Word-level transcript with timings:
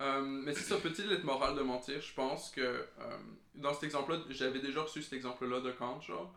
Euh, 0.00 0.22
mais 0.22 0.54
c'est 0.54 0.62
ça, 0.62 0.76
petite 0.76 1.06
lettre 1.06 1.24
morale 1.24 1.56
de 1.56 1.62
mentir? 1.62 2.00
Je 2.00 2.14
pense 2.14 2.50
que 2.50 2.60
euh, 2.60 3.18
dans 3.54 3.74
cet 3.74 3.84
exemple-là, 3.84 4.20
j'avais 4.30 4.60
déjà 4.60 4.82
reçu 4.82 5.02
cet 5.02 5.12
exemple-là 5.12 5.60
de 5.60 5.72
Kant, 5.72 6.00
genre. 6.00 6.32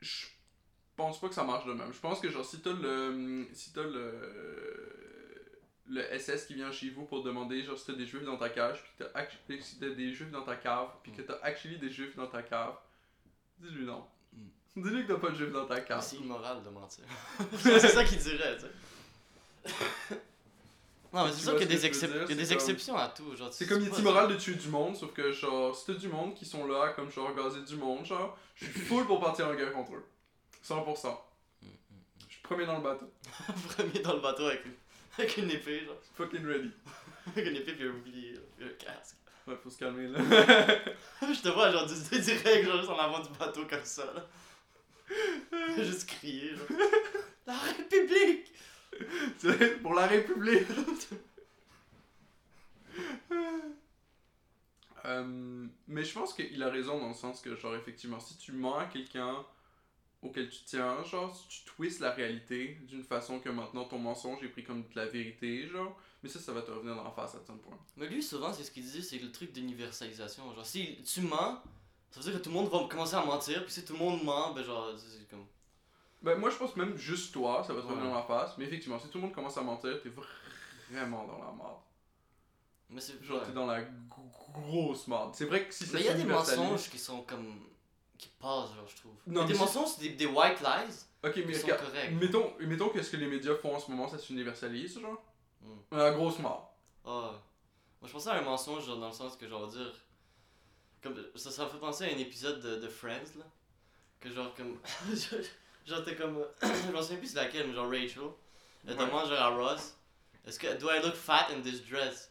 Je 0.00 0.26
pense 0.96 1.20
pas 1.20 1.28
que 1.28 1.34
ça 1.34 1.44
marche 1.44 1.66
de 1.66 1.72
même. 1.72 1.92
Je 1.92 2.00
pense 2.00 2.20
que, 2.20 2.30
genre, 2.30 2.44
si 2.44 2.60
t'as 2.60 2.72
le. 2.72 3.46
Si 3.52 3.72
t'as 3.72 3.82
le. 3.82 5.44
Le 5.90 6.02
SS 6.18 6.44
qui 6.44 6.54
vient 6.54 6.70
chez 6.70 6.90
vous 6.90 7.06
pour 7.06 7.22
demander, 7.22 7.62
genre, 7.62 7.78
si 7.78 7.86
t'as 7.86 7.94
des 7.94 8.04
juifs 8.06 8.24
dans 8.24 8.36
ta 8.36 8.50
cage, 8.50 8.82
puis 8.82 8.92
que 8.98 9.04
t'as 9.04 9.18
act- 9.18 9.38
si 9.62 9.78
t'as 9.78 9.88
des 9.88 10.12
juifs 10.12 10.30
dans 10.30 10.42
ta 10.42 10.56
cave, 10.56 10.90
puis 11.02 11.12
que 11.12 11.22
t'as 11.22 11.38
actually 11.42 11.78
des 11.78 11.90
juifs 11.90 12.14
dans 12.14 12.26
ta 12.26 12.42
cave, 12.42 12.74
dis-lui 13.58 13.86
non. 13.86 14.04
Mm. 14.34 14.82
Dis-lui 14.82 15.06
que 15.06 15.12
t'as 15.14 15.18
pas 15.18 15.30
de 15.30 15.36
juifs 15.36 15.50
dans 15.52 15.64
ta 15.64 15.80
cave. 15.80 16.02
C'est 16.02 16.16
immoral 16.16 16.62
de 16.62 16.68
mentir. 16.68 17.04
c'est 17.58 17.78
ça 17.88 18.04
qu'il 18.04 18.18
dirait, 18.18 18.58
tu 18.58 18.64
sais. 19.70 20.16
Non, 21.12 21.24
mais 21.26 21.32
c'est 21.32 21.40
sûr 21.42 21.52
qu'il 21.56 21.62
y 21.62 21.64
a 21.64 21.76
des, 21.78 21.86
excep- 21.86 22.06
dire, 22.08 22.16
y 22.16 22.24
a 22.24 22.26
comme- 22.26 22.40
exceptions 22.54 22.96
à 22.96 23.08
tout. 23.08 23.34
Genre, 23.36 23.52
C'est 23.52 23.66
comme 23.66 23.78
tu 23.78 23.84
il 23.84 23.88
est 23.88 23.90
peux- 23.94 24.00
immoral 24.00 24.28
de 24.28 24.36
tuer 24.36 24.54
du 24.54 24.68
monde, 24.68 24.96
sauf 24.96 25.12
que 25.12 25.32
genre, 25.32 25.74
si 25.74 25.86
t'as 25.86 25.94
du 25.94 26.08
monde 26.08 26.34
qui 26.34 26.44
sont 26.44 26.66
là, 26.66 26.92
comme 26.94 27.10
genre 27.10 27.34
gazer 27.34 27.62
du 27.62 27.76
monde, 27.76 28.04
genre, 28.04 28.36
je 28.54 28.66
suis 28.66 28.80
full 28.80 29.06
pour 29.06 29.20
partir 29.20 29.48
en 29.48 29.54
guerre 29.54 29.72
contre 29.72 29.94
eux. 29.94 30.04
100%. 30.62 31.08
Mm, 31.62 31.66
Je 32.28 32.32
suis 32.34 32.42
premier 32.42 32.66
dans 32.66 32.76
le 32.76 32.82
bateau. 32.82 33.10
Premier 33.76 34.00
dans 34.00 34.14
le 34.14 34.20
bateau 34.20 34.46
avec 34.46 34.64
une, 34.66 34.72
avec 35.16 35.36
une 35.38 35.50
épée, 35.50 35.84
genre. 35.84 35.96
Fucking 36.16 36.44
ready. 36.46 36.70
Avec 37.36 37.46
une 37.46 37.56
épée 37.56 37.72
puis 37.74 37.86
un 37.86 37.92
bouclier, 37.92 38.34
puis 38.56 38.66
un 38.66 38.72
casque. 38.72 39.16
Ouais, 39.46 39.54
faut 39.62 39.68
se 39.68 39.76
calmer 39.78 40.08
là. 40.08 40.18
Je 41.22 41.42
te 41.42 41.48
vois, 41.48 41.70
genre, 41.70 41.84
du- 41.86 42.20
direct, 42.20 42.64
genre, 42.66 42.76
juste 42.78 42.88
en 42.90 42.98
avant 42.98 43.20
du 43.20 43.28
bateau 43.38 43.66
comme 43.68 43.84
ça, 43.84 44.04
là. 44.14 44.26
Juste 45.76 46.08
crier, 46.08 46.50
genre. 46.54 46.78
La 47.46 47.54
République! 47.58 48.52
Pour 49.82 49.94
la 49.94 50.06
République. 50.06 50.66
Euh, 55.04 55.66
mais 55.86 56.04
je 56.04 56.12
pense 56.12 56.34
qu'il 56.34 56.62
a 56.62 56.68
raison 56.68 56.98
dans 56.98 57.08
le 57.08 57.14
sens 57.14 57.40
que, 57.40 57.54
genre, 57.56 57.74
effectivement, 57.76 58.20
si 58.20 58.36
tu 58.36 58.52
mens 58.52 58.78
à 58.78 58.84
quelqu'un 58.86 59.44
auquel 60.22 60.50
tu 60.50 60.64
tiens, 60.64 61.02
genre, 61.04 61.34
si 61.34 61.48
tu 61.48 61.64
twists 61.64 62.00
la 62.00 62.10
réalité 62.10 62.78
d'une 62.88 63.04
façon 63.04 63.38
que 63.38 63.48
maintenant 63.48 63.84
ton 63.84 63.98
mensonge 63.98 64.42
est 64.42 64.48
pris 64.48 64.64
comme 64.64 64.82
de 64.82 64.96
la 64.96 65.06
vérité, 65.06 65.66
genre, 65.68 65.96
mais 66.22 66.28
ça, 66.28 66.40
ça 66.40 66.52
va 66.52 66.62
te 66.62 66.70
revenir 66.70 66.98
en 66.98 67.10
face 67.12 67.30
à 67.30 67.38
certain 67.38 67.56
point. 67.56 67.78
Mais 67.96 68.08
lui, 68.08 68.22
souvent, 68.22 68.52
c'est 68.52 68.64
ce 68.64 68.70
qu'il 68.70 68.84
dit, 68.84 69.02
c'est 69.02 69.18
le 69.18 69.30
truc 69.30 69.52
d'universalisation. 69.52 70.52
Genre, 70.54 70.66
si 70.66 71.02
tu 71.04 71.20
mens, 71.22 71.62
ça 72.10 72.20
veut 72.20 72.30
dire 72.30 72.38
que 72.38 72.44
tout 72.44 72.50
le 72.50 72.56
monde 72.56 72.70
va 72.70 72.86
commencer 72.88 73.14
à 73.14 73.24
mentir, 73.24 73.64
puis 73.64 73.72
si 73.72 73.84
tout 73.84 73.92
le 73.92 73.98
monde 74.00 74.24
ment, 74.24 74.52
ben 74.52 74.64
genre, 74.64 74.92
c'est 74.96 75.28
comme. 75.28 75.46
Ben, 76.22 76.36
moi, 76.36 76.50
je 76.50 76.56
pense 76.56 76.74
même 76.76 76.96
juste 76.96 77.32
toi, 77.32 77.62
ça 77.64 77.72
va 77.72 77.80
te 77.80 77.86
revenir 77.86 78.10
Ouais. 78.10 78.16
en 78.18 78.22
face, 78.22 78.56
mais 78.58 78.64
effectivement, 78.64 78.98
si 78.98 79.08
tout 79.08 79.18
le 79.18 79.22
monde 79.24 79.34
commence 79.34 79.56
à 79.56 79.62
mentir, 79.62 80.00
t'es 80.02 80.10
vraiment 80.90 81.24
dans 81.26 81.38
la 81.38 81.52
merde. 81.52 81.76
Mais 82.90 83.00
c'est. 83.00 83.22
Genre, 83.22 83.42
t'es 83.44 83.52
dans 83.52 83.66
la 83.66 83.82
grosse 83.82 85.06
merde. 85.06 85.30
C'est 85.34 85.44
vrai 85.44 85.66
que 85.66 85.72
si 85.74 85.84
ça 85.86 85.94
Mais 85.94 86.00
il 86.00 86.06
y 86.06 86.08
a 86.08 86.14
des 86.14 86.24
mensonges 86.24 86.88
qui 86.90 86.98
sont 86.98 87.22
comme. 87.22 87.60
qui 88.16 88.28
passent, 88.40 88.74
genre, 88.74 88.88
je 88.88 88.96
trouve. 88.96 89.14
Non, 89.26 89.42
Mais 89.42 89.48
des 89.48 89.54
c'est- 89.54 89.60
mensonges, 89.60 89.88
c'est 89.90 90.00
des, 90.02 90.10
des 90.10 90.26
white 90.26 90.60
lies. 90.60 90.94
Ok, 91.22 91.36
mais 91.36 91.42
Ils 91.42 91.54
sont 91.56 91.62
regarde, 91.66 91.84
corrects. 91.84 92.12
mettons, 92.12 92.52
mettons 92.60 92.88
que 92.88 93.02
ce 93.02 93.10
que 93.10 93.16
les 93.16 93.26
médias 93.26 93.54
font 93.56 93.74
en 93.74 93.78
ce 93.78 93.90
moment, 93.90 94.08
ça 94.08 94.18
s'universalise, 94.18 94.98
genre? 95.00 95.22
Hmm. 95.60 95.96
La 95.96 96.12
grosse 96.12 96.38
mort. 96.40 96.74
Ah. 97.04 97.32
Moi, 98.00 98.06
je 98.08 98.12
pensais 98.12 98.30
à 98.30 98.34
un 98.34 98.42
mensonge, 98.42 98.86
genre, 98.86 98.98
dans 98.98 99.08
le 99.08 99.12
sens 99.12 99.36
que, 99.36 99.46
genre, 99.48 99.66
dire. 99.68 99.92
Comme, 101.02 101.14
ça, 101.36 101.50
ça 101.52 101.64
me 101.64 101.68
fait 101.70 101.78
penser 101.78 102.04
à 102.04 102.08
un 102.14 102.18
épisode 102.18 102.60
de, 102.60 102.76
de 102.76 102.88
Friends, 102.88 103.36
là. 103.38 103.44
Que, 104.20 104.30
genre, 104.30 104.52
comme. 104.54 104.78
genre, 105.88 106.04
t'es 106.04 106.14
comme. 106.16 106.44
je 106.62 106.92
m'en 106.92 107.02
souviens 107.02 107.18
plus 107.18 107.28
c'est 107.28 107.36
laquelle, 107.36 107.66
mais 107.68 107.74
genre, 107.74 107.88
Rachel. 107.90 108.22
Elle 108.86 108.94
Ouais. 108.96 109.06
demande, 109.06 109.28
genre, 109.28 109.38
à 109.38 109.48
Ross 109.48 109.96
Est-ce 110.46 110.58
que. 110.58 110.74
Do 110.78 110.88
I 110.90 111.00
look 111.02 111.14
fat 111.14 111.48
in 111.50 111.60
this 111.60 111.82
dress? 111.84 112.30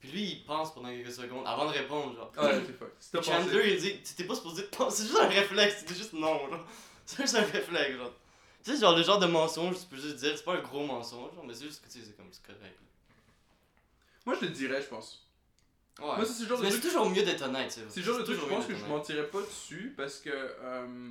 Puis 0.00 0.10
lui, 0.10 0.22
il 0.32 0.44
pense 0.44 0.74
pendant 0.74 0.88
quelques 0.88 1.12
secondes 1.12 1.46
avant 1.46 1.66
de 1.66 1.70
répondre, 1.72 2.16
genre. 2.16 2.32
Ah, 2.36 2.46
ouais, 2.46 2.60
c'est 2.98 3.20
Puis 3.20 3.30
Chandler, 3.30 3.74
il 3.74 3.80
dit 3.80 4.02
Tu 4.02 4.14
t'es 4.14 4.24
pas 4.24 4.34
supposé 4.34 4.64
te 4.66 4.76
penser, 4.76 5.02
c'est 5.02 5.08
juste 5.08 5.20
un 5.20 5.28
réflexe, 5.28 5.76
c'était 5.80 5.94
juste 5.94 6.12
non, 6.14 6.48
genre. 6.50 6.66
C'est 7.06 7.22
juste 7.22 7.34
un 7.34 7.42
réflexe, 7.42 7.96
genre. 7.96 8.12
Tu 8.64 8.72
sais, 8.74 8.80
genre, 8.80 8.96
le 8.96 9.02
genre 9.02 9.18
de 9.18 9.26
mensonge, 9.26 9.76
tu 9.80 9.86
peux 9.86 9.96
juste 9.96 10.16
dire, 10.16 10.36
c'est 10.36 10.44
pas 10.44 10.54
un 10.54 10.60
gros 10.60 10.86
mensonge, 10.86 11.34
genre, 11.34 11.44
mais 11.44 11.52
c'est 11.52 11.64
juste 11.64 11.82
que, 11.84 11.90
tu 11.90 11.98
sais, 11.98 12.06
c'est 12.06 12.16
comme, 12.16 12.28
c'est 12.30 12.44
correct. 12.46 12.78
Moi, 14.24 14.36
je 14.40 14.46
le 14.46 14.52
dirais, 14.52 14.80
je 14.80 14.86
pense. 14.86 15.26
Ouais. 15.98 16.06
Moi, 16.16 16.24
c'est 16.24 16.42
le 16.44 16.48
genre 16.48 16.58
de 16.58 16.62
Mais 16.64 16.70
c'est 16.70 16.80
toujours 16.80 17.10
mieux 17.10 17.22
d'être 17.24 17.42
honnête, 17.42 17.70
c'est 17.72 17.82
C'est 17.90 18.00
le 18.00 18.06
genre 18.06 18.18
de 18.18 18.22
truc, 18.22 18.38
je 18.40 18.46
pense 18.46 18.66
que 18.66 18.74
je 18.76 18.84
mentirais 18.84 19.26
pas 19.26 19.40
dessus 19.42 19.92
parce 19.96 20.20
que. 20.20 20.30
euh, 20.30 21.10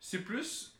c'est 0.00 0.22
plus. 0.22 0.72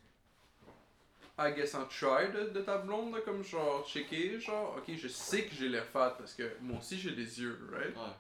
I 1.39 1.53
guess 1.55 1.75
un 1.75 1.85
try 1.87 2.31
de, 2.33 2.51
de 2.51 2.61
ta 2.61 2.79
blonde, 2.79 3.15
là, 3.15 3.21
comme 3.23 3.43
genre 3.43 3.87
checker, 3.89 4.39
genre, 4.41 4.77
ok, 4.77 4.95
je 4.97 5.09
sais 5.09 5.45
que 5.47 5.55
j'ai 5.55 5.69
l'air 5.69 5.87
fat 5.87 6.15
parce 6.19 6.35
que 6.35 6.51
moi 6.61 6.79
aussi 6.79 6.99
j'ai 6.99 7.13
des 7.13 7.41
yeux, 7.41 7.59
right? 7.73 7.97
Ouais. 7.97 8.13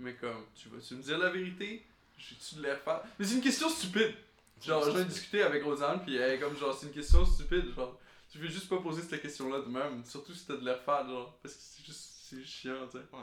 Mais 0.00 0.14
comme, 0.14 0.46
tu 0.54 0.68
vas-tu 0.68 0.94
me 0.94 1.02
dire 1.02 1.18
la 1.18 1.30
vérité? 1.30 1.84
J'ai-tu 2.18 2.56
de 2.56 2.62
l'air 2.62 2.80
fat? 2.80 3.04
Mais 3.18 3.24
c'est 3.24 3.36
une 3.36 3.40
question 3.42 3.68
stupide! 3.68 4.14
Genre, 4.60 4.84
j'ai 4.84 4.98
c'est- 4.98 5.04
discuté 5.04 5.42
avec 5.42 5.62
Rosanne, 5.62 6.02
puis 6.02 6.16
elle 6.16 6.32
est 6.32 6.38
comme, 6.40 6.56
genre, 6.56 6.74
c'est 6.76 6.86
une 6.86 6.92
question 6.92 7.24
stupide, 7.24 7.72
genre, 7.74 7.98
tu 8.30 8.38
veux 8.38 8.48
juste 8.48 8.68
pas 8.68 8.78
poser 8.78 9.02
cette 9.02 9.22
question-là 9.22 9.60
de 9.60 9.68
même, 9.68 10.04
surtout 10.04 10.34
si 10.34 10.44
t'as 10.46 10.56
de 10.56 10.64
l'air 10.64 10.80
fat, 10.82 11.06
genre, 11.06 11.38
parce 11.42 11.54
que 11.54 11.60
c'est 11.62 11.84
juste, 11.86 12.10
c'est 12.28 12.44
chiant, 12.44 12.86
tu 12.90 12.98
sais. 12.98 13.04
Ouais. 13.12 13.20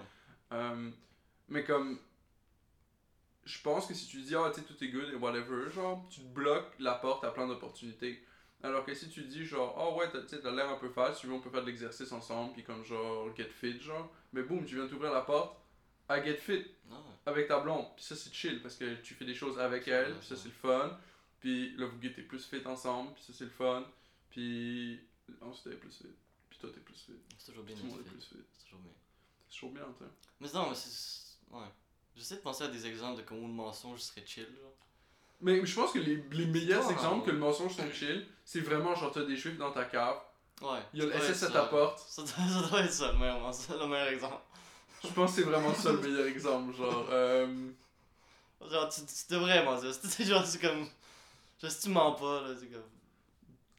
Euh, 0.54 0.90
mais 1.50 1.64
comme, 1.66 2.00
je 3.48 3.62
pense 3.62 3.86
que 3.86 3.94
si 3.94 4.08
tu 4.08 4.22
dis, 4.22 4.36
ah, 4.36 4.52
tu 4.54 4.60
sais, 4.60 4.68
tout 4.68 4.84
est 4.84 4.90
good 4.90 5.10
et 5.10 5.16
whatever, 5.16 5.72
genre, 5.72 6.06
tu 6.10 6.20
te 6.20 6.26
bloques 6.26 6.74
la 6.80 6.96
porte 6.96 7.24
à 7.24 7.32
plein 7.32 7.48
d'opportunités. 7.48 8.22
Alors 8.62 8.84
que 8.84 8.94
si 8.94 9.08
tu 9.10 9.24
dis, 9.24 9.46
genre, 9.46 9.74
oh 9.78 9.98
ouais, 9.98 10.12
tu 10.12 10.18
sais, 10.28 10.42
t'as 10.42 10.52
l'air 10.52 10.70
un 10.70 10.76
peu 10.76 10.90
fat, 10.90 11.14
si 11.14 11.22
tu 11.22 11.28
veux, 11.28 11.34
on 11.34 11.40
peut 11.40 11.50
faire 11.50 11.62
de 11.62 11.68
l'exercice 11.68 12.12
ensemble, 12.12 12.52
puis 12.54 12.64
comme, 12.64 12.84
genre, 12.84 13.34
get 13.38 13.50
fit, 13.50 13.80
genre, 13.80 14.12
mais 14.34 14.44
boum, 14.44 14.66
tu 14.66 14.76
viens 14.76 14.88
t'ouvrir 14.88 15.14
la 15.14 15.22
porte, 15.22 15.58
à 16.10 16.22
get 16.22 16.36
fit, 16.36 16.66
ouais. 16.90 16.98
avec 17.26 17.48
ta 17.48 17.60
blonde. 17.60 17.86
Puis 17.96 18.04
ça, 18.04 18.16
c'est 18.18 18.34
chill 18.34 18.62
parce 18.62 18.76
que 18.76 18.96
tu 18.96 19.14
fais 19.14 19.26
des 19.26 19.36
choses 19.36 19.58
avec 19.60 19.88
elle, 19.88 20.14
puis 20.16 20.28
ça, 20.28 20.36
c'est 20.36 20.50
le 20.50 20.54
fun. 20.54 20.98
Puis 21.40 21.78
là, 21.78 21.86
vous 21.86 21.98
t'es 22.00 22.10
plus 22.24 22.46
fit 22.46 22.66
ensemble, 22.66 23.14
puis 23.14 23.24
ça, 23.24 23.34
c'est 23.34 23.46
le 23.46 23.50
fun. 23.52 23.86
Puis 24.30 25.00
ensuite, 25.40 25.72
t'es 25.72 25.80
plus 25.80 25.96
fit. 25.96 26.16
Puis 26.50 26.60
toi, 26.60 26.70
t'es 26.74 26.82
plus 26.82 26.96
fit. 26.96 27.14
c'est 27.38 27.52
toujours 27.52 27.64
bien 27.64 27.76
Tout 27.76 27.84
le 27.84 27.90
monde 27.92 28.00
est 28.02 28.10
plus 28.10 28.22
fit. 28.22 28.44
C'est 28.58 28.66
toujours 28.66 28.82
bien. 28.82 28.92
C'est 29.48 29.54
toujours 29.54 29.72
bien, 29.72 29.86
tu 29.98 30.04
sais. 30.04 30.12
Mais 30.42 30.48
non, 30.54 30.70
mais 30.70 30.76
c'est. 30.76 31.56
Ouais. 31.56 31.68
J'essaie 32.18 32.36
de 32.36 32.42
penser 32.42 32.64
à 32.64 32.68
des 32.68 32.86
exemples 32.88 33.18
de 33.22 33.26
comment 33.26 33.48
le 33.48 33.54
mensonge 33.54 34.00
serait 34.00 34.26
chill, 34.26 34.48
genre. 34.60 34.74
Mais 35.40 35.64
je 35.64 35.76
pense 35.76 35.92
que 35.92 36.00
les, 36.00 36.16
les 36.32 36.46
meilleurs 36.48 36.82
Toi, 36.84 36.92
exemples 36.94 37.16
hein. 37.22 37.24
que 37.28 37.32
le 37.32 37.38
mensonge 37.38 37.76
sont 37.76 37.92
chill, 37.92 38.26
c'est 38.44 38.62
vraiment 38.62 38.96
genre, 38.96 39.12
t'as 39.12 39.24
des 39.24 39.36
juifs 39.38 39.58
dans 39.58 39.72
ta 39.72 39.86
cave, 39.86 40.18
Ouais. 40.62 40.80
il 40.94 41.00
y 41.00 41.04
a 41.04 41.06
le 41.06 41.12
SS 41.22 41.44
à 41.44 41.52
ta 41.52 41.66
porte. 41.66 42.00
Ça 42.00 42.24
doit, 42.24 42.32
ça 42.64 42.68
doit 42.70 42.82
être 42.82 42.92
ça, 42.92 43.12
le 43.12 43.18
meilleur, 43.20 43.38
le 43.80 43.88
meilleur 43.88 44.08
exemple. 44.08 44.42
Je 45.04 45.10
pense 45.10 45.36
que 45.36 45.42
c'est 45.42 45.48
vraiment 45.48 45.72
ça 45.76 45.92
le 45.92 46.00
meilleur 46.00 46.26
exemple. 46.26 46.76
Genre, 46.76 47.06
euh, 47.12 47.70
Genre, 48.68 48.90
tu, 48.90 49.02
tu 49.02 49.34
devrais 49.34 49.64
mentir. 49.64 49.94
C'est 49.94 50.26
genre, 50.26 50.44
c'est 50.44 50.60
comme. 50.60 50.88
Genre, 51.62 51.72
si 51.72 51.82
tu 51.82 51.90
mens 51.90 52.14
pas, 52.14 52.42
là, 52.42 52.56
c'est 52.60 52.66
comme. 52.66 52.82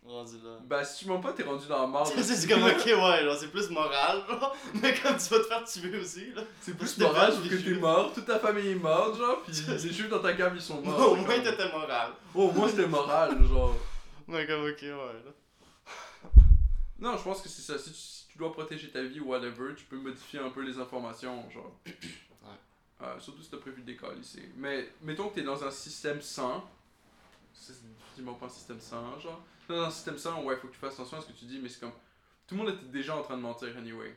Rendu 0.04 0.36
là. 0.42 0.56
bah, 0.64 0.84
si 0.84 1.04
tu 1.04 1.10
mens 1.10 1.20
pas, 1.20 1.32
t'es 1.32 1.42
rendu 1.42 1.66
dans 1.66 1.82
la 1.82 1.86
merde. 1.86 2.06
C'est 2.06 2.48
comme, 2.48 2.62
ok, 2.62 2.84
ouais, 2.86 3.24
genre, 3.24 3.36
c'est 3.38 3.48
plus 3.50 3.68
moral, 3.70 4.22
genre. 4.28 4.56
Mais 4.74 4.94
comme 4.94 5.16
tu 5.18 5.28
vas 5.28 5.38
te 5.40 5.44
faire 5.44 5.64
tuer 5.64 5.98
aussi, 5.98 6.32
là. 6.32 6.42
C'est 6.62 6.76
plus 6.76 6.86
C'était 6.86 7.02
moral, 7.04 7.32
sauf 7.32 7.48
que 7.48 7.56
t'es 7.56 7.74
mort, 7.74 8.12
toute 8.14 8.24
ta 8.24 8.38
famille 8.38 8.68
est 8.70 8.74
morte, 8.76 9.18
genre, 9.18 9.42
puis 9.42 9.52
les 9.68 9.78
juifs 9.92 10.08
dans 10.08 10.20
ta 10.20 10.32
cave, 10.32 10.52
ils 10.54 10.62
sont 10.62 10.80
morts. 10.80 11.12
Au 11.12 11.16
moins, 11.16 11.34
comme- 11.34 11.42
t'étais 11.44 11.70
moral. 11.70 12.12
Oh, 12.34 12.44
au 12.44 12.52
moins 12.52 12.68
c'était 12.68 12.86
moral, 12.86 13.44
genre. 13.46 13.74
Mais 14.26 14.46
comme, 14.46 14.62
ok, 14.64 14.80
ouais, 14.82 14.92
là. 15.24 15.32
Non, 16.98 17.16
je 17.16 17.22
pense 17.22 17.42
que 17.42 17.48
c'est 17.48 17.62
ça. 17.62 17.78
Si 17.78 17.90
tu, 17.92 17.96
si 17.98 18.26
tu 18.28 18.38
dois 18.38 18.52
protéger 18.52 18.90
ta 18.90 19.02
vie 19.02 19.20
ou 19.20 19.28
whatever, 19.28 19.74
tu 19.76 19.84
peux 19.84 19.96
modifier 19.98 20.40
un 20.40 20.50
peu 20.50 20.62
les 20.62 20.78
informations, 20.78 21.48
genre. 21.50 21.72
Euh, 23.00 23.20
surtout 23.20 23.40
si 23.44 23.48
t'as 23.48 23.58
prévu 23.58 23.82
de 23.82 23.86
décoller 23.86 24.18
ici. 24.20 24.42
Mais 24.56 24.90
mettons 25.02 25.28
que 25.28 25.36
t'es 25.36 25.42
dans 25.44 25.62
un 25.62 25.70
système 25.70 26.20
sain. 26.20 26.64
C'est 27.54 27.74
définitivement 28.18 28.34
pas 28.34 28.46
un 28.46 28.48
système 28.48 28.80
sain, 28.80 29.18
genre. 29.20 29.42
T'es 29.66 29.74
Dans 29.74 29.82
un 29.84 29.90
système 29.90 30.18
sain, 30.18 30.36
ouais, 30.42 30.56
faut 30.56 30.68
que 30.68 30.72
tu 30.72 30.78
fasses 30.78 30.94
attention 30.94 31.18
à 31.18 31.20
ce 31.20 31.26
que 31.26 31.32
tu 31.32 31.44
dis, 31.44 31.58
mais 31.58 31.68
c'est 31.68 31.80
comme. 31.80 31.92
Tout 32.46 32.54
le 32.56 32.62
monde 32.64 32.74
était 32.74 32.86
déjà 32.86 33.16
en 33.16 33.22
train 33.22 33.36
de 33.36 33.42
mentir 33.42 33.76
anyway. 33.76 34.14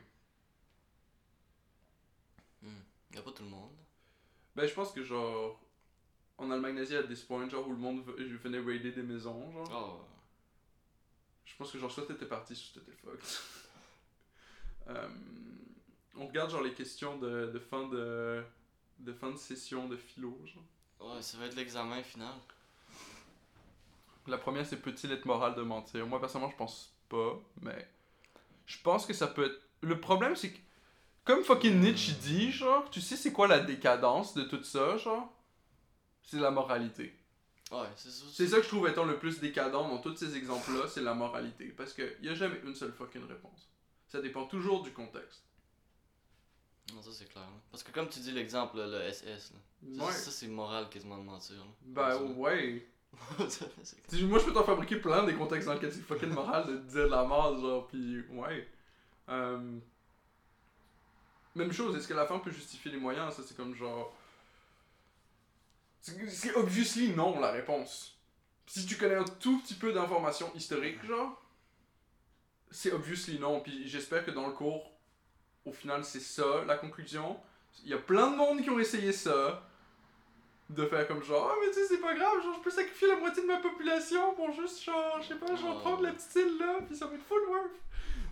Y'a 3.14 3.20
pas 3.22 3.32
tout 3.32 3.42
le 3.42 3.50
monde. 3.50 3.70
Ben, 4.56 4.66
je 4.66 4.72
pense 4.74 4.92
que 4.92 5.02
genre. 5.02 5.60
En 6.38 6.50
Allemagne 6.50 6.74
nazie, 6.74 6.96
à 6.96 7.02
des 7.02 7.14
points, 7.14 7.48
genre, 7.48 7.68
où 7.68 7.72
le 7.72 7.76
monde 7.78 8.02
ve- 8.04 8.36
venait 8.38 8.58
raider 8.58 8.90
des 8.90 9.02
maisons, 9.02 9.52
genre. 9.52 10.00
Oh, 10.02 10.08
Je 11.44 11.54
pense 11.56 11.70
que 11.70 11.78
genre 11.78 11.92
soit 11.92 12.06
t'étais 12.06 12.26
parti, 12.26 12.56
soit 12.56 12.80
t'étais 12.80 12.96
fucked. 12.96 13.22
Euh, 14.88 15.08
on 16.16 16.26
regarde 16.26 16.50
genre 16.50 16.60
les 16.60 16.74
questions 16.74 17.16
de, 17.16 17.52
de 17.54 17.58
fin 17.60 17.86
de 17.86 18.42
de 18.98 19.12
fin 19.12 19.30
de 19.30 19.36
session 19.36 19.86
de 19.88 19.96
philo. 19.96 20.36
Genre. 20.44 21.14
ouais, 21.14 21.22
ça 21.22 21.38
va 21.38 21.46
être 21.46 21.54
l'examen 21.54 22.02
final. 22.02 22.34
La 24.26 24.38
première 24.38 24.64
c'est 24.66 24.80
peut-il 24.80 25.10
être 25.12 25.24
moral 25.24 25.54
de 25.54 25.62
mentir? 25.62 26.06
Moi 26.06 26.20
personnellement 26.20 26.50
je 26.52 26.56
pense 26.56 26.94
pas, 27.08 27.40
mais 27.60 27.88
je 28.66 28.78
pense 28.82 29.04
que 29.06 29.12
ça 29.12 29.26
peut 29.26 29.46
être. 29.46 29.60
Le 29.80 29.98
problème 30.00 30.36
c'est 30.36 30.52
que 30.52 30.58
comme 31.24 31.42
fucking 31.44 31.80
Nietzsche 31.80 32.12
dit 32.14 32.50
genre, 32.52 32.88
tu 32.90 33.00
sais 33.00 33.16
c'est 33.16 33.32
quoi 33.32 33.48
la 33.48 33.60
décadence 33.60 34.34
de 34.34 34.42
tout 34.44 34.62
ça 34.62 34.96
genre? 34.96 35.32
C'est 36.22 36.38
la 36.38 36.50
moralité. 36.50 37.18
Ouais, 37.72 37.86
c'est 37.96 38.10
ça. 38.10 38.24
C'est 38.32 38.46
ça 38.48 38.56
que 38.58 38.62
je 38.64 38.68
trouve 38.68 38.86
étant 38.88 39.04
le 39.04 39.18
plus 39.18 39.40
décadent 39.40 39.72
dans 39.72 39.98
tous 39.98 40.14
ces 40.16 40.36
exemples-là, 40.36 40.86
c'est 40.88 41.00
la 41.02 41.14
moralité. 41.14 41.68
Parce 41.68 41.92
qu'il 41.94 42.16
n'y 42.20 42.28
a 42.28 42.34
jamais 42.34 42.60
une 42.64 42.74
seule 42.74 42.92
fucking 42.92 43.24
réponse. 43.26 43.68
Ça 44.08 44.20
dépend 44.20 44.44
toujours 44.46 44.82
du 44.82 44.92
contexte. 44.92 45.42
Non, 46.94 47.00
ça 47.02 47.10
c'est 47.12 47.24
clair. 47.28 47.44
là. 47.44 47.56
Parce 47.70 47.82
que 47.82 47.90
comme 47.92 48.08
tu 48.08 48.20
dis 48.20 48.32
l'exemple, 48.32 48.76
le 48.76 49.00
SS, 49.10 49.52
là. 49.52 49.58
Ça, 49.96 50.04
Ouais. 50.04 50.12
ça, 50.12 50.30
c'est 50.30 50.48
moral 50.48 50.88
quasiment 50.90 51.16
de 51.16 51.22
mentir. 51.22 51.56
là. 51.56 51.64
Ben 51.82 52.10
Ça. 52.12 52.22
ouais. 52.22 52.86
Moi, 53.38 54.38
je 54.38 54.44
peux 54.44 54.52
t'en 54.52 54.64
fabriquer 54.64 54.96
plein 54.96 55.24
des 55.24 55.34
contextes 55.34 55.66
dans 55.66 55.74
lesquels 55.74 55.92
c'est 55.92 56.00
fucking 56.02 56.30
moral 56.30 56.66
de 56.66 56.76
dire 56.78 57.04
de 57.04 57.10
la 57.10 57.24
merde, 57.24 57.60
genre, 57.60 57.86
pis 57.88 58.20
ouais. 58.30 58.68
Euh, 59.28 59.78
Même 61.54 61.72
chose, 61.72 61.96
est-ce 61.96 62.08
que 62.08 62.14
la 62.14 62.26
fin 62.26 62.38
peut 62.38 62.50
justifier 62.50 62.90
les 62.90 62.98
moyens? 62.98 63.34
Ça, 63.34 63.42
c'est 63.46 63.56
comme 63.56 63.74
genre. 63.74 64.14
C'est 66.00 66.28
c'est 66.30 66.54
obviously 66.56 67.10
non, 67.14 67.38
la 67.40 67.52
réponse. 67.52 68.18
Si 68.66 68.86
tu 68.86 68.96
connais 68.96 69.14
un 69.16 69.24
tout 69.24 69.60
petit 69.60 69.74
peu 69.74 69.92
d'informations 69.92 70.52
historiques, 70.54 71.04
genre, 71.04 71.40
c'est 72.70 72.92
obviously 72.92 73.38
non. 73.38 73.60
Puis 73.60 73.88
j'espère 73.88 74.24
que 74.24 74.30
dans 74.30 74.46
le 74.46 74.52
cours, 74.54 74.90
au 75.64 75.72
final, 75.72 76.04
c'est 76.04 76.20
ça 76.20 76.64
la 76.66 76.76
conclusion. 76.76 77.38
Il 77.84 77.90
y 77.90 77.94
a 77.94 77.98
plein 77.98 78.30
de 78.30 78.36
monde 78.36 78.62
qui 78.62 78.70
ont 78.70 78.78
essayé 78.78 79.12
ça. 79.12 79.62
De 80.74 80.86
faire 80.86 81.06
comme 81.06 81.22
genre, 81.22 81.50
ah, 81.52 81.56
mais 81.60 81.68
tu 81.70 81.80
sais, 81.80 81.86
c'est 81.86 81.98
pas 82.00 82.14
grave, 82.14 82.42
genre, 82.42 82.54
je 82.56 82.60
peux 82.62 82.70
sacrifier 82.70 83.08
la 83.08 83.16
moitié 83.16 83.42
de 83.42 83.46
ma 83.48 83.58
population 83.58 84.34
pour 84.34 84.52
juste, 84.52 84.82
genre, 84.82 85.20
je 85.20 85.28
sais 85.28 85.34
pas, 85.34 85.54
genre, 85.54 85.74
Oh. 85.76 85.80
prendre 85.80 86.02
la 86.02 86.12
petite 86.12 86.34
île 86.36 86.56
là, 86.58 86.78
puis 86.86 86.96
ça 86.96 87.06
va 87.06 87.14
être 87.14 87.24
full 87.24 87.42
worth. 87.48 87.72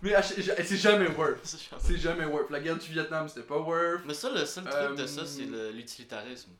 Mais 0.01 0.19
c'est 0.23 0.77
jamais 0.77 1.07
worth. 1.09 1.39
c'est. 1.43 1.59
C'est 1.79 1.97
jamais 1.97 2.25
worth. 2.25 2.49
La 2.49 2.59
guerre 2.59 2.77
du 2.77 2.89
Vietnam, 2.91 3.27
c'était 3.29 3.45
pas 3.45 3.57
worth. 3.59 4.01
Mais 4.05 4.15
ça, 4.15 4.31
le 4.31 4.43
seul 4.45 4.63
truc 4.63 4.97
de 4.97 5.05
ça, 5.05 5.21
Euh, 5.21 5.25
c'est 5.25 5.45
le- 5.45 5.71
l'utilitarisme. 5.71 6.51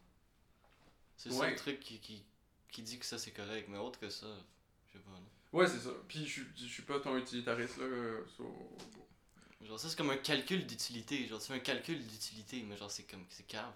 C'est 1.18 1.30
le 1.30 1.36
Ouais. 1.36 1.48
seul 1.48 1.56
truc 1.56 1.80
qui, 1.80 2.00
qui, 2.00 2.24
qui 2.72 2.82
dit 2.84 3.00
que 3.00 3.06
ça 3.06 3.18
c'est 3.18 3.32
correct, 3.32 3.68
mais 3.70 3.78
autre 3.80 4.00
que 4.00 4.10
ça, 4.10 4.28
je 4.94 4.98
sais 5.00 5.04
pas. 5.04 5.58
Ouais, 5.58 5.66
c'est 5.68 5.80
ça. 5.80 5.90
Puis 6.08 6.20
je 6.26 6.32
suis- 6.32 6.48
je 6.56 6.66
suis 6.68 6.84
pas 6.84 7.00
ton 7.00 7.18
utilitariste 7.18 7.78
là. 7.78 7.86
euh, 7.86 8.24
so- 8.38 8.70
Genre, 9.64 9.80
ça 9.80 9.90
c'est 9.90 9.98
comme 9.98 10.10
un 10.12 10.18
calcul 10.18 10.66
d'utilité. 10.66 11.26
Genre, 11.28 11.42
fais 11.42 11.54
un 11.56 11.60
calcul 11.60 12.06
d'utilité, 12.06 12.64
mais 12.68 12.78
genre, 12.78 12.90
c'est 12.92 13.04
comme. 13.04 13.26
C'est 13.30 13.48
cave. 13.48 13.72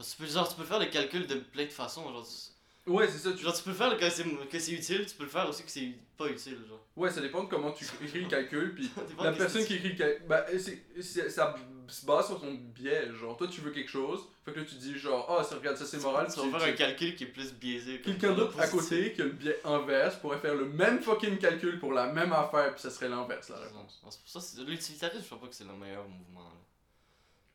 Tu 0.00 0.16
peux, 0.16 0.26
genre, 0.26 0.48
tu 0.48 0.54
peux 0.54 0.64
faire 0.64 0.78
le 0.78 0.86
calcul 0.86 1.26
de 1.26 1.34
plein 1.36 1.64
de 1.64 1.70
façons. 1.70 2.04
Genre, 2.12 2.26
tu, 2.26 2.90
Ouais, 2.90 3.06
c'est 3.06 3.18
ça. 3.18 3.32
Tu... 3.32 3.42
genre, 3.42 3.54
tu 3.54 3.62
peux 3.64 3.72
faire 3.74 3.90
le 3.90 3.96
que 3.96 4.08
c'est, 4.08 4.24
que 4.24 4.58
c'est 4.58 4.72
utile, 4.72 5.04
tu 5.06 5.14
peux 5.14 5.24
le 5.24 5.28
faire 5.28 5.46
aussi 5.48 5.62
que 5.62 5.70
c'est 5.70 5.92
pas 6.16 6.28
utile. 6.28 6.58
Genre. 6.68 6.80
Ouais, 6.96 7.10
ça 7.10 7.20
dépend 7.20 7.44
de 7.44 7.48
comment 7.48 7.72
tu 7.72 7.84
écris 8.02 8.22
le 8.22 8.28
calcul. 8.28 8.74
Puis 8.74 8.90
la 9.22 9.32
personne 9.32 9.64
qui 9.64 9.74
écrit 9.74 9.90
le 9.90 9.96
calcul, 9.96 10.26
bah, 10.26 10.46
c'est, 10.58 11.30
ça 11.30 11.54
se 11.88 12.06
base 12.06 12.26
sur 12.28 12.40
ton 12.40 12.54
biais. 12.54 13.12
Genre, 13.14 13.36
toi, 13.36 13.48
tu 13.48 13.60
veux 13.60 13.72
quelque 13.72 13.90
chose. 13.90 14.20
Fait 14.44 14.52
que 14.52 14.60
là, 14.60 14.64
tu 14.66 14.76
dis 14.76 14.96
genre, 14.98 15.26
ah, 15.28 15.44
ça, 15.44 15.56
regarde, 15.56 15.76
ça 15.76 15.84
c'est 15.84 15.98
moral. 15.98 16.28
Tu 16.32 16.40
vas 16.48 16.58
faire 16.58 16.68
un 16.68 16.72
calcul 16.72 17.14
qui 17.16 17.24
est 17.24 17.28
plus 17.28 17.52
biaisé. 17.52 18.00
Quelqu'un 18.00 18.32
d'autre 18.32 18.58
à 18.58 18.68
côté 18.68 19.12
qui 19.12 19.20
a 19.20 19.24
le 19.24 19.32
biais 19.32 19.60
inverse 19.64 20.16
pourrait 20.16 20.38
faire 20.38 20.54
le 20.54 20.66
même 20.66 21.02
fucking 21.02 21.36
calcul 21.38 21.78
pour 21.78 21.92
la 21.92 22.06
même 22.12 22.32
affaire, 22.32 22.72
puis 22.72 22.80
ça 22.80 22.90
serait 22.90 23.08
l'inverse 23.08 23.48
la 23.50 23.58
réponse. 23.58 24.00
Non, 24.02 24.10
c'est 24.10 24.20
pour 24.20 24.30
ça, 24.30 24.40
c'est- 24.40 24.62
l'utilitarisme, 24.62 25.20
je 25.22 25.26
crois 25.26 25.40
pas 25.40 25.48
que 25.48 25.54
c'est 25.54 25.64
le 25.64 25.74
meilleur 25.74 26.08
mouvement. 26.08 26.44
là. 26.44 26.54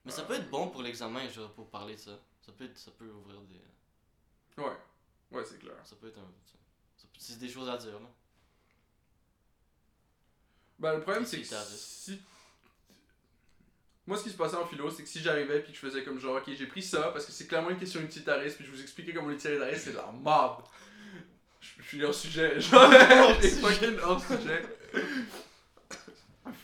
Mais 0.05 0.11
ça 0.11 0.23
peut 0.23 0.33
être 0.33 0.49
bon 0.49 0.67
pour 0.67 0.83
l'examen, 0.83 1.27
genre, 1.29 1.49
pour 1.51 1.67
parler 1.69 1.95
de 1.95 1.99
ça. 1.99 2.19
Ça 2.45 2.51
peut, 2.51 2.65
être, 2.65 2.77
ça 2.77 2.91
peut 2.91 3.05
ouvrir 3.09 3.39
des. 3.41 4.61
Ouais, 4.61 4.77
ouais, 5.31 5.43
c'est 5.45 5.59
clair. 5.59 5.75
Ça 5.83 5.95
peut 5.95 6.07
être 6.07 6.17
un. 6.19 6.31
C'est 7.17 7.39
des 7.39 7.47
choses 7.49 7.69
à 7.69 7.77
dire, 7.77 7.93
là. 7.99 8.09
Ben, 10.79 10.95
le 10.95 11.01
problème, 11.01 11.25
c'est 11.25 11.37
que 11.37 11.41
Utilitariste. 11.43 11.79
si. 11.79 12.21
Moi, 14.05 14.17
ce 14.17 14.23
qui 14.23 14.29
se 14.31 14.35
passait 14.35 14.57
en 14.57 14.65
philo, 14.65 14.89
c'est 14.91 15.03
que 15.03 15.07
si 15.09 15.21
j'arrivais 15.21 15.61
puis 15.61 15.71
que 15.71 15.77
je 15.77 15.85
faisais 15.87 16.03
comme 16.03 16.19
genre, 16.19 16.35
ok, 16.35 16.51
j'ai 16.53 16.67
pris 16.67 16.81
ça 16.83 17.03
parce 17.13 17.25
que 17.25 17.31
c'est 17.31 17.47
clairement 17.47 17.69
une 17.69 17.79
question 17.79 18.01
utilitariste, 18.01 18.57
puis 18.57 18.65
je 18.65 18.71
vous 18.71 18.81
expliquais 18.81 19.13
comment 19.13 19.29
l'utilitariste 19.29 19.85
c'est 19.85 19.91
de 19.91 19.97
la 19.97 20.11
merde. 20.11 20.61
Je 21.61 21.81
je 21.81 21.87
suis 21.87 22.03
hors 22.03 22.13
sujet. 22.13 22.59
Genre, 22.59 22.91
j'ai 23.41 23.49
fucking 23.51 23.97
hors 23.99 24.21
sujet. 24.21 24.65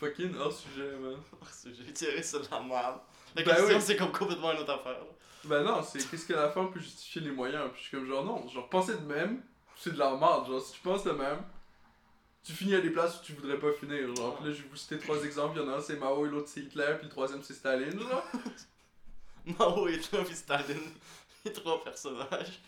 fucking 0.02 0.36
hors 0.36 0.52
sujet, 0.54 0.98
man. 0.98 1.16
J'ai 1.64 1.94
tiré 1.94 2.22
sur 2.22 2.42
la 2.52 2.60
merde. 2.60 3.00
La 3.36 3.44
Ben 3.44 3.56
question, 3.56 3.76
oui. 3.78 3.81
c'est 3.81 3.96
comme 3.96 4.12
complètement 4.12 4.52
une 4.52 4.60
autre 4.60 4.74
affaire. 4.74 5.00
là. 5.00 5.06
Ben 5.45 5.63
non, 5.63 5.81
c'est 5.83 6.00
qu'est-ce 6.09 6.25
que 6.25 6.33
la 6.33 6.50
fin 6.50 6.65
peut 6.65 6.80
justifier 6.80 7.21
les 7.21 7.31
moyens? 7.31 7.69
Puis 7.71 7.81
je 7.81 7.88
suis 7.88 7.97
comme 7.97 8.07
genre, 8.07 8.25
non, 8.25 8.47
genre, 8.50 8.68
penser 8.69 8.94
de 8.95 9.06
même, 9.06 9.41
c'est 9.77 9.94
de 9.94 10.00
la 10.00 10.15
merde. 10.15 10.47
Genre, 10.47 10.62
si 10.62 10.74
tu 10.74 10.81
penses 10.81 11.03
de 11.03 11.12
même, 11.12 11.39
tu 12.44 12.53
finis 12.53 12.75
à 12.75 12.81
des 12.81 12.89
places 12.89 13.19
où 13.19 13.24
tu 13.24 13.33
voudrais 13.33 13.57
pas 13.57 13.71
finir. 13.74 14.13
Genre, 14.15 14.36
Puis 14.36 14.50
là, 14.50 14.53
je 14.53 14.63
vais 14.63 14.69
vous 14.69 14.75
citer 14.75 14.97
trois 15.00 15.24
exemples. 15.24 15.59
Il 15.59 15.63
y 15.63 15.65
en 15.65 15.71
a 15.71 15.77
un, 15.77 15.81
c'est 15.81 15.97
Mao 15.97 16.25
et 16.25 16.30
l'autre, 16.30 16.50
c'est 16.50 16.62
Hitler, 16.62 16.95
puis 16.97 17.06
le 17.06 17.09
troisième, 17.09 17.41
c'est 17.41 17.53
Staline. 17.53 18.00
Genre. 18.00 18.24
Mao, 19.59 19.88
Hitler 19.88 20.24
et 20.30 20.36
Staline. 20.36 20.91
Les 21.45 21.53
trois 21.53 21.81
personnages. 21.83 22.59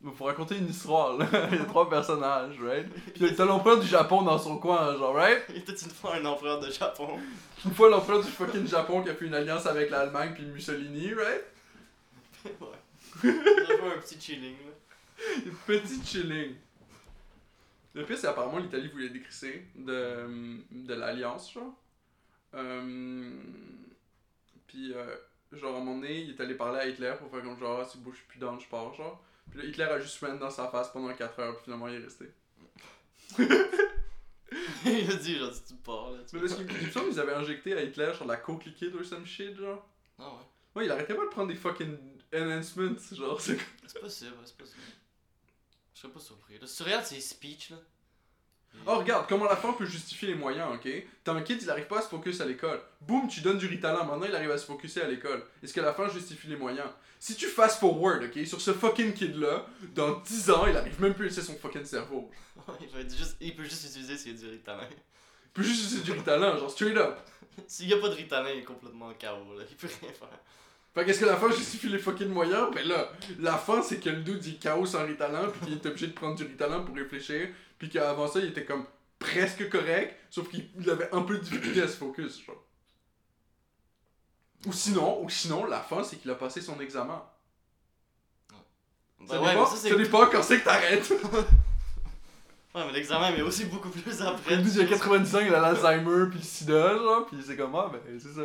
Mais 0.00 0.12
pour 0.12 0.28
raconter 0.28 0.56
une 0.56 0.68
histoire, 0.68 1.16
là, 1.16 1.26
il 1.50 1.58
y 1.58 1.60
a 1.60 1.64
trois 1.64 1.90
personnages, 1.90 2.54
right? 2.60 2.86
Puis 3.14 3.34
t'as 3.34 3.44
l'empereur 3.44 3.80
du 3.80 3.86
Japon 3.88 4.22
dans 4.22 4.38
son 4.38 4.58
coin, 4.58 4.96
genre, 4.96 5.12
right? 5.12 5.42
Il 5.48 5.56
était 5.56 5.72
une 5.72 5.90
fois 5.90 6.14
un 6.14 6.24
empereur 6.24 6.60
de 6.60 6.70
Japon. 6.70 7.18
Une 7.64 7.74
fois 7.74 7.90
l'empereur 7.90 8.22
du 8.22 8.30
fucking 8.30 8.68
Japon 8.68 9.02
qui 9.02 9.10
a 9.10 9.14
fait 9.14 9.24
une 9.24 9.34
alliance 9.34 9.66
avec 9.66 9.90
l'Allemagne 9.90 10.34
puis 10.34 10.44
Mussolini, 10.44 11.12
right? 11.14 11.42
Ouais. 12.44 12.78
Ça 13.22 13.76
fait 13.76 13.92
un 13.92 13.98
petit 13.98 14.20
chilling, 14.20 14.56
là. 14.66 14.72
Petit 15.66 16.04
chilling. 16.04 16.54
Le 17.94 18.04
pire, 18.04 18.18
c'est 18.18 18.28
apparemment 18.28 18.58
l'Italie 18.58 18.88
voulait 18.88 19.08
décrisser 19.08 19.66
de, 19.74 20.60
de 20.70 20.94
l'alliance, 20.94 21.52
genre. 21.52 21.74
Euh, 22.54 23.30
puis, 24.66 24.92
euh, 24.94 25.16
genre, 25.52 25.74
à 25.74 25.78
un 25.78 25.80
moment 25.80 25.96
donné, 25.96 26.20
il 26.20 26.30
est 26.30 26.40
allé 26.40 26.54
parler 26.54 26.78
à 26.78 26.86
Hitler 26.86 27.14
pour 27.18 27.30
faire 27.30 27.42
comme 27.42 27.58
genre, 27.58 27.80
ah, 27.80 27.88
c'est 27.90 28.00
beau, 28.00 28.12
je 28.12 28.18
suis 28.18 28.26
plus 28.26 28.38
down, 28.38 28.60
je 28.60 28.68
pars, 28.68 28.94
genre. 28.94 29.22
Puis 29.50 29.60
là, 29.60 29.66
Hitler 29.66 29.84
a 29.84 29.98
juste 29.98 30.20
ran 30.20 30.34
dans 30.36 30.50
sa 30.50 30.68
face 30.68 30.92
pendant 30.92 31.12
4 31.12 31.40
heures, 31.40 31.56
puis 31.56 31.64
finalement, 31.64 31.88
il 31.88 31.96
est 31.96 32.04
resté. 32.04 32.26
il 34.86 35.10
a 35.10 35.14
dit, 35.16 35.38
genre, 35.38 35.50
tu 35.66 35.74
pars, 35.74 36.10
là. 36.12 36.18
tu 36.28 36.36
Mais 36.36 36.42
parce 36.42 36.54
qu'ils 36.54 37.20
avaient 37.20 37.34
injecté 37.34 37.72
à 37.74 37.82
Hitler 37.82 38.12
sur 38.14 38.26
la 38.26 38.36
coke 38.36 38.64
liquide 38.66 38.94
ou 38.94 39.02
some 39.02 39.26
shit, 39.26 39.56
genre. 39.56 39.84
Ah 40.18 40.28
ouais. 40.28 40.44
Ouais, 40.76 40.84
il 40.84 40.90
arrêtait 40.90 41.14
pas 41.14 41.24
de 41.24 41.30
prendre 41.30 41.48
des 41.48 41.56
fucking 41.56 41.96
enhancements, 42.34 42.98
genre, 43.12 43.40
c'est 43.40 43.58
C'est 43.86 44.00
possible, 44.00 44.34
c'est 44.44 44.56
possible. 44.56 44.82
Je 45.94 46.00
serais 46.00 46.12
pas 46.12 46.20
surpris. 46.20 46.58
Là, 46.58 46.66
si 46.66 46.76
tu 46.76 46.82
regardes 46.84 47.04
ses 47.04 47.20
speeches, 47.20 47.70
là. 47.70 47.78
Oh, 48.86 48.98
regarde, 48.98 49.26
comment 49.28 49.46
la 49.46 49.56
fin 49.56 49.72
peut 49.72 49.86
justifier 49.86 50.28
les 50.28 50.34
moyens, 50.34 50.68
ok? 50.74 50.88
T'as 51.24 51.32
un 51.32 51.42
kid, 51.42 51.60
il 51.60 51.70
arrive 51.70 51.86
pas 51.86 51.98
à 51.98 52.02
se 52.02 52.08
focus 52.08 52.40
à 52.40 52.46
l'école. 52.46 52.80
Boum, 53.00 53.28
tu 53.28 53.40
donnes 53.40 53.58
du 53.58 53.66
Ritalin, 53.66 54.04
maintenant 54.04 54.26
il 54.26 54.34
arrive 54.34 54.50
à 54.50 54.58
se 54.58 54.66
focuser 54.66 55.02
à 55.02 55.08
l'école. 55.08 55.42
Est-ce 55.62 55.74
que 55.74 55.80
la 55.80 55.92
fin 55.92 56.08
justifie 56.08 56.48
les 56.48 56.56
moyens? 56.56 56.88
Si 57.18 57.34
tu 57.34 57.46
fast 57.46 57.80
forward, 57.80 58.22
ok, 58.24 58.46
sur 58.46 58.60
ce 58.60 58.72
fucking 58.72 59.12
kid-là, 59.12 59.66
dans 59.94 60.20
10 60.20 60.50
ans, 60.50 60.66
il 60.66 60.76
arrive 60.76 61.00
même 61.00 61.14
plus 61.14 61.24
à 61.24 61.28
utiliser 61.28 61.52
son 61.52 61.58
fucking 61.58 61.84
cerveau. 61.84 62.30
il, 62.80 63.00
être 63.00 63.16
juste, 63.16 63.36
il 63.40 63.54
peut 63.56 63.64
juste 63.64 63.84
utiliser 63.86 64.16
ses 64.16 64.34
du 64.34 64.48
Ritalin. 64.48 64.86
Il 64.90 65.50
peut 65.52 65.62
juste 65.62 65.84
utiliser 65.84 66.02
du 66.04 66.12
Ritalin, 66.12 66.56
genre 66.56 66.70
straight 66.70 66.96
up. 66.96 67.18
S'il 67.66 67.88
y 67.88 67.94
a 67.94 67.98
pas 67.98 68.08
de 68.08 68.14
Ritalin, 68.14 68.50
il 68.50 68.60
est 68.60 68.64
complètement 68.64 69.12
KO, 69.14 69.58
là. 69.58 69.64
Il 69.68 69.76
peut 69.76 69.88
rien 70.00 70.12
faire. 70.12 70.28
Fait 70.94 71.04
qu'est-ce 71.04 71.20
que 71.20 71.26
la 71.26 71.36
fin 71.36 71.50
justifie 71.50 71.88
les 71.88 71.98
fucking 71.98 72.28
moyens? 72.28 72.68
Ben 72.74 72.86
là, 72.86 73.10
la 73.38 73.56
fin 73.56 73.82
c'est 73.82 73.98
que 73.98 74.10
le 74.10 74.22
dude 74.22 74.40
dit 74.40 74.58
chaos 74.58 74.86
sans 74.86 75.04
Ritalin, 75.04 75.48
puis 75.48 75.60
qu'il 75.60 75.74
est 75.74 75.86
obligé 75.86 76.08
de 76.08 76.12
prendre 76.12 76.34
du 76.34 76.44
Ritalin 76.44 76.80
pour 76.80 76.94
réfléchir, 76.94 77.48
puis 77.78 77.88
qu'avant 77.88 78.26
ça 78.26 78.40
il 78.40 78.46
était 78.46 78.64
comme 78.64 78.84
presque 79.18 79.68
correct, 79.68 80.16
sauf 80.30 80.48
qu'il 80.48 80.68
il 80.78 80.90
avait 80.90 81.12
un 81.12 81.22
peu 81.22 81.38
de 81.38 81.42
difficulté 81.42 81.82
à 81.82 81.88
se 81.88 81.96
focus, 81.96 82.44
genre. 82.44 82.64
Ou 84.66 84.72
sinon, 84.72 85.22
ou 85.22 85.30
sinon, 85.30 85.66
la 85.66 85.80
fin 85.80 86.02
c'est 86.02 86.16
qu'il 86.16 86.30
a 86.30 86.34
passé 86.34 86.60
son 86.60 86.80
examen. 86.80 87.22
Bah 88.50 89.26
ça, 89.28 89.40
ouais, 89.40 89.48
dépend, 89.50 89.70
mais 89.70 89.76
ça 89.76 89.88
ça 89.88 89.94
dépend 89.94 90.26
quand 90.26 90.42
c'est 90.42 90.60
que 90.60 90.64
t'arrêtes. 90.64 91.12
Ouais, 92.74 92.84
mais 92.86 92.92
l'examen, 92.92 93.32
mais 93.32 93.42
aussi 93.42 93.64
beaucoup 93.64 93.88
plus 93.88 94.20
après. 94.20 94.56
Il 94.56 94.80
a 94.80 94.84
90 94.84 95.36
ans, 95.36 95.40
il 95.40 95.54
a 95.54 95.60
l'Alzheimer, 95.60 96.28
puis 96.28 96.38
le 96.38 96.44
sida, 96.44 96.96
genre, 96.96 97.26
puis 97.26 97.38
c'est 97.44 97.56
comme, 97.56 97.74
ah 97.74 97.90
ben 97.90 98.00
c'est 98.20 98.34
ça. 98.34 98.42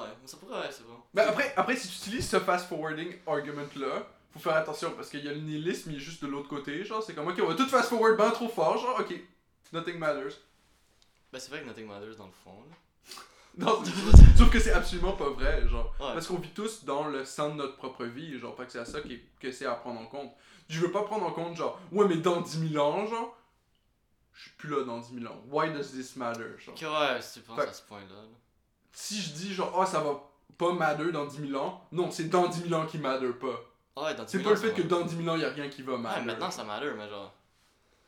Ouais, 0.00 0.08
mais 0.20 0.26
ça 0.28 0.36
pourrait, 0.36 0.60
ouais, 0.60 0.68
c'est 0.70 0.86
bon. 0.86 0.96
Mais 1.14 1.22
après, 1.22 1.52
après, 1.56 1.76
si 1.76 1.88
tu 1.88 1.94
utilises 2.08 2.28
ce 2.28 2.38
fast-forwarding 2.40 3.16
argument-là, 3.26 4.06
faut 4.32 4.38
faire 4.38 4.56
attention 4.56 4.92
parce 4.92 5.08
qu'il 5.08 5.24
y 5.24 5.28
a 5.28 5.32
le 5.32 5.40
nihilisme, 5.40 5.90
il 5.90 5.96
est 5.96 6.00
juste 6.00 6.22
de 6.22 6.28
l'autre 6.28 6.48
côté. 6.48 6.84
Genre, 6.84 7.02
c'est 7.02 7.14
comme, 7.14 7.28
ok, 7.28 7.38
on 7.42 7.46
va 7.48 7.54
tout 7.54 7.66
fast-forward 7.68 8.16
ben 8.16 8.30
trop 8.30 8.48
fort, 8.48 8.76
genre, 8.78 8.98
ok, 9.00 9.14
nothing 9.72 9.98
matters. 9.98 10.34
Ben 11.32 11.38
c'est 11.40 11.50
vrai 11.50 11.60
que 11.62 11.66
Nothing 11.66 11.86
Matters 11.88 12.16
dans 12.16 12.26
le 12.26 12.32
fond, 12.44 12.62
là. 12.70 12.76
Non, 13.58 13.82
sauf 14.38 14.50
que 14.50 14.60
c'est 14.60 14.72
absolument 14.72 15.12
pas 15.12 15.30
vrai, 15.30 15.66
genre. 15.68 15.86
Ouais. 15.98 16.12
Parce 16.12 16.26
qu'on 16.26 16.36
vit 16.38 16.50
tous 16.50 16.84
dans 16.84 17.06
le 17.08 17.24
sang 17.24 17.50
de 17.50 17.54
notre 17.54 17.76
propre 17.76 18.04
vie, 18.04 18.38
genre, 18.38 18.54
pas 18.54 18.64
que 18.66 18.72
c'est 18.72 18.78
à 18.78 18.84
ça 18.84 18.98
est- 19.00 19.24
que 19.40 19.50
c'est 19.50 19.64
à 19.66 19.74
prendre 19.74 19.98
en 20.00 20.06
compte. 20.06 20.30
Je 20.68 20.78
veux 20.80 20.90
pas 20.92 21.02
prendre 21.04 21.24
en 21.26 21.32
compte, 21.32 21.56
genre, 21.56 21.80
ouais, 21.92 22.06
mais 22.06 22.16
dans 22.16 22.40
10 22.42 22.68
000 22.72 22.84
ans, 22.84 23.06
genre, 23.06 23.34
je 24.34 24.42
suis 24.42 24.50
plus 24.58 24.68
là 24.68 24.84
dans 24.84 24.98
10 24.98 25.14
000 25.20 25.32
ans. 25.32 25.42
Why 25.48 25.70
does 25.72 25.92
this 25.92 26.16
matter, 26.16 26.44
genre? 26.58 26.74
Ouais, 26.74 27.22
si 27.22 27.40
tu 27.40 27.46
penses 27.46 27.58
Fait- 27.60 27.68
à 27.68 27.72
ce 27.72 27.82
point-là. 27.82 28.14
là. 28.14 28.28
Si 28.98 29.20
je 29.20 29.34
dis, 29.34 29.52
genre, 29.52 29.78
ah, 29.78 29.84
ça 29.84 30.00
va 30.00 30.18
pas 30.56 30.72
matter 30.72 31.12
dans 31.12 31.26
10 31.26 31.48
000 31.48 31.62
ans, 31.62 31.86
non, 31.92 32.10
c'est 32.10 32.30
dans 32.30 32.48
10 32.48 32.68
000 32.70 32.80
ans 32.80 32.86
qui 32.86 32.96
matter 32.96 33.28
pas. 33.34 33.60
Ouais, 34.02 34.14
dans 34.14 34.26
C'est 34.26 34.38
10 34.38 34.44
pas 34.44 34.48
000 34.48 34.50
le 34.54 34.56
fait 34.56 34.68
ça 34.68 34.74
que 34.82 34.88
dans 34.88 35.02
10 35.02 35.16
000 35.18 35.28
ans, 35.28 35.36
il 35.36 35.44
a 35.44 35.50
rien 35.50 35.68
qui 35.68 35.82
va 35.82 35.98
matter. 35.98 36.20
Ouais, 36.20 36.24
maintenant 36.24 36.50
ça 36.50 36.64
matter, 36.64 36.90
mais 36.96 37.06
genre. 37.06 37.34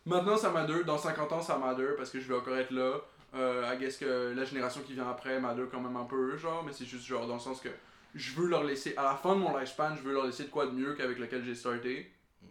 Maintenant, 0.06 0.38
ça 0.38 0.48
matter. 0.50 0.84
Dans 0.84 0.96
50 0.96 1.30
ans, 1.32 1.42
ça 1.42 1.58
matter 1.58 1.88
parce 1.98 2.08
que 2.08 2.18
je 2.20 2.28
vais 2.28 2.36
encore 2.38 2.56
être 2.56 2.70
là. 2.70 3.00
Euh, 3.34 3.70
I 3.70 3.78
guess 3.78 3.98
que 3.98 4.32
la 4.34 4.44
génération 4.46 4.80
qui 4.80 4.94
vient 4.94 5.10
après 5.10 5.38
matter 5.38 5.64
quand 5.70 5.80
même 5.80 5.96
un 5.98 6.04
peu, 6.06 6.38
genre, 6.38 6.64
mais 6.64 6.72
c'est 6.72 6.86
juste 6.86 7.04
genre 7.04 7.26
dans 7.26 7.34
le 7.34 7.40
sens 7.40 7.60
que 7.60 7.68
je 8.14 8.32
veux 8.32 8.46
leur 8.48 8.64
laisser, 8.64 8.96
à 8.96 9.02
la 9.02 9.14
fin 9.16 9.34
de 9.34 9.40
mon 9.40 9.54
lifespan, 9.54 9.94
je 9.94 10.00
veux 10.00 10.14
leur 10.14 10.24
laisser 10.24 10.44
de 10.44 10.48
quoi 10.48 10.64
de 10.64 10.70
mieux 10.70 10.94
qu'avec 10.94 11.18
lequel 11.18 11.44
j'ai 11.44 11.54
starté. 11.54 12.10
hmm, 12.40 12.46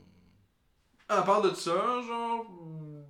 À 1.09 1.23
part 1.23 1.41
de 1.41 1.51
ça, 1.55 1.73
genre, 2.03 2.45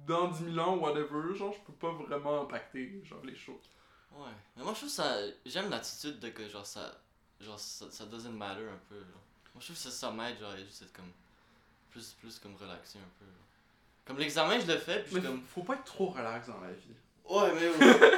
dans 0.08 0.30
10 0.30 0.54
000 0.54 0.58
ans, 0.66 0.78
whatever, 0.78 1.36
genre, 1.36 1.54
je 1.54 1.60
peux 1.66 1.74
pas 1.74 1.92
vraiment 1.92 2.44
impacter, 2.44 3.02
genre, 3.04 3.20
les 3.26 3.36
choses. 3.36 3.70
Ouais. 4.14 4.32
Mais 4.56 4.64
moi, 4.64 4.74
je 4.74 4.80
trouve 4.80 4.90
ça. 4.90 5.18
J'aime 5.46 5.70
l'attitude 5.70 6.20
de 6.20 6.30
que, 6.30 6.48
genre, 6.50 6.66
ça. 6.66 7.00
Genre, 7.40 7.60
ça, 7.60 7.86
ça 7.92 8.06
doesn't 8.06 8.32
matter 8.32 8.64
un 8.64 8.80
peu. 8.90 8.96
Genre. 8.96 9.22
Moi, 9.54 9.60
je 9.60 9.66
trouve 9.66 9.76
que 9.76 9.82
ça, 9.84 9.92
ça 9.92 10.12
m'aide, 10.12 10.40
genre, 10.40 10.56
juste 10.58 10.82
être 10.84 10.94
comme. 10.94 11.12
Plus, 11.92 12.16
plus 12.20 12.40
comme 12.40 12.56
relaxé 12.56 12.98
un 13.00 13.10
peu. 13.20 13.26
genre. 13.26 13.34
Comme 14.06 14.18
l'examen, 14.20 14.60
je 14.60 14.68
le 14.68 14.78
fais, 14.78 15.04
puis 15.04 15.16
Mais 15.16 15.22
comme. 15.22 15.44
faut 15.54 15.64
pas 15.64 15.76
être 15.76 15.84
trop 15.86 16.08
relax 16.08 16.48
dans 16.48 16.60
la 16.62 16.72
vie. 16.72 16.96
Ouais, 17.30 17.52
mais. 17.54 17.68
ouais. 17.86 18.12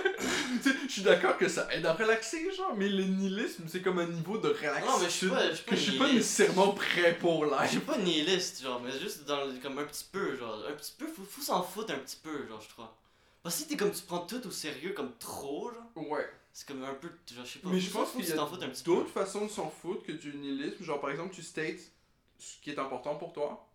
Tu 0.61 0.69
sais, 0.71 0.75
je 0.87 0.91
suis 0.91 1.01
d'accord 1.01 1.37
que 1.37 1.47
ça 1.47 1.67
aide 1.73 1.85
à 1.85 1.93
relaxer, 1.93 2.51
genre, 2.53 2.75
mais 2.75 2.89
le 2.89 3.03
nihilisme, 3.03 3.63
c'est 3.67 3.81
comme 3.81 3.99
un 3.99 4.07
niveau 4.07 4.37
de 4.37 4.49
relaxation 4.49 4.87
Non, 4.91 4.99
mais 4.99 5.05
je 5.05 5.09
suis 5.11 5.29
pas- 5.29 5.49
je 5.49 5.55
suis 5.55 5.63
pas 5.63 5.69
que 5.71 5.75
je 5.75 5.81
suis 5.81 5.97
pas 5.97 6.11
nécessairement 6.11 6.71
prêt 6.73 7.17
pour 7.17 7.45
Je 7.63 7.67
suis 7.67 7.79
pas 7.79 7.97
nihiliste, 7.97 8.61
genre, 8.61 8.79
mais 8.81 8.91
juste 8.99 9.25
dans 9.25 9.39
comme 9.61 9.79
un 9.79 9.85
petit 9.85 10.05
peu, 10.11 10.35
genre, 10.35 10.63
un 10.67 10.73
petit 10.73 10.93
peu, 10.97 11.07
faut, 11.07 11.23
faut 11.23 11.41
s'en 11.41 11.63
foutre 11.63 11.93
un 11.93 11.99
petit 11.99 12.17
peu, 12.21 12.47
genre, 12.47 12.61
je 12.61 12.69
crois. 12.69 12.95
Parce 13.43 13.55
que 13.55 13.61
si 13.63 13.67
t'es 13.69 13.77
comme, 13.77 13.91
tu 13.91 14.01
prends 14.03 14.25
tout 14.25 14.45
au 14.45 14.51
sérieux, 14.51 14.93
comme 14.93 15.15
trop, 15.17 15.71
genre, 15.71 16.09
Ouais. 16.09 16.29
c'est 16.51 16.67
comme 16.67 16.83
un 16.83 16.93
peu, 16.93 17.09
genre, 17.33 17.45
je 17.45 17.51
sais 17.53 17.59
pas, 17.59 17.69
Mais 17.69 17.79
je 17.79 17.89
pense 17.91 18.11
qu'il 18.11 18.25
que 18.25 18.29
y 18.29 18.33
a 18.33 18.83
d'autres 18.83 19.09
façons 19.09 19.45
de 19.45 19.49
s'en 19.51 19.69
foutre 19.69 20.03
que 20.05 20.11
du 20.11 20.33
nihilisme. 20.35 20.83
Genre, 20.83 20.99
par 20.99 21.09
exemple, 21.09 21.33
tu 21.33 21.41
states 21.41 21.91
ce 22.37 22.59
qui 22.61 22.71
est 22.71 22.79
important 22.79 23.15
pour 23.15 23.33
toi, 23.33 23.67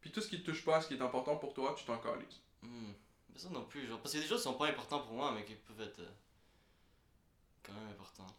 puis 0.00 0.10
tout 0.10 0.20
ce 0.20 0.28
qui 0.28 0.40
te 0.40 0.46
touche 0.50 0.64
pas 0.64 0.76
à 0.76 0.80
ce 0.80 0.88
qui 0.88 0.94
est 0.94 1.02
important 1.02 1.36
pour 1.36 1.52
toi, 1.52 1.74
tu 1.76 1.84
t'en 1.84 1.98
calises. 1.98 2.40
Hmm. 2.62 2.92
Mais 3.32 3.38
ça 3.38 3.48
non 3.50 3.64
plus, 3.64 3.86
genre, 3.86 3.98
parce 4.00 4.12
qu'il 4.12 4.20
y 4.20 4.22
a 4.22 4.26
des 4.26 4.28
choses 4.30 4.40
qui 4.42 4.44
sont 4.48 4.54
pas 4.54 4.66
importantes 4.68 5.04
pour 5.06 5.14
moi, 5.14 5.32
mais 5.34 5.44
qui 5.44 5.54
peuvent 5.54 5.80
être 5.86 6.00
euh, 6.00 6.08
quand 7.62 7.72
même 7.74 7.90
importantes. 7.90 8.34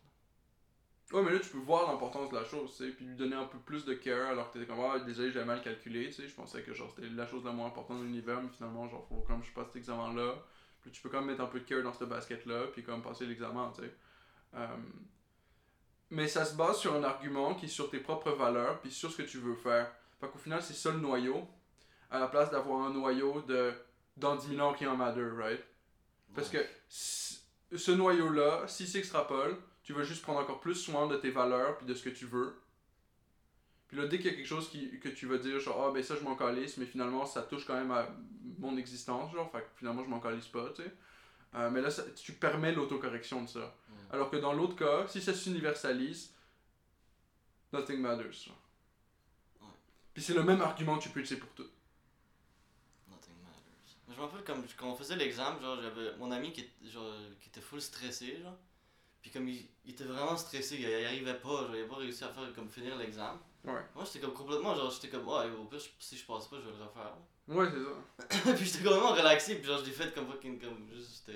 Ouais, 1.11 1.21
mais 1.23 1.33
là, 1.33 1.39
tu 1.39 1.49
peux 1.49 1.57
voir 1.57 1.91
l'importance 1.91 2.29
de 2.29 2.35
la 2.37 2.45
chose, 2.45 2.71
tu 2.71 2.85
sais, 2.85 2.91
puis 2.91 3.05
lui 3.05 3.15
donner 3.15 3.35
un 3.35 3.45
peu 3.45 3.57
plus 3.59 3.83
de 3.83 3.93
care, 3.93 4.29
alors 4.29 4.51
que 4.51 4.59
t'es 4.59 4.65
comme, 4.65 4.79
ah, 4.79 4.97
désolé, 4.99 5.31
j'avais 5.31 5.45
mal 5.45 5.61
calculé, 5.61 6.05
tu 6.07 6.13
sais, 6.13 6.27
je 6.27 6.33
pensais 6.33 6.63
que, 6.63 6.73
genre, 6.73 6.89
c'était 6.95 7.09
la 7.09 7.27
chose 7.27 7.43
la 7.43 7.51
moins 7.51 7.67
importante 7.67 7.99
de 7.99 8.05
l'univers, 8.05 8.41
mais 8.41 8.49
finalement, 8.49 8.87
genre, 8.87 9.05
faut 9.09 9.21
comme 9.27 9.43
je 9.43 9.51
passe 9.51 9.67
cet 9.67 9.75
examen-là, 9.77 10.35
puis 10.81 10.91
tu 10.91 11.01
peux 11.01 11.09
quand 11.09 11.19
même 11.19 11.29
mettre 11.29 11.41
un 11.41 11.47
peu 11.47 11.59
de 11.59 11.65
care 11.65 11.83
dans 11.83 11.93
ce 11.93 12.03
basket-là, 12.05 12.67
puis 12.73 12.83
comme 12.83 13.01
passer 13.01 13.25
l'examen, 13.25 13.71
tu 13.75 13.83
sais. 13.83 13.95
Euh, 14.55 14.67
Mais 16.09 16.27
ça 16.27 16.45
se 16.45 16.55
base 16.55 16.77
sur 16.77 16.93
un 16.95 17.03
argument 17.03 17.55
qui 17.55 17.65
est 17.65 17.69
sur 17.69 17.89
tes 17.89 17.99
propres 17.99 18.31
valeurs, 18.31 18.79
puis 18.81 18.91
sur 18.91 19.11
ce 19.11 19.17
que 19.17 19.23
tu 19.23 19.37
veux 19.37 19.55
faire. 19.55 19.91
Fait 20.19 20.27
qu'au 20.27 20.37
final, 20.37 20.61
c'est 20.61 20.73
ça 20.73 20.91
le 20.91 20.99
noyau, 20.99 21.47
à 22.09 22.19
la 22.19 22.27
place 22.27 22.51
d'avoir 22.51 22.81
un 22.81 22.93
noyau 22.93 23.41
de 23.41 23.73
dans 24.17 24.35
10 24.35 24.55
000 24.55 24.59
ans, 24.59 24.71
rien 24.71 24.93
matter, 24.95 25.25
right? 25.37 25.63
Parce 26.35 26.49
que 26.49 26.57
ce 26.89 27.91
noyau-là, 27.91 28.67
s'il 28.67 28.87
s'extrapole, 28.87 29.57
tu 29.83 29.93
vas 29.93 30.03
juste 30.03 30.21
prendre 30.21 30.39
encore 30.39 30.59
plus 30.59 30.75
soin 30.75 31.07
de 31.07 31.15
tes 31.17 31.31
valeurs 31.31 31.77
puis 31.77 31.87
de 31.87 31.93
ce 31.93 32.03
que 32.03 32.09
tu 32.09 32.25
veux. 32.25 32.61
Puis 33.91 33.99
là, 33.99 34.07
dès 34.07 34.19
qu'il 34.19 34.27
y 34.27 34.29
a 34.33 34.37
quelque 34.37 34.47
chose 34.47 34.69
qui, 34.69 34.99
que 35.01 35.09
tu 35.09 35.25
vas 35.25 35.37
dire, 35.37 35.59
genre, 35.59 35.87
ah 35.89 35.91
ben 35.91 36.01
ça 36.01 36.15
je 36.15 36.23
m'en 36.23 36.37
calisse, 36.37 36.77
mais 36.77 36.85
finalement 36.85 37.25
ça 37.25 37.41
touche 37.41 37.65
quand 37.65 37.73
même 37.75 37.91
à 37.91 38.07
mon 38.57 38.77
existence, 38.77 39.33
genre, 39.33 39.51
fait 39.51 39.59
que 39.59 39.67
finalement 39.75 40.01
je 40.01 40.09
m'en 40.09 40.21
calisse 40.21 40.47
pas, 40.47 40.69
tu 40.73 40.81
sais. 40.83 40.93
Euh, 41.55 41.69
mais 41.69 41.81
là, 41.81 41.91
ça- 41.91 42.05
tu 42.15 42.31
permets 42.31 42.71
l'autocorrection 42.71 43.41
de 43.43 43.49
ça. 43.49 43.59
Mm. 43.89 43.93
Alors 44.13 44.29
que 44.31 44.37
dans 44.37 44.53
l'autre 44.53 44.77
cas, 44.77 45.05
si 45.09 45.21
ça 45.21 45.33
s'universalise, 45.33 46.33
nothing 47.73 47.99
matters. 47.99 48.47
Ouais. 49.59 49.67
Puis 50.13 50.23
c'est 50.23 50.33
le 50.35 50.43
même 50.43 50.61
argument 50.61 50.97
que 50.97 51.03
tu 51.03 51.09
peux 51.09 51.19
utiliser 51.19 51.41
pour 51.41 51.51
tout. 51.53 51.67
Nothing 53.09 53.35
matters. 53.43 53.97
Mais 54.07 54.15
je 54.15 54.19
me 54.21 54.25
rappelle 54.25 54.45
comme 54.45 54.63
quand 54.77 54.87
on 54.91 54.95
faisait 54.95 55.17
l'examen, 55.17 55.59
genre 55.59 55.81
j'avais 55.81 56.15
mon 56.15 56.31
ami 56.31 56.53
qui, 56.53 56.65
genre, 56.89 57.13
qui 57.41 57.49
était 57.49 57.59
full 57.59 57.81
stressé, 57.81 58.39
genre. 58.41 58.57
Puis 59.21 59.31
comme 59.31 59.49
il, 59.49 59.67
il 59.83 59.91
était 59.91 60.05
vraiment 60.05 60.37
stressé, 60.37 60.75
il, 60.75 60.87
il 60.87 61.05
arrivait 61.05 61.33
pas, 61.41 61.49
genre 61.63 61.75
il 61.75 61.79
avait 61.79 61.89
pas 61.89 61.97
réussi 61.97 62.23
à 62.23 62.29
faire 62.29 62.53
comme 62.55 62.69
finir 62.69 62.95
l'examen. 62.95 63.37
Ouais. 63.63 63.73
Moi 63.95 64.03
j'étais 64.05 64.19
comme 64.19 64.33
complètement, 64.33 64.75
genre 64.75 64.91
j'étais 64.91 65.09
comme, 65.09 65.27
ouais, 65.27 65.49
au 65.59 65.65
pire 65.65 65.79
si 65.99 66.17
je 66.17 66.25
passe 66.25 66.47
pas, 66.47 66.57
je 66.57 66.69
vais 66.69 66.77
le 66.77 66.83
refaire. 66.83 67.15
Ouais, 67.47 67.67
c'est 68.29 68.43
ça. 68.43 68.53
puis 68.55 68.65
j'étais 68.65 68.83
complètement 68.83 69.13
relaxé, 69.13 69.55
puis 69.55 69.65
genre 69.67 69.79
je 69.79 69.85
l'ai 69.85 69.91
fait 69.91 70.13
comme 70.13 70.27
fucking, 70.27 70.59
comme 70.59 70.87
juste. 70.93 71.29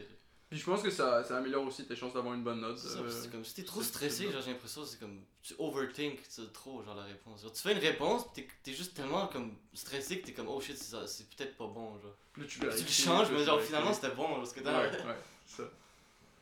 Puis 0.50 0.60
je 0.60 0.66
pense 0.66 0.82
que 0.84 0.92
ça, 0.92 1.24
ça 1.24 1.38
améliore 1.38 1.66
aussi 1.66 1.86
tes 1.88 1.96
chances 1.96 2.14
d'avoir 2.14 2.34
une 2.36 2.44
bonne 2.44 2.62
note. 2.62 2.78
C'est 2.78 3.00
euh, 3.00 3.32
comme 3.32 3.44
si 3.44 3.56
t'es 3.56 3.64
trop 3.64 3.82
stressé, 3.82 4.32
genre 4.32 4.42
j'ai 4.42 4.52
l'impression 4.52 4.86
c'est 4.86 5.00
comme 5.00 5.22
tu 5.42 5.56
overthink 5.58 6.20
trop 6.54 6.84
genre 6.84 6.96
la 6.96 7.04
réponse. 7.04 7.42
Genre, 7.42 7.52
tu 7.52 7.62
fais 7.62 7.74
une 7.74 7.80
réponse 7.80 8.32
pis 8.34 8.48
t'es- 8.64 8.74
juste 8.74 8.94
tellement 8.96 9.28
comme 9.28 9.56
stressé 9.74 10.20
que 10.22 10.28
t'es 10.28 10.34
comme 10.34 10.48
oh 10.48 10.62
shit 10.62 10.78
c'est 10.78 11.30
peut-être 11.36 11.58
pas 11.58 11.66
bon 11.68 12.00
genre. 12.00 12.16
Plus 12.34 12.46
tu 12.48 12.60
tu 12.60 12.66
le 12.66 12.72
changes 12.88 13.32
mais 13.32 13.44
genre 13.44 13.60
finalement 13.60 13.92
c'était 13.94 14.12
bon 14.16 14.28
genre 14.36 14.48
ce 14.48 14.54
que 14.54 14.60
Ouais, 14.60 14.66
t'as. 14.92 15.06
ouais, 15.06 15.16
c'est 15.48 15.64
ça. 15.64 15.70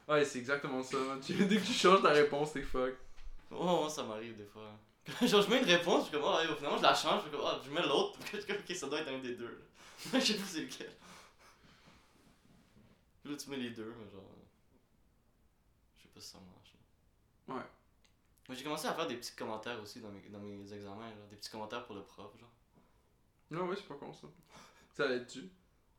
Ouais, 0.10 0.26
c'est 0.26 0.40
exactement 0.40 0.84
ça. 0.84 0.98
Dès 1.30 1.58
que 1.58 1.66
tu 1.66 1.74
changes 1.74 2.02
ta 2.04 2.10
réponse, 2.10 2.52
t'es 2.54 2.62
fuck. 2.62 2.94
Oh, 3.52 3.88
ça 3.90 4.04
m'arrive 4.04 4.36
des 4.36 4.46
fois. 4.46 4.70
genre 5.22 5.42
je 5.42 5.50
mets 5.50 5.60
une 5.60 5.66
réponse, 5.66 6.06
je 6.06 6.10
suis 6.10 6.18
comme 6.18 6.24
oh 6.26 6.38
ouais, 6.38 6.56
finalement 6.56 6.78
je 6.78 6.84
la 6.84 6.96
change, 6.96 7.24
je 7.24 7.30
suis 7.30 7.32
comme 7.32 7.46
oh 7.46 7.62
je 7.64 7.70
mets 7.72 7.82
l'autre, 7.82 8.20
je 8.32 8.38
suis 8.38 8.46
comme 8.46 8.58
ok 8.58 8.76
ça 8.76 8.88
doit 8.88 9.02
être 9.02 9.10
un 9.10 9.20
des 9.20 9.36
deux. 9.36 9.48
là. 10.14 10.20
je 10.20 10.26
sais 10.26 10.34
pas 10.36 10.46
c'est 10.46 10.62
lequel. 10.62 10.92
Puis 13.22 13.32
là 13.32 13.38
tu 13.38 13.50
mets 13.50 13.58
les 13.58 13.72
deux 13.72 13.94
mais 14.00 14.10
genre 14.10 14.24
je 15.98 16.04
sais 16.04 16.10
pas 16.14 16.20
si 16.22 16.28
ça 16.28 16.38
marche. 16.40 16.74
là. 17.48 17.56
Ouais. 17.56 17.66
Moi 18.48 18.58
j'ai 18.58 18.64
commencé 18.64 18.88
à 18.88 18.94
faire 18.94 19.08
des 19.08 19.16
petits 19.18 19.36
commentaires 19.36 19.82
aussi 19.82 20.00
dans 20.00 20.10
mes, 20.10 20.22
dans 20.30 20.40
mes 20.40 20.74
examens, 20.74 21.10
genre, 21.10 21.28
des 21.30 21.36
petits 21.36 21.50
commentaires 21.50 21.86
pour 21.86 21.96
le 21.96 22.04
prof 22.04 22.32
genre. 22.40 22.50
Non, 23.52 23.66
ouais, 23.68 23.76
c'est 23.76 23.88
pas 23.88 23.96
con 23.96 24.14
ça. 24.14 24.28
Ça 24.94 25.12
aide-tu? 25.12 25.50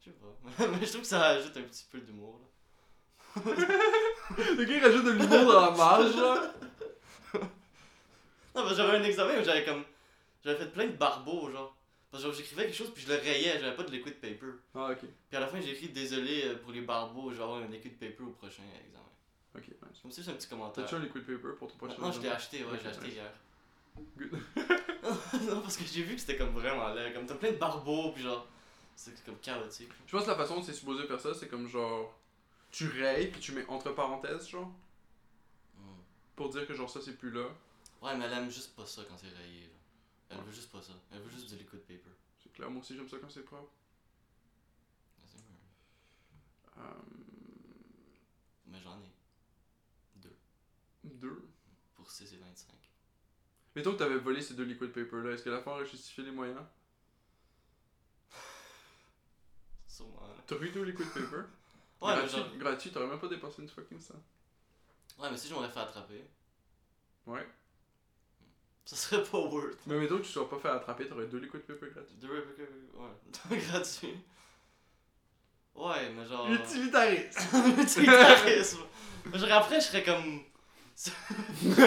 Je 0.00 0.04
sais 0.10 0.16
pas. 0.16 0.66
Mais 0.68 0.84
je 0.86 0.90
trouve 0.90 1.02
que 1.02 1.06
ça 1.06 1.26
ajoute 1.26 1.56
un 1.56 1.62
petit 1.62 1.84
peu 1.90 2.00
d'humour 2.00 2.40
là. 2.40 2.46
Le 3.42 4.64
gars 4.64 4.76
il 4.76 4.82
rajoute 4.82 5.04
de 5.04 5.10
l'humour 5.10 5.52
dans 5.52 5.60
la 5.60 5.70
marge, 5.72 6.16
là. 6.16 6.54
Non, 8.54 8.62
parce 8.62 8.70
que 8.70 8.76
j'avais 8.76 8.98
un 8.98 9.02
examen 9.02 9.40
où 9.40 9.44
j'avais 9.44 9.64
comme. 9.64 9.84
J'avais 10.44 10.58
fait 10.58 10.70
plein 10.70 10.86
de 10.86 10.92
barbeaux, 10.92 11.50
genre. 11.50 11.74
Parce 12.10 12.22
que 12.22 12.28
genre, 12.30 12.38
j'écrivais 12.38 12.66
quelque 12.66 12.76
chose 12.76 12.92
puis 12.94 13.02
je 13.02 13.12
le 13.12 13.18
rayais, 13.18 13.58
j'avais 13.58 13.74
pas 13.74 13.82
de 13.82 13.90
liquid 13.90 14.14
paper. 14.20 14.52
Ah, 14.74 14.90
ok. 14.92 15.00
Puis 15.00 15.36
à 15.36 15.40
la 15.40 15.48
fin, 15.48 15.60
j'ai 15.60 15.72
écrit 15.72 15.88
désolé 15.88 16.44
euh, 16.44 16.56
pour 16.58 16.70
les 16.70 16.82
barbeaux, 16.82 17.30
avoir 17.30 17.56
un 17.56 17.66
liquid 17.66 17.98
paper 17.98 18.22
au 18.22 18.30
prochain 18.30 18.62
examen. 18.86 19.04
Ok, 19.56 19.66
nice. 19.66 20.00
Comme 20.00 20.12
si 20.12 20.22
c'est 20.22 20.30
un 20.30 20.34
petit 20.34 20.48
commentaire. 20.48 20.84
T'as-tu 20.84 20.94
un 20.94 21.00
liquid 21.00 21.22
paper 21.22 21.56
pour 21.58 21.68
ton 21.68 21.76
prochain 21.76 21.96
Non, 21.98 22.12
je 22.12 22.20
l'ai 22.20 22.28
examen? 22.28 22.36
acheté, 22.36 22.64
ouais, 22.64 22.78
j'ai 22.80 22.88
acheté 22.88 23.06
nice. 23.06 23.14
hier. 23.14 23.32
Good. 24.16 24.40
non, 25.50 25.60
parce 25.60 25.76
que 25.76 25.84
j'ai 25.84 26.02
vu 26.02 26.14
que 26.14 26.20
c'était 26.20 26.36
comme 26.36 26.50
vraiment 26.50 26.88
laid. 26.94 27.12
Comme 27.12 27.26
t'as 27.26 27.34
plein 27.34 27.50
de 27.50 27.56
barbeaux, 27.56 28.12
puis 28.12 28.22
genre. 28.22 28.46
C'est 28.96 29.24
comme 29.24 29.38
chaotique. 29.38 29.90
Je 30.06 30.16
pense 30.16 30.24
que 30.24 30.30
la 30.30 30.36
façon 30.36 30.54
dont 30.54 30.62
c'est 30.62 30.72
supposé 30.72 31.04
faire 31.08 31.20
ça, 31.20 31.34
c'est 31.34 31.48
comme 31.48 31.66
genre. 31.66 32.16
Tu 32.70 32.88
rayes, 32.88 33.26
puis 33.26 33.40
tu 33.40 33.52
mets 33.52 33.66
entre 33.66 33.90
parenthèses, 33.90 34.48
genre. 34.48 34.70
Hmm. 35.76 36.00
Pour 36.36 36.48
dire 36.50 36.64
que 36.66 36.74
genre 36.74 36.88
ça 36.88 37.00
c'est 37.00 37.18
plus 37.18 37.32
là. 37.32 37.46
Ouais, 38.04 38.16
mais 38.16 38.26
elle 38.26 38.32
aime 38.34 38.50
juste 38.50 38.76
pas 38.76 38.86
ça 38.86 39.02
quand 39.08 39.16
c'est 39.16 39.30
rayé. 39.30 39.62
Genre. 40.30 40.38
Elle 40.38 40.44
veut 40.44 40.52
juste 40.52 40.70
pas 40.70 40.82
ça. 40.82 40.92
Elle 41.10 41.20
veut 41.22 41.30
juste 41.30 41.48
du 41.48 41.56
liquid 41.56 41.80
paper. 41.80 42.10
C'est 42.42 42.52
clair, 42.52 42.70
moi 42.70 42.80
aussi 42.82 42.94
j'aime 42.96 43.08
ça 43.08 43.16
quand 43.20 43.30
c'est 43.30 43.42
propre. 43.44 43.72
C'est 45.24 45.38
mieux. 45.38 45.56
Euh, 46.78 46.92
Mais 48.66 48.80
j'en 48.80 48.98
ai. 49.00 49.10
Deux. 50.16 50.36
deux? 51.04 51.48
Pour 51.94 52.10
6 52.10 52.32
et 52.34 52.36
25. 52.36 52.68
Mettons 53.74 53.92
que 53.92 53.98
t'avais 53.98 54.18
volé 54.18 54.42
ces 54.42 54.54
deux 54.54 54.64
liquid 54.64 54.92
paper 54.92 55.22
là, 55.22 55.30
est-ce 55.32 55.42
que 55.42 55.50
la 55.50 55.60
fin 55.62 55.72
aurait 55.72 55.86
justifié 55.86 56.24
les 56.24 56.30
moyens? 56.30 56.60
Sûrement. 59.88 60.26
là. 60.28 60.34
T'aurais 60.46 60.66
eu 60.66 60.70
deux 60.72 60.82
liquid 60.84 61.08
paper? 61.12 61.42
Ouais, 62.02 62.10
mais 62.16 62.22
gratuit, 62.22 62.36
genre. 62.36 62.56
gratuit, 62.58 62.90
t'aurais 62.92 63.06
même 63.06 63.18
pas 63.20 63.28
dépensé 63.28 63.62
une 63.62 63.68
fucking 63.68 63.98
ça. 64.00 64.12
Ouais, 65.18 65.30
mais 65.30 65.38
si 65.38 65.48
je 65.48 65.54
m'aurais 65.54 65.70
fait 65.70 65.80
attraper, 65.80 66.22
Ouais. 67.24 67.48
Ça 68.84 68.96
serait 68.96 69.22
pas 69.22 69.38
worth. 69.38 69.78
Mais 69.86 69.96
mettons 69.98 70.18
que 70.18 70.22
tu 70.22 70.30
sois 70.30 70.48
pas 70.48 70.58
fait 70.58 70.68
attraper, 70.68 71.06
t'aurais 71.06 71.26
deux 71.26 71.38
liquid 71.38 71.60
paper 71.62 71.86
gratuits. 71.90 72.16
Deux 72.16 72.28
Rebecca, 72.28 72.62
ouais, 73.50 73.58
gratuit. 73.68 74.14
Ouais, 75.74 76.10
mais 76.10 76.26
genre. 76.26 76.50
Utilitarisme! 76.50 77.40
Utilitarisme. 77.80 78.82
mais 79.26 79.38
genre 79.38 79.52
après, 79.52 79.80
je 79.80 79.86
serais 79.86 80.04
comme. 80.04 80.42
J'ai 80.96 81.80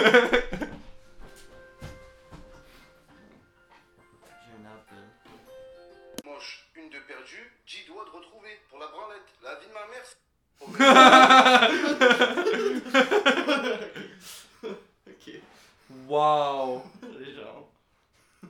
un 4.52 4.66
appel. 4.66 5.04
Manche, 6.24 6.66
une 6.76 6.90
de 6.90 6.98
perdue, 7.06 7.52
10 7.66 7.86
doigts 7.86 8.04
de 8.04 8.10
retrouver. 8.10 8.58
Pour 8.68 8.78
la 8.78 8.88
branlette, 8.88 9.22
la 9.42 9.54
vie 9.54 9.66
de 9.68 9.72
ma 9.72 9.86
mère. 9.86 10.04
Ok, 16.08 16.82
les 17.18 17.34
gens. 17.34 17.70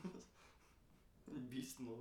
Beast 1.27 1.81
mode. 1.81 1.97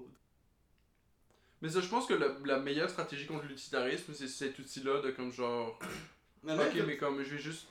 Mais 1.61 1.69
ça, 1.69 1.81
je 1.81 1.87
pense 1.87 2.05
que 2.05 2.13
la, 2.13 2.27
la 2.45 2.59
meilleure 2.59 2.89
stratégie 2.89 3.25
contre 3.25 3.45
l'utilitarisme, 3.45 4.13
c'est 4.13 4.27
cet 4.27 4.59
outil-là 4.59 5.01
de 5.01 5.11
comme 5.11 5.31
genre. 5.31 5.79
Mais 6.43 6.53
ok, 6.53 6.59
même 6.59 6.73
que- 6.73 6.81
mais 6.83 6.97
comme 6.97 7.23
je 7.23 7.31
vais 7.31 7.41
juste. 7.41 7.67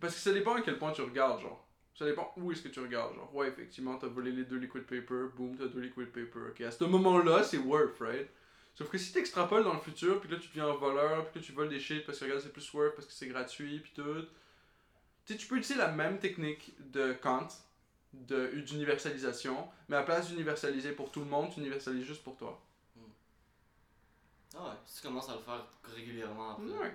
Parce 0.00 0.14
que 0.14 0.20
ça 0.20 0.32
dépend 0.32 0.54
à 0.54 0.60
quel 0.60 0.78
point 0.78 0.92
tu 0.92 1.00
regardes, 1.00 1.40
genre. 1.40 1.66
Ça 1.98 2.04
dépend 2.04 2.32
où 2.36 2.52
est-ce 2.52 2.62
que 2.62 2.68
tu 2.68 2.80
regardes, 2.80 3.14
genre. 3.14 3.34
Ouais, 3.34 3.48
effectivement, 3.48 3.96
t'as 3.96 4.06
volé 4.08 4.32
les 4.32 4.44
deux 4.44 4.56
liquid 4.58 4.82
paper, 4.82 5.28
boom, 5.34 5.56
t'as 5.56 5.66
deux 5.66 5.80
liquid 5.80 6.06
paper. 6.08 6.50
Ok, 6.50 6.60
à 6.60 6.70
ce 6.70 6.84
moment-là, 6.84 7.42
c'est 7.42 7.58
worth, 7.58 7.98
right? 8.00 8.28
Sauf 8.74 8.88
que 8.90 8.98
si 8.98 9.12
t'extrapoles 9.12 9.64
dans 9.64 9.74
le 9.74 9.80
futur, 9.80 10.20
puis 10.20 10.30
là 10.30 10.36
tu 10.38 10.48
deviens 10.48 10.68
un 10.68 10.74
voleur, 10.74 11.30
puis 11.30 11.40
que 11.40 11.46
tu 11.46 11.52
voles 11.52 11.68
des 11.68 11.80
shit 11.80 12.04
parce 12.06 12.18
que 12.18 12.24
regarde, 12.24 12.40
c'est 12.42 12.52
plus 12.52 12.72
worth 12.74 12.94
parce 12.94 13.06
que 13.06 13.12
c'est 13.12 13.28
gratuit, 13.28 13.80
puis 13.80 13.92
tout. 13.94 14.24
Tu 15.32 15.38
sais, 15.38 15.44
tu 15.44 15.48
peux 15.48 15.56
utiliser 15.56 15.78
la 15.80 15.88
même 15.90 16.18
technique 16.18 16.74
de 16.92 17.14
Kant, 17.14 17.48
de- 18.12 18.60
d'universalisation, 18.60 19.66
mais 19.88 19.96
à 19.96 20.00
la 20.00 20.04
place 20.04 20.28
d'universaliser 20.28 20.92
pour 20.92 21.10
tout 21.10 21.20
le 21.20 21.26
monde, 21.26 21.50
tu 21.50 21.60
universalises 21.60 22.04
juste 22.04 22.22
pour 22.22 22.36
toi. 22.36 22.60
Hmm. 22.96 23.00
Ah 24.56 24.64
ouais, 24.64 24.74
si 24.84 24.96
tu 25.00 25.06
commences 25.06 25.30
à 25.30 25.34
le 25.36 25.40
faire 25.40 25.64
régulièrement 25.84 26.50
après. 26.50 26.64
Ouais. 26.66 26.94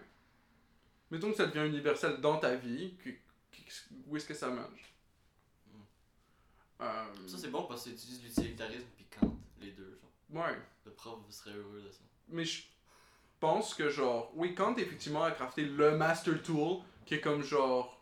Mettons 1.10 1.32
que 1.32 1.38
ça 1.38 1.48
devient 1.48 1.68
universel 1.68 2.22
dans 2.22 2.38
ta 2.38 2.54
vie, 2.56 2.94
où 4.06 4.18
est-ce 4.18 4.26
que 4.28 4.36
ça 4.36 4.50
mange? 4.50 4.94
Euh, 6.80 7.06
Ça 7.26 7.38
c'est 7.40 7.50
bon 7.50 7.64
parce 7.64 7.86
que 7.86 7.90
tu 7.90 7.96
utilises 7.96 8.22
l'utilitarisme 8.24 8.86
puis 8.96 9.06
Kant, 9.20 9.36
les 9.60 9.72
deux, 9.72 10.00
genre. 10.00 10.44
ouais. 10.46 10.56
Le 10.86 10.92
prof 10.92 11.18
serait 11.32 11.56
heureux 11.56 11.82
de 11.82 11.90
ça. 11.90 12.02
Mais 12.28 12.46
je 12.46 12.62
pense 13.40 13.74
que 13.74 13.90
genre, 13.90 14.32
oui, 14.36 14.54
Kant 14.54 14.76
effectivement 14.76 15.24
a 15.24 15.32
crafté 15.32 15.64
le 15.66 15.98
master 15.98 16.40
tool 16.44 16.82
qui 17.08 17.16
est 17.16 17.22
comme 17.22 17.42
genre 17.42 17.97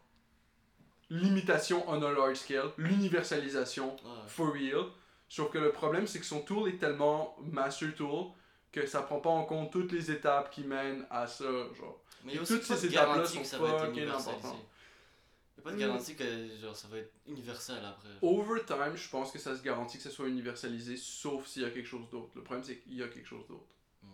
limitation 1.09 1.83
on 1.89 2.01
a 2.03 2.12
large 2.12 2.38
scale, 2.38 2.71
l'universalisation 2.77 3.95
Ouais. 3.97 4.27
for 4.27 4.51
real. 4.53 4.85
Sauf 5.29 5.51
que 5.51 5.57
le 5.57 5.71
problème 5.71 6.07
c'est 6.07 6.19
que 6.19 6.25
son 6.25 6.41
tool 6.41 6.69
est 6.69 6.77
tellement 6.77 7.35
master 7.41 7.93
tool 7.95 8.27
que 8.71 8.85
ça 8.85 9.01
prend 9.01 9.19
pas 9.19 9.29
en 9.29 9.45
compte 9.45 9.71
toutes 9.71 9.91
les 9.91 10.12
étapes 10.12 10.51
qui 10.51 10.63
mènent 10.63 11.05
à 11.09 11.25
ça, 11.27 11.45
genre. 11.75 12.01
Mais 12.24 12.35
Et 12.35 12.38
toutes 12.39 12.63
ces 12.63 12.85
étapes-là 12.88 13.25
sont 13.25 13.43
fucking 13.43 14.07
importantes. 14.07 14.57
Il 15.57 15.59
y 15.59 15.62
a 15.62 15.63
pas 15.63 15.71
de 15.71 15.75
Mm. 15.75 15.79
garantie 15.79 16.15
que 16.15 16.57
genre, 16.59 16.75
ça 16.75 16.88
va 16.89 16.97
être 16.97 17.13
universel 17.27 17.77
après. 17.85 18.09
genre. 18.09 18.19
Over 18.24 18.65
time, 18.65 18.95
je 18.95 19.07
pense 19.09 19.31
que 19.31 19.39
ça 19.39 19.55
se 19.55 19.62
garantit 19.63 19.97
que 19.97 20.03
ça 20.03 20.09
soit 20.09 20.27
universalisé, 20.27 20.97
sauf 20.97 21.47
s'il 21.47 21.62
y 21.62 21.65
a 21.65 21.69
quelque 21.69 21.88
chose 21.88 22.09
d'autre. 22.09 22.31
Le 22.35 22.43
problème, 22.43 22.63
c'est 22.65 22.77
qu'il 22.79 22.95
y 22.95 23.03
a 23.03 23.07
quelque 23.07 23.27
chose 23.27 23.47
d'autre. 23.47 23.65
Hmm. 24.03 24.07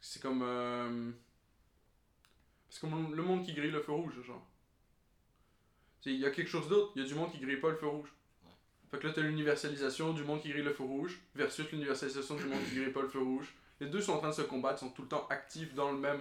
C'est 0.00 0.22
comme. 0.22 0.42
euh, 0.42 1.10
C'est 2.70 2.80
comme 2.80 3.14
le 3.14 3.22
monde 3.22 3.44
qui 3.44 3.52
grille 3.54 3.70
le 3.70 3.80
feu 3.82 3.92
rouge, 3.92 4.14
genre. 4.22 4.44
Il 6.12 6.20
y 6.20 6.26
a 6.26 6.30
quelque 6.30 6.48
chose 6.48 6.68
d'autre, 6.68 6.92
il 6.96 7.02
y 7.02 7.04
a 7.04 7.08
du 7.08 7.14
monde 7.14 7.30
qui 7.32 7.38
grille 7.38 7.56
pas 7.56 7.70
le 7.70 7.76
feu 7.76 7.86
rouge. 7.86 8.08
Ouais. 8.44 8.50
Fait 8.90 8.98
que 8.98 9.06
là, 9.06 9.12
t'as 9.14 9.22
l'universalisation 9.22 10.12
du 10.12 10.22
monde 10.24 10.40
qui 10.40 10.48
grille 10.50 10.62
le 10.62 10.72
feu 10.72 10.84
rouge 10.84 11.18
versus 11.34 11.70
l'universalisation 11.72 12.34
du 12.36 12.44
monde 12.44 12.60
qui 12.68 12.76
grille 12.76 12.92
pas 12.92 13.02
le 13.02 13.08
feu 13.08 13.20
rouge. 13.20 13.54
Les 13.80 13.88
deux 13.88 14.00
sont 14.00 14.12
en 14.14 14.18
train 14.18 14.28
de 14.30 14.34
se 14.34 14.42
combattre, 14.42 14.78
sont 14.80 14.90
tout 14.90 15.02
le 15.02 15.08
temps 15.08 15.26
actifs 15.30 15.74
dans 15.74 15.90
le 15.92 15.98
même, 15.98 16.20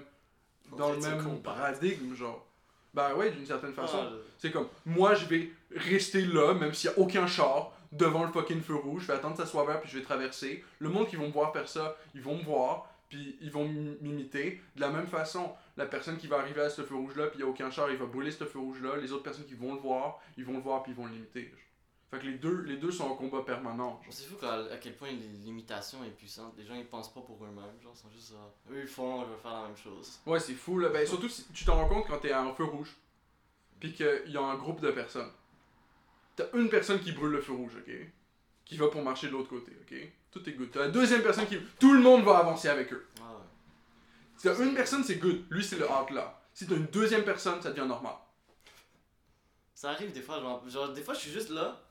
En 0.71 0.75
dans 0.75 0.89
fait, 0.93 1.09
le 1.11 1.15
même 1.23 1.41
paradigme, 1.41 2.13
genre. 2.15 2.45
Bah 2.93 3.13
ouais, 3.15 3.31
d'une 3.31 3.45
certaine 3.45 3.73
façon. 3.73 3.97
Ah, 4.03 4.09
je- 4.11 4.17
C'est 4.37 4.51
comme, 4.51 4.67
moi 4.85 5.15
je 5.15 5.25
vais 5.25 5.51
rester 5.75 6.21
là, 6.25 6.53
même 6.53 6.73
s'il 6.73 6.89
n'y 6.89 6.95
a 6.95 6.99
aucun 6.99 7.27
char, 7.27 7.71
devant 7.91 8.23
le 8.25 8.31
fucking 8.31 8.61
feu 8.61 8.75
rouge, 8.75 9.03
je 9.03 9.07
vais 9.07 9.13
attendre 9.13 9.35
que 9.37 9.43
ça 9.43 9.47
soit 9.49 9.65
vert, 9.65 9.81
puis 9.81 9.89
je 9.89 9.97
vais 9.99 10.03
traverser. 10.03 10.63
Le 10.79 10.89
monde 10.89 11.07
qui 11.07 11.15
vont 11.17 11.27
me 11.27 11.31
voir 11.33 11.51
faire 11.53 11.67
ça, 11.67 11.95
ils 12.13 12.21
vont 12.21 12.37
me 12.37 12.43
voir, 12.43 12.89
puis 13.09 13.37
ils 13.41 13.51
vont 13.51 13.67
m'im- 13.67 13.95
m'imiter. 14.01 14.61
De 14.75 14.81
la 14.81 14.89
même 14.89 15.07
façon, 15.07 15.53
la 15.77 15.85
personne 15.85 16.17
qui 16.17 16.27
va 16.27 16.37
arriver 16.37 16.61
à 16.61 16.69
ce 16.69 16.83
feu 16.83 16.95
rouge-là, 16.95 17.27
puis 17.27 17.39
il 17.39 17.43
n'y 17.43 17.47
a 17.47 17.51
aucun 17.51 17.69
char, 17.69 17.89
il 17.91 17.97
va 17.97 18.05
brûler 18.05 18.31
ce 18.31 18.45
feu 18.45 18.59
rouge-là. 18.59 18.97
Les 18.97 19.11
autres 19.11 19.23
personnes 19.23 19.45
qui 19.45 19.55
vont 19.55 19.73
le 19.73 19.79
voir, 19.79 20.21
ils 20.37 20.45
vont 20.45 20.53
le 20.53 20.61
voir, 20.61 20.83
puis 20.83 20.93
ils 20.93 20.95
vont 20.95 21.07
l'imiter. 21.07 21.53
Fait 22.11 22.19
que 22.19 22.25
les 22.25 22.37
deux, 22.37 22.61
les 22.61 22.77
deux 22.77 22.91
sont 22.91 23.05
en 23.05 23.15
combat 23.15 23.41
permanent. 23.41 23.99
C'est 24.09 24.27
fou 24.27 24.37
à, 24.45 24.53
à 24.71 24.77
quel 24.77 24.95
point 24.95 25.09
l'imitation 25.43 26.03
est 26.03 26.11
puissante. 26.11 26.53
Les 26.57 26.65
gens 26.65 26.75
ils 26.75 26.85
pensent 26.85 27.13
pas 27.13 27.21
pour 27.21 27.43
eux-mêmes, 27.43 27.81
genre, 27.81 27.93
ils 27.95 27.99
sont 27.99 28.09
juste 28.11 28.29
ça. 28.29 28.53
Eux 28.71 28.81
ils 28.81 28.87
font, 28.87 29.25
je 29.25 29.31
vais 29.31 29.41
faire 29.41 29.53
la 29.53 29.67
même 29.67 29.77
chose. 29.77 30.19
Ouais, 30.25 30.39
c'est 30.39 30.53
fou 30.53 30.79
là. 30.79 30.89
Ben, 30.89 31.05
surtout 31.05 31.27
si 31.27 31.45
tu 31.51 31.65
t'en 31.65 31.75
rends 31.75 31.89
compte 31.89 32.07
quand 32.07 32.19
t'es 32.19 32.31
à 32.31 32.41
un 32.41 32.53
feu 32.53 32.65
rouge, 32.65 32.95
puis 33.79 33.93
qu'il 33.93 34.23
y 34.27 34.37
a 34.37 34.41
un 34.41 34.55
groupe 34.55 34.81
de 34.81 34.91
personnes. 34.91 35.31
T'as 36.35 36.45
une 36.53 36.69
personne 36.69 36.99
qui 36.99 37.11
brûle 37.11 37.31
le 37.31 37.41
feu 37.41 37.53
rouge, 37.53 37.77
ok? 37.77 37.93
Qui 38.65 38.77
va 38.77 38.87
pour 38.87 39.01
marcher 39.03 39.27
de 39.27 39.31
l'autre 39.33 39.49
côté, 39.49 39.71
ok? 39.81 39.97
Tout 40.31 40.47
est 40.49 40.53
good. 40.53 40.69
T'as 40.71 40.81
la 40.81 40.89
deuxième 40.89 41.21
personne 41.21 41.47
qui. 41.47 41.57
Tout 41.79 41.93
le 41.93 42.01
monde 42.01 42.23
va 42.23 42.37
avancer 42.37 42.67
avec 42.67 42.93
eux. 42.93 43.07
Ah 43.19 43.34
t'as 44.53 44.63
une 44.63 44.75
personne, 44.75 45.03
c'est 45.03 45.15
good. 45.15 45.45
Lui, 45.49 45.63
c'est 45.63 45.77
le 45.77 45.85
là. 45.85 46.41
Si 46.53 46.67
t'as 46.67 46.75
une 46.75 46.85
deuxième 46.87 47.23
personne, 47.23 47.61
ça 47.61 47.71
devient 47.71 47.87
normal. 47.87 48.13
Ça 49.73 49.91
arrive 49.91 50.13
des 50.13 50.21
fois, 50.21 50.39
genre, 50.39 50.67
genre 50.69 50.93
des 50.93 51.01
fois 51.01 51.13
je 51.13 51.19
suis 51.19 51.31
juste 51.31 51.49
là. 51.49 51.81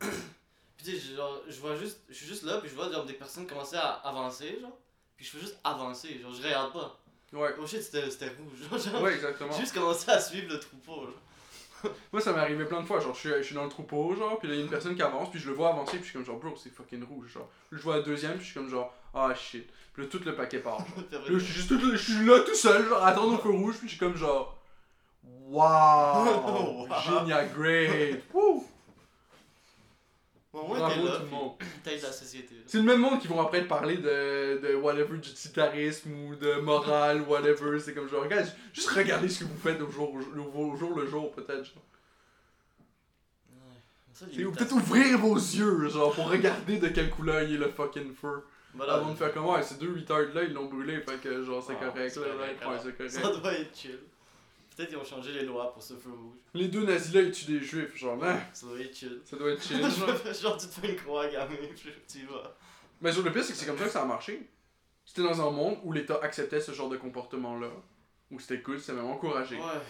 puis 0.76 1.00
genre, 1.00 1.42
je 1.48 1.58
vois 1.60 1.76
juste, 1.76 2.00
je 2.08 2.14
suis 2.14 2.26
juste 2.26 2.44
là, 2.44 2.58
puis 2.58 2.68
je 2.70 2.74
vois 2.74 2.90
genre 2.90 3.04
des 3.04 3.14
personnes 3.14 3.46
commencer 3.46 3.76
à 3.76 3.94
avancer, 4.04 4.58
genre. 4.60 4.78
Puis 5.16 5.26
je 5.26 5.30
fais 5.32 5.40
juste 5.40 5.58
avancer, 5.64 6.20
genre, 6.20 6.32
je 6.32 6.42
regarde 6.42 6.72
pas. 6.72 7.00
Ouais. 7.32 7.54
Oh 7.60 7.66
shit, 7.66 7.82
c'était 7.82 8.02
rouge, 8.02 8.86
genre, 8.90 9.02
Ouais, 9.02 9.14
exactement. 9.14 9.52
J'ai 9.52 9.60
juste 9.60 9.74
commencé 9.74 10.10
à 10.10 10.20
suivre 10.20 10.52
le 10.52 10.60
troupeau, 10.60 11.06
genre. 11.06 11.22
Moi, 12.12 12.20
ça 12.22 12.32
m'est 12.32 12.38
arrivé 12.40 12.64
plein 12.64 12.80
de 12.80 12.86
fois. 12.86 13.00
Genre, 13.00 13.14
je 13.14 13.20
suis, 13.20 13.28
je 13.38 13.42
suis 13.42 13.54
dans 13.54 13.64
le 13.64 13.68
troupeau, 13.70 14.14
genre, 14.14 14.38
puis 14.38 14.48
là, 14.48 14.54
il 14.54 14.58
y 14.58 14.60
a 14.60 14.64
une 14.64 14.70
personne 14.70 14.94
qui 14.94 15.02
avance, 15.02 15.30
puis 15.30 15.38
je 15.40 15.48
le 15.48 15.54
vois 15.54 15.68
avancer, 15.70 15.92
puis 15.98 16.00
je 16.00 16.04
suis 16.10 16.12
comme 16.14 16.24
genre, 16.24 16.38
bro, 16.38 16.54
c'est 16.56 16.70
fucking 16.72 17.04
rouge, 17.04 17.32
genre. 17.32 17.48
Puis 17.70 17.78
je 17.78 17.82
vois 17.84 17.96
la 17.96 18.02
deuxième, 18.02 18.32
puis 18.34 18.40
je 18.40 18.50
suis 18.50 18.54
comme 18.54 18.68
genre, 18.68 18.92
ah 19.14 19.34
shit. 19.34 19.66
Puis 19.92 20.02
là, 20.02 20.08
tout 20.10 20.20
le 20.24 20.34
paquet 20.34 20.58
part. 20.58 20.78
genre. 20.80 21.04
Puis 21.08 21.16
après, 21.16 21.32
Là, 21.32 21.38
je 21.38 21.44
suis 21.44 21.54
juste 21.54 21.68
tout- 21.68 21.90
je 21.92 21.96
suis 21.96 22.24
là 22.26 22.40
tout 22.40 22.54
seul, 22.54 22.86
genre, 22.88 23.02
à 23.02 23.08
attendre 23.08 23.34
au 23.34 23.38
feu 23.38 23.50
rouge, 23.50 23.76
puis 23.78 23.88
je 23.88 23.92
suis 23.92 24.00
comme 24.00 24.16
genre. 24.16 24.52
Wow! 25.48 26.86
Wow. 26.88 26.88
Génial, 27.04 27.48
great! 27.54 28.22
Woo! 28.34 28.55
Au 30.56 30.66
moins 30.66 30.78
Bravo 30.78 30.94
t'es 31.08 31.16
tout 31.16 31.22
le 31.22 31.28
monde. 31.30 31.52
t'aides 31.84 32.02
la 32.02 32.12
société. 32.12 32.54
là. 32.54 32.60
C'est 32.66 32.78
le 32.78 32.84
même 32.84 33.00
monde 33.00 33.20
qui 33.20 33.28
vont 33.28 33.40
après 33.40 33.62
te 33.62 33.68
parler 33.68 33.98
de, 33.98 34.58
de 34.66 34.74
whatever, 34.74 35.18
d'utilitarisme 35.18 36.10
ou 36.12 36.34
de 36.34 36.54
morale, 36.60 37.20
whatever. 37.22 37.78
C'est 37.78 37.92
comme 37.94 38.08
genre, 38.08 38.22
regarde, 38.24 38.46
juste 38.72 38.88
regardez 38.90 39.28
ce 39.28 39.40
que 39.40 39.44
vous 39.44 39.58
faites 39.58 39.80
au 39.82 39.90
jour, 39.90 40.14
au 40.14 40.20
jour, 40.20 40.56
au 40.58 40.76
jour 40.76 40.98
le 40.98 41.06
jour, 41.06 41.30
peut-être. 41.32 41.64
genre. 41.64 41.82
Ouais. 43.50 43.58
Ça, 44.14 44.24
C'est- 44.34 44.44
Ou 44.44 44.52
peut-être 44.52 44.72
ouvrir 44.72 45.18
vos 45.18 45.34
yeux, 45.36 45.88
genre, 45.88 46.14
pour 46.14 46.30
regarder 46.30 46.78
de 46.78 46.88
quelle 46.88 47.10
couleur 47.10 47.42
il 47.42 47.54
est 47.54 47.58
le 47.58 47.68
fucking 47.70 48.14
feu. 48.14 48.44
Voilà, 48.74 48.94
Avant 48.94 49.12
de 49.12 49.16
faire 49.16 49.32
comme, 49.32 49.46
ouais, 49.46 49.62
ces 49.62 49.76
deux 49.76 49.92
retards 49.94 50.34
là, 50.34 50.42
ils 50.44 50.52
l'ont 50.52 50.66
brûlé, 50.66 51.00
fait 51.00 51.18
que 51.20 51.42
genre, 51.44 51.62
c'est 51.66 51.72
Ah, 51.80 51.86
correct, 51.86 52.10
c'est 52.12 52.20
là, 52.20 52.26
correct, 52.34 52.60
ouais, 52.60 52.66
alors. 52.66 52.82
c'est 52.82 52.92
correct. 52.96 53.10
Ça 53.10 53.40
doit 53.40 53.52
être 53.54 53.74
chill. 53.78 53.98
Peut-être 54.76 54.92
ils 54.92 54.96
ont 54.98 55.04
changé 55.04 55.32
les 55.32 55.44
lois 55.44 55.72
pour 55.72 55.82
ce 55.82 55.94
feu 55.94 56.10
rouge. 56.10 56.36
Les 56.52 56.68
deux 56.68 56.84
nazis 56.84 57.14
là, 57.14 57.22
ils 57.22 57.32
tuent 57.32 57.46
des 57.46 57.60
juifs, 57.60 57.96
genre, 57.96 58.22
Ça 58.52 58.66
doit 58.66 58.78
être 58.78 58.94
chill. 58.94 59.22
ça 59.24 59.36
doit 59.36 59.52
être 59.52 59.62
chill, 59.66 59.80
genre. 59.80 60.56
tu 60.58 60.66
te 60.66 60.72
fais 60.80 60.90
une 60.90 60.96
croix 60.96 61.26
gamin, 61.28 61.56
tu 62.08 62.26
vas. 62.26 62.54
Mais 63.00 63.10
sur 63.10 63.22
le 63.22 63.32
pire, 63.32 63.42
c'est 63.42 63.52
que 63.54 63.58
c'est 63.58 63.66
comme 63.66 63.78
ça 63.78 63.84
que 63.86 63.90
ça 63.90 64.02
a 64.02 64.04
marché. 64.04 64.50
C'était 65.04 65.22
dans 65.22 65.40
un 65.40 65.50
monde 65.50 65.78
où 65.82 65.92
l'État 65.92 66.18
acceptait 66.22 66.60
ce 66.60 66.72
genre 66.72 66.88
de 66.90 66.96
comportement-là. 66.98 67.70
Où 68.30 68.38
c'était 68.40 68.60
cool, 68.60 68.80
c'était 68.80 68.94
même 68.94 69.06
encouragé. 69.06 69.56
Ouais. 69.56 69.80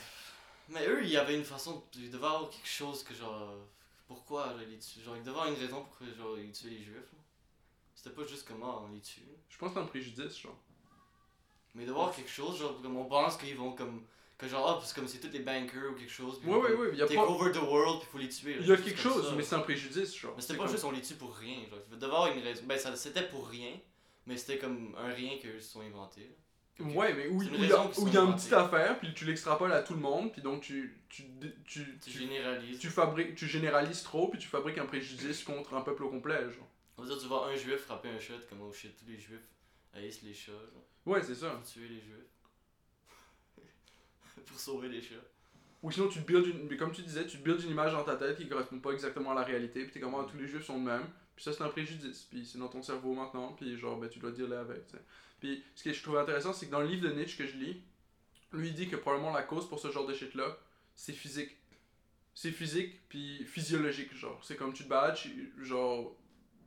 Mais 0.68 0.86
eux, 0.86 1.00
il 1.02 1.10
y 1.10 1.16
avait 1.16 1.36
une 1.36 1.44
façon. 1.44 1.82
Il 1.94 2.10
devait 2.10 2.26
avoir 2.26 2.48
quelque 2.50 2.68
chose 2.68 3.02
que 3.02 3.14
genre. 3.14 3.54
Pourquoi 4.06 4.50
genre, 4.50 4.60
ils 4.70 4.78
tuent 4.78 5.02
Genre, 5.02 5.16
il 5.16 5.20
devait 5.22 5.30
avoir 5.30 5.48
une 5.48 5.54
raison 5.54 5.82
pour 5.82 5.98
que 5.98 6.04
genre, 6.16 6.38
ils 6.38 6.52
tuaient 6.52 6.70
les 6.70 6.82
juifs. 6.82 7.12
C'était 7.94 8.10
pas 8.10 8.24
juste 8.24 8.46
comment 8.46 8.84
on 8.84 8.92
les 8.94 9.00
tue. 9.00 9.22
Je 9.48 9.56
pense 9.58 9.70
que 9.70 9.74
c'est 9.74 9.80
un 9.80 9.86
préjudice, 9.86 10.38
genre. 10.38 10.58
Mais 11.74 11.82
il 11.82 11.86
devait 11.86 11.98
avoir 11.98 12.14
quelque 12.14 12.30
chose, 12.30 12.58
genre, 12.58 12.80
comme 12.82 12.96
on 12.96 13.06
pense 13.06 13.36
qu'ils 13.36 13.56
vont 13.56 13.72
comme. 13.72 14.04
Que 14.38 14.48
genre, 14.48 14.78
parce 14.78 14.92
que 14.92 15.00
comme 15.00 15.08
c'est 15.08 15.18
tous 15.18 15.28
des 15.28 15.38
bankers 15.38 15.92
ou 15.92 15.94
quelque 15.94 16.12
chose. 16.12 16.38
puis 16.40 16.50
y 16.50 17.02
a 17.02 17.06
Take 17.06 17.14
pas. 17.14 17.22
over 17.26 17.50
the 17.52 17.62
world, 17.62 18.00
puis 18.00 18.08
faut 18.12 18.18
les 18.18 18.28
tuer. 18.28 18.56
Il 18.60 18.66
y 18.66 18.72
a 18.72 18.76
quelque 18.76 18.98
chose, 19.00 19.28
ça. 19.30 19.34
mais 19.34 19.42
c'est 19.42 19.54
un 19.54 19.60
préjudice, 19.60 20.14
genre. 20.14 20.34
Mais 20.36 20.42
c'était 20.42 20.52
C'est 20.52 20.58
pas 20.58 20.64
comme- 20.64 20.72
juste 20.72 20.84
on 20.84 20.90
les 20.90 21.00
tue 21.00 21.14
pour 21.14 21.34
rien. 21.34 21.56
Genre, 21.70 21.78
il 21.90 21.94
devait 21.98 22.04
avoir 22.06 22.30
une 22.32 22.42
raison. 22.42 22.62
Ben, 22.66 22.78
ça, 22.78 22.94
c'était 22.96 23.26
pour 23.28 23.48
rien, 23.48 23.70
mais 24.26 24.36
c'était 24.36 24.58
comme 24.58 24.94
un 24.98 25.08
rien 25.08 25.38
qu'eux 25.38 25.58
se 25.58 25.70
sont 25.72 25.80
inventés. 25.80 26.20
là. 26.78 26.84
Ok. 26.86 26.94
Ouais, 26.94 27.14
mais 27.14 27.28
où 27.28 27.42
C'est 27.42 27.48
il 27.54 27.66
y 27.66 27.72
a, 27.72 27.86
où 27.98 28.08
y 28.08 28.16
a 28.18 28.20
une 28.20 28.34
petite 28.34 28.52
affaire, 28.52 28.98
puis 28.98 29.14
tu 29.14 29.24
l'extrapoles 29.24 29.72
à 29.72 29.82
tout 29.82 29.94
le 29.94 30.00
monde, 30.00 30.30
puis 30.30 30.42
donc 30.42 30.60
tu, 30.60 31.00
tu, 31.08 31.22
tu, 31.64 31.98
Tu 31.98 31.98
tu, 31.98 32.18
généralises. 32.18 32.78
tu 32.78 32.88
fabriques, 32.90 33.34
tu 33.36 33.46
généralises 33.46 34.02
trop, 34.02 34.28
puis 34.28 34.38
tu 34.38 34.46
fabriques 34.48 34.76
un 34.76 34.84
préjudice 34.84 35.42
contre 35.44 35.72
un 35.72 35.80
peuple 35.80 36.02
au 36.04 36.10
complet, 36.10 36.42
genre. 36.52 36.68
On 36.98 37.02
va 37.02 37.08
dire, 37.08 37.18
tu 37.18 37.26
vois 37.28 37.46
un 37.48 37.56
juif 37.56 37.78
frapper 37.80 38.10
un 38.10 38.18
chat, 38.18 38.34
comme 38.50 38.60
oh 38.60 38.72
shit, 38.74 38.94
tous 38.98 39.10
les 39.10 39.18
juifs 39.18 39.40
haïssent 39.94 40.20
les 40.22 40.34
chats. 40.34 40.52
Genre. 40.52 40.84
Ouais, 41.06 41.22
c'est 41.22 41.34
ça. 41.34 41.58
Tuer 41.72 41.88
les 41.88 42.00
juifs. 42.00 42.26
Pour 44.46 44.58
sauver 44.58 44.88
les 44.88 45.02
chats. 45.02 45.14
Ou 45.82 45.90
sinon, 45.90 46.08
tu 46.08 46.20
te 46.20 46.26
builds 46.26 46.48
une, 46.48 46.76
comme 46.76 46.92
tu 46.92 47.02
disais, 47.02 47.26
tu 47.26 47.38
te 47.38 47.42
builds 47.42 47.62
une 47.64 47.70
image 47.70 47.92
dans 47.92 48.02
ta 48.02 48.16
tête 48.16 48.36
qui 48.36 48.48
correspond 48.48 48.78
pas 48.78 48.92
exactement 48.92 49.32
à 49.32 49.34
la 49.34 49.42
réalité, 49.42 49.82
puis 49.82 49.92
t'es 49.92 50.00
comme, 50.00 50.14
ah, 50.14 50.26
tous 50.30 50.38
les 50.38 50.48
juifs 50.48 50.64
sont 50.64 50.78
le 50.78 50.84
même, 50.84 51.06
puis 51.34 51.44
ça 51.44 51.52
c'est 51.52 51.62
un 51.62 51.68
préjudice, 51.68 52.26
puis 52.30 52.46
c'est 52.46 52.58
dans 52.58 52.68
ton 52.68 52.82
cerveau 52.82 53.12
maintenant, 53.14 53.52
puis 53.52 53.76
genre, 53.78 53.98
ben 53.98 54.08
tu 54.08 54.18
dois 54.18 54.32
dealer 54.32 54.58
avec. 54.58 54.82
Puis 55.38 55.62
ce 55.74 55.84
que 55.84 55.92
je 55.92 56.02
trouve 56.02 56.16
intéressant, 56.18 56.52
c'est 56.52 56.66
que 56.66 56.70
dans 56.70 56.80
le 56.80 56.86
livre 56.86 57.08
de 57.08 57.14
Nietzsche 57.14 57.36
que 57.36 57.46
je 57.46 57.56
lis, 57.56 57.82
lui 58.52 58.68
il 58.68 58.74
dit 58.74 58.88
que 58.88 58.96
probablement 58.96 59.32
la 59.32 59.42
cause 59.42 59.68
pour 59.68 59.78
ce 59.78 59.90
genre 59.90 60.06
de 60.06 60.14
shit-là, 60.14 60.56
c'est 60.94 61.12
physique. 61.12 61.56
C'est 62.34 62.52
physique, 62.52 63.00
puis 63.08 63.44
physiologique, 63.44 64.14
genre. 64.14 64.40
C'est 64.44 64.56
comme 64.56 64.72
tu 64.72 64.84
te 64.84 64.88
bats, 64.88 65.14
genre, 65.62 66.16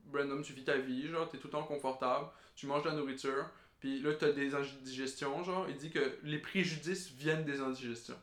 Brandon, 0.05 0.41
tu 0.41 0.53
vis 0.53 0.63
ta 0.63 0.77
vie, 0.77 1.07
genre, 1.07 1.29
t'es 1.29 1.37
tout 1.37 1.47
le 1.47 1.51
temps 1.51 1.63
confortable, 1.63 2.27
tu 2.55 2.67
manges 2.67 2.83
de 2.83 2.89
la 2.89 2.95
nourriture, 2.95 3.49
puis 3.79 4.01
là 4.01 4.13
t'as 4.13 4.31
des 4.31 4.53
indigestions, 4.55 5.43
genre, 5.43 5.67
il 5.69 5.77
dit 5.77 5.89
que 5.91 6.19
les 6.23 6.39
préjudices 6.39 7.09
viennent 7.11 7.45
des 7.45 7.61
indigestions. 7.61 8.19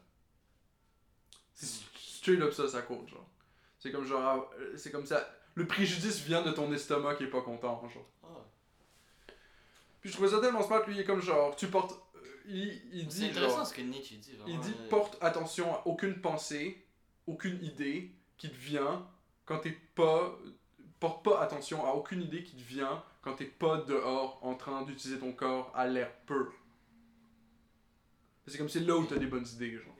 C'est 1.54 1.66
straight 1.96 2.40
up 2.42 2.52
ça, 2.52 2.68
ça 2.68 2.82
compte, 2.82 3.08
genre. 3.08 3.26
C'est 3.78 3.90
comme 3.90 4.04
genre, 4.04 4.50
euh, 4.58 4.76
c'est 4.76 4.90
comme 4.90 5.06
ça. 5.06 5.28
Le 5.54 5.66
préjudice 5.66 6.20
vient 6.20 6.42
de 6.42 6.50
ton 6.50 6.70
estomac 6.72 7.14
qui 7.14 7.24
est 7.24 7.28
pas 7.30 7.40
content, 7.42 7.88
genre. 7.88 8.06
Ah. 8.24 8.44
Puis 10.00 10.10
je 10.10 10.14
trouvais 10.14 10.28
ça 10.30 10.40
tellement 10.40 10.62
smart, 10.62 10.84
lui, 10.86 10.94
il 10.96 11.00
est 11.00 11.04
comme 11.04 11.22
genre, 11.22 11.56
tu 11.56 11.68
portes. 11.68 11.92
euh, 12.16 12.20
Il, 12.46 12.82
il 12.92 13.10
C'est 13.10 13.18
dit 13.20 13.24
intéressant 13.30 13.56
genre. 13.58 13.66
ce 13.66 13.74
que 13.74 13.80
Nietzsche 13.82 14.16
dit. 14.16 14.36
Vraiment, 14.36 14.52
Il 14.52 14.60
dit 14.60 14.74
porte 14.90 15.16
attention 15.22 15.74
à 15.74 15.82
aucune 15.86 16.20
pensée, 16.20 16.84
aucune 17.26 17.62
idée 17.64 18.12
qui 18.36 18.50
te 18.50 18.56
vient 18.56 19.06
quand 19.46 19.58
t'es 19.60 19.72
pas. 19.94 20.36
Porte 21.00 21.24
pas 21.24 21.40
attention 21.42 21.84
à 21.86 21.90
aucune 21.92 22.22
idée 22.22 22.42
qui 22.42 22.56
te 22.56 22.62
vient 22.62 23.02
quand 23.26 23.34
t'es 23.34 23.44
pas 23.46 23.78
dehors 23.78 24.38
en 24.40 24.54
train 24.54 24.82
d'utiliser 24.82 25.18
ton 25.18 25.32
corps 25.32 25.72
à 25.74 25.86
l'air 25.88 26.12
pur. 26.26 26.52
C'est 28.46 28.56
comme 28.58 28.68
c'est 28.68 28.80
là 28.80 28.96
où 28.96 29.04
t'as 29.04 29.16
des 29.16 29.26
bonnes 29.26 29.46
idées, 29.54 29.72
genre. 29.72 29.92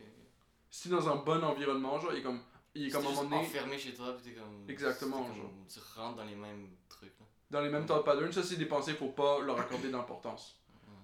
Si 0.70 0.84
t'es 0.88 0.94
dans 0.94 1.08
un 1.08 1.16
bon 1.16 1.42
environnement, 1.42 1.98
genre, 1.98 2.12
il 2.12 2.20
est 2.20 2.22
comme. 2.22 2.40
Il 2.74 2.86
est 2.86 2.90
comme 2.90 3.04
un 3.06 3.08
Si 3.10 3.14
moment 3.16 3.30
donné. 3.30 3.36
enfermé 3.42 3.78
chez 3.78 3.94
toi, 3.94 4.14
puis 4.14 4.30
t'es 4.32 4.38
comme. 4.38 4.64
Exactement, 4.68 5.24
c'est 5.24 5.40
comme- 5.40 5.42
genre. 5.42 5.50
Tu 5.68 5.78
rentres 5.98 6.16
dans 6.18 6.24
les 6.24 6.36
mêmes 6.36 6.68
trucs. 6.88 7.18
Là. 7.18 7.26
Dans 7.50 7.60
les 7.62 7.68
mêmes 7.70 7.84
thought 7.86 8.04
patterns, 8.04 8.30
ça 8.32 8.42
c'est 8.44 8.56
des 8.56 8.66
pensées, 8.66 8.94
faut 8.94 9.08
pas 9.08 9.40
leur 9.40 9.58
accorder 9.58 9.90
d'importance. 9.90 10.60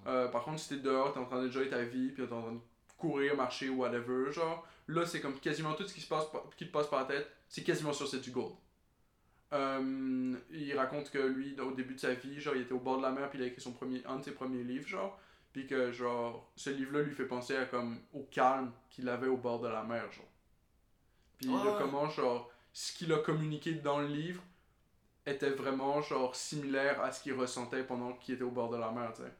Euh, 0.07 0.29
par 0.29 0.45
contre, 0.45 0.61
si 0.61 0.69
t'es 0.69 0.77
dehors, 0.77 1.13
t'es 1.13 1.19
en 1.21 1.25
train 1.25 1.43
de 1.43 1.49
enjoy 1.49 1.69
ta 1.69 1.83
vie, 1.83 2.11
puis 2.11 2.25
t'es 2.27 2.33
en 2.33 2.43
train 2.43 2.53
de 2.53 2.61
courir, 2.99 3.37
marcher, 3.37 3.69
whatever, 3.69 4.31
genre, 4.33 4.65
là, 4.89 5.05
c'est 5.07 5.21
comme 5.21 5.39
quasiment 5.41 5.75
tout 5.75 5.87
ce 5.89 5.95
qui, 5.95 6.01
se 6.01 6.09
passe, 6.09 6.27
par- 6.31 6.49
qui 6.57 6.67
te 6.67 6.73
passe 6.73 6.87
par 6.89 7.01
la 7.01 7.07
tête, 7.07 7.29
c'est 7.49 7.63
quasiment 7.65 7.93
sur 7.93 8.07
cette 8.07 8.23
du 8.23 8.31
gold. 8.31 8.55
Euh, 9.53 10.35
il 10.51 10.77
raconte 10.77 11.11
que 11.11 11.19
lui, 11.19 11.59
au 11.61 11.73
début 11.73 11.95
de 11.95 12.01
sa 12.01 12.15
vie, 12.15 12.41
genre, 12.41 12.57
il 12.57 12.63
était 12.63 12.73
au 12.73 12.79
bord 12.81 12.99
de 12.99 13.03
la 13.03 13.11
mer, 13.11 13.29
puis 13.29 13.39
il 13.39 13.43
a 13.43 13.47
écrit 13.47 13.61
son 13.61 13.73
premier, 13.73 14.03
un 14.07 14.17
de 14.17 14.25
ses 14.25 14.33
premiers 14.33 14.63
livres, 14.63 14.89
genre, 14.89 15.19
puis 15.53 15.67
que, 15.67 15.93
genre, 15.93 16.51
ce 16.57 16.71
livre-là 16.71 17.03
lui 17.03 17.15
fait 17.15 17.27
penser 17.27 17.57
à, 17.57 17.67
comme, 17.67 17.99
au 18.15 18.23
calme 18.31 18.73
qu'il 18.89 19.09
avait 19.09 19.29
au 19.29 19.37
bord 19.37 19.61
de 19.61 19.69
la 19.69 19.83
mer, 19.83 20.11
genre. 20.11 20.29
Puis 21.39 21.49
de 21.49 21.53
ouais. 21.53 21.75
comment, 21.79 22.09
genre, 22.09 22.51
ce 22.73 22.93
qu'il 22.97 23.13
a 23.13 23.19
communiqué 23.19 23.75
dans 23.75 24.01
le 24.01 24.07
livre 24.07 24.43
était 25.27 25.51
vraiment, 25.51 26.01
genre, 26.01 26.35
similaire 26.35 27.01
à 27.03 27.13
ce 27.13 27.23
qu'il 27.23 27.35
ressentait 27.35 27.85
pendant 27.85 28.15
qu'il 28.15 28.35
était 28.35 28.45
au 28.45 28.51
bord 28.51 28.71
de 28.71 28.79
la 28.79 28.91
mer, 28.91 29.13
tu 29.15 29.23
sais. 29.23 29.33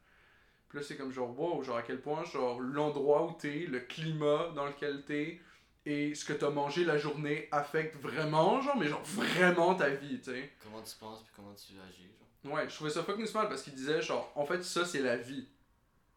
Puis 0.69 0.79
là, 0.79 0.85
c'est 0.85 0.97
comme 0.97 1.13
genre, 1.13 1.39
wow, 1.39 1.63
genre 1.63 1.77
à 1.77 1.83
quel 1.83 2.01
point, 2.01 2.25
genre, 2.25 2.61
l'endroit 2.61 3.27
où 3.27 3.33
t'es, 3.33 3.67
le 3.67 3.81
climat 3.81 4.53
dans 4.55 4.67
lequel 4.67 5.05
t'es, 5.05 5.41
et 5.85 6.15
ce 6.15 6.25
que 6.25 6.33
t'as 6.33 6.51
mangé 6.51 6.85
la 6.85 6.97
journée 6.99 7.49
affecte 7.51 7.97
vraiment, 7.97 8.61
genre, 8.63 8.77
mais 8.77 8.89
genre 8.89 9.03
vraiment 9.03 9.75
ta 9.75 9.89
vie, 9.91 10.19
tu 10.21 10.31
sais. 10.33 10.53
Comment 10.63 10.83
tu 10.83 10.95
penses 10.97 11.23
puis 11.23 11.33
comment 11.35 11.55
tu 11.55 11.73
agis, 11.89 12.05
genre. 12.45 12.55
Ouais, 12.55 12.69
je 12.69 12.75
trouvais 12.75 12.91
ça 12.91 13.03
fucking 13.03 13.27
smart 13.27 13.49
parce 13.49 13.63
qu'il 13.63 13.75
disait, 13.75 14.01
genre, 14.03 14.31
en 14.35 14.45
fait, 14.45 14.63
ça, 14.65 14.85
c'est 14.85 15.01
la 15.01 15.17
vie. 15.17 15.47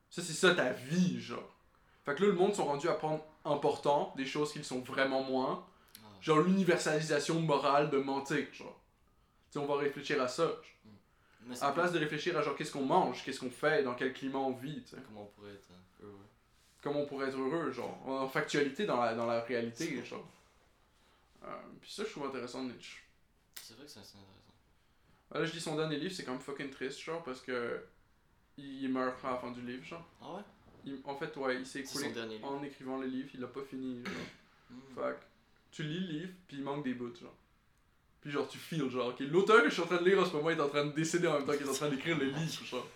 Ça, 0.10 0.22
c'est 0.22 0.34
ça 0.34 0.54
ta 0.56 0.72
vie, 0.72 1.20
genre. 1.22 1.52
Fait 2.04 2.14
que 2.16 2.22
là, 2.24 2.28
le 2.30 2.36
monde 2.36 2.54
sont 2.54 2.66
rendus 2.66 2.88
à 2.90 2.94
prendre 2.94 3.24
important 3.44 4.14
des 4.16 4.26
choses 4.26 4.52
qu'ils 4.54 4.64
sont 4.64 4.80
vraiment 4.82 5.24
moins. 5.24 5.66
Ah, 5.98 6.08
Genre 6.22 6.40
l'universalisation 6.40 7.40
morale 7.42 7.90
de 7.90 7.98
mentir, 7.98 8.46
genre. 8.54 8.80
Tu 9.52 9.54
sais, 9.54 9.60
on 9.60 9.66
va 9.66 9.78
réfléchir 9.78 10.22
à 10.22 10.28
ça. 10.28 10.44
genre. 10.46 10.62
mais 11.44 11.56
c'est 11.56 11.66
À 11.66 11.72
place 11.72 11.92
de 11.92 12.00
réfléchir 12.00 12.38
à 12.38 12.42
genre 12.44 12.56
qu'est-ce 12.56 12.72
qu'on 12.72 12.86
mange, 12.86 13.24
qu'est-ce 13.24 13.40
qu'on 13.40 13.50
fait, 13.52 13.84
dans 13.84 13.96
quel 13.96 14.14
climat 14.14 14.38
on 14.40 14.52
vit, 14.54 14.84
tu 14.84 14.92
sais. 14.92 14.98
Comment 15.08 15.24
on 15.24 15.26
pourrait 15.26 15.54
être 15.54 15.70
euh, 15.72 16.06
heureux. 16.08 16.26
Comment 16.86 17.00
on 17.02 17.06
pourrait 17.08 17.30
être 17.30 17.38
heureux, 17.40 17.72
genre. 17.72 18.00
En 18.08 18.30
factualité 18.30 18.86
dans 18.86 19.02
la, 19.04 19.16
dans 19.16 19.26
la 19.26 19.42
réalité, 19.42 20.06
genre. 20.06 20.24
Euh, 21.44 21.48
puis 21.82 21.92
ça, 21.92 22.04
je 22.04 22.10
trouve 22.12 22.28
intéressant 22.28 22.64
de 22.64 22.74
Nietzsche. 22.74 23.02
C'est 23.60 23.74
vrai 23.76 23.86
que 23.86 23.92
c'est 23.92 23.98
intéressant. 24.02 24.20
Ah, 25.32 25.40
Là, 25.40 25.46
je 25.46 25.54
lis 25.54 25.60
son 25.62 25.76
dernier 25.76 25.98
livre, 25.98 26.14
c'est 26.14 26.24
quand 26.24 26.34
même 26.34 26.40
fucking 26.42 26.70
triste, 26.70 27.00
genre, 27.00 27.24
parce 27.24 27.42
que. 27.42 27.84
Il 28.60 28.88
meurt 28.90 29.16
à 29.26 29.32
la 29.32 29.38
fin 29.38 29.50
du 29.50 29.62
livre, 29.62 29.84
genre. 29.84 30.08
Ah 30.22 30.34
ouais? 30.36 30.42
Il- 30.86 31.02
en 31.06 31.16
fait, 31.18 31.36
ouais, 31.38 31.56
il 31.58 31.66
s'est 31.66 31.80
écoulé 31.80 32.04
en 32.44 32.64
écrivant 32.64 33.00
le 33.00 33.08
livre, 33.08 33.30
il 33.34 33.40
l'a 33.42 33.48
pas 33.48 33.64
fini, 33.64 34.04
genre. 34.06 34.78
Fait 34.96 35.02
que 35.20 35.26
tu 35.72 35.82
lis 35.84 36.00
le 36.02 36.08
livre, 36.20 36.34
puis 36.48 36.58
il 36.58 36.64
manque 36.64 36.84
des 36.84 36.94
bouts, 36.94 37.16
genre. 37.20 37.34
Puis 38.22 38.30
genre, 38.30 38.48
tu 38.48 38.60
feels, 38.60 38.92
genre, 38.92 39.08
ok, 39.08 39.22
l'auteur 39.22 39.64
que 39.64 39.70
je 39.70 39.74
suis 39.74 39.82
en 39.82 39.88
train 39.88 39.98
de 39.98 40.06
lire 40.08 40.20
en 40.22 40.26
ce 40.26 40.34
moment 40.34 40.52
est 40.52 40.60
en 40.62 40.70
train 40.70 40.86
de 40.86 40.92
décéder 40.92 41.28
en 41.28 41.40
même 41.40 41.48
temps 41.48 41.54
qu'il 41.58 41.66
est 41.66 41.70
en 41.70 41.74
train 41.74 41.90
d'écrire 41.90 42.18
le 42.20 42.26
livre, 42.26 42.64
genre. 42.64 42.88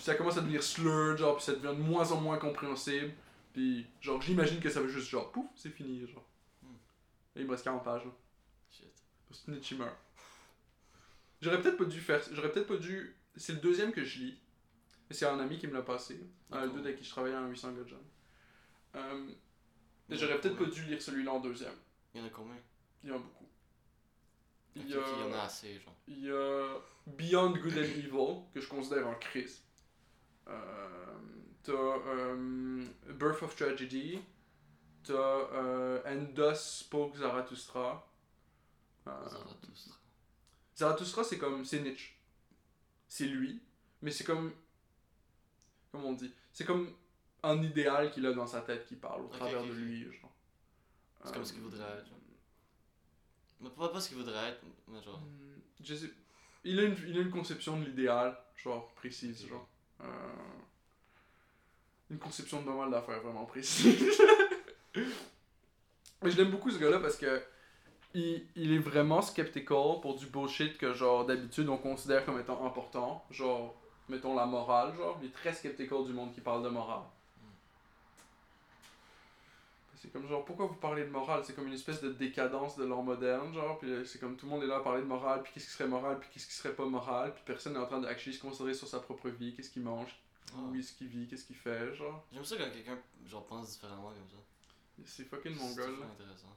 Puis 0.00 0.06
ça 0.06 0.14
commence 0.14 0.38
à 0.38 0.40
devenir 0.40 0.62
slurred, 0.62 1.18
genre, 1.18 1.36
puis 1.36 1.44
ça 1.44 1.52
devient 1.52 1.76
de 1.76 1.82
moins 1.82 2.10
en 2.10 2.22
moins 2.22 2.38
compréhensible. 2.38 3.12
Puis, 3.52 3.86
genre, 4.00 4.18
j'imagine 4.22 4.58
que 4.58 4.70
ça 4.70 4.80
va 4.80 4.88
juste, 4.88 5.10
genre, 5.10 5.30
pouf, 5.30 5.44
c'est 5.54 5.68
fini, 5.68 6.06
genre. 6.08 6.24
Hmm. 6.62 6.74
Et 7.36 7.40
il 7.40 7.46
me 7.46 7.50
reste 7.50 7.64
40 7.64 7.84
pages, 7.84 8.06
là. 8.06 8.10
Shit. 8.70 8.86
Snitchy 9.30 9.74
meurt. 9.74 9.94
J'aurais 11.42 11.60
peut-être 11.60 11.76
pas 11.76 11.84
dû 11.84 12.00
faire. 12.00 12.18
J'aurais 12.32 12.50
peut-être 12.50 12.66
pas 12.66 12.78
dû. 12.78 13.14
C'est 13.36 13.52
le 13.52 13.58
deuxième 13.58 13.92
que 13.92 14.02
je 14.02 14.20
lis. 14.20 14.38
Et 15.10 15.12
c'est 15.12 15.26
un 15.26 15.38
ami 15.38 15.58
qui 15.58 15.66
me 15.66 15.74
l'a 15.74 15.82
passé. 15.82 16.18
Un 16.50 16.66
dude 16.68 16.86
avec 16.86 16.96
qui 16.96 17.04
je 17.04 17.10
travaillais 17.10 17.36
en 17.36 17.48
800 17.48 17.72
gars 17.72 17.82
de 17.82 17.88
jeunes. 17.88 17.98
Euh, 18.96 19.28
J'aurais 20.08 20.40
peut-être 20.40 20.56
pas 20.56 20.64
dû 20.64 20.82
lire 20.84 21.02
celui-là 21.02 21.32
en 21.32 21.40
deuxième. 21.40 21.76
Il 22.14 22.22
y 22.22 22.24
en 22.24 22.26
a 22.26 22.30
combien? 22.30 22.56
Il 23.04 23.10
y 23.10 23.12
en 23.12 23.16
a 23.16 23.18
beaucoup. 23.18 23.46
Il 24.76 24.82
Ok, 24.82 24.88
y 24.88 24.94
a, 24.94 24.98
ok, 25.00 25.06
il 25.14 25.20
y 25.20 25.28
en 25.30 25.32
a 25.34 25.42
assez, 25.42 25.78
genre. 25.78 25.94
il 26.08 26.24
y 26.24 26.30
a 26.30 26.78
Beyond 27.06 27.50
Good 27.58 27.72
and 27.76 27.82
Evil, 27.98 28.44
que 28.54 28.60
je 28.62 28.66
considère 28.68 29.06
en 29.06 29.14
crise. 29.16 29.62
Euh, 30.50 31.16
T'as 31.62 31.72
euh, 31.72 32.84
Birth 33.08 33.42
of 33.42 33.54
Tragedy. 33.56 34.20
T'as 35.04 35.12
euh, 35.14 36.00
And 36.06 36.32
Thus 36.34 36.56
Spoke 36.80 37.16
Zarathustra. 37.16 38.06
Zarathustra. 39.06 39.96
Zarathustra, 40.76 41.24
c'est 41.24 41.38
comme. 41.38 41.64
C'est 41.64 41.80
Nietzsche. 41.80 42.14
C'est 43.08 43.26
lui. 43.26 43.60
Mais 44.02 44.10
c'est 44.10 44.24
comme. 44.24 44.52
Comment 45.92 46.08
on 46.08 46.12
dit? 46.14 46.32
C'est 46.52 46.64
comme 46.64 46.92
un 47.42 47.62
idéal 47.62 48.10
qu'il 48.10 48.26
a 48.26 48.32
dans 48.32 48.46
sa 48.46 48.60
tête 48.62 48.86
qui 48.86 48.96
parle 48.96 49.22
au 49.22 49.28
travers 49.28 49.62
de 49.64 49.72
lui. 49.72 50.04
Genre. 50.12 50.32
C'est 51.24 51.34
comme 51.34 51.44
ce 51.44 51.52
qu'il 51.52 51.62
voudrait 51.62 51.98
être. 51.98 52.06
Mais 53.60 53.68
pas, 53.70 53.90
pas 53.90 54.00
ce 54.00 54.08
qu'il 54.08 54.16
voudrait 54.16 54.50
être, 54.50 54.62
mais 54.88 55.02
genre. 55.02 55.20
Hmm, 55.20 55.60
je 55.82 55.94
sais- 55.94 56.12
Il, 56.64 56.78
a 56.80 56.84
une, 56.84 56.96
il 57.06 57.18
a 57.18 57.20
une 57.20 57.30
conception 57.30 57.78
de 57.78 57.84
l'idéal, 57.84 58.38
genre 58.56 58.92
précise, 58.94 59.46
genre. 59.46 59.68
Euh, 60.02 60.06
Une 62.10 62.18
conception 62.18 62.60
de 62.60 62.66
pas 62.66 62.74
mal 62.74 62.90
d'affaires 62.90 63.20
vraiment 63.22 63.46
précise. 63.46 64.20
Mais 66.22 66.30
je 66.30 66.36
l'aime 66.36 66.50
beaucoup 66.50 66.70
ce 66.70 66.78
gars-là 66.78 66.98
parce 66.98 67.16
que 67.16 67.42
il, 68.14 68.46
il 68.56 68.72
est 68.74 68.78
vraiment 68.78 69.22
skeptical 69.22 70.00
pour 70.02 70.16
du 70.16 70.26
bullshit 70.26 70.78
que 70.78 70.92
genre 70.94 71.26
d'habitude 71.26 71.68
on 71.68 71.78
considère 71.78 72.24
comme 72.26 72.40
étant 72.40 72.64
important. 72.66 73.24
Genre, 73.30 73.74
mettons 74.08 74.34
la 74.36 74.46
morale, 74.46 74.94
genre. 74.96 75.18
Il 75.22 75.28
est 75.28 75.32
très 75.32 75.52
skeptical 75.54 76.04
du 76.04 76.12
monde 76.12 76.32
qui 76.34 76.40
parle 76.40 76.64
de 76.64 76.68
morale. 76.70 77.02
C'est 80.02 80.10
comme 80.10 80.26
genre, 80.26 80.44
pourquoi 80.46 80.64
vous 80.66 80.76
parlez 80.76 81.04
de 81.04 81.10
morale? 81.10 81.42
C'est 81.44 81.54
comme 81.54 81.66
une 81.66 81.74
espèce 81.74 82.00
de 82.00 82.08
décadence 82.10 82.74
de 82.76 82.84
l'art 82.86 83.02
moderne, 83.02 83.52
genre. 83.52 83.78
Puis 83.78 83.90
euh, 83.90 84.04
c'est 84.04 84.18
comme 84.18 84.34
tout 84.36 84.46
le 84.46 84.50
monde 84.52 84.62
est 84.62 84.66
là 84.66 84.76
à 84.76 84.80
parler 84.80 85.02
de 85.02 85.06
morale, 85.06 85.42
puis 85.42 85.52
qu'est-ce 85.52 85.66
qui 85.66 85.72
serait 85.72 85.88
moral, 85.88 86.18
puis 86.18 86.28
qu'est-ce 86.32 86.46
qui 86.46 86.54
serait 86.54 86.72
pas 86.74 86.86
moral. 86.86 87.34
Puis 87.34 87.42
personne 87.44 87.74
n'est 87.74 87.78
en 87.80 87.86
train 87.86 88.00
d'actually 88.00 88.34
se 88.34 88.40
concentrer 88.40 88.72
sur 88.72 88.88
sa 88.88 89.00
propre 89.00 89.28
vie, 89.28 89.54
qu'est-ce 89.54 89.68
qu'il 89.68 89.82
mange, 89.82 90.18
Ah. 90.54 90.56
où 90.70 90.74
est-ce 90.74 90.94
qu'il 90.94 91.08
vit, 91.08 91.26
qu'est-ce 91.28 91.44
qu'il 91.44 91.56
fait, 91.56 91.94
genre. 91.94 92.24
J'aime 92.32 92.44
ça 92.46 92.56
quand 92.56 92.70
quelqu'un 92.70 92.98
genre 93.26 93.44
pense 93.46 93.72
différemment 93.72 94.08
comme 94.08 94.28
ça. 94.30 94.36
C'est 95.04 95.24
fucking 95.24 95.54
mon 95.54 95.68
C'est 95.74 95.82
intéressant. 95.82 96.56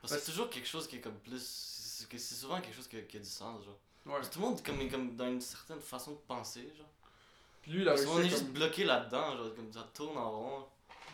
Parce 0.00 0.14
que 0.14 0.18
c'est 0.18 0.30
toujours 0.32 0.50
quelque 0.50 0.68
chose 0.68 0.88
qui 0.88 0.96
est 0.96 1.00
comme 1.00 1.18
plus. 1.18 2.06
C'est 2.10 2.34
souvent 2.34 2.60
quelque 2.60 2.74
chose 2.74 2.88
qui 2.88 2.96
a, 2.96 3.02
qui 3.02 3.18
a 3.18 3.20
du 3.20 3.26
sens, 3.26 3.64
genre. 3.64 3.78
Ouais. 4.06 4.14
Parce 4.14 4.28
que 4.30 4.34
tout 4.34 4.40
le 4.40 4.46
monde 4.46 4.62
comme, 4.64 4.88
comme 4.90 5.14
dans 5.14 5.28
une 5.28 5.40
certaine 5.40 5.80
façon 5.80 6.12
de 6.12 6.18
penser, 6.26 6.72
genre. 6.76 6.88
Puis 7.62 7.70
lui, 7.72 7.82
il 7.82 7.88
a 7.88 7.92
réussi 7.92 8.06
qu'on 8.06 8.18
est 8.20 8.28
juste 8.28 8.46
bloqué 8.50 8.84
là-dedans, 8.84 9.36
genre, 9.36 9.54
comme 9.54 9.72
ça 9.72 9.88
tourne 9.94 10.16
en 10.18 10.30
rond. 10.30 10.66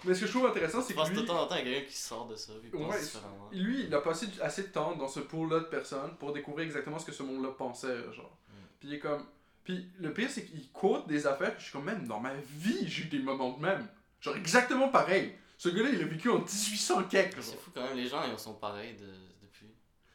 Mais 0.06 0.14
ce 0.14 0.20
que 0.20 0.26
je 0.26 0.32
trouve 0.32 0.46
intéressant, 0.46 0.80
c'est 0.80 0.88
Tu 0.88 0.94
penses 0.94 1.10
que 1.10 1.14
de 1.14 1.20
lui, 1.20 1.26
temps 1.26 1.42
en 1.42 1.46
temps, 1.46 1.56
il 1.56 1.66
y 1.66 1.70
a 1.70 1.74
quelqu'un 1.74 1.88
qui 1.90 1.96
sort 1.96 2.26
de 2.28 2.36
ça, 2.36 2.52
puis 2.60 2.70
Ouais, 2.80 3.00
différemment. 3.00 3.48
lui, 3.52 3.84
il 3.84 3.94
a 3.94 4.00
passé 4.00 4.26
assez 4.40 4.62
de 4.62 4.68
temps 4.68 4.96
dans 4.96 5.08
ce 5.08 5.20
pool-là 5.20 5.60
de 5.60 5.64
personnes 5.64 6.16
pour 6.18 6.32
découvrir 6.32 6.64
exactement 6.66 6.98
ce 6.98 7.06
que 7.06 7.12
ce 7.12 7.22
monde-là 7.22 7.50
pensait, 7.50 8.12
genre. 8.12 8.38
Mm. 8.48 8.52
Puis 8.80 8.88
il 8.88 8.94
est 8.94 8.98
comme... 8.98 9.24
Puis 9.64 9.88
le 9.98 10.12
pire, 10.12 10.30
c'est 10.30 10.44
qu'il 10.44 10.70
quote 10.70 11.08
des 11.08 11.26
affaires 11.26 11.52
que 11.54 11.58
je 11.58 11.64
suis 11.64 11.72
comme, 11.72 11.84
même 11.84 12.06
dans 12.06 12.20
ma 12.20 12.34
vie, 12.34 12.88
j'ai 12.88 13.02
eu 13.04 13.06
des 13.06 13.18
moments 13.18 13.52
de 13.52 13.60
même. 13.60 13.88
Genre 14.20 14.36
exactement 14.36 14.88
pareil. 14.88 15.34
Ce 15.58 15.68
gars-là, 15.70 15.88
il 15.90 16.00
a 16.02 16.04
vécu 16.04 16.28
en 16.30 16.38
1800 16.38 17.04
quelque. 17.04 17.40
C'est 17.42 17.56
fou 17.58 17.70
quand 17.74 17.82
même, 17.82 17.96
les 17.96 18.06
gens 18.08 18.22
ils 18.30 18.38
sont 18.38 18.54
pareils 18.54 18.94
de, 18.94 19.06
depuis. 19.42 19.66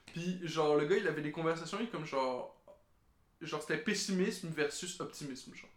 Puis, 0.05 0.39
genre, 0.47 0.75
le 0.75 0.85
gars, 0.85 0.97
il 0.97 1.07
avait 1.07 1.21
des 1.21 1.31
conversations, 1.31 1.79
il 1.79 1.85
est 1.85 1.89
comme 1.89 2.05
genre. 2.05 2.55
Genre, 3.41 3.59
c'était 3.59 3.79
pessimisme 3.79 4.49
versus 4.49 4.99
optimisme, 5.01 5.53
genre. 5.55 5.69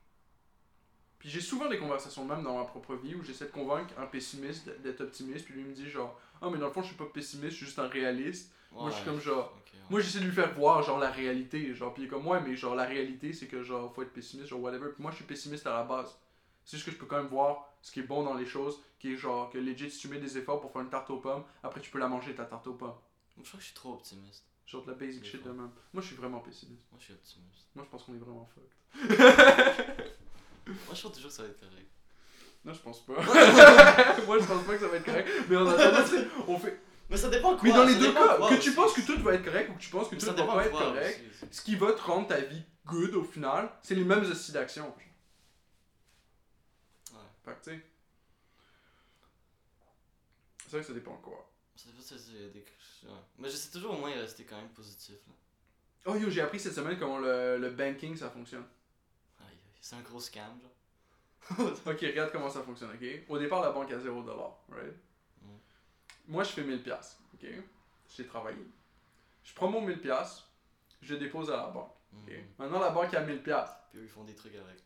Puis 1.24 1.32
j'ai 1.32 1.40
souvent 1.40 1.70
des 1.70 1.78
conversations, 1.78 2.22
même 2.26 2.42
dans 2.42 2.58
ma 2.58 2.66
propre 2.66 2.96
vie, 2.96 3.14
où 3.14 3.24
j'essaie 3.24 3.46
de 3.46 3.50
convaincre 3.50 3.94
un 3.96 4.04
pessimiste 4.04 4.68
d'être 4.82 5.00
optimiste, 5.00 5.46
puis 5.46 5.54
lui 5.54 5.64
me 5.64 5.72
dit 5.72 5.88
genre, 5.88 6.20
ah, 6.42 6.50
mais 6.50 6.58
dans 6.58 6.66
le 6.66 6.72
fond, 6.74 6.82
je 6.82 6.88
suis 6.88 6.96
pas 6.96 7.06
pessimiste, 7.06 7.52
je 7.52 7.56
suis 7.56 7.64
juste 7.64 7.78
un 7.78 7.88
réaliste. 7.88 8.52
Moi, 8.70 8.90
je 8.90 8.96
suis 8.96 9.06
comme 9.06 9.18
genre. 9.22 9.54
ok, 9.56 9.72
ouais. 9.72 9.80
Moi, 9.88 10.00
j'essaie 10.00 10.20
de 10.20 10.26
lui 10.26 10.34
faire 10.34 10.52
voir, 10.52 10.82
genre, 10.82 10.98
la 10.98 11.10
réalité, 11.10 11.74
genre, 11.74 11.94
puis 11.94 12.02
il 12.02 12.06
est 12.06 12.08
comme, 12.10 12.26
ouais, 12.26 12.42
mais 12.42 12.54
genre, 12.56 12.74
la 12.74 12.84
réalité, 12.84 13.32
c'est 13.32 13.46
que, 13.46 13.62
genre, 13.62 13.90
faut 13.94 14.02
être 14.02 14.12
pessimiste, 14.12 14.50
genre, 14.50 14.60
whatever. 14.60 14.90
Puis 14.92 15.02
moi, 15.02 15.12
je 15.12 15.16
suis 15.16 15.24
pessimiste 15.24 15.66
à 15.66 15.72
la 15.72 15.84
base. 15.84 16.14
C'est 16.62 16.76
juste 16.76 16.84
que 16.84 16.92
je 16.92 16.98
peux 16.98 17.06
quand 17.06 17.16
même 17.16 17.28
voir 17.28 17.72
ce 17.80 17.90
qui 17.90 18.00
est 18.00 18.06
bon 18.06 18.22
dans 18.22 18.34
les 18.34 18.44
choses, 18.44 18.82
qui 18.98 19.14
est 19.14 19.16
genre, 19.16 19.48
que 19.48 19.56
legit, 19.56 19.90
si 19.90 20.00
tu 20.00 20.08
mets 20.08 20.20
des 20.20 20.36
efforts 20.36 20.60
pour 20.60 20.72
faire 20.72 20.82
une 20.82 20.90
tarte 20.90 21.08
aux 21.08 21.20
pommes, 21.20 21.44
après, 21.62 21.80
tu 21.80 21.90
peux 21.90 22.00
la 22.00 22.08
manger, 22.08 22.34
ta 22.34 22.44
tarte 22.44 22.66
aux 22.66 22.74
pommes. 22.74 22.98
Je 23.38 23.48
crois 23.48 23.56
que 23.56 23.60
je 23.60 23.68
suis 23.68 23.74
trop 23.74 23.94
optimiste. 23.94 24.44
Genre 24.66 24.84
de 24.84 24.90
la 24.90 24.96
basic 24.98 25.24
shit 25.24 25.42
de 25.42 25.52
même. 25.52 25.70
Moi, 25.94 26.02
je 26.02 26.08
suis 26.08 26.16
vraiment 26.16 26.40
pessimiste. 26.40 26.84
Moi, 26.92 26.98
je 26.98 27.04
suis 27.04 27.14
optimiste. 27.14 27.70
Moi, 27.74 27.86
je 27.86 27.90
pense 27.90 28.02
qu'on 28.02 28.14
est 28.14 28.18
vraiment 28.18 28.46
fucked. 28.54 30.04
Moi, 30.66 30.94
je 30.94 31.00
trouve 31.00 31.12
toujours 31.12 31.30
que 31.30 31.36
ça 31.36 31.42
va 31.42 31.48
être 31.48 31.60
correct. 31.60 31.90
Non, 32.64 32.72
je 32.72 32.80
pense 32.80 33.04
pas. 33.04 33.12
Moi, 34.26 34.38
je 34.38 34.44
pense 34.46 34.64
pas 34.64 34.74
que 34.74 34.80
ça 34.80 34.88
va 34.88 34.96
être 34.96 35.04
correct. 35.04 35.28
Mais 35.48 35.56
en 35.56 35.66
attendant, 35.66 36.26
on 36.48 36.58
fait. 36.58 36.80
Mais 37.10 37.16
ça 37.18 37.28
dépend 37.28 37.50
quoi. 37.56 37.60
Mais 37.62 37.72
dans 37.72 37.84
les 37.84 37.92
ça 37.92 37.98
deux 38.00 38.12
cas, 38.14 38.36
quoi 38.36 38.48
que 38.48 38.54
tu 38.54 38.60
aussi. 38.68 38.74
penses 38.76 38.92
que 38.94 39.00
tout 39.02 39.22
va 39.22 39.34
être 39.34 39.44
correct 39.44 39.70
ou 39.70 39.74
que 39.74 39.80
tu 39.82 39.90
penses 39.90 40.08
que 40.08 40.14
Mais 40.14 40.20
tout 40.20 40.26
va 40.26 40.46
pas 40.46 40.64
être 40.66 40.72
correct, 40.72 41.20
aussi. 41.30 41.46
ce 41.54 41.60
qui 41.62 41.76
va 41.76 41.92
te 41.92 42.00
rendre 42.00 42.26
ta 42.28 42.40
vie 42.40 42.62
good 42.86 43.14
au 43.14 43.24
final, 43.24 43.70
c'est 43.82 43.94
les 43.94 44.04
mêmes 44.04 44.24
d'actions. 44.52 44.84
genre. 44.84 44.96
Ouais. 47.12 47.18
Fait 47.44 47.50
que, 47.60 47.64
tu 47.70 47.76
sais. 47.76 47.84
C'est 50.64 50.70
vrai 50.70 50.80
que 50.80 50.86
ça 50.86 50.92
dépend 50.94 51.16
quoi. 51.18 51.50
Ça 51.76 51.84
dépend, 51.90 52.02
c'est 52.02 52.52
des... 52.52 52.60
ouais. 53.04 53.10
Mais 53.38 53.50
j'essaie 53.50 53.70
toujours 53.70 53.92
au 53.92 53.98
moins 53.98 54.14
de 54.16 54.20
rester 54.22 54.44
quand 54.44 54.56
même 54.56 54.70
positif. 54.70 55.16
Là. 55.26 55.34
Oh 56.06 56.16
yo, 56.16 56.30
j'ai 56.30 56.40
appris 56.40 56.58
cette 56.58 56.74
semaine 56.74 56.98
comment 56.98 57.18
le, 57.18 57.58
le 57.58 57.70
banking 57.70 58.16
ça 58.16 58.30
fonctionne. 58.30 58.64
C'est 59.84 59.96
un 59.96 60.00
gros 60.00 60.18
scam, 60.18 60.58
genre. 60.62 61.70
Ok, 61.86 62.00
regarde 62.00 62.32
comment 62.32 62.48
ça 62.48 62.62
fonctionne, 62.62 62.88
ok? 62.92 63.06
Au 63.28 63.38
départ, 63.38 63.60
la 63.60 63.70
banque 63.70 63.92
a 63.92 63.98
0$, 63.98 64.24
right? 64.70 64.94
Mm. 65.42 65.48
Moi, 66.28 66.42
je 66.42 66.52
fais 66.52 66.62
1000$, 66.62 66.90
ok? 67.34 67.46
J'ai 68.16 68.26
travaillé. 68.26 68.64
Je 69.42 69.52
prends 69.52 69.68
mon 69.68 69.86
1000$, 69.86 70.42
je 71.02 71.14
dépose 71.16 71.50
à 71.50 71.58
la 71.58 71.66
banque? 71.66 71.92
Mhm. 72.14 72.46
Maintenant, 72.58 72.80
la 72.80 72.88
banque 72.92 73.12
a 73.12 73.22
1000$. 73.22 73.42
Puis 73.42 73.98
eux, 73.98 74.04
ils 74.04 74.08
font 74.08 74.24
des 74.24 74.34
trucs 74.34 74.54
avec. 74.54 74.82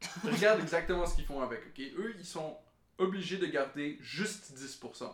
Regarde 0.24 0.58
exactement 0.58 1.06
ce 1.06 1.14
qu'ils 1.14 1.26
font 1.26 1.40
avec, 1.40 1.60
ok? 1.64 1.78
Eux, 1.96 2.16
ils 2.18 2.26
sont 2.26 2.58
obligés 2.98 3.38
de 3.38 3.46
garder 3.46 3.96
juste 4.00 4.52
10% 4.58 5.08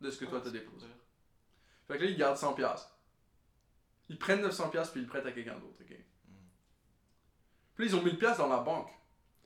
de 0.00 0.10
ce 0.10 0.18
que 0.18 0.24
toi 0.24 0.40
Ah, 0.40 0.44
t'as 0.44 0.50
déposé. 0.50 0.88
Fait 1.86 1.98
que 1.98 2.02
là, 2.02 2.10
ils 2.10 2.16
gardent 2.16 2.36
100$. 2.36 2.56
piastres. 2.56 2.98
Ils 4.08 4.18
prennent 4.18 4.44
900$ 4.44 4.70
piastres 4.72 4.92
puis 4.94 5.02
ils 5.02 5.04
le 5.04 5.08
prêtent 5.08 5.26
à 5.26 5.30
quelqu'un 5.30 5.56
d'autre, 5.56 5.80
ok? 5.82 5.96
Puis 7.80 7.88
là, 7.88 7.96
ils 7.96 7.98
ont 7.98 8.04
1000$ 8.04 8.18
piastres 8.18 8.42
dans 8.42 8.48
la 8.50 8.60
banque. 8.60 8.90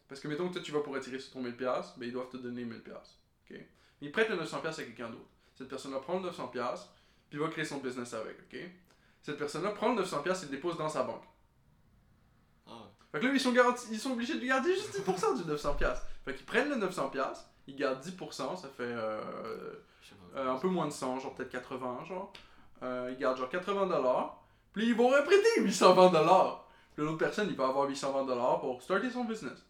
Parce 0.09 0.21
que, 0.21 0.27
mettons 0.27 0.49
que 0.49 0.55
toi, 0.55 0.63
tu 0.63 0.73
vas 0.73 0.81
pour 0.81 0.93
retirer 0.93 1.21
sur 1.21 1.35
ton 1.35 1.43
1000$, 1.45 1.53
piastres, 1.53 1.97
ben 1.99 2.07
ils 2.07 2.13
doivent 2.13 2.29
te 2.29 2.37
donner 2.37 2.65
1000$. 2.65 2.81
piastres, 2.81 3.21
ok? 3.49 3.61
Ils 4.01 4.11
prêtent 4.11 4.29
le 4.29 4.37
900$ 4.37 4.61
piastres 4.61 4.81
à 4.81 4.85
quelqu'un 4.85 5.09
d'autre. 5.09 5.29
Cette 5.55 5.69
personne-là 5.69 6.01
prend 6.01 6.19
le 6.19 6.31
900$, 6.31 6.51
piastres, 6.51 6.93
puis 7.31 7.39
va 7.39 7.47
créer 7.47 7.65
son 7.65 7.79
business 7.79 8.13
avec, 8.13 8.37
ok? 8.41 8.59
Cette 9.23 9.39
personne-là 9.39 9.71
prend 9.71 9.95
le 9.95 10.03
900$ 10.03 10.25
piastres 10.25 10.45
et 10.45 10.47
le 10.49 10.57
dépose 10.57 10.77
dans 10.77 10.89
sa 10.89 11.05
banque. 11.05 11.23
Ah. 12.67 12.91
Fait 13.13 13.21
que 13.21 13.27
là, 13.27 13.33
ils 13.33 13.39
sont, 13.39 13.53
garantis, 13.53 13.87
ils 13.93 14.01
sont 14.01 14.11
obligés 14.11 14.35
de 14.35 14.45
garder 14.45 14.75
juste 14.75 14.99
10% 14.99 15.45
du 15.45 15.49
900$. 15.49 15.77
piastres. 15.77 16.05
Fait 16.25 16.35
qu'ils 16.35 16.45
prennent 16.45 16.71
le 16.71 16.85
900$, 16.85 17.13
piastres, 17.13 17.47
ils 17.69 17.77
gardent 17.77 18.05
10%, 18.05 18.61
ça 18.61 18.69
fait 18.69 18.83
euh, 18.83 19.23
euh, 20.35 20.51
un 20.51 20.59
peu 20.59 20.67
moins 20.67 20.89
de 20.89 20.93
100, 20.93 21.21
genre 21.21 21.37
peut-être 21.37 21.51
80, 21.51 22.05
genre. 22.07 22.33
Euh, 22.83 23.11
ils 23.13 23.17
gardent 23.17 23.39
genre 23.39 23.49
80 23.49 23.87
dollars. 23.87 24.45
Puis 24.73 24.87
ils 24.87 24.95
vont 24.97 25.07
reprêter 25.07 25.61
820 25.61 26.11
dollars. 26.11 26.64
Puis 26.64 26.64
l'autre 27.03 27.19
personne, 27.19 27.49
il 27.49 27.57
va 27.57 27.69
avoir 27.69 27.89
820 27.89 28.25
dollars 28.25 28.61
pour 28.61 28.83
starter 28.83 29.11
son 29.11 29.25
business. 29.25 29.65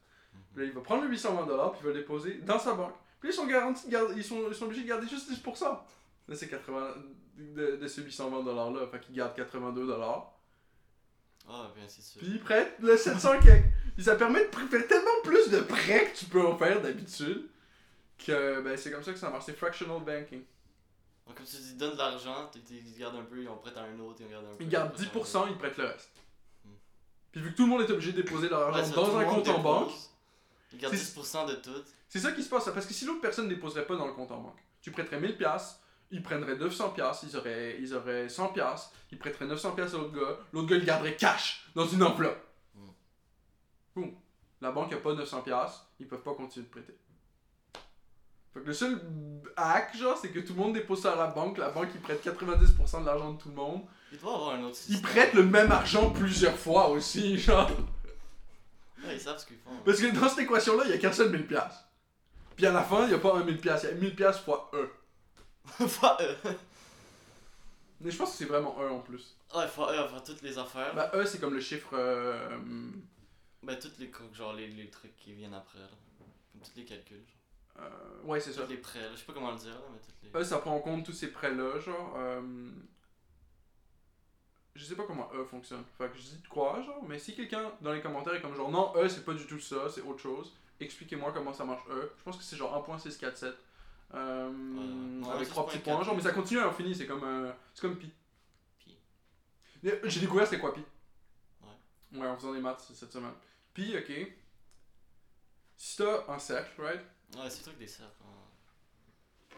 Puis 0.53 0.63
là, 0.63 0.69
il 0.69 0.73
va 0.73 0.81
prendre 0.81 1.05
le 1.05 1.11
820 1.11 1.47
dollars 1.47 1.73
puis 1.73 1.81
il 1.83 1.87
va 1.87 1.93
le 1.93 2.01
déposer 2.01 2.35
dans 2.45 2.59
sa 2.59 2.75
banque. 2.75 2.95
Puis 3.21 3.31
ils 3.31 3.35
sont 3.35 3.47
garantis 3.47 3.87
de 3.87 3.93
garder, 3.93 4.15
ils 4.17 4.25
sont, 4.25 4.43
ils 4.49 4.55
sont 4.55 4.67
obligés 4.67 4.83
de 4.83 4.89
garder 4.89 5.09
juste 5.09 5.31
10%. 5.31 5.65
Là, 5.65 6.37
c'est 6.37 6.49
80 6.49 6.95
de, 7.37 7.77
de 7.77 7.89
ces 7.89 8.03
820 8.03 8.43
dollars 8.43 8.71
là. 8.71 8.87
Fait 8.87 9.01
qu'ils 9.01 9.15
gardent 9.17 9.35
82 9.35 9.87
dollars. 9.87 10.33
Ah, 11.49 11.71
puis 11.75 11.83
ainsi 11.85 12.01
de 12.01 12.05
suite. 12.05 12.23
Puis 12.23 12.33
ils 12.33 12.41
prêtent 12.41 12.77
le 12.81 12.97
700 12.97 13.41
quelques. 13.41 13.65
Puis 13.95 14.05
ça 14.05 14.17
permet 14.17 14.47
de 14.47 14.55
faire 14.55 14.89
tellement 14.89 15.23
plus 15.23 15.51
de 15.51 15.61
prêts 15.61 16.11
que 16.11 16.19
tu 16.19 16.25
peux 16.27 16.47
en 16.47 16.57
faire 16.57 16.81
d'habitude. 16.81 17.49
Que 18.19 18.61
ben, 18.63 18.77
c'est 18.77 18.91
comme 18.91 19.03
ça 19.03 19.13
que 19.13 19.19
ça 19.19 19.31
marche. 19.31 19.45
C'est 19.47 19.57
fractional 19.57 20.01
banking. 20.01 20.43
Donc, 21.27 21.37
comme 21.37 21.47
tu 21.47 21.57
dis, 21.57 21.75
donne 21.75 21.93
de 21.93 21.99
l'argent, 21.99 22.51
ils 22.71 22.99
gardent 22.99 23.17
un 23.17 23.25
peu, 23.25 23.43
ils 23.43 23.49
en 23.49 23.57
prêtent 23.57 23.77
à 23.77 23.83
un 23.83 23.99
autre, 23.99 24.21
ils 24.21 24.27
en 24.27 24.31
gardent 24.31 24.47
un 24.47 24.57
peu. 24.57 24.65
Ils 24.65 24.69
gardent 24.69 24.89
après, 24.89 25.25
ça 25.25 25.41
10%, 25.41 25.47
ils 25.51 25.57
prêtent 25.57 25.79
le 25.79 25.87
reste. 25.87 26.11
Puis 27.35 27.43
vu 27.43 27.51
que 27.51 27.57
tout 27.57 27.65
le 27.65 27.69
monde 27.71 27.81
est 27.83 27.91
obligé 27.91 28.13
de 28.13 28.23
déposer 28.23 28.49
leur 28.49 28.69
argent 28.69 28.79
Ouais, 28.81 28.95
dans 28.95 29.19
un 29.19 29.25
compte 29.25 29.49
en 29.49 29.59
banque, 29.59 29.91
Ils 30.73 30.79
gardent 30.79 30.95
C'est- 30.95 31.19
10% 31.19 31.47
de 31.49 31.55
tout. 31.57 31.83
c'est 32.09 32.21
ça 32.21 32.31
qui 32.31 32.45
se 32.45 32.49
passe. 32.49 32.67
Parce 32.73 32.87
que 32.87 32.95
si 32.95 33.05
l'autre 33.07 33.21
personne 33.21 33.47
ne 33.49 33.55
déposerait 33.57 33.85
pas 33.87 33.97
dans 33.97 34.07
le 34.07 34.13
compte 34.13 34.31
en 34.31 34.39
banque, 34.41 34.59
tu 34.81 34.93
prêterais 34.93 35.19
1000$, 35.19 35.37
piastres, 35.37 35.81
ils 36.13 36.23
prendraient 36.23 36.55
900$, 36.55 36.95
piastres, 36.95 37.25
ils 37.29 37.37
auraient, 37.37 37.77
ils 37.81 37.93
auraient 37.93 38.29
100$, 38.29 38.53
piastres, 38.53 38.93
ils 39.11 39.19
prêteraient 39.19 39.47
900$ 39.47 39.75
piastres 39.75 39.97
à 39.97 39.99
l'autre 39.99 40.13
gars, 40.15 40.39
l'autre 40.53 40.69
gars 40.69 40.77
il 40.77 40.85
garderait 40.85 41.17
cash 41.17 41.67
dans 41.75 41.89
une 41.89 42.05
enveloppe. 42.05 42.39
Hmm. 42.77 42.91
Boum. 43.97 44.15
La 44.61 44.71
banque 44.71 44.93
n'a 44.93 44.99
pas 44.99 45.13
900$, 45.13 45.43
piastres, 45.43 45.87
ils 45.99 46.07
peuvent 46.07 46.23
pas 46.23 46.35
continuer 46.35 46.67
de 46.67 46.71
prêter. 46.71 46.97
Fait 48.53 48.61
que 48.61 48.67
le 48.67 48.73
seul 48.73 49.01
hack, 49.57 49.97
genre, 49.97 50.17
c'est 50.17 50.31
que 50.31 50.39
tout 50.39 50.53
le 50.55 50.61
monde 50.61 50.75
dépose 50.75 51.03
ça 51.03 51.15
à 51.15 51.17
la 51.17 51.27
banque, 51.27 51.59
la 51.59 51.71
banque 51.71 51.89
il 51.95 52.01
prête 52.01 52.23
90% 52.25 53.01
de 53.01 53.07
l'argent 53.07 53.33
de 53.33 53.39
tout 53.43 53.49
le 53.49 53.57
monde. 53.57 53.83
Il 54.15 54.21
doit 54.21 54.35
avoir 54.35 54.55
un 54.55 54.63
autre 54.63 54.79
Ils 54.89 55.03
prêtent 55.03 55.35
le 55.35 55.43
même 55.45 55.73
argent 55.73 56.11
plusieurs 56.11 56.57
fois 56.57 56.89
aussi, 56.91 57.37
genre. 57.39 57.69
Ouais, 59.05 59.15
ils 59.17 59.21
savent 59.21 59.39
ce 59.39 59.47
qu'ils 59.47 59.59
font. 59.59 59.77
Parce 59.85 59.99
que 60.01 60.07
dans 60.15 60.29
cette 60.29 60.39
équation-là, 60.45 60.85
il 60.87 60.91
y 60.91 60.95
a 60.95 60.99
qu'un 60.99 61.13
seul 61.13 61.31
1000$. 61.33 61.47
piastres. 61.47 61.85
Puis 62.57 62.65
à 62.67 62.73
la 62.73 62.83
fin, 62.85 63.03
il 63.05 63.09
n'y 63.09 63.15
a 63.15 63.19
pas 63.19 63.35
un 63.35 63.45
1000$, 63.45 63.59
piastres, 63.59 63.89
il 63.91 63.99
y 64.05 64.07
a 64.07 64.11
1000$ 64.11 64.15
piastres 64.15 64.45
fois 64.45 64.71
E. 64.73 64.89
Fois 65.89 66.17
E. 66.21 66.37
Mais 68.01 68.11
je 68.11 68.17
pense 68.19 68.33
que 68.33 68.37
c'est 68.37 68.45
vraiment 68.45 68.77
E 68.81 68.89
en 68.91 69.01
plus. 69.01 69.37
Ouais, 69.55 69.67
fois 69.67 69.93
E, 69.93 70.09
faire 70.09 70.23
toutes 70.23 70.43
les 70.43 70.59
affaires. 70.59 70.95
Bah, 70.95 71.11
E, 71.15 71.25
c'est 71.25 71.41
comme 71.41 71.55
le 71.55 71.61
chiffre. 71.61 71.91
euh, 71.95 72.59
Ben, 73.63 73.79
toutes 73.79 73.99
les, 73.99 74.11
genre, 74.33 74.53
les, 74.53 74.69
les 74.69 74.91
trucs 74.91 75.17
qui 75.17 75.33
viennent 75.33 75.55
après, 75.55 75.79
là. 75.81 75.89
Comme 76.19 76.61
tous 76.63 76.73
les 76.77 76.85
calculs. 76.85 77.17
Genre. 77.77 77.85
euh, 77.87 78.23
ouais, 78.27 78.41
c'est 78.41 78.53
ça. 78.53 78.63
Tous 78.63 78.71
les 78.71 78.77
prêts, 78.77 79.01
là. 79.01 79.09
Je 79.13 79.19
sais 79.21 79.25
pas 79.25 79.33
comment 79.33 79.51
le 79.53 79.59
dire, 79.59 79.71
là, 79.73 79.81
mais 79.93 79.99
toutes 79.99 80.23
les. 80.35 80.41
E, 80.41 80.45
ça 80.45 80.59
prend 80.59 80.75
en 80.77 80.81
compte 80.81 81.05
tous 81.07 81.13
ces 81.13 81.29
prêts-là, 81.33 81.81
genre. 81.81 82.15
euh, 82.19 82.43
Je 84.75 84.85
sais 84.85 84.97
pas 84.97 85.05
comment 85.05 85.31
E 85.33 85.45
fonctionne. 85.45 85.85
Fait 85.99 86.09
que 86.09 86.17
je 86.17 86.23
dis 86.23 86.39
de 86.43 86.49
quoi, 86.49 86.83
genre. 86.83 87.03
Mais 87.07 87.19
si 87.19 87.35
quelqu'un 87.35 87.71
dans 87.81 87.93
les 87.93 88.01
commentaires 88.01 88.35
est 88.35 88.41
comme 88.41 88.57
genre, 88.57 88.71
non, 88.71 88.93
E, 88.97 89.09
c'est 89.09 89.25
pas 89.25 89.35
du 89.35 89.47
tout 89.47 89.61
ça, 89.61 89.89
c'est 89.89 90.01
autre 90.03 90.19
chose. 90.21 90.53
Expliquez-moi 90.81 91.31
comment 91.33 91.53
ça 91.53 91.65
marche 91.65 91.85
E. 91.91 92.11
Je 92.19 92.23
pense 92.25 92.37
que 92.37 92.43
c'est 92.43 92.57
genre 92.57 92.75
1.647. 92.89 93.53
Euh, 94.15 95.21
Ouais, 95.23 95.31
avec 95.33 95.49
trois 95.49 95.67
petits 95.67 95.79
6.4. 95.79 95.83
points, 95.83 96.03
genre, 96.05 96.15
mais 96.17 96.23
ça 96.23 96.33
continue 96.33 96.61
à 96.61 96.65
l'infini, 96.65 96.95
c'est 96.95 97.07
comme, 97.07 97.23
euh, 97.25 97.53
c'est 97.73 97.81
comme 97.83 97.97
pi. 97.99 98.11
Pi. 98.81 98.97
Mais 99.83 100.01
J'ai 100.05 100.21
découvert 100.21 100.47
c'était 100.47 100.61
quoi 100.61 100.75
pi. 100.75 100.83
Ouais. 101.63 102.21
Ouais, 102.21 102.27
en 102.27 102.37
faisant 102.37 102.53
des 102.53 102.61
maths 102.61 102.81
cette 102.95 103.13
semaine. 103.13 103.33
Pi, 103.73 103.97
ok. 103.97 104.13
Si 105.77 105.97
t'as 105.97 106.25
un 106.29 106.39
cercle, 106.39 106.81
right? 106.83 107.01
Ouais, 107.37 107.49
c'est 107.51 107.59
le 107.59 107.65
truc 107.65 107.79
des 107.79 107.87
cercles. 107.87 108.13
hein. 108.25 108.31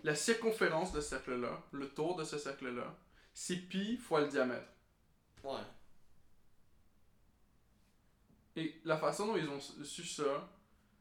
La 0.05 0.14
circonférence 0.14 0.92
de 0.92 1.00
ce 1.00 1.09
cercle-là, 1.09 1.61
le 1.72 1.88
tour 1.88 2.16
de 2.16 2.24
ce 2.24 2.38
cercle-là, 2.38 2.94
c'est 3.35 3.57
pi 3.57 3.96
fois 3.96 4.20
le 4.20 4.29
diamètre. 4.29 4.68
Ouais. 5.54 5.61
Et 8.56 8.80
la 8.85 8.96
façon 8.96 9.26
dont 9.26 9.37
ils 9.37 9.48
ont 9.48 9.61
su 9.61 10.04
ça, 10.04 10.48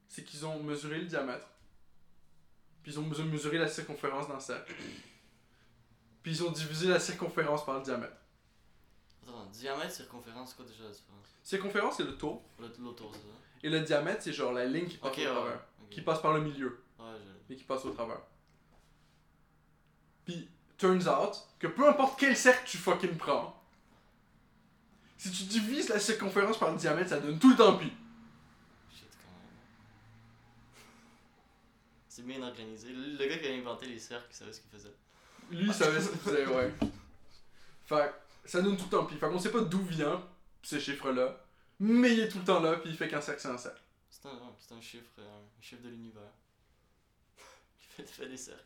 c'est 0.07 0.23
qu'ils 0.23 0.45
ont 0.45 0.61
mesuré 0.61 0.99
le 0.99 1.05
diamètre. 1.05 1.47
Puis 2.83 2.91
ils 2.93 2.99
ont 2.99 3.03
mesu- 3.07 3.23
mesuré 3.23 3.57
la 3.57 3.67
circonférence 3.67 4.27
d'un 4.27 4.39
cercle. 4.39 4.73
Puis 6.21 6.31
ils 6.31 6.43
ont 6.43 6.51
divisé 6.51 6.87
la 6.87 6.99
circonférence 6.99 7.65
par 7.65 7.77
le 7.77 7.83
diamètre. 7.83 8.15
Attends, 9.23 9.45
diamètre, 9.47 9.91
circonférence, 9.91 10.53
quoi 10.53 10.65
déjà 10.65 10.83
la 10.83 10.89
différence? 10.91 11.27
Circonférence, 11.43 11.97
c'est 11.97 12.03
le 12.03 12.17
tour. 12.17 12.43
Le- 12.59 12.71
L'autour, 12.79 13.11
c'est 13.13 13.21
ça? 13.21 13.27
Et 13.63 13.69
le 13.69 13.81
diamètre, 13.81 14.21
c'est 14.23 14.33
genre 14.33 14.51
la 14.51 14.65
ligne 14.65 14.87
qui 14.87 14.97
passe 14.97 15.15
au 15.17 15.19
ouais. 15.21 15.25
travers. 15.25 15.61
Qui 15.89 16.01
passe 16.01 16.21
par 16.21 16.33
le 16.33 16.41
milieu. 16.41 16.83
Ouais, 16.99 17.05
je. 17.47 17.53
et 17.53 17.57
qui 17.57 17.63
passe 17.63 17.85
au 17.85 17.91
travers. 17.91 18.21
Puis, 20.25 20.49
turns 20.77 21.07
out 21.07 21.35
que 21.59 21.67
peu 21.67 21.87
importe 21.87 22.19
quel 22.19 22.35
cercle 22.35 22.67
tu 22.67 22.77
fucking 22.77 23.15
prends, 23.17 23.63
si 25.25 25.31
tu 25.31 25.43
divises 25.45 25.89
la 25.89 25.99
circonférence 25.99 26.59
par 26.59 26.71
le 26.71 26.77
diamètre, 26.77 27.09
ça 27.09 27.19
donne 27.19 27.39
tout 27.39 27.49
le 27.49 27.55
temps 27.55 27.77
pi. 27.77 27.91
Shit, 28.93 29.07
quand 29.17 29.31
même. 29.31 29.49
C'est 32.07 32.25
bien 32.25 32.43
organisé. 32.43 32.89
Le, 32.89 33.17
le 33.17 33.25
gars 33.27 33.39
qui 33.39 33.47
a 33.47 33.53
inventé 33.53 33.87
les 33.87 33.97
cercles, 33.97 34.27
il 34.29 34.35
savait 34.35 34.53
ce 34.53 34.61
qu'il 34.61 34.69
faisait. 34.69 34.93
Lui, 35.49 35.65
il 35.65 35.73
savait 35.73 35.99
ce 35.99 36.09
qu'il 36.09 36.19
faisait, 36.19 36.45
ouais. 36.45 36.71
Fait 37.85 38.13
ça 38.45 38.61
donne 38.61 38.77
tout 38.77 38.83
le 38.83 38.89
temps 38.91 39.05
pi. 39.05 39.15
Fait 39.15 39.27
qu'on 39.27 39.39
sait 39.39 39.51
pas 39.51 39.61
d'où 39.61 39.83
vient 39.83 40.23
ces 40.61 40.79
chiffres-là, 40.79 41.43
mais 41.79 42.13
il 42.13 42.19
est 42.19 42.29
tout 42.29 42.37
le 42.39 42.45
temps 42.45 42.59
là, 42.59 42.77
puis 42.77 42.91
il 42.91 42.95
fait 42.95 43.07
qu'un 43.07 43.21
cercle, 43.21 43.41
c'est 43.41 43.47
un 43.47 43.57
cercle. 43.57 43.81
C'est 44.11 44.27
un, 44.27 44.77
un 44.77 44.81
chiffre, 44.81 45.09
euh, 45.19 45.39
un 45.59 45.61
chiffre 45.61 45.81
de 45.81 45.89
l'univers. 45.89 46.21
qui 47.79 47.87
fait, 47.87 48.07
fait 48.07 48.29
des 48.29 48.37
cercles. 48.37 48.61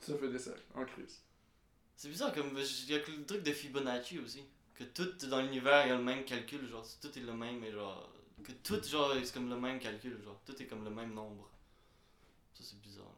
Ça 0.00 0.12
fait 0.18 0.28
des 0.28 0.38
cercles, 0.38 0.62
en 0.74 0.84
crise. 0.84 1.22
C'est 1.96 2.08
bizarre, 2.08 2.34
comme 2.34 2.50
il 2.58 2.90
y 2.90 2.94
a 2.94 3.00
que 3.00 3.10
le 3.10 3.24
truc 3.24 3.42
de 3.42 3.52
Fibonacci 3.52 4.18
aussi. 4.18 4.44
Que 4.74 4.84
tout 4.84 5.26
dans 5.28 5.40
l'univers, 5.40 5.86
il 5.86 5.90
y 5.90 5.92
a 5.92 5.96
le 5.96 6.02
même 6.02 6.24
calcul, 6.24 6.68
genre 6.68 6.84
tout 7.00 7.16
est 7.16 7.22
le 7.22 7.32
même, 7.32 7.60
mais 7.60 7.70
genre. 7.72 8.10
Que 8.42 8.52
tout, 8.52 8.82
genre, 8.82 9.14
c'est 9.22 9.32
comme 9.32 9.48
le 9.48 9.56
même 9.58 9.78
calcul, 9.78 10.20
genre 10.22 10.40
tout 10.44 10.60
est 10.60 10.66
comme 10.66 10.82
le 10.84 10.90
même 10.90 11.14
nombre. 11.14 11.48
Ça, 12.54 12.64
c'est 12.64 12.80
bizarre. 12.80 13.04
là. 13.04 13.10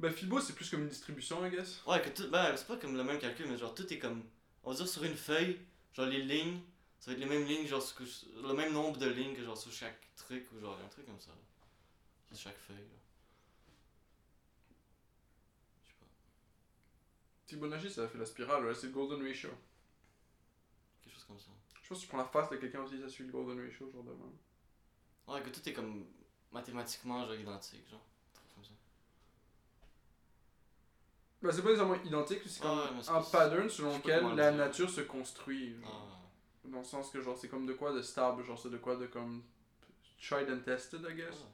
Ben, 0.00 0.12
Fibo, 0.12 0.38
c'est 0.40 0.52
plus 0.54 0.68
comme 0.70 0.82
une 0.82 0.88
distribution, 0.88 1.44
I 1.46 1.50
guess. 1.50 1.80
Ouais, 1.86 2.00
que 2.02 2.10
tout. 2.10 2.28
Ben, 2.30 2.54
c'est 2.56 2.66
pas 2.66 2.76
comme 2.76 2.96
le 2.96 3.04
même 3.04 3.18
calcul, 3.18 3.46
mais 3.48 3.56
genre 3.56 3.74
tout 3.74 3.90
est 3.92 3.98
comme. 3.98 4.22
On 4.64 4.70
va 4.70 4.76
dire 4.76 4.86
sur 4.88 5.02
une 5.04 5.16
feuille, 5.16 5.58
genre 5.94 6.06
les 6.06 6.22
lignes, 6.22 6.60
ça 7.00 7.10
va 7.10 7.14
être 7.14 7.20
les 7.20 7.26
mêmes 7.26 7.46
lignes, 7.46 7.66
genre 7.66 7.82
sur- 7.82 7.98
le 8.42 8.52
même 8.52 8.72
nombre 8.72 8.98
de 8.98 9.08
lignes 9.08 9.34
que 9.34 9.42
genre 9.42 9.56
sur 9.56 9.72
chaque 9.72 9.98
truc, 10.16 10.46
ou 10.52 10.60
genre 10.60 10.78
un 10.84 10.88
truc 10.88 11.06
comme 11.06 11.18
ça. 11.20 11.30
là. 11.30 11.36
Sur 12.36 12.44
chaque 12.50 12.58
feuille, 12.58 12.76
là. 12.76 12.98
Je 15.84 15.90
sais 15.90 15.96
pas. 15.98 16.06
Fibonacci, 17.46 17.90
ça 17.90 18.06
fait 18.08 18.18
la 18.18 18.26
spirale, 18.26 18.66
ouais, 18.66 18.74
c'est 18.74 18.86
le 18.88 18.92
golden 18.92 19.26
ratio. 19.26 19.50
Comme 21.32 21.40
ça. 21.40 21.50
Je 21.82 21.88
pense 21.88 21.98
que 21.98 22.02
tu 22.02 22.08
prends 22.08 22.18
la 22.18 22.24
face 22.24 22.50
de 22.50 22.56
quelqu'un 22.56 22.82
aussi, 22.82 23.00
ça 23.00 23.08
suit 23.08 23.24
le 23.24 23.32
golden 23.32 23.58
ratio, 23.64 23.90
genre 23.90 24.02
de 24.04 24.10
même. 24.10 24.36
Ouais, 25.26 25.40
que 25.42 25.48
tout 25.48 25.66
est 25.66 25.72
comme 25.72 26.06
mathématiquement 26.52 27.24
genre 27.24 27.34
identique, 27.34 27.88
genre. 27.90 28.04
Comme 28.54 28.64
ça. 28.64 28.70
Ben, 31.40 31.50
c'est 31.52 31.62
pas 31.62 31.68
nécessairement 31.68 32.02
identique, 32.04 32.42
c'est 32.46 32.60
comme 32.60 32.80
un 33.08 33.22
pattern 33.22 33.68
selon 33.70 33.96
lequel 33.96 34.34
la 34.34 34.52
nature 34.52 34.90
se 34.90 35.00
construit. 35.00 35.74
genre. 35.80 36.08
Ah. 36.12 36.68
Dans 36.68 36.78
le 36.78 36.84
sens 36.84 37.10
que, 37.10 37.20
genre, 37.20 37.36
c'est 37.36 37.48
comme 37.48 37.66
de 37.66 37.72
quoi 37.72 37.92
de 37.92 38.02
stable, 38.02 38.44
genre, 38.44 38.58
c'est 38.58 38.70
de 38.70 38.78
quoi 38.78 38.96
de 38.96 39.06
comme. 39.06 39.42
tried 40.20 40.50
and 40.50 40.60
tested, 40.64 41.00
I 41.08 41.14
guess. 41.14 41.46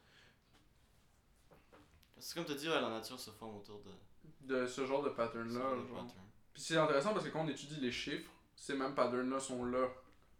C'est 2.18 2.34
comme 2.34 2.44
te 2.44 2.52
dire, 2.52 2.72
ouais, 2.72 2.80
la 2.80 2.90
nature 2.90 3.18
se 3.18 3.30
forme 3.30 3.58
autour 3.58 3.80
de. 3.82 3.92
De 4.40 4.66
ce 4.66 4.84
genre 4.84 5.04
de 5.04 5.10
pattern-là. 5.10 5.60
genre 5.60 5.76
de 5.76 5.86
genre. 5.86 6.04
pattern. 6.04 6.26
Puis 6.52 6.62
c'est 6.62 6.76
intéressant 6.76 7.12
parce 7.12 7.24
que 7.24 7.30
quand 7.30 7.44
on 7.44 7.48
étudie 7.48 7.80
les 7.80 7.92
chiffres, 7.92 8.32
ces 8.60 8.74
mêmes 8.74 8.94
patterns-là 8.94 9.40
sont 9.40 9.64
là. 9.64 9.86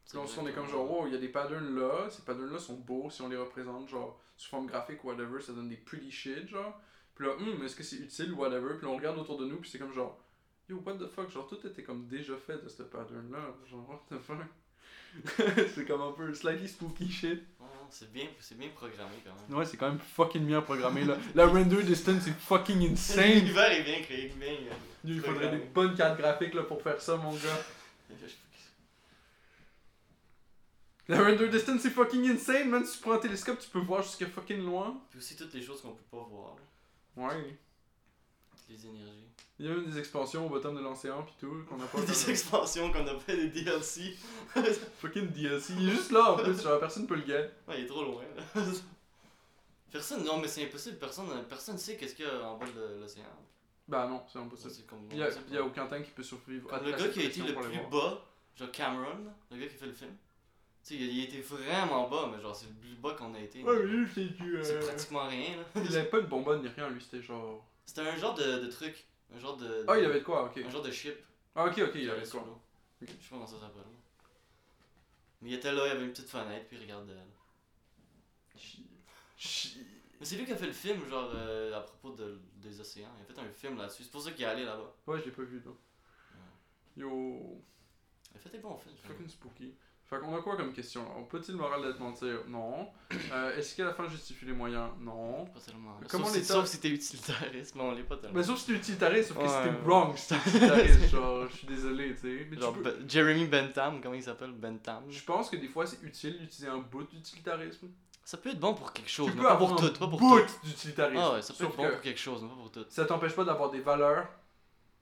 Puis 0.08 0.18
on, 0.18 0.24
on 0.42 0.46
est 0.46 0.52
comme 0.52 0.68
genre, 0.68 0.90
wow, 0.90 1.06
il 1.06 1.12
y 1.12 1.16
a 1.16 1.18
des 1.20 1.28
patterns 1.28 1.78
là, 1.78 2.08
ces 2.10 2.22
patterns-là 2.22 2.58
sont 2.58 2.76
beaux, 2.78 3.10
si 3.10 3.20
on 3.22 3.28
les 3.28 3.36
représente, 3.36 3.88
genre, 3.88 4.18
sous 4.36 4.48
forme 4.48 4.66
graphique 4.66 5.04
ou 5.04 5.08
whatever, 5.08 5.40
ça 5.40 5.52
donne 5.52 5.68
des 5.68 5.76
pretty 5.76 6.10
shit, 6.10 6.48
genre. 6.48 6.80
Puis 7.14 7.26
là, 7.26 7.32
hum, 7.34 7.62
est-ce 7.64 7.76
que 7.76 7.82
c'est 7.82 7.96
utile 7.96 8.32
ou 8.32 8.36
whatever, 8.38 8.74
puis 8.78 8.86
là, 8.86 8.92
on 8.92 8.96
regarde 8.96 9.18
autour 9.18 9.38
de 9.38 9.44
nous, 9.46 9.56
puis 9.58 9.68
c'est 9.70 9.78
comme 9.78 9.92
genre, 9.92 10.18
yo, 10.68 10.82
what 10.86 10.94
the 10.94 11.06
fuck, 11.08 11.30
genre, 11.30 11.46
tout 11.46 11.64
était 11.66 11.82
comme 11.82 12.06
déjà 12.06 12.36
fait 12.36 12.62
de 12.62 12.68
ce 12.68 12.82
pattern-là, 12.84 13.54
genre, 13.70 13.88
what 13.88 14.02
the 14.10 14.20
fuck? 14.20 14.38
c'est 15.74 15.86
comme 15.86 16.02
un 16.02 16.12
peu 16.12 16.32
slightly 16.34 16.68
spooky 16.68 17.10
shit. 17.10 17.42
Ouais. 17.60 17.66
C'est 17.90 18.12
bien, 18.12 18.26
c'est 18.40 18.58
bien 18.58 18.68
programmé 18.74 19.14
quand 19.24 19.32
même. 19.48 19.58
Ouais, 19.58 19.64
c'est 19.64 19.76
quand 19.78 19.88
même 19.88 19.98
fucking 19.98 20.44
bien 20.46 20.60
programmé 20.60 21.04
là. 21.04 21.16
La 21.34 21.46
render 21.46 21.82
distance 21.82 22.22
c'est 22.24 22.34
fucking 22.38 22.82
insane. 22.92 23.30
L'univers 23.38 23.72
est 23.72 23.82
bien 23.84 24.02
créé, 24.02 24.28
bien. 24.36 24.52
euh, 24.52 24.74
Il 25.04 25.20
faudrait 25.20 25.48
des 25.50 25.64
bonnes 25.64 25.94
cartes 25.96 26.18
graphiques 26.18 26.52
là 26.54 26.62
pour 26.64 26.82
faire 26.82 27.00
ça, 27.00 27.16
mon 27.16 27.32
gars. 27.32 27.58
La 31.08 31.22
render 31.22 31.48
distance 31.48 31.80
c'est 31.80 31.90
fucking 31.90 32.28
insane, 32.30 32.68
man. 32.68 32.84
Si 32.84 32.96
tu 32.96 33.02
prends 33.02 33.12
un 33.12 33.18
télescope, 33.18 33.58
tu 33.58 33.68
peux 33.70 33.78
voir 33.78 34.02
jusqu'à 34.02 34.26
fucking 34.26 34.62
loin. 34.62 35.00
Puis 35.10 35.18
aussi 35.18 35.36
toutes 35.36 35.54
les 35.54 35.62
choses 35.62 35.80
qu'on 35.80 35.92
peut 35.92 36.04
pas 36.10 36.26
voir. 36.30 36.56
Ouais. 37.16 37.56
Les 38.68 38.86
énergies. 38.86 39.24
Il 39.58 39.66
y 39.66 39.70
a 39.70 39.74
même 39.74 39.90
des 39.90 39.98
expansions 39.98 40.44
au 40.44 40.50
bottom 40.50 40.76
de 40.76 40.80
l'océan 40.82 41.22
pis 41.22 41.32
tout 41.40 41.64
qu'on 41.68 41.80
a 41.80 41.86
pas. 41.86 42.00
Des 42.06 42.30
expansions 42.30 42.92
qu'on 42.92 43.06
appelle 43.06 43.50
des 43.50 43.62
DLC. 43.62 44.14
fucking 45.00 45.28
DLC. 45.30 45.72
Il 45.78 45.88
est 45.88 45.92
juste 45.92 46.12
là 46.12 46.32
en 46.32 46.36
plus, 46.36 46.62
genre 46.62 46.78
personne 46.78 47.06
peut 47.06 47.16
le 47.16 47.24
get. 47.26 47.50
Ouais, 47.66 47.78
il 47.78 47.84
est 47.84 47.88
trop 47.88 48.04
loin. 48.04 48.22
là. 48.36 48.62
Personne, 49.90 50.22
non, 50.22 50.36
mais 50.38 50.48
c'est 50.48 50.64
impossible. 50.64 50.98
Personne, 50.98 51.26
personne 51.48 51.78
sait 51.78 51.96
qu'est-ce 51.96 52.14
qu'il 52.14 52.26
y 52.26 52.28
a 52.28 52.46
en 52.46 52.58
bas 52.58 52.66
de 52.66 53.00
l'océan. 53.00 53.24
Bah 53.88 54.06
non, 54.06 54.22
c'est 54.30 54.38
impossible. 54.38 54.84
Il 55.10 55.16
y 55.16 55.22
a, 55.22 55.28
y 55.50 55.56
a 55.56 55.64
aucun 55.64 55.86
tank 55.86 56.04
qui 56.04 56.10
peut 56.10 56.22
survivre. 56.22 56.68
Comme 56.68 56.84
le 56.84 56.92
gars 56.92 57.08
qui 57.08 57.20
a 57.20 57.24
été 57.24 57.40
le 57.40 57.54
plus 57.54 57.80
bas, 57.90 58.22
genre 58.54 58.70
Cameron, 58.70 59.24
le 59.50 59.56
gars 59.56 59.66
qui 59.66 59.76
fait 59.76 59.86
le 59.86 59.92
film. 59.92 60.14
Tu 60.84 60.94
sais, 60.94 61.02
il 61.02 61.20
a, 61.20 61.24
été 61.24 61.40
vraiment 61.40 62.08
bas, 62.08 62.30
mais 62.30 62.40
genre 62.40 62.54
c'est 62.54 62.66
le 62.66 62.74
plus 62.74 62.94
bas 62.96 63.14
qu'on 63.14 63.34
a 63.34 63.40
été. 63.40 63.62
Ouais, 63.62 63.82
lui, 63.82 64.06
c'est 64.14 64.26
du. 64.26 64.58
C'est 64.62 64.74
euh, 64.74 64.86
pratiquement 64.86 65.26
rien, 65.26 65.56
là. 65.56 65.64
Il 65.82 65.96
avait 65.96 66.08
pas 66.08 66.20
de 66.20 66.26
bonbonne 66.26 66.62
ni 66.62 66.68
rien, 66.68 66.90
lui, 66.90 67.00
c'était 67.00 67.22
genre. 67.22 67.64
C'était 67.86 68.02
un 68.02 68.16
genre 68.16 68.34
de, 68.34 68.58
de 68.58 68.66
truc. 68.70 69.06
Un 69.34 69.40
genre 69.40 69.56
de. 69.56 69.84
Ah, 69.88 69.98
il 69.98 70.04
avait 70.04 70.20
de 70.20 70.24
quoi, 70.24 70.44
ok. 70.44 70.62
Un 70.64 70.70
genre 70.70 70.82
de 70.82 70.90
ship. 70.90 71.16
Ah, 71.56 71.64
ok, 71.64 71.78
ok, 71.78 71.92
il 71.94 72.10
avait 72.10 72.20
de 72.20 72.26
sur 72.26 72.40
quoi. 72.40 72.48
l'eau. 72.48 72.60
Ok. 73.02 73.08
Je 73.08 73.12
sais 73.12 73.16
pas 73.16 73.36
comment 73.36 73.46
ça 73.46 73.58
s'appelle. 73.58 73.82
Mais 75.40 75.50
il 75.50 75.54
était 75.54 75.72
là, 75.72 75.86
il 75.86 75.92
avait 75.92 76.04
une 76.04 76.10
petite 76.10 76.28
fenêtre, 76.28 76.66
puis 76.68 76.76
il 76.76 76.82
regardait. 76.82 77.14
Mais 80.20 80.26
c'est 80.26 80.36
lui 80.36 80.44
qui 80.46 80.52
a 80.52 80.56
fait 80.56 80.66
le 80.66 80.72
film, 80.72 81.06
genre, 81.08 81.30
euh, 81.34 81.76
à 81.76 81.80
propos 81.80 82.10
de- 82.10 82.40
des 82.56 82.80
océans. 82.80 83.08
Il 83.18 83.22
a 83.22 83.34
fait 83.34 83.40
un 83.40 83.52
film 83.52 83.76
là-dessus. 83.78 84.02
C'est 84.04 84.10
pour 84.10 84.20
ça 84.22 84.32
qu'il 84.32 84.44
est 84.44 84.48
allé 84.48 84.64
là-bas. 84.64 84.92
Ouais, 85.06 85.20
je 85.20 85.26
l'ai 85.26 85.30
pas 85.30 85.42
vu, 85.42 85.60
là. 85.64 85.70
Yo. 86.96 87.62
Il 88.32 88.36
a 88.36 88.40
fait 88.40 88.50
des 88.50 88.58
bons 88.58 88.76
films. 88.76 88.96
Fucking 89.02 89.28
spooky. 89.28 89.74
Fait 90.04 90.18
qu'on 90.20 90.34
a 90.36 90.40
quoi 90.40 90.56
comme 90.56 90.72
question 90.72 91.02
là? 91.04 91.10
Peut-il 91.28 91.52
le 91.52 91.58
moral 91.58 91.82
d'être 91.82 92.00
mentir? 92.00 92.40
Non. 92.48 92.88
Euh, 93.32 93.56
Est-ce 93.56 93.76
qu'à 93.76 93.84
la 93.84 93.92
fin 93.92 94.08
justifie 94.08 94.46
les 94.46 94.52
moyens? 94.52 94.90
Non. 95.00 95.44
Pas 95.46 95.60
tellement. 95.60 95.96
Mais 96.00 96.08
Sauf 96.08 96.10
comment 96.22 96.26
si- 96.32 96.44
Sauf 96.44 96.66
si 96.66 96.80
t'es 96.80 96.88
utilitariste, 96.88 97.74
mais 97.74 97.82
on 97.82 97.92
l'est 97.92 98.02
pas 98.04 98.16
tellement. 98.16 98.36
Mais 98.36 98.42
sauf 98.42 98.58
si 98.58 98.66
t'es 98.66 98.72
utilitariste, 98.72 99.28
sauf 99.28 99.36
que 99.38 99.42
Ouais. 99.42 99.48
c'était 99.48 99.84
wrong 99.84 100.16
si 100.16 100.28
t'es 100.28 100.36
utilitariste. 100.36 101.08
genre, 101.10 101.46
je 101.48 101.56
suis 101.56 101.66
désolé, 101.66 102.14
tu 102.14 102.20
sais. 102.20 102.46
Mais 102.50 102.56
tu 102.56 102.62
Genre 102.62 102.72
peux- 102.72 102.82
Ben- 102.82 103.08
Jeremy 103.08 103.46
Bentham, 103.46 104.00
comment 104.00 104.14
il 104.14 104.22
s'appelle? 104.22 104.52
Bentham 104.52 105.04
Je 105.10 105.22
pense 105.24 105.50
que 105.50 105.56
des 105.56 105.68
fois 105.68 105.86
c'est 105.86 106.02
utile 106.02 106.38
d'utiliser 106.38 106.68
un 106.68 106.78
bout 106.78 107.02
d'utilitarisme. 107.04 107.88
Ça 108.28 108.36
peut 108.36 108.50
être 108.50 108.60
bon 108.60 108.74
pour 108.74 108.92
quelque 108.92 109.08
chose, 109.08 109.24
Tu 109.28 109.32
mais 109.32 109.38
peux 109.40 109.46
pas 109.46 109.54
avoir 109.54 109.74
pour 109.74 109.82
un 109.82 109.88
tout, 109.88 109.98
pas 109.98 110.06
pour 110.06 110.18
bout 110.20 110.40
tout. 110.40 110.52
d'utilitarisme. 110.62 111.18
Ah 111.18 111.32
ouais, 111.32 111.40
ça 111.40 111.54
peut 111.54 111.64
Sauf 111.64 111.70
être 111.72 111.76
bon 111.78 111.84
que 111.84 111.92
pour 111.92 112.00
quelque 112.02 112.20
chose, 112.20 112.42
mais 112.42 112.48
pas 112.50 112.54
pour 112.56 112.70
tout. 112.70 112.84
ça 112.90 113.06
t'empêche 113.06 113.32
pas 113.34 113.44
d'avoir 113.44 113.70
des 113.70 113.80
valeurs. 113.80 114.28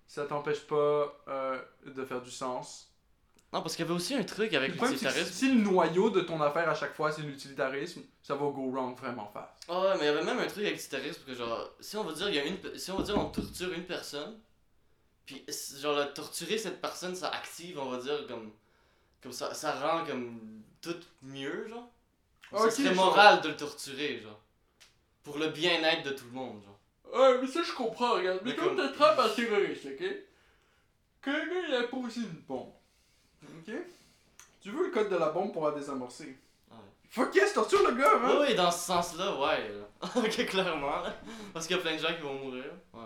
Ça 0.06 0.26
t'empêche 0.26 0.60
pas 0.60 1.12
euh, 1.26 1.60
de 1.84 2.04
faire 2.04 2.22
du 2.22 2.30
sens. 2.30 2.88
Non, 3.52 3.62
parce 3.62 3.74
qu'il 3.74 3.84
y 3.84 3.88
avait 3.88 3.96
aussi 3.96 4.14
un 4.14 4.22
truc 4.22 4.54
avec 4.54 4.70
Le 4.70 4.76
problème, 4.76 4.92
l'utilitarisme. 4.92 5.32
si 5.32 5.52
le 5.52 5.60
noyau 5.60 6.10
de 6.10 6.20
ton 6.20 6.40
affaire 6.40 6.68
à 6.68 6.74
chaque 6.76 6.94
fois 6.94 7.10
c'est 7.10 7.22
l'utilitarisme, 7.22 8.02
ça 8.22 8.36
va 8.36 8.46
go 8.46 8.70
wrong 8.70 8.96
vraiment 8.96 9.26
fast. 9.26 9.64
Ah 9.68 9.80
ouais, 9.80 9.94
mais 9.94 10.02
il 10.02 10.04
y 10.04 10.08
avait 10.08 10.22
même 10.22 10.38
un 10.38 10.46
truc 10.46 10.64
avec 10.64 10.74
l'utilitarisme, 10.76 11.22
parce 11.26 11.36
que 11.38 11.44
genre, 11.44 11.68
si 11.80 11.96
on 11.96 12.04
va 12.04 12.12
dire, 12.12 12.28
il 12.28 12.36
y 12.36 12.38
a 12.38 12.44
une, 12.44 12.58
pe- 12.58 12.78
si 12.78 12.92
on 12.92 12.96
va 12.98 13.02
dire, 13.02 13.18
on 13.18 13.24
torture 13.30 13.72
une 13.72 13.86
personne, 13.86 14.38
puis 15.24 15.44
genre, 15.80 15.96
la 15.96 16.06
torturer 16.06 16.58
cette 16.58 16.80
personne, 16.80 17.16
ça 17.16 17.30
active, 17.30 17.76
on 17.80 17.90
va 17.90 17.98
dire, 17.98 18.24
comme, 18.28 18.52
comme 19.20 19.32
ça, 19.32 19.52
ça 19.52 19.72
rend 19.80 20.04
comme 20.06 20.62
tout 20.80 20.94
mieux, 21.22 21.66
genre. 21.66 21.90
Ok, 22.52 22.60
ça 22.60 22.70
serait 22.70 22.94
genre. 22.94 23.06
moral 23.06 23.40
de 23.42 23.48
le 23.48 23.56
torturer, 23.56 24.20
genre. 24.20 24.40
Pour 25.24 25.38
le 25.38 25.48
bien-être 25.48 26.04
de 26.04 26.10
tout 26.14 26.26
le 26.26 26.32
monde, 26.32 26.62
genre. 26.62 26.78
Ouais, 27.20 27.38
mais 27.40 27.46
ça 27.46 27.62
je 27.62 27.72
comprends, 27.72 28.12
regarde. 28.14 28.40
Mais 28.44 28.54
comme- 28.54 28.76
t'attrapes 28.76 29.18
un 29.18 29.28
terroriste, 29.28 29.86
ok? 29.86 30.04
Quelqu'un 31.22 31.62
il 31.68 31.74
a 31.74 31.82
posé 31.88 32.20
une 32.20 32.42
bombe. 32.46 32.72
Ok? 33.42 33.74
Tu 34.60 34.70
veux 34.70 34.84
le 34.86 34.90
code 34.90 35.08
de 35.10 35.16
la 35.16 35.30
bombe 35.30 35.52
pour 35.52 35.68
la 35.68 35.74
désamorcer? 35.74 36.36
Ouais. 36.70 36.76
Fuck 37.10 37.34
yes, 37.34 37.52
torture 37.52 37.88
le 37.88 37.94
gars, 37.96 38.12
hein? 38.22 38.38
Oui, 38.40 38.54
dans 38.54 38.70
ce 38.70 38.86
sens-là, 38.86 39.36
ouais. 39.38 39.68
là. 39.68 40.08
ok, 40.16 40.46
clairement. 40.46 41.00
là. 41.02 41.16
Parce 41.52 41.66
qu'il 41.66 41.76
y 41.76 41.78
a 41.78 41.82
plein 41.82 41.94
de 41.96 42.00
gens 42.00 42.14
qui 42.14 42.22
vont 42.22 42.34
mourir. 42.34 42.64
Ouais. 42.92 43.00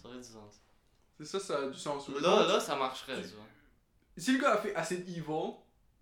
Ça 0.00 0.08
aurait 0.08 0.18
du 0.18 0.24
sens. 0.24 0.60
C'est 1.18 1.26
ça, 1.26 1.38
ça 1.40 1.58
a 1.58 1.66
du 1.68 1.78
sens. 1.78 2.08
Là, 2.08 2.46
là, 2.46 2.58
ça 2.60 2.74
marcherait, 2.76 3.20
tu- 3.22 3.28
vois. 3.28 3.44
Si 4.16 4.32
le 4.32 4.40
gars 4.40 4.52
a 4.52 4.56
fait 4.58 4.74
assez 4.74 4.98
d'evil, 4.98 5.22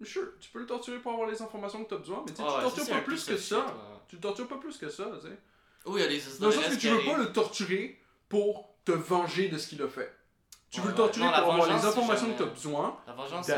sure, 0.06 0.28
tu 0.40 0.50
peux 0.50 0.60
le 0.60 0.66
torturer 0.66 0.98
pour 0.98 1.12
avoir 1.12 1.28
les 1.28 1.40
informations 1.40 1.84
que 1.84 1.90
t'as 1.90 1.96
besoin, 1.98 2.22
mais 2.26 2.32
tu 2.32 2.38
sais, 2.38 2.42
Ah 2.46 2.56
tu 2.58 2.62
tortures 2.62 2.94
pas 2.94 3.00
plus 3.02 3.24
que 3.24 3.36
ça. 3.36 3.56
shit, 3.56 3.64
ouais. 3.66 3.98
Tu 4.08 4.16
le 4.16 4.20
tortures 4.22 4.48
pas 4.48 4.56
plus 4.56 4.76
que 4.76 4.88
ça, 4.88 5.04
tu 5.20 5.28
sais. 5.28 5.38
Oui, 5.86 6.00
il 6.00 6.02
y 6.02 6.04
a 6.04 6.08
des 6.08 6.20
Dans 6.38 6.46
le 6.46 6.52
sens 6.52 6.64
que 6.64 6.74
tu 6.76 6.88
veux 6.88 7.04
pas 7.04 7.16
le 7.16 7.32
torturer 7.32 8.00
pour 8.28 8.74
te 8.84 8.92
venger 8.92 9.48
de 9.48 9.58
ce 9.58 9.68
qu'il 9.68 9.82
a 9.82 9.88
fait. 9.88 10.12
Tu 10.70 10.80
veux 10.80 10.90
le 10.90 10.94
torturer 10.94 11.24
ouais. 11.26 11.30
Non, 11.30 11.36
la 11.36 11.42
pour 11.42 11.54
avoir 11.54 11.68
les 11.78 11.84
informations 11.84 12.26
que 12.26 12.32
jamais- 12.32 12.36
t'as 12.38 12.54
besoin. 12.54 13.00
La 13.06 13.12
vengeance, 13.14 13.46
c'est 13.46 13.52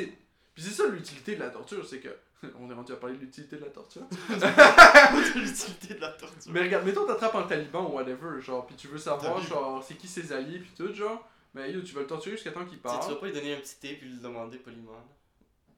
jamais. 0.00 0.12
Puis 0.54 0.64
c'est 0.64 0.70
ça 0.72 0.88
l'utilité 0.88 1.36
de 1.36 1.40
la 1.40 1.50
torture, 1.50 1.86
c'est 1.86 2.00
que. 2.00 2.08
On 2.60 2.70
est 2.70 2.74
rendu 2.74 2.92
à 2.92 2.96
parler 2.96 3.16
de 3.16 3.20
l'utilité 3.20 3.56
de 3.56 3.64
la 3.64 3.70
torture. 3.70 4.02
l'utilité 5.34 5.94
de 5.94 6.00
la 6.00 6.08
torture. 6.08 6.52
Mais 6.52 6.62
regarde, 6.62 6.84
mettons 6.84 7.06
t'attrapes 7.06 7.34
un 7.34 7.42
taliban 7.42 7.88
ou 7.88 7.94
whatever, 7.94 8.40
genre, 8.40 8.66
puis 8.66 8.76
tu 8.76 8.88
veux 8.88 8.98
savoir, 8.98 9.40
genre, 9.40 9.82
c'est 9.82 9.94
qui 9.94 10.08
ses 10.08 10.32
alliés, 10.32 10.58
puis 10.58 10.70
tout, 10.76 10.92
genre. 10.94 11.24
Ben 11.54 11.72
yo, 11.72 11.80
tu 11.80 11.94
vas 11.94 12.02
le 12.02 12.06
torturer 12.06 12.36
jusqu'à 12.36 12.52
temps 12.52 12.64
qu'il 12.64 12.78
Tu 12.78 12.88
sais, 12.88 12.94
tu 13.02 13.08
vas 13.08 13.16
pas 13.16 13.26
lui 13.26 13.32
donner 13.32 13.54
un 13.54 13.60
petit 13.60 13.76
thé 13.76 13.94
puis 13.94 14.08
lui 14.08 14.20
demander 14.20 14.58
poliment. 14.58 14.92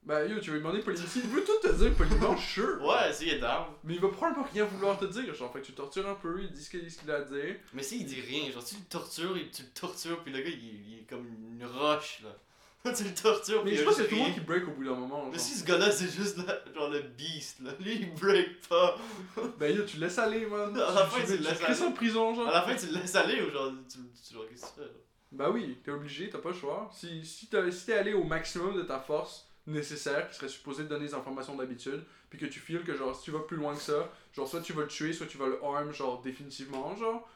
Ben 0.03 0.27
yo, 0.27 0.41
tu 0.41 0.51
vas 0.51 0.57
lui 0.57 0.63
demander 0.63 0.81
poliment. 0.81 1.07
S'il 1.07 1.23
veut 1.29 1.45
tout 1.45 1.59
te 1.69 1.73
dire 1.75 1.95
poliment, 1.95 2.37
sure. 2.37 2.83
Ouais, 2.83 3.13
si, 3.13 3.27
il 3.27 3.35
est 3.35 3.39
down. 3.39 3.67
Mais 3.85 3.95
il 3.95 4.01
va 4.01 4.09
probablement 4.09 4.47
rien 4.53 4.65
vouloir 4.65 4.99
te 4.99 5.05
dire, 5.05 5.33
genre, 5.35 5.53
fait 5.53 5.61
que 5.61 5.67
tu 5.67 5.73
tortures 5.73 6.09
un 6.09 6.15
peu, 6.15 6.41
il 6.43 6.51
dit 6.51 6.65
ce 6.65 6.71
qu'il 6.71 7.11
a 7.11 7.17
à 7.17 7.21
dire. 7.21 7.57
Mais 7.75 7.83
si, 7.83 8.01
il 8.01 8.07
dit 8.07 8.21
rien. 8.21 8.51
Genre, 8.51 8.65
tu 8.65 8.77
le 8.77 8.85
tortures, 8.89 9.35
tu 9.53 9.63
le 9.63 9.69
tortures, 9.79 10.23
puis 10.23 10.33
le 10.33 10.41
gars, 10.41 10.49
il, 10.49 10.55
est- 10.55 10.83
il 10.89 10.99
est 11.01 11.07
comme 11.09 11.27
une 11.27 11.65
roche, 11.67 12.23
là. 12.25 12.35
tu 12.95 13.05
le 13.05 13.13
tortures, 13.15 13.63
Mais 13.63 13.73
puis 13.73 13.81
je 13.81 13.85
pense 13.85 13.97
que 13.97 14.03
c'est 14.05 14.09
tout 14.09 14.15
le 14.15 14.23
monde 14.23 14.33
qui 14.33 14.41
break 14.41 14.67
au 14.67 14.71
bout 14.71 14.85
d'un 14.85 14.95
moment. 14.95 15.27
Mais 15.27 15.33
genre. 15.37 15.41
si 15.47 15.55
ce 15.55 15.65
gars-là, 15.67 15.91
c'est 15.93 16.11
juste 16.11 16.39
genre 16.75 16.89
le 16.89 17.01
beast, 17.03 17.61
là. 17.61 17.73
Lui, 17.79 17.97
il 17.97 18.15
break 18.15 18.67
pas. 18.71 18.97
Ben 19.59 19.77
yo, 19.77 19.85
tu 19.85 19.99
le 19.99 20.07
laisses 20.07 20.19
aller, 20.19 20.47
man. 20.47 20.75
À 20.81 20.95
la 20.95 21.07
fin, 21.07 21.21
tu 21.21 21.27
tu 21.27 21.33
le 21.37 21.45
laisses 21.51 21.63
aller. 21.63 21.83
en 21.83 21.93
prison, 21.93 22.35
genre. 22.35 22.49
À 22.49 22.53
la 22.53 22.63
fin, 22.63 22.75
tu 22.75 22.87
le 22.87 22.95
laisses 22.99 23.15
aller 23.17 23.43
ou 23.43 23.51
genre, 23.51 23.71
tu, 23.87 23.99
tu 23.99 24.33
genre, 24.35 24.49
qu'est-ce 24.49 24.63
que 24.63 24.67
tu 24.69 24.75
fais, 24.77 24.81
là? 24.87 24.93
Bah 25.33 25.51
oui, 25.51 25.77
t'es 25.85 25.91
obligé, 25.91 26.31
t'as 26.31 26.39
pas 26.39 26.49
le 26.49 26.55
choix. 26.57 26.91
Si, 26.93 27.23
si 27.25 27.49
t'as- 27.49 27.71
si 27.71 27.85
t'es 27.85 27.93
allé 27.93 28.15
au 28.15 28.25
maximum 28.25 28.75
de 28.75 28.83
ta 28.83 28.99
force 28.99 29.47
nécessaire, 29.71 30.29
qui 30.29 30.37
serait 30.37 30.49
supposé 30.49 30.85
te 30.85 30.89
donner 30.89 31.07
des 31.07 31.15
informations 31.15 31.57
d'habitude, 31.57 32.05
puis 32.29 32.39
que 32.39 32.47
tu 32.47 32.61
files 32.61 32.85
que 32.85 32.95
genre 32.95 33.15
si 33.15 33.25
tu 33.25 33.31
vas 33.31 33.41
plus 33.41 33.57
loin 33.57 33.75
que 33.75 33.81
ça, 33.81 34.13
genre 34.33 34.49
soit 34.49 34.61
tu 34.61 34.73
vas 34.73 34.83
le 34.83 34.89
tuer, 34.89 35.13
soit 35.13 35.27
tu 35.27 35.39
vas 35.39 35.47
le 35.47 35.63
harm, 35.63 35.93
genre 35.93 36.21
définitivement, 36.23 36.95
genre. 36.97 37.29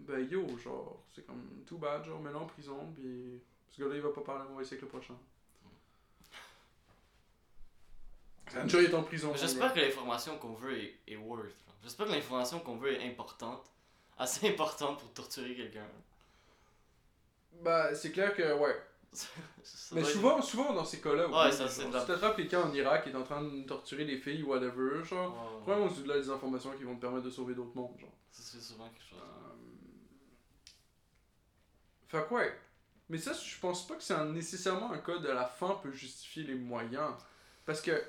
Ben 0.00 0.28
yo, 0.28 0.46
genre, 0.58 1.02
c'est 1.14 1.24
comme 1.24 1.62
tout 1.66 1.78
bad, 1.78 2.04
genre, 2.04 2.20
mets-le 2.20 2.36
en 2.36 2.46
prison, 2.46 2.92
puis 2.94 3.40
ce 3.70 3.80
gars-là 3.80 3.94
il 3.94 4.02
va 4.02 4.10
pas 4.10 4.20
parler, 4.20 4.44
on 4.50 4.56
va 4.56 4.62
essayer 4.62 4.80
le 4.80 4.88
prochain. 4.88 5.14
Sanjoy 8.52 8.84
est 8.84 8.94
en 8.94 9.02
prison. 9.02 9.32
J'espère 9.34 9.72
que 9.72 9.80
l'information 9.80 10.38
qu'on 10.38 10.54
veut 10.54 10.78
est, 10.78 10.98
est 11.08 11.16
worth. 11.16 11.54
J'espère 11.82 12.06
que 12.06 12.12
l'information 12.12 12.60
qu'on 12.60 12.76
veut 12.76 12.92
est 12.92 13.06
importante. 13.08 13.70
Assez 14.18 14.48
importante 14.48 15.00
pour 15.00 15.12
torturer 15.12 15.54
quelqu'un. 15.54 15.86
Bah, 17.62 17.94
c'est 17.94 18.12
clair 18.12 18.34
que, 18.34 18.58
ouais. 18.58 18.76
Ça 19.14 19.94
Mais 19.94 20.00
doit 20.02 20.10
être- 20.10 20.16
souvent, 20.16 20.42
souvent 20.42 20.72
dans 20.74 20.84
ces 20.84 21.00
cas-là, 21.00 21.28
Ouais, 21.28 21.52
ça, 21.52 21.64
de 21.64 21.92
la- 21.92 22.00
si 22.00 22.06
t'attrapes 22.06 22.36
quelqu'un 22.36 22.62
en 22.62 22.72
Irak 22.74 23.04
qui 23.04 23.10
est 23.10 23.14
en 23.16 23.22
train 23.22 23.42
de 23.42 23.62
torturer 23.62 24.04
des 24.04 24.18
filles 24.18 24.42
whatever, 24.42 25.04
genre, 25.04 25.30
Ouais, 25.32 25.54
ouais. 25.56 25.60
probablement 25.62 25.90
c'est 25.94 26.02
de 26.02 26.08
là 26.08 26.16
des 26.18 26.28
informations 26.30 26.72
qui 26.76 26.82
vont 26.82 26.96
te 26.96 27.00
permettre 27.00 27.24
de 27.24 27.30
sauver 27.30 27.54
d'autres 27.54 27.74
mondes, 27.76 27.96
genre. 27.98 28.10
C'est 28.30 28.42
c'est 28.42 28.60
souvent 28.60 28.88
quelque 28.88 29.08
chose. 29.08 29.18
Fait 32.08 32.24
que 32.28 32.34
ouais. 32.34 32.58
Mais 33.08 33.18
ça, 33.18 33.32
je 33.32 33.58
pense 33.60 33.86
pas 33.86 33.94
que 33.96 34.02
c'est 34.02 34.18
nécessairement 34.26 34.90
un 34.92 34.98
cas 34.98 35.18
de 35.18 35.28
la 35.28 35.44
fin 35.44 35.78
peut 35.82 35.92
justifier 35.92 36.44
les 36.44 36.54
moyens. 36.54 37.12
Parce 37.66 37.80
que 37.80 38.02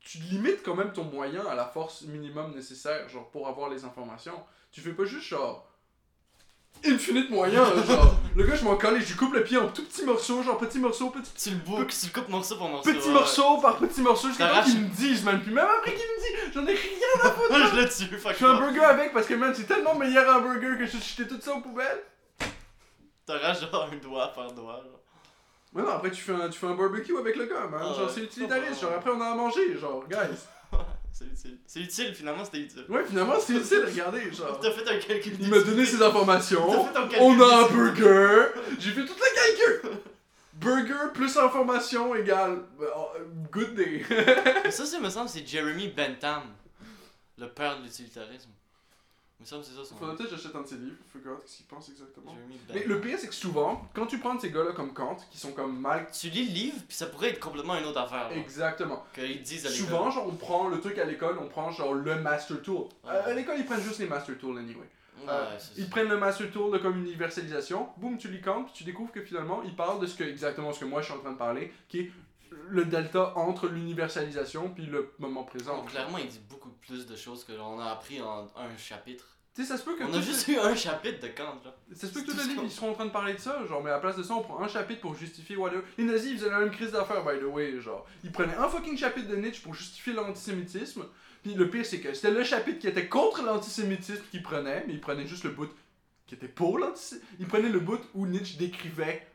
tu 0.00 0.18
limites 0.18 0.62
quand 0.62 0.74
même 0.74 0.92
ton 0.92 1.04
moyen 1.04 1.44
à 1.46 1.54
la 1.54 1.66
force 1.66 2.02
minimum 2.02 2.54
nécessaire, 2.54 3.08
genre, 3.08 3.30
pour 3.30 3.46
avoir 3.48 3.68
les 3.68 3.84
informations. 3.84 4.42
Tu 4.72 4.80
fais 4.80 4.92
pas 4.92 5.04
juste, 5.04 5.26
genre, 5.28 5.70
infinite 6.84 7.30
moyens, 7.30 7.74
là, 7.74 7.82
genre. 7.82 8.16
Le 8.34 8.44
gars, 8.44 8.54
je 8.54 8.64
m'en 8.64 8.76
colle 8.76 8.96
et 8.96 9.00
je 9.00 9.08
lui 9.08 9.14
coupe 9.14 9.32
le 9.32 9.42
pied 9.42 9.56
en 9.56 9.68
tout 9.68 9.82
petits 9.82 10.04
morceaux, 10.04 10.42
genre, 10.42 10.58
petits 10.58 10.78
morceaux, 10.78 11.10
petits 11.10 11.32
Tu 11.36 11.50
le 11.50 11.56
boucles, 11.56 11.94
tu 11.94 12.06
le 12.06 12.12
coupes 12.12 12.28
morceau 12.28 12.56
pour 12.56 12.68
morceau. 12.68 12.92
Petit 12.92 13.08
ouais. 13.08 13.14
morceau 13.14 13.58
par 13.58 13.76
petit 13.78 14.00
morceau 14.02 14.28
jusqu'à 14.28 14.48
temps 14.48 14.62
qu'ils 14.62 14.80
me 14.80 14.88
disent, 14.88 15.24
man. 15.24 15.40
Puis 15.40 15.52
même 15.52 15.66
après 15.78 15.92
qu'ils 15.92 16.00
me 16.00 16.20
disent, 16.20 16.54
j'en 16.54 16.66
ai 16.66 16.74
rien. 16.74 17.30
Ouais, 17.50 17.70
je 17.72 17.76
le 17.76 17.88
tue, 17.88 18.18
fuck 18.18 18.32
Je 18.32 18.38
fais 18.38 18.44
un 18.44 18.54
burger 18.54 18.84
avec 18.84 19.12
parce 19.12 19.26
que, 19.26 19.34
man, 19.34 19.52
c'est 19.54 19.66
tellement 19.66 19.94
meilleur 19.94 20.36
un 20.36 20.40
burger 20.40 20.78
que 20.78 20.86
je 20.86 20.98
jeter 20.98 21.26
tout 21.26 21.40
ça 21.40 21.54
aux 21.54 21.60
poubelles. 21.60 22.02
T'arraches 23.24 23.60
genre 23.60 23.88
un 23.92 23.96
doigt 23.96 24.32
par 24.34 24.52
doigt. 24.52 24.82
Genre. 24.84 25.00
Mais 25.72 25.82
non, 25.82 25.90
après 25.90 26.10
tu 26.10 26.22
fais 26.22 26.32
un, 26.32 26.48
tu 26.48 26.58
fais 26.58 26.66
un 26.66 26.74
barbecue 26.74 27.16
avec 27.18 27.36
le 27.36 27.46
gars, 27.46 27.66
man. 27.70 27.80
Ah 27.82 27.92
genre, 27.92 28.06
ouais. 28.06 28.12
c'est 28.14 28.20
utilitariste. 28.22 28.80
Genre, 28.80 28.92
après 28.96 29.10
on 29.10 29.20
a 29.20 29.26
à 29.26 29.34
manger, 29.34 29.76
genre, 29.78 30.04
guys. 30.08 30.46
C'est 31.18 31.24
utile. 31.24 31.58
C'est 31.66 31.80
utile, 31.80 32.14
finalement, 32.14 32.44
c'était 32.44 32.58
utile. 32.58 32.84
Ouais, 32.88 33.04
finalement, 33.06 33.34
c'est 33.40 33.54
utile, 33.54 33.84
regardez, 33.86 34.30
genre. 34.32 34.60
T'as 34.60 34.70
fait 34.70 34.86
un 34.88 34.98
calcul 34.98 35.32
Il 35.40 35.48
m'a 35.48 35.60
donné 35.60 35.86
ses 35.86 35.96
T'as 35.98 36.08
informations. 36.08 36.84
fait 36.84 36.92
ton 36.92 37.08
calcul 37.08 37.18
On 37.20 37.40
a 37.40 37.56
un 37.64 37.68
burger. 37.68 38.48
J'ai 38.78 38.90
fait 38.90 39.06
tout 39.06 39.14
le 39.14 39.80
calcul. 39.80 39.98
Burger 40.54 41.12
plus 41.14 41.36
information 41.38 42.14
égale 42.14 42.62
euh, 42.80 42.86
good 43.50 43.74
day. 43.74 44.02
Ça, 44.70 44.84
c'est, 44.84 45.00
me 45.00 45.08
semble, 45.08 45.28
c'est 45.28 45.46
Jeremy 45.46 45.88
Bentham, 45.88 46.42
le 47.38 47.48
père 47.48 47.78
de 47.78 47.84
l'utilitarisme. 47.84 48.50
Semble 49.44 49.62
que 49.62 49.68
c'est 49.68 49.74
ça 49.76 49.94
Faudrait 49.96 50.16
peut-être 50.16 50.30
que 50.30 50.36
j'achète 50.36 50.56
un 50.56 50.62
de 50.62 50.66
ses 50.66 50.76
livres, 50.76 50.96
figure 51.12 51.38
ce 51.44 51.58
qu'il 51.58 51.66
pense 51.66 51.88
exactement. 51.88 52.34
Mais 52.74 52.84
le 52.84 53.00
pire, 53.00 53.16
c'est 53.18 53.28
que 53.28 53.34
souvent, 53.34 53.86
quand 53.94 54.06
tu 54.06 54.18
prends 54.18 54.36
ces 54.40 54.50
gars-là 54.50 54.72
comme 54.72 54.92
Kant, 54.92 55.16
qui 55.30 55.38
sont 55.38 55.52
comme 55.52 55.78
mal. 55.78 56.06
Tu 56.12 56.30
lis 56.30 56.46
le 56.48 56.52
livre, 56.52 56.78
puis 56.88 56.96
ça 56.96 57.06
pourrait 57.06 57.28
être 57.28 57.38
complètement 57.40 57.76
une 57.76 57.84
autre 57.84 58.00
affaire. 58.00 58.30
Exactement. 58.32 59.04
Qu'ils 59.14 59.42
disent 59.42 59.66
à 59.66 59.68
l'école. 59.70 59.86
Souvent, 59.86 60.10
genre, 60.10 60.26
on 60.26 60.34
prend 60.34 60.68
le 60.68 60.80
truc 60.80 60.98
à 60.98 61.04
l'école, 61.04 61.38
on 61.40 61.46
prend 61.48 61.70
genre 61.70 61.94
le 61.94 62.20
Master 62.20 62.60
Tool. 62.62 62.76
Ouais. 63.04 63.10
Euh, 63.10 63.26
à 63.30 63.34
l'école, 63.34 63.56
ils 63.58 63.66
prennent 63.66 63.82
juste 63.82 63.98
les 64.00 64.06
Master 64.08 64.36
Tools 64.38 64.58
anyway. 64.58 64.78
Ouais, 65.18 65.24
Euh, 65.28 65.58
Ils 65.76 65.84
ça. 65.84 65.90
prennent 65.90 66.08
le 66.08 66.18
Master 66.18 66.50
Tool 66.50 66.72
de 66.72 66.78
comme 66.78 66.98
universalisation, 67.04 67.88
boum, 67.98 68.18
tu 68.18 68.28
lis 68.28 68.40
Kant, 68.40 68.64
puis 68.64 68.72
tu 68.74 68.84
découvres 68.84 69.12
que 69.12 69.22
finalement, 69.22 69.62
il 69.64 69.74
parle 69.76 70.00
de 70.00 70.06
ce 70.06 70.14
que, 70.16 70.24
exactement 70.24 70.72
ce 70.72 70.80
que 70.80 70.84
moi 70.86 71.00
je 71.02 71.06
suis 71.06 71.14
en 71.14 71.18
train 71.20 71.32
de 71.32 71.38
parler, 71.38 71.72
qui 71.88 72.00
est 72.00 72.10
le 72.68 72.84
delta 72.84 73.32
entre 73.36 73.68
l'universalisation 73.68 74.70
puis 74.70 74.86
le 74.86 75.12
moment 75.18 75.44
présent. 75.44 75.76
Donc, 75.78 75.90
clairement, 75.90 76.18
il 76.18 76.28
dit 76.28 76.40
beaucoup 76.48 76.70
plus 76.70 77.06
de 77.06 77.16
choses 77.16 77.44
que 77.44 77.52
l'on 77.52 77.78
a 77.80 77.90
appris 77.90 78.20
en 78.20 78.46
un 78.56 78.76
chapitre. 78.76 79.24
Tu 79.54 79.62
sais, 79.62 79.68
ça 79.68 79.78
se 79.78 79.84
peut 79.84 79.96
que. 79.96 80.04
On 80.04 80.12
a 80.12 80.20
juste 80.20 80.46
eu 80.48 80.58
un 80.58 80.74
chapitre 80.74 81.20
de 81.20 81.28
Kant, 81.28 81.58
genre. 81.64 81.72
Ça 81.94 82.06
se 82.06 82.12
peut 82.12 82.20
que 82.20 82.30
tout 82.30 82.36
le 82.36 82.42
livre, 82.42 82.62
ils 82.64 82.70
seront 82.70 82.90
en 82.90 82.94
train 82.94 83.06
de 83.06 83.10
parler 83.10 83.32
de 83.32 83.38
ça, 83.38 83.64
genre, 83.66 83.82
mais 83.82 83.88
à 83.88 83.94
la 83.94 84.00
place 84.00 84.16
de 84.16 84.22
ça, 84.22 84.34
on 84.34 84.42
prend 84.42 84.60
un 84.60 84.68
chapitre 84.68 85.00
pour 85.00 85.14
justifier 85.14 85.56
whatever. 85.56 85.82
Les 85.96 86.04
nazis, 86.04 86.32
ils 86.32 86.38
faisaient 86.38 86.50
la 86.50 86.58
même 86.58 86.70
crise 86.70 86.92
d'affaires, 86.92 87.24
by 87.24 87.40
the 87.40 87.44
way, 87.44 87.80
genre. 87.80 88.04
Ils 88.22 88.32
prenaient 88.32 88.56
un 88.56 88.68
fucking 88.68 88.98
chapitre 88.98 89.28
de 89.28 89.36
Nietzsche 89.36 89.62
pour 89.62 89.72
justifier 89.72 90.12
l'antisémitisme, 90.12 91.06
puis 91.42 91.54
le 91.54 91.70
pire, 91.70 91.86
c'est 91.86 92.00
que 92.00 92.12
c'était 92.12 92.32
le 92.32 92.44
chapitre 92.44 92.80
qui 92.80 92.86
était 92.86 93.08
contre 93.08 93.42
l'antisémitisme 93.42 94.22
qu'ils 94.30 94.42
prenaient, 94.42 94.84
mais 94.86 94.92
ils 94.92 95.00
prenaient 95.00 95.26
juste 95.26 95.44
le 95.44 95.50
bout 95.50 95.70
qui 96.26 96.34
était 96.34 96.48
pour 96.48 96.78
l'antisémitisme. 96.78 97.36
Ils 97.40 97.46
prenaient 97.46 97.70
le 97.70 97.80
bout 97.80 98.00
où 98.14 98.26
Nietzsche 98.26 98.58
décrivait 98.58 99.26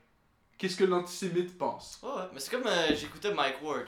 qu'est-ce 0.61 0.77
que 0.77 0.83
l'antisémite 0.83 1.57
pense? 1.57 1.99
Ouais, 2.03 2.09
ouais. 2.09 2.27
Mais 2.33 2.39
c'est 2.39 2.51
comme 2.51 2.67
euh, 2.67 2.95
j'écoutais 2.95 3.33
Mike 3.33 3.61
Ward. 3.63 3.87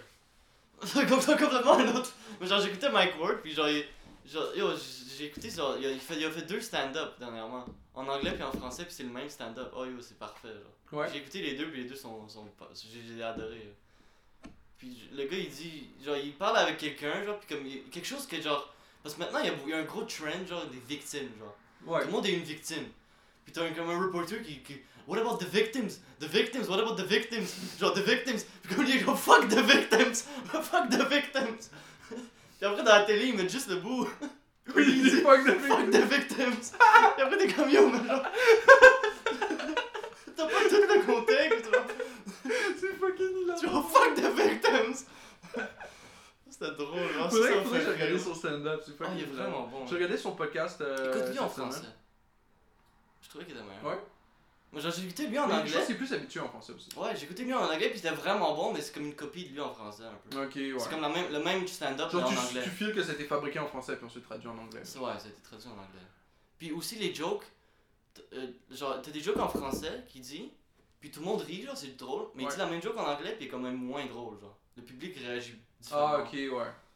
ça, 0.84 1.06
complètement 1.06 1.74
un 1.78 1.96
autre. 1.96 2.12
Mais 2.42 2.48
genre, 2.48 2.60
j'écoutais 2.60 2.90
Mike 2.92 3.14
Ward, 3.22 3.38
puis 3.44 3.54
genre, 3.54 3.70
il- 3.70 3.86
genre 4.26 4.56
yo, 4.56 4.70
j'ai 5.18 5.26
écouté, 5.26 5.52
genre, 5.52 5.78
il 5.80 5.86
a, 5.86 5.96
fait, 6.00 6.16
il 6.18 6.26
a 6.26 6.32
fait 6.32 6.42
deux 6.42 6.60
stand-up 6.60 7.14
dernièrement. 7.20 7.64
En 7.94 8.08
anglais 8.08 8.32
puis 8.34 8.42
en 8.42 8.52
français, 8.52 8.86
puis 8.86 8.94
c'est 8.94 9.04
le 9.04 9.10
même 9.10 9.30
stand-up. 9.30 9.72
Oh 9.78 9.86
yo, 9.86 10.02
c'est 10.02 10.18
parfait, 10.18 10.48
genre. 10.48 11.00
Ouais. 11.00 11.08
J'ai 11.12 11.20
écouté 11.20 11.42
les 11.44 11.54
deux, 11.56 11.70
puis 11.70 11.84
les 11.84 11.90
deux 11.90 11.96
sont. 11.96 12.28
sont 12.28 12.48
j'ai 12.74 13.22
adoré. 13.24 13.72
Puis 14.80 15.10
le 15.14 15.26
gars, 15.26 15.38
il 15.38 15.50
dit. 15.50 15.90
Genre, 16.04 16.18
il 16.18 16.34
parle 16.34 16.58
avec 16.58 16.78
quelqu'un, 16.80 17.24
genre, 17.24 17.38
puis 17.40 17.56
comme. 17.56 17.66
il- 17.68 17.84
quelque 17.92 18.08
chose 18.08 18.26
que, 18.26 18.42
genre. 18.42 18.74
Parce 19.04 19.16
que 19.16 19.20
maintenant, 19.20 19.40
il 19.40 19.46
y 19.46 19.50
a, 19.50 19.54
il 19.66 19.70
y 19.70 19.74
a 19.74 19.78
un 19.78 19.84
gros 19.84 20.04
trend, 20.04 20.46
genre, 20.50 20.66
des 20.68 20.80
victimes, 20.80 21.30
genre. 21.40 21.56
Ouais. 21.86 22.02
Tout 22.02 22.08
le 22.08 22.12
monde 22.14 22.26
est 22.26 22.34
une 22.34 22.44
victime. 22.44 22.86
Puis 23.46 23.54
t'as 23.54 23.66
un, 23.66 23.72
comme 23.74 23.90
un 23.90 24.00
reporter 24.02 24.42
qui, 24.42 24.60
qui. 24.64 24.82
What 25.06 25.20
about 25.20 25.40
the 25.40 25.46
victims? 25.46 26.00
The 26.20 26.28
victims, 26.28 26.70
what 26.70 26.80
about 26.80 26.96
the 26.98 27.04
victims? 27.04 27.54
Genre, 27.78 27.94
the 27.94 28.02
victims? 28.02 28.46
Puis 28.64 28.76
comme 28.76 28.86
il 28.86 28.98
est 28.98 29.04
comme 29.04 29.18
fuck 29.18 29.48
the 29.50 29.62
victims! 29.62 30.24
fuck 30.64 30.90
the 30.90 31.04
victims! 31.10 31.70
Puis 32.10 32.66
après, 32.66 32.84
dans 32.84 32.96
la 32.96 33.04
télé, 33.04 33.28
ils 33.28 33.36
mettent 33.36 33.52
juste 33.52 33.70
le 33.70 33.78
bout. 33.78 34.08
Oui, 34.74 34.86
il 34.88 35.04
dit 35.04 35.10
fuck 35.22 35.44
the 35.46 35.60
Fuck 35.60 35.90
the 35.92 35.98
victims! 36.10 36.72
Puis 36.72 37.22
après, 37.22 37.38
t'es 37.38 37.52
comme 37.52 37.70
yo, 37.70 37.90
mais 37.90 38.08
genre. 38.08 38.24
T'as 40.38 40.46
pas 40.46 40.70
tout 40.70 40.76
le 40.76 41.06
contexte, 41.06 41.66
genre. 41.74 41.86
C'est 42.80 42.94
fucking 42.98 43.44
hilarant. 43.44 43.82
Vois, 43.82 43.84
fuck 43.92 44.16
the 44.16 44.32
victims! 44.42 45.06
C'était 46.50 46.72
drôle, 46.72 47.12
genre. 47.14 47.30
Faudrait, 47.30 47.50
que 47.52 47.82
je 47.82 47.90
regarde 47.92 48.12
rire. 48.12 48.20
son 48.22 48.34
stand-up, 48.36 48.82
c'est 48.86 48.94
Ah, 48.94 49.04
fucking 49.04 49.18
il 49.18 49.24
est 49.24 49.36
vraiment 49.36 49.68
bon. 49.68 49.86
J'ai 49.86 49.96
regardé 49.96 50.16
son 50.16 50.32
podcast. 50.32 50.80
Euh, 50.80 51.12
Écoute-lui 51.14 51.40
en 51.40 51.50
français. 51.50 51.88
Je 53.22 53.28
trouvais 53.28 53.44
qu'il 53.44 53.56
était 53.56 53.66
meilleur. 53.66 53.84
Ouais. 53.84 54.02
Moi, 54.74 54.82
écouté 54.82 55.28
lui 55.28 55.38
en 55.40 55.48
Mais 55.48 55.54
Je 55.54 55.60
anglais. 55.60 55.72
pense 55.78 55.86
qu'il 55.86 55.96
est 55.96 55.98
plus 56.00 56.14
habitué 56.14 56.40
en 56.40 56.48
français 56.50 56.74
aussi. 56.74 56.90
Ouais, 56.98 57.16
j'ai 57.16 57.24
écouté 57.26 57.44
lui 57.44 57.54
en 57.54 57.64
anglais, 57.64 57.90
puis 57.90 58.00
c'était 58.00 58.14
vraiment 58.16 58.56
bon, 58.56 58.74
mais 58.74 58.82
c'est 58.82 58.92
comme 58.94 59.06
une 59.06 59.16
copie 59.16 59.46
de 59.46 59.54
lui 59.54 59.62
en 59.62 59.72
français 59.74 60.04
un 60.04 60.30
peu. 60.30 60.44
Ok, 60.46 60.56
ouais. 60.56 60.74
C'est 60.80 60.90
comme 60.90 61.02
la 61.02 61.10
même, 61.10 61.32
le 61.32 61.40
même 61.44 61.68
stand-up, 61.68 62.08
en 62.08 62.10
tu, 62.10 62.16
anglais. 62.38 62.64
tu 62.64 62.70
files 62.72 62.94
que 62.94 63.04
c'était 63.04 63.26
fabriqué 63.26 63.60
en 63.60 63.68
français 63.68 63.96
puis 63.96 64.06
ensuite 64.06 64.24
traduit 64.24 64.48
en 64.48 64.58
anglais. 64.58 64.82
C'est- 64.84 64.98
Ouais, 65.00 65.12
ça 65.20 65.26
a 65.26 65.30
été 65.30 65.42
traduit 65.44 65.68
en 65.68 65.74
anglais. 65.74 66.02
Puis 66.58 66.72
aussi 66.72 66.96
les 66.96 67.14
jokes, 67.14 67.46
euh, 68.34 68.48
genre, 68.72 69.00
t'as 69.02 69.12
des 69.12 69.20
jokes 69.22 69.38
en 69.38 69.48
français 69.48 70.04
qu'il 70.08 70.22
dit, 70.22 70.52
puis 71.00 71.12
tout 71.12 71.20
le 71.20 71.26
monde 71.28 71.42
rit, 71.42 71.64
genre, 71.64 71.78
c'est 71.78 71.96
drôle, 71.96 72.28
mais 72.34 72.44
il 72.44 72.46
Ouais. 72.48 72.52
dit 72.54 72.58
la 72.60 72.66
même 72.66 72.82
joke 72.82 72.98
en 72.98 73.06
anglais, 73.06 73.34
puis 73.36 73.46
il 73.46 73.48
est 73.48 73.52
quand 73.52 73.60
même 73.60 73.76
moins 73.78 74.06
drôle, 74.06 74.40
genre. 74.40 74.58
Le 74.76 74.82
public 74.84 75.16
réagit 75.18 75.56
différemment. 75.80 76.14
Ah, 76.18 76.24
ok, 76.24 76.34
ouais. 76.34 76.50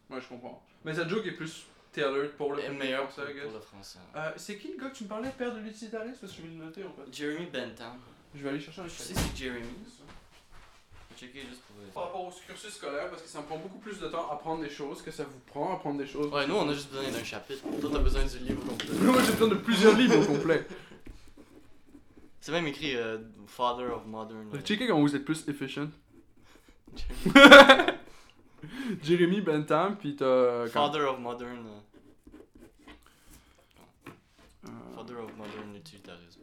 Ouais, 0.09 0.21
je 0.21 0.28
comprends. 0.28 0.65
Mais 0.84 0.95
cette 0.95 1.09
joke 1.09 1.25
est 1.28 1.32
plus 1.34 1.65
tailored 2.01 2.31
pour 2.31 2.53
le 2.53 2.71
meilleur 2.73 3.07
pour, 3.07 3.23
pour 3.23 3.51
le 3.53 3.59
français. 3.59 3.99
Euh, 4.15 4.31
c'est 4.37 4.57
qui 4.57 4.73
le 4.73 4.77
gars 4.83 4.89
que 4.89 4.95
tu 4.97 5.03
me 5.05 5.09
parlais, 5.09 5.29
père 5.37 5.53
de 5.53 5.59
l'utilitarisme? 5.59 6.17
Parce 6.21 6.33
que 6.33 6.37
je 6.41 6.43
vais 6.47 6.53
le 6.53 6.63
noter 6.63 6.83
en 6.83 6.91
fait. 6.91 7.11
Jeremy 7.11 7.47
Bentham. 7.47 7.93
Je 8.35 8.43
vais 8.43 8.49
aller 8.49 8.59
chercher 8.59 8.81
un 8.81 8.87
Je 8.87 8.89
sais 8.91 9.13
chapitre. 9.13 9.31
c'est 9.35 9.43
Jeremy. 9.43 9.67
Checker 11.19 11.41
juste 11.49 11.61
pour 11.63 11.75
Par 11.95 12.03
rapport 12.03 12.25
au 12.27 12.31
cursus 12.47 12.71
scolaire, 12.75 13.09
parce 13.09 13.23
que 13.23 13.27
ça 13.27 13.39
me 13.41 13.45
prend 13.47 13.57
beaucoup 13.57 13.79
plus 13.79 13.99
de 13.99 14.07
temps 14.07 14.29
à 14.29 14.33
apprendre 14.35 14.61
des 14.61 14.69
choses 14.69 15.01
que 15.01 15.09
ça 15.09 15.23
vous 15.23 15.39
prend 15.47 15.71
à 15.71 15.73
apprendre 15.77 15.97
des 15.97 16.05
choses. 16.05 16.31
Ouais, 16.31 16.45
nous 16.45 16.53
on 16.55 16.69
a 16.69 16.73
juste 16.75 16.91
besoin 16.91 17.09
d'un 17.09 17.23
chapitre. 17.23 17.63
Toi 17.81 17.89
t'as 17.91 17.99
besoin 17.99 18.23
du 18.23 18.37
livre 18.39 18.63
complet. 18.63 18.89
Moi 19.01 19.23
j'ai 19.25 19.31
besoin 19.31 19.47
de 19.47 19.55
plusieurs 19.55 19.95
livres 19.97 20.19
au 20.19 20.25
complet. 20.25 20.67
C'est 22.39 22.51
même 22.51 22.67
écrit 22.67 22.95
euh, 22.95 23.17
Father 23.47 23.85
of 23.91 24.05
Modern. 24.05 24.47
euh, 24.53 24.61
Checkez 24.61 24.87
quand 24.87 24.99
vous 25.01 25.15
êtes 25.15 25.25
plus 25.25 25.43
efficient. 25.49 25.89
Jeremy. 27.33 27.97
Jérémy 29.03 29.41
Bentham, 29.41 29.97
puis 29.97 30.15
t'as. 30.15 30.67
Father 30.67 31.01
of 31.09 31.19
Modern. 31.19 31.65
Father 34.95 35.18
of 35.20 35.36
Modern 35.38 35.76
Utilitarism. 35.76 36.41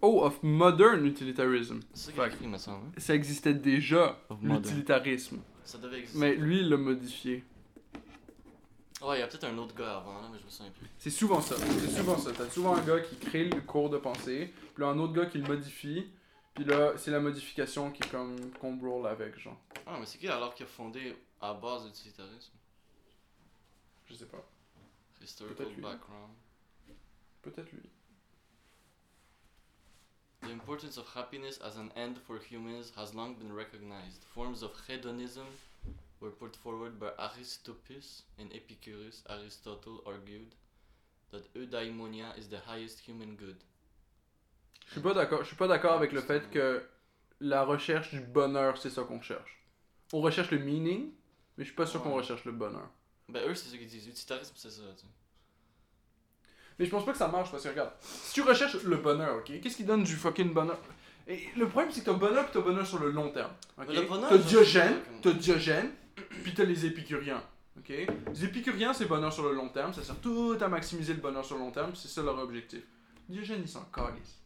Oh, 0.00 0.20
of 0.22 0.40
modern 0.44 1.04
utilitarism. 1.06 1.80
C'est 1.92 2.06
ça 2.06 2.12
qu'il 2.12 2.20
a 2.20 2.24
Fuck. 2.26 2.34
écrit, 2.34 2.46
me 2.46 2.56
semble. 2.58 2.86
hein? 2.86 2.92
Ça 2.98 3.14
existait 3.16 3.54
déjà, 3.54 4.16
l'utilitarisme. 4.42 5.40
Ça 5.64 5.78
devait 5.78 5.98
exister. 5.98 6.18
Mais 6.20 6.36
lui, 6.36 6.60
il 6.60 6.68
l'a 6.68 6.76
modifié. 6.76 7.42
Ouais, 9.02 9.16
il 9.16 9.20
y 9.20 9.22
a 9.22 9.26
peut-être 9.26 9.44
un 9.44 9.58
autre 9.58 9.74
gars 9.74 9.96
avant, 9.96 10.20
là, 10.22 10.28
mais 10.32 10.38
je 10.38 10.44
me 10.44 10.50
souviens 10.50 10.70
plus. 10.72 10.86
C'est 10.98 11.10
souvent 11.10 11.40
ça. 11.40 11.56
C'est 11.56 11.90
souvent 11.90 12.16
ça. 12.16 12.30
T'as 12.32 12.48
souvent 12.48 12.76
un 12.76 12.82
gars 12.82 13.00
qui 13.00 13.16
crée 13.16 13.44
le 13.48 13.60
cours 13.60 13.90
de 13.90 13.98
pensée, 13.98 14.52
puis 14.74 14.82
là 14.84 14.90
un 14.90 14.98
autre 15.00 15.12
gars 15.14 15.26
qui 15.26 15.38
le 15.38 15.46
modifie, 15.48 16.06
puis 16.54 16.64
là 16.64 16.92
c'est 16.96 17.10
la 17.10 17.20
modification 17.20 17.90
qui 17.90 18.02
est 18.04 18.10
comme 18.10 18.36
qu'on 18.60 18.78
roll 18.78 19.06
avec, 19.06 19.36
genre. 19.38 19.56
Ah, 19.86 19.96
mais 19.98 20.06
c'est 20.06 20.18
qui 20.18 20.28
alors 20.28 20.54
qui 20.54 20.62
a 20.62 20.66
fondé 20.66 21.16
à 21.40 21.54
base 21.54 21.86
l'utilitarisme? 21.86 22.52
Je 24.08 24.14
sais 24.14 24.26
pas. 24.26 24.44
Historical 25.22 25.56
Peut-être 25.56 25.74
lui. 25.74 25.82
background. 25.82 26.30
Peut-être 27.42 27.72
lui. 27.72 27.88
The 30.42 30.50
importance 30.50 30.96
of 30.98 31.06
happiness 31.16 31.60
as 31.60 31.76
an 31.76 31.90
end 31.96 32.16
for 32.26 32.38
humans 32.38 32.92
has 32.96 33.12
long 33.14 33.34
been 33.34 33.52
recognized. 33.52 34.22
Forms 34.34 34.62
of 34.62 34.70
hedonism 34.88 35.46
were 36.20 36.30
put 36.30 36.56
forward 36.56 36.98
by 36.98 37.10
Aristoppus 37.18 38.22
and 38.38 38.48
Epicurus. 38.52 39.22
Aristotle 39.28 40.00
argued 40.06 40.54
that 41.32 41.52
eudaimonia 41.54 42.36
is 42.38 42.48
the 42.48 42.60
highest 42.66 43.00
human 43.00 43.34
good. 43.36 43.56
Je 44.86 44.92
suis 44.92 45.00
pas 45.02 45.12
d'accord. 45.12 45.40
Je 45.42 45.48
suis 45.48 45.56
pas 45.56 45.68
d'accord 45.68 45.92
avec 45.94 46.12
le 46.12 46.22
fait 46.22 46.48
que 46.50 46.82
la 47.40 47.64
recherche 47.64 48.10
du 48.10 48.20
bonheur, 48.20 48.78
c'est 48.78 48.90
ça 48.90 49.02
qu'on 49.02 49.20
cherche. 49.20 49.58
On 50.12 50.20
recherche 50.22 50.50
le 50.50 50.58
meaning, 50.58 51.12
mais 51.56 51.64
je 51.64 51.68
suis 51.68 51.76
pas 51.76 51.84
sûr 51.86 52.00
qu'on 52.02 52.10
Ouais. 52.10 52.16
recherche 52.22 52.44
le 52.44 52.52
bonheur. 52.52 52.88
Ben, 53.28 53.48
eux, 53.48 53.54
c'est 53.54 53.68
ce 53.68 53.76
qu'ils 53.76 53.86
disent. 53.86 54.06
Utilitarisme, 54.06 54.54
c'est 54.56 54.70
ça, 54.70 54.82
tu 54.96 55.02
sais. 55.02 55.06
Mais 56.78 56.84
je 56.86 56.90
pense 56.90 57.04
pas 57.04 57.12
que 57.12 57.18
ça 57.18 57.28
marche 57.28 57.50
parce 57.50 57.64
que 57.64 57.68
regarde, 57.68 57.90
si 58.00 58.34
tu 58.34 58.42
recherches 58.42 58.82
le 58.84 58.96
bonheur, 58.96 59.38
ok, 59.38 59.60
qu'est-ce 59.60 59.76
qui 59.76 59.84
donne 59.84 60.04
du 60.04 60.14
fucking 60.14 60.52
bonheur? 60.52 60.78
Et 61.26 61.48
le 61.56 61.68
problème 61.68 61.90
c'est 61.92 62.00
que 62.00 62.06
t'as 62.06 62.12
bonheur 62.12 62.46
pis 62.46 62.52
t'as 62.52 62.60
bonheur 62.60 62.86
sur 62.86 63.00
le 63.00 63.10
long 63.10 63.30
terme. 63.30 63.50
ok? 63.76 63.86
T'as 64.28 64.38
Diogène, 64.38 64.94
t'as 65.20 65.32
Diogène, 65.32 65.90
puis 66.44 66.54
t'as 66.54 66.62
les 66.64 66.86
épicuriens. 66.86 67.42
ok? 67.78 67.88
Les 67.88 68.44
épicuriens 68.44 68.94
c'est 68.94 69.06
bonheur 69.06 69.32
sur 69.32 69.42
le 69.42 69.54
long 69.54 69.68
terme, 69.68 69.92
ça 69.92 70.04
sert 70.04 70.16
tout 70.20 70.56
à 70.60 70.68
maximiser 70.68 71.14
le 71.14 71.20
bonheur 71.20 71.44
sur 71.44 71.56
le 71.56 71.62
long 71.62 71.72
terme, 71.72 71.94
c'est 71.96 72.08
ça 72.08 72.22
leur 72.22 72.38
objectif. 72.38 72.84
Diogène 73.28 73.60
il 73.62 73.68
s'en 73.68 73.84
calisse. 73.86 74.38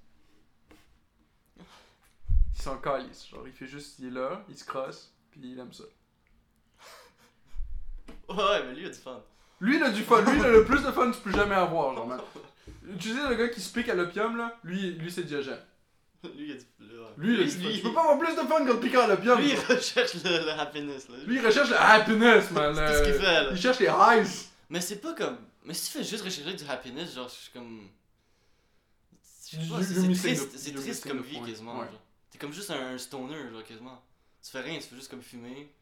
Il 1.58 2.62
s'en 2.62 2.78
calisse, 2.78 3.28
genre 3.28 3.46
il 3.46 3.52
fait 3.52 3.66
juste, 3.66 3.98
il 3.98 4.06
est 4.06 4.10
là, 4.10 4.42
il 4.48 4.56
se 4.56 4.64
crosse, 4.64 5.12
puis 5.30 5.40
il 5.44 5.58
aime 5.58 5.72
ça. 5.72 5.84
Ouais, 8.28 8.62
mais 8.66 8.74
lui, 8.74 8.82
il 8.82 8.86
a 8.86 8.90
du 8.90 8.98
fun. 8.98 9.22
Lui, 9.60 9.76
il 9.76 9.82
a 9.82 9.90
du 9.90 10.02
fun. 10.02 10.20
Lui, 10.22 10.38
il 10.38 10.44
a 10.44 10.48
le 10.48 10.64
plus 10.64 10.82
de 10.82 10.90
fun 10.90 11.10
que 11.10 11.16
tu 11.16 11.22
peux 11.22 11.32
jamais 11.32 11.54
avoir, 11.54 11.94
genre, 11.94 12.06
man. 12.06 12.20
Tu 12.98 13.08
sais, 13.14 13.28
le 13.28 13.34
gars 13.34 13.48
qui 13.48 13.60
se 13.60 13.72
pique 13.72 13.88
à 13.88 13.94
l'opium, 13.94 14.36
là, 14.36 14.56
lui, 14.64 14.92
lui 14.92 15.10
c'est 15.10 15.22
Diogène. 15.24 15.58
lui, 16.24 16.30
il 16.48 16.52
a 16.52 16.54
du. 16.54 16.64
Lui, 17.16 17.34
il 17.34 17.40
a 17.40 17.44
du 17.44 17.50
fun. 17.50 17.68
Tu 17.74 17.80
peux 17.82 17.92
pas 17.92 18.00
avoir 18.02 18.18
plus 18.18 18.34
de 18.34 18.40
fun 18.48 18.64
qu'en 18.66 18.76
piquant 18.78 19.02
à 19.02 19.06
l'opium. 19.08 19.38
lui, 19.40 19.50
il 19.52 19.58
recherche 19.74 20.14
le, 20.24 20.30
le 20.44 20.50
happiness, 20.50 21.08
là. 21.08 21.16
Lui, 21.26 21.36
il 21.36 21.46
recherche 21.46 21.70
le 21.70 21.76
happiness, 21.80 22.50
man. 22.50 22.74
c'est 22.74 22.98
ce 22.98 23.02
qu'il 23.04 23.12
Euh, 23.12 23.18
fait, 23.20 23.42
là. 23.44 23.48
Il 23.52 23.56
cherche 23.60 23.78
les 23.80 23.88
highs. 23.88 24.48
Mais 24.70 24.80
c'est 24.80 25.00
pas 25.00 25.14
comme. 25.14 25.38
Mais 25.64 25.74
si 25.74 25.90
tu 25.92 25.98
fais 25.98 26.04
juste 26.04 26.24
rechercher 26.24 26.54
du 26.54 26.64
happiness, 26.68 27.14
genre, 27.14 27.28
je 27.28 27.34
suis 27.34 27.52
comme. 27.52 27.88
C'est 29.20 29.58
triste, 30.14 30.56
c'est 30.56 30.72
triste 30.74 31.06
comme 31.08 31.22
vie 31.22 31.40
quasiment. 31.42 31.84
T'es 32.30 32.38
comme 32.38 32.52
juste 32.52 32.70
un 32.70 32.96
stoner, 32.98 33.36
genre, 33.52 33.62
quasiment. 33.64 34.02
Tu 34.42 34.50
fais 34.50 34.60
rien, 34.60 34.76
tu 34.78 34.84
fais 34.88 34.96
juste 34.96 35.10
comme 35.10 35.22
fumer. 35.22 35.72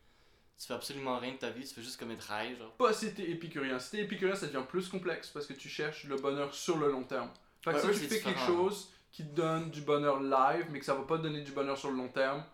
Tu 0.61 0.67
fais 0.67 0.75
absolument 0.75 1.19
rien 1.19 1.33
de 1.33 1.39
ta 1.39 1.49
vie, 1.49 1.67
tu 1.67 1.73
fais 1.75 1.81
juste 1.81 1.99
comme 1.99 2.11
être 2.11 2.31
high, 2.31 2.59
genre. 2.59 2.71
Pas 2.73 2.93
si 2.93 3.15
t'es 3.15 3.31
épicurien. 3.31 3.79
Si 3.79 3.93
t'es 3.93 4.01
épicurien, 4.01 4.35
ça 4.35 4.47
devient 4.47 4.63
plus 4.69 4.89
complexe 4.89 5.29
parce 5.31 5.47
que 5.47 5.55
tu 5.55 5.71
cherches 5.71 6.05
le 6.05 6.17
bonheur 6.17 6.55
sur 6.55 6.77
le 6.77 6.93
long 6.93 7.03
terme. 7.03 7.31
Fait 7.63 7.71
que 7.71 7.77
Ouais, 7.77 7.83
si 7.83 7.89
eux, 7.89 7.93
tu 7.93 8.15
fais 8.15 8.21
quelque 8.21 8.41
chose 8.41 8.93
qui 9.11 9.25
te 9.25 9.35
donne 9.35 9.71
du 9.71 9.81
bonheur 9.81 10.21
live, 10.21 10.67
mais 10.71 10.79
que 10.79 10.85
ça 10.85 10.95
va 10.95 11.03
pas 11.05 11.17
te 11.17 11.23
donner 11.23 11.41
du 11.41 11.53
bonheur 11.53 11.79
sur 11.79 11.91
le 11.91 11.97
long 11.97 12.11
terme, 12.11 12.45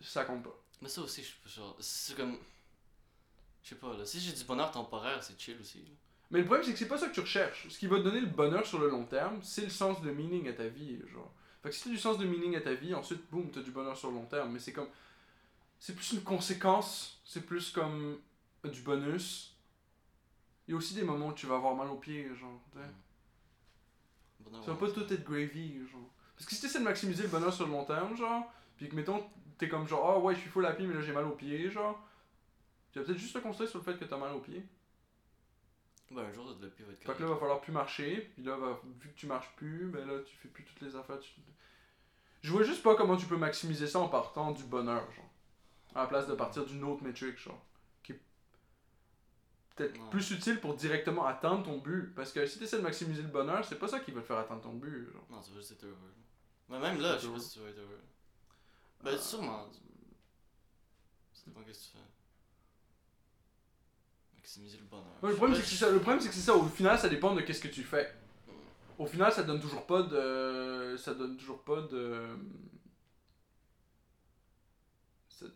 ça 0.00 0.24
compte 0.24 0.44
pas. 0.44 0.56
Mais 0.80 0.88
ça 0.88 1.00
aussi, 1.00 1.24
je 1.24 1.50
genre, 1.50 1.76
c'est 1.80 2.16
comme. 2.16 2.38
Je 3.64 3.70
sais 3.70 3.74
pas, 3.74 3.96
là. 3.96 4.06
Si 4.06 4.20
j'ai 4.20 4.32
du 4.32 4.44
bonheur 4.44 4.70
temporaire, 4.70 5.24
c'est 5.24 5.38
chill 5.40 5.58
aussi. 5.60 5.78
là. 5.78 5.90
Mais 6.30 6.38
le 6.38 6.44
problème, 6.44 6.64
c'est 6.64 6.72
que 6.72 6.78
c'est 6.78 6.86
pas 6.88 6.98
ça 6.98 7.08
que 7.08 7.14
tu 7.14 7.20
recherches. 7.20 7.66
Ce 7.68 7.78
qui 7.80 7.88
va 7.88 7.96
te 7.98 8.02
donner 8.02 8.20
le 8.20 8.26
bonheur 8.28 8.64
sur 8.64 8.78
le 8.78 8.88
long 8.88 9.04
terme, 9.06 9.40
c'est 9.42 9.62
le 9.62 9.70
sens 9.70 10.00
de 10.02 10.12
meaning 10.12 10.48
à 10.48 10.52
ta 10.52 10.68
vie, 10.68 11.00
genre. 11.12 11.34
Fait 11.64 11.70
que 11.70 11.74
si 11.74 11.82
t'as 11.82 11.90
du 11.90 11.98
sens 11.98 12.16
de 12.16 12.24
meaning 12.24 12.54
à 12.54 12.60
ta 12.60 12.74
vie, 12.74 12.94
ensuite, 12.94 13.28
boum, 13.28 13.50
t'as 13.50 13.60
du 13.60 13.72
bonheur 13.72 13.96
sur 13.96 14.10
le 14.10 14.14
long 14.14 14.26
terme. 14.26 14.52
Mais 14.52 14.60
c'est 14.60 14.72
comme... 14.72 14.88
C'est 15.80 15.94
plus 15.96 16.12
une 16.12 16.22
conséquence, 16.22 17.20
c'est 17.24 17.44
plus 17.44 17.70
comme 17.70 18.18
du 18.64 18.82
bonus. 18.82 19.56
Il 20.68 20.72
y 20.72 20.74
a 20.74 20.76
aussi 20.76 20.94
des 20.94 21.02
moments 21.02 21.28
où 21.28 21.32
tu 21.32 21.46
vas 21.46 21.56
avoir 21.56 21.74
mal 21.74 21.88
aux 21.88 21.96
pieds, 21.96 22.32
genre, 22.36 22.60
tu 22.70 22.78
sais. 22.78 22.84
Bonheur, 24.40 24.62
Ça 24.64 24.72
va 24.72 24.76
pas 24.78 24.90
tout 24.92 25.12
être 25.12 25.24
gravy, 25.24 25.86
genre. 25.88 26.08
Parce 26.36 26.46
que 26.46 26.54
si 26.54 26.60
t'essaies 26.60 26.78
de 26.78 26.84
maximiser 26.84 27.24
le 27.24 27.28
bonheur 27.28 27.52
sur 27.52 27.66
le 27.66 27.72
long 27.72 27.84
terme, 27.84 28.14
genre, 28.16 28.52
puis 28.76 28.88
que 28.88 28.94
mettons, 28.94 29.24
t'es 29.58 29.68
comme 29.68 29.88
genre, 29.88 30.10
ah 30.10 30.18
ouais, 30.20 30.34
je 30.34 30.40
suis 30.40 30.50
full 30.50 30.64
happy, 30.66 30.86
mais 30.86 30.94
là 30.94 31.00
j'ai 31.00 31.12
mal 31.12 31.24
aux 31.26 31.34
pieds, 31.34 31.70
genre, 31.70 31.98
tu 32.92 32.98
vas 32.98 33.04
peut-être 33.04 33.18
juste 33.18 33.34
te 33.34 33.38
concentrer 33.38 33.66
sur 33.66 33.78
le 33.78 33.84
fait 33.84 33.98
que 33.98 34.04
t'as 34.04 34.16
mal 34.16 34.32
aux 34.34 34.40
pieds. 34.40 34.64
Ben, 36.10 36.22
un 36.24 36.32
jour, 36.32 36.56
le 36.60 36.68
pied 36.70 36.84
va 36.84 36.92
être 36.92 37.04
Fait 37.04 37.14
que 37.14 37.22
là, 37.22 37.28
va 37.28 37.36
falloir 37.36 37.60
plus 37.60 37.72
marcher, 37.72 38.30
puis 38.34 38.42
là, 38.42 38.56
va- 38.56 38.80
vu 39.00 39.08
que 39.10 39.14
tu 39.14 39.26
marches 39.26 39.54
plus, 39.56 39.88
ben 39.90 40.06
là, 40.06 40.20
tu 40.26 40.36
fais 40.36 40.48
plus 40.48 40.64
toutes 40.64 40.80
les 40.80 40.94
affaires. 40.96 41.20
tu- 41.20 41.40
Je 42.42 42.50
vois 42.50 42.62
juste 42.64 42.82
pas 42.82 42.94
comment 42.96 43.16
tu 43.16 43.26
peux 43.26 43.36
maximiser 43.36 43.86
ça 43.86 44.00
en 44.00 44.08
partant 44.08 44.50
du 44.52 44.64
bonheur, 44.64 45.10
genre. 45.12 45.29
À 45.94 46.02
la 46.02 46.06
place 46.06 46.26
de 46.26 46.34
partir 46.34 46.64
d'une 46.64 46.84
autre 46.84 47.02
métrique, 47.02 47.36
genre. 47.38 47.60
Qui 48.02 48.12
est 48.12 48.20
peut-être 49.76 49.98
Ouais. 50.00 50.10
plus 50.10 50.30
utile 50.30 50.60
pour 50.60 50.74
directement 50.74 51.26
atteindre 51.26 51.64
ton 51.64 51.78
but. 51.78 52.14
Parce 52.14 52.32
que 52.32 52.46
si 52.46 52.58
t'essaies 52.58 52.78
de 52.78 52.82
maximiser 52.82 53.22
le 53.22 53.28
bonheur, 53.28 53.64
c'est 53.64 53.78
pas 53.78 53.88
ça 53.88 54.00
qui 54.00 54.10
va 54.12 54.20
te 54.20 54.26
faire 54.26 54.38
atteindre 54.38 54.62
ton 54.62 54.74
but, 54.74 55.10
genre. 55.12 55.24
Non, 55.30 55.40
tu 55.40 55.50
vas 55.52 55.58
juste 55.58 55.72
être 55.72 55.84
heureux. 55.84 56.14
Mais 56.68 56.78
même 56.78 57.00
là, 57.00 57.16
je 57.18 57.26
sais 57.26 57.32
pas 57.32 57.38
si 57.40 57.50
tu 57.50 57.58
vas 57.60 57.68
être 57.70 57.78
heureux. 57.78 58.00
Ben, 59.02 59.10
Euh. 59.14 59.18
sûrement. 59.18 59.66
Ça 61.32 61.42
dépend 61.46 61.62
qu'est-ce 61.62 61.88
que 61.88 61.92
tu 61.92 61.96
fais. 61.98 62.04
Maximiser 64.36 64.78
le 64.78 64.84
bonheur. 64.84 65.06
Ouais, 65.22 65.30
le 65.30 65.36
problème, 65.36 65.56
c'est 65.56 65.62
que 65.62 65.68
c'est 65.68 65.76
ça. 65.76 65.90
Le 65.90 65.98
problème, 66.00 66.20
c'est 66.20 66.28
que 66.28 66.34
c'est 66.34 66.40
ça. 66.40 66.54
Au 66.54 66.64
final, 66.66 66.98
ça 66.98 67.08
dépend 67.08 67.34
de 67.34 67.40
qu'est-ce 67.40 67.60
que 67.60 67.68
tu 67.68 67.82
fais. 67.82 68.14
Au 68.98 69.06
final, 69.06 69.32
ça 69.32 69.42
donne 69.42 69.60
toujours 69.60 69.86
pas 69.86 70.02
de. 70.02 70.96
Ça 70.98 71.14
donne 71.14 71.36
toujours 71.36 71.62
pas 71.62 71.80
de. 71.82 72.26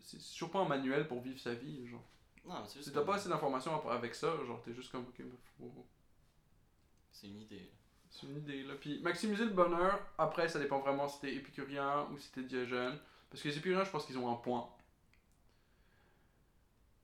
C'est 0.02 0.18
toujours 0.32 0.50
pas 0.50 0.60
un 0.60 0.68
manuel 0.68 1.06
pour 1.08 1.20
vivre 1.20 1.38
sa 1.38 1.54
vie, 1.54 1.86
genre. 1.86 2.02
Non, 2.46 2.64
Si 2.66 2.92
t'as 2.92 3.02
pas 3.02 3.14
assez 3.14 3.28
d'informations 3.28 3.88
avec 3.88 4.14
ça, 4.14 4.28
genre, 4.46 4.60
t'es 4.62 4.74
juste 4.74 4.90
comme, 4.92 5.02
ok, 5.02 5.14
mais 5.20 5.24
faut- 5.58 5.86
C'est 7.10 7.28
une 7.28 7.40
idée. 7.40 7.58
là. 7.60 7.70
C'est 8.10 8.26
une 8.26 8.36
idée, 8.36 8.62
là. 8.64 8.74
Puis 8.80 9.00
maximiser 9.02 9.44
le 9.44 9.50
bonheur, 9.50 9.98
après, 10.18 10.48
ça 10.48 10.58
dépend 10.58 10.78
vraiment 10.80 11.08
si 11.08 11.20
t'es 11.20 11.34
épicurien 11.34 12.06
ou 12.12 12.18
si 12.18 12.30
t'es 12.32 12.42
diogène. 12.42 12.98
Parce 13.30 13.42
que 13.42 13.48
les 13.48 13.54
épicuriens, 13.56 13.84
je 13.84 13.90
pense 13.90 14.04
qu'ils 14.06 14.18
ont 14.18 14.30
un 14.30 14.36
point. 14.36 14.68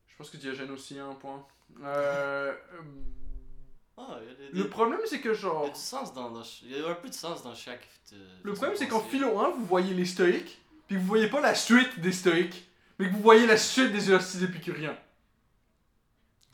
Je 0.07 0.17
pense 0.17 0.31
que 0.31 0.37
Diogène 0.37 0.71
aussi 0.71 0.99
a 0.99 1.07
un 1.07 1.15
point. 1.15 1.47
Euh, 1.83 2.53
euh, 2.75 2.83
Ah, 3.97 4.19
des. 4.39 4.59
le 4.59 4.69
problème, 4.69 5.01
c'est 5.07 5.21
que 5.21 5.31
Il 5.31 5.35
y 5.35 5.39
genre. 5.39 5.65
a 5.67 5.71
du 5.71 5.79
sens 5.81 6.13
dans, 6.15 6.31
dans 6.31 6.45
ch- 6.45 6.63
Il 6.65 6.77
y 6.77 6.83
a 6.85 6.89
un 6.89 6.95
peu 6.95 7.09
de 7.09 7.15
sens 7.15 7.43
dans 7.43 7.55
chaque. 7.55 7.89
euh, 8.13 8.37
Le 8.43 8.53
problème, 8.53 8.77
c'est 8.77 8.89
qu'en 8.89 9.01
philo 9.01 9.39
1, 9.39 9.51
vous 9.51 9.65
voyez 9.65 9.95
les 9.95 10.05
stoïques, 10.05 10.61
puis 10.87 10.97
vous 10.97 11.05
voyez 11.07 11.29
pas 11.29 11.41
la 11.41 11.55
suite 11.55 12.01
des 12.01 12.13
stoïques, 12.13 12.69
mais 13.01 13.09
que 13.09 13.15
vous 13.15 13.23
voyez 13.23 13.47
la 13.47 13.57
suite 13.57 13.93
des 13.93 14.13
hosties 14.13 14.45
épicuriens. 14.45 14.97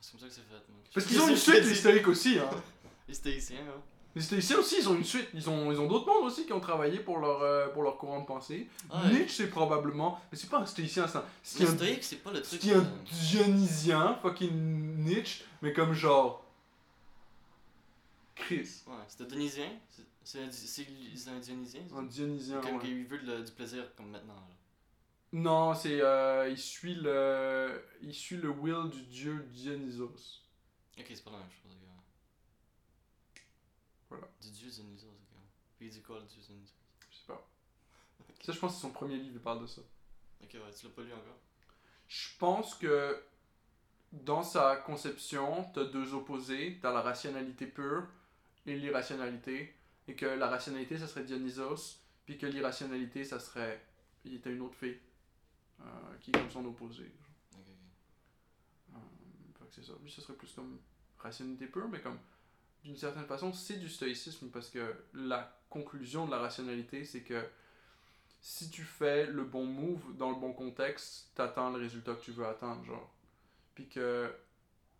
C'est 0.01 0.13
comme 0.13 0.21
ça 0.21 0.27
que 0.29 0.33
c'est 0.33 0.41
fait. 0.43 0.63
Parce 0.95 1.07
qu'ils 1.07 1.21
ont 1.21 1.29
une 1.29 1.37
suite, 1.37 1.65
les 1.65 1.75
stoïques 1.75 2.07
aussi, 2.07 2.39
hein. 2.39 2.49
Les 3.09 3.15
stoïciens, 3.15 3.59
hein. 3.59 3.83
Les 4.15 4.23
stoïciens 4.23 4.59
aussi, 4.59 4.77
ils 4.79 4.89
ont 4.89 4.95
une 4.95 5.05
suite. 5.05 5.29
Ils 5.35 5.51
ont, 5.51 5.73
ils 5.73 5.81
ont 5.81 5.89
d'autres 5.89 6.07
mondes 6.07 6.25
aussi 6.25 6.47
qui 6.47 6.53
ont 6.53 6.61
travaillé 6.61 7.01
pour 7.01 7.19
leur, 7.19 7.43
euh, 7.43 7.69
pour 7.69 7.83
leur 7.83 7.99
courant 7.99 8.21
de 8.21 8.27
pensée. 8.27 8.69
Ah, 8.91 9.03
ouais. 9.03 9.13
Nietzsche, 9.13 9.35
c'est 9.43 9.51
probablement. 9.51 10.21
Mais 10.31 10.39
c'est 10.39 10.49
pas 10.49 10.61
un 10.61 10.67
stoïcien, 10.67 11.09
c'est 11.09 11.19
un. 11.19 11.25
C'est 11.43 11.65
un, 11.65 11.75
stoïque, 11.75 12.05
c'est 12.05 12.23
pas 12.23 12.31
le 12.31 12.41
truc. 12.41 12.61
c'est 12.63 12.75
un 12.75 12.87
dionysien, 13.11 14.19
fucking 14.23 14.99
Nietzsche, 15.05 15.45
mais 15.63 15.73
comme 15.73 15.93
genre. 15.93 16.45
Chris. 18.37 18.83
Ouais, 18.87 18.95
c'est 19.09 19.23
un 19.23 19.27
Dionysien. 19.27 19.71
C'est- 20.23 20.39
un, 20.39 20.45
un 20.45 21.41
Dionysien. 21.41 21.81
ça? 21.89 21.97
Un 21.97 22.03
dionysien, 22.05 22.61
Comme 22.61 22.77
ouais. 22.77 22.81
qu'il 22.81 23.05
veut 23.07 23.19
du 23.19 23.53
plaisir 23.53 23.85
comme 23.97 24.11
maintenant. 24.11 24.35
Là. 24.35 24.56
Non, 25.37 25.75
c'est. 25.75 26.01
euh, 26.01 26.49
il 26.49 26.57
suit 26.57 26.95
le. 26.95 27.85
Il 28.01 28.15
suit 28.15 28.39
le 28.39 28.49
will 28.49 28.89
du 28.89 29.03
dieu 29.03 29.47
Dionysos. 29.53 30.41
Ok, 30.99 31.05
c'est 31.11 31.23
pas 31.23 31.33
la 31.33 31.39
même 31.41 31.51
chose, 31.51 31.77
gars. 31.79 33.43
Voilà. 34.09 34.27
Du 34.41 34.51
dieu 34.51 34.71
Dionysos, 34.71 35.09
ok. 35.09 35.39
Puis 35.77 35.89
il 35.89 35.91
dit 35.91 36.01
quoi 36.01 36.21
le 36.21 36.25
dieu 36.25 36.41
Dionysos? 36.41 36.73
Je 37.11 37.17
sais 37.19 37.27
pas. 37.27 37.47
Ça, 38.41 38.53
je 38.53 38.59
pense 38.59 38.71
que 38.71 38.77
c'est 38.77 38.83
son 38.87 38.93
premier 38.93 39.19
livre, 39.19 39.35
il 39.35 39.41
parle 39.43 39.61
de 39.61 39.67
ça. 39.67 39.83
Ok, 40.43 40.55
ouais, 40.55 40.73
tu 40.75 40.87
l'as 40.87 40.93
pas 40.93 41.03
lu 41.03 41.13
encore? 41.13 41.39
Je 42.09 42.29
pense 42.39 42.75
que 42.75 43.23
dans 44.13 44.43
sa 44.43 44.77
conception, 44.77 45.71
t'as 45.75 45.85
deux 45.85 46.15
opposés. 46.15 46.79
T'as 46.81 46.95
la 46.95 47.03
rationalité 47.03 47.67
pure 47.67 48.07
et 48.65 48.75
l'irrationalité. 48.75 49.75
Et 50.09 50.15
que 50.15 50.25
la 50.25 50.49
rationalité, 50.49 50.97
ça 50.97 51.07
serait 51.07 51.25
Dionysos. 51.25 51.99
Puis 52.25 52.39
que 52.39 52.47
l'irrationalité, 52.47 53.23
ça 53.23 53.39
serait. 53.39 53.85
Il 54.25 54.35
était 54.35 54.51
une 54.51 54.63
autre 54.63 54.77
fée. 54.77 55.03
Euh, 55.81 55.85
qui 56.21 56.31
est 56.31 56.35
comme 56.35 56.51
son 56.51 56.65
opposé. 56.65 57.13
Ok, 57.53 57.61
ok. 57.61 58.95
Euh, 58.95 59.67
c'est 59.71 59.85
ça. 59.85 59.93
Lui, 60.03 60.11
ce 60.11 60.21
serait 60.21 60.35
plus 60.35 60.53
comme 60.53 60.79
rationalité 61.19 61.67
pure, 61.67 61.89
mais 61.89 62.01
comme 62.01 62.19
d'une 62.85 62.97
certaine 62.97 63.27
façon, 63.27 63.53
c'est 63.53 63.79
du 63.79 63.89
stoïcisme 63.89 64.49
parce 64.51 64.71
que 64.71 64.95
la 65.13 65.59
conclusion 65.69 66.27
de 66.27 66.31
la 66.31 66.39
rationalité, 66.39 67.05
c'est 67.05 67.23
que 67.23 67.45
si 68.41 68.71
tu 68.71 68.85
fais 68.85 69.27
le 69.27 69.45
bon 69.45 69.67
move 69.67 70.17
dans 70.17 70.31
le 70.31 70.37
bon 70.37 70.53
contexte, 70.53 71.33
t'atteins 71.35 71.71
le 71.73 71.79
résultat 71.79 72.15
que 72.15 72.23
tu 72.23 72.31
veux 72.31 72.47
atteindre, 72.47 72.85
genre. 72.85 73.13
Puis 73.75 73.89
que 73.89 74.33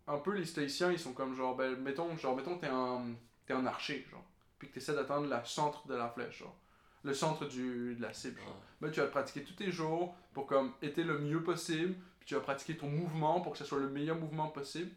un 0.07 0.17
peu 0.17 0.33
les 0.33 0.45
stoïciens, 0.45 0.91
ils 0.91 0.99
sont 0.99 1.13
comme 1.13 1.33
genre, 1.33 1.55
ben, 1.55 1.75
mettons, 1.77 2.15
genre, 2.17 2.35
mettons, 2.35 2.57
t'es 2.57 2.67
un, 2.67 3.15
t'es 3.45 3.53
un 3.53 3.65
archer, 3.65 4.05
genre. 4.11 4.23
Puis 4.59 4.69
que 4.69 4.73
t'essaies 4.73 4.95
d'atteindre 4.95 5.27
le 5.27 5.45
centre 5.45 5.87
de 5.87 5.95
la 5.95 6.09
flèche, 6.09 6.39
genre. 6.39 6.57
Le 7.07 7.13
centre 7.13 7.45
du, 7.47 7.95
de 7.95 8.01
la 8.01 8.11
cible, 8.13 8.39
Ouais. 8.41 8.53
ben, 8.81 8.91
tu 8.91 8.99
vas 8.99 9.05
le 9.05 9.11
pratiquer 9.11 9.43
tous 9.43 9.53
tes 9.53 9.71
jours 9.71 10.15
pour 10.33 10.45
comme 10.45 10.73
être 10.81 10.97
le 10.97 11.17
mieux 11.19 11.41
possible, 11.41 11.93
puis 12.19 12.27
tu 12.27 12.35
vas 12.35 12.41
pratiquer 12.41 12.75
ton 12.77 12.87
mouvement 12.89 13.39
pour 13.41 13.53
que 13.53 13.57
ce 13.57 13.65
soit 13.65 13.79
le 13.79 13.89
meilleur 13.89 14.17
mouvement 14.17 14.49
possible. 14.49 14.91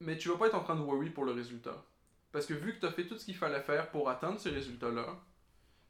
Mais 0.00 0.16
tu 0.18 0.28
vas 0.28 0.36
pas 0.36 0.48
être 0.48 0.54
en 0.56 0.62
train 0.64 0.74
de 0.76 0.80
worry 0.82 1.10
pour 1.10 1.24
le 1.24 1.32
résultat. 1.32 1.84
Parce 2.32 2.44
que 2.46 2.54
vu 2.54 2.74
que 2.74 2.80
tu 2.80 2.86
as 2.86 2.92
fait 2.92 3.06
tout 3.06 3.16
ce 3.16 3.24
qu'il 3.24 3.36
fallait 3.36 3.62
faire 3.62 3.90
pour 3.90 4.08
atteindre 4.10 4.38
ce 4.40 4.48
résultat-là, 4.48 5.16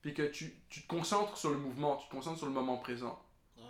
puis 0.02 0.14
que 0.14 0.22
tu, 0.22 0.52
tu 0.68 0.82
te 0.82 0.86
concentres 0.86 1.36
sur 1.36 1.50
le 1.50 1.56
mouvement, 1.58 1.96
tu 1.96 2.06
te 2.08 2.12
concentres 2.12 2.38
sur 2.38 2.46
le 2.46 2.52
moment 2.52 2.76
présent. 2.76 3.20
Ah, 3.58 3.62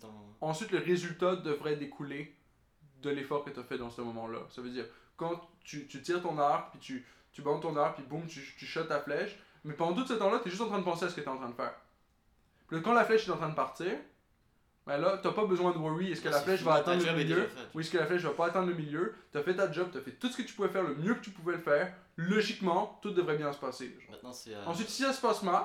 dans. 0.00 0.48
Ensuite, 0.48 0.72
le 0.72 0.78
résultat 0.78 1.36
devrait 1.36 1.76
découler 1.76 2.34
de 3.02 3.10
l'effort 3.10 3.44
que 3.44 3.50
tu 3.50 3.60
as 3.60 3.64
fait 3.64 3.78
dans 3.78 3.90
ce 3.90 4.00
moment-là. 4.00 4.40
Ça 4.50 4.62
veut 4.62 4.70
dire, 4.70 4.86
quand 5.16 5.40
tu, 5.62 5.86
tu 5.86 6.00
tires 6.02 6.22
ton 6.22 6.38
arc, 6.38 6.70
puis 6.72 6.80
tu, 6.80 7.06
tu 7.32 7.42
bandes 7.42 7.62
ton 7.62 7.76
arc, 7.76 7.96
puis 7.96 8.04
boum, 8.04 8.26
tu, 8.26 8.40
tu 8.58 8.66
shots 8.66 8.84
ta 8.84 9.00
flèche, 9.00 9.38
mais 9.64 9.74
pendant 9.74 9.94
tout 9.94 10.06
ce 10.06 10.14
temps-là, 10.14 10.40
tu 10.42 10.48
es 10.48 10.50
juste 10.50 10.62
en 10.62 10.68
train 10.68 10.78
de 10.78 10.84
penser 10.84 11.04
à 11.04 11.08
ce 11.08 11.14
que 11.14 11.20
tu 11.20 11.26
es 11.26 11.30
en 11.30 11.36
train 11.36 11.48
de 11.48 11.54
faire. 11.54 11.74
Puis 12.68 12.82
quand 12.82 12.92
la 12.94 13.04
flèche 13.04 13.26
est 13.28 13.30
en 13.30 13.36
train 13.36 13.48
de 13.50 13.54
partir, 13.54 13.92
ben 14.86 14.96
là, 14.98 15.18
t'as 15.22 15.30
pas 15.32 15.44
besoin 15.44 15.70
de 15.72 15.78
worry, 15.78 16.10
est-ce 16.12 16.20
que 16.20 16.28
la 16.28 16.38
c'est 16.38 16.44
flèche 16.44 16.62
va 16.62 16.74
atteindre 16.74 17.04
le 17.06 17.12
milieu, 17.24 17.48
ou 17.74 17.80
est-ce 17.80 17.90
que 17.90 17.98
la 17.98 18.06
flèche 18.06 18.22
va 18.22 18.30
pas 18.30 18.46
atteindre 18.46 18.68
le 18.68 18.74
milieu, 18.74 19.14
t'as 19.30 19.42
fait 19.42 19.54
ta 19.54 19.70
job, 19.70 19.90
t'as 19.92 20.00
fait 20.00 20.12
tout 20.12 20.28
ce 20.28 20.36
que 20.38 20.42
tu 20.42 20.54
pouvais 20.54 20.68
faire 20.70 20.82
le 20.82 20.94
mieux 20.96 21.14
que 21.14 21.20
tu 21.20 21.30
pouvais 21.30 21.52
le 21.52 21.60
faire, 21.62 21.94
logiquement, 22.16 22.98
tout 23.02 23.10
devrait 23.12 23.36
bien 23.36 23.52
se 23.52 23.58
passer. 23.58 23.88
genre. 24.00 24.10
Maintenant, 24.10 24.32
c'est. 24.32 24.54
euh, 24.54 24.64
Ensuite, 24.66 24.88
si 24.88 25.02
ça 25.02 25.12
se 25.12 25.20
passe 25.20 25.42
mal, 25.44 25.64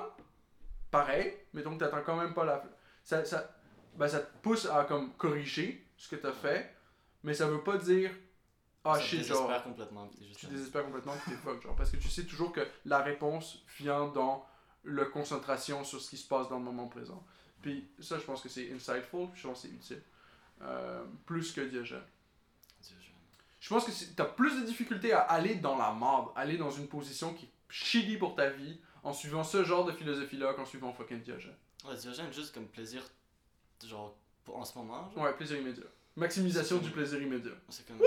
pareil, 0.90 1.34
mais 1.52 1.62
donc 1.62 1.78
t'attends 1.78 2.02
quand 2.04 2.16
même 2.16 2.34
pas 2.34 2.44
la. 2.44 2.62
Ça, 3.02 3.24
ça, 3.24 3.50
ben, 3.96 4.06
ça 4.06 4.20
te 4.20 4.36
pousse 4.42 4.66
à 4.66 4.84
comme 4.84 5.12
corriger 5.14 5.84
ce 5.96 6.08
que 6.08 6.16
t'as 6.16 6.32
fait, 6.32 6.72
mais 7.24 7.34
ça 7.34 7.46
veut 7.48 7.62
pas 7.64 7.76
dire 7.78 8.10
ah 8.84 8.94
ça 8.94 9.00
shit, 9.00 9.24
genre 9.24 9.62
complètement. 9.62 10.08
tu 10.36 10.46
désespères 10.46 10.84
complètement 10.84 11.14
que 11.16 11.30
t'es 11.30 11.36
fuck, 11.36 11.62
genre, 11.62 11.76
parce 11.76 11.90
que 11.90 11.96
tu 11.96 12.08
sais 12.08 12.24
toujours 12.24 12.52
que 12.52 12.66
la 12.84 12.98
réponse 12.98 13.62
vient 13.78 14.06
dans 14.08 14.46
la 14.84 15.04
concentration 15.04 15.84
sur 15.84 16.00
ce 16.00 16.10
qui 16.10 16.16
se 16.16 16.26
passe 16.28 16.48
dans 16.48 16.58
le 16.58 16.64
moment 16.64 16.86
présent. 16.88 17.22
Puis 17.60 17.88
ça, 17.98 18.18
je 18.18 18.24
pense 18.24 18.40
que 18.40 18.48
c'est 18.48 18.72
insightful, 18.72 19.28
je 19.34 19.46
pense 19.46 19.62
que 19.62 19.68
c'est 19.68 19.74
utile. 19.74 20.02
Euh, 20.62 21.04
plus 21.26 21.52
que 21.52 21.60
Diogène. 21.60 22.02
Je- 23.60 23.68
pense 23.68 23.84
que 23.84 23.90
c'est- 23.92 24.14
t'as 24.14 24.24
plus 24.24 24.60
de 24.60 24.64
difficultés 24.66 25.12
à 25.12 25.20
aller 25.20 25.56
dans 25.56 25.76
la 25.76 25.92
merde, 25.92 26.28
aller 26.36 26.56
dans 26.56 26.70
une 26.70 26.86
position 26.88 27.34
qui 27.34 27.46
est 27.46 27.50
shitty 27.68 28.16
pour 28.16 28.34
ta 28.36 28.48
vie, 28.50 28.78
en 29.02 29.12
suivant 29.12 29.42
ce 29.44 29.64
genre 29.64 29.84
de 29.84 29.92
philosophie-là 29.92 30.54
qu'en 30.54 30.64
suivant 30.64 30.92
fucking 30.92 31.20
Diogène. 31.22 31.56
Ouais, 31.84 31.96
Diogène, 31.96 32.32
juste 32.32 32.54
comme 32.54 32.66
plaisir, 32.68 33.02
genre, 33.84 34.16
pour- 34.44 34.56
en 34.56 34.64
ce 34.64 34.78
moment, 34.78 35.10
genre. 35.10 35.24
Ouais, 35.24 35.32
plaisir 35.34 35.58
immédiat. 35.58 35.84
Maximisation 36.18 36.78
du 36.78 36.90
plaisir 36.90 37.22
immédiat. 37.22 37.52
C'est 37.68 37.86
comme. 37.86 37.98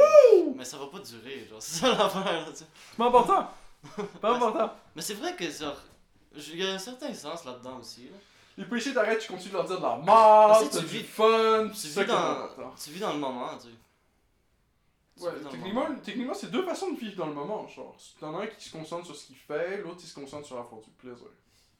Mais 0.57 0.65
ça 0.65 0.77
va 0.77 0.87
pas 0.87 0.99
durer, 0.99 1.47
genre, 1.49 1.61
c'est 1.61 1.79
ça 1.79 1.89
l'affaire, 1.95 2.45
tu 2.51 2.57
sais. 2.57 2.65
C'est 2.89 2.97
pas 2.97 3.05
important! 3.07 3.49
Pas 4.21 4.35
important! 4.35 4.73
Mais 4.95 5.01
c'est 5.01 5.13
vrai 5.13 5.35
que, 5.35 5.49
genre, 5.49 5.81
il 6.35 6.57
y 6.57 6.67
a 6.67 6.73
un 6.73 6.77
certain 6.79 7.13
sens 7.13 7.45
là-dedans 7.45 7.77
aussi, 7.79 8.05
là. 8.05 8.17
Les 8.57 8.65
péchés 8.65 8.93
t'arrêtent, 8.93 9.19
tu 9.19 9.31
continues 9.31 9.51
de 9.53 9.57
leur 9.57 9.65
dire 9.65 9.77
de 9.77 9.81
la 9.83 9.97
merde, 9.97 10.69
tu 10.69 10.79
du 10.79 10.85
vis- 10.85 11.03
fun, 11.03 11.69
Tu 11.69 11.75
c'est 11.75 12.01
vis, 12.01 12.07
dans, 12.07 12.49
tu 12.83 12.89
vis 12.91 12.99
dans 12.99 13.13
le 13.13 13.19
moment, 13.19 13.57
tu 13.57 13.67
sais. 13.69 15.23
Ouais, 15.25 15.31
vis 15.35 15.43
dans 15.43 15.49
le 15.49 15.55
techniquement, 15.55 15.87
techniquement 16.03 16.33
c'est 16.33 16.51
deux 16.51 16.63
façons 16.65 16.91
de 16.91 16.99
vivre 16.99 17.15
dans 17.15 17.27
le 17.27 17.33
moment. 17.33 17.65
Genre, 17.69 17.95
t'en 18.19 18.37
as 18.37 18.43
un 18.43 18.47
qui 18.47 18.67
se 18.67 18.71
concentre 18.73 19.05
sur 19.05 19.15
ce 19.15 19.25
qu'il 19.27 19.37
fait, 19.37 19.77
l'autre 19.81 19.97
qui 20.01 20.07
se 20.07 20.13
concentre 20.15 20.45
sur 20.45 20.57
la 20.57 20.63
force 20.63 20.83
du 20.83 20.91
plaisir. 20.91 21.27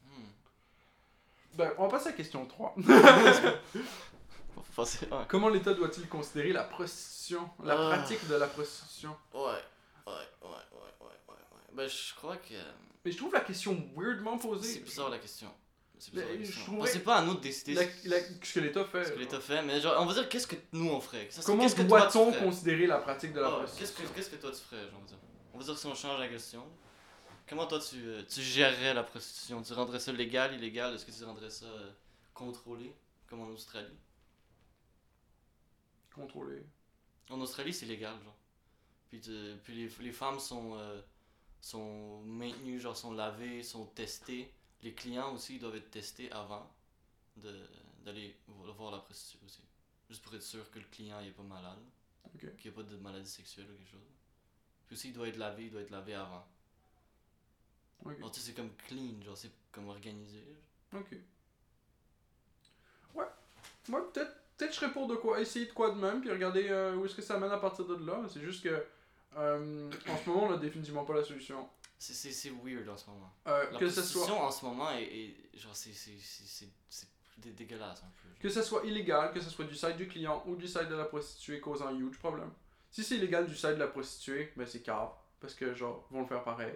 Hmm. 0.05 0.23
Ben, 1.55 1.71
on 1.77 1.83
va 1.83 1.89
passer 1.89 2.07
à 2.07 2.11
la 2.11 2.17
question 2.17 2.45
3. 2.45 2.75
Ouais. 4.77 5.07
Comment 5.27 5.49
l'État 5.49 5.73
doit-il 5.73 6.07
considérer 6.07 6.53
la 6.53 6.63
prostitution, 6.63 7.49
la 7.63 7.73
Ah. 7.73 7.89
pratique 7.97 8.27
de 8.27 8.35
la 8.35 8.47
prostitution 8.47 9.15
Ouais, 9.33 9.41
ouais, 9.41 9.51
ouais, 10.07 10.13
ouais, 10.43 10.49
ouais, 10.71 10.87
ouais, 11.01 11.07
ouais. 11.27 11.35
Ben, 11.73 11.87
je 11.89 12.15
crois 12.15 12.37
que. 12.37 12.53
Mais 13.03 13.11
je 13.11 13.17
trouve 13.17 13.33
la 13.33 13.41
question 13.41 13.73
weirdement 13.97 14.37
C'est 14.39 14.47
posée. 14.47 14.79
bizarre 14.79 15.09
la 15.09 15.19
question. 15.19 15.51
C'est 15.99 16.11
bizarre 16.11 16.29
la 16.29 16.33
je 16.35 16.39
question. 16.41 16.63
trouverais- 16.65 16.89
c'est 16.91 16.99
pas 16.99 17.15
à 17.17 17.21
nous 17.23 17.35
de 17.35 17.39
décider 17.41 17.73
La- 17.75 17.83
ce 17.83 18.07
la- 18.09 18.19
ce 18.43 18.53
que 18.53 18.59
l'État 18.59 18.85
fait. 18.85 19.05
ce 19.05 19.11
que 19.11 19.19
l'État 19.19 19.39
fait, 19.39 19.61
mais 19.61 19.79
genre, 19.81 19.95
on 19.99 20.05
va 20.05 20.13
dire 20.13 20.27
qu'est-ce 20.29 20.47
que 20.47 20.55
nous 20.71 20.89
on 20.89 20.99
ferait? 21.01 21.27
Ça, 21.29 21.41
c'est- 21.41 21.45
Comment 21.47 21.63
qu'est-ce 21.63 21.75
que 21.75 21.81
toi, 21.83 22.07
tu 22.07 22.13
doit-on 22.17 22.31
ferais? 22.33 22.43
considérer 22.45 22.87
la 22.87 22.97
pratique 22.99 23.33
de 23.33 23.39
la 23.39 23.47
Ah, 23.47 23.51
Qu'est-ce 23.61 23.73
prostitution 23.75 24.09
que, 24.09 24.15
qu'est-ce 24.15 24.29
que 24.29 24.35
toi 24.37 24.51
tu 24.51 24.57
ferais, 24.61 24.81
genre, 24.89 24.99
on 24.99 25.01
va 25.01 25.07
dire 25.07 25.17
On 25.53 25.57
va 25.59 25.63
dire 25.65 25.77
si 25.77 25.85
on 25.85 25.95
change 25.95 26.19
la 26.19 26.27
question. 26.29 26.63
Comment 27.47 27.67
toi 27.67 27.79
tu, 27.79 27.97
euh, 28.05 28.23
tu 28.23 28.41
gérerais 28.41 28.93
la 28.93 29.03
prostitution 29.03 29.61
Tu 29.61 29.73
rendrais 29.73 29.99
ça 29.99 30.11
légal, 30.13 30.55
illégal? 30.55 30.95
Est-ce 30.95 31.05
que 31.05 31.11
tu 31.11 31.23
rendrais 31.25 31.49
ça 31.49 31.65
euh, 31.65 31.91
contrôlé, 32.33 32.95
comme 33.27 33.41
en 33.41 33.47
Australie? 33.49 33.97
Contrôler. 36.13 36.63
En 37.29 37.39
Australie, 37.41 37.73
c'est 37.73 37.85
légal, 37.85 38.15
genre. 38.23 38.35
Puis, 39.09 39.21
tu- 39.21 39.55
puis 39.63 39.75
les, 39.75 39.87
les 40.03 40.11
femmes 40.11 40.39
sont, 40.39 40.75
euh, 40.77 41.01
sont 41.61 42.21
maintenues, 42.23 42.79
genre, 42.79 42.95
sont 42.97 43.13
lavées, 43.13 43.63
sont 43.63 43.85
testées. 43.87 44.51
Les 44.81 44.93
clients 44.93 45.33
aussi 45.33 45.59
doivent 45.59 45.75
être 45.75 45.91
testés 45.91 46.31
avant 46.31 46.69
d'aller 47.37 48.35
vo- 48.47 48.71
voir 48.73 48.91
la 48.91 48.99
prostituée 48.99 49.39
aussi. 49.45 49.61
Juste 50.09 50.21
pour 50.23 50.33
être 50.35 50.43
sûr 50.43 50.69
que 50.71 50.79
le 50.79 50.85
client 50.85 51.21
n'est 51.21 51.31
pas 51.31 51.43
malade. 51.43 51.79
Ok. 52.33 52.55
Qu'il 52.57 52.71
n'y 52.71 52.77
a 52.77 52.83
pas 52.83 52.89
de 52.89 52.97
maladie 52.97 53.29
sexuelle 53.29 53.67
ou 53.71 53.75
quelque 53.77 53.91
chose. 53.91 54.01
Puis 54.87 54.95
aussi, 54.95 55.09
il 55.09 55.13
doit 55.13 55.27
être 55.27 55.37
lavé, 55.37 55.65
il 55.65 55.71
doit 55.71 55.81
être 55.81 55.91
lavé 55.91 56.13
avant. 56.15 56.45
Ok. 58.03 58.19
Genre, 58.19 58.31
tu 58.31 58.39
sais, 58.39 58.47
c'est 58.47 58.53
comme 58.53 58.75
clean, 58.87 59.21
genre, 59.21 59.37
c'est 59.37 59.51
comme 59.71 59.87
organisé. 59.89 60.43
genre. 60.91 61.01
Ok. 61.01 61.15
Ouais. 63.13 63.25
Moi, 63.89 64.11
peut-être 64.11 64.35
peut-être 64.61 64.73
je 64.73 64.79
serais 64.79 64.91
pour 64.91 65.07
de 65.07 65.15
quoi 65.15 65.39
essayer 65.41 65.65
de 65.65 65.71
quoi 65.73 65.91
de 65.91 65.99
même, 65.99 66.21
puis 66.21 66.31
regarder 66.31 66.67
euh, 66.69 66.95
où 66.95 67.05
est-ce 67.05 67.15
que 67.15 67.21
ça 67.21 67.37
mène 67.37 67.51
à 67.51 67.57
partir 67.57 67.85
de 67.85 68.05
là. 68.05 68.21
C'est 68.31 68.41
juste 68.41 68.63
que 68.63 68.83
euh, 69.37 69.89
en 70.09 70.17
ce 70.17 70.29
moment, 70.29 70.43
on 70.49 70.53
a 70.53 70.57
définitivement 70.57 71.03
pas 71.05 71.13
la 71.15 71.23
solution. 71.23 71.67
C'est, 71.97 72.13
c'est, 72.13 72.31
c'est 72.31 72.51
weird 72.63 72.87
en 72.89 72.97
ce 72.97 73.09
moment. 73.09 73.31
Euh, 73.47 73.65
La 73.71 73.79
que 73.79 73.87
ce 73.89 74.01
soit 74.01 74.25
en 74.35 74.51
ce 74.51 74.65
moment 74.65 74.91
est, 74.91 75.03
est- 75.03 75.35
genre, 75.59 75.75
c'est, 75.75 75.93
c'est, 75.93 76.11
c'est, 76.19 76.43
c'est, 76.47 76.67
c'est 76.89 77.07
dé- 77.37 77.51
dégueulasse 77.51 77.99
un 78.03 78.11
peu. 78.21 78.27
genre. 78.29 78.39
que 78.39 78.49
ça 78.49 78.63
soit 78.63 78.83
illégal, 78.85 79.31
que 79.33 79.39
ce 79.39 79.49
soit 79.49 79.65
du 79.65 79.75
site 79.75 79.97
du 79.97 80.07
client 80.07 80.43
ou 80.47 80.55
du 80.55 80.67
site 80.67 80.89
de 80.89 80.95
la 80.95 81.05
prostituée 81.05 81.59
causant 81.59 81.87
un 81.87 81.95
huge 81.95 82.17
problème. 82.17 82.49
Si 82.89 83.03
c'est 83.03 83.15
illégal 83.15 83.45
du 83.45 83.55
site 83.55 83.69
de 83.71 83.75
la 83.75 83.87
prostituée, 83.87 84.51
ben 84.57 84.65
c'est 84.65 84.81
cave 84.81 85.09
parce 85.39 85.53
que 85.53 85.73
genre 85.75 86.05
vont 86.11 86.21
le 86.21 86.27
faire 86.27 86.43
pareil. 86.43 86.73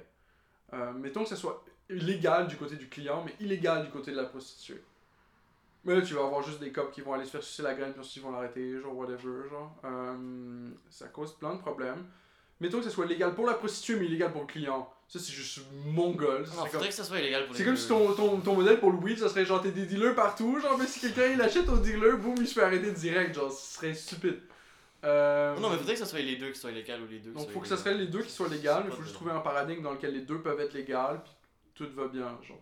Mettons 0.95 1.23
que 1.23 1.29
ça 1.29 1.35
soit 1.35 1.63
illégal 1.89 2.47
du 2.47 2.55
côté 2.57 2.75
du 2.77 2.87
client, 2.89 3.23
mais 3.25 3.35
illégal 3.39 3.83
du 3.85 3.91
côté 3.91 4.11
de 4.11 4.17
la 4.17 4.23
prostituée. 4.25 4.81
Mais 5.85 5.95
là, 5.95 6.01
tu 6.01 6.13
vas 6.15 6.21
avoir 6.25 6.41
juste 6.41 6.59
des 6.59 6.71
cops 6.71 6.93
qui 6.93 7.01
vont 7.01 7.13
aller 7.13 7.25
se 7.25 7.29
faire 7.31 7.43
sucer 7.43 7.61
la 7.63 7.73
graine, 7.75 7.91
puis 7.91 7.99
ensuite 8.01 8.17
ils 8.17 8.23
vont 8.23 8.31
l'arrêter, 8.31 8.79
genre 8.81 8.95
whatever, 8.97 9.47
genre. 9.49 9.75
Euh, 9.85 10.69
ça 10.89 11.07
cause 11.07 11.37
plein 11.37 11.53
de 11.53 11.59
problèmes. 11.59 12.05
Mettons 12.59 12.79
que 12.79 12.85
ça 12.85 12.89
soit 12.89 13.05
légal 13.05 13.35
pour 13.35 13.45
la 13.45 13.53
prostituée, 13.53 13.95
mais 13.97 14.05
illégal 14.05 14.31
pour 14.31 14.41
le 14.41 14.47
client. 14.47 14.89
Ça, 15.07 15.19
c'est 15.19 15.33
juste 15.33 15.59
mongol. 15.85 16.47
Ça, 16.47 16.51
Non, 16.55 16.55
c'est 16.55 16.55
comme- 16.63 16.69
faudrait 16.71 16.87
que 16.89 16.95
ça 16.95 17.03
soit 17.03 17.19
illégal 17.19 17.45
pour 17.45 17.55
c'est 17.55 17.65
comme 17.65 17.75
si 17.75 17.87
ton, 17.87 18.13
ton, 18.13 18.39
ton 18.39 18.55
modèle 18.55 18.79
pour 18.79 18.91
le 18.91 18.97
weed, 18.97 19.19
ça 19.19 19.29
serait 19.29 19.45
genre 19.45 19.61
t'es 19.61 19.71
des 19.71 19.85
dealers 19.85 20.15
partout, 20.15 20.59
genre 20.59 20.77
mais 20.77 20.87
si 20.87 20.99
quelqu'un 21.01 21.27
il 21.33 21.41
achète 21.41 21.69
au 21.69 21.77
dealer, 21.77 22.17
boum, 22.17 22.33
il 22.39 22.47
se 22.47 22.53
fait 22.55 22.63
arrêter 22.63 22.91
direct, 22.91 23.35
genre 23.35 23.51
ce 23.51 23.75
serait 23.75 23.93
stupide. 23.93 24.39
Euh, 25.03 25.55
Non, 25.59 25.69
mais 25.69 25.77
faudrait 25.77 25.93
que 25.93 25.99
ça 25.99 26.05
soit 26.07 26.19
les 26.21 26.37
deux 26.37 26.49
qui 26.51 26.59
soient 26.59 26.71
légales 26.71 27.01
ou 27.03 27.07
les 27.07 27.19
deux 27.19 27.29
qui 27.31 27.37
donc 27.37 27.51
faut 27.51 27.59
que 27.59 27.67
ça 27.67 27.75
illégales. 27.75 27.93
serait 27.93 28.03
les 28.05 28.07
deux 28.11 28.23
qui 28.23 28.31
soient 28.31 28.47
légales, 28.47 28.83
mais 28.85 28.91
faut 28.91 29.03
juste 29.03 29.13
trouver 29.13 29.31
un 29.31 29.39
paradigme 29.41 29.83
dans 29.83 29.91
lequel 29.91 30.13
les 30.13 30.21
deux 30.21 30.39
peuvent 30.41 30.59
être 30.59 30.73
légales, 30.73 31.21
puis 31.23 31.33
tout 31.75 31.93
va 31.93 32.07
bien, 32.07 32.35
genre. 32.47 32.57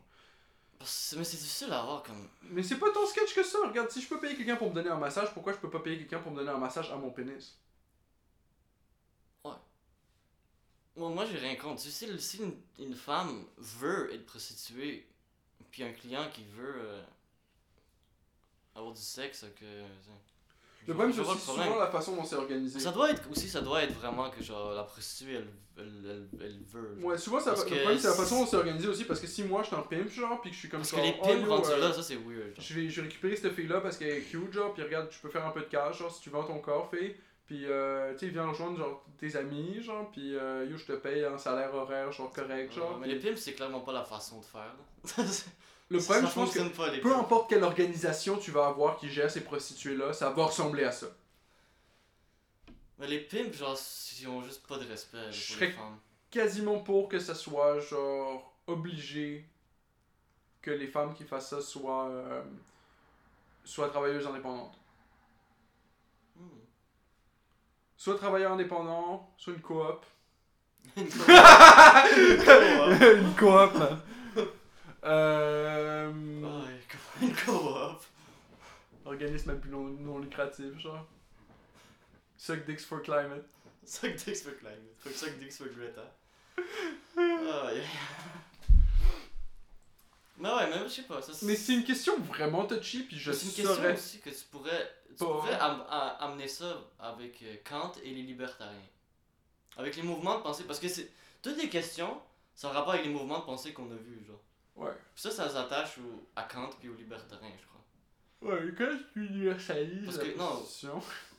Mais 1.17 1.23
c'est 1.23 1.37
difficile 1.37 1.71
à 1.71 1.81
avoir 1.81 2.03
comme. 2.03 2.29
Mais 2.43 2.63
c'est 2.63 2.77
pas 2.77 2.91
tant 2.91 3.05
sketch 3.05 3.33
que 3.33 3.43
ça, 3.43 3.59
regarde, 3.65 3.89
si 3.89 4.01
je 4.01 4.07
peux 4.07 4.19
payer 4.19 4.35
quelqu'un 4.35 4.55
pour 4.57 4.69
me 4.69 4.75
donner 4.75 4.89
un 4.89 4.97
massage, 4.97 5.33
pourquoi 5.33 5.53
je 5.53 5.57
peux 5.57 5.69
pas 5.69 5.79
payer 5.79 5.97
quelqu'un 5.97 6.19
pour 6.19 6.31
me 6.31 6.37
donner 6.37 6.51
un 6.51 6.57
massage 6.57 6.91
à 6.91 6.95
mon 6.95 7.11
pénis? 7.11 7.57
Moi, 10.95 11.09
moi 11.09 11.25
j'ai 11.25 11.37
rien 11.37 11.55
contre. 11.55 11.81
Si 11.81 12.05
une, 12.37 12.55
une 12.79 12.95
femme 12.95 13.45
veut 13.57 14.13
être 14.13 14.25
prostituée, 14.25 15.07
puis 15.71 15.83
un 15.83 15.91
client 15.91 16.29
qui 16.31 16.43
veut 16.45 16.75
euh, 16.77 17.03
avoir 18.75 18.93
du 18.93 19.01
sexe, 19.01 19.45
que. 19.59 19.83
Le 20.87 20.93
problème 20.93 21.13
c'est 21.13 21.39
souvent 21.39 21.79
la 21.79 21.87
façon 21.87 22.15
dont 22.15 22.23
c'est 22.23 22.35
organisé. 22.35 22.79
Ça 22.79 22.91
doit 22.91 23.11
être 23.11 23.23
aussi, 23.31 23.47
ça 23.47 23.61
doit 23.61 23.83
être 23.83 23.93
vraiment 23.93 24.29
que 24.29 24.43
genre 24.43 24.73
la 24.73 24.83
prostituée 24.83 25.35
elle, 25.35 25.47
elle, 25.77 26.05
elle, 26.05 26.27
elle 26.41 26.59
veut. 26.67 26.95
genre. 26.95 27.05
Ouais, 27.05 27.17
souvent 27.17 27.39
ça, 27.39 27.51
Parce 27.51 27.69
le 27.69 27.75
problème 27.77 27.97
c'est 27.97 28.07
la 28.07 28.13
façon 28.13 28.39
dont 28.41 28.45
c'est 28.45 28.57
organisé 28.57 28.87
aussi, 28.87 29.05
parce 29.05 29.19
que 29.19 29.27
si 29.27 29.43
moi 29.43 29.61
je 29.63 29.67
suis 29.67 29.75
un 29.75 29.81
pimp, 29.81 30.09
genre, 30.09 30.41
puis 30.41 30.49
que 30.49 30.55
je 30.55 30.59
suis 30.59 30.69
comme 30.69 30.81
Parce 30.81 30.91
genre, 30.91 30.99
que 30.99 31.05
les 31.05 31.15
oh, 31.19 31.25
pimps 31.25 31.47
rendus 31.49 31.69
euh, 31.71 31.79
là, 31.79 31.93
ça 31.93 32.03
c'est 32.03 32.15
weird. 32.15 32.55
genre. 32.55 32.65
Je 32.65 32.73
vais, 32.73 32.89
je 32.89 33.01
vais 33.01 33.07
récupérer 33.07 33.35
cette 33.35 33.53
fille-là 33.53 33.81
parce 33.81 33.97
qu'elle 33.97 34.09
est 34.17 34.21
cute, 34.21 34.51
genre, 34.53 34.73
puis 34.73 34.83
regarde, 34.83 35.09
tu 35.09 35.19
peux 35.19 35.29
faire 35.29 35.45
un 35.45 35.51
peu 35.51 35.61
de 35.61 35.65
cash, 35.65 35.99
genre, 35.99 36.13
si 36.13 36.21
tu 36.21 36.29
vends 36.29 36.43
ton 36.43 36.59
corps, 36.59 36.89
fille. 36.89 37.15
Puis, 37.45 37.65
euh, 37.65 38.13
tu 38.13 38.19
sais, 38.19 38.27
viens 38.27 38.47
rejoindre, 38.47 38.77
genre, 38.77 39.05
tes 39.17 39.35
amis, 39.35 39.81
genre, 39.83 40.09
puis, 40.11 40.35
euh, 40.35 40.65
yo, 40.65 40.77
je 40.77 40.85
te 40.85 40.93
paye 40.93 41.25
un 41.25 41.37
salaire 41.37 41.73
horaire, 41.73 42.11
genre, 42.11 42.31
correct, 42.31 42.73
genre. 42.73 42.97
mais 42.99 43.07
les 43.07 43.19
pimps, 43.19 43.39
c'est 43.39 43.53
clairement 43.53 43.81
pas 43.81 43.91
la 43.93 44.03
façon 44.03 44.39
de 44.39 44.45
faire. 44.45 44.73
là. 45.17 45.23
Le 45.93 45.99
problème, 46.03 46.23
ça 46.25 46.29
je 46.29 46.35
pense 46.35 46.53
que 46.53 46.59
pas, 46.69 46.91
peu 47.01 47.15
importe 47.15 47.49
quelle 47.49 47.63
organisation 47.63 48.37
tu 48.37 48.51
vas 48.51 48.67
avoir 48.67 48.97
qui 48.97 49.09
gère 49.09 49.29
ces 49.29 49.41
prostituées-là, 49.41 50.13
ça 50.13 50.29
va 50.31 50.45
ressembler 50.45 50.83
à 50.83 50.91
ça. 50.91 51.07
Mais 52.99 53.07
les 53.07 53.19
pimps, 53.19 53.55
genre, 53.55 53.77
ils 54.19 54.27
ont 54.27 54.43
juste 54.43 54.65
pas 54.67 54.77
de 54.77 54.87
respect 54.87 55.17
Je 55.31 55.47
pour 55.47 55.55
serais- 55.55 55.67
les 55.67 55.71
femmes. 55.73 55.97
Quasiment 56.31 56.79
pour 56.79 57.09
que 57.09 57.19
ça 57.19 57.35
soit, 57.35 57.79
genre, 57.79 58.53
obligé 58.65 59.47
que 60.61 60.71
les 60.71 60.87
femmes 60.87 61.13
qui 61.13 61.25
fassent 61.25 61.49
ça 61.49 61.61
soient, 61.61 62.07
euh, 62.09 62.41
soient 63.63 63.89
travailleuses 63.89 64.25
indépendantes. 64.25 64.75
Hmm. 66.35 66.47
Soit 67.97 68.15
travailleurs 68.15 68.53
indépendants, 68.53 69.29
soit 69.37 69.53
une 69.53 69.61
coop. 69.61 70.05
Une 70.97 71.03
une 71.05 71.09
coop, 73.35 73.73
man. 73.75 73.99
Euh, 75.05 76.11
Ouais, 76.41 76.79
comme 76.89 77.29
une 77.29 77.35
coop. 77.35 78.01
organisme 79.05 79.49
à 79.51 79.53
but 79.55 79.69
non, 79.71 79.81
non 79.83 80.19
lucratif, 80.19 80.77
genre. 80.79 81.05
Suck 82.37 82.65
dicks 82.65 82.81
for 82.81 83.01
climate. 83.01 83.45
Suck 83.85 84.15
dicks 84.15 84.41
for 84.43 84.53
climate. 84.59 84.97
Que 85.03 85.09
suck 85.11 85.37
dicks 85.39 85.57
for 85.57 85.67
Greta. 85.67 86.03
Ah, 87.15 87.69
yeah. 87.73 87.83
Mais 90.37 90.49
ouais, 90.49 90.67
mais 90.69 90.83
je 90.85 90.87
sais 90.89 91.01
pas. 91.03 91.21
Ça, 91.21 91.31
Mais 91.43 91.55
c'est 91.55 91.73
une 91.75 91.83
question 91.83 92.17
vraiment 92.19 92.65
touchy, 92.65 93.03
puis 93.03 93.17
je 93.19 93.31
c'est 93.31 93.45
une 93.45 93.51
question 93.53 93.75
saurais. 93.75 93.93
aussi 93.93 94.19
que 94.19 94.29
tu 94.31 94.43
pourrais, 94.51 94.91
tu 95.09 95.13
pas- 95.15 95.25
pourrais 95.25 95.53
am- 95.53 95.83
amener 96.19 96.47
ça 96.47 96.81
avec 96.99 97.41
euh, 97.43 97.55
Kant 97.63 97.91
et 98.03 98.09
les 98.13 98.23
libertariens. 98.23 98.79
Avec 99.77 99.95
les 99.95 100.01
mouvements 100.01 100.37
de 100.39 100.43
pensée. 100.43 100.63
Parce 100.63 100.79
que 100.79 100.87
c'est 100.87 101.09
toutes 101.41 101.57
les 101.57 101.69
questions, 101.69 102.19
ça 102.55 102.69
a 102.69 102.73
rapport 102.73 102.93
avec 102.93 103.05
les 103.05 103.11
mouvements 103.11 103.39
de 103.39 103.45
pensée 103.45 103.73
qu'on 103.73 103.91
a 103.91 103.95
vus, 103.95 104.23
genre. 104.27 104.41
Ouais. 104.75 104.91
Puis 105.13 105.21
ça, 105.23 105.31
ça 105.31 105.49
s'attache 105.49 105.97
au- 105.99 106.27
à 106.35 106.43
Kant 106.43 106.69
puis 106.79 106.89
aux 106.89 106.95
libertariens, 106.95 107.51
je 107.59 107.65
crois. 107.67 108.53
Ouais, 108.55 108.73
quand 108.77 108.89
tu 109.13 109.25
universalises 109.27 110.05
Parce 110.05 110.17
que- 110.17 110.37
non. 110.37 110.65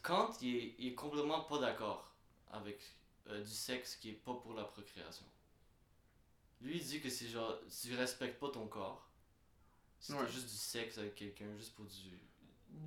Kant, 0.03 0.31
il 0.41 0.57
est, 0.57 0.75
il 0.79 0.89
est 0.89 0.95
complètement 0.95 1.41
pas 1.43 1.59
d'accord 1.59 2.11
avec 2.53 2.81
euh, 3.29 3.41
du 3.43 3.51
sexe 3.51 3.97
qui 3.97 4.11
est 4.11 4.13
pas 4.25 4.35
pour 4.35 4.53
la 4.55 4.65
procréation. 4.65 5.25
Lui, 6.61 6.77
il 6.79 6.85
dit 6.85 7.01
que 7.01 7.09
c'est 7.11 7.27
genre, 7.27 7.59
tu 7.83 7.95
respectes 7.97 8.39
pas 8.39 8.49
ton 8.51 8.67
corps. 8.67 9.09
Si 9.99 10.13
Ouais. 10.13 10.27
juste 10.31 10.47
du 10.47 10.55
sexe 10.57 10.99
avec 10.99 11.15
quelqu'un, 11.15 11.47
juste 11.57 11.75
pour 11.75 11.87
du. 11.87 12.19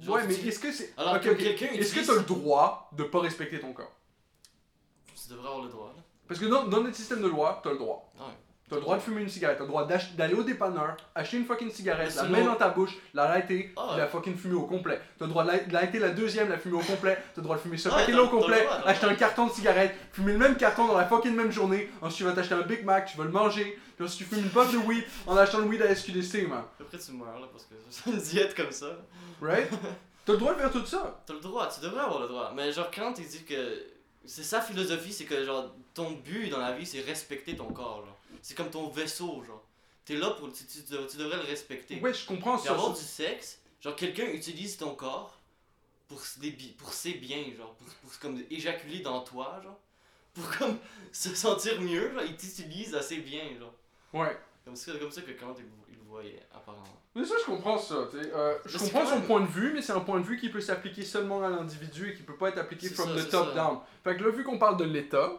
Genre, 0.04 0.16
Ouais, 0.16 0.28
mais 0.28 0.36
tu- 0.36 0.48
est-ce 0.48 0.60
que 0.60 0.72
c'est. 0.72 0.94
Alors 0.98 1.20
quelqu'un 1.20 1.68
Est-ce 1.74 1.94
que 1.96 2.06
t'as 2.06 2.16
le 2.16 2.24
droit 2.24 2.90
de 2.94 3.04
pas 3.04 3.20
respecter 3.22 3.60
ton 3.60 3.74
corps? 3.74 3.96
Tu 5.16 5.30
devrais 5.30 5.48
avoir 5.48 5.64
le 5.64 5.70
droit, 5.72 5.94
là. 5.96 6.04
Parce 6.28 6.40
que 6.40 6.46
dans, 6.46 6.66
dans 6.68 6.82
notre 6.84 6.96
système 6.96 7.22
de 7.22 7.28
loi, 7.28 7.60
t'as 7.64 7.72
le 7.72 7.78
droit. 7.78 8.12
Ouais. 8.20 8.26
T'as 8.70 8.76
le 8.76 8.82
droit 8.82 8.98
de 8.98 9.02
fumer 9.02 9.22
une 9.22 9.30
cigarette, 9.30 9.58
t'as 9.58 9.64
le 9.64 9.70
droit 9.70 9.88
d'aller 10.18 10.34
au 10.34 10.44
dépanneur, 10.44 10.98
acheter 11.16 11.38
une 11.38 11.46
fucking 11.46 11.72
cigarette, 11.72 12.14
la 12.16 12.24
mettre 12.24 12.48
dans 12.48 12.56
ta 12.56 12.68
bouche, 12.68 12.92
l'arrêter, 13.14 13.74
Ah. 13.78 13.88
puis 13.92 13.98
la 14.00 14.08
fucking 14.08 14.36
fumer 14.36 14.56
au 14.56 14.64
complet. 14.66 15.00
T'as 15.18 15.24
le 15.26 15.30
droit 15.32 15.44
de 15.46 15.52
la- 15.52 15.66
l'arrêter 15.72 16.00
la 16.00 16.10
deuxième, 16.10 16.50
la 16.50 16.58
fumer 16.58 16.76
au 16.76 16.82
complet, 16.82 17.16
t'as 17.34 17.38
le 17.42 17.44
droit 17.44 17.56
de 17.56 17.62
fumer 17.62 17.78
ce 17.78 17.88
Ouais, 17.88 17.96
paquet-là 17.96 18.24
au 18.24 18.28
complet, 18.28 18.64
droit, 18.66 18.82
acheter 18.86 19.06
un 19.06 19.16
carton 19.16 19.48
de 19.48 19.52
cigarette, 19.54 19.96
fumer 20.12 20.34
le 20.34 20.40
même 20.40 20.58
carton 20.58 20.86
dans 20.86 20.98
la 20.98 21.06
fucking 21.06 21.34
même 21.34 21.52
journée, 21.52 21.90
ensuite 22.02 22.18
tu 22.18 22.24
vas 22.26 22.34
t'acheter 22.34 22.56
un 22.56 22.62
Big 22.64 22.84
Mac, 22.84 23.06
tu 23.10 23.18
vas 23.18 23.24
le 23.24 23.32
manger, 23.32 23.80
puis 23.96 24.06
ensuite 24.06 24.28
tu 24.28 24.36
fumes 24.36 24.44
une 24.44 24.50
pomme 24.52 24.70
de 24.72 24.78
weed 24.80 25.06
en 25.26 25.38
achetant 25.38 25.60
le 25.60 25.66
weed 25.66 25.82
à 25.82 25.86
la 25.86 25.96
SQDC, 25.96 26.48
man. 26.48 26.64
Après, 26.82 26.98
tu 26.98 27.12
meurs, 27.14 27.40
là, 27.40 27.48
parce 27.50 27.64
que 27.64 27.76
c'est 27.90 28.10
une 28.10 28.18
diète 28.18 28.54
comme 28.54 28.72
ça. 28.72 28.88
Right? 29.42 29.70
T'as 30.26 30.34
le 30.34 30.40
droit 30.40 30.54
de 30.54 30.60
faire 30.60 30.72
tout 30.72 30.86
ça. 30.86 31.22
T'as 31.26 31.34
le 31.36 31.40
droit, 31.40 31.70
tu 31.74 31.80
devrais 31.80 32.02
avoir 32.02 32.20
le 32.22 32.28
droit. 32.28 32.52
Mais 32.54 32.70
genre, 32.74 32.92
Kant, 32.92 33.14
il 33.18 33.26
dit 33.28 33.46
que. 33.46 33.56
C'est 34.26 34.44
sa 34.44 34.60
philosophie, 34.60 35.14
c'est 35.14 35.24
que 35.24 35.46
genre, 35.46 35.74
ton 35.94 36.12
but 36.12 36.50
dans 36.50 36.60
la 36.60 36.74
vie, 36.74 36.86
c'est 36.86 37.00
respecter 37.00 37.56
ton 37.56 37.68
corps, 37.72 38.04
genre. 38.06 38.17
C'est 38.42 38.56
comme 38.56 38.70
ton 38.70 38.88
vaisseau, 38.90 39.44
genre. 39.44 39.64
T'es 40.06 40.16
là 40.16 40.32
pour. 40.32 40.52
Tu, 40.54 40.66
tu, 40.66 40.84
tu 40.84 41.18
devrais 41.18 41.38
le 41.38 41.44
respecter. 41.44 42.00
Ouais, 42.00 42.14
je 42.14 42.26
comprends 42.26 42.58
ça. 42.58 42.72
avoir 42.72 42.94
du 42.94 43.02
sexe, 43.02 43.60
genre 43.82 43.96
quelqu'un 43.96 44.26
utilise 44.28 44.78
ton 44.78 44.96
corps 44.96 45.38
pour, 46.08 46.22
des 46.38 46.52
bi- 46.52 46.74
pour 46.78 46.94
ses 46.94 47.14
biens, 47.16 47.44
genre, 47.58 47.74
pour, 47.76 47.88
pour 47.88 48.20
comme 48.20 48.42
éjaculer 48.50 49.00
dans 49.02 49.22
toi, 49.22 49.60
genre, 49.64 49.78
pour 50.34 50.50
comme 50.58 50.78
se 51.12 51.36
sentir 51.36 51.82
mieux, 51.82 52.12
genre, 52.14 52.24
il 52.24 52.36
t'utilise 52.38 52.96
à 52.96 53.02
ses 53.02 53.18
biens, 53.18 53.50
genre. 53.60 53.74
Ouais. 54.14 54.38
Comme 54.64 54.76
ça, 54.76 54.94
comme 54.98 55.12
ça 55.12 55.22
que 55.22 55.32
quand 55.32 55.56
il, 55.60 55.66
il 55.90 55.96
le 55.98 56.04
voyait, 56.10 56.42
apparemment. 56.54 56.84
Mais 57.16 57.26
ça, 57.26 57.36
je 57.40 57.46
comprends 57.46 57.78
ça, 57.78 58.08
tu 58.12 58.22
sais. 58.22 58.32
Euh, 58.34 58.58
je 58.66 58.78
comprends 58.78 59.06
son 59.06 59.16
même- 59.16 59.26
point 59.26 59.42
de 59.42 59.48
vue, 59.48 59.74
mais 59.74 59.82
c'est 59.82 59.94
un 59.94 60.00
point 60.02 60.20
de 60.20 60.26
vue 60.26 60.38
qui 60.38 60.50
peut 60.50 60.62
s'appliquer 60.62 61.04
seulement 61.04 61.44
à 61.44 61.50
l'individu 61.50 62.12
et 62.12 62.14
qui 62.16 62.24
peut 62.24 62.36
pas 62.36 62.50
être 62.50 62.58
appliqué 62.60 62.90
from 62.90 63.18
ça, 63.18 63.24
the 63.26 63.30
top 63.30 63.48
ça. 63.50 63.54
down. 63.56 63.80
Fait 64.04 64.16
que 64.16 64.24
là, 64.24 64.30
vu 64.30 64.44
qu'on 64.44 64.58
parle 64.60 64.78
de 64.78 64.84
l'État, 64.86 65.32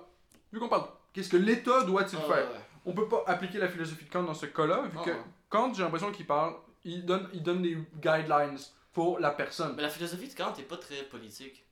vu 0.53 0.59
qu'on 0.59 0.69
parle. 0.69 0.89
Qu'est-ce 1.15 1.29
que 1.31 1.37
l'État 1.39 1.85
doit-il 1.85 2.19
Ah, 2.23 2.27
faire? 2.35 2.51
ouais. 2.53 2.61
On 2.89 2.95
peut 2.95 3.07
pas 3.07 3.23
appliquer 3.27 3.59
la 3.59 3.69
philosophie 3.69 4.07
de 4.07 4.11
Kant 4.11 4.23
dans 4.23 4.33
ce 4.33 4.47
cas-là, 4.47 4.83
vu 4.91 4.99
que 5.05 5.11
ouais. 5.11 5.23
Kant, 5.51 5.75
j'ai 5.75 5.83
l'impression 5.83 6.11
qu'il 6.11 6.27
parle, 6.27 6.55
il 6.85 7.05
donne, 7.05 7.29
il 7.35 7.43
donne 7.43 7.61
des 7.61 7.77
guidelines 7.97 8.59
pour 8.95 9.19
la 9.19 9.31
personne. 9.31 9.75
Mais 9.77 9.83
la 9.83 9.91
philosophie 9.91 10.29
de 10.29 10.35
Kant 10.35 10.55
est 10.59 10.63
pas 10.63 10.79
très 10.79 11.03
politique. 11.03 11.67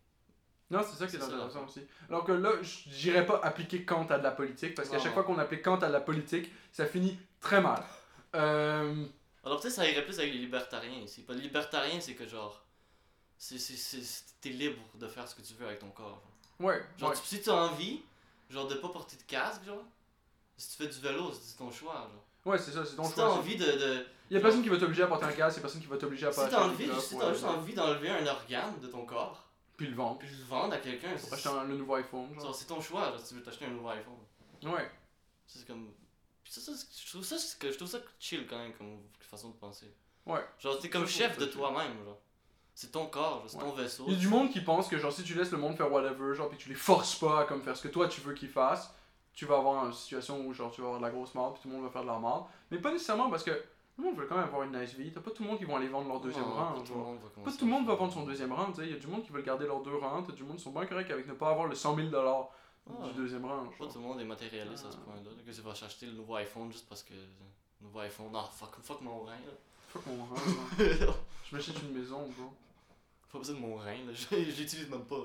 Non, 0.71 0.81
c'est 0.83 0.97
ça 0.99 1.07
qui 1.07 1.17
est, 1.17 1.23
intéressant 1.23 1.65
aussi. 1.65 1.81
Alors 2.11 2.25
que 2.25 2.33
là, 2.33 2.51
je 2.61 2.91
dirais 2.91 3.25
pas 3.25 3.41
appliquer 3.43 3.83
Kant 3.85 4.07
à 4.11 4.19
de 4.19 4.25
la 4.25 4.33
politique, 4.33 4.75
parce 4.75 4.91
qu'à 4.91 4.99
chaque 4.99 5.15
fois 5.15 5.25
qu'on 5.25 5.39
applique 5.39 5.63
Kant 5.63 5.77
à 5.77 5.87
de 5.87 5.93
la 5.93 6.01
politique, 6.01 6.53
ça 6.71 6.85
finit 6.87 7.19
très 7.41 7.61
mal. 7.61 7.83
Euh, 8.35 9.07
Alors 9.45 9.61
peut-être 9.61 9.73
ça 9.73 9.89
irait 9.89 10.05
plus 10.05 10.19
avec 10.19 10.31
les 10.31 10.41
libertariens 10.41 10.99
ici. 10.99 11.23
Pas 11.23 11.33
libertarien, 11.33 12.01
c'est 12.01 12.13
que 12.15 12.27
genre, 12.27 12.63
c'est, 13.39 13.59
c'est, 13.59 14.03
t'es 14.43 14.51
libre 14.51 14.83
de 14.97 15.07
faire 15.07 15.27
ce 15.27 15.35
que 15.35 15.41
tu 15.41 15.55
veux 15.55 15.65
avec 15.67 15.79
ton 15.79 15.89
corps. 15.89 16.21
genre. 16.61 16.69
ouais, 16.69 16.83
Genre, 16.99 17.11
ouais. 17.11 17.17
si 17.23 17.41
tu 17.41 17.49
as 17.49 17.55
envie, 17.55 18.03
genre 18.51 18.67
de 18.67 18.75
pas 18.75 18.91
porter 18.91 19.17
de 19.17 19.23
casque, 19.23 19.65
genre, 19.65 19.83
si 20.57 20.77
tu 20.77 20.83
fais 20.85 20.89
du 20.89 21.01
vélo, 21.01 21.33
c'est 21.33 21.57
ton 21.57 21.71
choix, 21.71 21.95
genre. 21.95 22.25
Ouais, 22.45 22.59
c'est 22.59 22.71
ça, 22.71 22.85
c'est 22.85 22.97
ton 22.97 23.05
si 23.05 23.15
choix. 23.15 23.25
t'as 23.25 23.31
c'est- 23.33 23.39
envie 23.39 23.57
de, 23.57 23.65
de 23.67 24.07
Il 24.31 24.35
y 24.35 24.37
a 24.39 24.41
personne 24.41 24.63
qui 24.63 24.69
va 24.69 24.77
t'obliger 24.79 25.03
à 25.03 25.07
porter 25.07 25.25
un 25.27 25.33
casque, 25.33 25.57
il 25.57 25.59
y 25.59 25.61
a 25.61 25.63
personne 25.63 25.81
qui 25.81 25.87
va 25.87 25.97
t'obliger 25.97 26.27
à 26.27 26.33
si 26.33 26.41
pas 26.41 26.49
t'as 26.49 26.57
acheter 26.59 26.71
envie, 26.71 26.85
des 26.85 26.91
clopes, 26.91 27.01
si 27.05 27.15
ouais, 27.15 27.21
t'as 27.21 27.33
juste 27.33 27.45
ouais. 27.45 27.49
envie 27.51 27.75
d'enlever 27.75 28.11
un 28.11 28.27
organe 28.27 28.81
de 28.81 28.87
ton 28.89 29.05
corps, 29.05 29.45
Puis 29.77 29.87
le 29.89 29.95
vendre. 29.95 30.19
puis 30.19 30.29
le 30.29 30.45
vendre 30.45 30.75
à 30.75 30.79
quelqu'un, 30.79 31.15
Pour 31.17 31.33
acheter 31.35 31.49
un- 31.49 31.65
le 31.65 31.77
nouveau 31.77 31.95
iPhone. 31.95 32.29
C'est 32.55 32.67
ton 32.67 32.81
choix, 32.81 33.11
genre, 33.11 33.21
si 33.21 33.29
tu 33.29 33.35
veux 33.35 33.43
t'acheter 33.43 33.65
un 33.67 33.71
nouveau 33.71 33.89
iPhone. 33.89 34.15
Ouais. 34.73 34.91
C'est 35.47 35.67
comme. 35.67 35.93
Puis 36.43 36.53
ça, 36.53 36.61
ça, 36.61 36.73
je 37.05 37.11
trouve 37.11 37.25
ça, 37.25 37.37
je 37.61 37.69
trouve 37.77 37.89
ça 37.89 37.99
chill 38.21 38.47
quand 38.49 38.59
même 38.59 38.73
comme 38.75 38.99
façon 39.21 39.51
de 39.51 39.55
penser. 39.57 39.93
Ouais. 40.25 40.45
Genre, 40.61 40.79
t'es 40.79 40.89
comme 40.91 41.07
chef 41.07 41.37
de 41.39 41.47
toi-même, 41.47 42.05
genre. 42.05 42.19
C'est 42.75 42.93
ton 42.93 43.07
corps, 43.07 43.45
c'est 43.49 43.57
Ouais. 43.57 43.63
ton 43.63 43.73
vaisseau. 43.73 44.05
Il 44.07 44.13
y 44.15 44.17
a 44.17 44.19
du 44.19 44.29
monde 44.29 44.51
qui 44.51 44.61
pense 44.61 44.87
que 44.89 44.99
genre 44.99 45.11
si 45.13 45.23
tu 45.25 45.35
laisses 45.35 45.51
le 45.51 45.57
monde 45.59 45.77
faire 45.77 45.91
whatever, 45.91 46.35
genre 46.35 46.49
puis 46.51 46.59
tu 46.59 46.69
les 46.69 46.75
forces 46.75 47.15
pas 47.17 47.41
à 47.41 47.45
comme 47.45 47.63
faire 47.63 47.75
ce 47.77 47.83
que 47.83 47.89
toi 47.89 48.07
tu 48.07 48.21
veux 48.21 48.35
qu'ils 48.35 48.51
fassent, 48.51 48.91
tu 49.37 49.45
vas 49.47 49.59
avoir 49.59 49.87
une 49.87 49.93
situation 49.93 50.45
où 50.45 50.53
genre 50.53 50.73
tu 50.73 50.81
vas 50.81 50.89
avoir 50.89 51.01
de 51.01 51.07
la 51.07 51.13
grosse 51.13 51.33
merde 51.37 51.53
puis 51.55 51.63
tout 51.63 51.69
le 51.69 51.75
monde 51.75 51.85
va 51.85 51.91
faire 51.91 52.03
de 52.03 52.09
la 52.09 52.19
merde. 52.19 52.45
Mais 52.73 52.79
pas 52.79 52.91
nécessairement 52.91 53.31
parce 53.31 53.45
que 53.45 53.51
tout 53.53 54.03
le 54.03 54.05
monde 54.05 54.17
veut 54.17 54.27
quand 54.27 54.35
même 54.37 54.45
avoir 54.47 54.63
une 54.65 54.77
nice 54.79 54.95
vie. 54.95 55.13
T'as 55.13 55.21
pas 55.21 55.31
tout 55.31 55.43
le 55.45 55.49
monde 55.49 55.59
qui 55.59 55.65
vont 55.65 55.77
aller 55.77 55.89
vendre 55.89 56.09
leur 56.09 56.21
deuxième 56.21 56.45
Non, 56.45 56.55
rang. 56.55 56.73
Pas 56.75 56.81
tout 56.83 56.93
le 56.95 56.99
monde 56.99 57.19
va 57.19 57.29
Pas 57.29 57.35
commencer 57.35 57.59
tout 57.59 57.67
le 57.67 57.71
à 57.73 57.75
monde 57.77 57.87
va 57.87 57.93
faire. 57.93 58.01
vendre 58.01 58.13
son 58.13 58.25
deuxième 58.25 58.53
rang, 58.53 58.67
tu 58.67 58.75
sais. 58.81 58.87
Il 58.87 58.91
y 58.93 58.95
a 58.95 58.99
du 58.99 59.07
monde 59.07 59.23
qui 59.25 59.31
veut 59.33 59.43
garder 59.43 59.67
leurs 59.67 59.81
deux 59.83 59.95
rangs, 59.97 60.23
t'as 60.23 60.33
du 60.33 60.43
monde 60.43 60.57
qui 60.57 60.63
sont 60.65 60.73
bien 60.73 60.87
corrects 60.87 61.11
avec 61.11 61.27
ne 61.29 61.35
pas 61.35 61.51
avoir 61.51 61.67
le 61.69 61.75
100 61.75 61.95
000 61.97 62.09
dollars 62.09 62.49
du 63.05 63.13
deuxième 63.15 63.45
rang. 63.45 63.65
Pas 63.67 63.77
genre. 63.85 63.93
tout 63.93 63.99
le 63.99 64.05
monde 64.05 64.21
est 64.21 64.25
matérialiste 64.25 64.87
à 64.87 64.91
ce 64.91 64.97
Ah. 64.97 65.05
point-là. 65.05 65.23
là, 65.31 65.43
Que 65.47 65.51
tu 65.55 65.61
vas 65.61 65.71
acheter 65.71 66.07
le 66.07 66.13
nouveau 66.13 66.35
iPhone 66.37 66.71
juste 66.73 66.89
parce 66.89 67.03
que. 67.03 67.13
Le 67.15 67.87
nouveau 67.87 68.01
iPhone. 68.01 68.31
Non, 68.33 68.43
fuck, 68.53 68.77
fuck 68.83 69.01
mon 69.03 69.21
rein, 69.25 69.33
là. 69.33 69.53
Fuck 69.89 70.07
mon 70.07 70.27
genre. 70.27 70.39
Je 71.51 71.55
m'achète 71.57 71.81
une 71.83 71.93
maison, 71.93 72.27
bro. 72.37 72.51
Pas 73.33 73.39
besoin 73.39 73.55
de 73.57 73.61
mon 73.61 73.77
rein, 73.77 73.99
là. 74.07 74.13
L'utilise 74.37 74.89
même 74.89 75.05
pas. 75.05 75.17
là. 75.17 75.25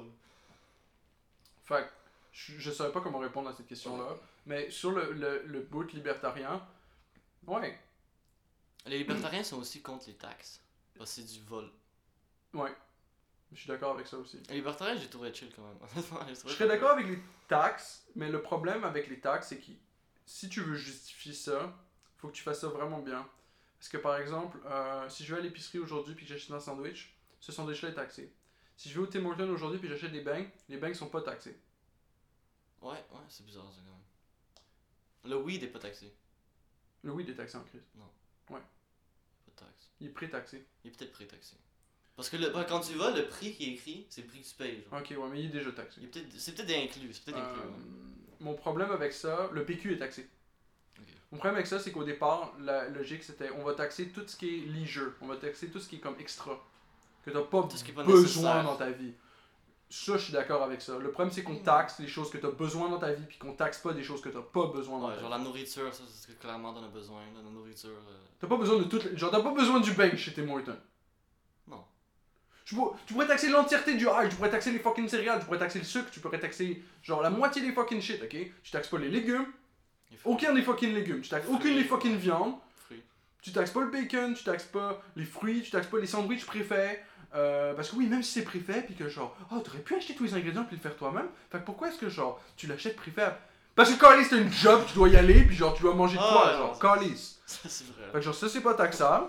Fait 1.64 1.90
je, 2.32 2.54
je 2.58 2.72
savais 2.72 2.92
pas 2.92 3.02
comment 3.02 3.20
répondre 3.20 3.50
à 3.50 3.54
cette 3.54 3.68
question-là. 3.68 4.16
Mais 4.46 4.70
sur 4.70 4.92
le, 4.92 5.12
le, 5.14 5.44
le 5.46 5.60
bout 5.62 5.84
libertarien, 5.94 6.66
ouais, 7.48 7.78
Les 8.86 8.98
libertariens 9.00 9.44
sont 9.44 9.58
aussi 9.60 9.82
contre 9.82 10.08
les 10.08 10.16
taxes. 10.16 10.62
Parce 10.98 11.16
que 11.16 11.22
c'est 11.22 11.28
du 11.34 11.44
vol. 11.46 11.70
ouais. 12.54 12.74
Je 13.54 13.60
suis 13.60 13.68
d'accord 13.68 13.92
avec 13.96 14.08
ça 14.08 14.18
aussi. 14.18 14.42
Les 14.48 14.56
libertariens, 14.56 14.98
j'ai 14.98 15.10
trouvé 15.10 15.34
chill 15.34 15.52
quand 15.54 15.64
même. 15.64 16.26
Je 16.30 16.36
serais 16.54 16.70
d'accord 16.70 16.92
avec 16.92 17.06
les 17.08 17.20
taxes, 17.50 18.06
mais 18.16 18.30
le 18.30 18.42
problème 18.42 18.86
avec 18.86 19.10
les 19.10 19.20
taxes, 19.20 19.50
c'est 19.50 19.58
que 19.58 19.72
si 20.26 20.48
tu 20.48 20.62
veux 20.62 20.76
justifier 20.76 21.34
ça, 21.34 21.74
faut 22.18 22.30
que 22.30 22.34
tu 22.34 22.44
fasses 22.44 22.62
ça 22.62 22.68
vraiment 22.70 23.00
bien. 23.00 23.28
Parce 23.78 23.90
que 23.90 23.98
par 23.98 24.16
exemple, 24.16 24.58
euh, 24.68 25.10
si 25.10 25.26
je 25.26 25.34
vais 25.36 25.42
à 25.42 25.44
l'épicerie 25.44 25.80
aujourd'hui 25.80 26.16
puis 26.16 26.26
que 26.26 26.32
j'achète 26.32 26.52
un 26.52 26.62
sandwich, 26.62 27.14
ce 27.42 27.52
sandwich-là 27.52 27.90
est 27.90 27.96
taxé. 27.96 28.32
Si 28.78 28.88
je 28.90 28.94
vais 28.94 29.02
au 29.02 29.08
Tim 29.08 29.26
Hortons 29.26 29.50
aujourd'hui 29.50 29.80
puis 29.80 29.90
j'achète 29.90 30.14
des 30.14 30.22
bangs, 30.22 30.46
les 30.70 30.78
bangs 30.78 30.94
sont 30.94 31.10
pas 31.10 31.22
taxés. 31.22 31.60
Ouais, 32.82 32.90
ouais, 33.12 33.20
c'est 33.30 33.46
bizarre 33.46 33.72
ça 33.72 33.80
quand 33.86 33.92
même. 33.92 35.32
Le 35.32 35.44
weed 35.44 35.64
est 35.64 35.68
pas 35.68 35.80
taxé. 35.80 36.14
Le 37.04 37.12
weed 37.12 37.30
est 37.30 37.36
taxé 37.36 37.58
en 37.58 37.64
crise. 37.64 37.82
Pas 38.48 38.56
de 38.56 39.52
taxe. 39.56 39.90
Il 40.00 40.08
est 40.08 40.12
pré-taxé. 40.12 40.66
Il 40.84 40.92
est 40.92 40.98
peut-être 40.98 41.12
pré-taxé. 41.12 41.56
Parce 42.16 42.30
que 42.30 42.38
le, 42.38 42.50
bah, 42.50 42.66
quand 42.68 42.82
tu 42.82 42.94
vas, 42.94 43.12
le 43.12 43.28
prix 43.28 43.54
qui 43.54 43.70
est 43.70 43.74
écrit, 43.74 44.06
c'est 44.10 44.22
le 44.22 44.28
prix 44.28 44.42
que 44.42 44.48
tu 44.48 44.56
payes. 44.56 44.84
Genre. 44.84 45.00
Ok, 45.00 45.10
ouais, 45.12 45.30
mais 45.32 45.40
il 45.40 45.46
est 45.46 45.50
déjà 45.50 45.72
taxé. 45.72 46.02
C'est 46.38 46.56
peut-être 46.56 46.72
inclus. 46.72 47.14
C'est 47.14 47.24
peut-être 47.26 47.38
inclus. 47.40 47.62
Euh, 47.62 47.70
ouais. 47.70 48.38
mon 48.42 48.54
problème 48.56 48.92
avec 48.92 49.14
ça, 49.14 49.50
le 49.54 49.64
PQ 49.66 49.94
est 49.94 49.98
taxé. 49.98 50.28
Mon 51.32 51.38
problème 51.38 51.56
avec 51.56 51.68
ça, 51.68 51.80
c'est 51.80 51.92
qu'au 51.92 52.04
départ, 52.04 52.54
la 52.60 52.90
logique 52.90 53.24
c'était 53.24 53.50
on 53.52 53.64
va 53.64 53.74
taxer 53.74 54.10
tout 54.10 54.28
ce 54.28 54.36
qui 54.36 54.50
est 54.58 54.66
leisure, 54.66 55.14
on 55.22 55.28
va 55.28 55.38
taxer 55.38 55.70
tout 55.70 55.80
ce 55.80 55.88
qui 55.88 55.96
est 55.96 56.00
comme 56.00 56.20
extra, 56.20 56.62
que 57.24 57.32
t'as 57.32 57.42
pas 57.42 57.64
Tout 57.64 57.78
ce 57.78 57.86
qui 57.86 57.92
est 57.92 57.94
pas 57.94 58.04
besoin 58.04 58.22
nécessaire. 58.22 58.64
dans 58.66 58.76
ta 58.76 58.92
vie. 58.92 59.14
Ça, 59.94 60.14
je 60.18 60.24
suis 60.24 60.32
d'accord 60.34 60.64
avec 60.64 60.82
ça. 60.82 60.98
Le 60.98 61.12
problème, 61.12 61.34
c'est 61.34 61.44
qu'on 61.44 61.60
Mm. 61.60 61.64
taxe 61.64 62.00
les 62.00 62.08
choses 62.08 62.30
que 62.32 62.38
t'as 62.38 62.50
besoin 62.52 62.88
dans 62.90 62.98
ta 62.98 63.12
vie, 63.12 63.26
puis 63.28 63.38
qu'on 63.38 63.54
taxe 63.54 63.78
pas 63.80 63.92
des 63.92 64.04
choses 64.04 64.22
que 64.22 64.30
t'as 64.30 64.42
pas 64.42 64.68
besoin 64.68 65.00
dans 65.00 65.10
Ouais, 65.10 65.16
ta 65.16 65.20
genre 65.20 65.30
vie. 65.30 65.38
la 65.38 65.44
nourriture, 65.44 65.94
ça, 65.94 66.04
c'est 66.08 66.22
ce 66.22 66.28
que 66.28 66.42
clairement 66.42 66.74
t'en 66.74 66.84
as 66.84 66.88
besoin. 66.88 67.20
la 67.36 67.42
nourriture. 67.50 67.90
euh, 67.90 68.16
T'as 68.40 68.48
pas 68.48 68.56
besoin 68.56 68.78
de 68.80 68.86
tout. 68.86 69.02
Genre, 69.16 69.30
t'as 69.30 69.42
pas 69.44 69.52
besoin 69.54 69.82
du 69.82 69.92
bank 69.92 70.16
chez 70.16 70.34
Tim 70.34 70.48
Hortons. 70.50 70.78
Non. 71.68 71.84
Tu 72.64 72.76
pourrais, 72.76 72.98
tu 73.06 73.14
pourrais 73.14 73.28
taxer 73.28 73.50
l'entièreté 73.50 73.96
du 73.96 74.06
high, 74.06 74.30
tu 74.30 74.36
pourrais 74.38 74.50
taxer 74.50 74.72
les 74.72 74.80
fucking 74.80 75.10
céréales, 75.10 75.40
tu 75.40 75.46
pourrais 75.46 75.60
taxer 75.60 75.80
le 75.80 75.86
sucre, 75.86 76.10
tu 76.10 76.22
pourrais 76.22 76.40
taxer 76.40 76.82
genre 77.04 77.22
la 77.22 77.30
moitié 77.30 77.62
des 77.62 77.74
fucking 77.74 78.00
shit, 78.02 78.22
ok? 78.24 78.38
Tu 78.64 78.72
taxes 78.72 78.88
pas 78.88 78.98
les 78.98 79.10
légumes, 79.10 79.46
aucun 80.24 80.54
des 80.54 80.62
fucking 80.62 80.94
légumes, 80.94 81.20
tu 81.22 81.30
taxes 81.30 81.48
aucune 81.50 81.76
des 81.76 81.84
fucking 81.84 82.16
viandes, 82.16 82.56
fruits. 82.78 83.04
tu 83.42 83.52
taxes 83.52 83.72
pas 83.72 83.82
le 83.82 83.92
bacon, 83.92 84.34
tu 84.36 84.44
taxes 84.46 84.64
pas 84.66 85.02
les 85.18 85.26
fruits, 85.26 85.62
tu 85.64 85.72
taxes 85.72 85.88
pas 85.88 86.00
les 86.00 86.08
sandwichs 86.08 86.46
préfets. 86.46 87.04
Euh, 87.36 87.74
parce 87.74 87.90
que 87.90 87.96
oui, 87.96 88.08
même 88.08 88.24
si 88.24 88.32
c'est 88.34 88.44
préfet, 88.44 88.82
puis 88.82 88.96
que 88.96 89.08
genre, 89.10 89.36
oh, 89.52 89.60
t'aurais 89.60 89.80
pu 89.80 89.96
acheter 89.96 90.16
tous 90.16 90.24
les 90.26 90.34
ingrédients 90.34 90.64
puis 90.66 90.76
le 90.76 90.82
faire 90.82 90.96
toi-même. 90.96 91.28
Fait 91.52 91.60
que 91.60 91.64
pourquoi 91.66 91.90
est-ce 91.90 91.98
que 92.00 92.10
genre, 92.10 92.42
tu 92.58 92.68
l'achètes 92.68 92.96
préfet 92.96 93.32
Parce 93.76 93.92
que 93.94 94.00
Carlis, 94.00 94.28
t'as 94.30 94.38
une 94.38 94.52
job, 94.52 94.84
tu 94.88 94.94
dois 94.96 95.10
y 95.10 95.16
aller, 95.16 95.44
puis 95.46 95.56
genre, 95.56 95.74
tu 95.74 95.82
dois 95.84 95.94
manger 95.96 96.18
de 96.18 96.22
Ah, 96.24 96.30
quoi, 96.32 96.52
genre, 96.54 96.74
non, 96.74 96.80
ça- 97.46 97.70
c'est 97.70 97.86
vrai. 97.88 98.06
Fait 98.12 98.18
que 98.20 98.22
genre, 98.22 98.36
ça, 98.36 98.50
c'est 98.50 98.62
pas 98.62 98.74
taxable. 98.74 99.28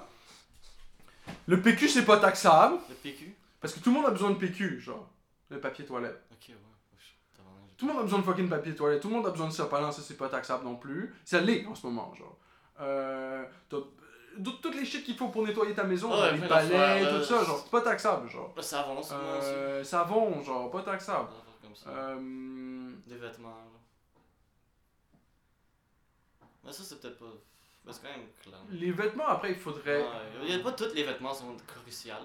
Le 1.47 1.61
PQ, 1.61 1.89
c'est 1.89 2.05
pas 2.05 2.17
taxable, 2.19 2.77
Le 2.89 2.95
PQ 2.97 3.35
parce 3.61 3.75
que 3.75 3.79
tout 3.81 3.91
le 3.91 3.97
monde 3.97 4.07
a 4.07 4.11
besoin 4.11 4.31
de 4.31 4.37
PQ, 4.37 4.81
genre, 4.81 5.09
le 5.49 5.61
papier 5.61 5.85
toilette. 5.85 6.21
Ok, 6.33 6.49
ouais. 6.49 6.57
Tout 7.77 7.87
le 7.87 7.93
monde 7.93 8.01
a 8.03 8.05
besoin 8.05 8.19
de 8.21 8.25
fucking 8.25 8.49
papier 8.49 8.75
toilette, 8.75 9.01
tout 9.03 9.09
le 9.09 9.15
monde 9.15 9.27
a 9.27 9.31
besoin 9.31 9.47
de 9.49 9.53
sopalin, 9.53 9.91
ça 9.93 10.03
c'est 10.03 10.17
pas 10.17 10.29
taxable 10.29 10.65
non 10.65 10.77
plus. 10.77 11.15
Ça 11.25 11.41
l'est 11.41 11.65
en 11.67 11.75
ce 11.75 11.87
moment, 11.87 12.13
genre. 12.15 12.37
Euh, 12.81 13.45
toutes 14.61 14.75
les 14.75 14.85
shit 14.85 15.05
qu'il 15.05 15.17
faut 15.17 15.29
pour 15.29 15.45
nettoyer 15.47 15.75
ta 15.75 15.85
maison, 15.85 16.11
Ouais, 16.11 16.17
genre 16.19 16.33
les 16.33 16.49
balais, 16.49 17.19
tout 17.19 17.25
ça, 17.25 17.45
genre, 17.45 17.61
c'est 17.63 17.71
pas 17.71 17.81
taxable, 17.83 18.29
genre. 18.31 18.55
Souvent 18.61 18.99
aussi. 18.99 19.13
Euh, 19.13 19.85
savon, 19.85 20.43
genre, 20.43 20.71
pas 20.71 20.83
taxable. 20.83 21.29
comme 21.63 21.75
ça. 21.77 21.91
Euh, 21.91 22.93
Des 23.07 23.17
vêtements, 23.17 23.49
là. 23.51 23.81
Mais 26.65 26.73
ça, 26.73 26.83
c'est 26.85 27.01
peut-être 27.01 27.19
pas. 27.19 27.27
Mais 27.85 27.93
c'est 27.93 28.03
quand 28.03 28.17
même 28.17 28.29
clair. 28.41 28.59
les 28.71 28.93
vêtements, 28.93 29.27
après, 29.27 29.51
il 29.51 29.59
faudrait. 29.59 30.03
Ouais, 30.03 30.09
il 30.45 30.51
y 30.51 30.55
a 30.55 30.61
pas 30.63 30.73
tous 30.73 30.95
les 30.95 31.03
vêtements 31.03 31.35
sont 31.35 31.57
cruciaux, 31.67 32.13
là. 32.15 32.21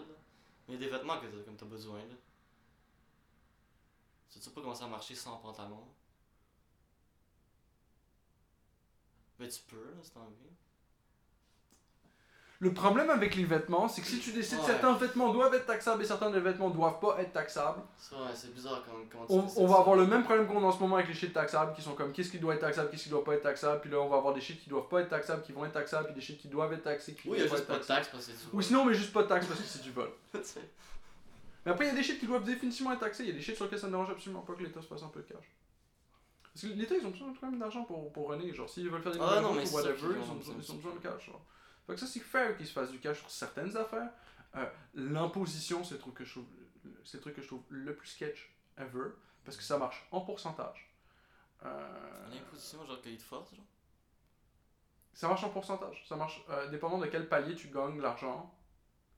Mais 0.68 0.76
il 0.76 0.82
y 0.82 0.84
a 0.86 0.88
des 0.88 0.96
vêtements 0.96 1.18
que 1.20 1.26
t'as, 1.26 1.44
comme 1.44 1.56
t'as 1.56 1.66
besoin, 1.66 1.98
là. 2.00 2.16
Sais-tu 4.30 4.50
pas 4.52 4.62
comment 4.62 4.76
ça 4.76 4.86
marcher 4.88 5.16
sans 5.16 5.38
pantalon? 5.38 5.84
Mais 9.40 9.48
tu 9.48 9.62
peux, 9.68 9.76
là, 9.78 10.04
si 10.04 10.12
t'as 10.12 10.20
envie. 10.20 10.34
Le 12.60 12.74
problème 12.74 13.12
avec 13.12 13.36
les 13.36 13.44
vêtements, 13.44 13.88
c'est 13.88 14.02
que 14.02 14.08
si 14.08 14.20
tu 14.20 14.32
décides 14.32 14.58
Ouais. 14.58 14.66
certains 14.66 14.94
vêtements 14.94 15.32
doivent 15.32 15.54
être 15.54 15.68
taxables 15.68 16.02
et 16.02 16.06
certains 16.08 16.32
des 16.32 16.40
vêtements 16.40 16.72
doivent 16.72 17.00
pas 17.00 17.18
être 17.22 17.32
taxables, 17.32 17.82
ouais, 18.12 18.18
c'est 18.34 18.52
bizarre 18.52 18.84
comment 18.84 19.26
tu 19.28 19.34
on, 19.60 19.68
va 19.68 19.76
ça. 19.76 19.80
avoir 19.82 19.96
le 19.96 20.08
même 20.08 20.24
problème 20.24 20.48
qu'on 20.48 20.64
a 20.64 20.66
en 20.66 20.72
ce 20.72 20.80
moment 20.80 20.96
avec 20.96 21.08
les 21.08 21.14
shit 21.14 21.32
taxables 21.32 21.74
qui 21.76 21.84
sont 21.84 21.94
comme 21.94 22.12
qu'est-ce 22.12 22.32
qui 22.32 22.40
doit 22.40 22.56
être 22.56 22.62
taxable, 22.62 22.90
qu'est-ce 22.90 23.04
qui 23.04 23.10
doit 23.10 23.24
pas 23.24 23.36
être 23.36 23.44
taxable, 23.44 23.82
puis 23.82 23.92
là 23.92 24.00
on 24.00 24.10
va 24.10 24.18
avoir 24.18 24.34
des 24.34 24.42
shit 24.42 24.60
qui 24.60 24.70
doivent 24.72 24.88
pas 24.88 25.02
être 25.02 25.10
taxables, 25.10 25.44
qui 25.44 25.52
vont 25.52 25.66
être 25.66 25.74
taxables, 25.74 26.06
puis 26.08 26.16
des 26.16 26.22
shit 26.22 26.40
qui 26.40 26.48
doivent 26.48 26.74
être 26.74 26.82
taxés, 26.84 27.14
qui 27.14 27.30
Oui, 27.30 27.38
il 27.38 27.44
y 27.44 27.46
a 27.46 27.48
juste 27.48 27.68
pas 27.68 27.78
de 27.78 27.84
taxes 27.84 28.08
parce 28.12 28.26
que 28.26 28.32
c'est 28.32 28.56
Ou 28.56 28.62
sinon 28.64 28.82
on 28.82 28.86
met 28.86 28.96
juste 28.96 29.14
pas 29.14 29.22
de 29.22 29.28
taxes 29.28 29.46
parce 29.46 29.60
que 29.60 29.66
c'est 29.68 29.84
du 29.84 29.92
vol. 29.92 30.10
Mais 30.34 31.72
après 31.72 31.86
il 31.86 31.90
y 31.90 31.92
a 31.92 31.96
des 31.96 32.04
shit 32.04 32.20
qui 32.20 32.26
doivent 32.26 32.44
définitivement 32.44 32.94
être 32.94 33.02
taxés, 33.02 33.22
il 33.24 33.30
y 33.30 33.34
a 33.34 33.36
des 33.36 33.42
shit 33.42 33.56
sur 33.56 33.66
lesquels 33.66 33.80
ça 33.80 33.86
ne 33.88 33.92
dérange 33.92 34.10
absolument 34.10 34.42
pas 34.42 34.54
que 34.54 34.64
l'État 34.64 34.82
se 34.82 34.88
fasse 34.88 35.04
un 35.04 35.10
peu 35.10 35.20
de 35.22 35.28
cash. 35.28 35.46
Parce 36.54 36.66
que 36.66 36.68
l'État 36.80 36.96
ils 37.00 37.06
ont 37.06 37.12
besoin 37.12 37.32
quand 37.40 37.52
même 37.52 37.60
d'argent 37.60 37.84
pour, 37.84 38.12
pour 38.12 38.32
runner, 38.32 38.52
genre 38.52 38.68
s'ils 38.68 38.90
veulent 38.90 39.04
faire 39.04 39.12
des 39.12 39.20
Ah 39.22 39.42
non, 39.42 39.54
mais 39.54 39.70
ou 39.70 39.74
whatever, 39.76 40.16
ils 40.16 40.32
ont 40.32 40.36
besoin 40.36 40.56
ils 40.60 40.72
ont 40.72 40.74
de 40.74 40.78
besoin 40.80 40.94
de 40.96 41.00
cash. 41.00 41.28
Genre. 41.28 41.42
Fait 41.88 41.94
que 41.94 42.00
ça 42.00 42.06
c'est 42.08 42.20
fair 42.20 42.56
qu'ils 42.58 42.68
se 42.68 42.74
fassent 42.74 42.92
du 42.92 43.00
cash 43.00 43.20
sur 43.20 43.30
certaines 43.32 43.76
affaires. 43.78 44.12
Euh, 44.56 44.66
L'imposition 44.94 45.84
c'est 45.84 45.96
le 45.96 46.00
truc 46.00 46.16
que 46.16 46.26
je 46.26 46.32
trouve 46.32 46.46
le 47.14 47.20
truc 47.20 47.36
que 47.36 47.42
je 47.42 47.48
trouve 47.48 47.64
le 47.70 47.96
plus 47.96 48.08
sketch 48.08 48.52
ever 48.78 49.10
parce 49.46 49.58
que 49.58 49.64
ça 49.64 49.78
marche 49.78 50.06
en 50.12 50.22
pourcentage. 50.22 50.94
Euh, 51.66 52.28
L'imposition, 52.30 52.86
genre 52.86 53.02
cahier 53.02 53.18
de 53.18 53.22
force, 53.22 53.52
genre? 53.56 53.66
ça 55.14 55.28
marche 55.28 55.44
en 55.44 55.50
pourcentage. 55.50 56.06
Ça 56.08 56.16
marche 56.16 56.44
euh, 56.50 56.68
dépendant 56.70 57.00
de 57.00 57.08
quel 57.08 57.28
palier 57.28 57.56
tu 57.56 57.70
gagnes 57.70 58.00
l'argent. 58.02 58.54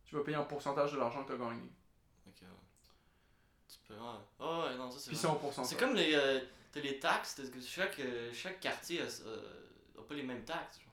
Tu 0.05 0.15
vas 0.15 0.23
payer 0.23 0.37
un 0.37 0.43
pourcentage 0.43 0.93
de 0.93 0.97
l'argent 0.97 1.23
que 1.23 1.27
tu 1.27 1.33
as 1.33 1.37
gagné. 1.45 1.69
Ok, 2.27 2.41
ouais. 2.41 2.47
Tu 3.67 3.77
peux, 3.87 3.93
ouais. 3.95 3.99
Ah 4.39 4.59
ouais, 4.67 4.75
non, 4.77 4.89
ça 4.89 4.99
c'est 4.99 5.09
Puis 5.09 5.17
c'est 5.17 5.27
en 5.27 5.35
pourcentage. 5.35 5.69
C'est 5.69 5.77
comme 5.79 5.95
les, 5.95 6.13
euh, 6.15 6.39
t'as 6.71 6.79
les 6.79 6.99
taxes, 6.99 7.41
que 7.53 7.59
chaque, 7.61 7.99
euh, 7.99 8.31
chaque 8.33 8.59
quartier 8.61 9.01
a, 9.01 9.05
a 9.05 10.03
pas 10.03 10.13
les 10.15 10.23
mêmes 10.23 10.45
taxes. 10.45 10.79
Genre. 10.79 10.88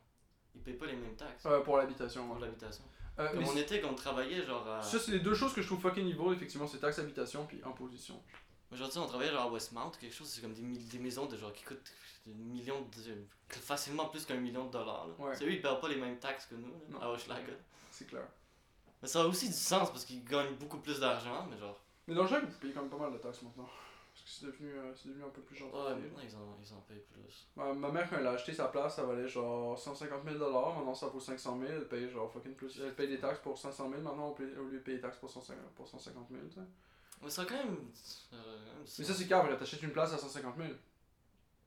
Ils 0.56 0.62
payent 0.62 0.74
pas 0.74 0.86
les 0.86 0.96
mêmes 0.96 1.14
taxes 1.14 1.44
Euh, 1.46 1.60
pour 1.60 1.76
l'habitation. 1.76 2.26
pour 2.26 2.36
ouais. 2.36 2.42
l'habitation. 2.42 2.84
Euh, 3.18 3.28
Comme 3.30 3.44
on 3.44 3.56
était, 3.56 3.80
quand 3.80 3.90
on 3.90 3.94
travaillait, 3.94 4.44
genre 4.44 4.66
à. 4.68 4.82
Ça, 4.82 4.98
c'est 4.98 5.12
les 5.12 5.20
deux 5.20 5.34
choses 5.34 5.54
que 5.54 5.62
je 5.62 5.66
trouve 5.66 5.80
fucking 5.80 6.06
evil, 6.06 6.32
effectivement, 6.34 6.66
c'est 6.66 6.78
taxe 6.78 6.98
habitation 6.98 7.46
puis 7.46 7.60
imposition. 7.64 8.20
Sais, 8.74 8.98
on 8.98 9.06
travaillait 9.06 9.32
genre 9.32 9.42
à 9.44 9.50
Westmount, 9.50 9.92
quelque 10.00 10.12
chose, 10.14 10.28
c'est 10.28 10.40
comme 10.42 10.52
des, 10.52 10.62
des 10.62 10.98
maisons 10.98 11.26
de 11.26 11.36
genre 11.36 11.52
qui 11.52 11.62
coûtent 11.64 11.92
millions 12.26 12.80
de. 12.82 13.24
facilement 13.48 14.06
plus 14.06 14.24
qu'un 14.26 14.36
million 14.36 14.64
de 14.66 14.72
dollars. 14.72 15.06
Là. 15.06 15.14
Ouais. 15.24 15.34
C'est 15.36 15.44
eux, 15.44 15.52
ils 15.52 15.62
payent 15.62 15.80
pas 15.80 15.88
les 15.88 15.96
mêmes 15.96 16.18
taxes 16.18 16.46
que 16.46 16.56
nous, 16.56 16.72
là, 16.90 16.98
à 17.06 17.08
Hochelaga. 17.10 17.52
C'est 17.92 18.06
clair. 18.06 18.26
Mais 19.00 19.08
ça 19.08 19.22
a 19.22 19.24
aussi 19.26 19.46
du 19.48 19.54
sens 19.54 19.90
parce 19.90 20.04
qu'ils 20.04 20.24
gagnent 20.24 20.56
beaucoup 20.56 20.78
plus 20.78 20.98
d'argent, 21.00 21.46
mais 21.48 21.56
genre. 21.58 21.80
Mais 22.08 22.14
dans 22.14 22.22
le 22.22 22.28
jeu, 22.28 22.40
vous 22.40 22.58
payez 22.60 22.72
quand 22.74 22.80
même 22.82 22.90
pas 22.90 22.96
mal 22.98 23.12
de 23.12 23.18
taxes 23.18 23.42
maintenant. 23.42 23.68
Que 24.26 24.32
c'est 24.32 24.46
devenu, 24.46 24.72
euh, 24.72 24.92
c'est 24.92 25.08
devenu 25.08 25.22
un 25.22 25.28
peu 25.28 25.40
plus 25.40 25.54
gentil. 25.54 25.76
Ouais, 25.76 25.94
maintenant 25.94 26.20
ils 26.20 26.34
en, 26.34 26.58
ils 26.60 26.74
en 26.74 26.80
payent 26.80 27.04
plus. 27.12 27.46
ma, 27.54 27.72
ma 27.72 27.92
mère, 27.92 28.10
quand 28.10 28.16
elle 28.18 28.26
a 28.26 28.32
acheté 28.32 28.52
sa 28.52 28.66
place, 28.66 28.96
ça 28.96 29.04
valait 29.04 29.28
genre 29.28 29.78
150 29.78 30.24
000 30.24 30.36
Maintenant, 30.36 30.94
ça 30.96 31.06
vaut 31.06 31.20
500 31.20 31.60
000 31.60 31.72
Elle 31.72 31.86
paye 31.86 32.10
genre 32.10 32.28
fucking 32.32 32.54
plus. 32.54 32.80
Elle 32.84 32.96
paye 32.96 33.06
des 33.06 33.20
taxes 33.20 33.38
pour 33.38 33.56
500 33.56 33.88
000 33.88 34.02
Maintenant, 34.02 34.30
au 34.30 34.42
lieu 34.42 34.60
au 34.60 34.64
lieu 34.64 34.78
de 34.78 34.82
payer 34.82 34.96
des 34.96 35.02
taxes 35.02 35.18
pour 35.18 35.30
150, 35.30 35.64
pour 35.76 35.86
150 35.86 36.26
000 36.28 36.42
tu 36.48 36.54
sais. 36.56 36.60
Mais 37.22 37.30
ça 37.30 37.44
quand 37.44 37.54
même. 37.54 37.76
quand 38.30 38.36
même 38.36 38.84
Mais 38.98 39.04
ça, 39.04 39.14
c'est 39.14 39.28
quand 39.28 39.56
t'achètes 39.58 39.82
une 39.84 39.92
place 39.92 40.12
à 40.12 40.18
150 40.18 40.56
000 40.56 40.68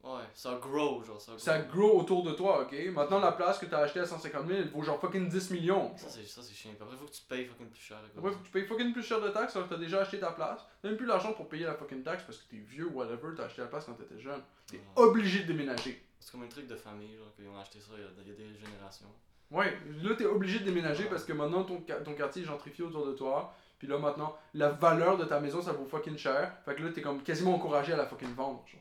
Ouais, 0.02 0.22
ça 0.34 0.58
grow, 0.62 1.04
genre. 1.04 1.20
Ça, 1.20 1.34
Ça 1.38 1.60
grow 1.60 2.00
autour 2.00 2.24
de 2.24 2.32
toi, 2.32 2.62
ok? 2.62 2.74
Maintenant, 2.93 3.20
la 3.20 3.34
place 3.34 3.60
que 3.60 3.66
t'as 3.66 3.80
achetée 3.80 4.00
à 4.00 4.06
150 4.06 4.47
000 4.47 4.60
elle 4.60 4.70
vaut 4.70 4.82
genre 4.82 4.97
fucking 5.00 5.28
10 5.28 5.52
millions. 5.52 5.91
Ça, 5.97 6.08
c'est, 6.10 6.26
ça, 6.26 6.41
c'est 6.41 6.54
chiant. 6.54 6.72
Après, 6.80 6.95
faut 6.95 7.06
que 7.06 7.12
tu 7.12 7.22
payes 7.28 7.45
fucking 7.45 7.68
plus 7.68 7.82
cher. 7.82 7.97
Après, 8.18 8.32
faut 8.32 8.38
que 8.38 8.45
tu 8.45 8.52
payes 8.52 8.66
fucking 8.66 8.93
plus 8.93 9.04
cher 9.04 9.20
de 9.20 9.28
taxes 9.30 9.56
alors 9.58 9.68
que 9.68 9.74
t'as 9.74 9.80
déjà 9.80 10.00
acheté 10.02 10.18
ta 10.20 10.32
place. 10.32 10.62
T'as 10.82 10.88
même 10.88 10.97
plus 10.97 11.06
l'argent 11.06 11.34
pour 11.34 11.50
payer 11.50 11.66
la 11.66 11.74
fucking 11.74 12.02
taxe 12.02 12.24
parce 12.24 12.38
que 12.38 12.50
t'es 12.50 12.58
vieux 12.62 12.88
ou 12.88 12.93
whatever, 12.93 13.36
t'as 13.36 13.45
acheté 13.45 13.62
la 13.62 13.68
place 13.68 13.84
quand 13.86 13.93
t'étais 13.93 14.20
jeune. 14.20 14.41
T'es 14.68 14.78
Ouais. 14.78 14.84
obligé 14.95 15.41
de 15.43 15.47
déménager. 15.47 16.02
C'est 16.22 16.32
comme 16.32 16.43
un 16.43 16.47
truc 16.47 16.68
de 16.68 16.76
famille, 16.76 17.18
genre, 17.18 17.34
qu'ils 17.36 17.47
ont 17.50 17.60
acheté 17.60 17.80
ça 17.80 17.91
il 17.97 18.02
y 18.02 18.06
a, 18.06 18.10
il 18.24 18.28
y 18.30 18.32
a 18.32 18.36
des 18.36 18.58
générations. 18.66 19.08
Ouais, 19.52 19.78
là 20.04 20.16
t'es 20.16 20.26
obligé 20.26 20.60
de 20.60 20.66
déménager 20.66 21.06
parce 21.06 21.26
que 21.26 21.34
maintenant 21.34 21.64
ton, 21.64 21.82
ton 22.06 22.14
quartier 22.14 22.43
est 22.43 22.45
gentrifié 22.45 22.86
autour 22.86 23.06
de 23.06 23.14
toi. 23.14 23.54
Puis 23.80 23.88
là 23.88 23.97
maintenant, 23.97 24.38
la 24.54 24.70
valeur 24.70 25.18
de 25.18 25.26
ta 25.26 25.39
maison 25.41 25.62
ça 25.62 25.72
vaut 25.74 25.86
fucking 25.86 26.18
cher. 26.18 26.54
Fait 26.66 26.76
que 26.76 26.84
là 26.84 26.91
t'es 26.93 27.02
comme 27.02 27.22
quasiment 27.22 27.56
encouragé 27.56 27.91
à 27.93 27.97
la 27.97 28.06
fucking 28.06 28.34
vendre. 28.36 28.64
genre. 28.72 28.80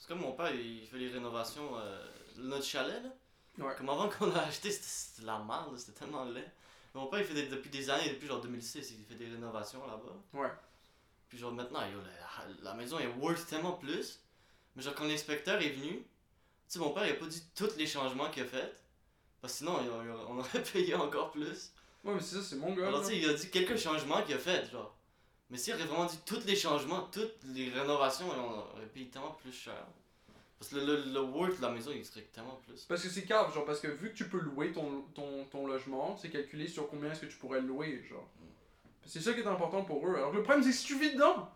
C'est 0.00 0.08
comme 0.08 0.20
mon 0.20 0.32
père, 0.32 0.50
il 0.52 0.84
fait 0.86 0.96
les 0.98 1.08
rénovations. 1.10 1.76
Euh, 1.78 2.04
notre 2.38 2.64
chalet, 2.64 3.02
là. 3.02 3.64
Ouais. 3.66 3.74
Comme 3.76 3.90
avant 3.90 4.08
qu'on 4.08 4.26
l'a 4.26 4.44
acheté, 4.44 4.70
c'était, 4.70 5.20
de 5.22 5.26
la 5.26 5.38
merde, 5.38 5.76
c'était 5.78 5.92
tellement 6.00 6.24
laid. 6.24 6.50
Mon 6.94 7.06
père, 7.06 7.20
il 7.20 7.26
fait 7.26 7.34
des- 7.34 7.48
depuis 7.48 7.68
des 7.70 7.90
années, 7.90 8.08
depuis 8.08 8.26
genre 8.26 8.40
2006, 8.40 8.92
il 8.98 9.04
fait 9.04 9.14
des 9.14 9.28
rénovations 9.28 9.86
là-bas. 9.86 10.16
Ouais. 10.40 10.50
Puis 11.28 11.36
genre 11.38 11.52
maintenant, 11.52 11.82
yo, 11.86 11.98
la, 12.00 12.70
la 12.70 12.74
maison 12.74 12.98
est 12.98 13.06
worth 13.18 13.46
tellement 13.46 13.72
plus. 13.74 14.20
Mais 14.74 14.82
genre 14.82 14.94
quand 14.94 15.04
l'inspecteur 15.04 15.60
est 15.60 15.68
venu, 15.70 15.98
tu 15.98 16.04
sais, 16.66 16.78
mon 16.78 16.90
père 16.90 17.06
il 17.06 17.12
a 17.12 17.14
pas 17.16 17.26
dit 17.26 17.44
tous 17.54 17.76
les 17.76 17.86
changements 17.86 18.30
qu'il 18.30 18.42
a 18.44 18.46
fait. 18.46 18.74
Parce 19.42 19.52
que 19.54 19.58
sinon, 19.58 19.78
il 19.82 19.90
on 19.90 20.38
aurait 20.38 20.62
payé 20.72 20.94
encore 20.94 21.30
plus. 21.30 21.72
Ouais, 22.04 22.14
mais 22.14 22.20
c'est 22.20 22.36
ça, 22.36 22.42
c'est 22.42 22.56
mon 22.56 22.74
gars. 22.74 22.88
Alors 22.88 23.00
tu 23.02 23.08
sais, 23.08 23.18
il 23.18 23.28
a 23.28 23.34
dit 23.34 23.50
quelques 23.50 23.76
changements 23.76 24.22
qu'il 24.22 24.34
a 24.34 24.38
fait, 24.38 24.70
genre. 24.70 24.96
Mais 25.50 25.58
s'il 25.58 25.74
aurait 25.74 25.84
vraiment 25.84 26.04
dit 26.06 26.18
tous 26.24 26.44
les 26.46 26.54
changements, 26.56 27.08
toutes 27.12 27.38
les 27.54 27.70
rénovations, 27.70 28.26
on 28.30 28.74
aurait 28.76 28.86
payé 28.86 29.08
tellement 29.08 29.32
plus 29.32 29.52
cher. 29.52 29.84
Parce 30.58 30.70
que 30.72 30.76
le, 30.76 30.84
le, 30.84 31.12
le 31.12 31.20
worth 31.20 31.56
de 31.56 31.62
la 31.62 31.70
maison, 31.70 31.90
il 31.94 32.04
serait 32.04 32.20
tellement 32.32 32.60
plus. 32.66 32.84
Parce 32.84 33.02
que 33.02 33.08
c'est 33.08 33.24
cave, 33.24 33.52
genre, 33.54 33.64
parce 33.64 33.80
que 33.80 33.88
vu 33.88 34.10
que 34.10 34.16
tu 34.16 34.28
peux 34.28 34.38
louer 34.38 34.72
ton, 34.72 35.02
ton, 35.14 35.44
ton 35.46 35.66
logement, 35.66 36.16
c'est 36.16 36.28
calculé 36.30 36.68
sur 36.68 36.88
combien 36.88 37.10
est-ce 37.10 37.22
que 37.22 37.26
tu 37.26 37.36
pourrais 37.38 37.60
le 37.60 37.66
louer, 37.66 38.04
genre. 38.08 38.28
C'est 39.06 39.20
ça 39.20 39.32
qui 39.32 39.40
est 39.40 39.46
important 39.46 39.82
pour 39.84 40.06
eux. 40.06 40.14
Alors 40.16 40.30
que 40.30 40.36
le 40.36 40.42
problème, 40.42 40.62
c'est 40.62 40.72
si 40.72 40.84
tu 40.86 40.98
vis 40.98 41.14
dedans, 41.14 41.48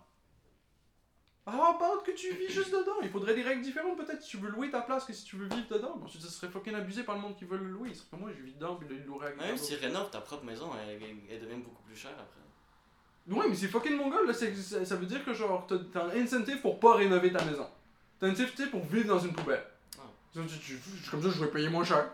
ah, 1.46 1.76
pas 1.78 1.98
que 1.98 2.10
tu 2.12 2.32
vis 2.34 2.48
juste 2.50 2.72
dedans. 2.72 2.96
Il 3.02 3.10
faudrait 3.10 3.34
des 3.34 3.42
règles 3.42 3.60
différentes, 3.60 3.98
peut-être, 3.98 4.22
si 4.22 4.30
tu 4.30 4.36
veux 4.38 4.48
louer 4.48 4.70
ta 4.70 4.80
place 4.80 5.04
que 5.04 5.12
si 5.12 5.24
tu 5.24 5.36
veux 5.36 5.46
vivre 5.46 5.68
dedans. 5.68 6.00
Ensuite, 6.02 6.22
ça 6.22 6.30
serait 6.30 6.50
fucking 6.50 6.74
abusé 6.74 7.02
par 7.04 7.14
le 7.16 7.20
monde 7.20 7.36
qui 7.36 7.44
veut 7.44 7.58
le 7.58 7.68
louer. 7.68 7.92
C'est 7.92 8.08
comme 8.08 8.20
moi, 8.20 8.30
je 8.34 8.42
vis 8.42 8.54
dedans, 8.54 8.76
puis 8.76 8.88
le 8.88 8.96
louerait 9.04 9.26
avec 9.28 9.38
Même 9.38 9.58
si 9.58 9.76
tu 9.76 9.84
rénoves 9.84 10.08
ta 10.10 10.22
propre 10.22 10.44
maison, 10.44 10.70
elle, 10.82 11.02
elle- 11.02 11.16
elle 11.30 11.40
devient 11.40 11.60
beaucoup 11.62 11.82
plus 11.82 11.94
chère 11.96 12.12
après. 12.18 12.40
Ouais, 13.28 13.46
mais 13.48 13.54
c'est 13.54 13.68
fucking 13.68 13.96
mon 13.96 14.10
gars, 14.10 14.22
là. 14.26 14.32
Ça, 14.34 14.46
ça 14.84 14.96
veut 14.96 15.06
dire 15.06 15.24
que, 15.24 15.32
genre, 15.32 15.66
t'as 15.66 16.04
un 16.04 16.10
incentive 16.10 16.60
pour 16.60 16.78
pas 16.78 16.94
rénover 16.96 17.32
ta 17.32 17.42
maison. 17.44 17.66
T'as 18.20 18.26
un 18.26 18.30
incentive 18.30 18.70
pour 18.70 18.84
vivre 18.84 19.08
dans 19.08 19.18
une 19.18 19.32
poubelle. 19.32 19.64
Tu- 20.32 20.78
Comme 21.10 21.22
ça, 21.22 21.30
je 21.30 21.42
vais 21.44 21.50
payer 21.50 21.68
moins 21.68 21.84
cher. 21.84 22.10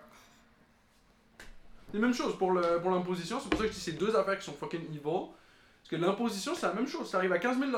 C'est 1.90 1.94
la 1.98 2.00
même 2.06 2.14
chose 2.14 2.36
pour 2.38 2.52
l'imposition. 2.52 3.40
C'est 3.40 3.48
pour 3.48 3.58
ça 3.58 3.66
que 3.66 3.72
je 3.72 3.76
dis 3.76 3.80
c'est 3.82 3.92
deux 3.92 4.14
affaires 4.14 4.38
qui 4.38 4.44
sont 4.44 4.52
fucking 4.52 4.84
evil. 4.90 5.00
Parce 5.02 5.88
que 5.90 5.96
l'imposition, 5.96 6.54
c'est 6.54 6.66
la 6.66 6.74
même 6.74 6.86
chose. 6.86 7.11
Ça 7.11 7.18
arrive 7.18 7.32
à 7.32 7.38
15 7.38 7.58
000 7.58 7.70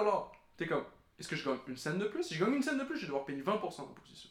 T'es 0.57 0.67
comme, 0.67 0.85
est-ce 1.19 1.29
que 1.29 1.37
je 1.37 1.45
gagne 1.49 1.59
une 1.69 1.77
scène 1.79 1.99
de 1.99 2.05
plus? 2.07 2.23
Si 2.25 2.35
je 2.35 2.45
gagne 2.45 2.55
une 2.55 2.63
scène 2.63 2.79
de 2.79 2.85
plus, 2.85 2.97
je 2.97 3.03
vais 3.03 3.07
devoir 3.07 3.25
payer 3.25 3.41
20% 3.41 3.49
d'imposition. 3.89 4.29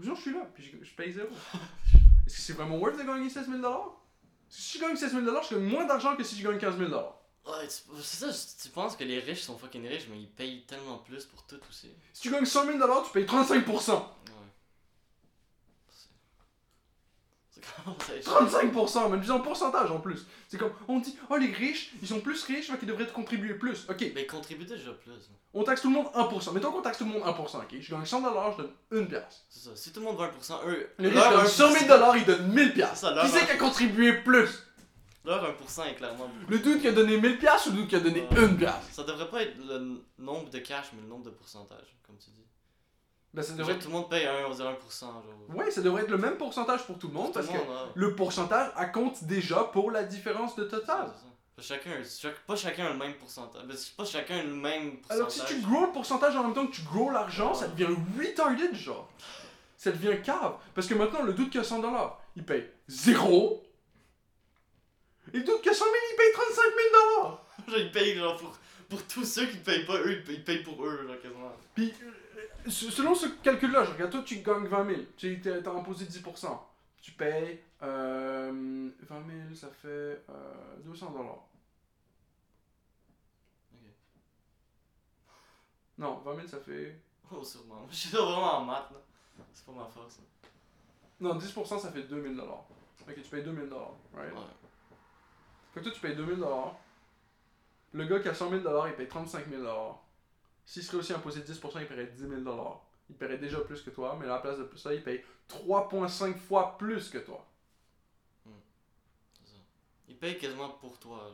Sinon, 0.00 0.14
je 0.16 0.20
suis 0.20 0.32
là, 0.32 0.40
puis 0.52 0.64
je, 0.64 0.84
je 0.84 0.94
paye 0.96 1.12
zéro. 1.12 1.28
Est-ce 2.26 2.36
que 2.36 2.42
c'est 2.42 2.52
vraiment 2.54 2.76
worth 2.78 2.98
de 2.98 3.04
gagner 3.04 3.30
16 3.30 3.48
000 3.48 3.60
Parce 3.62 3.76
que 3.84 3.90
si 4.62 4.78
je 4.78 4.82
gagne 4.82 4.96
16 4.96 5.12
000 5.12 5.24
je 5.48 5.54
gagne 5.54 5.64
moins 5.64 5.84
d'argent 5.86 6.16
que 6.16 6.24
si 6.24 6.36
je 6.40 6.48
gagne 6.48 6.58
15 6.58 6.76
000 6.78 6.90
Ouais, 7.46 7.68
c'est 7.68 8.32
ça, 8.32 8.52
tu 8.62 8.68
penses 8.70 8.96
que 8.96 9.04
les 9.04 9.18
riches 9.18 9.42
sont 9.42 9.58
fucking 9.58 9.86
riches, 9.86 10.06
mais 10.10 10.18
ils 10.18 10.28
payent 10.30 10.64
tellement 10.66 10.98
plus 10.98 11.24
pour 11.26 11.42
tout 11.42 11.60
aussi. 11.68 11.90
Si 12.14 12.22
tu 12.22 12.30
gagnes 12.30 12.46
100 12.46 12.66
000 12.66 12.78
tu 13.04 13.12
payes 13.12 13.24
35%. 13.26 13.92
Ouais. 13.92 14.00
C'est- 15.90 16.08
ça 18.06 18.16
échappe? 18.16 18.48
35%, 18.48 19.10
même 19.10 19.30
en 19.30 19.40
pourcentage 19.40 19.90
en 19.90 20.00
plus. 20.00 20.26
C'est 20.48 20.56
comme, 20.56 20.72
on 20.88 21.00
dit, 21.00 21.18
oh 21.28 21.36
les 21.36 21.52
riches, 21.52 21.92
ils 22.00 22.08
sont 22.08 22.20
plus 22.20 22.42
riches, 22.44 22.70
fait 22.70 22.78
qu'ils 22.78 22.88
devraient 22.88 23.06
contribuer 23.08 23.54
plus. 23.54 23.84
Ok, 23.90 24.00
Mais 24.14 24.22
ils 24.22 24.26
contribuent 24.26 24.64
déjà 24.64 24.92
plus. 24.92 25.12
on 25.52 25.64
taxe 25.64 25.82
tout 25.82 25.88
le 25.90 25.94
monde 25.96 26.06
1%. 26.14 26.50
Mettons 26.52 26.72
qu'on 26.72 26.80
taxe 26.80 26.96
tout 26.96 27.04
le 27.04 27.10
monde 27.10 27.22
1%, 27.24 27.58
ok? 27.58 27.74
Je 27.78 27.90
gagne 27.90 28.06
100 28.06 28.22
je 28.52 28.56
donne 28.62 28.72
une 28.92 29.06
pièce. 29.08 29.44
C'est 29.50 29.60
ça. 29.68 29.76
Si 29.76 29.92
tout 29.92 30.00
le 30.00 30.06
monde 30.06 30.16
veut 30.18 30.24
1%, 30.24 30.60
eux. 30.66 30.90
Les 30.98 31.08
riches 31.10 31.18
gagnent 31.20 31.46
100 31.46 31.72
000 31.72 31.84
1%, 31.84 32.14
ils 32.16 32.24
donnent 32.24 32.52
1000 32.52 32.72
pièces. 32.72 33.04
Qui 33.22 33.28
c'est 33.28 33.44
qui 33.44 33.52
a 33.52 33.56
contribué 33.56 34.14
plus? 34.22 34.48
Leur 35.24 35.42
1% 35.42 35.86
est 35.90 35.94
clairement 35.94 36.28
beaucoup. 36.28 36.50
Le 36.50 36.58
dude 36.58 36.80
qui 36.80 36.88
a 36.88 36.92
donné 36.92 37.16
1000 37.18 37.38
pièces 37.38 37.66
ou 37.66 37.70
le 37.70 37.76
dude 37.78 37.88
qui 37.88 37.96
a 37.96 38.00
donné 38.00 38.20
Ouais. 38.30 38.44
une 38.44 38.56
pièce 38.58 38.72
Ça 38.92 39.04
devrait 39.04 39.28
pas 39.30 39.42
être 39.42 39.56
le 39.66 40.02
nombre 40.18 40.50
de 40.50 40.58
cash, 40.58 40.86
mais 40.94 41.00
le 41.02 41.08
nombre 41.08 41.24
de 41.24 41.30
pourcentage, 41.30 41.96
comme 42.06 42.16
tu 42.18 42.30
dis. 42.30 42.44
Ben 43.32 43.42
ça 43.42 43.48
Genre, 43.48 43.58
devrait 43.66 43.78
tout 43.78 43.88
le 43.88 43.94
monde 43.94 44.08
paye 44.10 44.26
un, 44.26 44.46
on 44.48 44.54
dirait 44.54 44.68
1%. 44.74 45.00
Genre. 45.00 45.24
Ouais, 45.56 45.70
ça 45.70 45.80
devrait 45.80 46.02
être 46.02 46.10
le 46.10 46.18
même 46.18 46.36
pourcentage 46.36 46.86
pour 46.86 46.98
tout 46.98 47.08
le 47.08 47.14
monde 47.14 47.26
Tout 47.28 47.32
parce 47.32 47.46
que 47.48 47.52
ouais. 47.52 47.58
le 47.94 48.14
pourcentage 48.14 48.70
elle 48.78 48.92
compte 48.92 49.24
déjà 49.24 49.64
pour 49.64 49.90
la 49.90 50.04
différence 50.04 50.54
de 50.54 50.64
total. 50.64 51.10
Chacun, 51.58 51.90
chaque- 52.04 52.40
pas 52.46 52.54
chacun 52.56 52.86
a 52.86 52.90
le 52.92 52.98
même 52.98 53.14
pourcentage. 53.14 53.62
Ben, 53.64 53.76
pas 53.96 54.04
chacun 54.04 54.42
le 54.42 54.54
même 54.54 54.98
pourcentage. 54.98 55.16
Alors 55.16 55.30
si 55.30 55.44
tu 55.46 55.60
grow 55.62 55.86
le 55.86 55.92
pourcentage 55.92 56.36
en 56.36 56.44
même 56.44 56.52
temps 56.54 56.66
que 56.66 56.74
tu 56.76 56.82
grow 56.82 57.10
l'argent, 57.10 57.48
Ouais. 57.52 57.58
ça 57.58 57.68
devient 57.68 57.94
retarded 58.20 58.74
genre. 58.76 59.08
Ça 59.76 59.90
devient 59.90 60.20
cave. 60.22 60.54
Parce 60.74 60.86
que 60.86 60.94
maintenant, 60.94 61.22
le 61.22 61.32
doute 61.32 61.50
qui 61.50 61.58
a 61.58 61.64
100 61.64 61.80
dollars, 61.80 62.20
il 62.36 62.44
paye 62.44 62.68
0. 62.88 63.63
Le 65.34 65.42
doute 65.42 65.60
qui 65.62 65.68
a 65.68 65.74
100 65.74 65.84
000, 65.84 65.94
il 66.12 66.16
paye 66.16 66.32
35 66.32 66.62
000 66.62 66.74
dollars. 66.92 67.44
Genre, 67.68 67.78
ils 67.78 67.92
payent 67.92 68.14
genre 68.16 68.36
pour, 68.36 68.56
pour 68.88 69.02
tous 69.06 69.24
ceux 69.24 69.46
qui 69.46 69.56
payent 69.58 69.84
pas, 69.84 69.98
eux, 69.98 70.12
ils 70.12 70.24
payent, 70.24 70.36
ils 70.36 70.44
payent 70.44 70.62
pour 70.62 70.84
eux, 70.86 71.06
genre 71.06 71.20
quasiment. 71.20 71.52
Puis, 71.74 71.92
euh, 72.02 72.70
se- 72.70 72.90
selon 72.90 73.14
ce 73.14 73.26
calcul-là, 73.42 73.84
je 73.84 73.90
regarde, 73.92 74.10
toi, 74.12 74.22
tu 74.24 74.36
gagnes 74.36 74.66
20 74.66 74.86
000. 74.86 75.00
Tu 75.16 75.40
t'as 75.40 75.70
imposé 75.72 76.04
10%. 76.04 76.58
Tu 77.02 77.10
payes 77.12 77.60
euh, 77.82 78.90
20 79.02 79.26
000, 79.48 79.54
ça 79.54 79.68
fait 79.70 79.88
euh, 79.88 80.76
200 80.84 81.10
dollars. 81.10 81.46
Ok. 83.72 83.90
Non, 85.98 86.18
20 86.24 86.34
000, 86.36 86.46
ça 86.48 86.58
fait... 86.60 86.98
Oh, 87.30 87.42
sûrement. 87.44 87.86
Je 87.90 87.96
suis 87.96 88.10
vraiment 88.10 88.58
en 88.58 88.64
maths, 88.64 88.90
là. 88.92 88.98
C'est 89.52 89.66
pas 89.66 89.72
ma 89.72 89.86
force. 89.86 90.18
là. 90.18 90.24
Non, 91.20 91.38
10%, 91.38 91.78
ça 91.80 91.90
fait 91.90 92.02
2000 92.02 92.36
dollars. 92.36 92.64
Ok, 93.06 93.14
tu 93.14 93.28
payes 93.28 93.42
2000 93.42 93.68
dollars, 93.68 93.94
right? 94.14 94.32
Ouais. 94.32 94.38
Fait 95.74 95.80
que 95.80 95.86
toi, 95.86 95.92
tu 95.92 96.00
payes 96.00 96.14
2000 96.14 96.36
dollars. 96.36 96.76
Le 97.92 98.04
gars 98.06 98.20
qui 98.20 98.28
a 98.28 98.34
100 98.34 98.50
000 98.50 98.62
dollars, 98.62 98.88
il 98.88 98.94
paye 98.94 99.08
35 99.08 99.48
000 99.48 99.62
dollars. 99.62 100.00
S'il 100.64 100.82
serait 100.82 100.98
aussi 100.98 101.12
imposé 101.12 101.40
10%, 101.40 101.80
il 101.80 101.86
paierait 101.86 102.06
10 102.06 102.28
000 102.28 102.40
dollars. 102.42 102.80
Il 103.10 103.16
paierait 103.16 103.38
déjà 103.38 103.58
plus 103.60 103.82
que 103.82 103.90
toi, 103.90 104.16
mais 104.18 104.26
à 104.26 104.30
la 104.30 104.38
place 104.38 104.58
de 104.58 104.68
ça, 104.76 104.94
il 104.94 105.02
paye 105.02 105.22
3,5 105.48 106.36
fois 106.38 106.78
plus 106.78 107.10
que 107.10 107.18
toi. 107.18 107.44
C'est 109.34 109.50
ça. 109.50 109.56
Ils 110.08 110.16
payent 110.16 110.38
quasiment 110.38 110.70
pour 110.70 110.98
toi. 110.98 111.30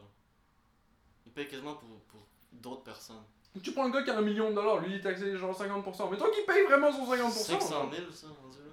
Ils 1.27 1.33
payent 1.33 1.49
quasiment 1.49 1.75
pour, 1.75 1.89
pour 2.09 2.27
d'autres 2.53 2.83
personnes. 2.83 3.23
Tu 3.63 3.73
prends 3.73 3.85
le 3.87 3.93
gars 3.93 4.03
qui 4.03 4.11
a 4.11 4.19
un 4.19 4.23
million 4.23 4.51
de 4.51 4.55
dollars, 4.55 4.79
lui 4.81 4.91
il 4.91 4.97
est 4.97 5.01
taxé 5.01 5.37
genre 5.37 5.59
50%. 5.59 6.11
Mais 6.11 6.17
toi 6.17 6.31
qui 6.31 6.43
paye 6.47 6.65
vraiment 6.65 6.93
son 6.93 7.05
50%. 7.05 7.31
500 7.31 7.69
genre. 7.69 7.95
000, 7.95 8.11
ça, 8.11 8.27
on 8.45 8.49
dirait. 8.49 8.65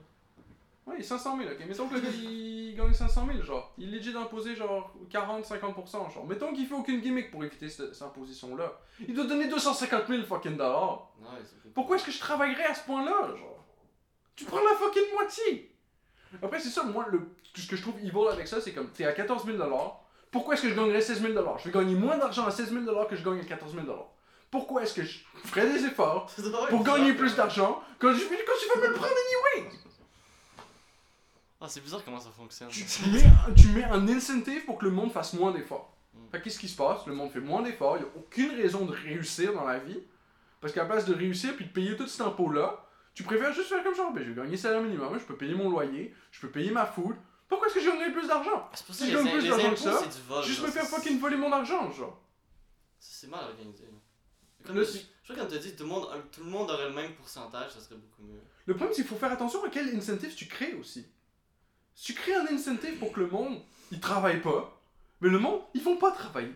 Ouais, 0.88 1.04
500 1.04 1.38
000, 1.38 1.50
ok. 1.52 1.68
Mettons 1.68 1.90
que 1.90 1.96
le 1.96 2.00
gars 2.00 2.10
il 2.10 2.76
gagne 2.76 2.94
500 2.94 3.28
000, 3.30 3.44
genre. 3.44 3.74
Il 3.78 3.94
est 3.94 3.98
legit 3.98 4.14
d'imposer 4.14 4.56
genre 4.56 4.94
40-50%, 5.12 6.14
genre. 6.14 6.26
Mettons 6.26 6.54
qu'il 6.54 6.66
fait 6.66 6.76
aucune 6.76 7.02
gimmick 7.02 7.30
pour 7.30 7.44
éviter 7.44 7.68
cette, 7.68 7.94
cette 7.94 8.04
imposition-là. 8.08 8.72
Il 9.06 9.14
doit 9.14 9.26
donner 9.26 9.48
250 9.50 10.08
000 10.08 10.24
fucking 10.24 10.56
dollars. 10.56 11.10
Pourquoi 11.76 11.98
est-ce 11.98 12.06
que 12.06 12.12
je 12.12 12.20
travaillerais 12.20 12.66
à 12.66 12.74
ce 12.74 12.86
point-là, 12.86 13.36
genre? 13.36 13.66
Tu 14.38 14.46
prends 14.46 14.64
la 14.64 14.76
fucking 14.76 15.12
moitié 15.14 15.76
Après, 16.42 16.60
c'est 16.60 16.70
ça, 16.70 16.84
moi, 16.84 17.06
le, 17.10 17.22
ce 17.54 17.68
que 17.68 17.76
je 17.76 17.82
trouve 17.82 17.96
evil 18.00 18.30
avec 18.32 18.48
ça, 18.48 18.62
c'est 18.62 18.72
comme, 18.72 18.90
t'es 18.90 19.04
à 19.04 19.12
14 19.12 19.46
000 19.46 19.58
dollars, 19.58 20.00
Pourquoi 20.32 20.54
est-ce 20.54 20.64
que 20.64 20.70
je 20.70 20.76
gagnerais 20.76 21.02
16 21.02 21.22
000 21.22 21.34
Je 21.58 21.64
vais 21.70 21.72
gagner 21.72 21.96
moins 21.96 22.18
d'argent 22.18 22.46
à 22.46 22.52
16 22.52 22.72
000 22.72 23.06
que 23.06 23.16
je 23.16 23.24
gagne 23.26 23.40
à 23.40 23.44
14 23.44 23.74
000 23.74 23.86
Pourquoi 24.50 24.84
est-ce 24.84 24.94
que 24.94 25.04
je 25.04 25.20
ferais 25.44 25.68
des 25.70 25.86
efforts 25.86 26.32
pour 26.70 26.84
gagner 26.84 27.14
plus 27.14 27.36
d'argent 27.36 27.82
quand 28.00 28.14
je, 28.14 28.24
quand 28.24 28.54
je 28.62 28.80
vais 28.80 28.88
me 28.88 28.94
le 28.94 28.94
prendre 28.94 29.14
anyway? 29.58 29.70
Ah, 31.60 31.68
c'est 31.68 31.82
bizarre 31.82 32.04
comment 32.04 32.20
ça 32.20 32.30
fonctionne. 32.30 32.70
tu, 32.70 32.86
tu 32.86 33.10
mets, 33.10 33.24
tu 33.56 33.68
mets 33.70 33.84
un 33.84 34.08
incentive 34.08 34.66
pour 34.66 34.78
que 34.78 34.86
le 34.86 34.92
monde 34.92 35.12
fasse 35.12 35.34
moins 35.34 35.52
d'efforts. 35.52 35.96
Mm. 36.14 36.38
Qu'est-ce 36.44 36.60
qui 36.60 36.68
se 36.68 36.76
passe? 36.76 37.06
Le 37.08 37.14
monde 37.14 37.32
fait 37.32 37.40
moins 37.40 37.62
d'efforts, 37.62 37.98
il 37.98 38.04
n'y 38.04 38.10
a 38.10 38.12
aucune 38.16 38.52
raison 38.56 38.86
de 38.86 38.92
réussir 38.94 39.54
dans 39.54 39.66
la 39.66 39.80
vie. 39.80 40.00
Parce 40.62 40.74
qu'à 40.74 40.84
la 40.84 40.90
place 40.90 41.06
de 41.06 41.14
réussir 41.14 41.56
puis 41.56 41.66
de 41.66 41.72
payer 41.72 41.96
tout 41.96 42.08
cet 42.08 42.22
impôt-là, 42.22 42.84
tu 43.14 43.24
préfères 43.24 43.54
juste 43.54 43.70
faire 43.70 43.84
comme 43.84 43.96
genre, 43.96 44.12
ben, 44.14 44.24
je 44.24 44.32
vais 44.32 44.42
gagner 44.42 44.58
salaire 44.58 44.82
minimum, 44.82 45.18
je 45.18 45.24
peux 45.26 45.36
payer 45.36 45.56
mon 45.56 45.70
loyer, 45.70 46.14
je 46.32 46.40
peux 46.42 46.50
payer 46.50 46.72
ma 46.72 46.86
food. 46.86 47.16
Pourquoi 47.48 47.68
est-ce 47.68 47.76
que 47.76 47.82
je 47.82 47.90
gagnerais 47.90 48.12
plus 48.12 48.28
d'argent? 48.28 48.70
Ça 48.74 48.84
Si 48.94 49.10
je 49.10 49.18
gagne 49.18 49.32
plus 49.32 49.48
d'argent 49.48 49.72
que 49.72 49.80
ça, 49.80 50.02
vol. 50.28 50.44
Juste 50.44 50.60
genre, 50.60 50.68
me 50.68 50.72
faire 50.72 50.86
fucking 50.86 51.20
voler 51.20 51.38
mon 51.38 51.52
argent, 51.52 51.92
genre. 51.92 52.22
C'est 53.00 53.28
mal 53.28 53.46
organisé. 53.46 53.84
là. 53.86 53.98
Comme 54.66 54.76
Le- 54.76 54.84
je, 54.84 55.00
crois 55.24 55.36
que 55.36 55.42
quand 55.42 55.48
t'as 55.48 55.58
dit 55.58 55.76
tout 55.76 55.84
le, 55.84 55.90
monde, 55.90 56.08
tout 56.32 56.44
le 56.44 56.50
monde 56.50 56.70
aurait 56.70 56.90
le 56.90 56.94
même 56.94 57.14
pourcentage, 57.16 57.72
ça 57.72 57.80
serait 57.80 57.96
beaucoup 57.96 58.24
mieux. 58.24 58.42
Le 58.66 58.74
problème, 58.76 58.94
c'est 58.94 59.04
qu'il 59.04 59.10
faut 59.10 59.16
faire 59.16 59.32
attention 59.32 59.64
à 59.64 59.70
quel 59.70 59.96
incentive 59.96 60.36
tu 60.36 60.46
crées 60.48 60.74
aussi. 60.74 61.08
Tu 62.02 62.14
crées 62.14 62.36
un 62.36 62.46
incentive 62.54 62.98
pour 63.00 63.12
que 63.12 63.20
le 63.22 63.28
monde, 63.28 63.60
il 63.92 64.00
travaille 64.00 64.42
pas, 64.42 64.72
mais 65.22 65.30
le 65.30 65.40
monde, 65.40 65.62
ils 65.74 65.82
vont 65.84 65.98
pas 65.98 66.12
travailler. 66.12 66.54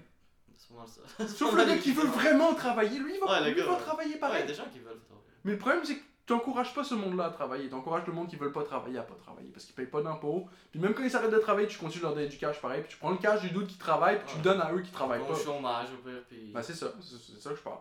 Sauf 1.27 1.53
le 1.53 1.65
gars 1.65 1.77
qui 1.77 1.91
veut 1.91 2.07
vraiment 2.07 2.53
travailler, 2.53 2.99
lui, 2.99 3.13
il 3.15 3.19
va, 3.19 3.25
Ouais, 3.25 3.39
le 3.41 3.45
lui, 3.47 3.51
il 3.51 3.57
gars, 3.57 3.65
va 3.65 3.73
ouais. 3.77 3.79
travailler 3.83 4.15
pareil. 4.15 4.37
il 4.37 4.41
y 4.41 4.43
a 4.43 4.47
des 4.47 4.53
gens 4.53 4.69
qui 4.71 4.79
veulent 4.79 4.99
travailler. 5.01 5.27
Mais 5.43 5.51
le 5.53 5.57
problème, 5.57 5.83
c'est 5.83 5.95
que 5.95 6.01
tu 6.25 6.33
n'encourages 6.33 6.73
pas 6.73 6.83
ce 6.83 6.93
monde-là 6.95 7.25
à 7.25 7.29
travailler. 7.29 7.67
Tu 7.67 7.75
encourages 7.75 8.05
le 8.07 8.13
monde 8.13 8.29
qui 8.29 8.35
veulent 8.37 8.53
pas 8.53 8.63
travailler 8.63 8.97
à 8.97 9.03
pas 9.03 9.15
travailler 9.15 9.49
parce 9.49 9.65
qu'ils 9.65 9.75
payent 9.75 9.87
pas 9.87 10.01
d'impôts. 10.01 10.47
Puis 10.71 10.79
même 10.79 10.93
quand 10.93 11.03
ils 11.03 11.11
s'arrêtent 11.11 11.31
de 11.31 11.39
travailler, 11.39 11.67
tu 11.67 11.77
continues 11.77 12.01
de 12.01 12.05
leur 12.05 12.15
donner 12.15 12.27
du 12.27 12.37
cash 12.37 12.61
pareil. 12.61 12.81
Puis 12.83 12.91
tu 12.91 12.97
prends 12.97 13.09
le 13.11 13.17
cash 13.17 13.41
du 13.41 13.49
doute 13.49 13.67
qui 13.67 13.77
travaille, 13.77 14.17
puis 14.19 14.27
tu 14.31 14.37
le 14.37 14.43
donnes 14.43 14.61
à 14.61 14.71
eux 14.71 14.81
qui 14.81 14.91
travaillent 14.91 15.25
pas. 15.27 15.35
chômage 15.35 15.87
au 15.93 16.07
pire, 16.07 16.23
puis. 16.29 16.51
Bah, 16.53 16.63
c'est 16.63 16.73
ça, 16.73 16.93
c'est 17.01 17.41
ça 17.41 17.49
que 17.49 17.55
je 17.57 17.61
parle. 17.61 17.79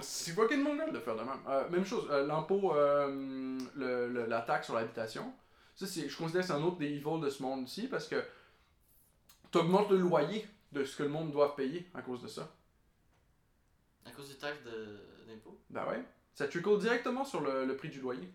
c'est 0.00 0.32
fucking 0.32 0.62
de 0.92 0.98
faire 0.98 1.16
de 1.16 1.20
même? 1.20 1.30
Euh, 1.48 1.68
même 1.70 1.84
chose, 1.86 2.06
euh, 2.10 2.26
l'impôt, 2.26 2.74
euh, 2.74 3.58
la 4.28 4.40
taxe 4.42 4.66
sur 4.66 4.74
l'habitation. 4.74 5.32
Ça, 5.78 5.86
c'est, 5.86 6.08
je 6.08 6.16
considère 6.16 6.40
que 6.42 6.48
c'est 6.48 6.52
un 6.54 6.62
autre 6.62 6.78
des 6.78 6.86
evils 6.88 7.20
de 7.20 7.30
ce 7.30 7.40
monde-ci 7.42 7.86
parce 7.86 8.08
que 8.08 8.20
tu 9.52 9.58
augmentes 9.58 9.90
le 9.90 9.98
loyer 9.98 10.44
de 10.72 10.84
ce 10.84 10.96
que 10.96 11.04
le 11.04 11.08
monde 11.08 11.30
doit 11.30 11.54
payer 11.54 11.88
à 11.94 12.02
cause 12.02 12.20
de 12.20 12.26
ça. 12.26 12.50
À 14.04 14.10
cause 14.10 14.28
du 14.28 14.34
taxe 14.36 14.62
de- 14.64 14.98
d'impôt 15.28 15.56
Ben 15.70 15.86
ouais. 15.86 16.02
Ça 16.34 16.48
trickle 16.48 16.78
directement 16.78 17.24
sur 17.24 17.40
le, 17.40 17.64
le 17.64 17.76
prix 17.76 17.88
du 17.90 18.00
loyer. 18.00 18.28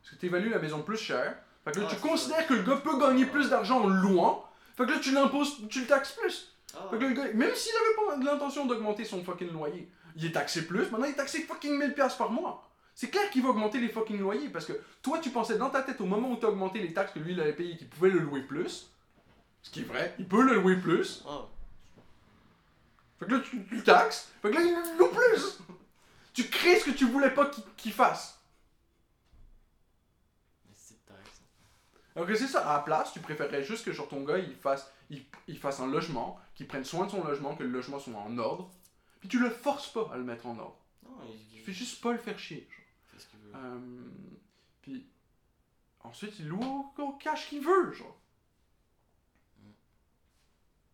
Parce 0.00 0.14
que 0.14 0.20
tu 0.20 0.26
évalues 0.26 0.50
la 0.50 0.58
maison 0.60 0.82
plus 0.82 0.96
chère. 0.96 1.36
Fait 1.64 1.72
que 1.72 1.80
là, 1.80 1.88
Ah, 1.90 1.94
tu 1.94 2.00
considères 2.00 2.46
que 2.46 2.54
le 2.54 2.62
gars 2.62 2.76
peut 2.76 2.98
gagner 3.00 3.26
plus 3.26 3.50
d'argent 3.50 3.80
en 3.82 3.88
louant. 3.88 4.48
Fait 4.76 4.84
que 4.86 4.90
là, 4.92 4.98
tu 5.00 5.12
l'imposes, 5.12 5.66
tu 5.68 5.80
le 5.80 5.86
taxes 5.88 6.12
plus. 6.12 6.54
Ah, 6.76 6.86
Fait 6.90 6.98
que 6.98 7.04
le 7.04 7.14
gars, 7.14 7.32
même 7.32 7.54
s'il 7.54 7.72
avait 7.74 8.22
pas 8.22 8.24
l'intention 8.30 8.66
d'augmenter 8.66 9.04
son 9.04 9.24
fucking 9.24 9.50
loyer, 9.52 9.90
il 10.14 10.24
est 10.26 10.32
taxé 10.32 10.66
plus. 10.66 10.88
Maintenant, 10.90 11.06
il 11.06 11.10
est 11.12 11.16
taxé 11.16 11.40
fucking 11.42 11.72
1000$ 11.80 11.94
piastres 11.94 12.18
par 12.18 12.30
mois. 12.30 12.70
C'est 12.94 13.10
clair 13.10 13.28
qu'il 13.30 13.42
va 13.42 13.48
augmenter 13.50 13.80
les 13.80 13.88
fucking 13.88 14.18
loyers. 14.18 14.48
Parce 14.48 14.66
que 14.66 14.72
toi, 15.02 15.18
tu 15.18 15.30
pensais 15.30 15.58
dans 15.58 15.70
ta 15.70 15.82
tête 15.82 16.00
au 16.00 16.06
moment 16.06 16.30
où 16.30 16.36
tu 16.36 16.46
as 16.46 16.48
augmenté 16.48 16.80
les 16.80 16.92
taxes 16.92 17.12
que 17.12 17.18
lui, 17.18 17.32
il 17.32 17.40
avait 17.40 17.52
payé, 17.52 17.76
qu'il 17.76 17.88
pouvait 17.88 18.10
le 18.10 18.20
louer 18.20 18.42
plus. 18.42 18.90
Ce 19.62 19.70
qui 19.70 19.80
est 19.80 19.84
vrai, 19.84 20.14
il 20.18 20.28
peut 20.28 20.42
le 20.42 20.54
louer 20.56 20.76
plus. 20.76 21.24
ah. 21.26 21.48
Fait 23.18 23.26
que 23.26 23.34
là, 23.34 23.40
tu, 23.40 23.82
taxes. 23.82 24.30
Fait 24.42 24.50
que 24.50 24.54
là, 24.54 24.60
il 24.60 24.74
le 24.74 24.98
loue 24.98 25.08
plus. 25.08 25.58
tu 26.32 26.48
crées 26.48 26.78
ce 26.78 26.86
que 26.86 26.90
tu 26.90 27.06
voulais 27.06 27.30
pas 27.30 27.46
qu'il 27.46 27.64
qu'il 27.76 27.92
fasse. 27.92 28.40
Mais 30.66 30.74
c'est 30.76 30.94
de 30.94 31.00
taxe. 31.06 31.40
Alors 32.14 32.28
que 32.28 32.34
c'est 32.34 32.48
ça, 32.48 32.68
à 32.68 32.74
la 32.74 32.82
place, 32.82 33.12
tu 33.12 33.20
préférerais 33.20 33.62
juste 33.62 33.84
que 33.84 33.92
genre 33.92 34.08
ton 34.08 34.22
gars 34.24 34.38
il 34.38 34.54
fasse, 34.54 34.92
il, 35.10 35.24
il 35.48 35.58
fasse 35.58 35.80
un 35.80 35.86
logement, 35.86 36.38
qu'il 36.54 36.66
prenne 36.66 36.84
soin 36.84 37.06
de 37.06 37.10
son 37.10 37.24
logement, 37.24 37.54
que 37.56 37.62
le 37.62 37.70
logement 37.70 37.98
soit 37.98 38.14
en 38.14 38.36
ordre, 38.38 38.70
puis 39.20 39.28
tu 39.28 39.38
le 39.38 39.48
forces 39.50 39.92
pas 39.92 40.10
à 40.12 40.16
le 40.16 40.24
mettre 40.24 40.46
en 40.46 40.58
ordre. 40.58 40.76
Non, 41.04 41.16
il, 41.26 41.58
Tu 41.58 41.64
fais 41.64 41.72
juste 41.72 42.02
pas 42.02 42.12
le 42.12 42.18
faire 42.18 42.38
chier. 42.38 42.68
Genre. 42.68 42.84
fait 43.12 43.20
ce 43.20 43.26
qu'il 43.28 43.38
veut. 43.40 43.43
Euh, 43.54 43.78
puis 44.82 45.06
ensuite 46.00 46.38
il 46.38 46.48
loue 46.48 46.92
au, 46.98 47.02
au 47.02 47.12
cash 47.12 47.48
qu'il 47.48 47.62
veut, 47.62 47.92
genre. 47.92 48.18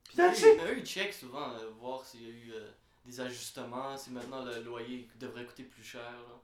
Puis 0.05 0.21
eux, 0.21 0.79
ils 0.79 0.85
checkent 0.85 1.15
souvent, 1.15 1.53
euh, 1.53 1.71
voir 1.79 2.05
s'il 2.05 2.23
y 2.23 2.27
a 2.27 2.31
eu 2.31 2.53
euh, 2.53 2.71
des 3.05 3.21
ajustements, 3.21 3.97
si 3.97 4.11
maintenant 4.11 4.45
le 4.45 4.61
loyer 4.63 5.09
devrait 5.19 5.47
coûter 5.47 5.63
plus 5.63 5.85
cher. 5.85 6.03
Là. 6.03 6.41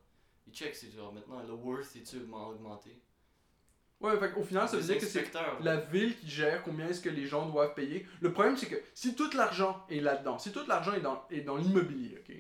Ils 0.47 0.55
checkent, 0.55 0.77
c'est 0.77 0.91
genre 0.91 1.13
maintenant 1.13 1.43
le 1.43 1.53
worth 1.53 1.97
est-tu 1.97 2.19
augmenté? 2.33 3.01
Ouais, 3.99 4.19
fait 4.19 4.31
qu'au 4.31 4.43
final, 4.43 4.69
ça 4.69 4.77
veut 4.77 4.83
dire 4.83 4.99
que 4.99 5.07
c'est 5.07 5.33
la 5.61 5.77
ville 5.77 6.17
qui 6.19 6.29
gère 6.29 6.63
combien 6.63 6.87
est-ce 6.87 7.01
que 7.01 7.09
les 7.09 7.27
gens 7.27 7.49
doivent 7.49 7.75
payer. 7.75 8.07
Le 8.21 8.31
problème, 8.31 8.57
c'est 8.57 8.69
que 8.69 8.77
si 8.95 9.15
tout 9.15 9.31
l'argent 9.35 9.87
est 9.89 10.01
là-dedans, 10.01 10.39
si 10.39 10.53
tout 10.53 10.67
l'argent 10.69 10.93
est 10.93 11.01
dans, 11.01 11.27
est 11.31 11.41
dans 11.41 11.57
l'immobilier, 11.57 12.19
ok? 12.19 12.35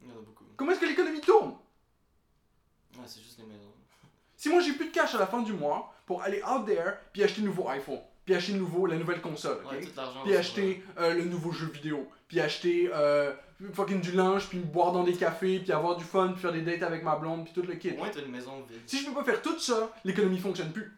Il 0.00 0.08
y 0.08 0.12
en 0.12 0.18
a 0.18 0.20
beaucoup. 0.20 0.44
Comment 0.56 0.72
est-ce 0.72 0.80
que 0.80 0.86
l'économie 0.86 1.22
tourne? 1.22 1.56
Ouais, 2.96 3.04
c'est 3.06 3.22
juste 3.22 3.38
les 3.38 3.44
maisons. 3.46 3.72
Si 4.36 4.48
moi 4.48 4.60
j'ai 4.60 4.72
plus 4.72 4.86
de 4.86 4.92
cash 4.92 5.14
à 5.14 5.18
la 5.18 5.26
fin 5.26 5.42
du 5.42 5.52
mois 5.52 5.94
pour 6.06 6.22
aller 6.22 6.42
out 6.42 6.66
there 6.66 6.94
puis 7.12 7.22
acheter 7.22 7.42
le 7.42 7.48
nouveau 7.48 7.68
iPhone, 7.68 8.00
puis 8.24 8.34
acheter 8.34 8.54
nouveau, 8.54 8.86
la 8.86 8.96
nouvelle 8.96 9.20
console, 9.20 9.58
ok? 9.64 9.72
Ouais, 9.72 9.80
tout 9.82 9.90
l'argent. 9.96 10.22
puis 10.24 10.36
acheter 10.36 10.82
euh, 10.98 11.14
le 11.14 11.24
nouveau 11.24 11.52
jeu 11.52 11.66
vidéo, 11.66 12.08
puis 12.28 12.40
acheter 12.40 12.90
euh, 12.92 13.32
fucking 13.72 14.00
du 14.00 14.12
linge, 14.12 14.48
puis 14.48 14.58
boire 14.58 14.92
dans 14.92 15.04
des 15.04 15.14
cafés, 15.14 15.58
puis 15.58 15.72
avoir 15.72 15.96
du 15.96 16.04
fun, 16.04 16.28
puis 16.32 16.40
faire 16.40 16.52
des 16.52 16.62
dates 16.62 16.82
avec 16.82 17.02
ma 17.02 17.16
blonde, 17.16 17.44
puis 17.44 17.52
tout 17.52 17.62
le 17.62 17.74
kit. 17.74 17.90
Au 17.92 17.96
moins, 17.98 18.08
t'as 18.08 18.22
une 18.22 18.30
maison 18.30 18.62
vide. 18.68 18.80
Si 18.86 18.98
je 18.98 19.06
peux 19.06 19.14
pas 19.14 19.24
faire 19.24 19.42
tout 19.42 19.58
ça, 19.58 19.90
l'économie 20.04 20.38
fonctionne 20.38 20.72
plus. 20.72 20.90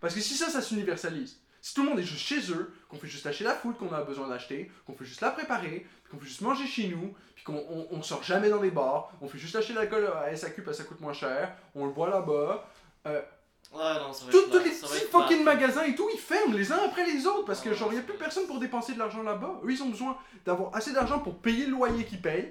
Parce 0.00 0.14
que 0.14 0.20
si 0.20 0.34
ça, 0.34 0.48
ça 0.48 0.60
s'universalise. 0.62 1.38
Si 1.68 1.74
tout 1.74 1.82
le 1.82 1.90
monde 1.90 1.98
est 1.98 2.02
juste 2.02 2.24
chez 2.26 2.50
eux, 2.50 2.72
qu'on 2.88 2.96
fait 2.96 3.08
juste 3.08 3.26
acheter 3.26 3.44
la 3.44 3.54
food 3.54 3.76
qu'on 3.76 3.92
a 3.92 4.00
besoin 4.00 4.26
d'acheter, 4.26 4.72
qu'on 4.86 4.94
fait 4.94 5.04
juste 5.04 5.20
la 5.20 5.30
préparer, 5.30 5.86
puis 6.02 6.10
qu'on 6.10 6.18
fait 6.18 6.26
juste 6.26 6.40
manger 6.40 6.66
chez 6.66 6.88
nous, 6.88 7.14
puis 7.34 7.44
qu'on 7.44 7.58
on, 7.58 7.88
on 7.90 8.00
sort 8.00 8.22
jamais 8.22 8.48
dans 8.48 8.62
les 8.62 8.70
bars, 8.70 9.12
on 9.20 9.28
fait 9.28 9.36
juste 9.36 9.54
acheter 9.54 9.74
l'alcool 9.74 10.06
à 10.06 10.34
SAQ 10.34 10.62
parce 10.62 10.78
que 10.78 10.82
ça 10.82 10.88
coûte 10.88 11.02
moins 11.02 11.12
cher, 11.12 11.54
on 11.74 11.84
le 11.84 11.92
boit 11.92 12.08
là-bas. 12.08 12.66
Ouais, 13.04 13.22
non, 13.70 14.14
ça 14.14 14.24
va 14.24 14.32
Tous 14.32 14.50
les 14.50 14.70
petits 14.70 15.10
fucking 15.12 15.44
magasins 15.44 15.84
et 15.84 15.94
tout, 15.94 16.08
ils 16.10 16.18
ferment 16.18 16.54
les 16.54 16.72
uns 16.72 16.80
après 16.86 17.04
les 17.04 17.26
autres 17.26 17.44
parce 17.44 17.60
que 17.60 17.68
Ah, 17.68 17.74
genre, 17.74 17.92
y 17.92 17.96
a 17.96 18.00
c'est 18.00 18.06
plus 18.06 18.16
personne 18.16 18.46
pour 18.46 18.58
dépenser 18.58 18.94
de 18.94 18.98
l'argent 18.98 19.22
là-bas. 19.22 19.60
Eux, 19.62 19.70
ils 19.70 19.82
ont 19.82 19.90
besoin 19.90 20.16
d'avoir 20.46 20.74
assez 20.74 20.94
d'argent 20.94 21.18
pour 21.18 21.36
payer 21.36 21.66
le 21.66 21.72
loyer 21.72 22.06
qu'ils 22.06 22.22
payent, 22.22 22.50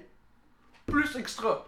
plus 0.85 1.15
extra. 1.15 1.65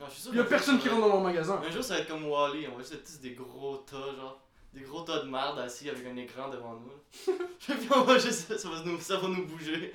Non, 0.00 0.06
je 0.08 0.14
suis 0.14 0.22
sûr 0.22 0.34
Y 0.34 0.40
a 0.40 0.44
personne 0.44 0.80
qui 0.80 0.88
rentre 0.88 1.02
dans 1.02 1.14
leur 1.14 1.20
magasin. 1.20 1.62
Un 1.64 1.70
jour, 1.70 1.84
ça 1.84 1.94
va 1.94 2.00
être 2.00 2.08
comme 2.08 2.24
Wally, 2.24 2.66
on 2.66 2.72
va 2.72 2.78
juste 2.82 2.94
être 2.94 3.20
des 3.20 3.34
gros 3.34 3.76
tas, 3.76 4.16
genre. 4.16 4.40
Des 4.72 4.82
gros 4.82 5.02
tas 5.02 5.20
de 5.24 5.28
merde 5.28 5.58
assis 5.58 5.88
avec 5.90 6.06
un 6.06 6.16
écran 6.16 6.48
devant 6.48 6.74
nous. 6.74 7.34
Puis 7.58 7.88
on 7.94 8.02
va 8.02 8.18
juste. 8.18 8.56
Ça 8.56 8.68
va 8.68 8.82
nous, 8.84 9.00
ça 9.00 9.16
va 9.18 9.28
nous 9.28 9.44
bouger. 9.46 9.92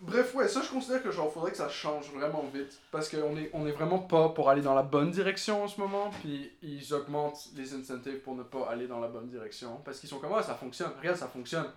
Bref, 0.00 0.32
ouais, 0.36 0.46
ça 0.46 0.62
je 0.62 0.68
considère 0.70 1.02
que 1.02 1.10
genre 1.10 1.32
faudrait 1.32 1.50
que 1.50 1.56
ça 1.56 1.68
change 1.68 2.10
vraiment 2.12 2.44
vite. 2.54 2.78
Parce 2.92 3.08
qu'on 3.08 3.36
est, 3.36 3.50
on 3.52 3.66
est 3.66 3.72
vraiment 3.72 3.98
pas 3.98 4.28
pour 4.28 4.48
aller 4.48 4.62
dans 4.62 4.74
la 4.74 4.84
bonne 4.84 5.10
direction 5.10 5.64
en 5.64 5.68
ce 5.68 5.80
moment. 5.80 6.10
Puis 6.22 6.52
ils 6.62 6.94
augmentent 6.94 7.48
les 7.56 7.74
incentives 7.74 8.20
pour 8.20 8.36
ne 8.36 8.44
pas 8.44 8.68
aller 8.70 8.86
dans 8.86 9.00
la 9.00 9.08
bonne 9.08 9.26
direction. 9.28 9.80
Parce 9.84 9.98
qu'ils 9.98 10.08
sont 10.08 10.20
comme, 10.20 10.32
ah, 10.34 10.42
ça 10.42 10.54
fonctionne. 10.54 10.92
Regarde, 10.98 11.16
ça 11.18 11.26
fonctionne. 11.28 11.68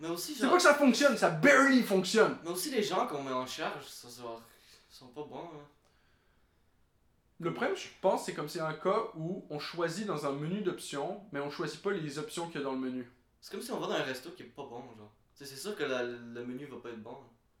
Mais 0.00 0.08
aussi, 0.08 0.34
C'est 0.34 0.40
genre. 0.42 0.50
pas 0.50 0.56
que 0.56 0.62
ça 0.64 0.74
fonctionne, 0.74 1.16
ça 1.16 1.30
barely 1.30 1.82
fonctionne. 1.82 2.36
Mais 2.42 2.50
aussi, 2.50 2.70
les 2.70 2.82
gens 2.82 3.06
qu'on 3.06 3.22
met 3.22 3.30
en 3.32 3.46
charge, 3.46 3.84
ça, 3.86 4.08
ça 4.08 4.22
va- 4.22 4.40
sont 4.90 5.06
pas 5.06 5.22
bons. 5.22 5.48
Hein. 5.54 5.64
Le 7.42 7.52
problème, 7.52 7.76
je 7.76 7.88
pense, 8.00 8.24
c'est 8.24 8.34
comme 8.34 8.48
c'est 8.48 8.60
un 8.60 8.72
cas 8.74 9.02
où 9.16 9.44
on 9.50 9.58
choisit 9.58 10.06
dans 10.06 10.26
un 10.26 10.32
menu 10.32 10.60
d'options, 10.60 11.20
mais 11.32 11.40
on 11.40 11.50
choisit 11.50 11.82
pas 11.82 11.90
les 11.90 12.18
options 12.18 12.46
qu'il 12.46 12.60
y 12.60 12.62
a 12.62 12.64
dans 12.64 12.72
le 12.72 12.78
menu. 12.78 13.10
C'est 13.40 13.50
comme 13.50 13.60
si 13.62 13.72
on 13.72 13.80
va 13.80 13.88
dans 13.88 13.94
un 13.94 14.02
resto 14.04 14.30
qui 14.30 14.42
est 14.44 14.46
pas 14.46 14.62
bon, 14.62 14.82
genre. 14.96 15.10
C'est 15.34 15.46
sûr 15.46 15.74
que 15.74 15.82
la- 15.82 16.04
le 16.04 16.44
menu 16.46 16.66
va 16.66 16.76
pas 16.76 16.90
être 16.90 17.02
bon. 17.02 17.16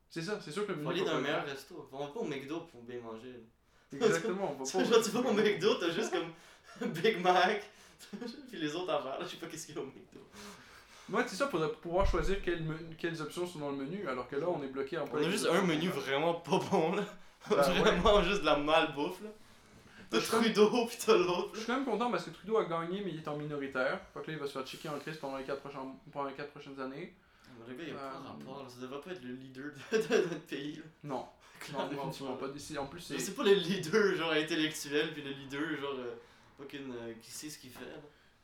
C'est 0.08 0.22
ça, 0.22 0.38
c'est 0.40 0.52
sûr 0.52 0.66
que 0.66 0.72
le 0.72 0.78
Faut 0.82 0.88
menu. 0.90 1.00
aller 1.00 1.04
va 1.04 1.10
dans 1.12 1.16
un 1.18 1.20
meilleur 1.20 1.44
resto. 1.46 1.88
On 1.90 1.98
va 1.98 2.06
pas 2.12 2.20
au 2.20 2.24
McDo 2.24 2.60
pour 2.70 2.82
bien 2.82 3.00
manger. 3.00 3.42
Exactement, 3.92 4.52
on 4.56 4.62
va 4.64 4.70
pas. 4.70 4.84
genre, 4.84 5.02
tu 5.04 5.10
vas 5.10 5.20
au 5.20 5.32
McDo, 5.32 5.74
t'as 5.74 5.90
juste 5.90 6.12
comme 6.12 6.90
Big 6.92 7.20
Mac, 7.20 7.62
puis 8.48 8.58
les 8.60 8.74
autres 8.76 8.92
affaires, 8.92 9.18
là, 9.18 9.24
je 9.24 9.30
sais 9.30 9.36
pas 9.36 9.46
qu'est-ce 9.46 9.66
qu'il 9.66 9.74
y 9.74 9.78
a 9.78 9.82
au 9.82 9.86
McDo. 9.86 10.20
Moi, 11.08 11.24
c'est 11.26 11.34
ça, 11.36 11.48
faudrait 11.48 11.72
pouvoir 11.72 12.06
choisir 12.06 12.40
quelles, 12.42 12.64
quelles 12.98 13.20
options 13.20 13.46
sont 13.46 13.58
dans 13.58 13.70
le 13.70 13.76
menu, 13.78 14.06
alors 14.06 14.28
que 14.28 14.36
là, 14.36 14.46
on 14.48 14.62
est 14.62 14.68
bloqué 14.68 14.96
un 14.96 15.06
peu. 15.06 15.18
On 15.18 15.26
a 15.26 15.28
juste 15.30 15.46
un 15.50 15.62
menu 15.62 15.88
vraiment 15.88 16.34
pas 16.34 16.58
bon, 16.70 16.94
là. 16.94 17.02
Ben 17.50 17.56
ouais. 17.56 17.80
vraiment 17.80 18.22
juste 18.22 18.42
de 18.42 18.46
la 18.46 18.56
malbouffe, 18.56 19.20
là. 19.22 19.30
T'as 20.12 20.20
Trudeau, 20.20 20.86
pis 20.90 20.96
t'as 21.04 21.16
l'autre. 21.16 21.50
Je 21.54 21.58
suis 21.58 21.66
quand 21.66 21.76
même 21.76 21.84
content 21.84 22.10
parce 22.10 22.24
que 22.24 22.30
Trudeau 22.30 22.58
a 22.58 22.64
gagné, 22.66 23.02
mais 23.04 23.10
il 23.12 23.18
est 23.18 23.28
en 23.28 23.36
minoritaire. 23.36 24.00
Fait 24.14 24.20
que 24.20 24.26
là, 24.28 24.32
il 24.34 24.38
va 24.38 24.46
se 24.46 24.52
faire 24.52 24.66
checker 24.66 24.88
en 24.88 24.98
crise 24.98 25.16
pendant 25.16 25.36
les 25.38 25.44
4 25.44 25.60
prochaines, 25.60 25.94
pendant 26.12 26.28
les 26.28 26.34
quatre 26.34 26.50
prochaines 26.50 26.78
années. 26.80 27.14
Le 27.68 27.74
il 27.84 27.90
a 27.92 27.94
pas 27.94 28.00
Euh, 28.16 28.28
rapport. 28.28 28.66
Ça 28.68 28.80
devrait 28.80 29.00
pas 29.00 29.10
être 29.12 29.22
le 29.22 29.34
leader 29.34 29.66
de, 29.92 29.96
de 29.98 30.28
notre 30.28 30.46
pays, 30.46 30.76
là. 30.76 30.82
Non, 31.04 31.26
Clairement 31.60 31.88
pas. 32.10 32.46
en 32.78 32.86
plus, 32.86 33.00
c'est. 33.00 33.18
C'est 33.18 33.34
pas 33.34 33.44
le 33.44 33.54
leader, 33.54 34.14
genre 34.16 34.32
intellectuel, 34.32 35.12
puis 35.12 35.22
le 35.22 35.30
leader, 35.30 35.76
genre. 35.80 35.94
euh, 35.98 36.14
fucking. 36.58 36.92
euh, 36.92 37.14
qui 37.22 37.30
sait 37.30 37.50
ce 37.50 37.58
qu'il 37.58 37.70
fait, 37.70 37.84
là. 37.84 37.96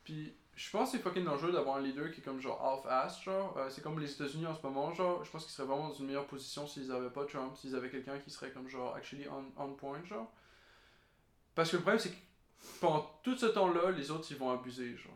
Puis, 0.05 0.33
je 0.55 0.69
pense 0.71 0.91
que 0.91 0.97
c'est 0.97 1.03
fucking 1.03 1.25
dangereux 1.25 1.51
d'avoir 1.51 1.77
un 1.77 1.81
leader 1.81 2.11
qui 2.11 2.21
est 2.21 2.23
comme 2.23 2.39
genre 2.39 2.61
half-ass, 2.63 3.21
genre. 3.23 3.55
Euh, 3.57 3.69
c'est 3.69 3.81
comme 3.81 3.99
les 3.99 4.11
États-Unis 4.11 4.45
en 4.45 4.55
ce 4.55 4.61
moment, 4.63 4.93
genre. 4.93 5.23
Je 5.25 5.29
pense 5.31 5.43
qu'ils 5.43 5.53
seraient 5.53 5.67
vraiment 5.67 5.89
dans 5.89 5.93
une 5.95 6.05
meilleure 6.07 6.25
position 6.27 6.65
s'ils 6.65 6.91
avaient 6.91 7.09
pas 7.09 7.25
Trump, 7.25 7.55
s'ils 7.57 7.75
avaient 7.75 7.89
quelqu'un 7.89 8.17
qui 8.19 8.29
serait 8.31 8.51
comme 8.51 8.69
genre 8.69 8.95
actually 8.95 9.25
on, 9.27 9.61
on 9.61 9.73
point, 9.73 10.01
genre. 10.05 10.31
Parce 11.59 11.71
que 11.71 11.75
le 11.75 11.81
problème, 11.81 11.99
c'est 11.99 12.11
que 12.11 12.15
pendant 12.79 13.05
tout 13.21 13.35
ce 13.35 13.47
temps-là, 13.47 13.91
les 13.91 14.11
autres, 14.11 14.25
ils 14.31 14.37
vont 14.37 14.49
abuser, 14.49 14.95
genre. 14.95 15.11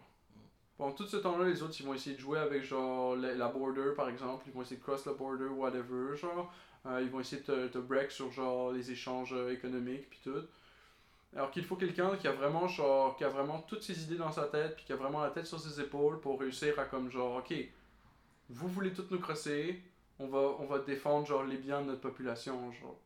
Pendant 0.78 0.92
tout 0.92 1.08
ce 1.08 1.16
temps-là, 1.16 1.46
les 1.46 1.64
autres, 1.64 1.74
ils 1.80 1.86
vont 1.86 1.94
essayer 1.94 2.18
de 2.18 2.20
jouer 2.20 2.38
avec, 2.38 2.64
genre, 2.64 3.16
la, 3.16 3.34
la 3.34 3.48
border, 3.48 3.94
par 3.96 4.10
exemple. 4.10 4.44
Ils 4.48 4.52
vont 4.52 4.62
essayer 4.62 4.76
de 4.76 4.82
cross 4.82 5.06
la 5.06 5.14
border, 5.14 5.46
whatever, 5.46 6.18
genre. 6.18 6.54
Euh, 6.86 7.02
ils 7.02 7.10
vont 7.10 7.22
essayer 7.22 7.42
de 7.44 7.70
te, 7.70 7.78
break 7.78 8.12
sur, 8.12 8.30
genre, 8.34 8.74
les 8.74 8.92
échanges 8.92 9.32
euh, 9.32 9.54
économiques, 9.54 10.10
puis 10.10 10.20
tout. 10.22 10.44
Alors 11.34 11.50
qu'il 11.50 11.64
faut 11.64 11.78
quelqu'un 11.78 12.18
qui 12.18 12.28
a 12.28 12.34
vraiment, 12.34 12.68
genre, 12.68 13.16
qui 13.16 13.24
a 13.24 13.30
vraiment 13.30 13.62
toutes 13.62 13.84
ses 13.84 14.04
idées 14.04 14.18
dans 14.18 14.34
sa 14.34 14.48
tête, 14.48 14.76
puis 14.76 14.84
qui 14.84 14.92
a 14.92 14.98
vraiment 14.98 15.22
la 15.22 15.30
tête 15.30 15.46
sur 15.46 15.62
ses 15.62 15.80
épaules 15.80 16.20
pour 16.20 16.42
réussir 16.42 16.78
à, 16.78 16.84
comme, 16.84 17.10
genre, 17.10 17.38
ok, 17.38 17.54
vous 18.50 18.68
voulez 18.68 18.92
toutes 18.92 19.12
nous 19.12 19.20
crosser, 19.20 19.82
on 20.20 20.28
va, 20.28 20.58
on 20.60 20.66
va 20.66 20.80
défendre, 20.80 21.26
genre, 21.26 21.46
les 21.46 21.56
biens 21.56 21.80
de 21.80 21.86
notre 21.86 22.02
population, 22.02 22.70
genre. 22.74 23.00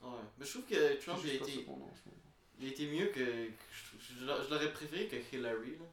Ouais. 0.00 0.10
Mais 0.38 0.46
je 0.46 0.50
trouve 0.52 0.64
que 0.66 1.00
Trump, 1.04 1.18
il 1.24 1.30
a, 1.30 1.34
été, 1.34 1.66
il 2.62 2.68
été 2.68 2.86
mieux 2.90 3.06
que. 3.06 3.20
que 3.20 3.52
je 3.72 4.14
je 4.20 4.24
l'a- 4.26 4.42
je 4.42 4.50
l'aurais 4.50 4.72
préféré 4.72 5.06
que 5.08 5.16
Hillary, 5.36 5.72
là. 5.78 5.84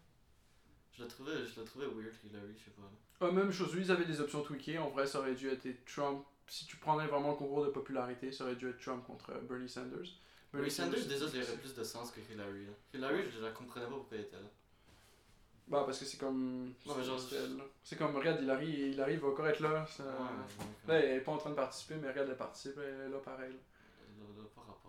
Je 0.97 1.03
la 1.03 1.09
trouvais, 1.09 1.33
je 1.45 1.59
la 1.59 1.65
trouvais 1.65 1.85
weird, 1.85 2.13
Hillary, 2.25 2.53
je 2.57 2.65
sais 2.65 2.71
pas. 2.71 2.81
là. 2.83 3.27
Ah, 3.29 3.31
même 3.31 3.51
chose, 3.51 3.73
lui, 3.73 3.83
ils 3.83 3.91
avaient 3.91 4.05
des 4.05 4.19
options 4.21 4.41
tweakées. 4.41 4.77
En 4.77 4.89
vrai, 4.89 5.05
ça 5.07 5.19
aurait 5.19 5.35
dû 5.35 5.49
être 5.49 5.67
Trump. 5.85 6.23
Si 6.47 6.65
tu 6.65 6.77
prenais 6.77 7.05
vraiment 7.07 7.31
le 7.31 7.35
concours 7.37 7.65
de 7.65 7.69
popularité, 7.69 8.31
ça 8.31 8.43
aurait 8.45 8.55
dû 8.55 8.69
être 8.69 8.79
Trump 8.79 9.05
contre 9.05 9.31
euh, 9.31 9.39
Bernie 9.41 9.69
Sanders. 9.69 10.07
Bernie 10.51 10.71
Sanders, 10.71 11.05
déjà, 11.05 11.25
il 11.33 11.41
aurait 11.43 11.57
plus 11.57 11.75
de 11.75 11.83
sens 11.83 12.11
que 12.11 12.19
Hillary. 12.31 12.65
Là. 12.65 12.71
Hillary, 12.93 13.23
je 13.35 13.39
la 13.43 13.51
comprenais 13.51 13.85
pas 13.85 13.91
pourquoi 13.93 14.17
elle 14.17 14.23
était 14.23 14.35
là. 14.37 14.49
Bah, 15.67 15.83
parce 15.85 15.99
que 15.99 16.05
c'est 16.05 16.17
comme. 16.17 16.73
Non, 16.87 16.95
mais 16.97 17.03
genre- 17.03 17.21
c'est 17.83 17.95
comme, 17.97 18.15
regarde, 18.15 18.41
Hillary, 18.41 18.89
Hillary 18.91 19.17
va 19.17 19.27
encore 19.27 19.47
être 19.47 19.59
là. 19.59 19.85
ça- 19.85 20.03
Ouais, 20.03 20.87
Là, 20.87 20.95
elle 20.99 21.17
est 21.17 21.21
pas 21.21 21.31
en 21.31 21.37
train 21.37 21.51
de 21.51 21.55
participer, 21.55 21.95
mais 22.01 22.09
regarde, 22.09 22.27
elle 22.29 22.37
participe, 22.37 22.73
elle 22.77 23.07
est 23.07 23.09
là 23.09 23.19
pareil. 23.19 23.51
là. 23.51 24.43
pas 24.55 24.61
rapport. 24.61 24.88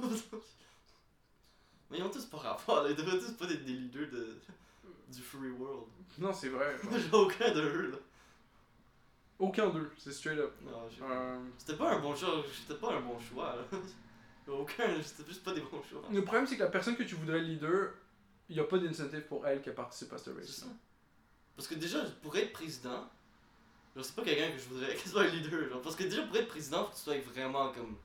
mais 1.90 1.98
ils 1.98 2.02
ont 2.02 2.10
tous 2.10 2.24
pas 2.26 2.38
rapport, 2.38 2.82
là. 2.82 2.90
ils 2.90 2.96
devraient 2.96 3.18
tous 3.18 3.32
pas 3.32 3.44
être 3.46 3.64
des 3.64 3.72
leaders 3.72 4.10
de... 4.10 4.38
du 5.12 5.20
free 5.22 5.50
world. 5.50 5.86
Non, 6.18 6.32
c'est 6.32 6.48
vrai. 6.48 6.76
J'ai 6.92 7.12
aucun 7.16 7.52
de 7.52 7.60
eux, 7.60 7.90
là. 7.92 7.98
Aucun 9.38 9.68
d'eux, 9.70 9.90
c'est 9.98 10.12
straight 10.12 10.38
up. 10.38 10.52
Non, 10.62 10.88
j'ai- 10.88 11.02
Euh, 11.02 11.38
C'était 11.58 11.76
pas 11.76 11.92
un 11.94 11.98
bon 12.00 12.14
choix, 12.14 12.42
c'était 12.52 12.78
pas 12.78 12.92
un 12.94 13.00
bon 13.00 13.18
choix, 13.18 13.56
là. 13.56 13.64
Aucun, 14.46 15.02
c'était 15.02 15.26
juste 15.28 15.42
pas 15.42 15.52
des 15.54 15.62
bons 15.62 15.82
choix. 15.82 16.02
Le 16.12 16.22
problème, 16.22 16.46
c'est 16.46 16.56
que 16.56 16.62
la 16.62 16.68
personne 16.70 16.96
que 16.96 17.02
tu 17.02 17.14
voudrais 17.14 17.40
leader, 17.40 17.94
il 18.48 18.54
n'y 18.56 18.60
a 18.60 18.64
pas 18.64 18.78
d'incentive 18.78 19.22
pour 19.22 19.46
elle 19.46 19.62
qui 19.62 19.70
participe 19.70 20.12
à 20.12 20.18
ce 20.18 20.24
C'est 20.32 20.36
race. 20.38 20.48
ça. 20.50 20.66
Parce 21.56 21.66
que 21.66 21.74
déjà, 21.76 22.04
pour 22.22 22.36
être 22.36 22.52
président, 22.52 23.08
genre, 23.96 24.04
c'est 24.04 24.14
pas 24.14 24.22
quelqu'un 24.22 24.52
que 24.52 24.58
je 24.58 24.68
voudrais 24.68 24.94
qu'il 24.96 25.10
soit 25.10 25.22
un 25.22 25.28
leader. 25.28 25.68
Genre, 25.70 25.80
parce 25.80 25.96
que 25.96 26.02
déjà, 26.04 26.22
pour 26.26 26.36
être 26.36 26.48
président, 26.48 26.84
faut 26.84 26.90
que 26.90 26.96
tu 26.96 27.00
sois 27.02 27.18
vraiment 27.20 27.72
comme. 27.72 27.96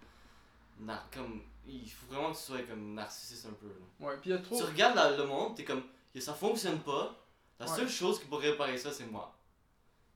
comme 1.13 1.41
il 1.67 1.89
faut 1.89 2.07
vraiment 2.07 2.31
que 2.31 2.37
tu 2.37 2.43
sois 2.43 2.61
comme 2.63 2.93
narcissiste 2.93 3.45
un 3.45 3.53
peu. 3.53 3.67
là. 3.67 4.07
Ouais, 4.07 4.17
puis 4.21 4.29
il 4.31 4.33
y 4.33 4.35
a 4.35 4.39
trop. 4.41 4.57
Tu 4.57 4.63
regardes 4.63 4.95
la- 4.95 5.15
le 5.17 5.25
monde, 5.25 5.55
t'es 5.55 5.63
comme. 5.63 5.83
ça 6.19 6.33
fonctionne 6.33 6.79
pas. 6.79 7.15
La 7.59 7.65
Ouais. 7.69 7.75
seule 7.75 7.89
chose 7.89 8.19
qui 8.19 8.25
pourrait 8.27 8.51
réparer 8.51 8.77
ça, 8.77 8.91
c'est 8.91 9.05
moi. 9.05 9.35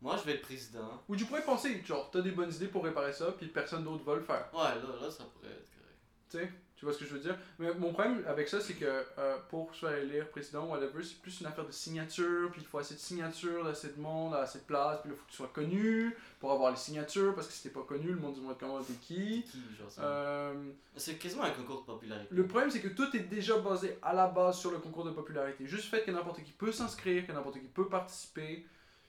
Moi, 0.01 0.17
je 0.17 0.23
vais 0.23 0.33
être 0.33 0.41
président. 0.41 1.01
Ou 1.07 1.15
tu 1.15 1.25
pourrais 1.25 1.43
penser, 1.43 1.81
genre, 1.85 2.09
t'as 2.11 2.21
des 2.21 2.31
bonnes 2.31 2.53
idées 2.53 2.67
pour 2.67 2.83
réparer 2.83 3.13
ça, 3.13 3.31
puis 3.31 3.47
personne 3.47 3.83
d'autre 3.85 4.03
va 4.03 4.15
le 4.15 4.21
faire. 4.21 4.49
Ouais, 4.53 4.59
là, 4.63 5.01
là, 5.01 5.09
ça 5.11 5.23
pourrait 5.25 5.51
être 5.51 5.69
correct. 5.71 5.99
Tu 6.29 6.37
sais, 6.39 6.51
tu 6.83 6.89
vois 6.89 6.93
ce 6.93 6.99
que 6.99 7.05
je 7.05 7.13
veux 7.13 7.21
dire? 7.21 7.37
Mais 7.59 7.73
mon 7.75 7.93
problème 7.93 8.25
avec 8.27 8.49
ça, 8.49 8.59
c'est 8.59 8.73
que 8.73 9.05
euh, 9.17 9.37
pour 9.49 9.73
faire 9.73 9.93
élire 9.93 10.27
président 10.27 10.65
ou 10.65 10.71
whatever, 10.71 11.01
c'est 11.01 11.17
plus 11.21 11.39
une 11.39 11.47
affaire 11.47 11.65
de 11.65 11.71
signature, 11.71 12.51
puis 12.51 12.59
il 12.59 12.67
faut 12.67 12.77
assez 12.77 12.95
de 12.95 12.99
signatures, 12.99 13.65
assez 13.65 13.93
de 13.93 14.01
monde, 14.01 14.33
assez 14.33 14.59
de 14.59 14.65
place, 14.65 14.99
puis 15.01 15.11
il 15.13 15.15
faut 15.15 15.23
que 15.23 15.29
tu 15.29 15.37
sois 15.37 15.51
connu 15.53 16.13
pour 16.41 16.51
avoir 16.51 16.71
les 16.71 16.77
signatures, 16.77 17.33
parce 17.35 17.47
que 17.47 17.53
si 17.53 17.63
t'es 17.63 17.69
pas 17.69 17.83
connu, 17.83 18.09
le 18.09 18.17
monde 18.17 18.33
du 18.33 18.41
monde 18.41 18.57
comment 18.59 18.83
t'es 18.83 18.95
qui? 18.95 19.43
Qui. 19.43 19.61
Euh, 19.99 20.71
C'est 20.97 21.15
quasiment 21.15 21.43
un 21.43 21.51
concours 21.51 21.79
de 21.81 21.85
popularité. 21.85 22.27
le 22.29 22.47
problème, 22.47 22.69
c'est 22.69 22.81
que 22.81 22.89
tout 22.89 23.15
est 23.15 23.21
déjà 23.21 23.57
basé 23.59 23.97
à 24.01 24.13
la 24.13 24.27
base 24.27 24.59
sur 24.59 24.71
le 24.71 24.79
concours 24.79 25.05
de 25.05 25.11
popularité. 25.11 25.65
Juste 25.65 25.89
le 25.89 25.97
fait 25.97 26.03
que 26.03 26.11
n'importe 26.11 26.43
qui 26.43 26.51
peut 26.51 26.73
s'inscrire, 26.73 27.25
que 27.25 27.31
n'importe 27.31 27.61
qui 27.61 27.67
peut 27.67 27.87
participer, 27.87 28.65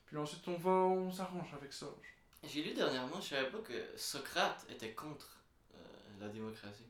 puis 0.06 0.16
ensuite 0.16 0.46
on 0.46 0.56
va, 0.58 0.70
on 0.70 1.10
s'arrange 1.10 1.52
avec 1.60 1.72
ça. 1.72 1.86
J'ai 2.44 2.62
lu 2.62 2.72
dernièrement, 2.72 3.20
je 3.20 3.30
savais 3.30 3.50
pas 3.50 3.58
que 3.58 3.72
Socrate 3.96 4.64
était 4.70 4.92
contre 4.92 5.40
euh, 5.74 5.78
la 6.20 6.28
démocratie. 6.28 6.84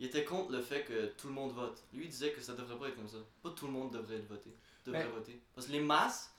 Il 0.00 0.06
était 0.06 0.24
contre 0.24 0.50
le 0.52 0.60
fait 0.62 0.84
que 0.84 1.06
tout 1.16 1.28
le 1.28 1.32
monde 1.34 1.52
vote. 1.52 1.82
Lui 1.92 2.04
il 2.04 2.10
disait 2.10 2.32
que 2.32 2.40
ça 2.40 2.54
devrait 2.54 2.76
pas 2.78 2.88
être 2.88 2.96
comme 2.96 3.08
ça. 3.08 3.18
Pas 3.42 3.50
tout 3.50 3.66
le 3.66 3.72
monde 3.72 3.92
devrait 3.92 4.16
être 4.16 4.28
voté. 4.28 4.50
Devrait 4.84 5.04
Mais- 5.04 5.10
voter. 5.10 5.40
Parce 5.54 5.66
que 5.68 5.72
les 5.72 5.80
masses, 5.80 6.32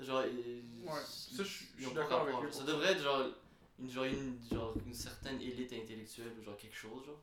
genre, 0.00 0.24
ils, 0.26 0.64
Ouais, 0.84 0.92
ça, 1.04 1.42
je- 1.44 1.82
suis 1.82 1.94
d'accord 1.94 2.22
avec 2.22 2.34
lui 2.40 2.52
Ça 2.52 2.64
devrait 2.64 2.92
être 2.92 3.02
genre 3.02 3.26
une, 3.78 3.90
genre, 3.90 4.04
une, 4.04 4.38
genre 4.50 4.74
une 4.86 4.94
certaine 4.94 5.40
élite 5.40 5.72
intellectuelle 5.72 6.32
ou 6.40 6.42
genre 6.42 6.56
quelque 6.56 6.74
chose, 6.76 7.04
genre. 7.06 7.20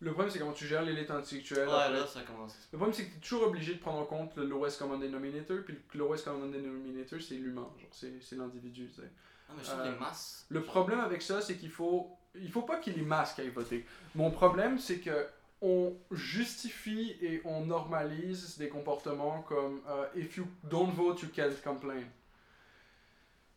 Le 0.00 0.10
problème, 0.12 0.30
c'est 0.30 0.38
comment 0.40 0.52
tu 0.52 0.66
gères 0.66 0.82
l'élite 0.82 1.10
intellectuelle. 1.10 1.68
Ouais, 1.68 1.74
après. 1.74 1.92
là 2.00 2.06
ça 2.06 2.22
commence. 2.22 2.56
Le 2.72 2.78
problème, 2.78 2.94
c'est 2.94 3.06
que 3.06 3.10
tu 3.12 3.16
es 3.16 3.20
toujours 3.20 3.44
obligé 3.44 3.74
de 3.74 3.78
prendre 3.78 3.98
en 4.00 4.04
compte 4.06 4.36
le 4.36 4.44
lowest 4.46 4.78
common 4.78 4.98
denominator, 4.98 5.58
puis 5.64 5.74
le 5.92 5.98
lowest 5.98 6.24
common 6.24 6.48
denominator, 6.48 7.20
c'est 7.22 7.36
l'humain, 7.36 7.70
genre, 7.80 7.88
c'est 8.20 8.36
l'individu, 8.36 8.88
tu 8.88 9.00
sais. 9.02 9.10
Ah, 9.48 9.52
mais 9.56 9.62
je 9.62 9.68
trouve 9.70 9.80
Euh, 9.82 9.92
les 9.92 9.98
masses. 9.98 10.46
Le 10.48 10.62
problème 10.62 10.98
avec 11.00 11.22
ça, 11.22 11.40
c'est 11.40 11.56
qu'il 11.56 11.70
faut. 11.70 12.10
Il 12.36 12.50
faut 12.50 12.62
pas 12.62 12.78
qu'il 12.78 12.96
y 12.96 13.00
ait 13.00 13.04
masques 13.04 13.38
à 13.38 13.44
y 13.44 13.48
voter. 13.48 13.86
Mon 14.14 14.30
problème, 14.30 14.78
c'est 14.78 14.98
que 15.00 15.26
on 15.62 15.96
justifie 16.10 17.16
et 17.22 17.40
on 17.44 17.64
normalise 17.64 18.58
des 18.58 18.68
comportements 18.68 19.42
comme 19.42 19.80
euh, 19.88 20.06
If 20.14 20.36
you 20.36 20.46
don't 20.64 20.90
vote, 20.92 21.22
you 21.22 21.28
can't 21.34 21.54
complain. 21.62 22.02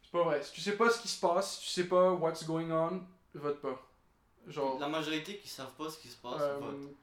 C'est 0.04 0.12
pas 0.12 0.24
vrai. 0.24 0.42
Si 0.44 0.54
tu 0.54 0.62
sais 0.62 0.78
pas 0.78 0.90
ce 0.90 1.02
qui 1.02 1.08
se 1.10 1.20
passe, 1.20 1.60
si 1.60 1.66
tu 1.66 1.70
sais 1.82 1.88
pas 1.88 2.12
what's 2.14 2.46
going 2.46 2.72
on, 2.72 3.02
vote 3.34 3.60
pas. 3.62 3.82
Genre. 4.48 4.80
La 4.80 4.88
majorité 4.88 5.38
qui 5.38 5.50
savent 5.50 5.74
pas 5.78 5.90
ce 5.90 5.98
qui 5.98 6.08
se 6.08 6.18
passe, 6.18 6.40
Euh, 6.42 6.58
votent. 6.60 6.96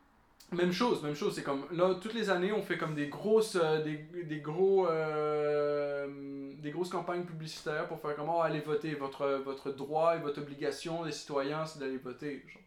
Même 0.52 0.72
chose, 0.72 1.02
même 1.02 1.14
chose. 1.14 1.34
C'est 1.34 1.42
comme 1.42 1.64
là, 1.72 1.94
toutes 2.00 2.14
les 2.14 2.30
années, 2.30 2.52
on 2.52 2.62
fait 2.62 2.78
comme 2.78 2.94
des 2.94 3.08
grosses, 3.08 3.56
euh, 3.60 3.82
des, 3.82 3.96
des 4.24 4.40
gros, 4.40 4.86
euh, 4.88 6.52
des 6.58 6.70
grosses 6.70 6.90
campagnes 6.90 7.24
publicitaires 7.24 7.88
pour 7.88 8.00
faire 8.00 8.14
comment 8.16 8.40
aller 8.42 8.60
voter. 8.60 8.94
Votre, 8.94 9.42
votre 9.44 9.70
droit 9.72 10.16
et 10.16 10.20
votre 10.20 10.40
obligation 10.40 11.04
des 11.04 11.12
citoyens, 11.12 11.66
c'est 11.66 11.78
d'aller 11.78 11.98
voter. 11.98 12.44
Genre. 12.48 12.62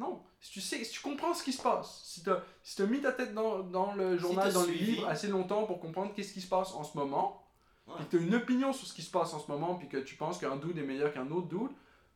Non, 0.00 0.22
si 0.40 0.50
tu 0.50 0.60
sais, 0.60 0.82
si 0.82 0.90
tu 0.92 1.00
comprends 1.00 1.34
ce 1.34 1.44
qui 1.44 1.52
se 1.52 1.62
passe, 1.62 2.00
si 2.04 2.24
tu 2.24 2.30
si 2.64 2.82
as 2.82 2.86
mis 2.86 3.00
ta 3.00 3.12
tête 3.12 3.32
dans, 3.32 3.60
dans 3.60 3.94
le 3.94 4.18
journal, 4.18 4.52
dans 4.52 4.64
suivi. 4.64 4.84
livres 4.96 5.08
assez 5.08 5.28
longtemps 5.28 5.64
pour 5.66 5.78
comprendre 5.80 6.12
qu'est-ce 6.14 6.32
qui 6.32 6.40
se 6.40 6.48
passe 6.48 6.72
en 6.74 6.82
ce 6.84 6.96
moment, 6.98 7.40
Ouais. 7.86 7.96
puis 7.98 8.06
que 8.06 8.10
tu 8.12 8.16
as 8.16 8.26
une 8.26 8.34
opinion 8.34 8.72
sur 8.72 8.86
ce 8.86 8.94
qui 8.94 9.02
se 9.02 9.10
passe 9.10 9.34
en 9.34 9.38
ce 9.38 9.52
moment, 9.52 9.74
puis 9.74 9.88
que 9.88 9.98
tu 9.98 10.14
penses 10.16 10.38
qu'un 10.38 10.56
dude 10.56 10.78
est 10.78 10.82
meilleur 10.82 11.12
qu'un 11.12 11.30
autre 11.30 11.48
dude, 11.48 11.68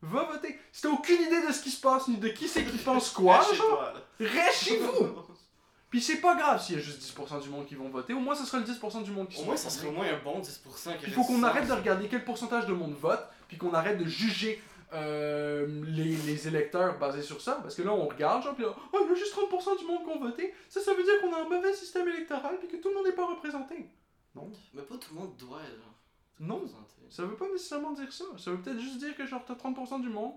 va 0.03 0.25
voter. 0.25 0.59
Si 0.73 0.83
t'as 0.83 0.91
aucune 0.91 1.21
idée 1.23 1.47
de 1.47 1.53
ce 1.53 1.63
qui 1.63 1.71
se 1.71 1.81
passe, 1.81 2.09
ni 2.09 2.17
de 2.17 2.29
qui 2.29 2.49
c'est 2.49 2.65
qui 2.65 2.79
pense 2.79 3.11
quoi, 3.11 3.39
Reste 3.39 3.51
chez 3.51 3.57
genre, 3.57 3.69
toi, 3.69 3.93
là. 3.95 4.29
reste 4.31 4.65
chez 4.65 4.79
vous! 4.79 5.09
Puis 5.91 6.03
c'est 6.03 6.21
pas 6.21 6.35
grave 6.37 6.63
s'il 6.63 6.77
y 6.77 6.79
a 6.79 6.83
juste 6.83 7.01
10% 7.19 7.41
du 7.43 7.49
monde 7.49 7.67
qui 7.67 7.75
vont 7.75 7.89
voter, 7.89 8.13
au 8.13 8.21
moins 8.21 8.35
ça 8.35 8.45
sera 8.45 8.59
le 8.59 8.65
10% 8.67 9.03
du 9.05 9.11
monde 9.11 9.29
qui 9.29 9.39
Au 9.39 9.41
se 9.41 9.47
moins, 9.47 9.57
ça 9.57 9.71
serait 9.71 9.89
au 9.89 9.93
moins 9.93 10.07
un 10.07 10.19
bon 10.23 10.41
10% 10.41 10.99
qui 10.99 11.05
Il 11.07 11.13
faut 11.13 11.25
qu'on 11.25 11.43
arrête 11.43 11.67
de 11.67 11.73
regarder 11.73 12.09
quel 12.09 12.25
pourcentage 12.25 12.67
de 12.67 12.75
monde 12.75 12.95
vote, 12.95 13.25
puis 13.49 13.57
qu'on 13.57 13.73
arrête 13.73 13.97
de 13.99 14.05
juger 14.05 14.63
euh, 14.93 15.67
les, 15.87 16.17
les 16.17 16.49
électeurs 16.49 16.99
basés 16.99 17.23
sur 17.23 17.41
ça, 17.41 17.59
parce 17.63 17.75
que 17.75 17.83
là 17.83 17.93
on 17.93 18.07
regarde, 18.07 18.43
genre, 18.43 18.55
puis 18.55 18.65
là, 18.65 18.75
oh, 18.93 18.99
il 19.03 19.09
y 19.09 19.13
a 19.13 19.15
juste 19.15 19.35
30% 19.35 19.79
du 19.79 19.87
monde 19.87 20.05
qui 20.05 20.11
ont 20.11 20.21
voté, 20.21 20.55
ça, 20.69 20.81
ça 20.83 20.93
veut 20.93 21.03
dire 21.03 21.21
qu'on 21.23 21.33
a 21.33 21.41
un 21.41 21.49
mauvais 21.49 21.73
système 21.73 22.07
électoral, 22.09 22.59
puis 22.59 22.69
que 22.69 22.77
tout 22.83 22.91
le 22.91 22.95
monde 22.95 23.07
n'est 23.07 23.13
pas 23.13 23.27
représenté. 23.27 23.87
Non. 24.35 24.51
Mais 24.75 24.83
pas 24.83 24.97
tout 24.97 25.15
le 25.15 25.21
monde 25.21 25.37
doit 25.39 25.61
être 25.63 25.77
genre, 25.79 25.88
Non. 26.41 26.63
Ça 27.11 27.25
veut 27.25 27.37
pas 27.37 27.49
nécessairement 27.49 27.93
dire 27.93 28.13
ça. 28.13 28.25
Ça 28.37 28.51
veut 28.51 28.59
peut-être 28.61 28.79
juste 28.81 28.99
dire 28.99 29.17
que 29.17 29.27
genre 29.27 29.43
t'as 29.47 29.55
30% 29.55 30.01
du 30.03 30.09
monde, 30.11 30.33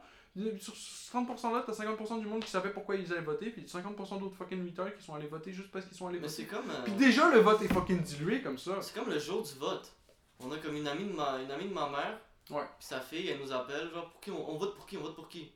sur 0.59 0.73
ce 0.75 1.11
30% 1.11 1.53
là 1.53 1.63
t'as 1.65 1.73
50% 1.73 2.19
du 2.21 2.27
monde 2.27 2.41
qui 2.43 2.49
savait 2.49 2.71
pourquoi 2.71 2.95
ils 2.95 3.11
allaient 3.11 3.21
voter, 3.21 3.49
puis 3.49 3.63
50% 3.63 4.19
d'autres 4.19 4.35
fucking 4.37 4.61
miteurs 4.63 4.95
qui 4.95 5.03
sont 5.03 5.13
allés 5.15 5.27
voter 5.27 5.51
juste 5.51 5.69
parce 5.71 5.85
qu'ils 5.85 5.97
sont 5.97 6.07
allés 6.07 6.19
Mais 6.19 6.27
voter. 6.27 6.43
c'est 6.43 6.47
comme. 6.47 6.69
euh, 6.69 6.83
Puis 6.83 6.93
déjà 6.93 7.29
le 7.29 7.39
vote 7.41 7.61
est 7.61 7.73
fucking 7.73 8.01
dilué 8.01 8.41
comme 8.41 8.57
ça. 8.57 8.81
C'est 8.81 8.95
comme 8.97 9.09
le 9.09 9.19
jour 9.19 9.43
du 9.43 9.53
vote. 9.55 9.91
On 10.39 10.51
a 10.51 10.57
comme 10.57 10.75
une 10.75 10.87
amie 10.87 11.05
de 11.05 11.13
ma, 11.13 11.39
une 11.41 11.51
amie 11.51 11.67
de 11.67 11.73
ma 11.73 11.89
mère. 11.89 12.19
Ouais. 12.49 12.63
Puis 12.79 12.87
sa 12.87 12.99
fille, 13.01 13.27
elle 13.27 13.39
nous 13.41 13.51
appelle, 13.51 13.89
genre, 13.91 14.09
pour 14.09 14.19
qui 14.21 14.31
on, 14.31 14.49
on 14.49 14.57
vote 14.57 14.75
pour 14.75 14.85
qui 14.85 14.97
On 14.97 15.01
vote 15.01 15.15
pour 15.15 15.27
qui? 15.27 15.51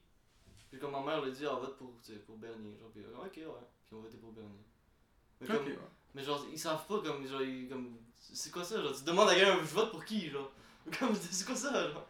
Puis 0.70 0.80
comme 0.80 0.92
ma 0.92 1.02
mère 1.02 1.24
lui 1.24 1.32
dit, 1.32 1.46
ah, 1.46 1.56
on 1.56 1.60
vote 1.62 1.78
pour, 1.78 1.94
pour 2.28 2.38
Bernier. 2.38 2.78
Genre, 2.80 2.90
puis, 2.92 3.04
euh, 3.04 3.18
ok, 3.26 3.38
ouais. 3.38 3.66
Puis 3.86 3.96
on 3.96 4.02
votait 4.02 4.18
pour 4.18 4.32
Bernier. 4.34 4.66
Mais, 5.42 5.48
comme, 5.48 5.56
Ok, 5.58 5.68
ouais. 5.68 5.78
mais 6.14 6.24
genre, 6.24 6.46
ils 6.52 6.60
savent 6.60 6.86
pas, 6.86 7.00
comme, 7.02 7.26
genre, 7.26 7.42
ils- 7.42 7.68
comme, 7.70 7.98
c'est 8.20 8.52
quoi 8.52 8.64
ça, 8.64 8.82
genre, 8.82 8.96
tu 8.96 9.04
demandes 9.04 9.30
à 9.30 9.36
quelqu'un, 9.36 9.58
je 9.60 9.74
vote 9.74 9.92
pour 9.92 10.04
qui, 10.06 10.30
genre? 10.30 10.52
Comme, 11.00 11.16
c'est 11.16 11.46
quoi 11.46 11.56
ça, 11.56 11.90
genre? 11.92 12.06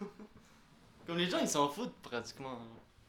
Comme 1.06 1.16
les 1.18 1.28
gens, 1.28 1.38
ils 1.38 1.48
s'en 1.48 1.68
foutent 1.68 1.94
pratiquement. 2.02 2.50
genre. 2.50 2.62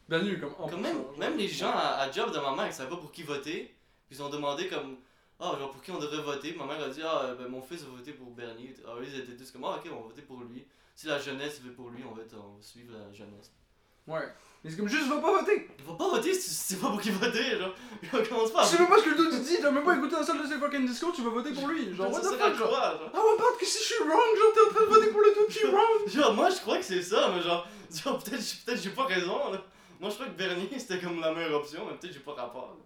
Bienvenue 0.08 0.40
comme 0.40 0.56
en 0.58 0.68
Comme 0.68 0.82
même, 0.82 0.98
genre, 0.98 1.18
même 1.20 1.38
les 1.38 1.48
gens 1.48 1.70
à, 1.72 1.98
à 2.00 2.12
job 2.12 2.34
de 2.34 2.40
ma 2.40 2.56
mère, 2.56 2.66
ils 2.68 2.74
savaient 2.74 2.90
pas 2.90 2.98
pour 2.98 3.12
qui 3.12 3.22
voter. 3.24 3.76
Puis 4.08 4.18
ils 4.18 4.24
ont 4.24 4.30
demandé 4.30 4.68
comme 4.68 4.98
ah 5.40 5.54
genre 5.60 5.70
pour 5.72 5.84
qui 5.84 5.92
on 5.92 6.00
devrait 6.00 6.24
voter. 6.24 6.54
Ma 6.56 6.66
mère 6.66 6.82
a 6.84 6.90
dit 6.90 7.02
ah 7.04 7.36
ben 7.38 7.48
mon 7.48 7.62
fils 7.62 7.84
va 7.84 7.92
voter 7.96 8.14
pour 8.14 8.32
Bernier. 8.32 8.74
Alors 8.84 9.04
ils 9.04 9.16
étaient 9.20 9.36
tous 9.36 9.52
comme 9.52 9.66
ah 9.66 9.76
ok 9.78 9.88
on 9.92 9.98
va 9.98 10.08
voter 10.08 10.24
pour 10.24 10.40
lui. 10.40 10.66
Si 10.96 11.06
la 11.06 11.20
jeunesse 11.20 11.62
veut 11.62 11.74
pour 11.74 11.90
lui, 11.92 12.04
on 12.10 12.14
va, 12.16 12.24
être- 12.24 12.34
on 12.36 12.56
va 12.56 12.62
suivre 12.62 12.92
la 12.98 13.14
jeunesse. 13.14 13.52
Ouais. 14.08 14.34
Mais 14.64 14.70
c'est 14.70 14.76
comme 14.78 14.90
juste 14.90 15.08
va 15.08 15.18
pas 15.22 15.40
voter. 15.40 15.70
Il 15.80 15.84
faut 15.86 15.94
pas 15.94 16.10
voter 16.10 16.34
si 16.34 16.50
tu 16.50 16.56
sais 16.56 16.76
pas 16.76 16.90
pour 16.90 17.00
qui 17.00 17.12
voter 17.12 17.58
genre. 17.58 17.74
On 18.14 18.24
commence 18.24 18.52
pas 18.52 18.62
à 18.62 18.66
Tu 18.68 18.72
sais 18.76 18.80
même 18.80 18.90
pas 18.90 18.98
ce 19.00 19.04
que 19.06 19.10
le 19.12 19.32
dude 19.32 19.42
dit, 19.44 19.58
t'as 19.62 19.72
même 19.72 19.84
pas 19.86 19.96
écouté 19.96 20.16
un 20.16 20.24
seul 20.24 20.42
de 20.42 20.48
ses 20.48 20.58
fucking 20.60 20.86
discours, 20.86 21.14
tu 21.14 21.22
vas 21.22 21.30
voter 21.30 21.54
pour 21.54 21.68
lui. 21.70 21.96
Genre, 21.96 22.08
what 22.12 22.22
ça 22.22 22.32
the 22.32 22.38
fuck, 22.38 22.56
genre. 22.56 22.70
Ah 22.78 23.18
ouais, 23.18 23.38
pas 23.38 23.58
que 23.60 23.66
si 23.66 23.78
je 23.80 23.84
suis 23.94 24.04
wrong, 24.04 24.12
genre 24.12 24.54
t'es 24.54 24.62
en 24.70 24.74
train 24.76 24.84
de 24.86 24.90
voter 24.90 25.12
pour 25.12 25.22
le 25.22 25.34
dude 25.34 25.48
qui 25.56 25.60
est 25.60 25.70
wrong. 25.70 26.08
Genre 26.08 26.34
moi 26.34 26.50
je 26.50 26.58
crois 26.62 26.78
que 26.78 26.84
c'est 26.84 27.02
ça 27.02 27.32
mais 27.34 27.42
genre, 27.42 27.66
genre 27.92 28.18
peut-être 28.22 28.44
peut-être 28.66 28.82
j'ai 28.82 28.90
pas 28.90 29.06
raison 29.06 29.52
là. 29.52 29.62
Moi 30.00 30.10
je 30.10 30.16
crois 30.16 30.28
que 30.28 30.32
Bernier 30.38 30.78
c'était 30.78 31.00
comme 31.00 31.20
la 31.22 31.34
meilleure 31.34 31.60
option 31.62 31.86
mais 31.90 31.98
peut-être 31.98 32.14
j'ai 32.14 32.20
pas 32.20 32.34
rapport. 32.34 32.76
là. 32.78 32.86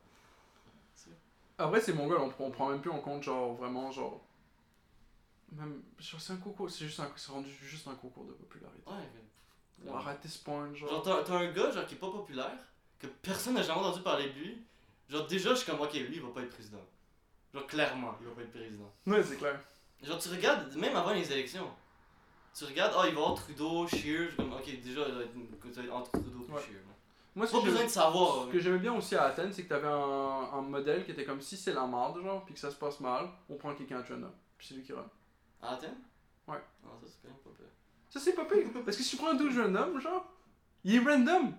Après, 1.57 1.79
c'est 1.81 1.93
mon 1.93 2.07
gars, 2.07 2.17
on, 2.19 2.33
on 2.45 2.49
prend 2.51 2.69
même 2.69 2.81
plus 2.81 2.89
en 2.89 2.99
compte, 2.99 3.21
genre, 3.23 3.53
vraiment, 3.53 3.91
genre. 3.91 4.21
Même. 5.51 5.83
Genre, 5.99 6.19
c'est 6.19 6.33
un 6.33 6.37
concours, 6.37 6.69
c'est 6.69 6.85
juste 6.85 6.99
un. 6.99 7.11
C'est 7.15 7.31
rendu 7.31 7.49
juste 7.61 7.87
un 7.87 7.93
concours 7.93 8.25
de 8.25 8.33
popularité. 8.33 8.81
Ouais, 8.87 8.95
mais- 9.13 9.21
On 9.85 9.95
arrête 9.95 10.19
ce 10.25 10.39
point, 10.43 10.73
genre. 10.73 10.89
Genre, 10.89 11.23
t'as 11.25 11.33
un 11.35 11.51
gars 11.51 11.71
genre, 11.71 11.85
qui 11.85 11.95
est 11.95 11.97
pas 11.97 12.09
populaire, 12.11 12.57
que 12.99 13.07
personne 13.07 13.55
n'a 13.55 13.61
jamais 13.63 13.79
entendu 13.79 14.01
parler 14.01 14.29
de 14.29 14.39
lui. 14.39 14.61
Genre, 15.09 15.27
déjà, 15.27 15.49
je 15.51 15.55
suis 15.55 15.69
comme, 15.71 15.81
ok, 15.81 15.93
lui, 15.93 16.15
il 16.15 16.21
va 16.21 16.29
pas 16.29 16.41
être 16.41 16.49
président. 16.51 16.81
Genre, 17.53 17.67
clairement, 17.67 18.15
il 18.21 18.27
va 18.27 18.33
pas 18.33 18.41
être 18.41 18.51
président. 18.51 18.91
Ouais, 19.05 19.23
c'est 19.23 19.35
clair. 19.37 19.59
Genre, 20.01 20.17
tu 20.17 20.29
regardes, 20.29 20.73
même 20.75 20.95
avant 20.95 21.13
les 21.13 21.31
élections, 21.31 21.69
tu 22.57 22.65
regardes, 22.65 22.93
ah, 22.97 23.05
il 23.07 23.13
va 23.13 23.21
avoir 23.21 23.35
Trudeau, 23.35 23.87
suis 23.87 24.35
comme, 24.37 24.53
ok, 24.53 24.65
déjà, 24.81 25.01
il 25.07 25.13
va 25.15 25.21
être 25.21 25.91
entre 25.91 26.11
Trudeau 26.11 26.45
et 26.47 26.51
Ouais. 26.53 26.61
Scheer. 26.61 26.75
là. 26.75 26.93
Moi, 27.35 27.47
ce 27.47 27.51
Pas 27.53 27.59
que 27.61 27.65
besoin 27.65 27.83
de 27.83 27.89
savoir. 27.89 28.45
ce 28.45 28.51
que 28.51 28.59
j'aimais 28.59 28.77
bien 28.77 28.93
aussi 28.93 29.15
à 29.15 29.23
Athènes, 29.23 29.51
c'est 29.51 29.63
que 29.63 29.69
t'avais 29.69 29.87
un, 29.87 29.91
un 30.53 30.61
modèle 30.61 31.03
qui 31.03 31.11
était 31.11 31.25
comme 31.25 31.41
si 31.41 31.57
c'est 31.57 31.73
la 31.73 31.85
merde, 31.87 32.21
genre, 32.21 32.45
puis 32.45 32.53
que 32.53 32.59
ça 32.59 32.69
se 32.69 32.75
passe 32.75 32.99
mal, 32.99 33.27
on 33.49 33.55
prend 33.55 33.73
quelqu'un 33.73 34.01
de 34.01 34.05
jeune, 34.05 34.29
puis 34.57 34.67
c'est 34.67 34.75
lui 34.75 34.83
qui 34.83 34.93
run. 34.93 35.05
À 35.61 35.73
Athènes? 35.73 35.97
Ouais. 36.47 36.61
Non, 36.83 36.91
ça, 37.01 37.07
c'est 37.07 37.21
quand 37.23 37.29
même 37.29 37.37
pas 37.43 37.49
pire. 37.57 37.65
Ça, 38.13 38.19
c'est 38.19 38.33
pas 38.33 38.45
pire. 38.45 38.67
Parce 38.85 38.95
que 38.95 39.01
si 39.01 39.09
tu 39.09 39.17
prends 39.17 39.31
un 39.31 39.33
12 39.33 39.57
random, 39.57 39.99
genre, 39.99 40.31
il 40.83 40.95
est 40.95 40.99
random. 40.99 41.51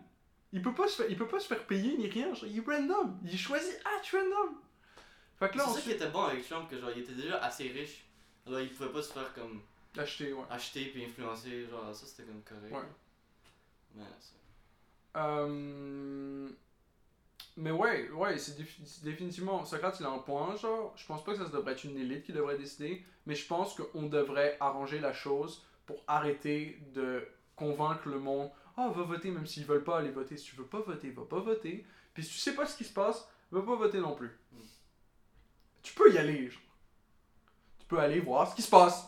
Il 0.53 0.63
peut 0.63 0.73
pas 0.73 0.87
se 0.87 1.03
faire, 1.03 1.11
il 1.11 1.17
peut 1.19 1.27
pas 1.27 1.41
se 1.41 1.49
faire 1.49 1.67
payer 1.67 1.97
ni 1.99 2.07
rien, 2.09 2.33
genre, 2.33 2.47
il 2.49 2.59
est 2.59 2.65
random. 2.65 3.19
Il 3.25 3.37
choisit 3.37 3.75
à 3.85 3.99
être 3.99 4.09
random. 4.13 4.55
Fait 5.41 5.49
que 5.49 5.53
C'est 5.55 5.59
là, 5.59 5.65
ça 5.65 5.71
ensuite, 5.71 5.85
qui 5.85 5.91
était 5.91 6.11
bon 6.11 6.23
avec 6.23 6.49
Trump, 6.49 6.71
que 6.71 6.79
genre, 6.79 6.91
il 6.95 7.03
était 7.03 7.13
déjà 7.15 7.39
assez 7.39 7.67
riche. 7.69 8.05
Alors, 8.47 8.61
il 8.61 8.71
pouvait 8.71 8.91
pas 8.93 9.03
se 9.03 9.13
faire 9.13 9.35
comme 9.35 9.63
acheter, 9.99 10.33
ouais. 10.33 10.45
acheter 10.49 10.85
puis 10.87 11.05
influencer, 11.05 11.67
genre, 11.67 11.93
ça 11.93 12.07
c'était 12.07 12.23
comme 12.23 12.43
correct. 12.43 12.73
Ouais. 12.73 12.89
Mais 13.97 14.05
c'est. 14.21 14.35
Euh, 15.17 16.49
Mais 17.57 17.71
ouais, 17.73 18.11
ouais, 18.11 18.39
c'est 18.39 18.57
défi- 18.57 18.81
c'est 18.85 19.03
définitivement. 19.05 19.65
Socrate, 19.65 19.97
il 19.99 20.07
a 20.07 20.11
un 20.11 20.19
point, 20.19 20.55
genre. 20.57 20.93
Je 20.97 21.05
pense 21.07 21.25
pas 21.25 21.33
que 21.33 21.39
ça 21.39 21.49
devrait 21.49 21.73
être 21.73 21.85
une 21.85 21.97
élite 21.99 22.25
qui 22.25 22.33
devrait 22.33 22.59
décider, 22.59 23.05
mais 23.27 23.35
je 23.35 23.45
pense 23.47 23.75
qu'on 23.75 24.05
devrait 24.05 24.57
arranger 24.61 25.01
la 25.01 25.13
chose 25.13 25.65
pour 25.87 25.97
arrêter 26.07 26.79
de 26.95 27.27
convaincre 27.57 28.09
le 28.09 28.19
monde. 28.19 28.51
Ah, 28.77 28.89
va 28.89 29.03
voter 29.03 29.31
même 29.31 29.47
s'ils 29.47 29.65
veulent 29.67 29.85
pas 29.85 29.99
aller 29.99 30.11
voter. 30.11 30.37
Si 30.37 30.47
tu 30.47 30.57
veux 30.57 30.65
pas 30.65 30.81
voter, 30.81 31.11
va 31.11 31.23
pas 31.25 31.39
voter. 31.41 31.85
Puis 32.13 32.25
si 32.25 32.31
tu 32.33 32.39
sais 32.39 32.55
pas 32.55 32.67
ce 32.67 32.77
qui 32.77 32.85
se 32.85 32.93
passe, 32.93 33.29
va 33.53 33.63
pas 33.63 33.77
voter 33.77 33.99
non 34.01 34.15
plus. 34.15 34.31
Mm. 34.53 34.59
Tu 35.83 35.95
peux 35.95 36.13
y 36.13 36.19
aller, 36.19 36.51
genre. 36.51 36.61
Tu 37.79 37.87
peux 37.87 37.99
aller 37.99 38.21
voir 38.21 38.51
ce 38.51 38.57
qui 38.57 38.63
se 38.63 38.71
passe. 38.71 39.07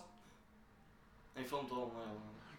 Informe-toi 1.39 1.79
ouais. 1.79 1.91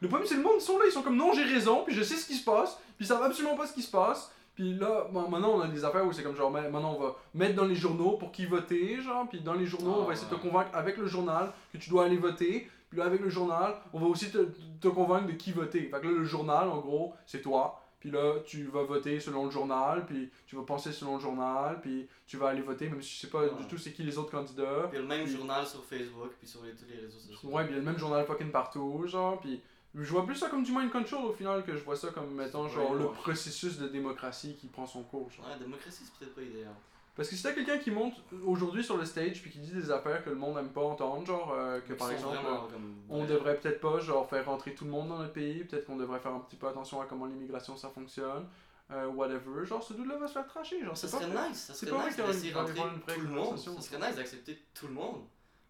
Le 0.02 0.08
problème, 0.08 0.28
c'est 0.28 0.36
le 0.36 0.44
monde, 0.44 0.54
ils 0.58 0.62
sont 0.62 0.78
là, 0.78 0.86
ils 0.86 0.92
sont 0.92 1.02
comme 1.02 1.16
non, 1.18 1.34
j'ai 1.34 1.44
raison, 1.44 1.84
puis 1.84 1.96
je 1.96 2.04
sais 2.04 2.16
ce 2.16 2.28
qui 2.28 2.36
se 2.36 2.44
passe, 2.44 2.76
puis 2.98 3.06
ils 3.06 3.08
savent 3.08 3.24
absolument 3.24 3.56
pas 3.58 3.66
ce 3.66 3.74
qui 3.74 3.82
se 3.82 3.90
passe. 3.90 4.32
Puis 4.54 4.74
là, 4.76 5.08
bon, 5.12 5.28
maintenant, 5.30 5.52
on 5.56 5.62
a 5.62 5.68
des 5.68 5.84
affaires 5.86 6.06
où 6.06 6.12
c'est 6.14 6.24
comme 6.24 6.36
genre, 6.36 6.52
ma- 6.52 6.62
maintenant, 6.70 6.94
on 6.96 7.00
va 7.00 7.16
mettre 7.34 7.56
dans 7.56 7.66
les 7.66 7.76
journaux 7.76 8.18
pour 8.18 8.32
qui 8.32 8.46
voter, 8.46 9.02
genre, 9.02 9.28
puis 9.28 9.40
dans 9.40 9.54
les 9.54 9.66
journaux, 9.66 9.94
Ah, 9.98 10.02
on 10.02 10.06
va 10.06 10.14
essayer 10.14 10.30
de 10.30 10.36
te 10.36 10.40
convaincre 10.42 10.70
avec 10.74 10.98
le 10.98 11.08
journal 11.08 11.52
que 11.72 11.78
tu 11.78 11.90
dois 11.90 12.06
aller 12.06 12.18
voter. 12.18 12.70
Puis 12.90 13.00
là, 13.00 13.06
avec 13.06 13.22
le 13.22 13.30
journal, 13.30 13.76
on 13.94 14.00
va 14.00 14.06
aussi 14.08 14.32
te, 14.32 14.38
te 14.80 14.88
convaincre 14.88 15.28
de 15.28 15.34
qui 15.34 15.52
voter. 15.52 15.82
Fait 15.90 16.00
que 16.00 16.08
là, 16.08 16.12
le 16.12 16.24
journal, 16.24 16.70
en 16.70 16.78
gros, 16.80 17.14
c'est 17.26 17.42
toi. 17.42 17.82
Puis 18.00 18.12
là, 18.12 18.36
tu 18.46 18.64
vas 18.66 18.84
voter 18.84 19.20
selon 19.20 19.46
le 19.46 19.52
journal, 19.52 20.06
puis 20.06 20.30
tu 20.46 20.56
vas 20.56 20.62
penser 20.62 20.92
selon 20.92 21.16
le 21.16 21.22
journal, 21.22 21.82
puis 21.82 22.08
tu 22.28 22.38
vas 22.38 22.50
aller 22.50 22.62
voter, 22.62 22.88
même 22.90 23.02
si 23.02 23.10
tu 23.10 23.16
sais 23.18 23.28
pas 23.30 23.42
Ouais. 23.42 23.50
du 23.58 23.68
tout 23.68 23.78
c'est 23.78 23.92
qui 23.92 24.04
les 24.04 24.18
autres 24.20 24.30
candidats. 24.32 24.84
Puis 24.90 24.92
il 24.92 24.96
y 24.96 24.98
a 24.98 25.02
le 25.02 25.08
même 25.08 25.26
Puis- 25.26 25.36
journal 25.36 25.66
sur 25.66 25.84
Facebook, 25.84 26.32
puis 26.40 26.48
sur 26.48 26.64
les- 26.64 26.74
tous 26.76 26.86
les 26.88 26.98
réseaux 27.02 27.18
sociaux. 27.20 27.50
Ouais, 27.50 27.64
puis 27.64 27.74
il 27.74 27.78
y 27.78 27.80
a 27.80 27.84
le 27.84 27.86
même 27.86 27.98
journal 27.98 28.24
fucking 28.26 28.52
partout, 28.52 29.04
genre, 29.08 29.40
puis 29.40 29.62
je 29.96 30.12
vois 30.12 30.26
plus 30.28 30.36
ça 30.36 30.48
comme 30.48 30.64
du 30.64 30.72
mind 30.72 30.92
control 30.92 31.26
au 31.26 31.34
final 31.34 31.64
que 31.66 31.76
je 31.76 31.84
vois 31.84 31.96
ça 31.96 32.10
comme, 32.12 32.36
mettons, 32.36 32.68
genre, 32.70 32.92
Ouais, 32.92 33.00
le 33.00 33.06
ouais. 33.08 33.14
processus 33.16 33.80
de 33.80 33.88
démocratie 33.88 34.56
qui 34.56 34.68
prend 34.68 34.86
son 34.86 35.02
cours, 35.02 35.30
genre. 35.32 35.46
Ouais, 35.46 35.52
la 35.54 35.58
démocratie, 35.60 36.04
c'est 36.06 36.14
peut-être 36.20 36.36
pas 36.36 36.44
idéal. 36.44 36.76
Parce 37.18 37.30
que 37.30 37.36
si 37.36 37.42
t'as 37.44 37.52
quelqu'un 37.52 37.80
qui 37.80 37.90
monte 37.92 38.14
aujourd'hui 38.46 38.84
sur 38.84 38.96
le 38.96 39.04
stage 39.04 39.42
puis 39.42 39.50
qui 39.52 39.58
dit 39.58 39.72
des 39.72 39.90
affaires 39.92 40.24
que 40.24 40.30
le 40.30 40.36
monde 40.36 40.58
aime 40.58 40.70
pas 40.70 40.82
entendre, 40.84 41.26
genre, 41.26 41.52
euh, 41.52 41.82
que 41.82 41.94
par 41.94 42.12
exemple, 42.12 42.38
comme. 42.72 42.96
on 43.10 43.22
ouais. 43.22 43.28
devrait 43.28 43.58
peut-être 43.60 43.82
pas, 43.82 44.00
genre, 44.00 44.30
faire 44.30 44.46
rentrer 44.46 44.76
tout 44.76 44.86
le 44.86 44.92
monde 44.92 45.10
dans 45.10 45.18
notre 45.18 45.34
pays, 45.34 45.64
peut-être 45.64 45.86
qu'on 45.88 45.98
devrait 45.98 46.20
faire 46.20 46.34
un 46.34 46.40
petit 46.40 46.56
peu 46.56 46.68
attention 46.68 47.02
à 47.02 47.06
comment 47.06 47.26
l'immigration 47.26 47.76
ça 47.76 47.90
fonctionne, 47.90 48.46
euh, 48.92 49.08
whatever, 49.08 49.66
genre, 49.66 49.82
ce 49.84 49.94
dude-là 49.94 50.16
va 50.18 50.28
se 50.28 50.34
faire 50.34 50.46
tracher, 50.48 50.86
genre, 50.86 50.96
Ça 50.96 51.08
c'est 51.08 51.18
pas 51.18 51.24
serait 51.24 51.34
vrai. 51.36 51.50
nice, 51.50 51.58
ça 51.64 51.74
serait 51.74 51.92
pas 51.92 51.98
vrai 51.98 52.06
nice 52.06 52.42
qu'il 52.42 52.56
rentrer 52.56 52.80
une 52.80 53.00
vraie 53.02 53.16
tout 53.16 53.22
le 53.22 53.28
monde. 53.30 53.58
Ça 53.58 53.82
serait 53.82 54.08
nice 54.08 54.16
d'accepter 54.16 54.60
tout 54.76 54.88
le 54.88 54.94
monde. 54.94 55.24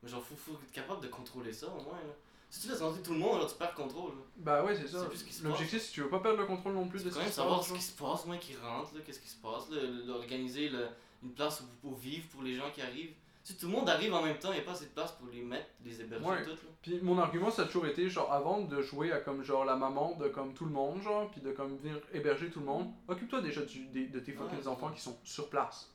Mais 0.03 0.09
genre, 0.09 0.21
faut, 0.23 0.35
faut 0.35 0.59
être 0.61 0.71
capable 0.71 1.01
de 1.01 1.07
contrôler 1.07 1.53
ça 1.53 1.67
au 1.67 1.81
moins. 1.81 1.93
Là. 1.93 2.13
Si 2.49 2.61
tu 2.61 2.67
laisses 2.69 2.81
rentrer 2.81 3.01
tout 3.01 3.13
le 3.13 3.19
monde, 3.19 3.35
alors 3.35 3.49
tu 3.49 3.57
perds 3.57 3.73
le 3.77 3.83
contrôle. 3.83 4.11
là. 4.11 4.21
Bah 4.37 4.63
ouais, 4.63 4.75
c'est 4.75 4.87
ça. 4.87 4.99
Ce 5.13 5.43
L'objectif, 5.43 5.81
c'est 5.81 5.89
que 5.89 5.93
tu 5.93 6.01
veux 6.01 6.09
pas 6.09 6.19
perdre 6.19 6.39
le 6.39 6.45
contrôle 6.45 6.73
non 6.73 6.87
plus 6.87 7.03
de 7.03 7.09
ce 7.09 7.15
quand 7.15 7.25
qui 7.25 7.31
savoir 7.31 7.63
ce 7.63 7.73
qui 7.73 7.81
se 7.81 7.91
passe, 7.97 8.25
moins 8.25 8.37
qui 8.37 8.55
rentre, 8.55 8.91
qu'est-ce 9.05 9.19
qui 9.19 9.27
se 9.29 9.37
passe, 9.37 9.69
l'organiser 10.05 10.69
le- 10.69 10.87
une 11.23 11.33
place 11.33 11.61
où, 11.83 11.87
où 11.89 11.95
vivre 11.95 12.27
pour 12.29 12.43
les 12.43 12.55
gens 12.55 12.69
qui 12.73 12.81
arrivent. 12.81 13.13
Si 13.43 13.55
tout 13.57 13.67
le 13.67 13.71
monde 13.71 13.87
arrive 13.87 14.13
en 14.13 14.21
même 14.21 14.37
temps, 14.37 14.51
il 14.51 14.55
n'y 14.55 14.61
a 14.61 14.63
pas 14.65 14.71
assez 14.73 14.87
de 14.87 14.91
place 14.91 15.13
pour 15.13 15.27
les 15.29 15.41
mettre, 15.41 15.67
les 15.85 16.01
héberger 16.01 16.25
Ouais. 16.25 16.43
toutes. 16.43 16.63
Là. 16.63 16.69
Puis 16.81 16.99
mon 17.01 17.17
argument, 17.17 17.49
ça 17.49 17.61
a 17.61 17.65
toujours 17.65 17.85
été, 17.87 18.09
genre, 18.09 18.31
avant 18.33 18.59
de 18.59 18.81
jouer 18.81 19.13
à 19.13 19.19
comme, 19.21 19.41
genre, 19.41 19.63
la 19.63 19.77
maman 19.77 20.17
de 20.19 20.27
comme 20.27 20.53
tout 20.53 20.65
le 20.65 20.71
monde, 20.71 21.01
genre, 21.01 21.31
puis 21.31 21.39
de 21.39 21.51
comme 21.53 21.77
venir 21.77 21.95
héberger 22.13 22.49
tout 22.49 22.59
le 22.59 22.65
monde, 22.65 22.91
occupe-toi 23.07 23.41
déjà 23.41 23.61
du- 23.61 23.85
des- 23.87 24.07
de 24.07 24.19
tes 24.19 24.33
fucking 24.33 24.67
enfants 24.67 24.91
qui 24.91 24.99
sont 24.99 25.17
sur 25.23 25.49
place. 25.49 25.89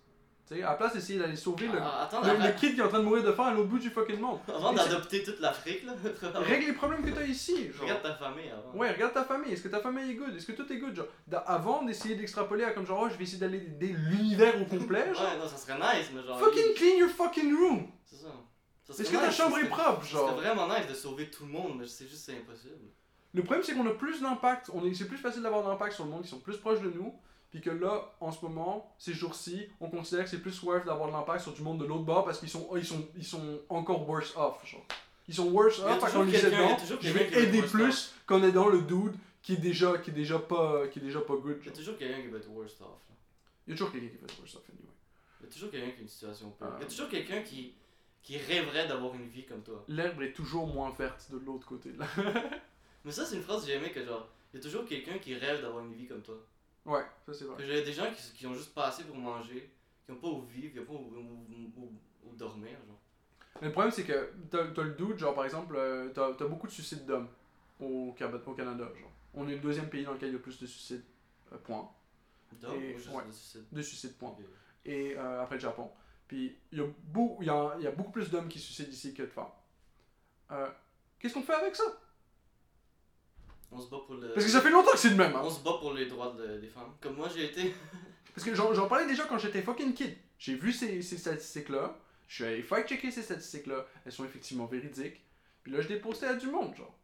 Tu 0.48 0.56
sais, 0.56 0.62
à 0.64 0.70
la 0.70 0.74
place 0.74 0.92
d'essayer 0.94 1.20
d'aller 1.20 1.36
sauver 1.36 1.68
le, 1.68 1.78
Ah, 1.80 2.02
attends, 2.02 2.20
le, 2.20 2.58
kid 2.58 2.74
qui 2.74 2.80
est 2.80 2.82
en 2.82 2.88
train 2.88 2.98
de 2.98 3.04
mourir 3.04 3.22
de 3.22 3.30
faim 3.30 3.44
à 3.46 3.54
l'autre 3.54 3.68
bout 3.68 3.78
du 3.78 3.90
fucking 3.90 4.18
monde. 4.18 4.40
avant 4.48 4.72
d'adopter 4.72 5.22
toute 5.22 5.38
l'Afrique, 5.38 5.84
là, 5.84 5.92
Règle 6.40 6.66
les 6.66 6.72
problèmes 6.72 7.04
que 7.04 7.10
t'as 7.10 7.24
ici, 7.24 7.70
genre. 7.72 7.82
regarde 7.82 8.02
ta 8.02 8.14
famille 8.14 8.50
avant. 8.50 8.76
Ouais, 8.76 8.90
regarde 8.90 9.14
ta 9.14 9.24
famille. 9.24 9.52
Est-ce 9.52 9.62
que 9.62 9.68
ta 9.68 9.78
famille 9.80 10.10
est 10.10 10.14
good? 10.14 10.34
Est-ce 10.34 10.46
que 10.46 10.52
tout 10.52 10.70
est 10.72 10.78
good? 10.78 10.96
Genre, 10.96 11.06
d'a- 11.28 11.38
avant 11.38 11.84
d'essayer 11.84 12.16
d'extrapoler 12.16 12.64
à 12.64 12.72
comme 12.72 12.84
genre, 12.86 13.02
oh, 13.04 13.08
je 13.08 13.16
vais 13.16 13.22
essayer 13.22 13.38
d'aller 13.38 13.58
aider 13.58 13.94
l'univers 13.96 14.60
au 14.60 14.64
complet, 14.64 15.14
genre. 15.14 15.22
Ouais, 15.22 15.38
non, 15.38 15.46
ça 15.48 15.56
serait 15.56 15.78
nice, 15.78 16.08
mais 16.12 16.22
genre. 16.24 16.40
Fucking 16.40 16.74
clean 16.74 16.96
your 16.98 17.10
fucking 17.10 17.56
room! 17.56 17.86
C'est 18.04 18.16
ça. 18.16 18.28
Ça 18.84 19.00
Est-ce 19.00 19.10
que 19.12 19.16
ta 19.16 19.28
nice, 19.28 19.36
chambre 19.36 19.58
est 19.58 19.68
propre, 19.68 20.04
genre? 20.04 20.30
serait 20.30 20.40
vraiment 20.40 20.66
nice 20.68 20.88
de 20.88 20.94
sauver 20.94 21.30
tout 21.30 21.44
le 21.46 21.52
monde, 21.52 21.76
mais 21.78 21.86
c'est 21.86 22.08
juste 22.08 22.24
c'est 22.26 22.32
impossible. 22.36 22.74
Le 23.32 23.42
problème, 23.44 23.64
c'est 23.64 23.74
qu'on 23.74 23.86
a 23.86 23.94
plus 23.94 24.20
d'impact. 24.20 24.70
On 24.74 24.84
est, 24.84 24.92
c'est 24.92 25.06
plus 25.06 25.16
facile 25.16 25.42
d'avoir 25.42 25.62
d'impact 25.62 25.92
sur 25.94 26.04
le 26.04 26.10
monde 26.10 26.22
qui 26.22 26.28
sont 26.28 26.40
plus 26.40 26.56
proches 26.58 26.80
de 26.80 26.90
nous. 26.90 27.14
Puis 27.52 27.60
que 27.60 27.68
là, 27.68 28.10
en 28.20 28.32
ce 28.32 28.42
moment, 28.44 28.90
ces 28.98 29.12
jours-ci, 29.12 29.68
on 29.78 29.90
considère 29.90 30.24
que 30.24 30.30
c'est 30.30 30.40
plus 30.40 30.62
worth 30.62 30.86
d'avoir 30.86 31.08
de 31.08 31.12
l'impact 31.12 31.42
sur 31.42 31.52
du 31.52 31.60
monde 31.60 31.78
de 31.78 31.84
l'autre 31.84 32.04
bord 32.04 32.24
parce 32.24 32.38
qu'ils 32.40 32.48
sont, 32.48 32.66
ils 32.74 32.84
sont, 32.84 33.06
ils 33.14 33.24
sont 33.24 33.60
encore 33.68 34.08
worse 34.08 34.34
off. 34.36 34.58
Genre. 34.64 34.82
Ils 35.28 35.34
sont 35.34 35.50
worse 35.50 35.78
off, 35.80 35.98
toujours 35.98 36.12
qu'on 36.12 36.22
les 36.22 36.46
aide 36.46 36.46
dedans. 36.46 36.76
Je 37.00 37.10
vais 37.10 37.12
va 37.12 37.20
être 37.20 37.36
aider 37.36 37.60
worse 37.60 37.72
plus 37.72 38.14
qu'en 38.24 38.42
aidant 38.42 38.68
le 38.70 38.80
dude 38.80 39.12
qui 39.42 39.52
est 39.52 39.58
déjà, 39.58 39.98
qui 39.98 40.10
est 40.10 40.14
déjà 40.14 40.38
pas, 40.38 40.88
qui 40.88 40.98
est 40.98 41.02
déjà 41.02 41.20
pas 41.20 41.34
good. 41.34 41.58
Il 41.60 41.66
y 41.66 41.68
a 41.68 41.74
genre. 41.74 41.74
toujours 41.74 41.98
quelqu'un 41.98 42.22
qui 42.22 42.28
va 42.28 42.38
être 42.38 42.48
worst 42.48 42.80
off. 42.80 42.88
là. 42.88 43.16
Il 43.66 43.70
y 43.70 43.74
a 43.74 43.76
toujours 43.76 43.92
quelqu'un 43.92 44.08
qui 44.08 44.16
fait 44.16 44.40
worse 44.40 44.54
off 44.56 44.62
anyway. 44.70 44.94
Il 45.40 45.44
y 45.44 45.48
a 45.48 45.52
toujours 45.52 45.70
quelqu'un 45.70 45.90
qui 45.90 45.98
a 45.98 46.02
une 46.02 46.08
situation 46.08 46.50
pire. 46.58 46.68
Il 46.78 46.82
y 46.82 46.86
a 46.86 46.88
toujours 46.88 47.08
quelqu'un 47.10 47.42
qui, 47.42 47.74
qui 48.22 48.38
rêverait 48.38 48.88
d'avoir 48.88 49.14
une 49.14 49.28
vie 49.28 49.44
comme 49.44 49.62
toi. 49.62 49.84
L'herbe 49.88 50.22
est 50.22 50.32
toujours 50.32 50.66
moins 50.66 50.90
verte 50.98 51.30
de 51.30 51.38
l'autre 51.44 51.66
côté. 51.66 51.92
Là. 51.98 52.06
Mais 53.04 53.12
ça, 53.12 53.26
c'est 53.26 53.36
une 53.36 53.42
phrase 53.42 53.60
que 53.62 53.66
j'ai 53.66 53.76
aimé 53.76 53.90
que 53.90 54.02
genre, 54.02 54.26
il 54.52 54.56
y 54.56 54.60
a 54.60 54.62
toujours 54.62 54.86
quelqu'un 54.86 55.18
qui 55.18 55.34
rêve 55.34 55.60
d'avoir 55.60 55.84
une 55.84 55.92
vie 55.92 56.06
comme 56.06 56.22
toi. 56.22 56.36
Ouais, 56.84 57.04
ça 57.26 57.32
c'est 57.32 57.44
vrai. 57.44 57.64
J'ai 57.64 57.84
des 57.84 57.92
gens 57.92 58.10
qui, 58.12 58.32
qui 58.32 58.46
ont 58.46 58.54
juste 58.54 58.74
pas 58.74 58.86
assez 58.86 59.04
pour 59.04 59.16
manger, 59.16 59.70
qui 60.04 60.12
ont 60.12 60.16
pas 60.16 60.28
où 60.28 60.42
vivre, 60.42 60.72
qui 60.72 60.80
ont 60.80 60.84
pas 60.84 60.92
où, 60.94 61.14
où- 61.16 61.80
où- 61.80 61.92
où 62.24 62.34
dormir. 62.34 62.76
Genre. 62.86 62.98
Mais 63.60 63.68
le 63.68 63.72
problème, 63.72 63.92
c'est 63.92 64.04
que 64.04 64.32
t'as 64.50 64.66
t'as 64.68 64.82
le 64.82 64.94
doute, 64.94 65.18
genre 65.18 65.34
par 65.34 65.44
exemple, 65.44 65.74
euh, 65.76 66.08
t'as 66.12 66.30
as 66.30 66.48
beaucoup 66.48 66.66
de 66.66 66.72
suicides 66.72 67.06
d'hommes 67.06 67.28
au, 67.80 68.12
Canada. 68.16 68.84
Genre. 68.98 69.10
On 69.34 69.48
est 69.48 69.54
le 69.54 69.60
deuxième 69.60 69.88
pays 69.88 70.04
dans 70.04 70.12
lequel 70.12 70.28
il 70.30 70.32
y 70.32 70.34
a 70.34 70.38
le 70.38 70.42
plus 70.42 70.58
de 70.60 70.66
suicides, 70.66 71.04
euh, 71.52 71.58
point. 71.58 71.88
D'hommes 72.60 72.74
ouais. 72.82 72.94
de 73.26 73.32
suicide. 73.32 73.64
De 73.70 73.82
suicides, 73.82 74.16
point. 74.18 74.36
Et 74.84 75.16
euh, 75.16 75.42
après 75.42 75.54
le 75.56 75.60
Japon. 75.60 75.90
Puis 76.26 76.56
il 76.72 76.78
y, 76.78 76.80
a 76.82 76.86
beau- 77.04 77.38
y, 77.42 77.48
a, 77.50 77.76
y 77.78 77.86
a 77.86 77.90
beaucoup 77.90 78.10
plus 78.10 78.30
d'hommes 78.30 78.48
qui 78.48 78.58
se 78.58 78.66
suicident 78.66 78.90
ici 78.90 79.14
que 79.14 79.22
de 79.22 79.28
femmes. 79.28 79.46
Euh, 80.50 80.68
Qu'est-ce 81.18 81.34
qu'on 81.34 81.42
fait 81.42 81.54
avec 81.54 81.76
ça? 81.76 81.84
On 83.72 83.80
se 83.80 83.88
bat 83.90 83.98
pour 84.06 84.14
le. 84.16 84.32
Parce 84.32 84.44
que 84.44 84.52
ça 84.52 84.60
fait 84.60 84.70
longtemps 84.70 84.92
que 84.92 84.98
c'est 84.98 85.08
le 85.10 85.16
même. 85.16 85.34
hein. 85.34 85.40
On 85.44 85.50
se 85.50 85.62
bat 85.62 85.72
pour 85.80 85.92
les 85.94 86.06
droits 86.06 86.32
de- 86.38 86.58
des 86.58 86.68
femmes. 86.68 86.92
Comme 87.00 87.16
moi, 87.16 87.28
j'ai 87.34 87.46
été. 87.46 87.74
Parce 88.34 88.46
que 88.46 88.54
j'en 88.54 88.88
parlais 88.88 89.06
déjà 89.06 89.24
quand 89.24 89.38
j'étais 89.38 89.62
fucking 89.62 89.92
kid. 89.94 90.14
J'ai 90.38 90.54
vu 90.54 90.72
ces, 90.72 91.02
ces 91.02 91.18
statistiques-là. 91.18 91.96
Je 92.28 92.34
suis 92.36 92.44
allé 92.44 92.62
fact-checker 92.62 93.10
ces 93.10 93.22
statistiques-là. 93.22 93.84
Elles 94.06 94.12
sont 94.12 94.24
effectivement 94.24 94.66
véridiques. 94.66 95.20
Puis 95.62 95.70
là, 95.72 95.80
je 95.82 95.88
les 95.88 95.96
postais 96.00 96.26
à 96.26 96.34
du 96.34 96.46
monde, 96.48 96.74
genre. 96.74 96.94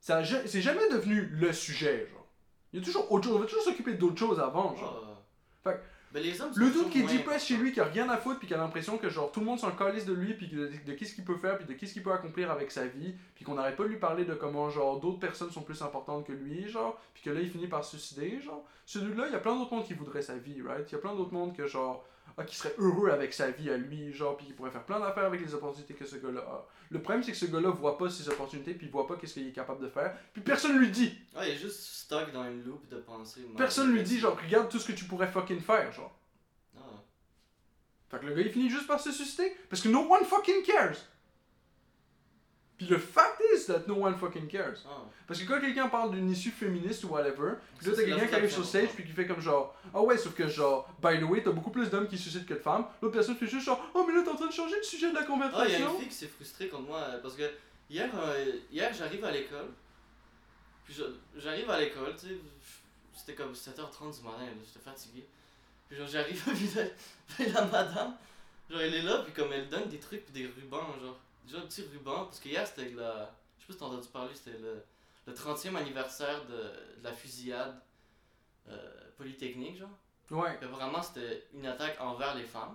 Ça 0.00 0.22
C'est 0.46 0.62
jamais 0.62 0.88
devenu 0.90 1.22
le 1.22 1.52
sujet, 1.52 2.06
genre. 2.10 2.26
Il 2.72 2.78
y 2.78 2.82
a 2.82 2.84
toujours 2.84 3.10
autre 3.10 3.24
chose. 3.26 3.36
On 3.36 3.40
va 3.40 3.46
toujours 3.46 3.64
s'occuper 3.64 3.94
d'autres 3.94 4.18
choses 4.18 4.38
avant, 4.38 4.76
genre. 4.76 5.04
Ah. 5.64 5.70
Fait 5.72 5.80
Ben, 6.12 6.22
les 6.22 6.40
hommes 6.40 6.52
sont 6.52 6.60
Le 6.60 6.70
doute 6.70 6.90
qui 6.90 7.00
est 7.00 7.02
moins 7.02 7.12
depressed 7.14 7.48
chez 7.48 7.56
lui, 7.56 7.72
qui 7.72 7.80
a 7.80 7.84
rien 7.84 8.08
à 8.08 8.16
foutre, 8.16 8.38
puis 8.38 8.48
qui 8.48 8.54
a 8.54 8.56
l'impression 8.56 8.96
que 8.96 9.10
genre 9.10 9.30
tout 9.30 9.40
le 9.40 9.46
monde 9.46 9.58
s'en 9.58 9.72
calisse 9.72 10.06
de 10.06 10.14
lui, 10.14 10.34
puis 10.34 10.48
de, 10.48 10.70
de 10.86 10.92
qu'est-ce 10.94 11.14
qu'il 11.14 11.24
peut 11.24 11.36
faire, 11.36 11.58
puis 11.58 11.66
de 11.66 11.74
qu'est-ce 11.74 11.92
qu'il 11.92 12.02
peut 12.02 12.12
accomplir 12.12 12.50
avec 12.50 12.70
sa 12.70 12.86
vie, 12.86 13.14
puis 13.34 13.44
qu'on 13.44 13.54
n'arrête 13.54 13.76
pas 13.76 13.84
de 13.84 13.88
lui 13.88 13.98
parler 13.98 14.24
de 14.24 14.34
comment 14.34 14.70
genre 14.70 15.00
d'autres 15.00 15.20
personnes 15.20 15.50
sont 15.50 15.62
plus 15.62 15.82
importantes 15.82 16.26
que 16.26 16.32
lui, 16.32 16.68
genre, 16.68 16.98
puis 17.12 17.22
que 17.22 17.30
là 17.30 17.40
il 17.40 17.50
finit 17.50 17.68
par 17.68 17.84
se 17.84 17.98
suicider, 17.98 18.40
genre. 18.40 18.64
Ce 18.86 18.98
dude-là, 18.98 19.26
il 19.26 19.32
y 19.32 19.36
a 19.36 19.38
plein 19.38 19.54
d'autres 19.54 19.74
mondes 19.74 19.84
qui 19.84 19.92
voudraient 19.92 20.22
sa 20.22 20.38
vie, 20.38 20.62
right? 20.62 20.90
Il 20.90 20.92
y 20.92 20.94
a 20.94 20.98
plein 20.98 21.14
d'autres 21.14 21.34
mondes 21.34 21.54
que 21.54 21.66
genre, 21.66 22.06
ah, 22.36 22.44
qui 22.44 22.56
serait 22.56 22.74
heureux 22.78 23.10
avec 23.10 23.32
sa 23.32 23.50
vie 23.50 23.70
à 23.70 23.76
lui, 23.76 24.12
genre, 24.12 24.36
puis 24.36 24.46
qui 24.46 24.52
pourrait 24.52 24.70
faire 24.70 24.84
plein 24.84 25.00
d'affaires 25.00 25.24
avec 25.24 25.40
les 25.40 25.54
opportunités 25.54 25.94
que 25.94 26.04
ce 26.04 26.16
gars-là 26.16 26.40
a. 26.40 26.66
Le 26.90 27.00
problème 27.00 27.22
c'est 27.22 27.32
que 27.32 27.36
ce 27.38 27.46
gars-là 27.46 27.70
voit 27.70 27.98
pas 27.98 28.10
ses 28.10 28.28
opportunités, 28.28 28.74
puis 28.74 28.88
voit 28.88 29.06
pas 29.06 29.16
qu'est-ce 29.16 29.34
qu'il 29.34 29.48
est 29.48 29.52
capable 29.52 29.82
de 29.82 29.88
faire, 29.88 30.16
puis 30.32 30.42
personne 30.42 30.78
lui 30.78 30.90
dit. 30.90 31.18
Ah, 31.34 31.46
il 31.46 31.54
est 31.54 31.58
juste 31.58 31.80
stuck 31.80 32.32
dans 32.32 32.44
une 32.44 32.62
loop 32.64 32.88
de 32.88 32.98
pensée. 32.98 33.46
Personne 33.56 33.92
lui 33.92 34.02
dit 34.02 34.18
genre, 34.18 34.38
regarde 34.40 34.68
tout 34.68 34.78
ce 34.78 34.86
que 34.88 34.96
tu 34.96 35.04
pourrais 35.04 35.28
fucking 35.28 35.60
faire, 35.60 35.90
genre. 35.92 36.16
Ah. 36.76 37.02
Fait 38.10 38.18
que 38.18 38.26
le 38.26 38.34
gars 38.34 38.42
il 38.42 38.50
finit 38.50 38.70
juste 38.70 38.86
par 38.86 39.00
se 39.00 39.12
suicider 39.12 39.52
parce 39.68 39.82
que 39.82 39.88
no 39.88 40.00
one 40.00 40.24
fucking 40.24 40.62
cares. 40.62 40.96
Puis 42.78 42.86
le 42.86 42.96
fact 42.96 43.42
is 43.56 43.66
that 43.66 43.82
no 43.88 43.94
one 43.94 44.16
fucking 44.16 44.46
cares. 44.46 44.78
Ah. 44.88 45.02
Parce 45.26 45.40
que 45.40 45.46
quand 45.48 45.60
quelqu'un 45.60 45.88
parle 45.88 46.12
d'une 46.12 46.30
issue 46.30 46.52
féministe 46.52 47.02
ou 47.04 47.08
whatever, 47.08 47.54
puis 47.76 47.88
là 47.88 47.96
t'as 47.96 48.04
quelqu'un 48.04 48.26
qui 48.28 48.34
arrive 48.36 48.52
sur 48.52 48.64
stage 48.64 48.90
puis 48.94 49.04
qui 49.04 49.10
fait 49.10 49.26
comme 49.26 49.40
genre 49.40 49.74
Ah 49.92 50.00
ouais, 50.00 50.16
sauf 50.16 50.32
que 50.34 50.46
genre, 50.48 50.88
by 51.02 51.18
the 51.18 51.24
way, 51.24 51.42
t'as 51.42 51.50
beaucoup 51.50 51.70
plus 51.72 51.90
d'hommes 51.90 52.06
qui 52.06 52.16
suicident 52.16 52.44
que 52.46 52.54
de 52.54 52.60
femmes. 52.60 52.86
L'autre 53.02 53.14
personne 53.14 53.34
fait 53.36 53.48
juste 53.48 53.66
genre 53.66 53.84
Oh 53.94 54.04
mais 54.06 54.14
là 54.14 54.22
t'es 54.22 54.28
en 54.30 54.36
train 54.36 54.46
de 54.46 54.52
changer 54.52 54.76
le 54.76 54.82
sujet 54.84 55.10
de 55.10 55.14
la 55.16 55.22
Ah, 55.22 55.24
il 55.26 55.28
y 55.28 55.34
a 55.34 55.48
conversation. 55.50 55.92
une 55.94 55.98
fille 55.98 56.08
qui 56.08 56.14
s'est 56.14 56.28
frustrée 56.28 56.68
contre 56.68 56.84
moi 56.86 56.98
euh, 57.00 57.20
parce 57.20 57.34
que 57.34 57.50
hier, 57.90 58.08
euh, 58.16 58.52
hier 58.70 58.92
j'arrive 58.94 59.24
à 59.24 59.32
l'école. 59.32 59.66
Puis 60.84 60.96
j'arrive 61.36 61.68
à 61.70 61.80
l'école, 61.80 62.14
tu 62.14 62.28
sais. 62.28 62.34
C'était 63.12 63.34
comme 63.34 63.52
7h30 63.52 64.16
du 64.18 64.22
matin, 64.24 64.46
j'étais 64.64 64.84
fatigué. 64.84 65.26
Puis 65.88 65.98
genre 65.98 66.06
j'arrive, 66.06 66.40
puis 66.54 67.44
la, 67.46 67.52
la 67.52 67.64
madame, 67.66 68.14
genre 68.70 68.80
elle 68.80 68.94
est 68.94 69.02
là, 69.02 69.18
puis 69.24 69.32
comme 69.32 69.52
elle 69.52 69.68
donne 69.68 69.88
des 69.88 69.98
trucs, 69.98 70.24
puis 70.24 70.32
des 70.42 70.46
rubans, 70.48 70.94
genre. 71.02 71.18
Déjà 71.48 71.62
un 71.62 71.66
petit 71.66 71.82
ruban, 71.82 72.24
parce 72.26 72.40
que 72.40 72.48
hier 72.48 72.66
c'était 72.66 72.90
la. 72.90 73.34
Je 73.58 73.62
sais 73.62 73.66
pas 73.68 73.72
si 73.72 73.78
t'as 73.78 73.86
entendu 73.86 74.08
parler, 74.08 74.34
c'était 74.34 74.58
le, 74.58 74.82
le 75.26 75.32
30e 75.32 75.74
anniversaire 75.76 76.44
de, 76.46 76.54
de 77.00 77.04
la 77.04 77.12
fusillade 77.12 77.80
euh, 78.68 79.10
polytechnique, 79.16 79.78
genre. 79.78 79.88
Ouais, 80.30 80.56
vraiment 80.58 81.02
c'était 81.02 81.46
une 81.54 81.64
attaque 81.66 81.96
envers 82.00 82.34
les 82.34 82.44
femmes. 82.44 82.74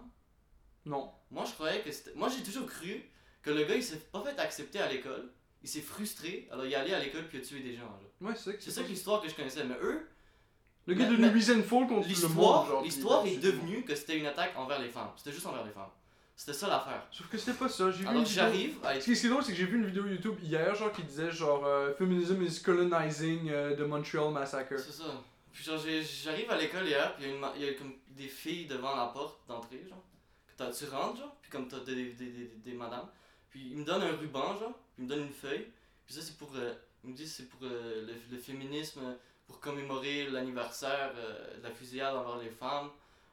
non. 0.85 1.11
Moi, 1.29 1.45
je 1.45 1.53
croyais 1.53 1.81
que 1.81 1.91
c'était. 1.91 2.13
Moi, 2.15 2.29
j'ai 2.29 2.43
toujours 2.43 2.67
cru 2.67 3.03
que 3.41 3.49
le 3.51 3.63
gars, 3.65 3.75
il 3.75 3.83
s'est 3.83 3.97
pas 4.11 4.21
fait 4.23 4.37
accepter 4.39 4.79
à 4.79 4.87
l'école. 4.91 5.31
Il 5.63 5.69
s'est 5.69 5.81
frustré, 5.81 6.47
alors 6.51 6.65
il 6.65 6.71
est 6.73 6.75
allé 6.75 6.93
à 6.93 6.99
l'école 6.99 7.27
puis 7.27 7.37
il 7.37 7.41
a 7.41 7.47
tué 7.47 7.59
des 7.61 7.73
gens. 7.75 7.81
genre. 7.87 7.99
Ouais, 8.21 8.35
c'est 8.35 8.43
ça 8.51 8.53
que 8.53 8.63
C'est 8.63 8.71
ça 8.71 8.81
l'histoire 8.81 9.21
que 9.21 9.29
je 9.29 9.35
connaissais. 9.35 9.63
Mais 9.63 9.77
eux, 9.81 10.07
Le 10.87 10.93
gars 10.93 11.05
de 11.07 11.15
Louis 11.15 11.41
Fall 11.41 11.87
contre 11.87 12.07
le 12.07 12.27
monde. 12.27 12.83
l'histoire 12.83 13.25
est 13.25 13.37
devenue 13.37 13.83
que 13.85 13.95
c'était 13.95 14.17
une 14.17 14.25
attaque 14.25 14.51
envers 14.57 14.79
les 14.79 14.89
femmes. 14.89 15.11
C'était 15.15 15.31
juste 15.31 15.45
envers 15.45 15.63
les 15.63 15.71
femmes. 15.71 15.89
C'était 16.35 16.53
ça 16.53 16.67
l'affaire. 16.67 17.05
Sauf 17.11 17.27
que 17.29 17.37
c'était 17.37 17.57
pas 17.57 17.69
ça. 17.69 17.91
J'ai 17.91 18.05
Alors 18.07 18.23
vidéo- 18.23 18.33
j'arrive 18.35 18.77
à 18.83 18.99
Ce 18.99 19.05
qui 19.05 19.11
est 19.25 19.29
drôle, 19.29 19.43
c'est 19.43 19.51
que 19.51 19.57
j'ai 19.57 19.65
vu 19.65 19.77
une 19.77 19.85
vidéo 19.85 20.05
YouTube 20.07 20.37
hier, 20.41 20.73
genre, 20.75 20.91
qui 20.91 21.03
disait 21.03 21.31
genre 21.31 21.63
euh, 21.65 21.93
Feminism 21.93 22.41
is 22.41 22.61
colonizing 22.61 23.49
euh, 23.51 23.75
the 23.75 23.81
Montreal 23.87 24.31
Massacre. 24.31 24.77
C'est 24.79 24.91
ça. 24.91 25.23
Puis 25.51 25.63
genre, 25.63 25.77
j'arrive 26.23 26.49
à 26.49 26.57
l'école 26.57 26.87
hier, 26.87 27.15
puis 27.15 27.25
il 27.25 27.29
y 27.29 27.33
a, 27.33 27.35
une 27.55 27.61
y 27.61 27.69
a 27.69 27.73
comme 27.75 27.93
des 28.09 28.27
filles 28.27 28.65
devant 28.65 28.95
la 28.95 29.05
porte 29.07 29.47
d'entrée, 29.47 29.85
genre. 29.87 30.03
Que 30.57 30.75
tu 30.77 30.85
rentres, 30.89 31.17
genre, 31.19 31.35
puis 31.41 31.51
comme 31.51 31.67
t'as 31.67 31.79
des, 31.81 31.95
des, 31.95 32.11
des, 32.13 32.25
des, 32.31 32.51
des 32.65 32.73
madames. 32.73 33.07
Puis 33.51 33.67
ils 33.71 33.77
me 33.77 33.85
donnent 33.85 34.01
un 34.01 34.15
ruban, 34.15 34.57
genre, 34.57 34.73
puis 34.95 34.99
ils 34.99 35.03
me 35.05 35.09
donnent 35.09 35.27
une 35.27 35.33
feuille. 35.33 35.67
Puis 36.05 36.15
ça, 36.15 36.21
c'est 36.21 36.37
pour. 36.37 36.51
euh, 36.55 36.73
ils 37.03 37.11
me 37.11 37.15
disent 37.15 37.33
c'est 37.35 37.49
pour 37.49 37.59
euh, 37.63 38.05
le, 38.07 38.13
le 38.35 38.37
féminisme, 38.41 39.01
pour 39.45 39.59
commémorer 39.59 40.25
l'anniversaire 40.31 41.11
euh, 41.15 41.57
de 41.59 41.63
la 41.63 41.69
fusillade 41.71 42.15
envers 42.15 42.37
les 42.37 42.49
femmes. 42.49 42.89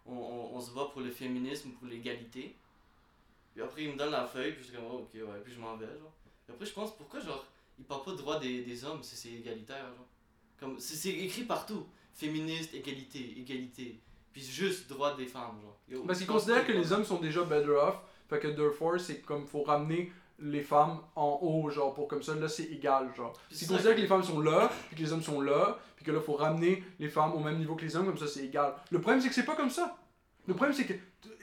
On, 0.06 0.12
on, 0.14 0.56
on 0.56 0.60
se 0.60 0.72
bat 0.72 0.86
pour 0.93 1.01
le 1.02 1.10
féminisme, 1.10 1.70
pour 1.72 1.86
l'égalité. 1.89 2.56
Puis 3.52 3.62
après, 3.62 3.85
ils 3.85 3.93
me 3.93 3.97
donnent 3.97 4.12
la 4.12 4.27
feuille, 4.27 4.52
puis 4.52 4.62
je 4.62 4.68
suis 4.68 4.77
comme, 4.77 4.86
oh, 4.90 4.98
ok, 4.98 5.14
ouais, 5.14 5.40
puis 5.44 5.52
je 5.52 5.60
m'en 5.60 5.77
vais, 5.77 5.86
genre. 5.86 6.12
Puis 6.44 6.55
après, 6.55 6.66
je 6.66 6.72
pense, 6.72 6.97
pourquoi, 6.97 7.20
genre, 7.20 7.44
ils 7.78 7.85
parlent 7.85 8.05
pas 8.05 8.12
de 8.12 8.16
droit 8.16 8.39
des, 8.39 8.62
des 8.62 8.85
hommes 8.85 9.02
si 9.02 9.16
c'est 9.16 9.32
égalitaire, 9.32 9.85
genre? 9.97 10.06
Comme, 10.59 10.78
c'est 10.78 11.09
écrit 11.10 11.44
partout. 11.44 11.86
Féministe, 12.12 12.74
égalité, 12.74 13.39
égalité. 13.39 14.01
Puis 14.32 14.43
juste 14.43 14.89
droit 14.89 15.16
des 15.16 15.27
femmes, 15.27 15.59
genre. 15.62 15.78
Yo, 15.89 16.05
Parce 16.05 16.18
qu'ils 16.18 16.28
considèrent 16.28 16.66
que 16.66 16.72
les 16.72 16.93
hommes 16.93 17.05
sont 17.05 17.18
déjà 17.18 17.43
better 17.44 17.70
off, 17.70 17.97
fait 18.28 18.39
que 18.39 18.48
therefore, 18.48 19.01
c'est 19.01 19.22
comme 19.22 19.47
faut 19.47 19.62
ramener 19.62 20.12
les 20.39 20.62
femmes 20.62 21.01
en 21.16 21.39
haut, 21.43 21.68
genre, 21.70 21.93
pour 21.93 22.09
comme 22.09 22.22
ça, 22.22 22.35
là, 22.35 22.48
c'est 22.48 22.64
égal, 22.64 23.12
genre. 23.16 23.32
Considèrent 23.48 23.81
ça 23.81 23.94
que 23.94 24.01
les 24.01 24.06
femmes 24.06 24.22
sont 24.22 24.40
là, 24.40 24.70
puis 24.89 24.97
que 24.97 25.02
les 25.02 25.12
hommes 25.12 25.22
sont 25.22 25.40
là, 25.40 25.78
puis 25.97 26.05
que 26.05 26.12
là, 26.12 26.20
faut 26.20 26.35
ramener 26.35 26.82
les 26.98 27.09
femmes 27.09 27.32
au 27.35 27.40
même 27.40 27.59
niveau 27.59 27.74
que 27.74 27.82
les 27.82 27.94
hommes, 27.97 28.06
comme 28.06 28.18
ça, 28.18 28.27
c'est 28.27 28.44
égal. 28.44 28.74
Le 28.90 29.01
problème, 29.01 29.20
c'est 29.20 29.28
que 29.28 29.35
c'est 29.35 29.44
pas 29.44 29.56
comme 29.56 29.70
ça. 29.70 29.97
Le 30.51 30.56
problème, 30.56 30.74
c'est 30.77 30.85
que 30.85 30.94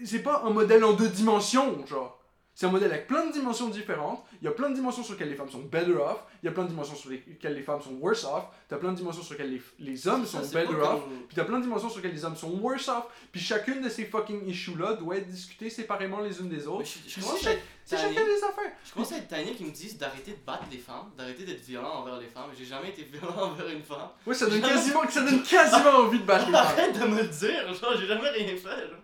c'est 0.04 0.22
pas 0.22 0.44
un 0.46 0.50
modèle 0.50 0.84
en 0.84 0.92
deux 0.92 1.08
dimensions, 1.08 1.86
genre. 1.88 2.17
C'est 2.60 2.66
un 2.66 2.72
modèle 2.72 2.92
avec 2.92 3.06
plein 3.06 3.28
de 3.28 3.32
dimensions 3.32 3.70
différentes. 3.70 4.26
Il 4.42 4.46
y 4.46 4.48
a 4.48 4.52
plein 4.52 4.72
de 4.72 4.74
dimensions 4.74 5.04
sur 5.04 5.14
lesquelles 5.14 5.30
les 5.30 5.36
femmes 5.36 5.52
sont 5.52 5.60
better 5.60 5.92
off. 5.92 6.24
Il 6.42 6.48
y 6.48 6.50
a 6.50 6.52
plein 6.52 6.64
de 6.64 6.70
dimensions 6.70 6.96
sur 6.96 7.12
lesquelles 7.12 7.54
les 7.54 7.62
femmes 7.62 7.84
sont 7.84 7.94
worse 8.02 8.24
off. 8.24 8.46
T'as 8.68 8.78
plein 8.78 8.94
de 8.94 8.98
dimensions 8.98 9.22
sur 9.22 9.34
lesquelles 9.34 9.52
les, 9.52 9.62
les 9.78 10.08
hommes 10.08 10.26
sont 10.26 10.40
better 10.40 10.74
off. 10.74 11.04
Puis 11.28 11.36
t'as 11.36 11.44
plein 11.44 11.60
de 11.60 11.64
dimensions 11.66 11.88
sur 11.88 11.98
lesquelles 12.00 12.16
les 12.16 12.26
hommes 12.26 12.36
sont 12.36 12.50
worse 12.60 12.88
off. 12.88 13.04
Puis 13.32 13.40
chacune 13.42 13.84
de 13.84 13.90
ces 13.90 14.06
fucking 14.06 14.44
issues-là 14.48 14.94
doit 14.94 15.18
être 15.18 15.28
discutée 15.28 15.70
séparément 15.70 16.20
les 16.20 16.40
unes 16.40 16.50
des 16.50 16.66
autres. 16.66 16.84
je, 16.86 17.08
je 17.08 17.22
C'est 17.22 17.44
chaque- 17.44 17.60
chacun 17.88 18.26
des 18.26 18.44
affaires. 18.44 18.72
Je 18.84 18.92
commence 18.92 19.12
à 19.12 19.18
être 19.18 19.28
tanné 19.28 19.52
qu'ils 19.54 19.68
me 19.68 19.72
disent 19.72 19.96
d'arrêter 20.00 20.32
de 20.32 20.44
battre 20.44 20.64
les 20.72 20.80
femmes, 20.80 21.12
d'arrêter 21.16 21.44
d'être 21.46 21.64
violent 21.64 21.94
envers 22.02 22.18
les 22.18 22.26
femmes. 22.26 22.50
J'ai 22.58 22.66
jamais 22.66 22.90
été 22.90 23.04
violent 23.04 23.36
envers 23.38 23.70
une 23.70 23.84
femme. 23.84 24.10
Ouais, 24.26 24.34
ça 24.34 24.48
donne 24.48 24.62
quasiment, 24.62 25.08
ça 25.08 25.22
donne 25.22 25.44
quasiment 25.44 25.90
envie 26.00 26.18
de 26.22 26.26
battre 26.26 26.48
les 26.48 26.54
femmes. 26.54 26.66
Arrête 26.66 27.00
de 27.00 27.06
me 27.06 27.22
le 27.22 27.28
dire, 27.28 27.72
genre, 27.76 27.94
j'ai 28.00 28.08
jamais 28.08 28.30
rien 28.30 28.48
fait. 28.56 28.64
Genre. 28.90 29.00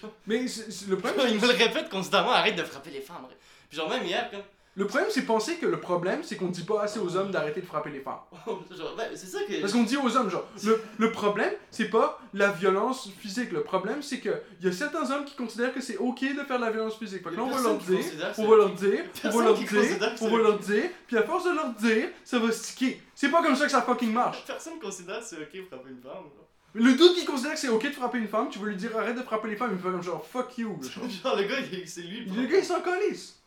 Mais 0.26 0.44
le 0.88 0.96
problème, 0.96 1.26
Ils 1.30 1.40
me 1.40 1.46
le 1.46 1.52
répètent 1.52 1.88
constamment, 1.88 2.32
arrête 2.32 2.56
de 2.56 2.62
frapper 2.62 2.90
les 2.90 3.00
femmes. 3.00 3.26
Puis 3.68 3.78
genre, 3.78 3.88
même 3.88 4.04
hier, 4.04 4.30
comme. 4.30 4.40
Le 4.74 4.86
problème, 4.86 5.10
c'est 5.10 5.26
penser 5.26 5.56
que 5.56 5.66
le 5.66 5.80
problème, 5.80 6.22
c'est 6.22 6.36
qu'on 6.36 6.48
dit 6.48 6.62
pas 6.62 6.84
assez 6.84 6.98
aux 6.98 7.14
hommes 7.14 7.30
d'arrêter 7.30 7.60
de 7.60 7.66
frapper 7.66 7.90
les 7.90 8.00
femmes. 8.00 8.20
genre, 8.46 8.94
ben, 8.96 9.10
c'est 9.14 9.26
ça 9.26 9.40
que. 9.46 9.60
Parce 9.60 9.74
qu'on 9.74 9.82
dit 9.82 9.98
aux 9.98 10.16
hommes, 10.16 10.30
genre, 10.30 10.46
le, 10.64 10.82
le 10.96 11.12
problème, 11.12 11.52
c'est 11.70 11.90
pas 11.90 12.18
la 12.32 12.50
violence 12.52 13.10
physique. 13.18 13.52
Le 13.52 13.62
problème, 13.62 14.02
c'est 14.02 14.20
que 14.20 14.30
il 14.60 14.66
y 14.66 14.70
a 14.70 14.72
certains 14.72 15.10
hommes 15.10 15.26
qui 15.26 15.36
considèrent 15.36 15.74
que 15.74 15.82
c'est 15.82 15.98
ok 15.98 16.20
de 16.22 16.42
faire 16.44 16.58
de 16.58 16.64
la 16.64 16.70
violence 16.70 16.96
physique. 16.96 17.22
Fait 17.22 17.30
que 17.30 17.36
là, 17.36 17.42
on 17.42 17.50
va 17.50 17.60
leur 17.60 17.76
dire, 17.76 18.04
on 18.38 18.48
va 18.48 18.56
leur 18.56 18.70
dire, 18.70 19.04
on 19.24 19.28
va 19.30 19.44
leur 19.44 19.54
dire, 19.58 20.08
on 20.22 20.30
va 20.30 20.38
leur 20.38 20.58
dire, 20.58 20.90
puis 21.06 21.18
à 21.18 21.22
force 21.22 21.44
de 21.44 21.50
leur 21.50 21.68
dire, 21.74 22.08
ça 22.24 22.38
va 22.38 22.50
sticker. 22.50 23.02
C'est 23.14 23.30
pas 23.30 23.42
comme 23.42 23.54
ça 23.56 23.66
que 23.66 23.70
ça 23.70 23.82
fucking 23.82 24.12
marche. 24.12 24.42
Personne 24.46 24.78
considère 24.80 25.18
que 25.18 25.26
c'est 25.26 25.36
ok 25.36 25.52
de 25.52 25.66
frapper 25.66 25.90
une 25.90 26.00
femme. 26.00 26.30
Le 26.74 26.94
doute 26.94 27.14
qui 27.14 27.24
considère 27.26 27.52
que 27.52 27.58
c'est 27.58 27.68
ok 27.68 27.84
de 27.84 27.90
frapper 27.92 28.18
une 28.18 28.28
femme, 28.28 28.48
tu 28.48 28.58
veux 28.58 28.68
lui 28.70 28.76
dire 28.76 28.96
arrête 28.96 29.16
de 29.16 29.22
frapper 29.22 29.48
les 29.48 29.56
femmes, 29.56 29.72
il 29.72 29.78
fait 29.78 29.90
comme 29.90 30.02
genre 30.02 30.24
fuck 30.26 30.56
you. 30.58 30.78
genre. 30.82 31.04
Genre, 31.22 31.36
le 31.36 31.42
gars, 31.44 31.56
il- 31.60 31.86
c'est 31.88 32.00
lui. 32.02 32.24
Le 32.24 32.46
gars, 32.46 32.58
il 32.58 32.64
s'en 32.64 32.80
calisse. 32.80 33.38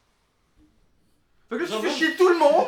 Fait 1.49 1.57
que 1.57 1.63
là, 1.63 1.67
tu 1.67 1.87
fais 1.87 1.93
chier 1.95 2.15
tout 2.15 2.27
le 2.29 2.37
monde, 2.37 2.67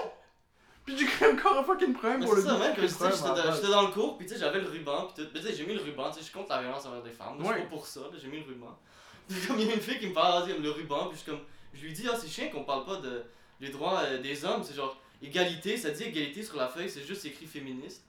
puis 0.86 0.96
tu 0.96 1.06
crées 1.06 1.32
encore 1.32 1.58
un 1.58 1.64
fucking 1.64 1.94
problème 1.94 2.22
pour 2.24 2.30
c'est 2.36 2.42
le 2.42 2.48
ça, 2.48 2.54
doute 2.54 2.78
le 2.78 2.88
sais, 2.88 2.96
problème 2.96 3.54
j'étais 3.56 3.68
dans- 3.68 3.82
le 3.88 3.92
cours, 3.94 4.18
puis 4.18 4.28
tu 4.28 4.34
sais, 4.34 4.40
j'avais 4.40 4.62
le 4.62 4.68
ruban, 4.70 5.08
puis 5.16 5.26
tu 5.34 5.42
sais, 5.42 5.54
j'ai 5.54 5.66
mis 5.66 5.74
le 5.74 5.82
ruban, 5.82 6.10
tu 6.12 6.20
sais, 6.20 6.26
je 6.28 6.32
compte 6.32 6.50
la 6.50 6.62
violence 6.62 6.86
envers 6.86 7.04
les 7.04 7.12
femmes. 7.12 7.36
Moi, 7.38 7.44
je 7.44 7.50
Ouais. 7.50 7.56
suis 7.56 7.64
pas 7.64 7.70
pour 7.70 7.88
ça, 7.88 8.02
j'ai 8.22 8.28
mis 8.28 8.40
le 8.40 8.46
ruban. 8.46 8.78
Puis 9.28 9.46
comme 9.46 9.60
il 9.60 9.68
y 9.68 9.72
a 9.72 9.74
une 9.76 9.82
fille 9.82 10.00
qui 10.00 10.08
me 10.08 10.14
parle, 10.14 10.50
le 10.50 10.70
ruban, 10.72 11.08
puis 11.08 11.18
je 11.18 11.22
suis 11.24 11.32
comme. 11.32 11.42
Je 11.74 11.82
lui 11.84 11.92
dis, 11.92 12.06
ah, 12.12 12.16
c'est 12.18 12.28
chiant 12.30 12.50
qu'on 12.50 12.64
parle 12.64 12.86
pas 12.86 12.96
de 12.98 13.24
les 13.60 13.70
droits 13.70 14.00
euh, 14.00 14.22
des 14.22 14.46
hommes, 14.46 14.64
c'est 14.64 14.74
genre 14.76 14.98
égalité, 15.22 15.76
ça 15.76 15.90
dit 15.92 16.04
égalité 16.04 16.42
sur 16.44 16.56
la 16.56 16.68
feuille, 16.70 16.90
c'est 16.90 17.04
juste 17.06 17.26
écrit 17.26 17.46
féministe. 17.46 18.04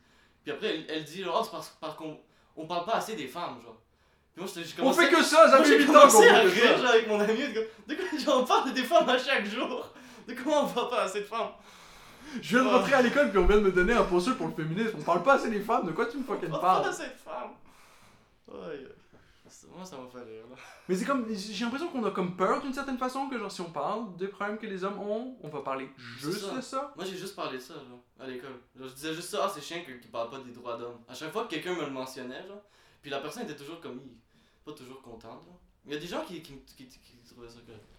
Puis 0.45 0.53
après, 0.53 0.69
elle, 0.77 0.85
elle 0.89 1.05
dit, 1.05 1.23
genre, 1.25 1.39
oh, 1.53 1.59
c'est 1.63 1.73
parce 1.81 1.97
qu'on 1.97 2.21
on 2.59 2.67
parle 2.67 2.85
pas 2.85 2.97
assez 2.97 3.15
des 3.15 3.27
femmes, 3.27 3.59
genre. 3.65 3.77
Puis 4.35 4.45
moi, 4.79 4.91
On 4.91 4.93
fait 4.93 5.09
que 5.09 5.23
ça, 5.23 5.51
ça 5.51 5.59
fait 5.59 5.65
j'ai 5.65 5.79
8 5.79 5.89
ans 5.91 6.09
qu'on 6.09 6.23
à 6.23 6.39
rire 6.41 6.79
genre, 6.79 6.87
avec 6.91 7.09
mon 7.09 7.19
ami. 7.21 7.39
De, 7.89 7.95
quoi- 7.95 8.35
on 8.37 8.45
parle 8.45 8.73
des 8.73 8.85
femmes 8.85 9.09
à 9.09 9.19
chaque 9.19 9.47
jour? 9.47 9.89
De 10.29 10.35
comment 10.35 10.63
on 10.63 10.67
voit 10.67 10.89
pas 10.91 11.03
assez 11.03 11.21
de 11.21 11.25
femmes? 11.25 11.49
Je 12.43 12.57
viens 12.57 12.65
de 12.65 12.69
rentrer 12.71 12.93
à 12.95 13.03
l'école 13.03 13.31
puis 13.31 13.39
on 13.39 13.47
vient 13.47 13.57
de 13.57 13.63
me 13.63 13.73
donner 13.73 13.95
un 13.95 14.05
poster 14.05 14.35
pour 14.37 14.49
le 14.49 14.53
féminisme. 14.53 14.97
On 14.99 15.03
parle 15.03 15.23
pas 15.23 15.35
assez 15.35 15.49
des 15.51 15.61
femmes, 15.61 15.87
de 15.87 15.93
quoi 15.93 16.07
tu 16.07 16.19
me 16.19 16.23
On 16.23 16.27
fucking 16.27 16.51
voit 16.51 16.61
pas 16.61 16.67
parles? 16.81 16.89
assez 16.91 17.05
de 17.05 17.17
femmes. 17.25 17.53
Ouais, 18.49 18.87
moi, 19.75 19.85
ça 19.85 19.97
m'a 19.97 20.09
fait 20.09 20.23
rire 20.23 20.45
là. 20.51 20.57
Mais 20.89 20.97
c'est 20.97 21.05
comme, 21.05 21.27
j'ai 21.33 21.65
l'impression 21.65 21.89
qu'on 21.89 22.05
a 22.05 22.11
comme 22.11 22.37
peur 22.37 22.63
d'une 22.63 22.73
certaine 22.73 22.99
façon 22.99 23.29
que 23.29 23.39
genre 23.39 23.51
si 23.51 23.61
on 23.61 23.71
parle 23.71 24.17
des 24.17 24.29
problèmes 24.29 24.59
que 24.59 24.67
les 24.67 24.85
hommes 24.85 24.99
ont, 24.99 25.37
on 25.43 25.49
va 25.49 25.61
parler 25.61 25.89
juste 25.97 26.41
ça. 26.41 26.57
de 26.57 26.61
ça. 26.61 26.93
Moi, 26.97 27.05
j'ai 27.05 27.17
juste 27.17 27.37
parlé 27.37 27.59
de 27.59 27.63
ça, 27.63 27.75
genre, 27.75 28.01
à 28.19 28.27
l'école. 28.27 28.61
Je 28.77 28.87
disais 28.89 29.15
juste 29.15 29.31
ça, 29.31 29.45
ah, 29.45 29.53
c'est 29.53 29.61
chiant 29.61 29.83
qu'ils 29.85 30.11
parlent 30.11 30.31
pas 30.31 30.41
des 30.41 30.53
droits 30.53 30.77
d'hommes. 30.77 31.01
À 31.09 31.15
chaque 31.15 31.33
fois 31.33 31.45
que 31.45 31.51
quelqu'un 31.51 31.75
me 31.75 31.85
le 31.85 31.91
mentionnait, 31.91 32.47
genre, 32.47 32.63
puis 33.03 33.11
la 33.11 33.21
personne 33.21 33.45
était 33.45 33.57
toujours 33.57 33.81
comme, 33.81 33.99
Hi, 33.99 34.17
pas 34.65 34.73
toujours 34.73 35.03
contente, 35.03 35.45
genre. 35.45 35.61
Il 35.87 35.93
y 35.93 35.97
a 35.97 35.99
des 35.99 36.07
gens 36.07 36.23
qui, 36.25 36.43
qui, 36.43 36.55
qui, 36.65 36.87
qui, 36.87 36.99
qui 37.01 37.17
trouvaient 37.29 37.49
ça 37.49 37.61
correct. 37.67 37.98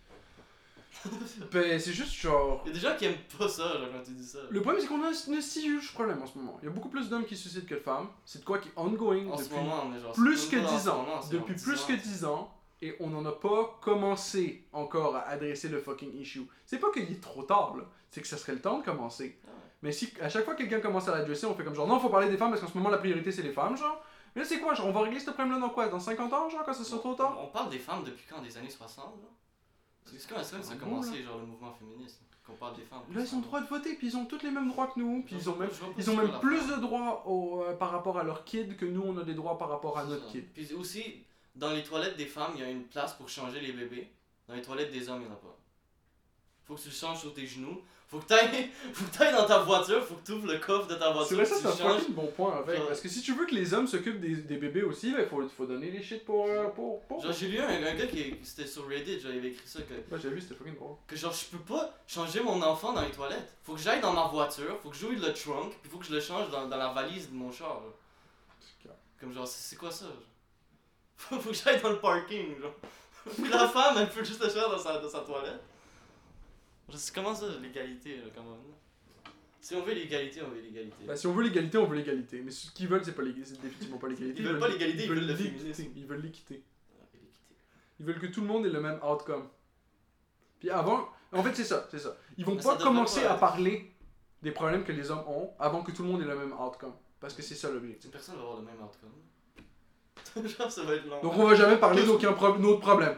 Ben 1.51 1.79
c'est 1.79 1.93
juste 1.93 2.13
genre. 2.13 2.61
Il 2.65 2.69
y 2.69 2.71
a 2.71 2.73
des 2.73 2.79
gens 2.79 2.95
qui 2.97 3.05
aiment 3.05 3.15
pas 3.37 3.47
ça, 3.47 3.63
genre, 3.77 3.87
quand 3.91 4.03
tu 4.03 4.11
dis 4.11 4.25
ça. 4.27 4.39
Le 4.49 4.61
problème 4.61 4.81
c'est 4.81 4.87
qu'on 4.87 5.01
a 5.03 5.07
un, 5.07 5.37
un 5.37 5.41
si 5.41 5.67
huge 5.67 5.93
problème 5.93 6.21
en 6.21 6.25
ce 6.27 6.37
moment. 6.37 6.57
Il 6.61 6.65
y 6.65 6.67
a 6.67 6.71
beaucoup 6.71 6.89
plus 6.89 7.09
d'hommes 7.09 7.25
qui 7.25 7.35
se 7.35 7.43
suicident 7.43 7.65
que 7.67 7.75
de 7.75 7.79
femmes. 7.79 8.09
C'est 8.25 8.39
de 8.39 8.45
quoi 8.45 8.59
qui 8.59 8.69
est 8.69 8.73
ongoing 8.75 9.27
En 9.29 9.37
ce 9.37 9.43
depuis 9.45 9.57
moment, 9.57 9.85
mais 9.85 9.99
genre. 9.99 10.11
plus 10.13 10.47
que 10.47 10.55
même 10.57 10.65
pas 10.65 10.71
dans 10.71 10.77
10 10.77 10.83
ce 10.83 10.89
ans. 10.89 10.97
moment, 11.03 11.19
Depuis 11.31 11.53
plus 11.55 11.75
10 11.75 11.85
que 11.85 11.93
ans. 11.93 11.97
10 12.03 12.25
ans. 12.25 12.55
Et 12.81 12.95
on 13.01 13.07
n'en 13.09 13.25
a 13.25 13.31
pas 13.33 13.77
commencé 13.81 14.65
encore 14.71 15.15
à 15.15 15.27
adresser 15.27 15.67
le 15.67 15.79
fucking 15.81 16.13
issue. 16.17 16.47
C'est 16.65 16.79
pas 16.79 16.89
qu'il 16.91 17.03
est 17.11 17.21
trop 17.21 17.43
tard, 17.43 17.75
là. 17.77 17.83
C'est 18.09 18.21
que 18.21 18.27
ça 18.27 18.37
serait 18.37 18.53
le 18.53 18.61
temps 18.61 18.79
de 18.79 18.85
commencer. 18.85 19.37
Ah 19.43 19.47
ouais. 19.49 19.53
Mais 19.81 19.91
si 19.91 20.13
à 20.21 20.29
chaque 20.29 20.45
fois 20.45 20.53
que 20.55 20.59
quelqu'un 20.63 20.79
commence 20.79 21.07
à 21.07 21.11
l'adresser, 21.15 21.45
on 21.45 21.53
fait 21.55 21.63
comme 21.63 21.75
genre 21.75 21.87
non, 21.87 21.99
faut 21.99 22.09
parler 22.09 22.29
des 22.29 22.37
femmes 22.37 22.49
parce 22.51 22.61
qu'en 22.61 22.67
ce 22.67 22.77
moment 22.77 22.89
la 22.89 22.97
priorité 22.97 23.31
c'est 23.31 23.41
les 23.43 23.51
femmes, 23.51 23.77
genre. 23.77 24.01
Mais 24.35 24.41
là 24.41 24.47
c'est 24.47 24.59
quoi, 24.59 24.73
genre 24.73 24.87
on 24.87 24.91
va 24.91 25.01
régler 25.01 25.19
ce 25.19 25.31
problème-là 25.31 25.59
dans 25.59 25.69
quoi? 25.69 25.87
Dans 25.87 25.99
50 25.99 26.31
ans, 26.33 26.49
genre 26.49 26.63
quand 26.65 26.73
ça 26.73 26.83
sera 26.83 26.99
trop 26.99 27.13
tard? 27.15 27.37
On 27.41 27.47
parle 27.47 27.69
des 27.69 27.79
femmes 27.79 28.03
depuis 28.05 28.25
quand? 28.29 28.41
Des 28.41 28.57
années 28.57 28.69
60 28.69 29.05
là 29.05 29.29
C'est 30.17 30.29
quand 30.29 30.39
que 30.39 30.43
ça 30.43 30.57
a 30.57 30.75
commencé, 30.75 31.23
genre 31.23 31.39
le 31.39 31.45
mouvement 31.45 31.73
féministe 31.73 32.21
Qu'on 32.45 32.53
parle 32.53 32.75
des 32.75 32.83
femmes 32.83 33.01
Là 33.13 33.21
ils 33.21 33.35
ont 33.35 33.39
le 33.39 33.43
droit 33.43 33.61
de 33.61 33.67
voter, 33.67 33.95
puis 33.95 34.07
ils 34.07 34.17
ont 34.17 34.25
tous 34.25 34.41
les 34.43 34.51
mêmes 34.51 34.69
droits 34.69 34.87
que 34.87 34.99
nous, 34.99 35.23
puis 35.23 35.35
ils 35.35 35.49
ont 35.49 35.55
même, 35.55 35.69
ils 35.97 36.09
ont 36.09 36.15
même 36.15 36.31
la 36.31 36.39
plus 36.39 36.67
de 36.67 36.75
droits 36.75 37.27
au, 37.27 37.63
euh, 37.63 37.75
par 37.75 37.91
rapport 37.91 38.17
à 38.17 38.23
leurs 38.23 38.43
kids 38.43 38.75
que 38.75 38.85
nous 38.85 39.01
on 39.01 39.17
a 39.17 39.23
des 39.23 39.35
droits 39.35 39.57
par 39.57 39.69
rapport 39.69 39.97
à 39.97 40.05
notre 40.05 40.27
kid. 40.27 40.45
Puis 40.53 40.73
aussi, 40.73 41.23
dans 41.55 41.71
les 41.71 41.83
toilettes 41.83 42.17
des 42.17 42.25
femmes, 42.25 42.51
il 42.55 42.61
y 42.61 42.63
a 42.63 42.69
une 42.69 42.85
place 42.85 43.13
pour 43.13 43.29
changer 43.29 43.59
les 43.59 43.73
bébés. 43.73 44.11
Dans 44.47 44.55
les 44.55 44.61
toilettes 44.61 44.91
des 44.91 45.09
hommes, 45.09 45.21
il 45.21 45.27
n'y 45.27 45.31
en 45.31 45.33
a 45.33 45.39
pas. 45.39 45.57
Faut 46.65 46.75
que 46.75 46.81
tu 46.81 46.89
le 46.89 46.93
changes 46.93 47.19
sur 47.19 47.33
tes 47.33 47.45
genoux. 47.45 47.81
Faut 48.09 48.17
que 48.17 48.25
t'ailles, 48.25 48.71
faut 48.93 49.05
que 49.05 49.15
t'ailles 49.15 49.33
dans 49.33 49.45
ta 49.45 49.59
voiture, 49.59 50.03
faut 50.03 50.15
que 50.15 50.25
tu 50.25 50.31
ouvres 50.31 50.47
le 50.47 50.57
coffre 50.57 50.87
de 50.87 50.95
ta 50.95 51.07
C'est 51.09 51.13
voiture. 51.13 51.37
vrai, 51.37 51.45
ça, 51.45 51.71
c'est 51.71 51.83
un 51.83 51.99
bon 52.09 52.25
point 52.35 52.57
avec. 52.57 52.77
Genre- 52.77 52.87
Parce 52.87 53.01
que 53.01 53.07
si 53.07 53.21
tu 53.21 53.33
veux 53.35 53.45
que 53.45 53.53
les 53.53 53.71
hommes 53.73 53.85
s'occupent 53.87 54.19
des, 54.19 54.35
des 54.35 54.57
bébés 54.57 54.81
aussi, 54.81 55.13
il 55.15 55.25
faut, 55.27 55.47
faut 55.49 55.65
donner 55.67 55.91
les 55.91 56.01
shit 56.01 56.25
pour. 56.25 56.47
euh, 56.47 56.69
pour, 56.69 57.01
pour. 57.03 57.21
Genre, 57.21 57.31
j'ai 57.31 57.47
lu 57.49 57.59
un, 57.59 57.67
un 57.67 57.93
gars 57.93 58.07
qui 58.07 58.35
c'était 58.43 58.65
sur 58.65 58.87
Reddit, 58.87 59.19
genre, 59.19 59.31
il 59.31 59.37
avait 59.37 59.49
écrit 59.49 59.67
ça 59.67 59.81
que, 59.83 59.93
Ouais, 59.93 60.19
j'ai 60.21 60.29
vu, 60.29 60.41
c'était 60.41 60.55
fucking 60.55 60.75
drôle. 60.75 60.95
que 61.05 61.15
genre, 61.15 61.31
je 61.31 61.45
peux 61.55 61.63
pas 61.63 61.93
changer 62.07 62.41
mon 62.41 62.59
enfant 62.63 62.93
dans 62.93 63.01
les 63.03 63.11
toilettes. 63.11 63.53
Faut 63.63 63.73
que 63.75 63.79
j'aille 63.79 64.01
dans 64.01 64.13
ma 64.13 64.25
voiture, 64.25 64.79
faut 64.81 64.89
que 64.89 64.95
j'ouvre 64.97 65.13
le 65.23 65.31
trunk, 65.31 65.73
puis 65.83 65.91
faut 65.91 65.99
que 65.99 66.05
je 66.07 66.13
le 66.15 66.19
change 66.19 66.49
dans, 66.49 66.67
dans 66.67 66.77
la 66.77 66.89
valise 66.89 67.29
de 67.29 67.35
mon 67.35 67.51
char. 67.51 67.79
genre. 68.85 68.95
Comme 69.19 69.33
genre, 69.33 69.47
c'est 69.47 69.61
c'est 69.69 69.75
quoi 69.75 69.91
ça? 69.91 70.05
genre? 70.05 70.13
Faut, 71.15 71.35
faut 71.39 71.49
que 71.49 71.55
j'aille 71.55 71.79
dans 71.79 71.89
le 71.89 71.99
parking, 71.99 72.59
genre. 72.59 72.73
Puis 73.35 73.49
la 73.51 73.67
femme, 73.67 73.97
elle 73.99 74.09
peut 74.09 74.23
juste 74.23 74.41
le 74.43 74.49
faire 74.49 74.67
dans 74.67 74.79
sa, 74.79 74.97
dans 74.97 75.09
sa 75.09 75.19
toilette. 75.19 75.61
Comment 77.13 77.35
ça, 77.35 77.45
l'égalité, 77.61 78.17
là, 78.17 78.23
comment 78.35 78.57
Si 79.61 79.75
on 79.75 79.83
veut 79.83 79.93
l'égalité, 79.93 80.41
on 80.41 80.49
veut 80.49 80.61
l'égalité. 80.61 81.03
Bah, 81.05 81.15
si 81.15 81.27
on 81.27 81.33
veut 81.33 81.43
l'égalité, 81.43 81.77
on 81.77 81.85
veut 81.85 81.95
l'égalité. 81.97 82.41
Mais 82.41 82.51
ce 82.51 82.71
qu'ils 82.71 82.87
veulent, 82.87 83.03
c'est 83.05 83.13
pas 83.15 83.21
l'égalité, 83.21 83.49
c'est 83.55 83.61
définitivement 83.61 83.97
pas 83.97 84.07
l'égalité. 84.07 84.39
Ils 84.41 84.47
veulent 84.47 84.59
pas 84.59 84.67
l'égalité, 84.67 85.03
ils 85.03 85.09
veulent 85.09 85.19
le 85.19 85.25
l'équité. 85.27 85.49
féminisme. 85.49 85.83
Ils 85.95 86.05
veulent 86.05 86.21
l'équité. 86.21 86.63
Ah, 86.99 87.05
l'égalité. 87.13 87.55
Ils 87.99 88.05
veulent 88.05 88.19
que 88.19 88.27
tout 88.27 88.41
le 88.41 88.47
monde 88.47 88.65
ait 88.65 88.69
le 88.69 88.81
même 88.81 88.99
outcome. 89.03 89.47
Puis 90.59 90.69
avant, 90.69 91.09
en 91.31 91.43
fait, 91.43 91.55
c'est 91.55 91.63
ça, 91.63 91.87
c'est 91.91 91.99
ça. 91.99 92.17
Ils 92.37 92.45
vont 92.45 92.55
Mais 92.55 92.61
pas 92.63 92.77
commencer 92.77 93.21
pas 93.21 93.31
à 93.33 93.37
parler 93.37 93.91
des 94.41 94.51
problèmes 94.51 94.83
que 94.83 94.91
les 94.91 95.11
hommes 95.11 95.23
ont 95.27 95.51
avant 95.59 95.83
que 95.83 95.91
tout 95.91 96.03
le 96.03 96.09
monde 96.09 96.21
ait 96.21 96.25
le 96.25 96.37
même 96.37 96.53
outcome. 96.53 96.93
Parce 97.19 97.33
que 97.33 97.41
c'est 97.41 97.55
ça 97.55 97.69
l'objectif. 97.69 98.05
Une 98.05 98.11
personne 98.11 98.35
va 98.35 98.41
avoir 98.41 98.57
le 98.57 98.63
même 98.65 98.81
outcome. 98.81 100.45
genre, 100.47 100.71
ça 100.71 100.83
va 100.83 100.95
être 100.95 101.05
long. 101.05 101.21
Donc 101.21 101.33
on 101.37 101.45
va 101.45 101.55
jamais 101.55 101.77
parler 101.77 102.05
d'aucun 102.05 102.33
pro- 102.33 102.47
autre 102.55 102.79
problème. 102.79 103.17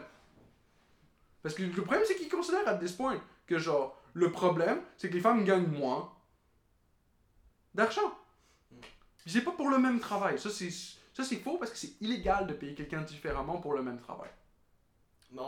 Parce 1.42 1.54
que 1.54 1.62
le 1.62 1.70
problème, 1.82 2.02
c'est 2.06 2.16
qu'ils 2.16 2.28
considèrent 2.28 2.66
à 2.68 2.74
this 2.74 2.92
point 2.92 3.20
que 3.52 3.58
genre, 3.58 4.00
le 4.14 4.30
problème, 4.30 4.80
c'est 4.96 5.08
que 5.08 5.14
les 5.14 5.20
femmes 5.20 5.44
gagnent 5.44 5.66
moins 5.66 6.12
d'argent. 7.74 8.12
Puis 9.18 9.30
c'est 9.30 9.42
pas 9.42 9.52
pour 9.52 9.68
le 9.70 9.78
même 9.78 10.00
travail. 10.00 10.38
Ça, 10.38 10.50
c'est 10.50 10.70
ça 10.70 11.22
c'est 11.22 11.36
faux 11.36 11.58
parce 11.58 11.70
que 11.70 11.76
c'est 11.76 12.00
illégal 12.00 12.46
de 12.46 12.54
payer 12.54 12.74
quelqu'un 12.74 13.02
différemment 13.02 13.58
pour 13.58 13.74
le 13.74 13.82
même 13.82 13.98
travail. 13.98 14.30
Mais 15.30 15.42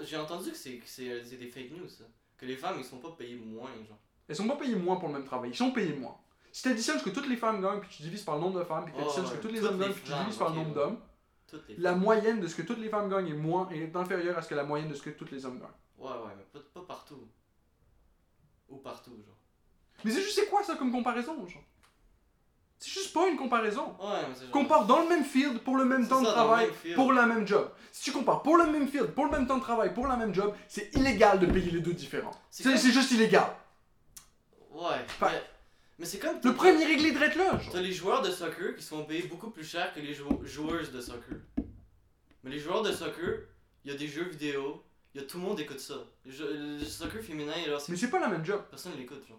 j'ai 0.00 0.16
entendu 0.16 0.50
que 0.50 0.56
c'est 0.56 0.76
que 0.76 0.86
c'est 0.86 1.36
des 1.36 1.48
fake 1.48 1.72
news, 1.72 1.88
ça. 1.88 2.04
Que 2.38 2.46
les 2.46 2.56
femmes, 2.56 2.76
ils 2.78 2.84
sont 2.84 2.98
pas 2.98 3.12
payées 3.12 3.36
moins, 3.36 3.70
genre. 3.88 3.98
Elles 4.28 4.36
sont 4.36 4.48
pas 4.48 4.56
payées 4.56 4.74
moins 4.74 4.96
pour 4.96 5.08
le 5.08 5.14
même 5.14 5.24
travail. 5.24 5.50
Ils 5.50 5.56
sont 5.56 5.72
payés 5.72 5.94
moins. 5.94 6.16
Si 6.50 6.62
tu 6.62 6.68
additionnes 6.68 6.98
ce 6.98 7.04
que 7.04 7.10
toutes 7.10 7.28
les 7.28 7.36
femmes 7.36 7.62
gagnent, 7.62 7.80
puis 7.80 7.90
tu 7.96 8.02
divises 8.02 8.22
par 8.22 8.36
le 8.36 8.40
nombre 8.40 8.58
de 8.58 8.64
femmes, 8.64 8.84
puis 8.84 8.94
tu 8.94 9.00
additionnes 9.00 9.26
ce 9.26 9.32
que 9.32 9.42
tous 9.42 9.48
les 9.48 9.60
Toutes 9.60 9.68
hommes 9.68 9.78
gagnent, 9.78 9.92
puis 9.92 10.02
tu 10.02 10.12
divises 10.12 10.36
par 10.36 10.50
le 10.50 10.56
nombre 10.56 10.74
d'hommes, 10.74 10.98
Toutes 11.46 11.64
la 11.78 11.94
moyenne 11.94 12.40
de 12.40 12.48
ce 12.48 12.56
que 12.56 12.62
toutes 12.62 12.78
les 12.78 12.88
femmes 12.88 13.08
gagnent 13.08 13.28
est, 13.28 13.34
moins, 13.34 13.68
est 13.70 13.94
inférieure 13.94 14.36
à 14.36 14.42
ce 14.42 14.48
que 14.48 14.54
la 14.54 14.64
moyenne 14.64 14.88
de 14.88 14.94
ce 14.94 15.02
que 15.02 15.10
toutes 15.10 15.30
les 15.30 15.46
hommes 15.46 15.60
gagnent. 15.60 15.70
Ouais, 15.98 16.10
ouais, 16.10 16.34
mais 16.36 16.44
pas, 16.52 16.66
pas 16.74 16.86
partout. 16.86 17.28
Ou 18.72 18.76
partout, 18.78 19.10
genre. 19.24 19.36
Mais 20.04 20.10
c'est 20.10 20.22
juste, 20.22 20.34
c'est 20.34 20.46
quoi 20.48 20.62
ça 20.64 20.74
comme 20.76 20.90
comparaison, 20.90 21.46
genre? 21.46 21.62
C'est 22.78 22.90
juste 22.90 23.12
pas 23.12 23.28
une 23.28 23.36
comparaison. 23.36 23.94
Ouais, 24.00 24.26
mais 24.28 24.34
genre. 24.34 24.50
Compare 24.50 24.86
dans 24.86 25.02
le 25.02 25.08
même 25.08 25.24
field 25.24 25.58
pour 25.60 25.76
le 25.76 25.84
même 25.84 26.08
temps 26.08 26.20
de 26.20 26.26
ça, 26.26 26.32
travail 26.32 26.68
pour 26.96 27.12
la 27.12 27.26
même 27.26 27.46
job. 27.46 27.70
Si 27.92 28.02
tu 28.04 28.12
compares 28.12 28.42
pour 28.42 28.56
le 28.56 28.66
même 28.66 28.88
field, 28.88 29.08
pour 29.14 29.26
le 29.26 29.30
même 29.30 29.46
temps 29.46 29.58
de 29.58 29.62
travail, 29.62 29.94
pour 29.94 30.06
la 30.08 30.16
même 30.16 30.34
job, 30.34 30.54
c'est 30.66 30.92
illégal 30.96 31.38
de 31.38 31.46
payer 31.46 31.70
les 31.70 31.80
deux 31.80 31.92
différents. 31.92 32.32
C'est 32.50 32.64
comme- 32.64 32.76
juste 32.76 33.12
illégal. 33.12 33.54
Ouais, 34.70 35.04
Pas- 35.20 35.30
mais, 35.30 35.42
mais 35.98 36.06
c'est 36.06 36.18
comme. 36.18 36.40
Le 36.42 36.54
premier 36.54 36.84
réglé 36.84 37.12
de 37.12 37.18
là, 37.18 37.58
genre. 37.58 37.72
T'as 37.72 37.80
les 37.80 37.92
joueurs 37.92 38.22
de 38.22 38.30
soccer 38.30 38.74
qui 38.74 38.82
sont 38.82 39.04
payés 39.04 39.24
beaucoup 39.28 39.50
plus 39.50 39.64
cher 39.64 39.92
que 39.94 40.00
les 40.00 40.14
jou- 40.14 40.40
joueuses 40.42 40.90
de 40.90 41.00
soccer. 41.00 41.36
Mais 42.42 42.50
les 42.50 42.58
joueurs 42.58 42.82
de 42.82 42.90
soccer, 42.90 43.42
il 43.84 43.92
y 43.92 43.94
a 43.94 43.96
des 43.98 44.08
jeux 44.08 44.24
vidéo, 44.24 44.82
y 45.14 45.18
a 45.18 45.22
tout 45.26 45.38
le 45.38 45.44
monde 45.44 45.60
écoute 45.60 45.80
ça. 45.80 45.94
Jeux- 46.26 46.78
le 46.78 46.84
soccer 46.84 47.22
féminin, 47.22 47.52
là, 47.68 47.78
c'est 47.78 47.92
Mais 47.92 47.98
c'est 47.98 48.10
pas 48.10 48.20
la 48.20 48.28
même 48.28 48.44
job. 48.44 48.62
personne 48.70 48.92
l'écoute, 48.96 49.26
genre. 49.28 49.38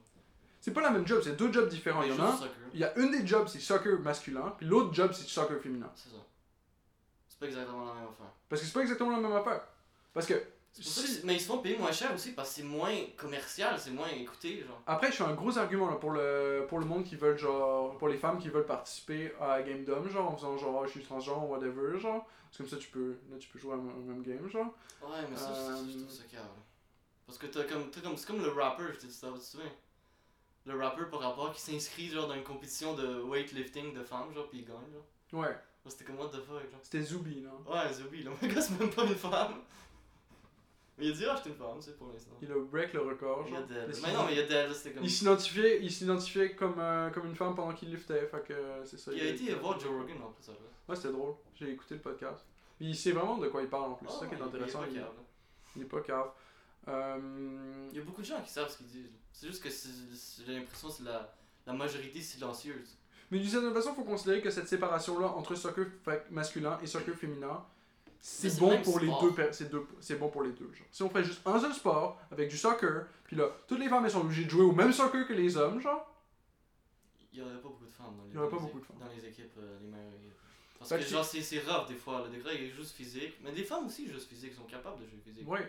C'est 0.61 0.71
pas 0.71 0.81
la 0.81 0.91
même 0.91 1.05
job, 1.05 1.19
c'est 1.23 1.35
deux 1.35 1.51
jobs 1.51 1.67
différents. 1.67 2.03
Il 2.03 2.09
y 2.15 2.19
en 2.19 2.23
a 2.23 2.39
il 2.73 2.79
y 2.79 2.83
a 2.85 2.97
une 2.97 3.11
des 3.11 3.27
jobs, 3.27 3.47
c'est 3.49 3.59
soccer 3.59 3.99
masculin, 3.99 4.53
puis 4.57 4.65
l'autre 4.65 4.93
job, 4.93 5.11
c'est 5.13 5.27
soccer 5.27 5.59
féminin. 5.61 5.91
c'est 5.95 6.09
ça. 6.09 6.15
C'est 7.27 7.39
pas 7.39 7.45
exactement 7.47 7.85
la 7.85 7.93
même 7.95 8.03
affaire. 8.05 8.31
Parce 8.47 8.61
que 8.61 8.67
c'est 8.67 8.73
pas 8.73 8.81
exactement 8.81 9.09
la 9.11 9.17
même 9.17 9.33
affaire. 9.35 9.61
Parce 10.13 10.25
que 10.25 10.35
Si- 10.81 11.21
mais 11.23 11.35
ils 11.35 11.39
se 11.39 11.45
font 11.45 11.59
payer 11.59 11.77
moins 11.77 11.91
cher 11.91 12.11
aussi 12.13 12.31
parce 12.33 12.49
que 12.49 12.55
c'est 12.55 12.63
moins 12.63 12.91
commercial, 13.15 13.79
c'est 13.79 13.91
moins 13.91 14.07
écouté, 14.09 14.61
genre. 14.67 14.81
Après, 14.87 15.07
je 15.09 15.13
suis 15.13 15.23
un 15.23 15.33
gros 15.35 15.55
argument 15.57 15.87
là, 15.89 15.97
pour, 15.97 16.09
le, 16.11 16.65
pour 16.67 16.79
le 16.79 16.85
monde 16.85 17.03
qui 17.03 17.15
veulent, 17.15 17.37
genre, 17.37 17.95
pour 17.99 18.07
les 18.07 18.17
femmes 18.17 18.39
qui 18.39 18.49
veulent 18.49 18.65
participer 18.65 19.31
à 19.39 19.61
Game 19.61 19.83
Dom, 19.85 20.09
genre, 20.09 20.31
en 20.31 20.35
faisant 20.35 20.57
genre, 20.57 20.85
je 20.87 20.91
suis 20.91 21.03
transgenre, 21.03 21.47
whatever, 21.47 21.99
genre. 21.99 22.25
Parce 22.45 22.57
que 22.57 22.63
comme 22.63 22.67
ça, 22.69 22.77
tu 22.77 22.89
peux, 22.89 23.17
là, 23.31 23.37
tu 23.39 23.47
peux 23.49 23.59
jouer 23.59 23.73
au 23.75 23.77
même 23.81 24.23
game, 24.23 24.49
genre. 24.49 24.73
Ouais, 25.01 25.09
mais 25.29 25.37
ça, 25.37 25.49
Euh, 25.51 25.85
je 25.91 25.97
trouve 25.99 26.11
ça 26.11 26.23
cave. 26.31 26.41
Parce 27.27 27.37
que 27.37 27.45
t'as 27.47 27.63
comme, 27.65 27.89
t'as 27.91 28.01
comme, 28.01 28.17
c'est 28.17 28.25
comme 28.27 28.41
le 28.41 28.49
rapper, 28.49 28.83
je 28.93 28.99
t'ai 28.99 29.07
dit 29.07 29.13
ça, 29.13 29.27
tu 29.33 29.39
te 29.39 29.43
souviens? 29.45 29.71
Le 30.65 30.77
rapper 30.79 31.03
par 31.11 31.19
rapport 31.19 31.51
qui 31.53 31.61
s'inscrit 31.61 32.09
genre 32.09 32.27
dans 32.27 32.35
une 32.35 32.43
compétition 32.43 32.93
de 32.95 33.21
weightlifting 33.21 33.93
de 33.93 34.03
femmes, 34.03 34.33
genre, 34.33 34.49
pis 34.49 34.59
il 34.59 34.65
gagne, 34.65 34.77
genre. 34.91 35.43
Ouais, 35.43 35.55
C'était 35.87 36.05
comme 36.05 36.17
what 36.19 36.29
the 36.29 36.37
fuck, 36.41 36.69
genre. 36.71 36.79
c'était 36.81 37.01
Zubi, 37.01 37.41
là. 37.41 37.51
Ouais, 37.67 37.93
Zubi, 37.93 38.23
là, 38.23 38.31
mon 38.41 38.47
gars, 38.47 38.61
c'est 38.61 38.79
même 38.79 38.89
pas 38.89 39.03
une 39.03 39.15
femme. 39.15 39.55
Mais 40.97 41.07
il 41.07 41.11
a 41.11 41.15
dit, 41.15 41.25
ah, 41.25 41.35
j'étais 41.35 41.49
une 41.49 41.55
femme, 41.55 41.77
c'est 41.81 41.97
pour 41.97 42.07
l'instant. 42.11 42.33
Il 42.41 42.51
a 42.51 42.55
break 42.55 42.93
le 42.93 43.01
record, 43.01 43.45
Il 43.47 43.55
a 43.55 43.59
genre. 43.59 43.67
d'elle. 43.67 43.91
Mais 44.03 44.13
non, 44.13 44.25
mais 44.27 44.35
il 44.35 44.39
a 44.53 44.73
c'était 44.73 44.91
comme. 44.93 45.03
Il 45.03 45.09
s'identifiait, 45.09 45.79
il 45.81 45.91
s'identifiait 45.91 46.55
comme, 46.55 46.75
euh, 46.77 47.09
comme 47.09 47.25
une 47.25 47.35
femme 47.35 47.55
pendant 47.55 47.73
qu'il 47.73 47.89
liftait, 47.89 48.27
fait 48.27 48.43
que 48.47 48.53
euh, 48.53 48.85
c'est 48.85 48.99
ça. 48.99 49.11
Il 49.11 49.21
a 49.21 49.25
été 49.29 49.53
voir 49.55 49.79
Joe 49.79 49.89
Rogan 49.91 50.21
en 50.23 50.31
plus, 50.31 50.43
ça. 50.43 50.51
Ouais, 50.87 50.95
c'était 50.95 51.11
drôle. 51.11 51.33
J'ai 51.55 51.71
écouté 51.71 51.95
le 51.95 52.01
podcast. 52.01 52.45
Puis 52.77 52.87
il 52.89 52.95
sait 52.95 53.11
vraiment 53.11 53.37
de 53.37 53.47
quoi 53.47 53.61
il 53.63 53.69
parle 53.69 53.91
en 53.91 53.95
plus. 53.95 54.07
Ah, 54.09 54.13
c'est 54.13 54.19
ça 54.19 54.27
qui 54.27 54.35
est 54.35 54.37
il- 54.37 54.43
intéressant. 54.43 54.83
Il, 54.85 54.91
Il, 54.93 54.97
est 54.97 55.01
pas 55.01 55.07
cave, 55.07 55.13
il 55.75 55.81
est 55.81 55.85
pas 55.85 56.01
cave. 56.01 56.31
Euh, 56.89 57.87
Il 57.91 57.97
y 57.97 58.01
a 58.01 58.03
beaucoup 58.03 58.21
de 58.21 58.27
gens 58.27 58.41
qui 58.41 58.51
savent 58.51 58.69
ce 58.69 58.77
qu'ils 58.77 58.87
disent. 58.87 59.11
C'est 59.31 59.47
juste 59.47 59.63
que 59.63 59.69
j'ai 60.45 60.53
l'impression 60.59 60.89
que 60.89 60.93
c'est 60.93 61.03
la, 61.03 61.33
la 61.65 61.73
majorité 61.73 62.21
silencieuse. 62.21 62.97
Mais 63.31 63.39
d'une 63.39 63.49
certaine 63.49 63.73
façon, 63.73 63.91
il 63.93 63.95
faut 63.95 64.03
considérer 64.03 64.41
que 64.41 64.51
cette 64.51 64.67
séparation-là 64.67 65.27
entre 65.27 65.55
soccer 65.55 65.87
masculin 66.29 66.77
et 66.83 66.87
soccer 66.87 67.15
féminin, 67.15 67.65
c'est 68.25 68.57
bon 68.57 68.71
le 68.71 68.81
pour 68.81 68.99
les 68.99 69.07
deux, 69.07 69.67
deux, 69.69 69.87
c'est 69.99 70.15
bon 70.17 70.29
pour 70.29 70.43
les 70.43 70.51
deux. 70.53 70.71
Genre. 70.73 70.87
Si 70.91 71.03
on 71.03 71.09
ferait 71.09 71.25
juste 71.25 71.41
un 71.45 71.59
seul 71.59 71.73
sport 71.73 72.17
avec 72.31 72.49
du 72.49 72.57
soccer, 72.57 73.05
puis 73.25 73.35
là, 73.35 73.49
toutes 73.67 73.79
les 73.79 73.89
femmes 73.89 74.05
elles 74.05 74.11
sont 74.11 74.21
obligées 74.21 74.45
de 74.45 74.49
jouer 74.49 74.63
au 74.63 74.71
même 74.71 74.93
soccer 74.93 75.27
que 75.27 75.33
les 75.33 75.57
hommes, 75.57 75.81
genre. 75.81 76.09
Il 77.33 77.39
y 77.39 77.41
aurait 77.41 77.55
pas 77.55 77.67
beaucoup 77.67 77.85
de 77.85 77.91
femmes 77.91 78.15
dans 78.17 78.23
les, 78.25 78.33
dans 78.33 78.47
pas 78.47 78.55
les 78.55 78.61
beaucoup 78.61 78.77
é- 78.77 78.81
de 78.81 78.85
femmes. 78.85 78.97
Dans 78.99 79.13
les 79.13 79.25
équipes, 79.27 79.51
euh, 79.57 79.77
les 79.81 79.87
meilleures 79.87 80.13
équipes. 80.13 80.33
Parce 80.79 80.89
Fait 80.91 80.99
que 80.99 81.05
genre 81.05 81.25
c'est 81.25 81.41
c'est 81.41 81.59
rough 81.59 81.87
des 81.87 81.95
fois, 81.95 82.25
des 82.29 82.37
gars 82.39 82.53
ils 82.53 82.71
jouent 82.73 82.83
physique, 82.85 83.33
mais 83.43 83.51
des 83.51 83.63
femmes 83.63 83.87
aussi 83.87 84.07
jouent 84.07 84.19
physique, 84.19 84.53
sont 84.53 84.63
capables 84.63 85.01
de 85.01 85.05
jouer 85.05 85.19
physique. 85.25 85.47
Ouais. 85.47 85.59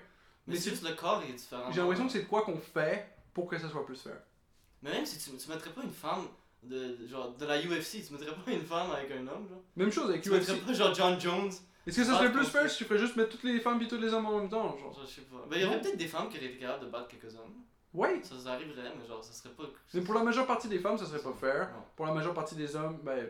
Mais 0.47 0.55
Mais 0.55 0.61
c'est 0.61 0.71
juste 0.71 0.87
le 0.89 0.95
corps 0.95 1.23
il 1.25 1.31
est 1.31 1.35
différent. 1.35 1.71
J'ai 1.73 1.81
l'impression 1.81 2.07
que 2.07 2.13
c'est 2.13 2.23
de 2.23 2.27
quoi 2.29 2.43
qu'on 2.43 2.59
fait 2.59 3.09
pour 3.33 3.49
que 3.49 3.59
ça 3.59 3.69
soit 3.69 3.85
plus 3.87 4.01
fair. 4.01 4.19
Mais 4.83 4.91
même 4.93 5.07
si 5.07 5.19
tu, 5.19 5.37
tu 5.37 5.49
mettrais 5.49 5.71
pas 5.71 5.83
une 5.83 5.91
femme 5.93 6.27
de, 6.63 6.97
de- 6.97 7.07
genre 7.09 7.33
de 7.35 7.45
la 7.47 7.61
UFC, 7.63 8.05
tu 8.07 8.13
mettrais 8.13 8.35
pas 8.35 8.51
une 8.53 8.65
femme 8.65 8.91
avec 8.91 9.11
un 9.13 9.27
homme, 9.27 9.49
genre. 9.49 9.63
Même 9.77 9.91
chose 9.91 10.11
avec 10.11 10.23
Tu 10.23 10.29
UFC. 10.31 10.35
mettrais 10.35 10.57
pas 10.59 10.73
genre 10.75 10.95
John 10.95 11.19
Jones. 11.21 11.51
Est-ce 11.87 11.97
que 11.99 12.05
ça 12.05 12.13
Ah, 12.15 12.19
serait 12.19 12.29
je 12.29 12.33
plus 12.33 12.47
fair 12.47 12.71
si 12.71 12.79
tu 12.79 12.85
ferais 12.85 12.99
juste 12.99 13.17
mettre 13.17 13.31
toutes 13.31 13.45
les 13.45 13.61
femmes 13.61 13.81
et 13.83 13.89
tous 13.89 13.99
les 13.99 14.13
hommes 14.13 14.27
en 14.27 14.39
même 14.39 14.49
temps, 14.49 14.77
genre? 14.79 14.99
Je 15.03 15.07
sais 15.07 15.21
pas. 15.23 15.45
Ben 15.51 15.57
il 15.57 15.63
y 15.63 15.65
aurait 15.67 15.81
peut-être 15.81 15.99
des 15.99 16.09
femmes 16.09 16.29
qui 16.29 16.39
auraient 16.39 16.47
été 16.47 16.59
capables 16.59 16.85
de 16.87 16.91
battre 16.91 17.09
quelques 17.09 17.35
hommes. 17.35 17.55
Ouais. 17.93 18.21
Ça, 18.25 18.39
ça 18.39 18.53
arriverait, 18.53 18.93
mais 18.99 19.07
genre 19.07 19.23
ça 19.23 19.33
serait 19.33 19.55
pas. 19.55 19.65
Mais 19.93 20.01
pour 20.01 20.15
la 20.15 20.23
majeure 20.25 20.47
partie 20.47 20.69
des 20.69 20.79
femmes, 20.79 20.99
ça 20.99 21.07
serait 21.07 21.23
pas 21.23 21.33
fair. 21.33 21.69
Non, 21.75 21.85
Pour 21.95 22.07
la 22.07 22.13
majeure 22.15 22.35
partie 22.35 22.55
des 22.57 22.75
hommes, 22.75 22.99
ben, 23.03 23.27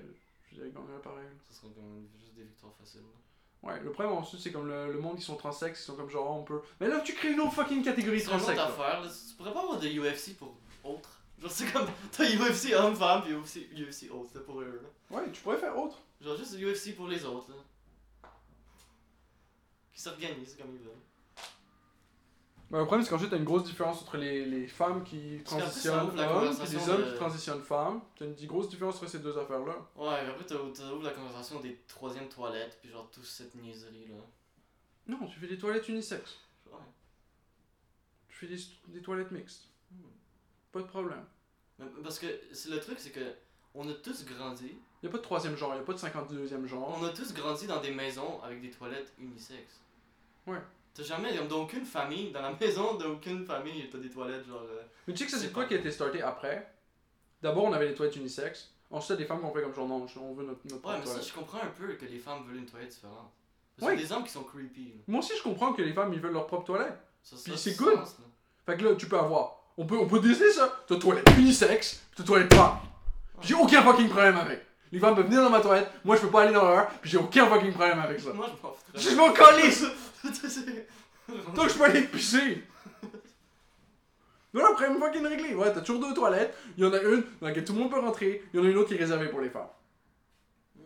je 0.50 0.54
dirais 0.54 0.70
qu'on 0.70 0.82
aurait 0.90 1.02
pareil. 1.02 1.26
ça 1.50 1.56
serait 1.60 1.72
comme 1.74 2.06
juste 2.18 2.34
des 2.34 2.44
victoires 2.44 2.72
faciles. 2.80 3.00
là. 3.00 3.70
Ouais, 3.72 3.80
le 3.82 3.92
problème 3.92 4.14
ensuite, 4.16 4.40
c'est 4.40 4.52
comme 4.52 4.68
le, 4.68 4.92
le 4.92 4.98
monde 5.00 5.16
qui 5.16 5.22
sont 5.24 5.36
transsexes, 5.36 5.80
qui 5.80 5.84
sont 5.86 5.96
comme 5.96 6.10
genre, 6.10 6.30
on 6.38 6.44
peut. 6.44 6.60
Mais 6.80 6.88
là, 6.88 7.00
tu 7.00 7.14
crées 7.14 7.32
une 7.32 7.40
autre 7.40 7.54
fucking 7.54 7.82
catégorie 7.82 8.20
C'est 8.20 8.26
une 8.30 8.36
autre 8.36 8.44
transexe. 8.44 8.58
là. 8.58 8.66
affaire, 8.68 9.00
là. 9.00 9.08
Tu 9.08 9.34
pourrais 9.36 9.52
pas 9.54 9.60
avoir 9.62 9.80
de 9.80 9.88
UFC 9.88 10.36
pour 10.38 10.56
autres. 10.84 11.20
Genre, 11.40 11.50
c'est 11.50 11.72
comme. 11.72 11.86
T'as 12.12 12.24
UFC 12.24 12.72
homme-femme, 12.74 13.22
puis 13.22 13.32
UFC, 13.34 13.68
UFC 13.74 14.10
autres, 14.12 14.30
c'est 14.34 14.44
pour 14.46 14.60
eux, 14.60 14.80
là. 15.10 15.16
Ouais, 15.18 15.24
tu 15.32 15.40
pourrais 15.42 15.56
faire 15.58 15.76
autre. 15.78 15.98
Genre, 16.20 16.36
juste 16.36 16.54
UFC 16.58 16.94
pour 16.94 17.08
les 17.08 17.24
autres, 17.24 17.50
là. 17.50 17.56
Qui 19.94 20.00
s'organisent 20.02 20.56
comme 20.56 20.72
ils 20.74 20.82
veulent. 20.82 20.92
Ben, 22.70 22.78
le 22.80 22.86
problème, 22.86 23.04
c'est 23.04 23.10
qu'ensuite, 23.10 23.30
t'as 23.30 23.36
une 23.36 23.44
grosse 23.44 23.64
différence 23.64 24.02
entre 24.02 24.16
les, 24.16 24.46
les 24.46 24.66
femmes 24.66 25.04
qui 25.04 25.40
transitionnent 25.44 25.94
hommes 26.00 26.10
et 26.18 26.64
les 26.72 26.88
hommes 26.88 27.02
de- 27.04 27.10
qui 27.10 27.14
transitionnent 27.16 27.62
femmes. 27.62 28.00
T'as 28.16 28.24
une 28.24 28.34
grosse 28.46 28.68
différence 28.68 28.96
entre 28.96 29.08
ces 29.08 29.20
deux 29.20 29.38
affaires-là. 29.38 29.76
Ouais, 29.94 30.24
mais 30.24 30.30
après, 30.30 30.52
ouvert 30.56 31.02
la 31.02 31.10
conversation 31.10 31.60
des 31.60 31.78
troisièmes 31.86 32.28
toilettes, 32.28 32.78
puis 32.80 32.90
genre, 32.90 33.08
toute 33.10 33.24
cette 33.26 33.54
niaiserie, 33.54 34.08
là. 34.08 34.16
Non, 35.06 35.26
tu 35.28 35.38
fais 35.38 35.46
des 35.46 35.58
toilettes 35.58 35.88
unisexes. 35.88 36.38
Ouais. 36.72 36.78
Tu 38.28 38.34
fais 38.38 38.46
des, 38.46 38.58
des 38.88 39.02
toilettes 39.02 39.30
mixtes. 39.30 39.68
Hmm. 39.92 39.96
Pas 40.72 40.80
de 40.80 40.86
problème. 40.86 41.24
Mais- 41.78 41.86
Parce 42.02 42.18
que 42.18 42.26
le 42.26 42.80
truc, 42.80 42.98
c'est 42.98 43.10
que. 43.10 43.34
On 43.76 43.88
a 43.88 43.92
tous 43.94 44.24
grandi. 44.24 44.78
Y 45.02 45.06
a 45.06 45.10
pas 45.10 45.18
de 45.18 45.22
troisième 45.22 45.56
genre, 45.56 45.74
y 45.74 45.78
a 45.78 45.82
pas 45.82 45.92
de 45.92 45.98
52e 45.98 46.64
genre. 46.66 46.96
On 46.96 47.04
a 47.04 47.08
tous 47.10 47.34
grandi 47.34 47.66
dans 47.66 47.80
des 47.80 47.90
maisons 47.90 48.40
avec 48.42 48.60
des 48.62 48.70
toilettes 48.70 49.12
unisexes. 49.18 49.80
Ouais. 50.46 50.58
T'as 50.94 51.02
jamais, 51.02 51.36
dans 51.48 51.62
aucune 51.62 51.84
famille, 51.84 52.30
dans 52.30 52.42
la 52.42 52.52
maison 52.60 52.94
d'aucune 52.94 53.44
famille, 53.44 53.88
t'as 53.90 53.98
des 53.98 54.10
toilettes 54.10 54.46
genre. 54.46 54.62
euh, 54.70 54.82
Mais 55.06 55.14
tu 55.14 55.20
sais 55.20 55.24
que 55.26 55.30
ça, 55.32 55.38
C'est 55.38 55.52
quoi 55.52 55.62
pas- 55.64 55.68
qui 55.70 55.74
a 55.74 55.78
été 55.78 55.90
starté 55.90 56.22
après? 56.22 56.70
D'abord, 57.42 57.64
on 57.64 57.72
avait 57.72 57.88
les 57.88 57.94
toilettes 57.94 58.16
unisexes. 58.16 58.70
Ensuite, 58.90 59.18
des 59.18 59.24
femmes 59.24 59.40
qui 59.40 59.46
ont 59.46 59.52
fait 59.52 59.62
comme 59.62 59.74
genre, 59.74 59.88
non, 59.88 60.06
on 60.20 60.34
veut 60.34 60.44
notre, 60.44 60.60
notre 60.64 60.74
Ouais, 60.76 60.80
propre 60.80 60.98
mais 61.00 61.04
ça, 61.06 61.10
toilette. 61.12 61.28
je 61.28 61.32
comprends 61.34 61.58
un 61.58 61.66
peu 61.78 61.92
que 61.94 62.04
les 62.04 62.18
femmes 62.18 62.44
veulent 62.46 62.58
une 62.58 62.66
toilette 62.66 62.90
différente. 62.90 63.30
Parce 63.76 63.88
Ouais. 63.90 63.96
qu'il 63.96 64.02
y 64.02 64.04
a 64.04 64.08
des 64.08 64.14
hommes 64.14 64.24
qui 64.24 64.30
sont 64.32 64.44
creepy. 64.44 64.84
là. 64.84 65.00
Moi 65.08 65.18
aussi, 65.18 65.32
je 65.36 65.42
comprends 65.42 65.72
que 65.72 65.82
les 65.82 65.92
femmes, 65.92 66.12
ils 66.12 66.20
veulent 66.20 66.32
leur 66.32 66.46
propre 66.46 66.64
toilette. 66.64 66.96
Ça, 67.22 67.36
ça 67.36 67.42
Puis 67.44 67.58
c'est 67.58 67.70
du 67.72 67.76
good. 67.78 67.98
Fait 68.66 68.76
que 68.76 68.84
là, 68.84 68.94
tu 68.94 69.06
peux 69.08 69.18
avoir 69.18 69.60
On 69.76 69.84
peut, 69.86 69.98
on 69.98 70.06
peut 70.06 70.20
décider 70.20 70.52
ça. 70.52 70.72
T'as 70.86 70.96
toilette 70.96 71.28
unisexe, 71.36 71.94
pis 72.12 72.16
t'as 72.18 72.22
toilette 72.22 72.54
femme. 72.54 72.78
J'ai 73.42 73.54
aucun 73.54 73.82
fucking 73.82 74.08
problème 74.08 74.36
avec. 74.36 74.64
Les 74.92 75.00
femmes 75.00 75.16
peuvent 75.16 75.26
venir 75.26 75.42
dans 75.42 75.50
ma 75.50 75.60
toilette, 75.60 75.90
moi 76.04 76.14
je 76.14 76.20
peux 76.20 76.28
pas 76.30 76.42
aller 76.42 76.52
dans 76.54 76.62
leur, 76.68 76.86
puis 77.00 77.10
j'ai 77.10 77.18
aucun 77.18 77.46
fucking 77.48 77.72
problème 77.72 77.98
avec 77.98 78.20
ça. 78.20 78.32
Moi, 78.32 78.46
je 78.46 78.52
m'en 78.62 78.72
fous. 78.72 78.78
Je 78.94 79.10
m'en 79.16 79.32
calisse! 79.32 79.84
Donc 81.54 81.68
je 81.68 81.74
peux 81.78 81.84
aller 81.84 82.02
pisser! 82.02 82.62
Voilà, 84.52 84.70
problème 84.70 84.98
fucking 85.00 85.26
réglé. 85.26 85.54
Ouais, 85.54 85.72
t'as 85.72 85.80
toujours 85.80 86.00
deux 86.06 86.14
toilettes. 86.14 86.54
Il 86.78 86.84
y 86.84 86.86
en 86.86 86.92
a 86.92 87.00
une 87.02 87.24
dans 87.40 87.48
laquelle 87.48 87.64
tout 87.64 87.72
le 87.72 87.80
monde 87.80 87.90
peut 87.90 87.98
rentrer. 87.98 88.42
Il 88.52 88.60
y 88.60 88.62
en 88.62 88.66
a 88.66 88.70
une 88.70 88.76
autre 88.78 88.88
qui 88.88 88.94
est 88.94 88.98
réservée 88.98 89.28
pour 89.28 89.40
les 89.40 89.50
femmes. 89.50 89.66
Hmm. 90.76 90.82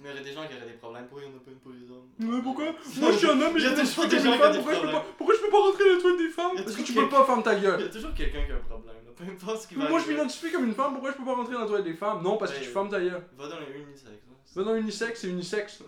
Mais 0.00 0.10
il 0.10 0.10
y 0.10 0.14
aurait 0.14 0.22
des 0.22 0.32
gens 0.32 0.46
qui 0.46 0.54
auraient 0.54 0.66
des 0.66 0.78
problèmes. 0.78 1.06
Pourquoi 1.08 1.24
il 1.26 1.30
y 1.32 1.34
en 1.34 1.36
a 1.36 1.40
pas 1.40 1.50
une 1.50 1.58
pour 1.58 1.72
les 1.72 1.90
hommes? 1.90 2.08
Mais 2.20 2.40
pourquoi? 2.40 2.64
Moi 2.66 3.10
je 3.12 3.16
suis 3.18 3.26
un 3.26 3.40
homme 3.40 3.56
et 3.56 3.60
pas 3.60 3.70
des 3.70 4.16
des 4.16 4.22
qui 4.22 4.28
ont 4.28 4.38
femmes. 4.38 4.52
des 4.52 4.58
Pourquoi 4.58 4.74
je 4.74 4.80
peux 4.82 4.92
pas, 4.92 5.04
pourquoi 5.16 5.34
je 5.34 5.40
peux 5.40 5.50
pas 5.50 5.58
rentrer 5.60 5.84
dans 5.88 5.94
la 5.96 6.00
toilette 6.00 6.18
des 6.20 6.28
femmes? 6.28 6.52
Parce 6.54 6.76
que 6.76 6.82
tu 6.82 6.92
peux 6.92 7.08
pas, 7.08 7.24
ferme 7.24 7.42
ta 7.42 7.54
Il 7.54 7.58
y 7.58 7.62
gueule. 7.62 7.82
a 7.82 7.88
toujours 7.88 8.14
quelqu'un 8.14 8.44
qui 8.46 8.52
a 8.52 8.54
un 8.54 8.58
problème. 8.60 8.94
Peu 9.16 9.24
importe 9.24 9.62
ce 9.62 9.66
qui 9.66 9.74
va 9.74 9.88
moi 9.88 9.98
je 9.98 10.08
m'identifie 10.08 10.52
comme 10.52 10.64
une 10.66 10.74
femme, 10.74 10.92
pourquoi 10.92 11.10
je 11.10 11.16
peux 11.16 11.24
pas 11.24 11.34
rentrer 11.34 11.54
dans 11.54 11.60
la 11.62 11.66
toilette 11.66 11.86
des 11.86 11.94
femmes? 11.94 12.22
Non, 12.22 12.36
parce 12.36 12.52
que 12.52 12.58
tu 12.62 12.70
fermes 12.70 12.88
ta 12.88 13.00
gueule. 13.00 13.20
Va 13.36 13.48
dans 13.48 13.58
les 13.58 13.66
unisex. 13.80 14.04
là. 14.04 14.12
Va 14.54 14.62
dans 14.62 14.76
unisexe, 14.76 15.20
c'est 15.22 15.28
unisexe. 15.28 15.82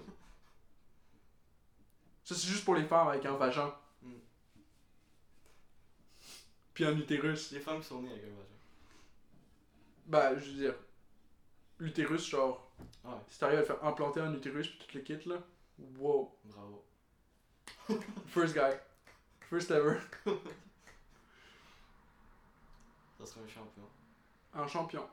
Ça, 2.24 2.34
c'est 2.34 2.46
juste 2.48 2.64
pour 2.64 2.74
les 2.74 2.84
femmes 2.84 3.08
avec 3.08 3.24
un 3.26 3.36
vagin. 3.36 3.74
Hmm. 4.02 4.12
Puis 6.74 6.84
un 6.84 6.96
utérus. 6.96 7.50
Les 7.52 7.60
femmes 7.60 7.80
qui 7.80 7.86
sont 7.88 8.02
nées 8.02 8.10
avec 8.10 8.24
un 8.24 8.28
vagin. 8.28 8.36
Bah, 10.06 10.38
je 10.38 10.50
veux 10.50 10.56
dire, 10.56 10.74
l'utérus, 11.78 12.28
genre, 12.28 12.66
Ouais. 13.04 13.12
si 13.28 13.38
t'arrives 13.38 13.58
à 13.58 13.62
faire 13.64 13.84
implanter 13.84 14.20
un 14.20 14.32
utérus 14.34 14.68
puis 14.68 14.78
tout 14.78 14.96
le 14.96 15.02
kit 15.02 15.28
là, 15.28 15.36
wow. 15.98 16.34
Bravo. 16.44 16.84
First 18.28 18.54
guy. 18.54 18.72
First 19.48 19.70
ever. 19.70 19.98
Ça 23.18 23.26
serait 23.26 23.40
un 23.44 23.48
champion. 23.48 23.82
Un 24.54 24.66
champion. 24.66 25.08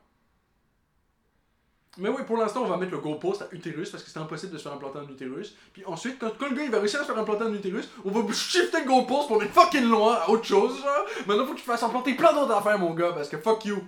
Mais 1.98 2.10
oui, 2.10 2.22
pour 2.26 2.38
l'instant, 2.38 2.64
on 2.64 2.68
va 2.68 2.78
mettre 2.78 2.92
le 2.92 3.00
goalpost 3.00 3.42
à 3.42 3.48
utérus 3.52 3.90
parce 3.90 4.04
que 4.04 4.10
c'est 4.10 4.20
impossible 4.20 4.54
de 4.54 4.58
se 4.58 4.64
faire 4.64 4.74
implanter 4.74 5.00
un 5.00 5.10
utérus. 5.10 5.56
Puis 5.74 5.84
ensuite, 5.86 6.20
quand, 6.20 6.32
quand 6.38 6.50
le 6.50 6.56
gars 6.56 6.64
il 6.64 6.72
va 6.72 6.80
réussir 6.80 7.00
à 7.00 7.04
se 7.04 7.08
faire 7.08 7.18
implanter 7.18 7.44
un 7.44 7.54
utérus, 7.54 7.90
on 8.06 8.12
va 8.12 8.34
shifter 8.34 8.82
le 8.82 8.88
goalpost 8.88 9.28
pour 9.28 9.42
aller 9.42 9.50
fucking 9.50 9.90
loin 9.90 10.16
à 10.16 10.30
autre 10.30 10.46
chose, 10.46 10.80
genre. 10.80 11.06
Maintenant, 11.26 11.46
faut 11.46 11.54
que 11.54 11.60
tu 11.60 11.66
fasses 11.66 11.84
implanter 11.84 12.14
plein 12.14 12.34
d'autres 12.34 12.54
affaires, 12.54 12.78
mon 12.78 12.94
gars, 12.94 13.14
parce 13.14 13.30
que 13.30 13.38
fuck 13.38 13.66
you. 13.66 13.80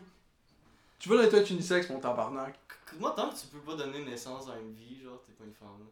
Tu 0.98 1.10
veux 1.10 1.18
dans 1.18 1.24
les 1.24 1.30
toilettes 1.30 1.50
unisex, 1.50 1.90
mon 1.90 2.00
tabarnak? 2.00 2.56
Moi, 3.00 3.14
tant 3.16 3.30
que 3.30 3.36
tu 3.36 3.48
peux 3.48 3.60
pas 3.60 3.76
donner 3.76 4.04
naissance 4.04 4.48
à 4.50 4.60
une 4.60 4.74
vie, 4.74 5.02
genre, 5.04 5.22
t'es 5.26 5.34
pas 5.34 5.46
une 5.46 5.54
femme. 5.54 5.86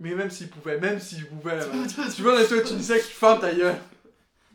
Mais 0.00 0.14
même 0.14 0.30
s'il 0.30 0.48
pouvait, 0.48 0.78
même 0.78 1.00
s'il 1.00 1.26
pouvait, 1.26 1.58
tu 2.14 2.22
veux 2.22 2.32
dans 2.32 2.38
les 2.38 2.46
toilettes 2.46 2.70
unisex, 2.70 3.08
tu 3.08 3.14
fermes 3.14 3.40
ta 3.40 3.52
gueule. 3.52 3.74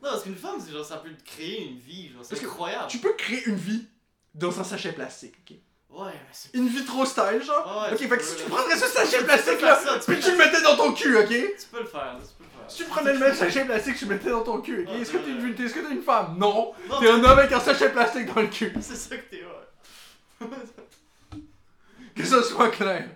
Non, 0.01 0.09
parce 0.09 0.23
qu'une 0.23 0.35
femme, 0.35 0.59
c'est 0.59 0.71
genre, 0.71 0.85
ça 0.85 0.97
peut 0.97 1.09
créer 1.25 1.67
une 1.67 1.77
vie, 1.77 2.09
genre, 2.09 2.23
c'est 2.23 2.41
incroyable. 2.41 2.87
Tu 2.87 2.97
peux 2.99 3.13
créer 3.13 3.43
une 3.45 3.55
vie 3.55 3.85
dans 4.33 4.59
un 4.59 4.63
sachet 4.63 4.93
plastique, 4.93 5.35
ok? 5.41 5.57
Ouais, 5.93 6.11
mais 6.11 6.19
c'est. 6.31 6.53
Une 6.55 6.67
vie 6.67 6.83
trop 6.85 7.05
style, 7.05 7.41
genre. 7.45 7.83
Ouais, 7.83 7.93
ok, 7.93 7.97
tu 7.99 8.07
fait 8.07 8.17
que 8.17 8.23
peux, 8.23 8.23
si 8.23 8.35
tu 8.37 8.49
là. 8.49 8.55
prendrais 8.55 8.77
ce 8.77 8.87
sachet 8.87 9.23
plastique 9.25 9.61
là, 9.61 9.75
faire 9.75 9.79
ça, 9.93 9.99
tu 9.99 10.05
puis 10.05 10.15
peux 10.15 10.21
tu 10.21 10.31
le 10.31 10.37
mettais 10.37 10.61
dans 10.63 10.75
ton 10.75 10.91
cul, 10.93 11.15
ok? 11.17 11.27
Tu 11.27 11.67
peux 11.71 11.79
le 11.81 11.85
faire, 11.85 12.13
là, 12.13 12.19
tu 12.19 12.33
peux 12.37 12.43
le 12.43 12.49
faire. 12.49 12.65
Si 12.67 12.77
tu 12.77 12.83
prenais 12.85 13.13
le 13.13 13.19
même 13.19 13.35
sachet 13.35 13.65
plastique 13.65 13.93
que 13.93 13.99
tu 13.99 14.05
mettais 14.07 14.29
dans 14.31 14.41
ton 14.41 14.59
cul, 14.61 14.81
ok? 14.83 14.89
Ouais, 14.89 15.01
Est-ce 15.01 15.11
que 15.11 15.17
t'es 15.17 15.29
une, 15.29 15.43
ouais. 15.43 15.65
est-ce 15.65 15.73
que 15.75 15.79
t'es 15.81 15.93
une 15.93 16.01
femme? 16.01 16.35
Non! 16.39 16.73
Non, 16.89 16.99
T'es 16.99 17.09
un 17.09 17.23
homme 17.23 17.37
avec 17.39 17.51
un 17.51 17.59
sachet 17.59 17.89
plastique 17.91 18.33
dans 18.33 18.41
le 18.41 18.47
cul. 18.47 18.73
C'est 18.81 18.95
ça 18.95 19.17
que 19.17 19.29
t'es, 19.29 19.43
ouais. 20.41 20.47
Que 22.15 22.23
ça 22.25 22.41
soit 22.43 22.69
clair. 22.69 23.07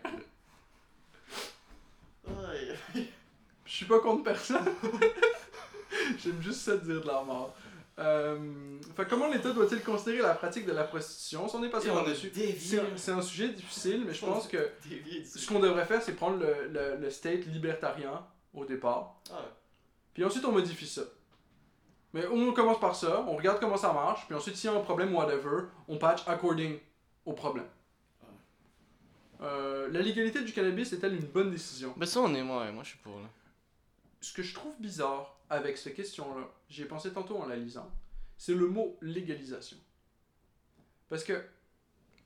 Ouais. 2.27 2.75
Je 3.65 3.71
suis 3.71 3.85
pas 3.85 3.99
contre 3.99 4.23
personne. 4.23 4.65
J'aime 6.23 6.41
juste 6.41 6.61
ça 6.61 6.77
dire 6.77 7.01
de 7.01 7.07
la 7.07 7.21
mort. 7.21 7.55
Euh, 7.99 8.79
fait 8.95 9.07
comment 9.07 9.27
l'État 9.27 9.51
doit-il 9.51 9.81
considérer 9.81 10.21
la 10.21 10.35
pratique 10.35 10.65
de 10.65 10.71
la 10.71 10.83
prostitution? 10.83 11.47
Si 11.47 11.55
on 11.55 11.63
est 11.63 11.69
passé 11.69 11.89
par-dessus. 11.89 12.29
dévié. 12.29 12.83
C'est 12.95 13.11
un, 13.11 13.21
sujet 13.21 13.49
difficile, 13.49 14.03
mais 14.05 14.13
je 14.13 14.23
pense 14.23 14.47
que 14.47 14.57
dessus. 14.57 15.39
ce 15.39 15.47
qu'on 15.47 15.59
devrait 15.59 15.85
faire, 15.85 16.01
c'est 16.01 16.13
prendre 16.13 16.37
le, 16.37 16.67
le, 16.67 16.97
le 16.97 17.09
state 17.09 17.45
libertarien 17.45 18.23
au 18.53 18.65
départ. 18.65 19.19
Ah 19.31 19.35
ouais. 19.35 19.51
Puis 20.13 20.23
ensuite, 20.23 20.45
on 20.45 20.51
modifie 20.51 20.87
ça. 20.87 21.03
Mais 22.13 22.25
on 22.27 22.53
commence 22.53 22.79
par 22.79 22.95
ça, 22.95 23.25
on 23.27 23.35
regarde 23.35 23.59
comment 23.59 23.77
ça 23.77 23.93
marche, 23.93 24.25
puis 24.25 24.35
ensuite, 24.35 24.55
s'il 24.55 24.69
y 24.71 24.73
a 24.73 24.77
un 24.77 24.81
problème, 24.81 25.13
whatever, 25.13 25.65
on 25.87 25.97
patch 25.97 26.27
according 26.27 26.79
au 27.25 27.33
problème. 27.33 27.67
Euh, 29.41 29.87
la 29.91 30.01
légalité 30.01 30.41
du 30.41 30.51
cannabis 30.51 30.93
est-elle 30.93 31.15
une 31.15 31.27
bonne 31.27 31.51
décision? 31.51 31.93
Ben 31.95 32.05
ça, 32.05 32.21
on 32.21 32.33
est, 32.33 32.41
moi, 32.41 32.71
moi 32.71 32.83
je 32.83 32.89
suis 32.89 32.97
pour, 32.99 33.19
là. 33.19 33.27
Ce 34.21 34.33
que 34.33 34.41
je 34.41 34.53
trouve 34.55 34.73
bizarre 34.79 35.36
avec 35.49 35.77
cette 35.77 35.95
question-là, 35.95 36.49
j'y 36.69 36.83
ai 36.83 36.85
pensé 36.85 37.11
tantôt 37.11 37.37
en 37.37 37.45
la 37.45 37.55
lisant, 37.55 37.91
c'est 38.37 38.53
le 38.53 38.67
mot 38.67 38.97
légalisation. 39.01 39.77
Parce 41.09 41.23
que 41.23 41.41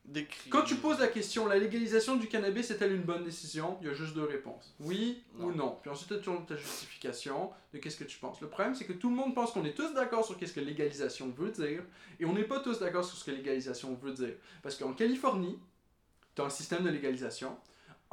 Décrit. 0.04 0.50
quand 0.50 0.62
tu 0.62 0.74
poses 0.74 0.98
la 0.98 1.06
question, 1.06 1.46
la 1.46 1.56
légalisation 1.56 2.16
du 2.16 2.26
cannabis 2.26 2.70
est-elle 2.72 2.92
une 2.92 3.02
bonne 3.02 3.22
décision? 3.22 3.78
Il 3.80 3.86
y 3.86 3.90
a 3.90 3.94
juste 3.94 4.14
deux 4.14 4.24
réponses. 4.24 4.74
Oui 4.80 5.22
ou 5.38 5.52
Non. 5.52 5.78
Puis 5.80 5.90
ensuite, 5.90 6.08
tu 6.08 6.14
as 6.14 6.18
toujours 6.18 6.44
ta 6.44 6.56
justification 6.56 7.50
de 7.72 7.78
qu'est-ce 7.78 7.96
que 7.96 8.04
tu 8.04 8.18
penses. 8.18 8.40
Le 8.40 8.48
problème, 8.48 8.74
c'est 8.74 8.84
que 8.84 8.92
tout 8.92 9.08
le 9.08 9.14
monde 9.14 9.34
pense 9.34 9.52
qu'on 9.52 9.64
est 9.64 9.74
tous 9.74 9.94
d'accord 9.94 10.24
sur 10.24 10.36
qu'est-ce 10.36 10.52
que 10.52 10.60
légalisation 10.60 11.28
veut 11.30 11.50
dire, 11.52 11.84
et 12.18 12.24
on 12.24 12.32
n'est 12.32 12.44
pas 12.44 12.58
tous 12.58 12.80
d'accord 12.80 13.04
sur 13.04 13.16
ce 13.16 13.24
que 13.24 13.30
légalisation 13.30 13.94
veut 13.94 14.12
dire. 14.12 14.34
Parce 14.62 14.76
qu'en 14.76 14.92
Californie, 14.92 15.58
tu 16.34 16.42
as 16.42 16.46
un 16.46 16.50
système 16.50 16.82
de 16.82 16.90
légalisation. 16.90 17.56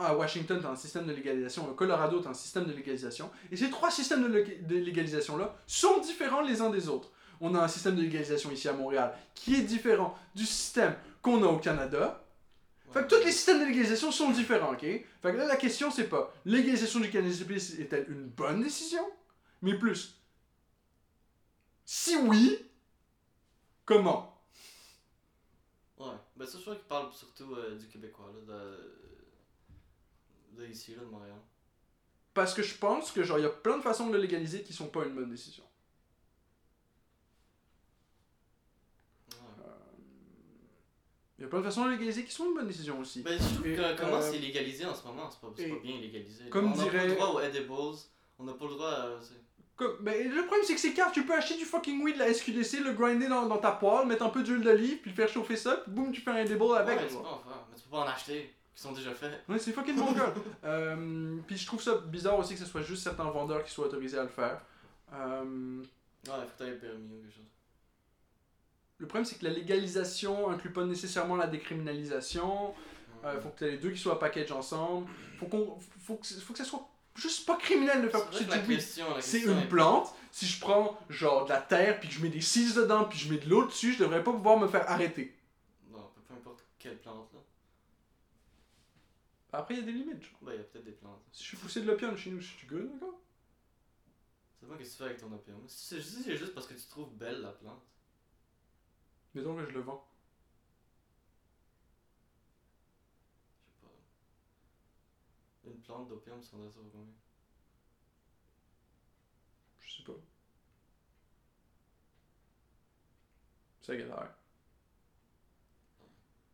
À 0.02 0.16
Washington, 0.16 0.60
tu 0.62 0.66
as 0.66 0.70
un 0.70 0.78
système 0.78 1.06
de 1.06 1.12
légalisation. 1.12 1.70
Au 1.70 1.74
Colorado, 1.74 2.22
tu 2.22 2.28
as 2.28 2.32
un 2.32 2.34
système 2.34 2.64
de 2.64 2.72
légalisation. 2.72 3.30
Et 3.52 3.58
ces 3.58 3.70
trois 3.70 3.92
systèmes 3.92 4.24
de, 4.24 4.30
lég- 4.30 4.66
de 4.66 4.78
légalisation-là 4.78 5.58
sont 5.68 6.00
différents 6.00 6.40
les 6.40 6.62
uns 6.62 6.70
des 6.70 6.88
autres. 6.88 7.10
On 7.42 7.54
a 7.54 7.60
un 7.60 7.68
système 7.68 7.96
de 7.98 8.02
légalisation 8.02 8.50
ici 8.50 8.70
à 8.70 8.74
Montréal 8.74 9.14
qui 9.36 9.56
est 9.56 9.62
différent 9.62 10.18
du 10.36 10.46
système 10.46 10.96
qu'on 11.22 11.44
a 11.44 11.48
au 11.48 11.58
Canada. 11.58 12.24
Fait 12.94 13.04
que 13.04 13.10
tous 13.10 13.24
les 13.26 13.32
systèmes 13.32 13.60
de 13.60 13.66
légalisation 13.66 14.10
sont 14.10 14.32
différents, 14.32 14.72
ok? 14.72 14.82
Fait 14.82 15.06
que 15.22 15.38
là, 15.38 15.46
la 15.46 15.58
question, 15.58 15.92
c'est 15.92 16.08
pas 16.08 16.34
légalisation 16.46 17.02
du 17.02 17.10
cannabis 17.12 17.78
est-elle 17.78 18.10
une 18.10 18.26
bonne 18.30 18.64
décision? 18.64 19.04
Mais 19.62 19.78
plus, 19.78 20.16
si 21.86 22.16
oui, 22.16 22.58
comment? 23.86 24.42
Ouais. 26.00 26.08
Ben 26.38 26.48
ça, 26.48 26.58
je 26.58 26.62
crois 26.62 26.76
qu'il 26.76 26.86
parle 26.86 27.14
surtout 27.14 27.54
euh, 27.56 27.78
du 27.78 27.88
Québécois, 27.88 28.32
là, 28.34 28.54
de... 28.54 28.99
de 30.60 30.68
ici, 30.68 30.94
là, 30.96 31.02
de 31.02 31.08
Montréal. 31.10 31.36
Parce 32.34 32.54
que 32.54 32.62
je 32.62 32.76
pense 32.78 33.12
que, 33.12 33.24
genre, 33.24 33.40
il 33.40 33.44
y 33.44 33.46
a 33.46 33.50
plein 33.50 33.78
de 33.78 33.82
façons 33.84 34.08
de 34.08 34.14
le 34.14 34.20
légaliser 34.22 34.62
qui 34.64 34.74
sont 34.74 34.88
pas 34.88 35.06
une 35.06 35.16
bonne 35.16 35.30
décision. 35.30 35.64
Ouais. 39.32 39.38
Il 41.38 41.42
y 41.44 41.46
a 41.46 41.48
plein 41.48 41.60
de 41.60 41.64
façons 41.64 41.86
de 41.86 41.92
légaliser 41.92 42.24
qui 42.26 42.32
sont 42.32 42.46
une 42.48 42.56
bonne 42.56 42.68
décision 42.68 43.00
aussi. 43.00 43.22
Ben, 43.24 43.40
je 43.40 43.62
que 43.76 43.98
comment 44.00 44.18
euh, 44.18 44.22
c'est 44.32 44.40
légalisé 44.40 44.86
en 44.86 44.94
ce 44.94 45.06
moment, 45.06 45.30
c'est 45.30 45.40
pas, 45.42 45.48
pas 45.48 45.80
bien 45.82 46.00
légalisé. 46.00 46.50
comme 46.50 46.72
on 46.74 46.76
n'a 46.76 46.84
pas 46.86 46.90
dirait- 46.92 47.08
le 47.08 47.16
droit 47.16 47.28
aux 47.30 47.40
edibles, 47.42 47.72
on 48.38 48.44
n'a 48.44 48.54
pas 48.54 48.66
le 48.66 48.72
droit 48.72 48.90
à... 48.90 49.20
mais 50.02 50.24
le 50.24 50.46
problème, 50.46 50.66
c'est 50.66 50.74
que 50.76 50.80
c'est 50.80 50.94
cave. 50.94 51.12
Tu 51.14 51.24
peux 51.26 51.34
acheter 51.34 51.56
du 51.58 51.66
fucking 51.66 52.04
weed 52.04 52.16
de 52.16 52.20
la 52.20 52.34
SQDC, 52.34 52.80
le 52.84 52.94
grinder 52.94 53.28
dans, 53.28 53.46
dans 53.46 53.58
ta 53.58 53.72
poêle, 53.72 54.06
mettre 54.08 54.24
un 54.26 54.30
peu 54.30 54.44
d'huile 54.44 54.62
d'olive, 54.62 54.98
puis 55.00 55.12
le 55.12 55.16
faire 55.16 55.28
chauffer 55.30 55.56
ça, 55.56 55.78
puis 55.78 55.92
boum, 55.92 56.12
tu 56.12 56.22
fais 56.22 56.32
un 56.32 56.38
edible 56.38 56.64
avec. 56.78 57.00
Ouais, 57.00 57.08
tu 57.08 57.14
genre. 57.14 57.42
peux 57.44 57.50
mais 57.72 57.76
tu 57.78 57.84
peux 57.84 57.90
pas 57.92 57.98
en 58.00 58.08
acheter, 58.08 58.54
qui 58.76 58.82
sont 58.82 58.92
déjà 58.92 59.14
faits. 59.14 59.44
Ouais, 59.48 59.60
c'est 59.60 59.72
fucking 59.72 59.96
mon 59.96 60.12
gars. 60.12 60.34
Euh, 60.66 61.38
puis 61.48 61.58
je 61.58 61.66
trouve 61.66 61.82
ça 61.82 61.96
bizarre 61.96 62.38
aussi 62.38 62.54
que 62.54 62.60
ce 62.60 62.66
soit 62.66 62.82
juste 62.82 63.04
certains 63.04 63.30
vendeurs 63.30 63.64
qui 63.64 63.72
soient 63.72 63.86
autorisés 63.88 64.18
à 64.18 64.24
le 64.24 64.30
faire. 64.30 64.62
Euh, 65.14 65.82
Ouais, 66.28 66.34
faut 66.34 66.52
que 66.58 66.64
t'aies 66.64 66.72
le 66.72 66.78
permis 66.78 67.14
ou 67.14 67.22
quelque 67.22 67.34
chose. 67.36 67.46
le 68.98 69.08
problème, 69.08 69.24
c'est 69.26 69.38
que 69.40 69.46
la 69.46 69.52
légalisation 69.52 70.50
inclut 70.50 70.72
pas 70.74 70.84
nécessairement 70.84 71.38
la 71.38 71.48
décriminalisation. 71.48 72.74
Euh, 73.24 73.40
faut 73.40 73.50
que 73.50 73.60
t'aies 73.60 73.72
les 73.72 73.78
deux 73.78 73.92
qui 73.92 73.98
soient 73.98 74.20
package 74.20 74.52
ensemble. 74.52 75.08
Faut, 75.40 75.46
qu'on, 75.48 75.78
faut, 76.06 76.16
que, 76.16 76.28
faut 76.28 76.52
que 76.54 76.60
ça 76.60 76.66
soit 76.66 76.86
juste 77.20 77.46
pas 77.46 77.58
criminel 77.58 78.02
de 78.02 78.10
faire 78.10 78.26
pousser 78.26 78.46
du 78.46 78.58
weed. 78.68 78.82
C'est 79.22 79.42
une 79.42 79.68
plante. 79.68 80.14
Si 80.32 80.46
je 80.46 80.60
prends 80.60 81.00
genre 81.10 81.46
de 81.46 81.50
la 81.50 81.62
terre, 81.62 82.00
puis 82.00 82.08
que 82.08 82.16
je 82.16 82.22
mets 82.22 82.30
des 82.30 82.42
cils 82.42 82.76
dedans, 82.76 83.06
puis 83.06 83.18
je 83.18 83.32
mets 83.32 83.40
de 83.40 83.50
l'eau 83.50 83.66
dessus, 83.66 83.94
je 83.94 84.00
devrais 84.00 84.24
pas 84.24 84.32
pouvoir 84.32 84.60
me 84.60 84.68
faire 84.68 84.90
arrêter. 84.90 85.36
Non, 85.90 86.12
peu, 86.28 86.34
importe 86.34 86.64
quelle 86.78 86.98
plante, 87.00 87.34
là. 87.34 87.40
Après, 89.52 89.74
il 89.74 89.80
y 89.80 89.84
a 89.84 89.86
des 89.86 89.92
limites. 89.92 90.22
genre. 90.24 90.38
Ben, 90.44 90.54
il 90.54 90.58
y 90.58 90.60
a 90.60 90.64
peut-être 90.64 90.86
des 90.86 90.92
plantes. 90.92 91.22
Si 91.32 91.44
je 91.44 91.50
fais 91.50 91.58
pousser 91.58 91.82
de 91.82 91.88
l'opium 91.88 92.16
chez 92.16 92.30
nous, 92.30 92.40
je 92.40 92.48
suis 92.48 92.68
good, 92.68 92.92
d'accord? 92.94 93.20
C'est 94.60 94.68
pas 94.68 94.76
qu'est-ce 94.76 94.90
que 94.90 94.94
tu 94.94 94.98
fais 94.98 95.10
avec 95.10 95.18
ton 95.20 95.32
opium. 95.32 95.64
Si 95.68 96.02
c'est 96.02 96.38
juste 96.38 96.54
parce 96.54 96.68
que 96.68 96.74
tu 96.74 96.86
trouves 96.88 97.14
belle 97.16 97.42
la 97.42 97.52
plante. 97.52 97.82
Mettons 99.34 99.56
que 99.56 99.66
je 99.66 99.72
le 99.72 99.82
vends. 99.82 100.06
Je 105.64 105.70
sais 105.70 105.76
pas. 105.76 105.78
D'opium, 105.98 106.42
ça 106.44 106.52
pour 106.52 106.84
combien? 106.92 107.08
Je 109.80 109.92
sais 109.98 110.04
pas. 110.04 110.14
C'est 113.82 113.98
galère. 113.98 114.30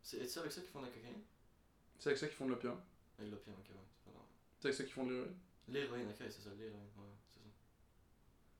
C'est 0.03 0.17
est-ce 0.19 0.39
avec 0.39 0.51
ça 0.51 0.61
qu'ils 0.61 0.69
font 0.69 0.79
de 0.81 0.85
la 0.85 0.91
cocaïne? 0.91 1.21
C'est 1.99 2.09
avec 2.09 2.19
ça 2.19 2.27
qu'ils 2.27 2.35
font 2.37 2.45
de 2.45 2.51
l'opium. 2.51 2.79
Avec 3.19 3.31
l'opium, 3.31 3.55
ok, 3.59 3.69
ouais. 3.69 3.75
C'est 3.97 4.05
pas 4.05 4.11
normal. 4.11 4.29
C'est 4.59 4.67
avec 4.67 4.77
ça 4.77 4.83
qu'ils 4.83 4.93
font 4.93 5.05
de 5.05 5.11
l'héroïne. 5.13 5.35
L'héroïne, 5.67 6.07
ok, 6.09 6.15
c'est 6.19 6.41
ça, 6.41 6.49
l'héroïne, 6.57 6.89
ouais, 6.97 7.13
c'est 7.29 7.39
ça. 7.39 7.45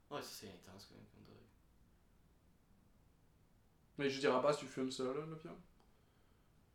Ouais, 0.09 0.21
ça 0.23 0.29
c'est 0.31 0.47
intense 0.47 0.85
quand 0.89 0.95
même 0.95 1.05
comme 1.13 1.23
drogue. 1.25 1.45
Mais 3.97 4.09
je 4.09 4.19
dire, 4.21 4.33
à 4.33 4.41
base, 4.41 4.57
tu 4.57 4.67
fumes 4.67 4.89
ça, 4.91 5.03
là, 5.03 5.25
l'opium. 5.27 5.55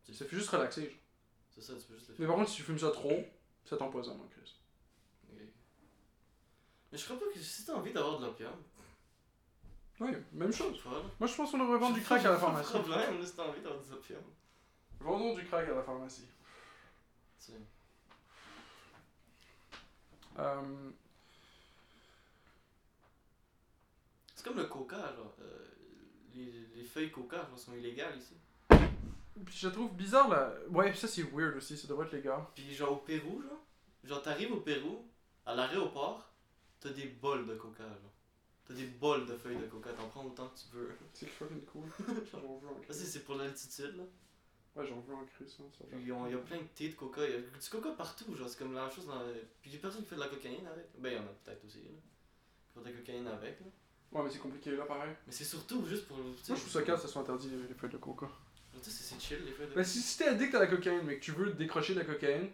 C'est- 0.04 0.12
Ça 0.14 0.24
fait 0.26 0.36
juste 0.36 0.50
relaxer, 0.50 0.82
genre. 0.90 0.98
C'est 1.50 1.62
ça, 1.62 1.74
tu 1.76 1.86
peux 1.86 1.94
juste 1.96 2.08
le 2.08 2.14
Mais 2.14 2.18
faire. 2.18 2.26
par 2.28 2.36
contre, 2.36 2.50
si 2.50 2.56
tu 2.56 2.62
fumes 2.62 2.78
ça 2.78 2.90
trop, 2.90 3.24
ça 3.64 3.76
t'empoisonne, 3.76 4.18
mon 4.18 4.26
Chris. 4.28 4.54
Ok. 5.32 5.40
Mais 6.92 6.98
je 6.98 7.04
crois 7.04 7.18
pas 7.18 7.26
que 7.32 7.38
si 7.40 7.64
t'as 7.64 7.74
envie 7.74 7.92
d'avoir 7.92 8.18
de 8.18 8.26
l'opium. 8.26 8.52
Oui, 10.00 10.12
même 10.32 10.52
chose. 10.52 10.82
Moi, 11.18 11.28
je 11.28 11.34
pense 11.34 11.50
qu'on 11.50 11.58
devrait 11.58 11.78
vendre 11.78 11.94
du 11.94 12.02
crack 12.02 12.24
à 12.24 12.30
la 12.30 12.38
pharmacie. 12.38 12.70
problème, 12.72 13.20
là, 13.20 13.26
si 13.26 13.34
t'as 13.36 13.46
envie 13.46 13.60
d'avoir 13.60 13.82
de 13.84 13.90
l'opium. 13.90 14.22
Vendons 15.00 15.34
du 15.34 15.44
crack 15.46 15.68
à 15.68 15.74
la 15.74 15.82
pharmacie. 15.82 16.26
Tu. 17.44 17.52
Euh, 20.38 20.90
C'est 24.34 24.44
comme 24.44 24.56
le 24.56 24.64
coca, 24.64 24.96
genre. 25.14 25.34
euh, 25.42 25.66
les, 26.34 26.50
les 26.74 26.84
feuilles 26.84 27.10
coca, 27.10 27.46
genre, 27.48 27.58
sont 27.58 27.74
illégales 27.74 28.16
ici. 28.18 28.34
Puis 29.44 29.56
je 29.58 29.68
trouve 29.68 29.94
bizarre, 29.94 30.28
là. 30.28 30.52
Ouais, 30.68 30.94
ça, 30.94 31.08
c'est 31.08 31.22
weird 31.22 31.56
aussi, 31.56 31.76
ça 31.76 31.88
devrait 31.88 32.06
être 32.06 32.12
légal. 32.12 32.40
Puis 32.54 32.74
genre 32.74 32.92
au 32.92 32.96
Pérou, 32.96 33.42
genre. 33.42 33.64
Genre 34.04 34.22
t'arrives 34.22 34.52
au 34.52 34.60
Pérou, 34.60 35.04
à 35.46 35.54
l'aéroport, 35.54 36.30
t'as 36.80 36.90
des 36.90 37.06
bols 37.06 37.46
de 37.46 37.54
coca, 37.54 37.84
genre. 37.84 38.12
T'as 38.66 38.74
des 38.74 38.86
bols 38.86 39.26
de 39.26 39.36
feuilles 39.36 39.58
de 39.58 39.66
coca, 39.66 39.90
t'en 39.92 40.08
prends 40.08 40.24
autant 40.24 40.48
que 40.48 40.58
tu 40.58 40.66
veux. 40.76 40.90
C'est 41.12 41.26
fucking 41.28 41.64
cool. 41.64 41.88
J'en 42.32 42.38
veux 42.40 42.68
en 42.68 42.82
Ça, 42.88 42.94
c'est- 43.04 43.20
pour 43.20 43.34
l'altitude, 43.36 43.96
là. 43.96 44.04
Ouais, 44.76 44.86
j'en 44.86 45.00
veux 45.00 45.14
en 45.14 45.24
Chris, 45.24 45.52
hein, 45.58 45.64
ça. 45.76 45.84
Puis 45.90 45.98
il 46.00 46.06
y, 46.06 46.12
a, 46.12 46.16
il 46.28 46.30
y 46.32 46.34
a 46.34 46.38
plein 46.38 46.58
de 46.58 46.62
thé 46.76 46.88
de 46.90 46.94
coca. 46.94 47.26
Il 47.26 47.32
y 47.32 47.34
a 47.34 47.38
du 47.40 47.68
coca 47.70 47.90
partout, 47.90 48.32
genre. 48.36 48.48
C'est 48.48 48.56
comme 48.56 48.72
la 48.72 48.82
même 48.82 48.92
chose 48.92 49.04
dans. 49.06 49.18
Puis 49.60 49.70
il 49.70 49.74
y 49.74 49.76
a 49.76 49.80
personne 49.80 50.02
qui 50.02 50.08
fait 50.08 50.14
de 50.14 50.20
la 50.20 50.28
cocaïne 50.28 50.64
avec. 50.64 50.86
Ben, 50.96 51.08
il 51.10 51.16
y 51.16 51.18
en 51.18 51.22
a 51.24 51.32
peut-être 51.44 51.64
aussi, 51.64 51.78
là. 51.82 51.90
Qui 51.90 52.72
font 52.72 52.80
de 52.80 52.84
la 52.86 52.92
cocaïne 52.92 53.26
avec, 53.26 53.58
là. 53.58 53.66
Ouais, 54.12 54.22
mais 54.22 54.30
c'est 54.30 54.38
compliqué, 54.38 54.70
là, 54.76 54.84
pareil. 54.84 55.12
Mais 55.26 55.32
c'est 55.32 55.42
surtout 55.44 55.84
juste 55.86 56.06
pour. 56.06 56.18
Moi, 56.18 56.34
je 56.38 56.52
trouve 56.54 56.68
ça 56.68 56.82
calme, 56.82 57.00
ça 57.00 57.08
soit 57.08 57.22
interdit, 57.22 57.50
les 57.50 57.66
les 57.66 57.74
feuilles 57.74 57.90
de 57.90 57.96
coca. 57.96 58.28
C'est 58.82 59.20
chill, 59.20 59.38
les 59.44 59.66
de 59.66 59.74
Ben, 59.74 59.84
si, 59.84 60.00
si 60.00 60.18
t'es 60.18 60.28
addict 60.28 60.54
à 60.54 60.60
la 60.60 60.66
cocaïne, 60.66 61.02
mais 61.04 61.16
que 61.16 61.20
tu 61.24 61.32
veux 61.32 61.50
décrocher 61.52 61.94
de 61.94 61.98
la 62.00 62.04
cocaïne, 62.06 62.48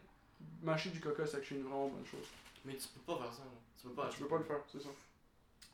mâcher 0.62 0.90
du 0.90 1.00
coca, 1.00 1.24
c'est 1.26 1.50
une 1.50 1.62
vraiment 1.62 1.88
bonne 1.88 2.04
chose. 2.06 2.26
Mais 2.64 2.76
tu 2.76 2.88
peux 2.88 3.00
pas 3.00 3.18
faire 3.22 3.32
ça, 3.32 3.42
là. 3.42 3.50
Tu 3.80 3.86
peux 3.88 3.94
pas 3.94 4.08
tu 4.08 4.18
peux 4.20 4.28
pas 4.28 4.38
le 4.38 4.44
faire, 4.44 4.60
c'est 4.70 4.82
ça. 4.82 4.88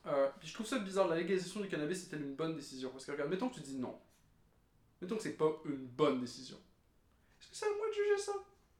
Euh, 0.05 0.29
puis 0.39 0.49
je 0.49 0.53
trouve 0.53 0.67
ça 0.67 0.77
bizarre, 0.79 1.07
la 1.07 1.15
légalisation 1.15 1.61
du 1.61 1.69
cannabis 1.69 2.03
c'était 2.03 2.17
une 2.17 2.35
bonne 2.35 2.55
décision. 2.55 2.89
Parce 2.89 3.05
que 3.05 3.11
regarde, 3.11 3.29
mettons 3.31 3.49
que 3.49 3.55
tu 3.55 3.61
dis 3.61 3.77
non. 3.77 3.97
Mettons 5.01 5.15
que 5.15 5.23
c'est 5.23 5.31
pas 5.33 5.51
une 5.65 5.85
bonne 5.87 6.19
décision. 6.19 6.57
Est-ce 7.41 7.49
que 7.49 7.55
c'est 7.55 7.65
à 7.65 7.69
moi 7.77 7.87
de 7.87 7.93
juger 7.93 8.17
ça? 8.17 8.33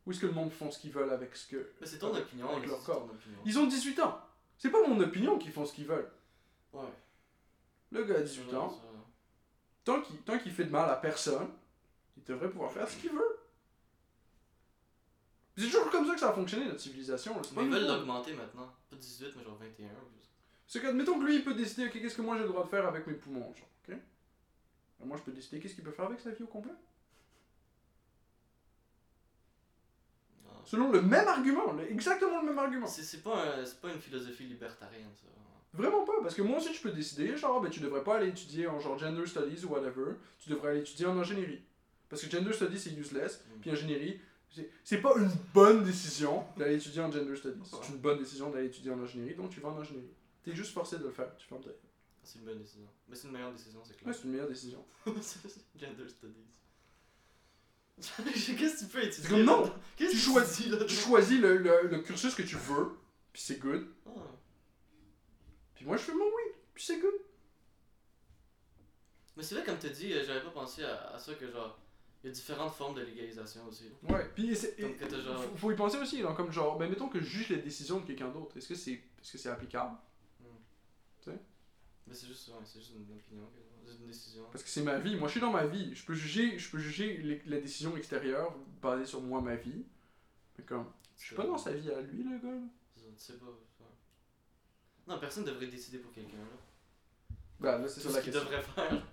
Ou 0.05 0.11
est-ce 0.11 0.19
que 0.19 0.25
le 0.27 0.33
monde 0.33 0.51
font 0.51 0.69
ce 0.69 0.77
qu'ils 0.79 0.91
veulent 0.91 1.09
avec 1.11 1.35
ce 1.35 1.47
que. 1.47 1.71
Mais 1.81 1.87
c'est 1.87 1.97
ton 1.97 2.13
avec- 2.13 2.25
opinion, 2.25 2.49
avec 2.55 2.67
leur 2.69 2.83
corps. 2.83 3.07
ton 3.07 3.13
opinion. 3.13 3.39
Ils 3.45 3.57
ont 3.57 3.65
18 3.67 3.99
ans 3.99 4.21
C'est 4.57 4.69
pas 4.69 4.85
mon 4.87 4.99
opinion 4.99 5.39
qu'ils 5.39 5.51
font 5.53 5.65
ce 5.65 5.73
qu'ils 5.73 5.87
veulent. 5.87 6.11
Ouais. 6.73 6.81
Le 7.91 8.03
gars 8.03 8.17
a 8.17 8.21
18 8.21 8.53
ans, 8.53 8.69
Ça- 8.69 8.81
tant 9.83 10.01
qu'il 10.01 10.17
tant 10.17 10.39
fait 10.39 10.65
de 10.65 10.69
mal 10.71 10.89
à 10.89 10.95
personne, 10.95 11.49
il 12.17 12.23
devrait 12.23 12.49
pouvoir 12.49 12.71
faire 12.71 12.87
ce 12.89 12.97
qu'il 12.97 13.11
veut. 13.11 13.39
C'est 15.57 15.65
toujours 15.65 15.89
comme 15.91 16.07
ça 16.07 16.13
que 16.15 16.19
ça 16.19 16.29
a 16.29 16.33
fonctionné 16.33 16.65
notre 16.65 16.79
civilisation. 16.79 17.39
Mais 17.55 17.63
ils 17.65 17.69
veulent 17.69 17.85
l'augmenter 17.87 18.33
maintenant. 18.33 18.71
Pas 18.89 18.95
18, 18.95 19.33
mais 19.37 19.43
genre 19.43 19.55
21. 19.57 19.85
ou 19.87 20.09
juste. 20.15 20.29
C'est 20.67 20.81
qu'admettons 20.81 21.19
que 21.19 21.25
lui, 21.25 21.35
il 21.35 21.43
peut 21.43 21.53
décider, 21.53 21.85
ok, 21.87 21.93
qu'est-ce 21.93 22.15
que 22.15 22.21
moi 22.23 22.35
j'ai 22.37 22.43
le 22.43 22.49
droit 22.49 22.63
de 22.63 22.69
faire 22.69 22.87
avec 22.87 23.05
mes 23.05 23.13
poumons, 23.13 23.53
genre, 23.53 23.67
ok? 23.87 23.95
Et 23.95 25.05
Moi, 25.05 25.17
je 25.17 25.21
peux 25.23 25.31
décider 25.31 25.59
qu'est-ce 25.59 25.75
qu'il 25.75 25.83
peut 25.83 25.91
faire 25.91 26.05
avec 26.05 26.19
sa 26.19 26.31
vie 26.31 26.43
au 26.43 26.47
complet. 26.47 26.71
Ah. 30.47 30.61
Selon 30.65 30.91
le 30.91 31.01
même 31.01 31.27
argument, 31.27 31.77
exactement 31.89 32.41
le 32.41 32.47
même 32.47 32.57
argument. 32.59 32.87
C'est 32.87 33.21
pas, 33.21 33.43
un- 33.57 33.63
pas 33.81 33.91
une 33.93 33.99
philosophie 34.01 34.45
libertarienne, 34.45 35.11
ça. 35.15 35.27
Vraiment 35.73 36.05
pas, 36.05 36.13
parce 36.21 36.35
que 36.35 36.41
moi 36.43 36.57
aussi, 36.59 36.73
je 36.73 36.81
peux 36.81 36.91
décider, 36.91 37.35
genre, 37.35 37.59
ben, 37.61 37.69
tu 37.69 37.79
devrais 37.79 38.03
pas 38.03 38.17
aller 38.17 38.29
étudier 38.29 38.67
en 38.67 38.79
genre 38.79 38.97
gender 38.97 39.25
studies 39.25 39.65
ou 39.65 39.69
whatever, 39.69 40.13
tu 40.39 40.49
devrais 40.49 40.69
aller 40.71 40.79
étudier 40.81 41.05
en 41.07 41.17
ingénierie. 41.17 41.61
Parce 42.09 42.21
que 42.21 42.29
gender 42.29 42.53
studies, 42.53 42.79
c'est 42.79 42.91
useless, 42.91 43.39
Mm. 43.39 43.59
puis 43.59 43.71
ingénierie, 43.71 44.19
c'est- 44.83 44.97
pas 44.99 45.15
une 45.17 45.31
bonne 45.53 45.83
décision 45.83 46.45
d'aller 46.57 46.75
étudier 46.75 47.01
en 47.01 47.11
gender 47.11 47.35
studies. 47.35 47.59
C'est 47.81 47.89
une 47.91 47.97
bonne 47.99 48.19
décision 48.19 48.51
d'aller 48.51 48.67
étudier 48.67 48.91
en 48.91 49.01
ingénierie, 49.01 49.33
donc 49.35 49.49
tu 49.49 49.59
vas 49.61 49.69
en 49.69 49.79
ingénierie. 49.79 50.13
T'es 50.43 50.53
juste 50.55 50.73
forcé 50.73 50.97
de 50.99 51.03
le 51.05 51.09
faire, 51.11 51.35
tu 51.37 51.47
fermes 51.47 51.63
ta. 51.63 51.69
C'est 52.21 52.37
une 52.39 52.45
bonne 52.45 52.59
décision. 52.59 52.87
Mais 53.09 53.15
c'est 53.15 53.27
une 53.27 53.33
meilleure 53.33 53.51
décision, 53.51 53.79
c'est 53.83 53.93
Ouais, 53.93 53.99
clair. 54.03 54.15
c'est 54.15 54.23
une 54.25 54.29
meilleure 54.31 54.47
décision. 54.47 54.85
Gender 55.75 56.07
studies. 56.07 56.47
Qu'est-ce 58.57 58.73
que 58.75 58.79
tu 58.79 58.85
peux 58.91 59.03
étudier? 59.03 59.29
Comme 59.29 59.43
non! 59.43 59.71
Qu'est-ce 59.95 60.11
Tu 60.11 60.17
que 60.17 60.23
choisis- 60.23 60.65
dis, 60.65 60.69
là 60.69 60.77
Tu 60.85 60.95
choisis 60.95 61.39
le, 61.39 61.57
le- 61.57 61.87
le 61.87 61.99
cursus 62.01 62.33
que 62.35 62.41
tu 62.43 62.55
veux, 62.55 62.89
puis 63.31 63.41
c'est 63.41 63.59
good. 63.59 63.87
Ah. 64.07 64.11
Puis 65.83 65.89
moi, 65.89 65.97
je 65.97 66.03
fais 66.03 66.13
mon 66.13 66.23
weed, 66.23 66.53
puis 66.73 66.81
c'est 66.81 66.97
good. 66.97 67.11
Mais 69.35 69.43
c'est 69.43 69.55
vrai, 69.55 69.65
comme 69.65 69.77
tu 69.77 69.89
dit, 69.89 70.13
euh, 70.13 70.23
j'avais 70.25 70.39
pas 70.41 70.51
pensé 70.51 70.81
à, 70.85 71.09
à 71.09 71.19
ça 71.19 71.33
que 71.33 71.51
genre. 71.51 71.77
Il 72.23 72.27
y 72.27 72.29
a 72.29 72.33
différentes 72.33 72.73
formes 72.73 72.95
de 72.95 73.01
légalisation 73.01 73.65
aussi. 73.67 73.89
Ouais, 74.03 74.25
puis 74.33 74.55
c'est- 74.55 74.79
genre- 74.79 75.43
faut, 75.43 75.57
faut 75.57 75.71
y 75.73 75.75
penser 75.75 75.97
aussi, 75.97 76.23
comme 76.37 76.53
genre, 76.53 76.77
ben 76.77 76.89
mettons 76.89 77.09
que 77.09 77.19
je 77.19 77.25
juge 77.25 77.49
les 77.49 77.57
décisions 77.57 77.99
de 77.99 78.05
quelqu'un 78.05 78.29
d'autre. 78.29 78.55
Est-ce 78.55 78.69
que 78.69 78.75
c'est 78.75 78.93
est-ce 78.93 79.33
que 79.33 79.37
c'est 79.37 79.49
applicable? 79.49 79.97
Mais 81.27 82.13
c'est 82.13 82.27
juste, 82.27 82.47
ouais, 82.47 82.55
c'est 82.63 82.79
juste 82.79 82.93
une 82.95 83.13
opinion, 83.13 83.49
c'est 83.85 83.91
une 83.97 84.07
décision. 84.07 84.43
Parce 84.53 84.63
que 84.63 84.69
c'est 84.69 84.83
ma 84.83 84.99
vie. 84.99 85.17
Moi, 85.17 85.27
je 85.27 85.31
suis 85.33 85.41
dans 85.41 85.51
ma 85.51 85.65
vie. 85.65 85.93
Je 85.95 86.05
peux 86.05 86.13
juger, 86.13 86.57
je 86.57 86.69
peux 86.71 86.77
juger 86.79 87.17
les, 87.17 87.41
la 87.45 87.59
décision 87.59 87.97
extérieure 87.97 88.55
basée 88.81 89.05
sur 89.05 89.19
moi, 89.21 89.41
ma 89.41 89.55
vie. 89.57 89.83
Mais 90.57 90.63
comme, 90.63 90.89
je 91.17 91.25
suis 91.25 91.35
pas 91.35 91.45
dans 91.45 91.57
sa 91.57 91.73
vie 91.73 91.91
à 91.91 91.99
lui, 91.99 92.23
le 92.23 92.37
gars. 92.39 92.61
Tu 92.95 93.01
sais 93.17 93.33
pas. 93.33 93.45
Non, 95.07 95.19
personne 95.19 95.43
devrait 95.45 95.67
décider 95.67 95.97
pour 95.99 96.11
quelqu'un 96.13 96.37
là. 96.37 97.37
Ben 97.59 97.77
là, 97.79 97.87
c'est 97.87 98.01
ça 98.01 98.09
ce 98.09 98.15
la 98.15 98.21
qu'il 98.21 98.31
question. 98.33 98.49
devrait 98.49 98.63
faire. 98.63 99.03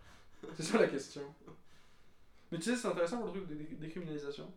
C'est 0.56 0.62
ça 0.62 0.78
la 0.78 0.88
question. 0.88 1.34
Mais 2.50 2.58
tu 2.58 2.64
sais, 2.64 2.76
c'est 2.76 2.88
intéressant 2.88 3.18
pour 3.18 3.26
le 3.26 3.32
truc 3.32 3.46
de 3.48 3.54
dé- 3.56 3.76
décriminalisation. 3.76 4.50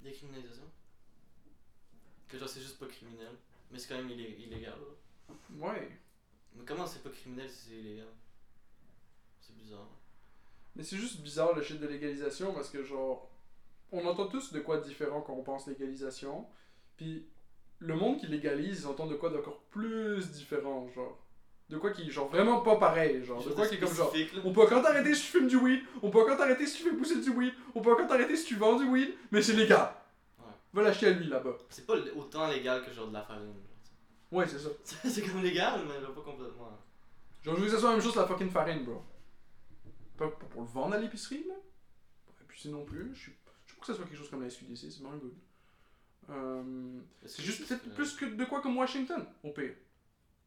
Décriminalisation? 0.00 0.64
Que 2.28 2.38
genre 2.38 2.48
c'est 2.48 2.60
juste 2.62 2.78
pas 2.78 2.86
criminel. 2.86 3.32
Mais 3.70 3.78
c'est 3.78 3.88
quand 3.88 3.96
même 4.02 4.08
illé- 4.08 4.36
illégal. 4.38 4.74
là. 4.78 5.34
Ouais. 5.68 5.90
Mais 6.54 6.64
comment 6.64 6.86
c'est 6.86 7.02
pas 7.02 7.10
criminel 7.10 7.48
si 7.50 7.68
c'est 7.68 7.74
illégal? 7.76 8.08
C'est 9.40 9.56
bizarre. 9.56 9.88
Mais 10.74 10.82
c'est 10.82 10.96
juste 10.96 11.20
bizarre 11.20 11.54
le 11.54 11.62
shit 11.62 11.78
de 11.78 11.86
légalisation 11.86 12.52
parce 12.54 12.70
que 12.70 12.82
genre 12.82 13.30
on 13.92 14.04
entend 14.06 14.26
tous 14.28 14.52
de 14.52 14.60
quoi 14.60 14.78
différent 14.80 15.20
quand 15.20 15.34
on 15.34 15.42
pense 15.42 15.66
légalisation. 15.66 16.48
Puis 16.96 17.26
le 17.78 17.94
monde 17.94 18.18
qui 18.18 18.26
légalise, 18.26 18.80
ils 18.82 18.86
entendent 18.86 19.10
de 19.10 19.16
quoi 19.16 19.30
d'encore 19.30 19.60
plus 19.70 20.30
différent, 20.30 20.88
genre. 20.94 21.18
De 21.68 21.78
quoi 21.78 21.90
qui 21.90 22.08
genre 22.10 22.28
vraiment 22.28 22.60
pas 22.60 22.76
pareil, 22.76 23.24
genre. 23.24 23.42
De 23.44 23.50
quoi 23.50 23.66
qui 23.66 23.74
est 23.74 23.78
comme 23.78 23.92
genre. 23.92 24.12
là. 24.14 24.40
On 24.44 24.52
peut 24.52 24.62
encore 24.62 24.82
t'arrêter 24.82 25.14
si 25.14 25.22
tu 25.22 25.38
fumes 25.38 25.48
du 25.48 25.56
weed, 25.56 25.80
on 26.02 26.10
peut 26.10 26.20
encore 26.20 26.36
t'arrêter 26.36 26.64
si 26.66 26.78
tu 26.78 26.88
fais 26.88 26.96
pousser 26.96 27.20
du 27.20 27.30
weed, 27.30 27.52
on 27.74 27.80
peut 27.80 27.92
encore 27.92 28.06
t'arrêter 28.06 28.36
si 28.36 28.46
tu 28.46 28.54
vends 28.56 28.76
du 28.78 28.84
weed, 28.84 29.14
mais 29.32 29.42
c'est 29.42 29.54
légal. 29.54 29.92
Ouais. 30.38 30.44
Va 30.72 30.82
l'acheter 30.82 31.08
à 31.08 31.10
lui 31.10 31.26
là-bas. 31.26 31.56
C'est 31.68 31.84
pas 31.86 31.94
autant 32.14 32.48
légal 32.48 32.84
que 32.84 32.92
genre 32.92 33.08
de 33.08 33.14
la 33.14 33.22
farine. 33.22 33.46
genre, 33.46 33.54
Ouais, 34.30 34.46
c'est 34.46 34.58
ça. 34.60 34.68
c'est 35.08 35.22
comme 35.22 35.42
légal, 35.42 35.80
mais 35.88 36.00
genre 36.00 36.14
pas 36.14 36.20
complètement. 36.22 36.78
Genre, 37.42 37.56
je 37.56 37.60
veux 37.60 37.66
que 37.66 37.72
ça 37.72 37.80
soit 37.80 37.90
la 37.90 37.96
même 37.96 38.04
chose 38.04 38.16
la 38.16 38.26
fucking 38.26 38.50
farine, 38.50 38.84
bro. 38.84 39.02
Pas, 40.16 40.28
pas 40.28 40.46
pour 40.46 40.62
le 40.62 40.68
vendre 40.68 40.94
à 40.94 40.98
l'épicerie, 40.98 41.44
là. 41.48 41.54
Et 42.40 42.44
puis 42.46 42.60
c'est 42.60 42.68
non 42.70 42.84
plus. 42.84 43.10
Je 43.14 43.20
suis 43.22 43.32
je 43.66 43.72
sais 43.72 43.76
pas 43.76 43.80
que 43.80 43.86
ça 43.88 43.94
soit 43.94 44.04
quelque 44.04 44.18
chose 44.18 44.30
comme 44.30 44.42
la 44.42 44.50
SQDC, 44.50 44.76
c'est 44.90 45.00
vraiment 45.02 45.16
good. 45.16 45.34
Euh, 46.30 47.00
c'est 47.24 47.42
juste 47.42 47.66
peut-être 47.66 47.94
plus 47.94 48.14
que 48.14 48.24
de 48.24 48.44
quoi 48.44 48.60
comme 48.60 48.76
Washington, 48.76 49.24
au 49.44 49.50
pire. 49.52 49.74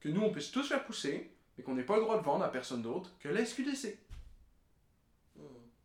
Que 0.02 0.10
nous, 0.10 0.22
on 0.22 0.32
puisse 0.32 0.52
tous 0.52 0.68
faire 0.68 0.84
pousser, 0.86 1.32
mais 1.58 1.64
qu'on 1.64 1.76
n'ait 1.76 1.84
pas 1.86 1.96
le 1.96 2.02
droit 2.04 2.18
de 2.20 2.24
vendre 2.24 2.44
à 2.44 2.52
personne 2.52 2.82
d'autre 2.82 3.12
que 3.20 3.30
la 3.30 3.46
SQDC. 3.46 3.98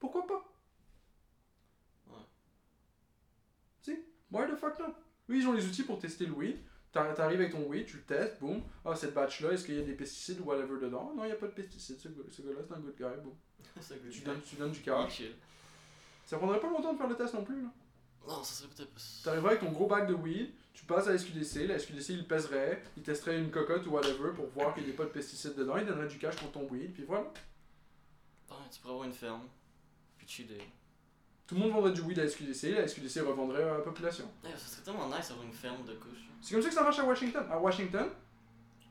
Pourquoi 0.00 0.26
pas? 0.26 0.44
Ouais. 2.08 2.18
Si, 3.82 3.92
why 4.30 4.46
the 4.50 4.56
fuck 4.56 4.78
not? 4.78 4.94
Eux, 5.30 5.36
ils 5.36 5.46
ont 5.48 5.52
les 5.52 5.66
outils 5.66 5.82
pour 5.84 5.98
tester 5.98 6.26
le 6.26 6.32
weed. 6.32 6.58
T'ar- 6.92 7.14
T'arrives 7.14 7.40
avec 7.40 7.52
ton 7.52 7.66
weed, 7.66 7.86
tu 7.86 7.96
le 7.96 8.02
testes, 8.02 8.38
boum. 8.40 8.62
Ah, 8.84 8.94
cette 8.94 9.14
batch-là, 9.14 9.52
est-ce 9.52 9.64
qu'il 9.64 9.76
y 9.76 9.80
a 9.80 9.84
des 9.84 9.94
pesticides 9.94 10.40
ou 10.40 10.44
whatever 10.44 10.78
dedans? 10.80 11.12
Non, 11.16 11.24
il 11.24 11.28
n'y 11.28 11.32
a 11.32 11.36
pas 11.36 11.46
de 11.46 11.52
pesticides. 11.52 11.98
Ce 11.98 12.08
gars- 12.08 12.22
ce 12.30 12.42
gars-là, 12.42 12.60
c'est 12.66 12.74
un 12.74 12.80
good 12.80 12.96
guy, 12.96 13.22
boum. 13.22 13.34
Tu 14.10 14.20
donnes, 14.20 14.40
tu 14.42 14.56
donnes 14.56 14.72
du 14.72 14.80
cash. 14.80 15.22
Ça 16.26 16.36
prendrait 16.38 16.60
pas 16.60 16.68
longtemps 16.68 16.92
de 16.92 16.98
faire 16.98 17.08
le 17.08 17.16
test 17.16 17.34
non 17.34 17.44
plus, 17.44 17.62
là. 17.62 17.68
Non, 18.26 18.42
ça 18.42 18.54
serait 18.54 18.68
peut-être 18.74 18.90
pas. 18.90 19.00
T'arriverais 19.22 19.50
avec 19.50 19.60
ton 19.60 19.72
gros 19.72 19.86
bac 19.86 20.06
de 20.06 20.14
weed, 20.14 20.52
tu 20.72 20.84
passes 20.84 21.06
à 21.08 21.12
la 21.12 21.18
SQDC, 21.18 21.66
la 21.68 21.78
SQDC 21.78 22.10
il 22.10 22.26
pèserait, 22.26 22.82
il 22.96 23.02
testerait 23.02 23.38
une 23.38 23.50
cocotte 23.50 23.86
ou 23.86 23.90
whatever 23.90 24.32
pour 24.34 24.46
voir 24.48 24.74
qu'il 24.74 24.84
n'y 24.84 24.90
a 24.90 24.94
pas 24.94 25.04
de 25.04 25.10
pesticides 25.10 25.54
dedans, 25.54 25.76
il 25.76 25.86
donnerait 25.86 26.08
du 26.08 26.18
cash 26.18 26.36
pour 26.36 26.50
ton 26.50 26.66
weed, 26.70 26.92
puis 26.92 27.04
voilà. 27.04 27.24
Ouais, 28.50 28.56
tu 28.70 28.80
pourrais 28.80 28.94
avoir 28.94 29.06
une 29.06 29.12
ferme. 29.12 29.42
Puis 30.16 30.26
chiller. 30.26 30.62
Tout 31.46 31.56
le 31.56 31.60
monde 31.60 31.72
vendrait 31.72 31.92
du 31.92 32.00
weed 32.00 32.18
à 32.18 32.24
la 32.24 32.30
SQDC, 32.30 32.74
la 32.74 32.88
SQDC 32.88 33.20
revendrait 33.20 33.62
à 33.62 33.74
la 33.74 33.80
population. 33.80 34.24
Ouais, 34.42 34.50
ça 34.56 34.66
serait 34.66 34.82
tellement 34.82 35.06
nice 35.08 35.28
d'avoir 35.28 35.46
une 35.46 35.52
ferme 35.52 35.84
de 35.84 35.94
couches. 35.94 36.30
C'est 36.40 36.54
comme 36.54 36.62
ça 36.62 36.68
que 36.68 36.74
ça 36.74 36.82
marche 36.82 36.98
à 36.98 37.04
Washington. 37.04 37.46
À 37.50 37.58
Washington, 37.58 38.08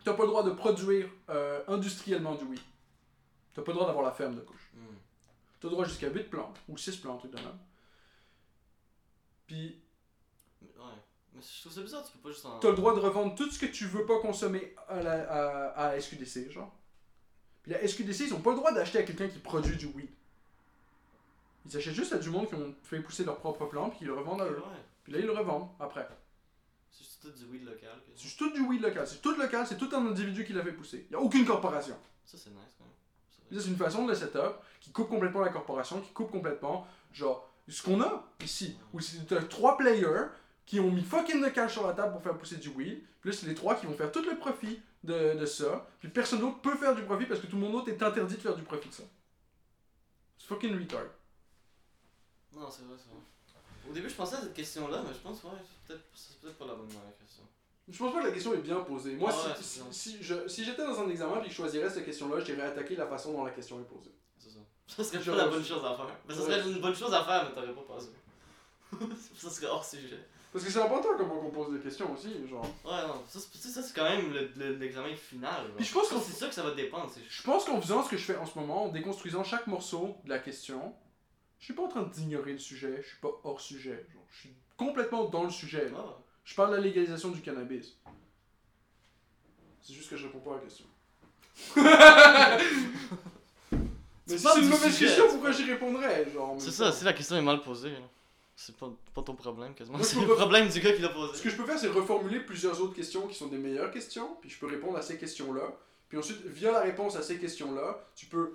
t'as 0.03 0.13
pas 0.13 0.23
le 0.23 0.29
droit 0.29 0.43
de 0.43 0.51
produire 0.51 1.07
euh, 1.29 1.63
industriellement 1.67 2.35
du 2.35 2.45
weed. 2.45 2.61
T'as 3.53 3.61
pas 3.61 3.71
le 3.71 3.75
droit 3.75 3.87
d'avoir 3.87 4.05
la 4.05 4.11
ferme 4.11 4.35
de 4.35 4.41
couche. 4.41 4.71
Hmm. 4.73 4.95
T'as 5.59 5.67
le 5.67 5.71
droit 5.71 5.85
jusqu'à 5.85 6.09
8 6.09 6.29
plantes, 6.29 6.59
ou 6.67 6.77
6 6.77 6.97
plantes, 6.97 7.21
tout 7.21 7.27
de 7.27 7.35
même. 7.35 7.57
Puis 9.53 9.79
Ouais. 10.61 10.83
Mais 11.35 11.41
je 11.41 11.61
trouve 11.61 11.73
ça 11.73 11.81
bizarre, 11.81 12.03
tu 12.05 12.11
peux 12.17 12.29
pas 12.29 12.33
juste 12.33 12.45
en. 12.45 12.57
T'as 12.59 12.69
le 12.69 12.75
droit 12.75 12.95
de 12.95 12.99
revendre 12.99 13.35
tout 13.35 13.49
ce 13.51 13.59
que 13.59 13.65
tu 13.67 13.85
veux 13.85 14.05
pas 14.05 14.19
consommer 14.19 14.73
à 14.87 15.01
la, 15.03 15.31
à, 15.31 15.89
à 15.89 15.99
SQDC, 16.01 16.49
genre. 16.51 16.71
Puis 17.61 17.71
la 17.71 17.87
SQDC, 17.87 18.21
ils 18.27 18.33
ont 18.33 18.41
pas 18.41 18.49
le 18.51 18.57
droit 18.57 18.71
d'acheter 18.73 18.97
à 18.99 19.03
quelqu'un 19.03 19.27
qui 19.27 19.37
produit 19.39 19.77
du 19.77 19.85
weed. 19.87 20.09
Ils 21.65 21.77
achètent 21.77 21.93
juste 21.93 22.13
à 22.13 22.17
du 22.17 22.29
monde 22.29 22.47
qui 22.49 22.55
ont 22.55 22.73
fait 22.83 22.99
pousser 22.99 23.23
leur 23.23 23.37
propre 23.37 23.65
plan, 23.65 23.89
puis 23.89 23.99
ils 24.01 24.07
le 24.07 24.13
revendent 24.15 24.41
à 24.41 24.45
eux. 24.45 24.57
Ouais. 24.57 24.81
Puis 25.03 25.13
là, 25.13 25.19
ils 25.19 25.25
le 25.25 25.31
revendent 25.31 25.69
après. 25.79 26.07
C'est 26.91 27.03
juste 27.03 27.21
tout 27.21 27.31
du 27.31 27.45
weed 27.45 27.63
local. 27.63 27.95
que- 28.05 28.11
C'est 28.15 28.23
juste 28.23 28.37
tout 28.39 28.51
du 28.51 28.61
weed 28.61 28.81
local. 28.81 29.07
C'est 29.07 29.21
tout 29.21 29.35
local, 29.35 29.65
c'est 29.67 29.77
tout 29.77 29.89
un 29.93 30.05
individu 30.07 30.45
qui 30.45 30.53
l'a 30.53 30.63
fait 30.63 30.73
pousser. 30.73 31.05
Il 31.09 31.15
n'y 31.15 31.21
a 31.21 31.25
aucune 31.25 31.45
corporation. 31.45 31.95
Ça, 32.25 32.37
c'est 32.37 32.49
nice 32.49 32.75
quand 32.77 32.85
même. 32.85 33.61
C'est 33.61 33.69
une 33.69 33.77
façon 33.77 34.03
de 34.05 34.09
le 34.09 34.15
setup 34.15 34.55
qui 34.81 34.91
coupe 34.91 35.09
complètement 35.09 35.41
la 35.41 35.49
corporation, 35.49 36.01
qui 36.01 36.11
coupe 36.11 36.31
complètement, 36.31 36.87
genre, 37.11 37.47
ce 37.67 37.81
qu'on 37.83 38.01
a 38.01 38.25
ici. 38.43 38.77
Où 38.93 38.99
c'est 38.99 39.25
trois 39.49 39.77
players 39.77 40.27
qui 40.65 40.79
ont 40.79 40.91
mis 40.91 41.03
fucking 41.03 41.41
de 41.43 41.49
cash 41.49 41.73
sur 41.73 41.85
la 41.87 41.93
table 41.93 42.13
pour 42.13 42.21
faire 42.23 42.37
pousser 42.37 42.57
du 42.57 42.69
weed. 42.69 43.01
Puis 43.21 43.29
là, 43.31 43.37
c'est 43.37 43.47
les 43.47 43.55
trois 43.55 43.75
qui 43.75 43.85
vont 43.85 43.93
faire 43.93 44.11
tout 44.11 44.23
le 44.23 44.37
profit 44.37 44.81
de, 45.03 45.37
de 45.37 45.45
ça. 45.45 45.87
Puis 45.99 46.09
personne 46.09 46.39
d'autre 46.39 46.59
peut 46.61 46.75
faire 46.75 46.95
du 46.95 47.03
profit 47.03 47.25
parce 47.25 47.39
que 47.39 47.47
tout 47.47 47.55
le 47.55 47.61
monde 47.61 47.73
d'autre 47.73 47.89
est 47.89 48.01
interdit 48.03 48.35
de 48.35 48.41
faire 48.41 48.55
du 48.55 48.63
profit 48.63 48.89
de 48.89 48.93
ça. 48.93 49.03
C'est 50.37 50.47
fucking 50.47 50.77
retard. 50.79 51.05
Non, 52.53 52.69
c'est 52.69 52.83
vrai, 52.83 52.95
c'est 52.97 53.09
vrai. 53.09 53.19
Au 53.89 53.93
début, 53.93 54.09
je 54.09 54.15
pensais 54.15 54.35
à 54.35 54.41
cette 54.41 54.53
question-là, 54.53 55.03
mais 55.05 55.13
je 55.13 55.19
pense, 55.19 55.43
ouais, 55.43 55.49
c'est 55.61 55.87
peut-être 55.93 56.03
peut-être 56.41 56.57
pas 56.57 56.65
la 56.67 56.75
bonne 56.75 56.87
question. 57.19 57.43
Je 57.89 57.97
pense 57.97 58.13
pas 58.13 58.21
que 58.21 58.27
la 58.27 58.31
question 58.31 58.53
est 58.53 58.61
bien 58.61 58.79
posée. 58.79 59.15
Moi, 59.15 59.29
Ah 59.33 59.47
ouais, 59.49 59.55
si, 59.59 59.81
si, 59.91 60.23
si 60.47 60.63
j'étais 60.63 60.85
dans 60.85 61.01
un 61.01 61.09
examen 61.09 61.39
et 61.39 61.43
que 61.43 61.49
je 61.49 61.53
choisirais 61.53 61.89
cette 61.89 62.05
question-là, 62.05 62.39
je 62.39 62.45
dirais 62.45 62.61
attaquer 62.61 62.95
la 62.95 63.07
façon 63.07 63.33
dont 63.33 63.43
la 63.43 63.51
question 63.51 63.79
est 63.81 63.83
posée. 63.83 64.13
Ça. 64.95 65.03
Serait 65.03 65.19
pas 65.23 65.35
la 65.37 65.47
bonne 65.47 65.63
chose 65.65 65.83
à 65.85 65.95
faire. 65.95 66.07
Mais 66.27 66.33
ça 66.35 66.41
serait 66.41 66.61
une 66.69 66.79
bonne 66.79 66.95
chose 66.95 67.13
à 67.13 67.23
faire, 67.23 67.45
mais 67.49 67.53
t'aurais 67.55 67.73
pas 67.73 67.93
passé. 67.95 68.09
ça 69.35 69.49
serait 69.49 69.67
hors 69.67 69.83
sujet. 69.85 70.19
Parce 70.51 70.63
que 70.65 70.71
c'est 70.71 70.81
important 70.81 71.09
comment 71.17 71.41
on 71.47 71.49
pose 71.49 71.73
des 71.73 71.79
questions 71.79 72.13
aussi, 72.13 72.47
genre. 72.47 72.63
Ouais, 72.85 73.07
non, 73.07 73.23
ça, 73.27 73.39
c'est- 73.39 73.67
ça, 73.69 73.81
c'est 73.81 73.95
quand 73.95 74.03
même 74.07 74.31
le- 74.31 74.51
le- 74.55 74.75
l'examen 74.75 75.15
final. 75.15 75.71
Puis 75.77 75.85
je 75.85 75.93
pense 75.93 76.09
qu'on- 76.09 76.21
c'est 76.21 76.33
ça 76.33 76.47
que 76.47 76.53
ça 76.53 76.61
va 76.61 76.71
dépendre. 76.75 77.11
Je 77.27 77.41
pense 77.41 77.65
qu'en 77.65 77.81
faisant 77.81 78.03
ce 78.03 78.09
que 78.11 78.17
je 78.17 78.23
fais 78.25 78.35
en 78.37 78.45
ce 78.45 78.59
moment, 78.59 78.83
en 78.85 78.89
déconstruisant 78.89 79.43
chaque 79.43 79.65
morceau 79.65 80.15
de 80.25 80.29
la 80.29 80.37
question, 80.37 80.93
je 81.59 81.65
suis 81.65 81.73
pas 81.73 81.81
en 81.83 81.87
train 81.87 82.03
d'ignorer 82.03 82.51
le 82.53 82.59
sujet, 82.59 83.01
je 83.01 83.07
suis 83.07 83.17
pas 83.19 83.31
hors 83.43 83.59
sujet. 83.61 84.05
Genre, 84.13 84.23
je 84.29 84.39
suis 84.41 84.53
complètement 84.77 85.23
dans 85.25 85.43
le 85.43 85.49
sujet. 85.49 85.91
Ah, 85.97 86.19
Je 86.45 86.53
parle 86.53 86.69
de 86.71 86.75
la 86.75 86.81
légalisation 86.81 87.29
du 87.29 87.41
cannabis. 87.41 87.97
C'est 89.81 89.93
juste 89.93 90.09
que 90.11 90.17
je 90.17 90.27
réponds 90.27 90.39
pas 90.39 90.51
à 90.51 90.55
la 90.55 90.61
question. 90.61 90.85
Mais 94.27 94.37
si 94.37 94.47
c'est 94.47 94.59
une 94.61 94.69
mauvaise 94.69 94.93
sujet, 94.93 95.05
question, 95.07 95.27
pourquoi 95.29 95.51
j'y 95.51 95.63
répondrais 95.69 96.31
genre, 96.31 96.55
C'est 96.57 96.71
ça, 96.71 96.91
si 96.91 97.03
la 97.03 97.13
question 97.13 97.35
est 97.35 97.41
mal 97.41 97.61
posée, 97.61 97.91
là, 97.91 97.97
c'est 98.55 98.75
pas, 98.75 98.89
pas 99.13 99.21
ton 99.21 99.35
problème 99.35 99.73
quasiment. 99.73 100.01
C'est 100.01 100.19
le 100.19 100.27
problème 100.27 100.69
du 100.69 100.79
gars 100.79 100.93
qui 100.93 101.01
l'a 101.01 101.09
Ce 101.09 101.13
posé. 101.13 101.43
que 101.43 101.49
je 101.49 101.55
peux 101.55 101.65
faire, 101.65 101.77
c'est 101.79 101.87
reformuler 101.87 102.39
plusieurs 102.39 102.79
autres 102.81 102.95
questions 102.95 103.27
qui 103.27 103.35
sont 103.35 103.47
des 103.47 103.57
meilleures 103.57 103.91
questions, 103.91 104.37
puis 104.41 104.49
je 104.49 104.57
peux 104.59 104.67
répondre 104.67 104.97
à 104.97 105.01
ces 105.01 105.17
questions-là. 105.17 105.73
Puis 106.07 106.17
ensuite, 106.17 106.45
via 106.45 106.71
la 106.71 106.81
réponse 106.81 107.15
à 107.15 107.23
ces 107.23 107.37
questions-là, 107.37 108.05
tu 108.15 108.27
peux 108.27 108.53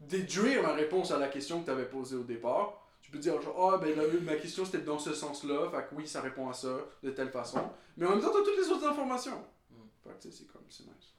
déduire 0.00 0.62
la 0.62 0.74
réponse 0.74 1.10
à 1.10 1.18
la 1.18 1.28
question 1.28 1.60
que 1.60 1.64
tu 1.64 1.70
avais 1.70 1.86
posée 1.86 2.16
au 2.16 2.22
départ. 2.22 2.84
Tu 3.00 3.10
peux 3.10 3.18
dire, 3.18 3.40
genre, 3.40 3.72
ah, 3.72 3.78
ben 3.78 3.96
là, 3.96 4.02
ma 4.22 4.36
question 4.36 4.64
c'était 4.66 4.84
dans 4.84 4.98
ce 4.98 5.14
sens-là, 5.14 5.70
fait 5.70 5.88
que 5.88 5.94
oui, 5.96 6.06
ça 6.06 6.20
répond 6.20 6.48
à 6.50 6.52
ça, 6.52 6.76
de 7.02 7.10
telle 7.10 7.30
façon. 7.30 7.60
Mais 7.96 8.06
en 8.06 8.10
même 8.10 8.20
temps, 8.20 8.30
tu 8.30 8.38
as 8.38 8.42
toutes 8.44 8.58
les 8.58 8.68
autres 8.70 8.86
informations. 8.86 9.42
Mm. 9.70 9.74
Fait 10.04 10.10
que, 10.10 10.22
tu 10.22 10.30
sais, 10.30 10.36
c'est 10.38 10.52
comme, 10.52 10.62
c'est 10.68 10.84
nice. 10.84 11.14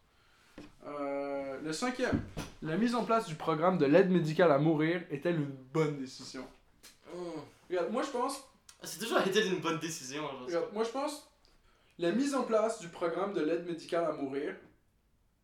Euh, 0.86 1.60
le 1.62 1.74
cinquième, 1.74 2.22
la 2.62 2.78
mise 2.78 2.96
en 2.96 3.04
place 3.04 3.28
du 3.28 3.36
programme 3.36 3.78
de 3.78 3.86
l'aide 3.86 4.10
médicale 4.10 4.52
à 4.52 4.58
mourir 4.58 5.04
est-elle 5.12 5.36
une 5.36 5.56
bonne 5.74 5.98
décision 5.98 6.48
Hum. 7.14 7.42
Regarde, 7.70 7.92
moi 7.92 8.04
je 8.04 8.10
pense 8.10 8.44
C'est 8.84 9.00
toujours 9.00 9.20
été 9.20 9.46
une 9.46 9.60
bonne 9.60 9.80
décision. 9.80 10.22
Genre, 10.22 10.46
Regarde, 10.46 10.74
moi 10.74 10.84
je 10.84 10.90
pense 10.90 11.30
la 12.00 12.12
mise 12.14 12.34
en 12.34 12.44
place 12.44 12.80
du 12.80 12.88
programme 12.88 13.34
de 13.34 13.42
l'aide 13.42 13.66
médicale 13.66 14.06
à 14.06 14.14
mourir, 14.14 14.56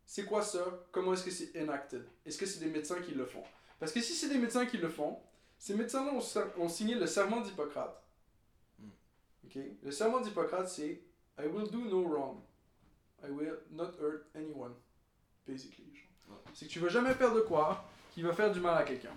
c'est 0.06 0.24
quoi 0.24 0.41
ça? 0.41 0.64
Comment 0.91 1.14
est-ce 1.14 1.24
que 1.26 1.32
c'est 1.32 1.62
enacted? 1.62 2.06
Est-ce 2.26 2.38
que 2.38 2.45
c'est 2.45 2.60
des 2.60 2.70
médecins 2.70 3.02
qui 3.02 3.12
le 3.12 3.26
font? 3.26 3.44
Parce 3.80 3.91
que 3.91 3.99
si 3.99 4.14
c'est 4.14 4.30
des 4.30 4.38
médecins 4.38 4.66
qui 4.66 4.78
le 4.78 4.88
font, 4.88 5.20
ces 5.57 5.74
médecins-là 5.74 6.14
ont, 6.57 6.70
signé 6.70 6.95
le 6.95 7.07
serment 7.07 7.41
d'Hippocrate. 7.41 8.02
Mm. 8.80 8.88
Ok? 9.45 9.57
Le 9.84 9.91
serment 9.91 10.22
d'Hippocrate, 10.22 10.70
c'est 10.70 11.02
I 11.38 11.48
will 11.48 11.70
do 11.70 11.80
no 11.80 12.07
wrong. 12.07 12.38
I 13.22 13.32
will 13.32 13.57
not 13.72 13.91
hurt 13.99 14.28
anyone. 14.36 14.74
Basically. 15.47 15.95
genre. 15.95 16.38
Ouais. 16.38 16.51
C'est 16.53 16.67
que 16.67 16.72
tu 16.72 16.80
vas 16.80 16.89
jamais 16.89 17.13
faire 17.13 17.34
de 17.34 17.41
quoi 17.41 17.88
qui 18.11 18.22
va 18.22 18.34
faire 18.34 18.51
du 18.51 18.59
mal 18.59 18.77
à 18.77 18.84
quelqu'un. 18.84 19.13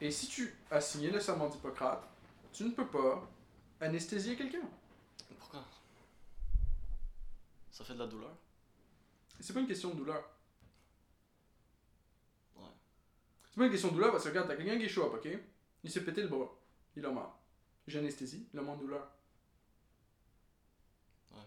Et 0.00 0.10
si 0.10 0.28
tu 0.28 0.54
as 0.70 0.80
signé 0.80 1.10
le 1.10 1.20
serment 1.20 1.48
d'Hippocrate, 1.48 2.06
tu 2.52 2.64
ne 2.64 2.70
peux 2.70 2.86
pas 2.86 3.28
anesthésier 3.80 4.36
quelqu'un. 4.36 4.68
Pourquoi? 5.38 5.64
Ça 7.70 7.84
fait 7.84 7.94
de 7.94 7.98
la 7.98 8.06
douleur? 8.06 8.34
C'est 9.40 9.52
pas 9.52 9.60
une 9.60 9.66
question 9.66 9.90
de 9.90 9.96
douleur. 9.96 10.22
Ouais. 12.56 12.62
C'est 13.44 13.56
pas 13.56 13.64
une 13.66 13.70
question 13.70 13.88
de 13.88 13.94
douleur 13.94 14.12
parce 14.12 14.24
que 14.24 14.28
regarde, 14.30 14.48
t'as 14.48 14.56
quelqu'un 14.56 14.78
qui 14.78 14.84
est 14.84 14.88
chaud, 14.88 15.12
ok? 15.14 15.28
Il 15.82 15.90
s'est 15.90 16.04
pété 16.04 16.22
le 16.22 16.28
bras. 16.28 16.50
Il 16.94 17.04
a 17.04 17.10
mal. 17.10 17.26
J'ai 17.86 17.98
anesthésie, 17.98 18.48
il 18.52 18.58
a 18.58 18.62
moins 18.62 18.76
de 18.76 18.80
douleur. 18.80 19.06
Ouais. 21.32 21.42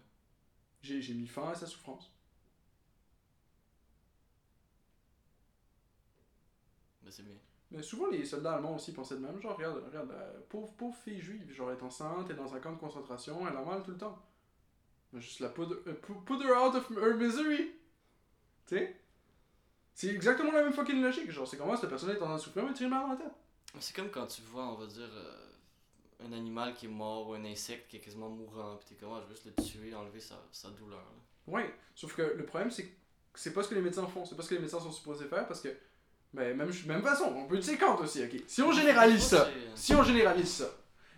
J'ai 0.81 1.13
mis 1.13 1.27
fin 1.27 1.49
à 1.49 1.55
sa 1.55 1.65
souffrance. 1.65 2.11
Mais 7.09 7.15
c'est 7.15 7.23
bien. 7.23 7.35
Mais 7.71 7.81
souvent, 7.81 8.07
les 8.07 8.23
soldats 8.23 8.53
allemands 8.53 8.75
aussi 8.75 8.93
pensaient 8.93 9.15
de 9.15 9.21
même. 9.21 9.41
Genre, 9.41 9.57
regarde, 9.57 9.83
regarde, 9.83 10.09
la 10.11 10.25
pauvre, 10.47 10.71
pauvre 10.73 10.95
fille 10.95 11.19
juive, 11.19 11.51
genre, 11.51 11.71
elle 11.71 11.77
est 11.77 11.83
enceinte, 11.83 12.27
elle 12.29 12.35
est 12.35 12.39
dans 12.39 12.53
un 12.53 12.59
camp 12.59 12.73
de 12.73 12.77
concentration, 12.77 13.47
elle 13.47 13.57
a 13.57 13.63
mal 13.63 13.81
tout 13.81 13.89
le 13.89 13.97
temps. 13.97 14.15
Mais 15.11 15.19
juste 15.19 15.39
la 15.39 15.49
put, 15.49 15.63
euh, 15.63 16.43
her 16.43 16.55
out 16.55 16.75
of 16.75 16.91
her 16.91 17.15
misery. 17.15 17.71
Tu 18.67 18.77
sais? 18.77 18.95
C'est 19.95 20.09
exactement 20.09 20.51
la 20.51 20.63
même 20.63 20.73
fucking 20.73 21.01
logique. 21.01 21.31
Genre, 21.31 21.47
c'est 21.47 21.57
comment 21.57 21.75
cette 21.75 21.89
personne 21.89 22.11
est 22.11 22.21
en 22.21 22.25
train 22.25 22.35
de 22.35 22.41
souffrir, 22.41 22.63
mais 22.63 22.73
tu 22.75 22.85
mal 22.87 23.01
dans 23.01 23.07
la 23.07 23.15
tête. 23.15 23.33
C'est 23.79 23.95
comme 23.95 24.11
quand 24.11 24.27
tu 24.27 24.43
vois, 24.43 24.67
on 24.67 24.75
va 24.75 24.85
dire, 24.85 25.09
euh, 25.11 25.49
un 26.27 26.31
animal 26.31 26.75
qui 26.75 26.85
est 26.85 26.89
mort 26.89 27.29
ou 27.29 27.33
un 27.33 27.43
insecte 27.45 27.89
qui 27.89 27.97
est 27.97 27.99
quasiment 27.99 28.29
mourant, 28.29 28.75
pis 28.75 28.85
t'es 28.85 28.95
comme, 28.95 29.13
ah, 29.13 29.21
je 29.23 29.29
veux 29.29 29.33
juste 29.33 29.45
le 29.45 29.63
tuer, 29.63 29.95
enlever 29.95 30.19
sa, 30.19 30.35
sa 30.51 30.69
douleur. 30.69 30.99
là. 30.99 31.53
Ouais, 31.53 31.73
sauf 31.95 32.15
que 32.15 32.21
le 32.21 32.45
problème, 32.45 32.69
c'est 32.69 32.85
que 32.85 32.93
c'est 33.33 33.53
pas 33.53 33.63
ce 33.63 33.69
que 33.69 33.75
les 33.75 33.81
médecins 33.81 34.05
font, 34.05 34.25
c'est 34.25 34.35
pas 34.35 34.43
ce 34.43 34.49
que 34.49 34.55
les 34.55 34.61
médecins 34.61 34.79
sont 34.79 34.91
supposés 34.91 35.25
faire 35.25 35.47
parce 35.47 35.61
que, 35.61 35.69
ben, 36.33 36.55
même, 36.55 36.71
même 36.85 37.01
façon, 37.01 37.33
on 37.35 37.45
peut 37.45 37.55
utiliser 37.55 37.77
Kant 37.77 37.97
aussi, 37.97 38.23
ok? 38.23 38.43
Si 38.47 38.61
on 38.61 38.71
généralise 38.71 39.23
ça, 39.23 39.49
si 39.75 39.95
on 39.95 40.03
généralise 40.03 40.49
ça, 40.51 40.69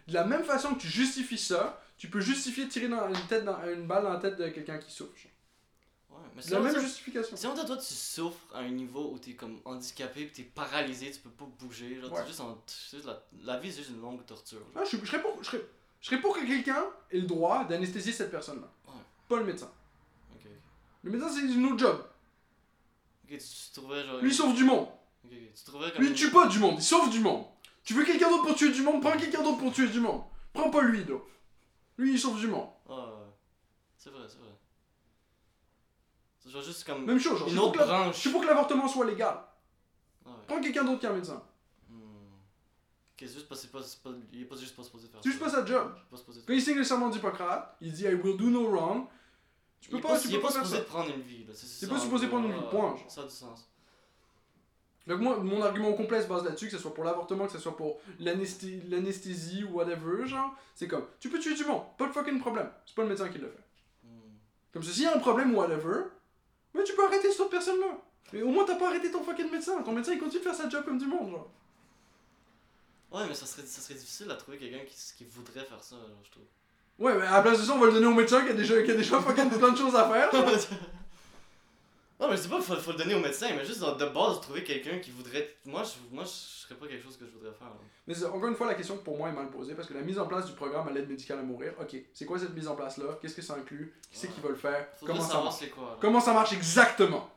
de 0.07 0.13
la 0.13 0.23
même 0.25 0.43
façon 0.43 0.73
que 0.75 0.81
tu 0.81 0.87
justifies 0.87 1.37
ça, 1.37 1.81
tu 1.97 2.07
peux 2.09 2.21
justifier 2.21 2.67
tirer 2.67 2.87
dans 2.87 3.07
une, 3.07 3.27
tête 3.27 3.43
dans, 3.45 3.57
une 3.69 3.85
balle 3.85 4.03
dans 4.03 4.13
la 4.13 4.19
tête 4.19 4.37
de 4.37 4.47
quelqu'un 4.49 4.77
qui 4.77 4.91
souffre. 4.91 5.11
Ouais, 6.09 6.17
mais 6.35 6.41
C'est 6.41 6.51
la 6.51 6.59
même 6.61 6.79
justification. 6.79 7.35
Si 7.37 7.45
on 7.45 7.53
dit, 7.53 7.65
toi, 7.65 7.77
tu 7.77 7.93
souffres 7.93 8.55
à 8.55 8.59
un 8.59 8.69
niveau 8.69 9.11
où 9.13 9.19
t'es 9.19 9.33
comme 9.33 9.59
handicapé, 9.65 10.25
pis 10.25 10.31
t'es 10.31 10.43
paralysé, 10.43 11.11
tu 11.11 11.19
peux 11.19 11.29
pas 11.29 11.45
bouger, 11.59 11.99
genre, 12.01 12.11
Ouais. 12.11 12.21
t'es 12.21 12.27
juste 12.27 12.39
en. 12.41 12.57
juste 12.67 13.05
la, 13.05 13.21
la 13.43 13.59
vie, 13.59 13.71
c'est 13.71 13.79
juste 13.79 13.91
une 13.91 14.01
longue 14.01 14.25
torture. 14.25 14.61
Ah, 14.75 14.83
je, 14.89 14.97
je 14.97 15.05
serais 15.05 15.21
pour, 15.21 15.37
je 15.41 15.47
serais, 15.47 15.61
je 16.01 16.07
serais 16.07 16.19
pour 16.19 16.35
que 16.35 16.45
quelqu'un 16.45 16.85
ait 17.11 17.17
le 17.19 17.27
droit 17.27 17.65
d'anesthésier 17.65 18.11
cette 18.13 18.31
personne-là. 18.31 18.67
Ouais. 18.87 18.99
Pas 19.29 19.37
le 19.37 19.45
médecin. 19.45 19.71
Ok, 20.33 20.41
ok. 20.45 20.51
Le 21.03 21.11
médecin, 21.11 21.29
c'est 21.29 21.41
une 21.41 21.65
autre 21.65 21.79
job. 21.79 22.03
Ok, 23.25 23.29
tu, 23.29 23.37
tu 23.37 23.71
trouverais 23.73 24.05
genre. 24.05 24.19
Lui, 24.21 24.31
il 24.31 24.35
sauve 24.35 24.55
du 24.55 24.63
monde. 24.63 24.87
Ok, 25.25 25.31
ok. 25.31 25.53
Tu 25.55 25.63
trouverais 25.65 25.91
comme. 25.91 26.03
Lui, 26.03 26.13
tue 26.13 26.31
pas 26.31 26.47
du 26.47 26.59
monde, 26.59 26.75
il 26.77 26.83
sauve 26.83 27.09
du 27.09 27.19
monde. 27.19 27.45
Tu 27.83 27.93
veux 27.93 28.03
quelqu'un 28.05 28.29
d'autre 28.29 28.43
pour 28.45 28.55
tuer 28.55 28.71
du 28.71 28.81
monde, 28.81 29.01
prends 29.01 29.17
quelqu'un 29.17 29.41
d'autre 29.41 29.57
pour 29.57 29.73
tuer 29.73 29.87
du 29.87 29.99
monde. 29.99 30.21
Prends 30.53 30.69
pas 30.69 30.81
lui, 30.81 31.03
là. 31.05 31.15
Lui, 31.97 32.13
il 32.13 32.19
sauve 32.19 32.39
du 32.39 32.47
monde. 32.47 32.67
Ah, 32.89 32.93
ouais. 32.93 33.31
C'est 33.97 34.09
vrai, 34.09 34.23
c'est 34.27 34.39
vrai. 34.39 34.49
Genre 36.51 36.61
juste 36.63 36.83
comme. 36.83 37.05
Même 37.05 37.19
chose, 37.19 37.39
genre, 37.39 37.47
je 37.47 37.53
une 37.53 37.59
autre 37.59 37.85
branche. 37.85 38.15
je 38.15 38.19
suis 38.21 38.29
pour 38.29 38.41
que 38.41 38.47
l'avortement 38.47 38.87
soit 38.87 39.05
légal. 39.05 39.41
Ouais. 40.25 40.31
Prends 40.47 40.59
quelqu'un 40.59 40.83
d'autre 40.83 40.99
qu'un 40.99 41.13
médecin. 41.13 41.41
Hmm. 41.87 42.01
Ok, 43.13 43.19
c'est 43.19 43.27
juste 43.27 43.47
parce 43.47 43.61
c'est 43.61 43.71
pas, 43.71 44.09
il 44.33 44.41
est 44.41 44.45
pas 44.45 44.57
juste 44.57 44.75
pas 44.75 44.83
supposé 44.83 45.07
faire 45.07 45.21
C'est 45.23 45.29
juste 45.29 45.39
ça. 45.41 45.45
pas 45.45 45.51
sa 45.51 45.65
job. 45.65 45.93
Il 45.95 45.99
est 45.99 46.09
pas 46.09 46.17
supposé 46.17 46.41
Quand 46.45 46.53
il 46.53 46.61
signe 46.61 46.77
le 46.77 46.83
serment 46.83 47.09
d'Hippocrate, 47.09 47.77
il 47.79 47.93
dit 47.93 48.03
I 48.03 48.15
will 48.15 48.35
do 48.35 48.49
no 48.49 48.69
wrong. 48.69 49.05
Tu 49.79 49.89
peux 49.89 49.95
il 49.95 49.99
est 49.99 50.01
pas, 50.01 50.09
pas, 50.09 50.19
tu 50.19 50.27
il 50.27 50.31
peux 50.31 50.37
est 50.37 50.41
pas 50.41 50.47
pas 50.47 50.53
supposé 50.55 50.75
ça. 50.77 50.83
prendre 50.83 51.09
une 51.15 51.21
vie. 51.21 51.45
C'est 51.53 51.85
ça, 51.85 51.93
pas 51.93 51.99
supposé 51.99 52.27
prendre 52.27 52.47
une 52.47 52.53
vie, 52.53 52.59
ah, 52.63 52.69
point. 52.69 52.95
Ça 53.07 53.21
a 53.21 53.23
du 53.23 53.29
sens. 53.29 53.70
Donc 55.07 55.19
moi, 55.19 55.37
mon 55.37 55.61
argument 55.63 55.93
complet 55.93 56.21
se 56.21 56.27
base 56.27 56.43
là-dessus, 56.45 56.67
que 56.67 56.71
ce 56.73 56.77
soit 56.77 56.93
pour 56.93 57.03
l'avortement, 57.03 57.45
que 57.47 57.51
ce 57.53 57.57
soit 57.59 57.75
pour 57.75 57.99
l'anesthé- 58.19 58.81
l'anesthésie 58.89 59.63
ou 59.63 59.73
whatever, 59.77 60.27
genre, 60.27 60.55
c'est 60.75 60.87
comme, 60.87 61.05
tu 61.19 61.29
peux 61.29 61.39
tuer 61.39 61.55
du 61.55 61.65
monde, 61.65 61.81
pas 61.97 62.05
de 62.07 62.11
fucking 62.11 62.39
problème. 62.39 62.69
C'est 62.85 62.95
pas 62.95 63.01
le 63.03 63.09
médecin 63.09 63.29
qui 63.29 63.39
le 63.39 63.47
fait. 63.47 63.63
Hmm. 64.03 64.09
Comme 64.73 64.83
ça, 64.83 64.91
s'il 64.91 65.03
y 65.03 65.07
a 65.07 65.15
un 65.15 65.19
problème 65.19 65.55
ou 65.55 65.57
whatever, 65.57 66.03
mais 66.73 66.83
tu 66.83 66.93
peux 66.93 67.05
arrêter 67.05 67.31
cette 67.31 67.49
personne-là. 67.49 67.97
Mais 68.33 68.43
au 68.43 68.49
moins, 68.49 68.63
t'as 68.63 68.75
pas 68.75 68.87
arrêté 68.89 69.09
ton 69.11 69.23
fucking 69.23 69.49
médecin. 69.51 69.81
Ton 69.81 69.91
médecin, 69.91 70.13
il 70.13 70.19
continue 70.19 70.39
de 70.39 70.47
faire 70.47 70.55
sa 70.55 70.69
job 70.69 70.85
comme 70.85 70.97
du 70.99 71.05
monde, 71.07 71.31
genre. 71.31 71.49
Ouais, 73.11 73.27
mais 73.27 73.33
ça 73.33 73.45
serait, 73.45 73.65
ça 73.65 73.81
serait 73.81 73.95
difficile 73.95 74.29
à 74.31 74.35
trouver 74.35 74.57
quelqu'un 74.57 74.85
qui, 74.87 74.95
qui 75.17 75.25
voudrait 75.25 75.65
faire 75.65 75.83
ça, 75.83 75.95
genre, 75.97 76.21
je 76.23 76.31
trouve. 76.31 76.43
Ouais, 76.99 77.15
mais 77.15 77.25
à 77.25 77.31
la 77.37 77.41
place 77.41 77.59
de 77.59 77.65
ça, 77.65 77.73
on 77.73 77.79
va 77.79 77.87
le 77.87 77.93
donner 77.93 78.05
au 78.05 78.13
médecin 78.13 78.43
qui 78.45 78.51
a 78.51 78.53
déjà, 78.53 78.81
qui 78.83 78.91
a 78.91 78.93
déjà 78.93 79.19
fucking 79.19 79.49
plein 79.49 79.71
de 79.71 79.77
choses 79.77 79.95
à 79.95 80.07
faire. 80.07 80.29
non, 82.21 82.29
mais 82.29 82.37
je 82.37 82.43
dis 82.43 82.47
pas 82.47 82.57
qu'il 82.57 82.65
faut, 82.65 82.75
faut 82.75 82.91
le 82.91 82.97
donner 82.99 83.15
au 83.15 83.19
médecin, 83.19 83.47
mais 83.55 83.65
juste 83.65 83.81
de 83.81 84.05
base, 84.05 84.41
trouver 84.41 84.63
quelqu'un 84.63 84.99
qui 84.99 85.09
voudrait. 85.09 85.55
Moi, 85.65 85.81
je, 85.83 86.15
moi, 86.15 86.23
je 86.23 86.29
serais 86.29 86.75
pas 86.75 86.85
quelque 86.87 87.03
chose 87.03 87.17
que 87.17 87.25
je 87.25 87.31
voudrais 87.31 87.51
faire. 87.51 87.67
là. 87.67 87.73
Mais 88.05 88.23
encore 88.23 88.47
une 88.47 88.55
fois, 88.55 88.67
la 88.67 88.75
question 88.75 88.97
pour 88.97 89.17
moi 89.17 89.29
est 89.29 89.33
mal 89.33 89.49
posée 89.49 89.73
parce 89.73 89.87
que 89.87 89.95
la 89.95 90.01
mise 90.01 90.19
en 90.19 90.27
place 90.27 90.45
du 90.45 90.53
programme 90.53 90.87
à 90.87 90.91
l'aide 90.91 91.09
médicale 91.09 91.39
à 91.39 91.41
mourir, 91.41 91.73
ok, 91.81 91.95
c'est 92.13 92.25
quoi 92.25 92.37
cette 92.37 92.53
mise 92.53 92.67
en 92.67 92.75
place-là? 92.75 93.17
Qu'est-ce 93.21 93.35
que 93.35 93.41
ça 93.41 93.55
inclut? 93.55 93.93
Qui 94.11 94.19
c'est 94.19 94.27
qui 94.27 94.39
va 94.39 94.49
le 94.49 94.55
faire? 94.55 94.87
Faudrait 94.99 95.15
Comment 95.17 95.27
ça 95.27 95.41
marche? 95.41 95.69
quoi. 95.71 95.97
Comment 95.99 96.19
ça 96.21 96.33
marche 96.33 96.53
exactement? 96.53 97.27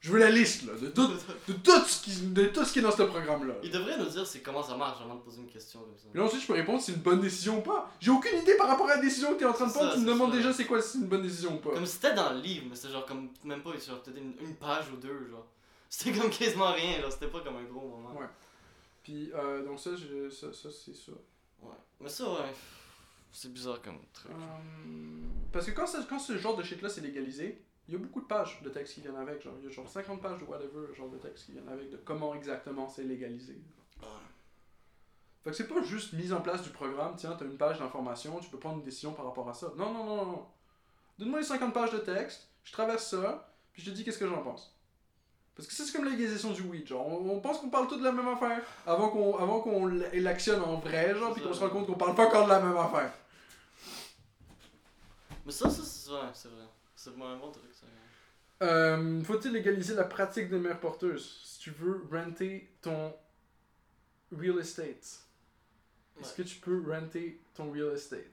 Je 0.00 0.10
veux 0.12 0.18
la 0.18 0.30
liste, 0.30 0.62
là, 0.66 0.72
de 0.80 0.86
tout, 0.88 1.06
de 1.06 1.52
tout, 1.52 1.84
ce, 1.86 2.02
qui, 2.02 2.16
de 2.28 2.46
tout 2.46 2.64
ce 2.64 2.72
qui 2.72 2.78
est 2.78 2.82
dans 2.82 2.90
ce 2.90 3.02
programme-là. 3.02 3.54
Il 3.62 3.70
devrait 3.70 3.98
nous 3.98 4.06
dire 4.06 4.26
c'est 4.26 4.40
comment 4.40 4.62
ça 4.62 4.74
marche 4.74 4.98
avant 5.02 5.16
de 5.16 5.20
poser 5.20 5.40
une 5.42 5.48
question 5.48 5.80
comme 5.80 5.94
ça. 5.96 6.06
Et 6.14 6.16
là, 6.16 6.24
ensuite, 6.24 6.40
je 6.40 6.46
peux 6.46 6.54
répondre 6.54 6.80
si 6.80 6.86
c'est 6.86 6.92
une 6.96 7.02
bonne 7.02 7.20
décision 7.20 7.58
ou 7.58 7.60
pas. 7.60 7.92
J'ai 8.00 8.10
aucune 8.10 8.38
idée 8.38 8.56
par 8.56 8.68
rapport 8.68 8.88
à 8.88 8.94
la 8.96 9.00
décision 9.02 9.34
que 9.34 9.38
t'es 9.40 9.44
en 9.44 9.52
train 9.52 9.66
de 9.66 9.72
prendre. 9.72 9.90
ça, 9.90 9.94
Tu 9.96 10.00
me 10.00 10.06
demandes 10.06 10.30
ça. 10.30 10.36
déjà 10.38 10.52
c'est 10.54 10.64
quoi 10.64 10.80
si 10.80 10.92
c'est 10.92 10.98
une 10.98 11.06
bonne 11.06 11.20
décision 11.22 11.54
ou 11.54 11.58
pas. 11.58 11.72
Comme 11.74 11.84
c'était 11.84 12.14
dans 12.14 12.32
le 12.32 12.40
livre, 12.40 12.64
mais 12.70 12.76
c'était 12.76 12.94
genre 12.94 13.04
comme 13.04 13.28
même 13.44 13.62
pas 13.62 13.78
sur 13.78 14.00
peut-être 14.02 14.16
une, 14.16 14.34
une 14.40 14.54
page 14.56 14.86
ou 14.90 14.96
deux, 14.96 15.28
genre. 15.30 15.46
C'était 15.90 16.18
comme 16.18 16.30
quasiment 16.30 16.72
rien, 16.72 16.98
genre, 17.02 17.12
c'était 17.12 17.28
pas 17.28 17.40
comme 17.40 17.56
un 17.56 17.64
gros 17.64 17.86
moment. 17.88 18.18
Ouais. 18.18 18.26
Puis, 19.02 19.30
euh, 19.34 19.62
donc 19.66 19.78
ça, 19.80 19.90
je- 19.96 20.30
ça, 20.30 20.46
ça 20.52 20.68
c'est 20.70 20.94
ça. 20.96 21.12
Ouais. 21.62 21.74
Mais 22.00 22.08
ça, 22.08 22.24
ouais. 22.26 22.54
C'est 23.32 23.52
bizarre 23.52 23.82
comme 23.82 23.98
truc. 24.14 24.32
Euh, 24.32 25.26
parce 25.52 25.66
que 25.66 25.72
quand, 25.72 25.86
ça- 25.86 26.06
quand 26.08 26.18
ce 26.18 26.38
genre 26.38 26.56
de 26.56 26.62
shit-là 26.62 26.88
c'est 26.88 27.00
légalisé, 27.02 27.60
il 27.90 27.94
y 27.94 27.96
a 27.96 27.98
beaucoup 27.98 28.20
de 28.20 28.26
pages 28.26 28.60
de 28.62 28.68
texte 28.68 28.94
qui 28.94 29.00
viennent 29.00 29.16
avec. 29.16 29.42
Genre, 29.42 29.54
il 29.58 29.64
y 29.64 29.68
a 29.68 29.70
genre 29.72 29.88
50 29.88 30.22
pages 30.22 30.38
de 30.38 30.44
whatever, 30.44 30.94
genre 30.94 31.08
de 31.08 31.18
texte 31.18 31.46
qui 31.46 31.52
viennent 31.52 31.68
avec 31.68 31.90
de 31.90 31.96
comment 31.96 32.36
exactement 32.36 32.88
c'est 32.88 33.02
légalisé. 33.02 33.60
Fait 35.42 35.50
que 35.50 35.56
c'est 35.56 35.66
pas 35.66 35.82
juste 35.82 36.12
mise 36.12 36.32
en 36.32 36.40
place 36.40 36.62
du 36.62 36.70
programme, 36.70 37.14
tiens, 37.16 37.34
t'as 37.36 37.46
une 37.46 37.56
page 37.56 37.80
d'information, 37.80 38.38
tu 38.38 38.48
peux 38.48 38.58
prendre 38.58 38.76
une 38.76 38.84
décision 38.84 39.12
par 39.12 39.24
rapport 39.24 39.48
à 39.48 39.54
ça. 39.54 39.72
Non, 39.76 39.92
non, 39.92 40.04
non, 40.04 40.26
non. 40.26 40.46
Donne-moi 41.18 41.40
les 41.40 41.46
50 41.46 41.74
pages 41.74 41.90
de 41.92 41.98
texte, 41.98 42.48
je 42.62 42.72
traverse 42.72 43.08
ça, 43.08 43.52
puis 43.72 43.82
je 43.82 43.90
te 43.90 43.96
dis 43.96 44.04
qu'est-ce 44.04 44.18
que 44.18 44.28
j'en 44.28 44.42
pense. 44.42 44.76
Parce 45.56 45.66
que 45.66 45.74
ça, 45.74 45.84
c'est 45.84 45.92
comme 45.92 46.04
la 46.04 46.12
légalisation 46.12 46.52
du 46.52 46.62
weed, 46.62 46.86
genre, 46.86 47.06
on, 47.08 47.28
on 47.28 47.40
pense 47.40 47.58
qu'on 47.58 47.70
parle 47.70 47.88
tous 47.88 47.96
de 47.96 48.04
la 48.04 48.12
même 48.12 48.28
affaire 48.28 48.62
avant 48.86 49.08
qu'on 49.08 49.36
avant 49.38 49.60
qu'on 49.60 49.86
l'actionne 49.86 50.62
en 50.62 50.76
vrai, 50.76 51.14
genre, 51.16 51.34
puis 51.34 51.42
qu'on 51.42 51.52
se 51.52 51.60
rend 51.60 51.70
compte 51.70 51.86
qu'on 51.86 51.94
parle 51.94 52.14
pas 52.14 52.26
encore 52.26 52.44
de 52.44 52.50
la 52.50 52.60
même 52.60 52.76
affaire. 52.76 53.12
Mais 55.44 55.52
ça, 55.52 55.68
ça, 55.68 55.82
c'est 55.82 56.10
ouais, 56.10 56.18
c'est 56.32 56.48
vrai. 56.48 56.64
C'est 57.02 57.08
un 57.08 57.36
bon 57.38 57.50
truc, 57.50 57.72
ça. 57.72 57.86
Euh, 58.62 59.22
Faut-il 59.24 59.52
légaliser 59.52 59.94
la 59.94 60.04
pratique 60.04 60.50
des 60.50 60.58
mères 60.58 60.78
porteuses? 60.78 61.40
Si 61.44 61.58
tu 61.60 61.70
veux 61.70 62.06
renter 62.12 62.70
ton 62.82 63.14
real 64.30 64.58
estate? 64.58 65.24
Est-ce 66.20 66.34
que 66.34 66.42
tu 66.42 66.58
peux 66.58 66.92
renter 66.92 67.40
ton 67.54 67.72
real 67.72 67.94
estate? 67.94 68.26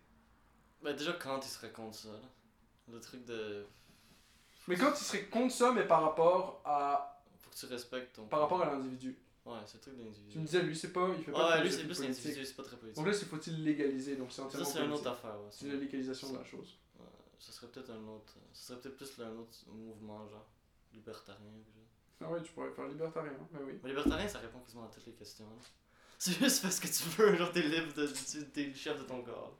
Ben, 0.83 0.93
déjà, 0.93 1.13
quand 1.13 1.39
il 1.45 1.47
serait 1.49 1.71
contre 1.71 1.95
ça, 1.95 2.09
là. 2.09 2.29
Le 2.91 2.99
truc 2.99 3.23
de. 3.23 3.65
Mais 4.67 4.75
quand 4.75 4.91
tu 4.91 5.03
serais 5.05 5.23
contre 5.23 5.53
ça, 5.53 5.71
mais 5.71 5.87
par 5.87 6.01
rapport 6.01 6.61
à, 6.65 7.23
Faut 7.39 7.49
que 7.49 7.55
tu 7.55 7.65
respectes 7.67 8.17
ton. 8.17 8.25
par 8.27 8.41
rapport 8.41 8.61
à 8.61 8.73
l'individu. 8.73 9.17
Ouais, 9.45 9.59
c'est 9.65 9.75
le 9.77 9.81
truc 9.81 9.97
d'individu. 9.97 10.29
Tu 10.29 10.39
me 10.39 10.45
disais, 10.45 10.61
lui, 10.61 10.75
c'est 10.75 10.91
pas, 10.91 11.07
il 11.17 11.23
fait 11.23 11.31
pas 11.31 11.51
Ouais, 11.51 11.59
de 11.59 11.63
lui, 11.63 11.71
c'est 11.71 11.85
plus 11.85 12.01
l'individu, 12.01 12.43
c'est 12.43 12.55
pas 12.57 12.63
très 12.63 12.75
politique. 12.75 12.97
Donc 12.97 13.07
là, 13.07 13.13
c'est 13.13 13.27
faut-il 13.27 13.63
légaliser, 13.63 14.17
donc 14.17 14.29
c'est 14.29 14.41
Ça, 14.41 14.43
entièrement 14.47 14.65
c'est 14.69 14.83
une 14.83 14.91
autre 14.91 15.07
affaire, 15.09 15.39
ouais. 15.39 15.47
C'est 15.51 15.67
la 15.69 15.75
légalisation 15.75 16.33
de 16.33 16.37
la 16.39 16.43
chose. 16.43 16.77
Ça 17.39 17.51
serait 17.51 17.67
peut-être 17.67 17.89
un 17.91 18.07
autre. 18.07 18.33
Ça 18.53 18.67
serait 18.69 18.79
peut-être 18.81 18.97
plus 18.97 19.23
un 19.23 19.35
autre 19.37 19.57
mouvement, 19.67 20.27
genre. 20.29 20.45
Libertarien. 20.93 21.41
genre. 21.51 21.85
Ah 22.21 22.31
ouais, 22.31 22.41
tu 22.41 22.51
pourrais 22.51 22.71
faire 22.71 22.87
libertarien, 22.87 23.31
mais 23.51 23.59
oui. 23.61 23.79
Mais 23.83 23.89
libertarien, 23.89 24.27
ça 24.27 24.39
répond 24.39 24.59
quasiment 24.59 24.85
à 24.85 24.87
toutes 24.87 25.05
les 25.05 25.13
questions. 25.13 25.45
là. 25.45 25.61
C'est 26.17 26.31
juste 26.39 26.63
parce 26.63 26.79
que 26.79 26.87
tu 26.87 27.03
veux, 27.09 27.35
genre, 27.35 27.51
t'es 27.51 27.61
libre, 27.61 27.93
de, 27.93 28.07
tu, 28.07 28.43
t'es 28.49 28.63
le 28.65 28.73
chef 28.73 28.97
de 28.99 29.03
ton 29.03 29.21
corps. 29.21 29.55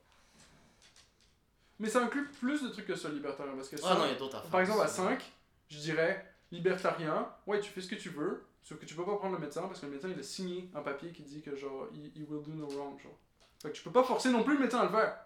Mais 1.78 1.88
ça 1.88 2.02
inclut 2.04 2.28
plus 2.32 2.60
de 2.62 2.68
trucs 2.70 2.86
que 2.86 2.96
ça, 2.96 3.08
libertarien, 3.08 3.54
parce 3.54 3.68
que 3.68 3.76
Ah 3.84 3.94
non, 3.94 4.04
il 4.06 4.12
y 4.12 4.14
a 4.14 4.18
d'autres 4.18 4.36
affaires. 4.38 4.50
par 4.50 4.60
exemple, 4.60 4.80
à 4.80 4.84
aussi. 4.86 4.96
5, 4.96 5.32
je 5.68 5.78
dirais 5.78 6.34
libertarien, 6.50 7.32
ouais, 7.46 7.60
tu 7.60 7.70
fais 7.70 7.80
ce 7.80 7.88
que 7.88 7.94
tu 7.94 8.08
veux, 8.08 8.44
sauf 8.62 8.78
que 8.80 8.86
tu 8.86 8.96
peux 8.96 9.04
pas 9.04 9.16
prendre 9.16 9.34
le 9.34 9.40
médecin 9.40 9.62
parce 9.68 9.78
que 9.80 9.86
le 9.86 9.92
médecin 9.92 10.08
il 10.08 10.18
a 10.18 10.22
signé 10.22 10.68
un 10.74 10.80
papier 10.80 11.12
qui 11.12 11.22
dit 11.22 11.40
que 11.42 11.54
genre, 11.54 11.86
he, 11.94 12.10
he 12.18 12.24
will 12.28 12.42
do 12.42 12.50
no 12.52 12.66
wrong, 12.70 12.98
genre. 13.00 13.16
Fait 13.62 13.70
que 13.70 13.76
tu 13.76 13.82
peux 13.82 13.92
pas 13.92 14.02
forcer 14.02 14.30
non 14.30 14.42
plus 14.42 14.54
le 14.54 14.60
médecin 14.60 14.80
à 14.80 14.84
le 14.84 14.90
faire 14.90 15.16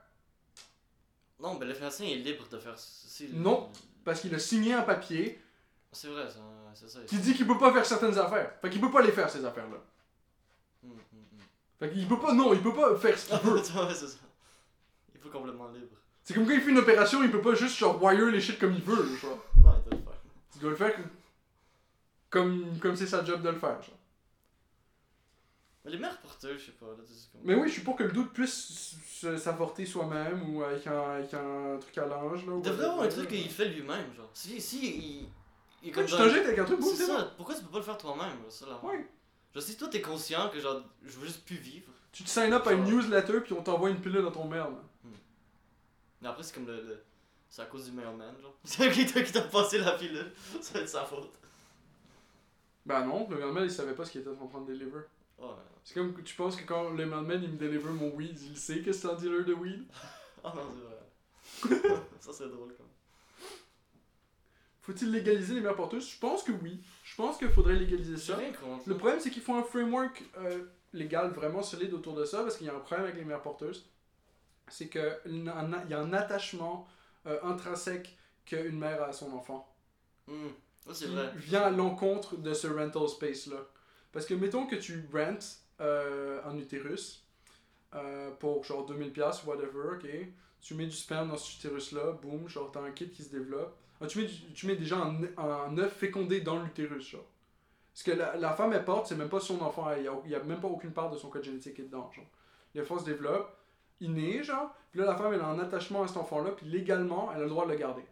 Non, 1.43 1.57
ben 1.57 1.67
le 1.69 1.75
pharmacien 1.75 2.07
est 2.07 2.15
libre 2.17 2.45
de 2.49 2.59
faire. 2.59 2.79
si- 2.79 3.29
Non. 3.33 3.71
parce 4.05 4.21
qu'il 4.21 4.35
a 4.35 4.39
signé 4.39 4.73
un 4.75 4.83
papier 4.83 5.43
C'est 5.93 6.09
vrai, 6.09 6.29
ça, 6.31 6.39
c'est 6.75 6.89
ça. 6.89 7.01
qui 7.07 7.19
dit 7.19 7.35
qu'il 7.35 7.47
peut 7.47 7.59
pas 7.59 7.73
faire 7.73 7.85
certaines 7.85 8.17
affaires. 8.19 8.53
Fait 8.61 8.71
qu'il 8.71 8.81
peut 8.81 8.91
pas 8.91 9.03
les 9.03 9.13
faire 9.13 9.29
ces 9.29 9.45
affaires-là. 9.45 9.79
Hum, 10.85 10.91
hum. 10.93 10.99
Fait 11.81 11.91
qu'il 11.91 12.07
peut 12.09 12.19
pas, 12.21 12.33
non, 12.33 12.55
il 12.55 12.63
peut 12.63 12.73
pas 12.75 12.97
faire 12.97 13.19
ce 13.19 13.27
qu'il 13.29 13.39
veut. 13.51 13.57
ouais, 13.57 13.63
c'est 13.95 14.07
ça. 14.07 14.19
Il 15.15 15.21
faut 15.21 15.31
complètement 15.31 15.69
libre. 15.69 15.97
C'est 16.25 16.35
comme 16.35 16.47
quand 16.47 16.53
il 16.55 16.61
fait 16.61 16.71
une 16.71 16.79
opération, 16.79 17.23
il 17.25 17.31
peut 17.33 17.43
pas 17.43 17.55
juste 17.55 17.77
genre 17.77 18.01
wire 18.03 18.27
les 18.27 18.41
shit 18.41 18.59
comme 18.59 18.73
il 18.75 18.83
veut, 18.83 19.17
genre. 19.17 19.39
Ouais, 19.65 19.73
il 19.85 19.91
doit 19.91 19.99
le 19.99 20.05
faire. 20.05 20.21
Il 20.55 20.61
doit 20.61 20.71
le 20.71 20.77
faire 20.77 20.99
comme 22.31 22.79
comme 22.79 22.97
c'est 22.97 23.07
sa 23.07 23.25
job 23.25 23.43
de 23.43 23.49
le 23.51 23.59
faire, 23.59 23.83
genre. 23.83 23.99
Mais 25.85 25.91
les 25.91 25.99
mères 25.99 26.21
porteuses, 26.21 26.61
je 26.61 26.67
sais 26.67 26.73
pas, 26.73 26.87
là, 26.87 26.93
comme. 26.97 27.41
Mais 27.45 27.55
oui, 27.57 27.67
je 27.69 27.73
suis 27.73 27.83
pour 27.83 27.97
que 27.97 28.05
le 28.05 28.13
doute 28.13 28.33
puisse 28.33 28.97
s- 29.25 29.37
s'avorter 29.43 29.85
soi-même 29.85 30.55
ou 30.55 30.63
avec 30.63 30.87
un, 30.87 31.01
avec 31.17 31.35
un 31.35 31.77
truc 31.81 31.99
à 31.99 32.07
l'ange, 32.07 32.45
Il 32.47 32.63
devrait 32.63 32.85
avoir 32.87 33.03
un 33.05 33.09
truc 33.09 33.29
qu'il 33.29 33.51
fait 33.51 33.69
lui-même, 33.69 34.15
genre. 34.17 34.31
Si, 34.33 34.61
si 34.61 34.97
il. 34.97 35.29
il 35.83 35.93
comme 35.93 36.07
tu 36.07 36.13
t'injectes 36.17 36.47
avec 36.47 36.59
un 36.61 36.65
truc, 36.65 36.79
C'est 36.83 37.07
bon. 37.09 37.17
ça, 37.19 37.33
pourquoi 37.37 37.55
tu 37.57 37.63
peux 37.63 37.71
pas 37.71 37.79
le 37.79 37.85
faire 37.85 37.99
toi-même, 37.99 38.39
ça 38.49 38.67
là? 38.67 38.81
Ouais. 38.85 39.07
Genre, 39.53 39.63
si 39.63 39.77
toi 39.77 39.89
t'es 39.89 40.01
conscient 40.01 40.49
que 40.51 40.61
genre, 40.61 40.83
je 41.03 41.19
veux 41.19 41.27
juste 41.27 41.45
plus 41.45 41.57
vivre. 41.57 41.91
Tu 42.13 42.23
te 42.23 42.29
sign 42.29 42.53
up 42.53 42.67
à 42.67 42.73
une 42.73 42.85
newsletter 42.85 43.41
puis 43.41 43.53
on 43.55 43.63
t'envoie 43.63 43.91
une 43.91 44.01
pilule 44.01 44.23
dans 44.23 44.31
ton 44.31 44.47
merde. 44.47 44.77
Mais 46.21 46.29
après, 46.29 46.43
c'est 46.45 46.55
comme 46.55 46.67
le. 46.67 46.77
le- 46.77 47.03
C'est 47.51 47.63
à 47.63 47.67
cause 47.67 47.87
du 47.87 47.93
mailman, 47.93 48.33
genre. 48.41 48.55
C'est 48.65 48.89
qui 48.93 49.05
t'a 49.05 49.21
qui 49.23 49.33
t'a 49.33 49.43
passé 49.43 49.79
la 49.79 49.93
pilule, 49.93 50.33
ça 50.61 50.75
va 50.75 50.81
être 50.81 50.89
sa 50.89 51.05
faute. 51.05 51.33
Bah 52.87 53.05
non, 53.05 53.29
le 53.29 53.37
mailman 53.37 53.65
il 53.65 53.71
savait 53.71 53.95
pas 53.95 54.05
ce 54.05 54.13
qu'il 54.13 54.21
était 54.21 54.31
en 54.31 54.47
train 54.47 54.61
de 54.61 54.67
deliver. 54.73 55.01
Ouais. 55.39 55.47
C'est 55.85 55.95
comme 55.95 56.13
que 56.15 56.21
tu 56.21 56.35
penses 56.37 56.57
que 56.57 56.65
quand 56.65 56.91
le 56.91 57.07
mailman 57.07 57.41
il 57.43 57.53
me 57.53 57.57
deliver 57.59 57.91
mon 57.91 58.11
weed, 58.15 58.39
il 58.41 58.57
sait 58.57 58.81
que 58.81 58.93
c'est 58.93 59.09
un 59.09 59.15
dealer 59.15 59.45
de 59.45 59.55
weed? 59.55 59.85
Ah 60.45 60.53
non, 60.57 60.63
c'est 61.63 61.69
vrai. 61.79 61.99
ça 62.21 62.33
c'est 62.33 62.49
drôle 62.49 62.75
comme. 62.77 62.87
Faut-il 64.81 65.13
légaliser 65.13 65.55
les 65.55 65.61
mères 65.61 65.77
porteuses 65.77 66.11
Je 66.11 66.19
pense 66.19 66.43
que 66.43 66.51
oui. 66.51 66.81
Je 67.05 67.15
pense 67.15 67.39
qu'il 67.39 67.49
faudrait 67.51 67.77
légaliser 67.77 68.17
ça. 68.17 68.37
Le 68.87 68.97
problème 68.97 69.21
c'est 69.21 69.31
qu'il 69.31 69.43
faut 69.43 69.55
un 69.55 69.63
framework 69.63 70.23
euh, 70.39 70.65
légal 70.93 71.31
vraiment 71.31 71.63
solide 71.63 71.95
autour 71.95 72.15
de 72.17 72.25
ça 72.25 72.43
parce 72.43 72.57
qu'il 72.57 72.67
y 72.67 72.71
a 72.71 72.75
un 72.75 72.81
problème 72.81 73.05
avec 73.07 73.17
les 73.17 73.25
mères 73.25 73.43
porteuses. 73.43 73.89
C'est 74.69 74.89
qu'il 74.89 75.45
y 75.45 75.49
a 75.49 75.57
un- 75.59 76.13
attachement 76.13 76.89
euh, 77.27 77.39
intrinsèque 77.45 78.17
qu'une 78.45 78.79
mère 78.79 79.01
a 79.03 79.07
à 79.07 79.13
son 79.13 79.33
enfant. 79.33 79.73
Hum, 80.27 80.51
ça, 80.87 80.95
c'est 80.95 81.05
qui 81.07 81.15
vrai. 81.15 81.31
vient 81.37 81.63
à 81.63 81.71
l'encontre 81.71 82.37
de 82.37 82.53
ce 82.53 82.67
rental 82.67 83.09
space 83.09 83.47
là. 83.47 83.59
Parce 84.13 84.27
que 84.27 84.35
mettons 84.35 84.67
que 84.67 84.77
tu 84.77 85.09
rentes 85.13 85.59
euh, 85.81 86.41
un 86.45 86.57
utérus 86.59 87.27
euh, 87.95 88.31
pour 88.33 88.65
genre 88.65 88.87
2000 88.87 89.13
pièces 89.13 89.45
whatever, 89.45 89.97
ok? 89.97 90.07
Tu 90.61 90.75
mets 90.75 90.87
du 90.87 90.97
sperme 90.97 91.29
dans 91.29 91.37
cet 91.37 91.59
utérus 91.59 91.93
là, 91.93 92.13
boum, 92.13 92.49
genre 92.49 92.71
t'as 92.71 92.81
un 92.81 92.93
kit 92.93 93.09
qui 93.11 93.23
se 93.25 93.31
développe. 93.31 93.77
Ah, 94.01 94.07
tu, 94.07 94.19
mets 94.19 94.27
du- 94.27 94.53
tu 94.53 94.67
mets 94.67 94.77
déjà 94.77 94.97
un, 94.99 95.23
un 95.39 95.79
œuf 95.79 95.93
fécondé 95.97 96.41
dans 96.41 96.63
l'utérus 96.63 97.09
genre. 97.11 97.25
Ce 97.95 98.05
que 98.05 98.11
la, 98.13 98.37
la 98.37 98.55
femme 98.55 98.73
elle 98.73 98.85
porte, 98.85 99.07
c'est 99.07 99.17
même 99.17 99.29
pas 99.29 99.41
son 99.41 99.61
enfant, 99.61 99.93
il 99.97 100.05
y 100.05 100.09
a, 100.09 100.13
il 100.25 100.31
y 100.31 100.35
a 100.35 100.43
même 100.43 100.61
pas 100.61 100.69
aucune 100.69 100.93
part 100.93 101.11
de 101.11 101.17
son 101.19 101.29
code 101.29 101.45
génétique 101.45 101.75
qui 101.75 101.83
est 101.83 101.85
dedans 101.85 102.11
genre. 102.13 102.25
L'enfant 102.75 102.99
se 102.99 103.05
développe, 103.05 103.55
il 104.01 104.13
naît 104.15 104.43
genre, 104.43 104.75
puis 104.91 105.01
là 105.01 105.07
la 105.07 105.17
femme 105.17 105.33
elle 105.35 105.41
a 105.41 105.47
un 105.47 105.59
attachement 105.59 106.03
à 106.03 106.09
cet 106.09 106.17
enfant 106.17 106.43
là, 106.43 106.53
puis 106.53 106.67
légalement 106.67 107.31
elle 107.33 107.41
a 107.41 107.45
le 107.45 107.51
droit 107.51 107.67
de 107.67 107.73
le 107.73 107.77
garder. 107.79 108.03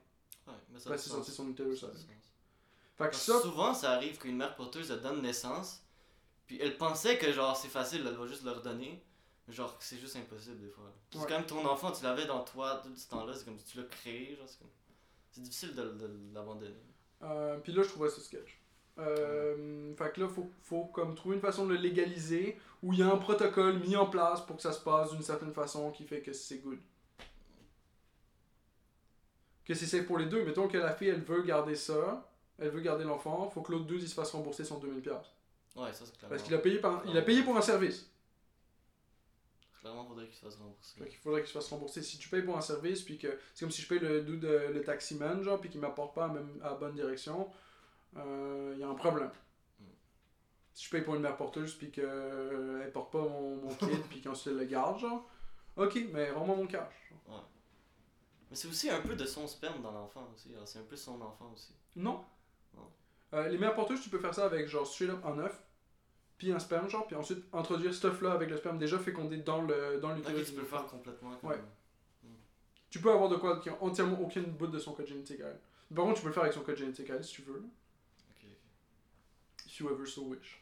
Ouais, 0.47 0.55
mais 0.73 0.79
ça. 0.79 0.91
Parce 0.91 1.03
c'est 1.03 1.11
sorti 1.11 1.31
son 1.31 1.49
utérus 1.49 1.81
Ça. 1.81 1.87
Fait 1.89 2.05
que 3.07 3.11
Parce 3.13 3.23
ça, 3.23 3.41
souvent, 3.41 3.73
ça 3.73 3.93
arrive 3.93 4.19
qu'une 4.19 4.37
mère 4.37 4.55
porteuse, 4.57 4.89
donne 5.03 5.23
naissance, 5.23 5.83
puis 6.51 6.59
elle 6.61 6.77
pensait 6.77 7.17
que 7.17 7.31
genre 7.33 7.57
c'est 7.57 7.69
facile, 7.69 8.05
elle 8.05 8.17
va 8.17 8.27
juste 8.27 8.43
leur 8.43 8.61
donner, 8.61 9.01
mais 9.47 9.55
genre 9.55 9.77
c'est 9.79 9.99
juste 9.99 10.17
impossible 10.17 10.59
des 10.59 10.69
fois. 10.69 10.93
C'est 11.13 11.19
Ouais. 11.21 11.25
quand 11.29 11.37
même 11.37 11.47
ton 11.47 11.65
enfant, 11.65 11.93
tu 11.93 12.03
l'avais 12.03 12.27
dans 12.27 12.43
toi 12.43 12.81
tout 12.83 12.91
ce 12.97 13.09
temps-là, 13.09 13.33
c'est 13.37 13.45
comme 13.45 13.57
si 13.57 13.65
tu 13.67 13.79
l'as 13.79 13.85
créé, 13.85 14.35
genre 14.35 14.49
c'est 14.49 14.59
comme... 14.59 14.69
C'est 15.31 15.43
difficile 15.43 15.77
de, 15.77 15.91
de 15.91 16.11
l'abandonner. 16.35 16.75
Euh, 17.23 17.57
puis 17.61 17.73
là, 17.73 17.85
je 17.85 17.89
trouvais 17.91 18.09
ça 18.09 18.21
sketch. 18.21 18.61
Euh, 18.99 19.95
fait 19.95 20.13
que 20.13 20.23
là, 20.23 20.29
faut, 20.29 20.51
faut 20.61 20.87
comme 20.87 21.15
trouver 21.15 21.37
une 21.37 21.41
façon 21.41 21.67
de 21.67 21.75
le 21.75 21.79
légaliser 21.79 22.59
où 22.83 22.93
il 22.93 22.99
y 22.99 23.03
a 23.05 23.07
un 23.13 23.17
protocole 23.17 23.79
mis 23.79 23.95
en 23.95 24.07
place 24.07 24.45
pour 24.45 24.57
que 24.57 24.63
ça 24.63 24.73
se 24.73 24.81
passe 24.81 25.13
d'une 25.13 25.23
certaine 25.23 25.53
façon 25.53 25.93
qui 25.93 26.03
fait 26.05 26.21
que 26.21 26.33
c'est 26.33 26.59
good. 26.59 26.81
Que 29.65 29.75
c'est 29.75 29.87
safe 29.87 30.05
pour 30.05 30.19
les 30.19 30.27
deux. 30.27 30.45
Mettons 30.45 30.67
que 30.67 30.79
la 30.79 30.93
fille, 30.93 31.11
elle 31.11 31.23
veut 31.23 31.43
garder 31.43 31.77
ça, 31.77 32.29
elle 32.59 32.71
veut 32.71 32.81
garder 32.81 33.05
l'enfant, 33.05 33.49
faut 33.51 33.63
que 33.63 33.71
l'autre 33.71 33.85
deux, 33.87 34.01
il 34.01 34.09
se 34.09 34.15
fasse 34.15 34.33
rembourser 34.33 34.65
son 34.65 34.81
2000$. 34.81 35.13
Ouais, 35.77 35.93
ça 35.93 36.05
c'est 36.05 36.17
clairement... 36.17 36.31
Parce 36.31 36.43
qu'il 36.43 36.55
a 36.55 36.59
payé, 36.59 36.79
par, 36.79 37.03
il 37.07 37.17
a 37.17 37.23
payé 37.23 37.43
pour 37.43 37.57
un 37.57 37.63
service. 37.63 38.11
Clairement, 39.81 40.05
faudrait 40.05 40.27
qu'il 40.27 40.35
se 40.35 40.41
fasse 40.45 40.57
rembourser. 40.57 41.01
Qu'il 41.09 41.19
faudrait 41.19 41.41
qu'il 41.41 41.49
se 41.49 41.55
fasse 41.55 41.69
rembourser. 41.69 42.03
Si 42.03 42.19
tu 42.19 42.29
payes 42.29 42.43
pour 42.43 42.57
un 42.57 42.61
service, 42.61 43.03
puis 43.03 43.17
que 43.19 43.39
c'est 43.55 43.65
comme 43.65 43.71
si 43.71 43.81
je 43.81 43.89
paye 43.89 43.99
le 43.99 44.23
dude, 44.23 44.41
de- 44.41 44.71
le 44.75 44.83
taximan, 44.83 45.43
genre, 45.43 45.59
puis 45.61 45.71
qu'il 45.71 45.81
m'apporte 45.81 46.15
pas 46.15 46.27
à, 46.27 46.29
même, 46.29 46.61
à 46.63 46.71
la 46.71 46.75
bonne 46.75 46.95
direction, 46.95 47.49
il 48.15 48.77
y 48.79 48.83
a 48.83 48.89
un 48.89 48.95
problème. 48.95 49.31
Mm. 49.79 49.85
Si 50.75 50.85
je 50.85 50.91
paye 50.91 51.01
pour 51.01 51.15
une 51.15 51.23
mère 51.23 51.37
porteuse, 51.37 51.75
puis 51.77 51.91
qu'elle 51.91 52.81
elle 52.85 52.93
porte 52.93 53.11
pas 53.13 53.23
mon, 53.23 53.57
mon 53.57 53.75
kid, 53.75 54.03
puis 54.11 54.21
qu'ensuite 54.21 54.49
elle 54.49 54.59
le 54.59 54.65
garde, 54.67 54.99
genre, 54.99 55.27
ok, 55.77 55.99
mais 56.13 56.31
rends-moi 56.31 56.57
mon 56.57 56.67
cash. 56.67 56.93
genre. 57.27 57.49
Mais 58.51 58.57
c'est 58.57 58.69
aussi 58.69 58.91
un 58.91 59.01
peu 59.01 59.15
de 59.15 59.25
son 59.25 59.47
sperme 59.47 59.81
dans 59.81 59.93
l'enfant 59.93 60.29
aussi, 60.35 60.53
c'est 60.67 60.81
un 60.81 60.83
peu 60.83 60.97
son 60.97 61.21
enfant 61.23 61.53
aussi. 61.55 61.73
Non. 61.97 62.23
Euh, 63.33 63.49
les 63.49 63.59
mères 63.59 63.75
porteuses, 63.75 64.01
tu 64.03 64.09
peux 64.11 64.19
faire 64.19 64.35
ça 64.35 64.45
avec 64.45 64.67
genre 64.69 64.87
straight 64.87 65.11
up 65.11 65.25
un 65.25 65.39
œuf, 65.39 65.63
puis 66.37 66.51
un 66.53 66.59
sperme, 66.59 66.89
genre, 66.89 67.07
puis 67.07 67.15
ensuite 67.17 67.45
introduire 67.53 67.95
ce 67.95 68.07
œuf 68.09 68.21
là 68.23 68.33
avec 68.33 68.51
le 68.51 68.57
sperme 68.57 68.79
déjà 68.79 68.99
fécondé 68.99 69.37
dans 69.39 69.63
le 69.63 69.99
dans 70.01 70.13
l'utérus. 70.15 70.49
tu 70.49 70.55
peux 70.55 70.61
le 70.61 70.67
faire 70.67 70.87
complètement. 70.87 71.39
Ouais. 71.43 71.61
Tu 72.91 73.01
peux 73.01 73.13
avoir 73.13 73.29
de 73.29 73.37
quoi 73.37 73.61
qui 73.61 73.69
a 73.69 73.81
entièrement 73.83 74.21
aucune 74.21 74.47
bout 74.47 74.67
de 74.67 74.79
son 74.81 74.93
code 74.95 75.07
génétique 75.07 75.41
à 75.43 75.47
elle. 75.49 75.61
Par 75.95 76.05
contre, 76.05 76.17
tu 76.17 76.23
peux 76.23 76.29
le 76.29 76.35
faire 76.35 76.43
avec 76.43 76.55
son 76.55 76.63
code 76.63 76.77
génétique 76.77 77.09
à 77.11 77.15
elle 77.15 77.25
si 77.25 77.35
tu 77.35 77.43
veux. 77.43 77.61
là. 77.61 77.67
Ok, 78.31 78.45
ok. 78.45 79.67
if 79.67 79.79
you 79.79 79.89
ever 79.91 80.07
so 80.07 80.23
wish. 80.25 80.61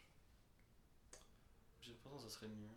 J'ai 1.81 1.91
l'impression 1.91 2.17
que 2.17 2.23
ça 2.23 2.29
serait 2.29 2.47
mieux. 2.49 2.67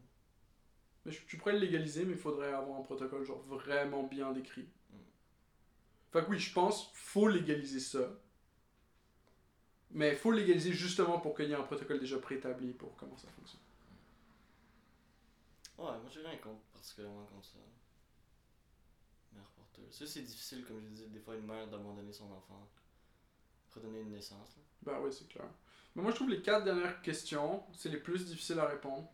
Mais 1.05 1.13
je- 1.13 1.21
tu 1.27 1.37
pourrais 1.37 1.53
le 1.53 1.59
légaliser, 1.59 2.05
mais 2.07 2.13
il 2.13 2.19
faudrait 2.19 2.53
avoir 2.53 2.79
un 2.79 2.83
protocole 2.83 3.25
genre 3.25 3.43
vraiment 3.43 4.05
bien 4.05 4.33
décrit. 4.33 4.69
Mm. 4.91 4.97
Fait 6.13 6.25
que 6.25 6.31
oui, 6.31 6.39
je 6.39 6.53
pense 6.55 6.91
faut 6.95 7.29
légaliser 7.29 7.81
ça. 7.81 8.09
Mais 9.93 10.15
faut 10.15 10.33
légaliser 10.33 10.73
justement 10.73 11.21
pour 11.21 11.35
qu'il 11.35 11.49
y 11.49 11.53
ait 11.53 11.57
un 11.57 11.63
protocole 11.63 12.01
déjà 12.01 12.19
préétabli 12.19 12.73
pour 12.73 12.97
comment 12.97 13.17
ça 13.17 13.29
fonctionne. 13.29 13.61
Ouais, 15.77 15.85
moi 15.85 16.09
j'ai 16.11 16.21
rien 16.21 16.37
contre, 16.39 16.63
particulièrement 16.73 17.27
contre 17.27 17.47
ça. 17.47 17.59
Mère 19.35 19.45
porteuse. 19.57 19.85
Ça, 19.91 20.07
c'est 20.07 20.23
difficile, 20.23 20.65
comme 20.65 20.81
je 20.81 20.87
disais, 20.87 21.07
des 21.07 21.19
fois, 21.19 21.35
une 21.35 21.47
mère 21.47 21.67
d'abandonner 21.69 22.13
son 22.13 22.31
enfant. 22.33 22.69
Après 23.69 23.81
donner 23.81 24.01
une 24.01 24.13
naissance. 24.13 24.57
Bah 24.83 24.99
oui, 25.03 25.13
c'est 25.13 25.29
clair. 25.29 25.47
Mais 25.95 26.03
moi, 26.03 26.11
je 26.11 26.17
trouve 26.17 26.31
les 26.31 26.41
quatre 26.41 26.65
dernières 26.65 27.03
questions, 27.03 27.63
c'est 27.75 27.89
les 27.91 27.99
plus 27.99 28.25
difficiles 28.25 28.59
à 28.59 28.67
répondre. 28.67 29.11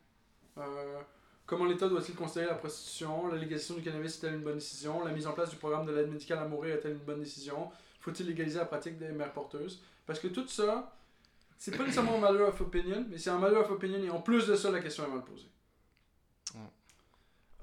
Euh, 0.59 1.01
comment 1.47 1.65
l'État 1.65 1.89
doit-il 1.89 2.15
considérer 2.15 2.47
la 2.47 2.57
prostitution? 2.57 3.29
La 3.29 3.37
légalisation 3.37 3.75
du 3.75 3.83
cannabis 3.83 4.23
est-elle 4.23 4.35
une 4.35 4.45
bonne 4.45 4.59
décision? 4.59 5.05
La 5.05 5.13
mise 5.13 5.27
en 5.27 5.33
place 5.33 5.51
du 5.51 5.57
programme 5.57 5.87
de 5.87 5.93
l'aide 5.93 6.11
médicale 6.11 6.39
à 6.39 6.47
mourir 6.47 6.77
est-elle 6.77 6.93
une 6.93 6.99
bonne 6.99 7.21
décision? 7.21 7.71
Faut-il 8.01 8.27
légaliser 8.27 8.59
la 8.59 8.67
pratique 8.67 8.99
des 8.99 9.09
mères 9.09 9.33
porteuses? 9.33 9.83
Parce 10.09 10.19
que 10.19 10.27
tout 10.29 10.49
ça, 10.49 10.97
c'est 11.59 11.77
pas 11.77 11.85
nécessairement 11.85 12.15
un 12.17 12.19
matter 12.19 12.43
of 12.43 12.59
opinion, 12.63 13.05
mais 13.11 13.19
c'est 13.19 13.29
un 13.31 13.39
matter 13.39 13.57
of 13.57 13.71
opinion 13.71 14.03
et 14.03 14.11
en 14.11 14.21
plus 14.23 14.47
de 14.47 14.57
ça, 14.57 14.71
la 14.71 14.81
question 14.81 15.05
est 15.05 15.09
mal 15.09 15.23
posée. 15.23 15.47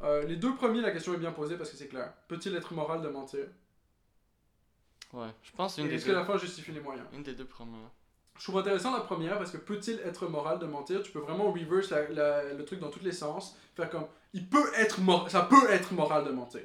Euh, 0.04 0.24
les 0.26 0.36
deux 0.36 0.54
premiers, 0.56 0.82
la 0.82 0.92
question 0.92 1.14
est 1.14 1.18
bien 1.18 1.32
posée 1.32 1.58
parce 1.58 1.72
que 1.72 1.78
c'est 1.78 1.88
clair. 1.88 2.14
Peut-il 2.28 2.56
être 2.56 2.74
moral 2.74 3.02
de 3.02 3.08
mentir? 3.10 3.48
Ouais, 5.14 5.30
je 5.42 5.52
pense 5.54 5.76
c'est 5.76 5.82
Et 5.82 5.86
une, 5.86 5.90
des 5.90 5.96
Est-ce 5.96 6.06
que 6.06 6.12
la 6.12 6.26
fin 6.26 6.38
justifie 6.38 6.72
les 6.72 6.82
moyens? 6.82 7.08
Une 7.14 7.24
des 7.24 7.34
deux 7.34 7.46
premières. 7.46 7.90
Je 8.38 8.44
trouve 8.44 8.58
intéressant 8.60 8.94
la 8.94 9.02
première 9.02 9.38
parce 9.38 9.50
que 9.52 9.58
peut-il 9.58 10.00
être 10.02 10.28
moral 10.28 10.60
de 10.60 10.66
mentir? 10.66 11.02
Tu 11.02 11.12
peux 11.12 11.20
vraiment 11.20 11.52
reverse 11.52 11.90
la- 11.90 12.10
la- 12.10 12.54
le 12.54 12.66
truc 12.66 12.80
dans 12.80 12.90
tous 12.92 13.00
les 13.04 13.14
sens. 13.14 13.56
Faire 13.76 13.90
comme 13.90 14.06
il 14.34 14.48
peut 14.48 14.72
être 14.76 15.00
ça 15.30 15.44
peut 15.44 15.70
être 15.72 15.94
moral 15.94 16.26
de 16.26 16.32
mentir. 16.32 16.62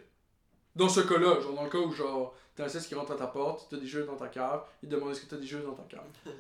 Dans 0.75 0.89
ce 0.89 1.01
cas-là, 1.01 1.41
genre 1.41 1.55
dans 1.55 1.63
le 1.65 1.71
cas 1.71 1.79
où 1.79 1.93
genre 1.93 2.35
t'as 2.61 2.67
un 2.67 2.69
cesse 2.69 2.87
qui 2.87 2.95
rentre 2.95 3.13
à 3.13 3.17
ta 3.17 3.27
porte, 3.27 3.69
t'as 3.71 3.79
des 3.79 3.87
jeux 3.87 4.05
dans 4.05 4.17
ta 4.17 4.29
cave, 4.29 4.63
il 4.83 4.89
te 4.89 4.95
demande 4.95 5.13
est-ce 5.13 5.23
que 5.23 5.27
t'as 5.27 5.39
des 5.39 5.47
jeux 5.47 5.63
dans 5.63 5.75
ta 5.75 5.83
cave. 5.85 6.07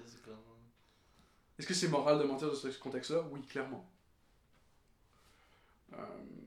Est-ce 1.58 1.66
que 1.66 1.74
c'est 1.74 1.88
moral 1.88 2.18
de 2.18 2.24
mentir 2.24 2.48
dans 2.48 2.54
ce 2.54 2.68
contexte-là? 2.78 3.22
Oui, 3.30 3.42
clairement. 3.42 3.86
Euh, 5.92 5.96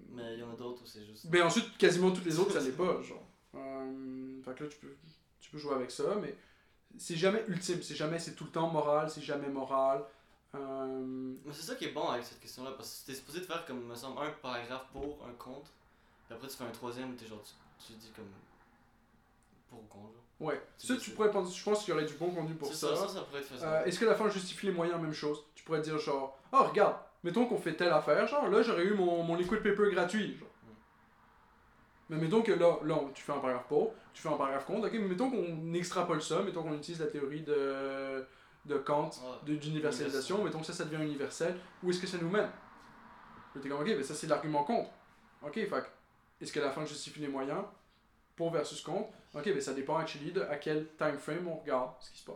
Mais 0.09 0.33
il 0.33 0.39
y 0.39 0.43
en 0.43 0.51
a 0.51 0.55
d'autres 0.55 0.81
où 0.81 0.87
c'est 0.87 1.05
juste. 1.05 1.25
Mais 1.29 1.39
ensuite, 1.43 1.77
quasiment 1.77 2.09
toutes 2.11 2.25
les 2.25 2.39
autres, 2.39 2.53
ça 2.53 2.61
l'est 2.61 2.71
pas, 2.71 2.99
genre. 3.03 3.23
Euh, 3.53 4.41
fait 4.43 4.55
que 4.55 4.63
là, 4.63 4.69
tu 4.71 4.77
peux, 4.77 4.95
tu 5.39 5.51
peux 5.51 5.59
jouer 5.59 5.75
avec 5.75 5.91
ça, 5.91 6.15
mais 6.19 6.35
c'est 6.97 7.15
jamais 7.15 7.43
ultime, 7.47 7.83
c'est 7.83 7.93
jamais, 7.93 8.17
c'est 8.17 8.33
tout 8.33 8.45
le 8.45 8.49
temps 8.49 8.69
moral, 8.69 9.11
c'est 9.11 9.21
jamais 9.21 9.49
moral. 9.49 10.03
Euh, 10.55 11.35
Mais 11.45 11.53
c'est 11.53 11.61
ça 11.61 11.75
qui 11.75 11.85
est 11.85 11.91
bon 11.91 12.07
avec 12.07 12.23
cette 12.23 12.39
question-là, 12.39 12.71
parce 12.71 13.01
que 13.01 13.11
t'es 13.11 13.15
supposé 13.15 13.39
de 13.41 13.45
faire 13.45 13.65
comme, 13.67 13.85
me 13.85 13.95
semble, 13.95 14.19
un 14.19 14.31
paragraphe 14.31 14.87
pour, 14.91 15.23
un 15.27 15.33
contre, 15.33 15.69
puis 16.25 16.33
après 16.33 16.47
tu 16.47 16.57
fais 16.57 16.63
un 16.63 16.71
troisième 16.71 17.15
t'es 17.15 17.27
genre, 17.27 17.43
tu, 17.43 17.53
tu 17.85 17.93
dis 17.93 18.11
comme. 18.15 18.31
Pour 19.89 20.13
ouais, 20.39 20.61
ça, 20.77 20.95
tu 20.97 21.11
pourrais 21.11 21.31
penser, 21.31 21.55
je 21.57 21.63
pense 21.63 21.83
qu'il 21.83 21.93
y 21.93 21.97
aurait 21.97 22.05
du 22.05 22.13
bon 22.15 22.29
contenu 22.31 22.55
pour 22.55 22.73
ça. 22.73 22.95
ça, 22.95 22.95
ça, 22.95 23.07
ça 23.07 23.21
pourrait 23.21 23.39
être 23.39 23.47
faisable. 23.47 23.73
Euh, 23.73 23.85
Est-ce 23.85 23.99
que 23.99 24.05
la 24.05 24.15
fin 24.15 24.29
justifie 24.29 24.65
les 24.67 24.71
moyens, 24.73 24.99
même 25.01 25.13
chose? 25.13 25.43
Tu 25.55 25.63
pourrais 25.63 25.81
dire 25.81 25.97
genre, 25.97 26.37
oh 26.51 26.63
regarde, 26.63 26.95
mettons 27.23 27.45
qu'on 27.45 27.57
fait 27.57 27.73
telle 27.75 27.91
affaire, 27.93 28.27
genre 28.27 28.47
là 28.49 28.61
j'aurais 28.61 28.83
eu 28.83 28.93
mon, 28.93 29.23
mon 29.23 29.35
liquid 29.35 29.59
paper 29.63 29.89
gratuit, 29.91 30.37
genre. 30.37 30.49
Mm. 30.63 30.73
Mais 32.09 32.17
mettons 32.17 32.41
que 32.41 32.51
là, 32.51 32.77
là 32.83 32.95
tu 33.13 33.23
fais 33.23 33.31
un 33.31 33.39
paragraphe 33.39 33.67
pour, 33.67 33.93
tu 34.13 34.21
fais 34.21 34.29
un 34.29 34.37
paragraphe 34.37 34.65
contre, 34.65 34.87
ok, 34.87 34.93
mais 34.93 35.07
mettons 35.07 35.29
qu'on 35.31 35.73
extrapole 35.73 36.21
ça, 36.21 36.41
mettons 36.41 36.63
qu'on 36.63 36.73
utilise 36.75 36.99
la 36.99 37.07
théorie 37.07 37.41
de, 37.41 38.25
de 38.65 38.77
Kant 38.77 39.09
Ouais. 39.45 39.55
d'universalisation, 39.55 40.43
mettons 40.43 40.59
que 40.59 40.65
ça, 40.65 40.73
ça 40.73 40.85
devient 40.85 41.03
universel, 41.03 41.55
où 41.81 41.89
est-ce 41.89 41.99
que 42.01 42.07
ça 42.07 42.17
nous 42.17 42.29
mène? 42.29 42.49
T'es 43.61 43.69
comme, 43.69 43.81
ok, 43.81 43.87
mais 43.87 44.03
ça 44.03 44.15
c'est 44.15 44.27
l'argument 44.27 44.63
contre. 44.63 44.89
Ok, 45.43 45.53
que, 45.53 45.75
est-ce 46.41 46.51
que 46.51 46.59
la 46.59 46.71
fin 46.71 46.85
justifie 46.85 47.19
les 47.19 47.27
moyens? 47.27 47.63
Pour 48.35 48.51
versus 48.51 48.81
contre 48.81 49.09
Ok, 49.35 49.45
mais 49.47 49.61
ça 49.61 49.73
dépend 49.73 49.97
actually 49.97 50.31
de 50.31 50.41
à 50.41 50.57
quel 50.57 50.87
time 50.97 51.17
frame 51.17 51.47
on 51.47 51.55
regarde 51.55 51.91
ce 51.99 52.11
qui 52.11 52.19
se 52.19 52.25
passe. 52.25 52.35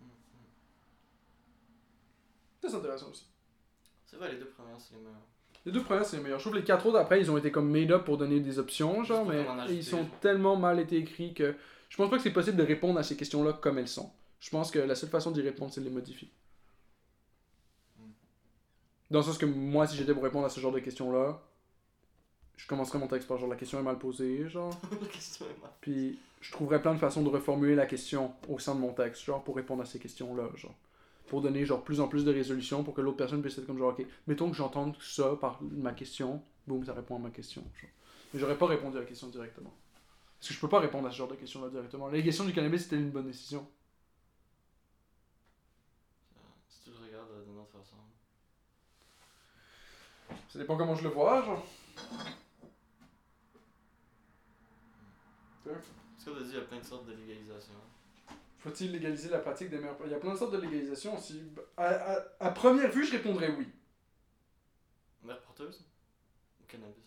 Mm, 0.00 0.04
mm. 0.04 0.08
Ça, 2.62 2.68
c'est 2.68 2.76
intéressant 2.76 3.10
aussi. 3.10 3.26
C'est 4.06 4.16
vrai, 4.16 4.32
les 4.32 4.38
deux 4.38 4.48
premières, 4.48 4.80
c'est 4.80 4.94
les 4.94 5.00
meilleures. 5.00 5.26
Les 5.66 5.72
deux 5.72 5.82
premières, 5.82 6.04
c'est 6.04 6.16
les 6.16 6.22
meilleurs. 6.22 6.38
Je 6.38 6.44
trouve 6.44 6.54
que 6.54 6.58
les 6.58 6.64
quatre 6.64 6.86
autres, 6.86 6.98
après, 6.98 7.20
ils 7.20 7.30
ont 7.30 7.38
été 7.38 7.52
comme 7.52 7.70
made 7.70 7.92
up 7.92 8.04
pour 8.04 8.16
donner 8.16 8.40
des 8.40 8.58
options, 8.58 9.04
genre, 9.04 9.24
mais 9.26 9.46
ils 9.68 9.84
sont 9.84 10.06
tellement 10.20 10.56
mal 10.56 10.80
été 10.80 10.96
écrits 10.96 11.34
que 11.34 11.54
je 11.88 11.96
pense 11.96 12.10
pas 12.10 12.16
que 12.16 12.22
c'est 12.22 12.32
possible 12.32 12.56
de 12.56 12.62
répondre 12.62 12.98
à 12.98 13.02
ces 13.02 13.16
questions-là 13.16 13.54
comme 13.54 13.78
elles 13.78 13.88
sont. 13.88 14.10
Je 14.40 14.50
pense 14.50 14.70
que 14.70 14.78
la 14.78 14.94
seule 14.94 15.10
façon 15.10 15.30
d'y 15.30 15.42
répondre, 15.42 15.72
c'est 15.72 15.80
de 15.80 15.86
les 15.86 15.94
modifier. 15.94 16.30
Mm. 17.98 18.02
Dans 19.10 19.18
le 19.20 19.24
sens 19.24 19.38
que 19.38 19.46
moi, 19.46 19.86
si 19.86 19.96
j'étais 19.96 20.14
pour 20.14 20.22
répondre 20.22 20.46
à 20.46 20.50
ce 20.50 20.60
genre 20.60 20.72
de 20.72 20.80
questions-là, 20.80 21.40
je 22.58 22.66
commencerais 22.66 22.98
mon 22.98 23.06
texte 23.06 23.28
par 23.28 23.38
genre 23.38 23.48
la 23.48 23.56
question 23.56 23.78
est 23.78 23.82
mal 23.82 23.98
posée, 23.98 24.48
genre. 24.48 24.74
la 25.00 25.06
question 25.06 25.46
est 25.46 25.60
mal. 25.62 25.70
Puis 25.80 26.18
je 26.40 26.52
trouverais 26.52 26.82
plein 26.82 26.92
de 26.92 26.98
façons 26.98 27.22
de 27.22 27.28
reformuler 27.28 27.76
la 27.76 27.86
question 27.86 28.32
au 28.48 28.58
sein 28.58 28.74
de 28.74 28.80
mon 28.80 28.92
texte, 28.92 29.24
genre 29.24 29.42
pour 29.42 29.56
répondre 29.56 29.82
à 29.82 29.86
ces 29.86 29.98
questions-là, 29.98 30.50
genre. 30.56 30.74
Pour 31.28 31.40
donner 31.40 31.64
genre 31.64 31.82
plus 31.82 32.00
en 32.00 32.08
plus 32.08 32.24
de 32.24 32.32
résolutions 32.32 32.82
pour 32.82 32.94
que 32.94 33.00
l'autre 33.00 33.16
personne 33.16 33.42
puisse 33.42 33.56
être 33.58 33.66
comme 33.66 33.78
genre, 33.78 33.94
ok, 33.98 34.04
mettons 34.26 34.50
que 34.50 34.56
j'entende 34.56 34.96
ça 35.00 35.36
par 35.40 35.60
ma 35.62 35.92
question, 35.92 36.42
boum, 36.66 36.84
ça 36.84 36.94
répond 36.94 37.16
à 37.16 37.18
ma 37.20 37.30
question. 37.30 37.62
Genre. 37.80 37.90
Mais 38.34 38.40
j'aurais 38.40 38.58
pas 38.58 38.66
répondu 38.66 38.96
à 38.96 39.00
la 39.00 39.06
question 39.06 39.28
directement. 39.28 39.72
Parce 40.38 40.48
que 40.48 40.54
je 40.54 40.60
peux 40.60 40.68
pas 40.68 40.80
répondre 40.80 41.06
à 41.06 41.10
ce 41.12 41.16
genre 41.16 41.28
de 41.28 41.36
questions-là 41.36 41.68
directement. 41.68 42.08
La 42.08 42.20
question 42.22 42.44
du 42.44 42.52
cannabis, 42.52 42.82
c'était 42.82 42.96
une 42.96 43.10
bonne 43.10 43.26
décision. 43.26 43.66
Euh, 46.36 46.40
Si 46.68 46.82
tu 46.82 46.90
le 46.90 46.96
regardes 47.06 47.30
euh, 47.30 47.44
d'une 47.44 47.58
autre 47.58 47.70
façon. 47.72 47.96
Ça 50.48 50.58
dépend 50.58 50.76
comment 50.76 50.94
je 50.94 51.04
le 51.04 51.10
vois, 51.10 51.44
genre. 51.44 51.64
Ce 56.18 56.30
qu'on 56.30 56.36
a 56.36 56.40
dit, 56.40 56.50
il 56.50 56.54
y 56.54 56.58
a 56.58 56.62
plein 56.64 56.78
de 56.78 56.84
sortes 56.84 57.06
de 57.06 57.12
légalisation. 57.14 57.72
Faut-il 58.58 58.90
légaliser 58.92 59.28
la 59.28 59.38
pratique 59.38 59.70
des 59.70 59.78
meilleurs... 59.78 59.96
Il 60.04 60.10
y 60.10 60.14
a 60.14 60.18
plein 60.18 60.32
de 60.32 60.38
sortes 60.38 60.52
de 60.52 60.58
légalisation 60.60 61.16
aussi. 61.16 61.42
À, 61.76 61.86
à- 61.86 62.22
à 62.40 62.50
première 62.50 62.90
vue, 62.90 63.04
je 63.06 63.12
répondrais 63.12 63.50
oui. 63.56 63.68
Mère 65.22 65.40
porteuse? 65.40 65.84
Ou 66.60 66.64
cannabis? 66.66 67.04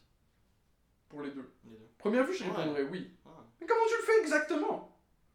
Pour 1.10 1.22
les 1.22 1.32
deux. 1.32 1.50
Les 1.66 1.72
deux. 1.72 1.88
Première 1.98 2.26
vue, 2.26 2.34
je 2.34 2.44
Ouais. 2.46 2.52
répondrais 2.52 2.84
oui. 2.84 3.12
Mais 3.60 3.68
comment 3.68 3.86
tu 3.88 3.96
le 3.98 4.04
fais 4.04 4.20
exactement? 4.22 4.88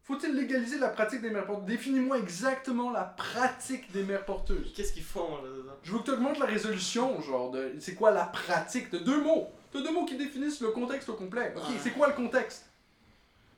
Faut-il 0.03 0.33
légaliser 0.35 0.79
la 0.79 0.89
pratique 0.89 1.21
des 1.21 1.29
mères 1.29 1.45
porteuses? 1.45 1.65
Définis-moi 1.67 2.17
exactement 2.17 2.91
la 2.91 3.03
pratique 3.03 3.91
des 3.91 4.03
mères 4.03 4.25
porteuses. 4.25 4.73
Qu'est-ce 4.73 4.93
qu'ils 4.93 5.03
font 5.03 5.37
Je 5.83 5.91
veux 5.91 5.99
que 5.99 6.05
tu 6.05 6.11
augmentes 6.11 6.39
la 6.39 6.45
résolution, 6.45 7.21
genre, 7.21 7.51
de 7.51 7.75
c'est 7.79 7.93
quoi 7.93 8.11
la 8.11 8.25
pratique? 8.25 8.89
De 8.89 8.99
deux 8.99 9.21
mots 9.21 9.49
De 9.73 9.81
deux 9.81 9.91
mots 9.91 10.05
qui 10.05 10.17
définissent 10.17 10.61
le 10.61 10.71
contexte 10.71 11.09
au 11.09 11.13
complet. 11.15 11.53
Ok, 11.55 11.63
Ouais. 11.63 11.75
c'est 11.83 11.91
quoi 11.91 12.07
le 12.07 12.13
contexte? 12.13 12.66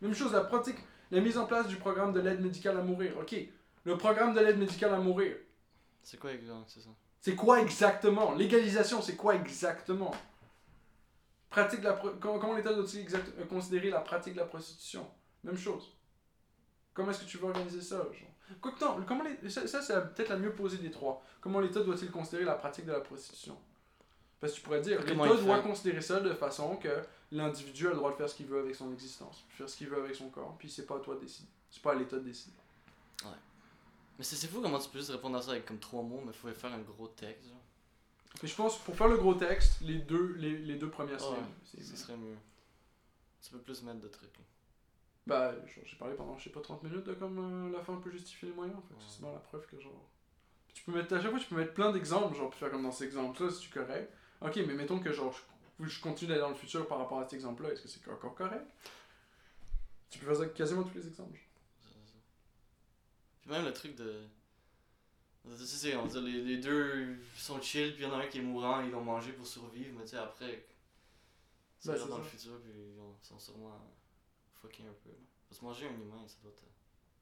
Même 0.01 0.13
chose, 0.13 0.34
la 0.34 0.41
pratique, 0.41 0.77
la 1.11 1.21
mise 1.21 1.38
en 1.38 1.45
place 1.45 1.67
du 1.67 1.76
programme 1.76 2.13
de 2.13 2.19
l'aide 2.19 2.41
médicale 2.41 2.77
à 2.77 2.81
mourir. 2.81 3.17
Ok, 3.17 3.35
le 3.84 3.97
programme 3.97 4.34
de 4.34 4.39
l'aide 4.39 4.57
médicale 4.59 4.93
à 4.93 4.99
mourir. 4.99 5.35
C'est 6.03 6.17
quoi 6.17 6.31
exactement 6.31 6.65
C'est 6.67 6.81
ça? 6.81 6.89
C'est 7.21 7.35
quoi 7.35 7.59
exactement? 7.61 8.34
Légalisation, 8.34 9.01
c'est 9.01 9.15
quoi 9.17 9.35
exactement? 9.35 10.11
Pratique 11.49 11.81
de 11.81 11.85
la 11.88 11.93
comment, 12.21 12.55
l'État 12.55 12.73
doit-il 12.73 13.05
euh, 13.13 13.45
considérer 13.49 13.89
la 13.89 13.99
pratique 14.01 14.34
de 14.35 14.39
la 14.39 14.45
prostitution? 14.45 15.05
Même 15.43 15.57
chose. 15.57 15.91
Comment 16.93 17.11
est-ce 17.11 17.23
que 17.23 17.30
tu 17.30 17.38
veux 17.38 17.47
organiser 17.47 17.81
ça 17.81 17.97
genre? 17.97 18.30
Quoique 18.61 18.84
non, 18.84 19.03
comment 19.07 19.23
les- 19.23 19.49
ça, 19.49 19.67
ça, 19.67 19.81
c'est 19.81 19.93
peut-être 20.13 20.30
la 20.30 20.38
mieux 20.38 20.53
posée 20.53 20.77
des 20.77 20.91
trois. 20.91 21.21
Comment 21.41 21.59
l'État 21.59 21.81
doit-il 21.81 22.09
considérer 22.11 22.45
la 22.45 22.55
pratique 22.55 22.85
de 22.85 22.91
la 22.91 22.99
prostitution? 23.01 23.57
Parce 24.39 24.53
que 24.53 24.57
tu 24.57 24.63
pourrais 24.63 24.81
dire, 24.81 24.99
l'État 25.01 25.35
doit 25.43 25.59
considérer 25.59 26.01
ça 26.01 26.19
de 26.19 26.34
façon 26.34 26.77
que 26.77 26.89
l'individu 27.31 27.88
a 27.88 27.89
le 27.91 27.95
droit 27.97 28.11
de 28.11 28.15
faire 28.18 28.30
ce 28.30 28.35
qu'il 28.35 28.47
veut 28.47 28.60
avec 28.60 28.76
son 28.76 28.91
existence, 28.93 29.45
faire 29.49 29.69
ce 29.69 29.77
qu'il 29.77 29.88
veut 29.89 30.01
avec 30.03 30.15
son 30.15 30.30
corps, 30.30 30.56
puis 30.57 30.69
c'est 30.69 30.85
pas 30.85 30.95
à 30.97 30.99
toi 30.99 31.15
de 31.15 31.22
décider. 31.22 31.47
C'est 31.69 31.81
pas 31.81 31.91
à 31.91 31.95
l'État 31.95 32.18
de 32.18 32.23
décider. 32.23 32.56
Mais 34.18 34.26
c'est 34.26 34.47
fou 34.47 34.61
comment 34.61 34.80
tu 34.80 34.89
peux 34.89 34.97
juste 34.99 35.11
répondre 35.11 35.38
à 35.38 35.41
ça 35.41 35.51
avec 35.51 35.65
comme 35.65 35.80
trois 35.80 36.03
mots, 36.03 36.22
mais 36.26 36.34
faut 36.34 36.49
faire 36.49 36.73
un 36.73 36.80
gros 36.80 37.07
texte. 37.07 37.47
Genre. 37.47 37.57
Mais 38.43 38.49
je 38.49 38.56
pense, 38.56 38.77
pour 38.80 38.95
faire 38.95 39.07
le 39.07 39.18
gros 39.18 39.34
texte, 39.34 39.80
les 39.81 39.99
deux, 39.99 40.34
les, 40.38 40.57
les 40.57 40.76
deux 40.76 40.89
premières, 40.89 41.22
Ouais, 41.31 41.38
c'est- 41.64 41.81
Ce 41.84 41.95
serait 41.95 42.18
mieux. 42.18 42.35
Tu 43.41 43.51
peux 43.51 43.60
plus 43.60 43.81
mettre 43.84 44.01
de 44.01 44.07
trucs. 44.10 44.35
là. 44.38 44.43
Bah, 45.26 45.53
j'ai 45.85 45.95
parlé 45.95 46.15
pendant, 46.15 46.38
je 46.38 46.43
sais 46.45 46.49
pas, 46.49 46.60
30 46.60 46.84
minutes 46.84 47.06
de 47.06 47.14
comme 47.14 47.38
euh, 47.39 47.72
la 47.77 47.81
fin 47.84 47.95
peut 47.97 48.10
justifier 48.11 48.49
les 48.49 48.56
moyens, 48.56 48.77
en 48.77 48.81
fait. 48.81 48.93
Ouais. 48.95 48.99
C'est 49.07 49.22
bien 49.22 49.31
la 49.31 49.39
preuve 49.39 49.65
que, 49.68 49.80
genre. 49.80 50.06
Tu 50.73 50.84
peux 50.84 50.91
mettre, 50.91 51.14
à 51.15 51.22
chaque 51.22 51.31
fois, 51.31 51.39
tu 51.39 51.45
peux 51.47 51.56
mettre 51.56 51.73
plein 51.73 51.91
d'exemples, 51.93 52.35
genre, 52.35 52.49
puis 52.49 52.60
faire 52.60 52.72
comme 52.72 52.84
dans 52.84 52.91
cet 52.91 53.07
exemple-là, 53.07 53.49
si 53.49 53.61
tu 53.61 53.69
correct. 53.69 54.11
Ok, 54.41 54.56
mais 54.68 54.73
mettons 54.73 54.99
que, 54.99 55.11
genre, 55.14 55.31
je, 55.31 55.39
je 55.88 56.01
continue 56.01 56.30
d'aller 56.30 56.41
dans 56.41 56.49
le 56.49 56.56
futur 56.56 56.88
par 56.88 56.97
rapport 56.99 57.19
à 57.19 57.23
cet 57.23 57.34
exemple-là, 57.34 57.72
est-ce 57.72 57.81
que 57.81 57.88
c'est 57.88 58.07
encore 58.10 58.35
correct? 58.35 58.65
Tu 60.10 60.19
peux 60.19 60.26
faire 60.26 60.35
ça 60.35 60.41
avec 60.43 60.53
quasiment 60.56 60.84
tous 60.84 60.95
les 60.97 61.07
exemples. 61.07 61.39
C'est. 61.81 61.89
Puis 63.41 63.49
même 63.51 63.65
le 63.65 63.73
truc 63.73 63.95
de. 63.95 64.23
Tu 65.57 65.65
c'est- 65.65 65.95
on 65.95 66.06
dit 66.06 66.19
les, 66.22 66.41
les 66.43 66.57
deux 66.57 67.18
sont 67.35 67.61
chill, 67.61 67.93
puis 67.93 68.03
il 68.03 68.07
y 68.07 68.11
en 68.11 68.14
a 68.14 68.23
un 68.23 68.27
qui 68.27 68.39
est 68.39 68.41
mourant, 68.41 68.81
ils 68.81 68.91
l'ont 68.91 69.03
mangé 69.03 69.31
pour 69.31 69.47
survivre, 69.47 69.93
mais 69.97 70.03
tu 70.03 70.11
sais, 70.11 70.18
après. 70.18 70.65
Tu 71.81 71.88
Ben, 71.88 71.95
c'est 71.97 72.07
dans 72.07 72.18
ça. 72.18 72.22
le 72.23 72.23
futur, 72.23 72.60
puis 72.61 72.72
ils 72.76 72.99
ont- 72.99 73.15
sont 73.22 73.39
sûrement 73.39 73.80
fucking 74.61 74.85
un 74.88 74.93
peu. 75.03 75.10
là. 75.10 75.15
Parce 75.47 75.60
que 75.60 75.65
manger 75.65 75.88
un 75.88 75.93
humain, 75.93 76.22
ça 76.27 76.35
doit 76.43 76.51
être. 76.51 76.64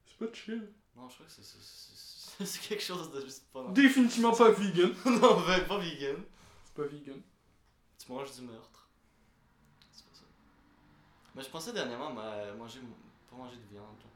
C'est 0.07 0.17
pas 0.17 0.33
chill. 0.33 0.71
Non, 0.95 1.07
je 1.07 1.13
crois 1.13 1.25
que 1.27 1.31
c'est- 1.31 1.43
c'est- 1.43 1.57
c'est 1.61 2.45
c'est 2.45 2.61
quelque 2.67 2.83
chose 2.83 3.11
de 3.11 3.21
juste 3.21 3.45
pas. 3.53 3.67
Définitivement 3.69 4.33
pas 4.35 4.49
vegan. 4.51 4.93
non, 5.05 5.41
ben, 5.45 5.65
pas 5.67 5.77
vegan. 5.77 6.23
C'est 6.65 6.73
pas 6.73 6.87
vegan. 6.87 7.21
Tu 8.07 8.13
manges 8.13 8.33
du 8.35 8.41
meurtre. 8.43 8.89
C'est 9.91 10.05
pas 10.05 10.13
ça. 10.15 10.23
Mais 11.35 11.43
je 11.43 11.49
pensais 11.49 11.73
dernièrement 11.73 12.17
à 12.19 12.53
manger, 12.53 12.79
pas 13.29 13.35
manger 13.35 13.57
de 13.57 13.65
viande, 13.65 13.99
genre. 14.01 14.11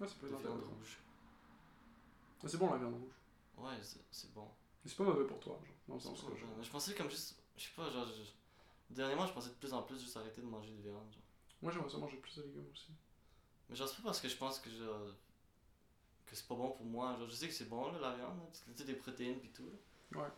Ouais, 0.00 0.08
c'est 0.08 0.18
pas 0.18 0.26
De 0.26 0.36
viande 0.42 0.64
rouge. 0.64 0.98
Mais 2.42 2.48
C'est 2.48 2.58
bon 2.58 2.70
la 2.72 2.78
viande 2.78 2.94
rouge. 2.94 3.14
Ouais, 3.56 3.78
c'est 3.82 4.00
c'est 4.10 4.32
bon. 4.34 4.48
Mais 4.84 4.90
c'est 4.90 4.96
pas 4.96 5.04
mauvais 5.04 5.26
pour 5.26 5.40
toi, 5.40 5.58
genre. 5.64 5.74
Dans 5.88 5.94
le 5.94 6.00
C'est 6.00 6.06
sens 6.08 6.20
pas 6.22 6.26
que 6.26 6.32
bon. 6.32 6.38
genre. 6.38 6.50
Mais 6.58 6.64
je 6.64 6.70
pensais 6.70 6.94
comme 6.94 7.10
juste. 7.10 7.36
Je 7.56 7.62
sais 7.64 7.70
pas, 7.76 7.90
genre. 7.90 8.06
je- 8.06 8.32
Dernièrement, 8.94 9.26
je 9.26 9.32
pensais 9.34 9.50
de 9.50 9.54
plus 9.54 9.72
en 9.74 9.82
plus 9.82 10.00
juste 10.00 10.16
arrêter 10.16 10.40
de 10.40 10.46
manger 10.46 10.72
de 10.72 10.82
viande, 10.82 11.12
genre. 11.12 11.22
Moi 11.62 11.72
j'aimerais 11.72 11.90
ça 11.90 11.98
manger 11.98 12.16
plus 12.18 12.36
de 12.36 12.42
légumes 12.42 12.68
aussi. 12.72 12.92
Mais 13.70 13.76
genre, 13.76 13.88
c'est 13.88 13.96
pas 13.96 14.04
parce 14.04 14.20
que 14.20 14.28
je 14.28 14.36
pense 14.36 14.60
que 14.60 14.70
genre. 14.70 15.14
que 16.26 16.36
c'est 16.36 16.46
pas 16.46 16.54
bon 16.54 16.70
pour 16.70 16.86
moi. 16.86 17.16
Genre, 17.18 17.28
je 17.28 17.34
sais 17.34 17.48
que 17.48 17.54
c'est 17.54 17.68
bon, 17.68 17.90
là, 17.92 17.98
la 18.00 18.14
viande, 18.16 18.36
là, 18.38 18.44
parce 18.46 18.60
que 18.60 18.70
tu 18.70 18.78
sais, 18.78 18.84
des 18.84 18.94
protéines 18.94 19.40
pis 19.40 19.48
tout, 19.50 19.68
là. 20.12 20.20
Ouais. 20.22 20.28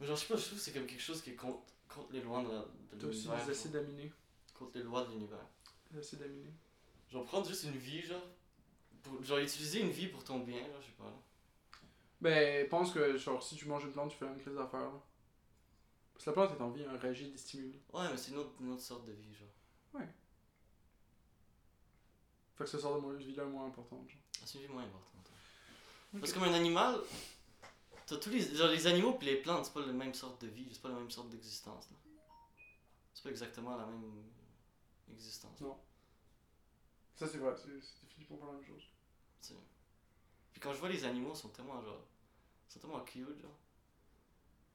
Mais 0.00 0.06
genre, 0.06 0.16
je 0.16 0.22
sais 0.22 0.28
pas, 0.28 0.36
je 0.36 0.44
trouve 0.46 0.58
que 0.58 0.64
c'est 0.64 0.72
comme 0.72 0.86
quelque 0.86 1.00
chose 1.02 1.20
qui 1.22 1.30
est 1.30 1.34
contre, 1.34 1.60
contre 1.88 2.12
les 2.12 2.20
lois 2.20 2.42
de, 2.42 2.48
la- 2.48 2.58
de 2.92 3.00
T'as 3.00 3.06
aussi 3.08 3.22
l'univers. 3.24 3.44
des 3.46 3.50
acides 3.52 3.76
aminés. 3.76 4.12
Contre 4.54 4.76
les 4.78 4.82
lois 4.84 5.04
de 5.04 5.10
l'univers. 5.12 5.46
Des 5.90 5.98
acides 5.98 6.22
aminés. 6.22 6.52
Genre, 7.10 7.24
prendre 7.24 7.48
juste 7.48 7.64
une 7.64 7.76
vie, 7.76 8.02
genre. 8.02 8.22
Pour, 9.02 9.22
genre, 9.22 9.38
utiliser 9.38 9.80
une 9.80 9.90
vie 9.90 10.06
pour 10.08 10.22
ton 10.24 10.38
bien, 10.40 10.58
genre, 10.58 10.80
je 10.80 10.86
sais 10.86 10.92
pas, 10.98 11.04
là. 11.04 11.16
Ben, 12.20 12.68
pense 12.68 12.92
que 12.92 13.16
genre 13.16 13.40
si 13.42 13.54
tu 13.56 13.66
manges 13.66 13.84
une 13.84 13.92
plante, 13.92 14.10
tu 14.10 14.16
fais 14.16 14.26
une 14.26 14.38
crise 14.40 14.54
d'affaires. 14.56 14.80
là. 14.80 15.02
Parce 16.12 16.24
que 16.24 16.30
la 16.30 16.34
plante 16.34 16.58
est 16.58 16.62
en 16.62 16.70
vie, 16.70 16.84
un 16.84 16.98
réagit 16.98 17.30
des 17.30 17.38
stimuli. 17.38 17.78
Ouais, 17.92 18.08
mais 18.10 18.16
c'est 18.16 18.32
une 18.32 18.38
autre, 18.38 18.50
une 18.60 18.72
autre 18.72 18.82
sorte 18.82 19.04
de 19.06 19.12
vie, 19.12 19.34
genre. 19.34 19.48
Fait 22.56 22.64
que 22.64 22.70
ce 22.70 22.78
sort 22.78 22.96
de 22.96 23.00
mo- 23.00 23.12
vie 23.14 23.34
là 23.36 23.44
moins 23.44 23.66
importante. 23.66 24.08
Genre. 24.08 24.18
Ah, 24.36 24.42
C'est 24.44 24.58
une 24.58 24.66
vie 24.66 24.72
moins 24.72 24.82
importante. 24.82 25.30
Parce 26.18 26.32
que 26.32 26.38
comme 26.38 26.48
un 26.48 26.54
animal, 26.54 26.98
t'as 28.08 28.16
tous 28.16 28.30
les. 28.30 28.40
Genre, 28.54 28.68
les 28.68 28.86
animaux 28.86 29.12
puis 29.14 29.26
les 29.28 29.36
plantes, 29.36 29.64
c'est 29.66 29.72
pas 29.74 29.80
la 29.80 29.92
même 29.92 30.14
sorte 30.14 30.40
de 30.42 30.48
vie, 30.48 30.68
c'est 30.72 30.80
pas 30.82 30.88
la 30.88 30.94
même 30.96 31.10
sorte 31.10 31.28
d'existence, 31.30 31.88
là. 31.90 31.96
C'est 33.14 33.22
pas 33.24 33.30
exactement 33.30 33.76
la 33.76 33.86
même 33.86 34.24
existence. 35.12 35.60
Non. 35.60 35.76
Ça 37.16 37.26
c'est 37.26 37.38
vrai, 37.38 37.52
c'est 37.56 37.68
c'est 37.82 38.04
définitivement 38.06 38.38
pas 38.38 38.46
la 38.46 38.58
même 38.58 38.64
chose. 38.64 38.82
tu 39.42 39.48
sais. 39.48 39.54
Puis 40.52 40.60
quand 40.60 40.72
je 40.72 40.78
vois 40.78 40.88
les 40.88 41.04
animaux, 41.04 41.32
ils 41.34 41.38
sont 41.38 41.48
tellement 41.48 41.80
genre. 41.82 42.04
Ils 42.68 42.72
sont 42.74 42.78
tellement 42.80 43.00
cute, 43.00 43.40
genre. 43.40 43.56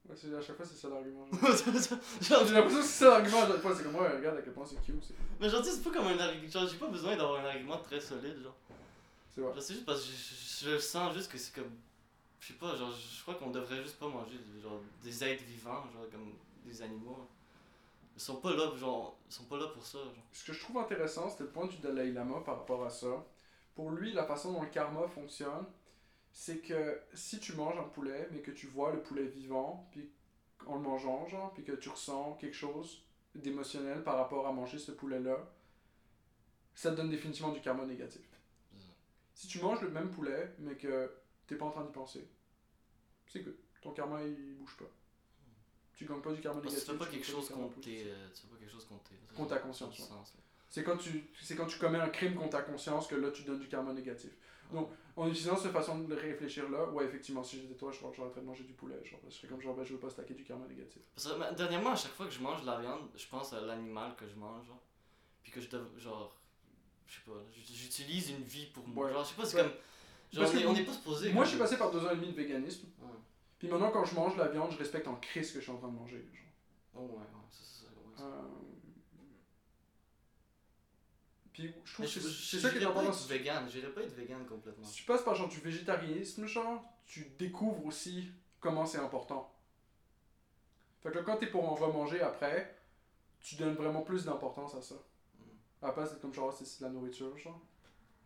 Ouais, 0.09 0.15
c'est- 0.17 0.35
à 0.35 0.41
chaque 0.41 0.57
fois 0.57 0.65
c'est 0.65 0.75
ça 0.75 0.89
l'argument. 0.89 1.25
genre. 1.31 1.39
genre, 2.21 2.45
J'ai 2.45 2.53
l'impression 2.53 2.79
que 2.81 2.85
c'est 2.85 2.99
ça 3.05 3.09
l'argument 3.09 3.43
à 3.43 3.47
chaque 3.47 3.61
fois, 3.61 3.75
c'est 3.75 3.83
comme 3.83 3.95
ouais, 3.95 4.17
regarde 4.17 4.37
à 4.37 4.41
quel 4.41 4.53
point 4.53 4.65
c'est 4.65 4.81
cute. 4.81 5.01
C'est 5.03 5.15
mais 5.39 5.49
genre, 5.49 5.61
tu 5.61 5.69
sais, 5.69 5.75
c'est 5.77 5.83
pas 5.83 5.91
comme 5.91 6.07
un 6.07 6.19
argument. 6.19 6.49
Genre, 6.51 6.67
j'ai 6.67 6.77
pas 6.77 6.87
besoin 6.89 7.15
d'avoir 7.15 7.39
un 7.39 7.45
argument 7.45 7.77
très 7.77 8.01
solide, 8.01 8.41
genre. 8.43 8.57
c'est 9.33 9.39
vrai. 9.39 9.53
Genre, 9.53 9.63
c'est 9.63 9.73
juste 9.75 9.85
parce 9.85 10.01
que 10.01 10.07
je, 10.11 10.65
je- 10.65 10.69
je 10.71 10.77
sens 10.79 11.13
juste 11.13 11.31
que 11.31 11.37
c'est 11.37 11.53
comme. 11.55 11.71
Je 12.43 12.49
sais 12.49 12.59
pas, 12.59 12.75
genre, 12.75 12.91
je 12.91 13.21
crois 13.21 13.35
qu'on 13.35 13.51
devrait 13.51 13.81
juste 13.81 13.97
pas 13.97 14.09
manger 14.09 14.37
genre, 14.61 14.81
des 15.01 15.23
êtres 15.23 15.45
vivants, 15.45 15.85
genre, 15.93 16.09
comme 16.11 16.33
des 16.65 16.81
animaux. 16.81 17.29
Ils 18.17 18.21
sont 18.21 18.41
pas 18.41 18.53
là, 18.53 18.75
genre, 18.75 19.17
ils 19.29 19.33
sont 19.33 19.45
pas 19.45 19.57
là 19.57 19.67
pour 19.67 19.85
ça, 19.85 19.99
genre. 19.99 20.27
Ce 20.33 20.43
que 20.43 20.51
je 20.51 20.59
trouve 20.59 20.77
intéressant, 20.77 21.29
c'était 21.29 21.45
le 21.45 21.51
point 21.51 21.67
du 21.67 21.77
Dalai 21.77 22.11
Lama 22.11 22.41
par 22.45 22.57
rapport 22.57 22.83
à 22.83 22.89
ça. 22.89 23.25
Pour 23.75 23.91
lui, 23.91 24.11
la 24.11 24.25
façon 24.25 24.51
dont 24.51 24.61
le 24.61 24.67
karma 24.67 25.07
fonctionne, 25.07 25.65
c'est 26.33 26.57
que 26.57 26.99
si 27.13 27.39
tu 27.39 27.53
manges 27.53 27.77
un 27.79 27.87
poulet, 27.87 28.27
mais 28.31 28.39
que 28.39 28.51
tu 28.51 28.67
vois 28.67 28.91
le 28.91 29.01
poulet 29.01 29.23
vivant, 29.23 29.87
puis 29.91 30.09
en 30.65 30.75
le 30.75 30.81
mangeant, 30.81 31.25
genre, 31.27 31.53
puis 31.53 31.63
que 31.63 31.71
tu 31.71 31.87
ressens 31.87 32.33
quelque 32.41 32.57
chose 32.57 33.03
d'émotionnel 33.35 34.03
par 34.03 34.17
rapport 34.17 34.47
à 34.47 34.51
manger 34.51 34.79
ce 34.79 34.91
poulet-là, 34.91 35.37
ça 36.75 36.91
te 36.91 36.97
donne 36.97 37.09
définitivement 37.09 37.53
du 37.53 37.61
karma 37.61 37.85
négatif. 37.85 38.27
Si 39.33 39.47
tu 39.47 39.61
manges 39.61 39.79
le 39.79 39.89
même 39.89 40.11
poulet, 40.11 40.53
mais 40.59 40.75
que 40.75 41.09
t'es 41.47 41.55
pas 41.55 41.65
en 41.65 41.71
train 41.71 41.83
d'y 41.83 41.91
penser, 41.91 42.27
c'est 43.27 43.41
good. 43.41 43.55
Ton 43.81 43.91
karma, 43.91 44.23
il 44.23 44.55
bouge 44.55 44.77
pas. 44.77 44.89
Tu 45.93 46.05
gagnes 46.05 46.21
pas 46.21 46.31
du 46.31 46.41
karma 46.41 46.59
que 46.61 46.65
négatif. 46.67 46.89
fais 46.89 46.97
pas 46.97 47.05
quelque 47.05 47.25
chose 47.25 47.47
fais 47.47 47.53
pas 47.53 48.57
quelque 48.59 48.71
chose 48.71 48.85
contre 48.85 49.49
ta 49.49 49.59
conscience. 49.59 50.01
C'est 50.69 50.83
quand, 50.83 50.97
tu, 50.97 51.29
c'est 51.39 51.55
quand 51.55 51.67
tu 51.67 51.77
commets 51.77 51.99
un 51.99 52.09
crime 52.09 52.33
contre 52.33 52.49
ta 52.51 52.61
conscience 52.63 53.05
que 53.07 53.15
là 53.15 53.29
tu 53.29 53.43
donnes 53.43 53.59
du 53.59 53.67
karma 53.67 53.93
négatif. 53.93 54.31
Donc, 54.71 54.89
en 55.15 55.27
utilisant 55.27 55.55
cette 55.55 55.71
façon 55.71 55.99
de 55.99 56.15
réfléchir 56.15 56.67
là, 56.69 56.89
ouais, 56.89 57.05
effectivement, 57.05 57.43
si 57.43 57.61
j'étais 57.61 57.75
toi, 57.75 57.91
je 57.91 57.99
j'arrêterais 57.99 58.41
de 58.41 58.45
manger 58.45 58.63
du 58.63 58.73
poulet. 58.73 58.95
Genre, 59.05 59.19
je 59.29 59.35
serais 59.35 59.47
comme 59.47 59.61
genre, 59.61 59.75
ben, 59.75 59.83
je 59.83 59.93
veux 59.93 59.99
pas 59.99 60.09
stacker 60.09 60.33
du 60.33 60.43
karma 60.43 60.65
négatif. 60.65 61.03
Parce 61.13 61.27
que 61.27 61.37
mais, 61.37 61.53
dernièrement, 61.55 61.91
à 61.91 61.95
chaque 61.95 62.13
fois 62.13 62.25
que 62.25 62.31
je 62.31 62.39
mange 62.39 62.61
de 62.61 62.65
la 62.65 62.79
viande, 62.79 63.07
je 63.15 63.27
pense 63.27 63.53
à 63.53 63.61
l'animal 63.61 64.15
que 64.15 64.27
je 64.27 64.33
mange, 64.35 64.65
genre. 64.65 64.81
Puis 65.43 65.51
que 65.51 65.61
je 65.61 65.69
dev... 65.69 65.85
genre. 65.97 66.35
Je 67.05 67.15
sais 67.15 67.21
pas, 67.25 67.43
j'utilise 67.51 68.31
une 68.31 68.43
vie 68.43 68.65
pour 68.67 68.87
moi. 68.87 69.05
Ouais. 69.05 69.13
Genre, 69.13 69.23
je 69.23 69.29
sais 69.29 69.35
pas, 69.35 69.45
c'est 69.45 69.57
Ouais. 69.57 69.63
comme. 69.63 69.73
Genre, 70.33 70.43
Parce 70.43 70.55
on 70.55 70.57
est, 70.59 70.63
que 70.63 70.67
on 70.67 70.75
est 70.75 70.83
pas 70.83 70.93
supposé. 70.93 71.31
Moi, 71.31 71.45
je 71.45 71.49
suis 71.51 71.59
passé 71.59 71.77
par 71.77 71.91
deux 71.91 72.03
ans 72.05 72.09
et 72.11 72.15
demi 72.15 72.27
de 72.27 72.35
véganisme. 72.35 72.87
Ouais. 72.99 73.07
Puis 73.59 73.67
maintenant, 73.67 73.91
quand 73.91 74.03
je 74.03 74.15
mange 74.15 74.33
de 74.35 74.39
la 74.39 74.47
viande, 74.49 74.71
je 74.71 74.77
respecte 74.77 75.07
en 75.07 75.15
crise 75.15 75.49
ce 75.49 75.53
que 75.53 75.59
je 75.59 75.63
suis 75.63 75.71
en 75.71 75.77
train 75.77 75.87
de 75.89 75.93
manger. 75.95 76.27
Genre. 76.33 76.43
Oh, 76.95 77.17
ouais, 77.17 77.25
ça. 77.31 77.37
ouais, 77.37 77.43
c'est- 78.17 78.23
Euh, 78.23 78.41
Puis 81.53 81.71
je 81.85 81.93
trouve 81.93 82.05
Mais 82.05 82.11
que 82.11 82.19
je- 82.19 82.27
c'est 82.27 82.57
je- 82.57 82.61
ça 82.61 82.69
qui 82.71 82.77
est 82.77 82.83
important. 82.85 83.13
Si 83.13 83.29
vegan, 83.29 83.69
j'irais 83.69 83.91
pas 83.91 84.01
être 84.01 84.13
vegan 84.15 84.43
complètement. 84.47 84.83
si 84.83 84.95
tu 84.95 85.03
passes 85.03 85.21
par 85.21 85.35
genre 85.35 85.47
du 85.49 85.59
végétarisme, 85.59 86.47
genre, 86.47 86.83
tu 87.05 87.25
découvres 87.37 87.85
aussi 87.85 88.31
comment 88.59 88.85
c'est 88.87 88.97
important. 88.97 89.53
Fait 91.03 91.11
que 91.11 91.15
là, 91.17 91.23
quand 91.23 91.37
t'es 91.37 91.47
pour 91.47 91.69
en 91.69 91.75
remanger 91.75 92.21
après, 92.21 92.75
tu 93.39 93.55
donnes 93.55 93.75
vraiment 93.75 94.01
plus 94.01 94.25
d'importance 94.25 94.73
à 94.73 94.81
ça. 94.81 94.95
À 95.81 95.87
la 95.87 95.93
place 95.93 96.11
d'être 96.11 96.21
comme 96.21 96.33
genre, 96.33 96.51
c'est 96.53 96.65
c'est 96.65 96.79
de 96.79 96.85
la 96.85 96.91
nourriture, 96.91 97.37
genre. 97.37 97.59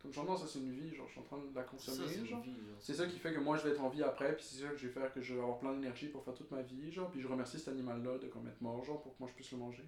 Comme 0.01 0.13
genre, 0.13 0.25
non, 0.25 0.37
ça 0.37 0.45
c'est 0.47 0.59
une 0.59 0.71
vie, 0.71 0.93
genre, 0.95 1.07
je 1.07 1.13
suis 1.13 1.19
en 1.21 1.23
train 1.23 1.37
de 1.39 1.55
la 1.55 1.63
ça, 1.63 1.67
consommer, 1.69 2.07
c'est 2.07 2.25
genre. 2.25 2.43
une 2.45 2.53
vie, 2.53 2.67
genre. 2.67 2.77
C'est 2.79 2.93
ça 2.93 3.07
qui 3.07 3.17
fait 3.17 3.33
que 3.33 3.39
moi 3.39 3.57
je 3.57 3.63
vais 3.63 3.71
être 3.71 3.81
en 3.81 3.89
vie 3.89 4.03
après, 4.03 4.35
puis 4.35 4.45
c'est 4.45 4.61
ça 4.63 4.69
que 4.69 4.77
je 4.77 4.87
vais 4.87 4.93
faire 4.93 5.11
que 5.13 5.21
je 5.21 5.33
vais 5.33 5.39
avoir 5.41 5.57
plein 5.59 5.73
d'énergie 5.73 6.07
pour 6.07 6.23
faire 6.23 6.33
toute 6.35 6.51
ma 6.51 6.61
vie, 6.61 6.91
genre. 6.91 7.09
Puis 7.09 7.19
je 7.21 7.27
remercie 7.27 7.57
cet 7.59 7.69
animal-là 7.69 8.17
de 8.19 8.27
comme 8.27 8.47
être 8.47 8.61
mort, 8.61 8.83
genre, 8.83 9.01
pour 9.01 9.13
que 9.13 9.19
moi 9.19 9.29
je 9.29 9.33
puisse 9.35 9.51
le 9.51 9.57
manger. 9.57 9.83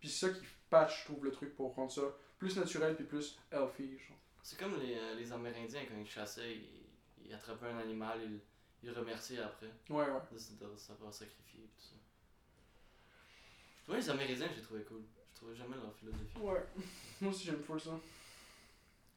Puis 0.00 0.08
c'est 0.08 0.26
ça 0.28 0.32
qui 0.32 0.44
patch, 0.70 1.00
je 1.02 1.04
trouve, 1.12 1.24
le 1.24 1.30
truc 1.32 1.54
pour 1.56 1.74
rendre 1.74 1.90
ça 1.92 2.02
plus 2.38 2.56
naturel 2.56 2.94
puis 2.96 3.04
plus 3.04 3.36
healthy, 3.50 3.98
genre. 3.98 4.16
C'est 4.42 4.58
comme 4.58 4.78
les, 4.80 4.94
euh, 4.96 5.14
les 5.14 5.32
Amérindiens 5.32 5.82
quand 5.88 5.94
ils 6.00 6.06
chassaient, 6.08 6.54
ils, 6.56 7.26
ils 7.26 7.34
attrapaient 7.34 7.66
un 7.66 7.78
animal, 7.78 8.18
ils, 8.24 8.40
ils 8.82 8.90
le 8.92 8.98
remerciaient 8.98 9.38
après 9.40 9.68
Ouais, 9.90 10.04
ouais. 10.04 10.20
de, 10.32 10.66
de 10.72 10.76
s'avoir 10.76 11.12
sacrifié 11.14 11.60
et 11.60 11.68
tout 11.68 11.80
ça. 11.82 11.94
Ouais, 13.92 13.98
les 13.98 14.10
Amérindiens, 14.10 14.48
j'ai 14.54 14.62
trouvé 14.62 14.82
cool. 14.82 15.02
Je 15.32 15.36
trouvais 15.36 15.54
jamais 15.56 15.76
leur 15.76 15.94
philosophie. 15.94 16.38
Ouais. 16.38 16.62
Moi 17.20 17.30
aussi 17.30 17.44
j'aime 17.46 17.62
full 17.62 17.80
ça. 17.80 17.98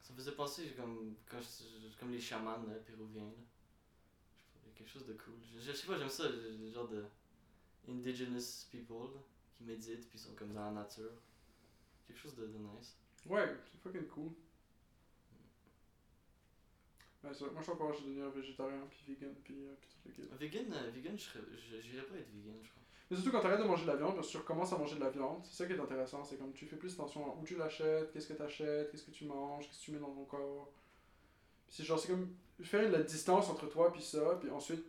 Ça 0.06 0.14
me 0.14 0.18
faisait 0.20 0.34
penser 0.36 0.70
comme, 0.78 1.16
quand 1.28 1.40
je- 1.42 1.98
comme 2.00 2.12
les 2.12 2.20
chamans 2.22 2.62
là, 2.62 2.76
péruviens. 2.86 3.24
Là. 3.24 3.32
Je 4.54 4.70
quelque 4.78 4.88
chose 4.92 5.08
de 5.08 5.14
cool. 5.14 5.34
Je, 5.52 5.60
je 5.60 5.72
sais 5.72 5.88
pas, 5.88 5.98
j'aime 5.98 6.10
ça, 6.10 6.30
le, 6.30 6.72
genre 6.72 6.88
de 6.88 7.04
indigenous 7.90 8.68
people 8.70 9.16
là, 9.16 9.20
qui 9.56 9.64
méditent 9.64 10.08
puis 10.08 10.20
sont 10.20 10.36
comme 10.36 10.54
dans 10.54 10.66
la 10.66 10.84
nature. 10.84 11.12
Quelque 12.06 12.20
chose 12.20 12.36
de, 12.36 12.46
de 12.46 12.58
nice. 12.60 12.96
Ouais, 13.26 13.48
c'est 13.72 13.80
fucking 13.82 14.08
cool. 14.10 14.32
Ouais, 17.24 17.34
ça, 17.34 17.46
moi 17.50 17.64
je 17.66 17.72
crois 17.72 17.92
que 17.92 17.98
je 17.98 18.04
devenir 18.04 18.30
végétarien 18.30 18.86
puis 18.88 19.00
vegan 19.16 19.34
puis, 19.44 19.66
euh, 19.66 19.74
puis 19.82 19.90
tout 19.90 19.98
le 20.06 20.12
kit. 20.14 20.30
Vegan, 20.40 20.72
euh, 20.72 20.92
vegan 20.92 21.18
je- 21.18 21.82
j'irais 21.82 22.06
pas 22.06 22.18
être 22.18 22.30
vegan, 22.30 22.60
je 22.62 22.70
crois. 22.70 22.84
Mais 23.10 23.18
surtout 23.18 23.32
quand 23.32 23.42
t'arrêtes 23.42 23.60
de 23.60 23.66
manger 23.66 23.84
de 23.84 23.88
la 23.92 23.96
viande, 23.98 24.16
parce 24.16 24.28
que 24.28 24.32
tu 24.32 24.38
recommences 24.38 24.74
à 24.74 24.78
manger 24.78 24.96
de 24.96 25.02
la 25.02 25.10
viande, 25.12 25.40
c'est 25.44 25.56
ça 25.56 25.66
qui 25.68 25.74
est 25.74 25.80
intéressant, 25.80 26.24
c'est 26.24 26.38
comme 26.38 26.54
tu 26.54 26.66
fais 26.66 26.76
plus 26.76 26.94
attention 26.94 27.26
à 27.32 27.36
où 27.36 27.44
tu 27.46 27.56
l'achètes, 27.56 28.12
qu'est-ce 28.12 28.28
que 28.28 28.34
t'achètes, 28.34 28.92
qu'est-ce 28.92 29.04
que 29.04 29.12
tu 29.12 29.26
manges, 29.26 29.68
qu'est-ce 29.68 29.80
que 29.80 29.84
tu 29.86 29.92
mets 29.92 30.00
dans 30.00 30.12
ton 30.14 30.26
corps. 30.26 30.72
C'est 31.70 31.84
genre, 31.84 32.00
c'est 32.00 32.08
comme 32.10 32.34
faire 32.64 32.90
la 32.90 33.04
distance 33.04 33.50
entre 33.50 33.68
toi 33.68 33.92
puis 33.94 34.02
ça, 34.02 34.38
puis 34.42 34.50
ensuite 34.50 34.84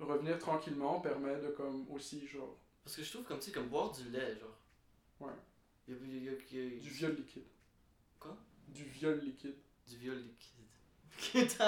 revenir 0.00 0.38
tranquillement 0.38 1.00
permet 1.00 1.36
de 1.40 1.48
comme 1.48 1.86
aussi 1.90 2.26
genre 2.26 2.56
Parce 2.84 2.96
que 2.96 3.02
je 3.02 3.10
trouve 3.12 3.24
comme, 3.24 3.38
tu 3.38 3.46
sais, 3.46 3.52
comme 3.52 3.68
boire 3.68 3.92
du 3.92 4.08
lait, 4.10 4.34
genre. 4.38 4.56
Ouais. 5.20 5.32
Y 5.88 5.92
a, 5.92 5.96
y 5.96 6.28
a- 6.28 6.32
y 6.32 6.76
a- 6.78 6.80
du 6.80 6.88
viol 6.90 7.14
liquide. 7.16 7.44
Quoi? 8.18 8.36
Du 8.68 8.84
viol 8.84 9.18
liquide. 9.20 9.56
Du 9.86 9.96
viol 9.98 10.16
liquide. 10.18 10.48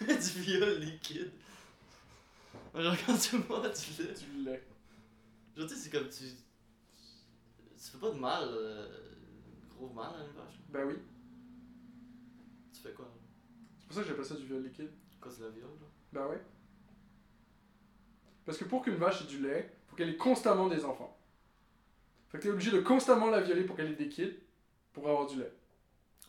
Du 0.00 0.40
viol 0.42 0.78
liquide. 0.80 1.30
Genre, 2.74 2.96
quand 3.06 3.16
tu 3.18 3.38
bois 3.38 3.68
du 3.68 4.02
lait. 4.02 4.14
Du 4.14 4.44
lait. 4.44 4.62
Genre, 5.56 5.66
tu 5.68 5.74
sais, 5.74 5.80
c'est 5.80 5.90
comme 5.90 6.08
tu. 6.08 6.24
Tu 7.76 7.90
fais 7.90 7.98
pas 7.98 8.10
de 8.10 8.18
mal, 8.18 8.48
euh, 8.50 9.14
gros 9.70 9.88
mal 9.88 10.14
à 10.14 10.24
une 10.24 10.32
vache. 10.32 10.58
Ben 10.68 10.86
oui. 10.86 10.94
Tu 12.72 12.80
fais 12.80 12.92
quoi? 12.92 13.06
Là? 13.06 13.10
C'est 13.78 13.86
pour 13.86 13.96
ça 13.96 14.02
que 14.02 14.08
j'appelle 14.08 14.24
ça 14.24 14.34
du 14.36 14.44
viol 14.46 14.62
liquide. 14.62 14.90
Quoi, 15.20 15.30
c'est 15.32 15.42
la 15.42 15.48
viol, 15.50 15.70
là? 15.80 15.86
Ben 16.12 16.26
ouais. 16.28 16.40
Parce 18.44 18.58
que 18.58 18.64
pour 18.64 18.82
qu'une 18.82 18.96
vache 18.96 19.22
ait 19.22 19.26
du 19.26 19.40
lait, 19.40 19.74
faut 19.88 19.96
qu'elle 19.96 20.10
ait 20.10 20.16
constamment 20.16 20.68
des 20.68 20.84
enfants. 20.84 21.16
Fait 22.28 22.38
que 22.38 22.42
t'es 22.44 22.50
obligé 22.50 22.70
de 22.70 22.80
constamment 22.80 23.28
la 23.30 23.40
violer 23.40 23.64
pour 23.64 23.76
qu'elle 23.76 23.90
ait 23.90 23.96
des 23.96 24.08
kids 24.08 24.34
pour 24.92 25.08
avoir 25.08 25.26
du 25.26 25.36
lait. 25.38 25.52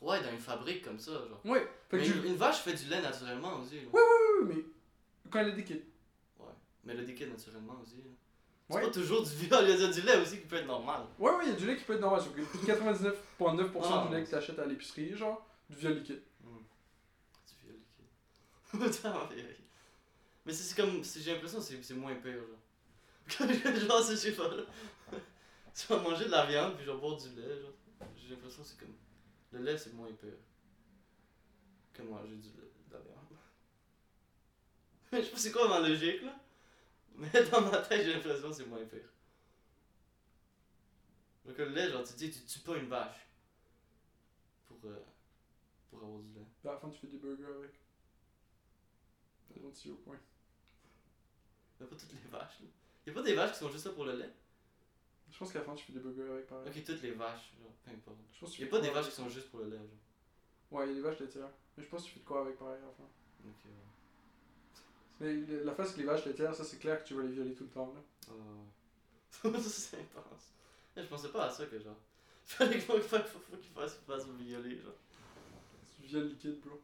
Ouais, 0.01 0.21
dans 0.23 0.31
une 0.31 0.39
fabrique 0.39 0.83
comme 0.83 0.99
ça, 0.99 1.11
genre. 1.27 1.41
Ouais. 1.45 1.67
Fait 1.89 1.97
que 1.97 2.01
Mais 2.03 2.07
tu- 2.07 2.17
une, 2.19 2.25
une 2.31 2.35
vache 2.35 2.61
fait 2.61 2.73
du 2.73 2.85
lait 2.85 3.01
naturellement 3.01 3.59
aussi, 3.59 3.81
là. 3.81 3.87
Oui, 3.93 4.01
mais 4.47 4.65
quand 5.29 5.39
elle 5.39 5.49
a 5.51 5.55
des 5.55 5.63
kids. 5.63 5.83
Mais 6.83 6.95
le 6.95 7.03
liquide 7.03 7.29
naturellement 7.29 7.79
aussi, 7.83 7.97
là. 7.97 8.09
C'est 8.71 8.81
pas 8.81 8.89
toujours 8.89 9.23
du 9.23 9.29
viol, 9.35 9.63
il 9.67 9.79
y 9.79 9.83
a 9.83 9.87
du 9.91 10.01
lait 10.01 10.17
aussi 10.21 10.39
qui 10.39 10.45
peut 10.47 10.55
être 10.57 10.67
normal. 10.67 11.01
Ouais, 11.19 11.31
ouais, 11.31 11.43
il 11.45 11.49
y 11.49 11.53
a 11.53 11.55
du 11.55 11.65
lait 11.67 11.75
qui 11.77 11.83
peut 11.83 11.93
être 11.93 12.01
normal. 12.01 12.21
Sauf 12.21 12.33
que 12.35 12.41
99,9% 12.65 13.81
Ah. 13.83 14.07
du 14.07 14.15
lait 14.15 14.23
que 14.23 14.29
t'achètes 14.29 14.59
à 14.59 14.65
l'épicerie, 14.65 15.15
genre, 15.15 15.45
du 15.69 15.75
viol 15.77 15.93
liquide. 15.95 16.21
Mm. 16.43 16.57
Putain, 18.79 19.11
aïe, 19.11 19.39
aïe. 19.39 19.55
Mais 20.45 20.53
c'est 20.53 20.63
c'est 20.63 20.75
comme. 20.81 21.03
J'ai 21.03 21.33
l'impression 21.33 21.59
que 21.59 21.65
c'est 21.83 21.93
moins 21.93 22.15
pire, 22.15 22.33
genre. 22.39 23.47
genre, 23.87 24.01
c'est- 24.01 24.11
je 24.13 24.17
sais 24.17 24.31
pas, 24.31 24.47
là. 24.47 24.63
Tu 25.73 25.87
vas 25.87 25.99
manger 25.99 26.25
de 26.25 26.31
la 26.31 26.45
viande, 26.45 26.75
puis 26.75 26.85
genre 26.85 26.97
boire 26.97 27.15
du 27.17 27.29
lait, 27.29 27.59
genre. 27.61 27.71
J'ai 28.17 28.29
l'impression 28.35 28.61
que 28.63 28.67
c'est 28.69 28.79
comme. 28.79 28.93
Le 29.53 29.59
lait, 29.59 29.77
c'est 29.77 29.93
moins 29.93 30.07
pire. 30.07 30.29
Que 31.93 32.01
manger 32.03 32.35
du 32.35 32.47
lait, 32.49 32.71
de 32.89 32.93
la 32.93 32.99
viande. 32.99 33.37
Je 35.13 35.17
sais 35.21 35.31
pas 35.31 35.37
c'est 35.37 35.51
quoi 35.51 35.67
ma 35.67 35.79
logique, 35.87 36.21
là? 36.23 36.33
Mais 37.15 37.43
dans 37.49 37.61
ma 37.61 37.77
tête, 37.79 38.03
j'ai 38.03 38.13
l'impression 38.13 38.49
que 38.49 38.55
c'est 38.55 38.65
moins 38.65 38.83
pire. 38.85 39.09
Donc 41.45 41.57
le 41.57 41.65
lait, 41.69 41.89
genre, 41.89 42.03
tu 42.03 42.13
dis, 42.13 42.31
tu 42.31 42.43
tues 42.45 42.59
pas 42.59 42.77
une 42.77 42.87
vache. 42.87 43.27
Pour, 44.67 44.77
euh, 44.85 45.03
pour 45.89 45.99
avoir 46.03 46.19
du 46.21 46.33
lait. 46.33 46.45
À 46.65 46.73
la 46.73 46.77
fin, 46.77 46.89
tu 46.89 46.99
fais 46.99 47.07
des 47.07 47.17
burgers 47.17 47.45
avec. 47.45 47.73
T'as 49.47 49.59
un 49.67 49.69
petit 49.71 49.89
au 49.89 49.95
point. 49.95 50.17
Y'a 51.79 51.87
pas 51.87 51.95
toutes 51.95 52.13
les 52.13 52.29
vaches, 52.29 52.59
là. 52.61 52.67
Y'a 53.05 53.13
pas 53.13 53.21
des 53.23 53.33
vaches 53.33 53.53
qui 53.53 53.59
sont 53.59 53.69
juste 53.69 53.85
là 53.85 53.91
pour 53.91 54.05
le 54.05 54.15
lait? 54.17 54.29
Je 55.31 55.37
pense 55.37 55.51
qu'à 55.51 55.59
la 55.59 55.65
fin, 55.65 55.75
tu 55.75 55.85
fais 55.85 55.93
des 55.93 55.99
burgers 55.99 56.29
avec 56.31 56.47
pareil. 56.47 56.67
Ok, 56.69 56.83
toutes 56.83 57.01
les 57.01 57.11
vaches, 57.11 57.53
genre, 57.59 57.73
peu 57.83 57.91
importe. 57.91 58.17
Je 58.33 58.39
pense 58.39 58.51
que 58.51 58.55
tu 58.55 58.61
Y'a 58.61 58.67
pas 58.69 58.77
de 58.77 58.83
des 58.83 58.89
vaches 58.91 59.09
qui 59.09 59.15
sont 59.15 59.29
juste 59.29 59.49
pour 59.49 59.59
le 59.61 59.69
lait, 59.69 59.77
genre. 59.77 59.99
Ouais, 60.71 60.85
il 60.85 60.89
y 60.89 60.91
a 60.91 60.95
des 60.95 61.01
vaches 61.01 61.19
laitières. 61.19 61.49
Mais 61.75 61.83
je 61.83 61.89
pense 61.89 62.03
que 62.03 62.07
tu 62.07 62.13
fais 62.13 62.19
de 62.19 62.25
quoi 62.25 62.41
avec 62.41 62.57
pareil 62.57 62.81
à 62.81 62.85
la 62.85 62.91
fin. 62.91 63.09
Ok, 63.43 63.65
ouais. 63.65 63.90
Mais 65.21 65.35
la 65.63 65.71
face 65.73 65.87
avec 65.89 65.97
les 65.99 66.03
vaches 66.05 66.25
laitières, 66.25 66.53
ça 66.55 66.63
c'est 66.63 66.77
clair 66.79 67.01
que 67.01 67.07
tu 67.07 67.13
vas 67.13 67.21
les 67.23 67.29
violer 67.29 67.53
tout 67.53 67.63
le 67.65 67.69
temps. 67.69 67.93
Là. 67.93 68.01
Oh. 68.31 68.33
ça, 69.31 69.69
c'est 69.69 69.97
intense. 69.97 70.51
Eh, 70.97 71.01
Je 71.03 71.07
pensais 71.07 71.29
pas 71.29 71.45
à 71.45 71.49
ça 71.49 71.65
que, 71.67 71.79
genre. 71.79 71.95
Fallait 72.45 72.71
qu'il 72.73 72.81
faut, 72.81 72.97
faut, 72.99 73.19
qu'il 73.61 73.71
fasse, 73.71 73.95
fasse 74.07 74.27
violer, 74.27 74.77
genre. 74.81 74.93
Tu 75.95 76.07
violes 76.07 76.27
liquide, 76.27 76.59
bro. 76.59 76.81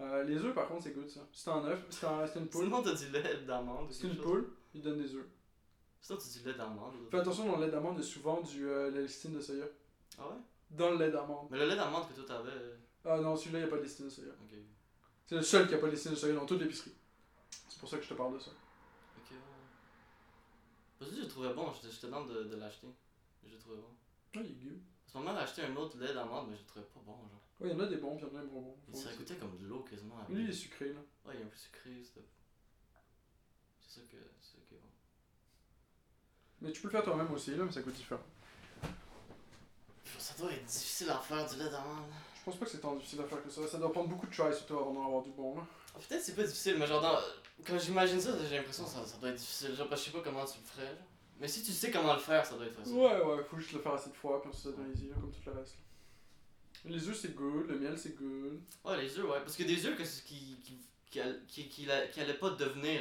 Euh, 0.00 0.24
les 0.24 0.36
œufs, 0.38 0.54
par 0.54 0.66
contre, 0.66 0.82
c'est 0.84 0.92
good 0.92 1.08
ça. 1.08 1.20
T'es 1.32 1.50
en 1.50 1.64
œuf, 1.66 1.78
t'es 1.88 2.06
en- 2.06 2.26
t'es 2.26 2.38
une 2.40 2.46
poule, 2.48 2.64
Sinon, 2.64 2.82
t'as 2.82 2.94
du 2.94 3.08
lait 3.10 3.36
d'amande 3.46 3.88
quelque 3.90 4.04
une 4.08 4.14
chose. 4.16 4.24
poule, 4.24 4.50
ils 4.74 4.82
donnent 4.82 4.98
des 5.02 5.14
œufs. 5.14 5.26
Sinon, 6.00 6.18
t'as 6.18 6.38
du 6.40 6.46
lait 6.46 6.54
d'amande. 6.54 6.94
Fais 7.10 7.18
attention, 7.18 7.46
dans 7.46 7.58
le 7.58 7.66
lait 7.66 7.70
d'amande, 7.70 7.94
il 7.98 8.00
y 8.02 8.04
a 8.04 8.08
souvent 8.10 8.40
du 8.40 8.66
euh, 8.68 8.90
de 8.90 9.06
soya. 9.40 9.66
Ah 10.18 10.28
ouais? 10.28 10.36
Dans 10.70 10.90
le 10.90 10.96
lait 10.98 11.10
d'amande. 11.12 11.46
Mais 11.50 11.58
le 11.58 11.68
lait 11.68 11.76
d'amande 11.76 12.08
que 12.08 12.14
toi 12.14 12.24
t'avais. 12.26 12.50
euh, 12.50 12.74
Ah 13.04 13.20
non, 13.20 13.36
celui-là, 13.36 13.60
il 13.60 13.62
n'y 13.62 13.68
a 13.68 13.70
pas 13.70 13.76
de 13.78 13.82
listine 13.82 14.06
de 14.06 14.10
soya. 14.10 14.32
Ok. 14.42 14.58
C'est 15.26 15.36
le 15.36 15.42
seul 15.42 15.66
qui 15.68 15.74
a 15.74 15.78
pas 15.78 15.88
listine 15.88 16.12
de 16.12 16.16
soya 16.16 16.34
dans 16.34 16.46
toute 16.46 16.60
l'épicerie. 16.60 16.94
C'est 17.68 17.78
pour 17.78 17.88
ça 17.88 17.96
que 17.96 18.04
je 18.04 18.08
te 18.08 18.14
parle 18.14 18.34
de 18.34 18.38
ça. 18.38 18.50
Ok. 19.18 19.36
Parce 20.98 21.10
que 21.10 21.16
je 21.16 21.22
le 21.22 21.28
trouvais 21.28 21.52
bon, 21.54 21.72
j'étais 21.72 21.92
j'étais 21.94 22.08
dans 22.08 22.24
de, 22.26 22.44
de 22.44 22.56
l'acheter. 22.56 22.88
Je 23.46 23.52
le 23.52 23.58
trouvais 23.58 23.76
bon. 23.76 23.94
Ah, 24.36 24.40
il 24.44 24.50
est 24.50 24.54
good. 24.54 24.78
À 25.06 25.12
ce 25.12 25.18
moment, 25.18 25.32
j'ai 25.34 25.42
acheté 25.42 25.62
un 25.62 25.76
autre 25.76 25.98
lait 25.98 26.12
d'amande, 26.12 26.48
mais 26.50 26.56
je 26.56 26.62
le 26.62 26.66
trouvais 26.66 26.86
pas 26.86 27.00
bon, 27.06 27.12
genre. 27.12 27.40
Ouais, 27.60 27.68
il 27.68 27.72
y 27.72 27.74
en 27.74 27.80
a 27.80 27.86
des 27.86 27.96
bons, 27.96 28.16
puis 28.16 28.26
il 28.26 28.32
y 28.32 28.36
en 28.36 28.40
a 28.40 28.42
des 28.42 28.48
bonbons. 28.50 28.76
Il 28.88 28.96
ça 28.96 29.14
goûtait 29.14 29.36
comme 29.36 29.56
de 29.58 29.66
l'eau 29.66 29.80
quasiment. 29.88 30.16
Lui, 30.28 30.44
il 30.44 30.50
est 30.50 30.52
sucré, 30.52 30.92
là. 30.92 31.00
Ouais, 31.24 31.34
il 31.36 31.40
est 31.40 31.44
un 31.44 31.48
peu 31.48 31.56
sucré, 31.56 32.02
c'est 32.02 32.20
c'est 33.80 34.00
ça 34.00 34.06
que 34.10 34.16
c'est 34.40 34.56
ça 34.56 34.58
qui 34.66 34.74
est 34.74 34.78
bon. 34.78 34.88
Mais 36.60 36.72
tu 36.72 36.80
peux 36.80 36.88
le 36.88 36.92
faire 36.92 37.04
toi-même 37.04 37.30
aussi, 37.32 37.54
là, 37.54 37.64
mais 37.64 37.72
ça 37.72 37.82
coûte 37.82 37.94
différent. 37.94 38.22
Ça 40.18 40.34
doit 40.38 40.52
être 40.52 40.64
difficile 40.64 41.10
à 41.10 41.18
faire 41.18 41.48
du 41.48 41.56
lait 41.56 41.70
d'amande. 41.70 42.10
Je 42.44 42.50
pense 42.50 42.58
pas 42.58 42.66
que 42.66 42.70
c'est 42.72 42.78
tant 42.80 42.94
difficile 42.94 43.20
à 43.20 43.24
faire 43.24 43.42
que 43.42 43.48
ça. 43.48 43.66
Ça 43.66 43.78
doit 43.78 43.90
prendre 43.90 44.08
beaucoup 44.08 44.26
de 44.26 44.34
try, 44.34 44.52
surtout 44.54 44.76
avant 44.78 44.92
d'en 44.92 45.06
avoir 45.06 45.22
du 45.22 45.30
bon, 45.30 45.56
là. 45.56 45.66
Ah, 45.94 45.98
Peut-être 46.06 46.22
c'est 46.22 46.34
pas 46.36 46.42
difficile, 46.42 46.76
mais 46.78 46.86
genre 46.86 47.00
dans... 47.00 47.16
quand 47.66 47.78
j'imagine 47.78 48.20
ça, 48.20 48.32
j'ai 48.48 48.56
l'impression 48.56 48.84
que 48.84 48.90
ça, 48.90 49.06
ça 49.06 49.16
doit 49.16 49.30
être 49.30 49.36
difficile. 49.36 49.74
Genre, 49.74 49.88
parce 49.88 50.02
que 50.02 50.06
je 50.08 50.12
sais 50.12 50.18
pas 50.18 50.24
comment 50.30 50.44
tu 50.44 50.58
le 50.58 50.64
ferais. 50.66 50.86
Genre. 50.94 51.06
Mais 51.40 51.48
si 51.48 51.62
tu 51.62 51.72
sais 51.72 51.90
comment 51.90 52.12
le 52.12 52.20
faire, 52.20 52.44
ça 52.44 52.56
doit 52.56 52.66
être 52.66 52.74
facile. 52.76 52.94
Ouais, 52.94 53.20
ouais, 53.22 53.44
faut 53.44 53.58
juste 53.58 53.72
le 53.72 53.78
faire 53.80 53.94
assez 53.94 54.10
de 54.10 54.14
fois, 54.14 54.40
puis 54.42 54.50
ensuite 54.50 54.64
ça 54.64 54.70
devient 54.82 54.92
easy, 54.92 55.08
comme 55.08 55.32
tout 55.32 55.40
le 55.46 55.52
reste. 55.52 55.76
Les 56.84 57.08
œufs, 57.08 57.18
c'est 57.18 57.34
good, 57.34 57.66
le 57.68 57.78
miel, 57.78 57.96
c'est 57.98 58.14
good. 58.14 58.60
Ouais, 58.84 59.00
les 59.02 59.18
œufs, 59.18 59.24
ouais. 59.24 59.40
Parce 59.40 59.56
que 59.56 59.62
des 59.62 59.86
œufs 59.86 59.96
qui, 59.96 60.04
qui, 60.04 60.78
qui, 61.10 61.20
qui, 61.48 61.68
qui, 61.68 61.86
qui 62.12 62.20
allaient 62.20 62.34
pas 62.34 62.50
devenir 62.50 63.00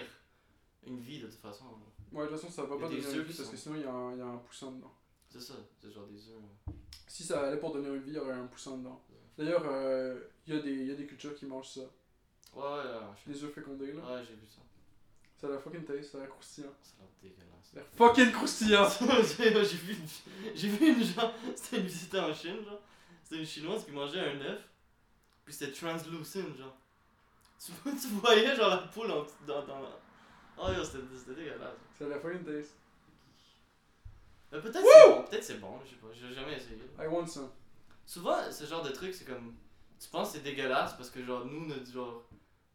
une 0.88 1.00
vie 1.00 1.20
de 1.20 1.28
toute 1.28 1.42
façon. 1.42 1.66
Ouais, 2.14 2.24
de 2.24 2.30
toute 2.30 2.40
façon, 2.40 2.50
ça 2.52 2.62
va 2.64 2.78
pas 2.78 2.88
devenir 2.88 3.10
une 3.20 3.22
vie 3.24 3.34
parce 3.36 3.50
que 3.50 3.58
sinon 3.58 3.76
il 3.76 3.82
y, 3.82 3.86
a 3.86 3.92
un- 3.92 4.14
il 4.14 4.20
y 4.20 4.22
a 4.22 4.26
un 4.26 4.38
poussin 4.38 4.72
dedans. 4.72 4.94
C'est 5.30 5.42
ça, 5.42 5.56
c'est 5.82 5.92
genre 5.92 6.06
des 6.08 6.20
œufs. 6.30 6.76
Si 7.08 7.24
ça 7.24 7.42
allait 7.46 7.58
pour 7.58 7.72
devenir 7.74 7.94
une 7.96 8.02
vie, 8.04 8.12
il 8.12 8.16
y 8.16 8.20
aurait 8.20 8.34
un 8.34 8.46
poussin 8.48 8.78
dedans. 8.78 9.02
D'ailleurs, 9.38 9.64
euh, 9.66 10.20
il 10.48 10.56
y, 10.56 10.58
a 10.58 10.62
des- 10.62 10.72
il 10.72 10.88
y 10.88 10.92
a 10.92 10.96
des 10.96 11.06
cultures 11.06 11.36
qui 11.36 11.46
mangent 11.46 11.70
ça. 11.70 11.82
Ouais, 12.54 12.62
œufs 13.44 13.54
fécondés, 13.54 13.92
là. 13.94 14.02
Ouais, 14.02 14.24
j'ai 14.28 14.36
vu 14.36 14.46
ça. 14.48 14.62
Ça 15.40 15.48
a 15.48 15.52
la 15.52 15.58
fucking 15.60 15.84
taste, 15.84 16.12
ça 16.12 16.18
a 16.20 16.22
l'air 16.22 16.30
croustillant. 16.30 16.74
Ça 16.84 16.94
a 17.00 17.02
l'air 17.02 17.10
dégueulasse. 17.22 17.66
Ça 17.74 17.78
a 17.78 17.80
l'air 17.80 17.90
fucking 17.96 18.32
croustillant! 18.32 18.88
j'ai 19.38 19.66
j'ai 19.66 19.78
vu, 19.78 19.94
une- 19.94 20.56
j'ai 20.56 20.68
vu 20.70 20.88
une 20.94 21.04
genre, 21.04 21.34
c'était 21.56 21.78
une 21.78 21.86
visite 21.88 22.16
en 22.16 22.34
Chine, 22.34 22.64
genre. 22.64 22.82
C'était 23.24 23.38
une 23.42 23.46
chinoise 23.46 23.84
qui 23.86 23.92
mangeait 23.92 24.20
un 24.20 24.40
œuf, 24.42 24.62
puis 25.46 25.54
c'était 25.54 25.72
translucent, 25.72 26.56
genre. 26.58 26.76
Tu, 27.60 27.72
voyais 28.22 28.56
genre 28.56 28.70
la 28.70 28.78
poule 28.78 29.10
en, 29.12 29.26
dans, 29.48 29.66
dans. 29.66 29.82
Oh 30.58 30.68
yo, 30.72 30.84
c'était 30.84 31.00
dégueulasse. 31.34 31.78
Ça 31.98 32.06
a 32.06 32.10
la 32.10 32.20
fucking 32.20 32.44
taste. 32.44 32.76
Mais 34.52 34.62
peut-être 34.62 34.86
c'est 34.86 35.10
bon, 35.10 35.24
peut-être 35.24 35.44
c'est 35.44 35.60
bon, 35.60 35.80
je 35.84 35.90
sais 35.90 35.96
pas, 35.96 36.08
j'ai 36.14 36.34
jamais 36.34 36.56
essayé. 36.58 36.78
I 37.00 37.08
want 37.08 37.26
some. 37.26 37.50
Souvent, 38.06 38.52
ce 38.52 38.66
genre 38.66 38.84
de 38.84 38.90
truc, 38.92 39.14
c'est 39.14 39.26
comme, 39.26 39.56
tu 40.00 40.10
penses 40.10 40.32
que 40.32 40.38
c'est 40.38 40.44
dégueulasse 40.44 40.94
parce 40.96 41.10
que 41.10 41.24
genre, 41.24 41.46
nous, 41.46 41.66
notre, 41.68 41.90
genre, 41.92 42.24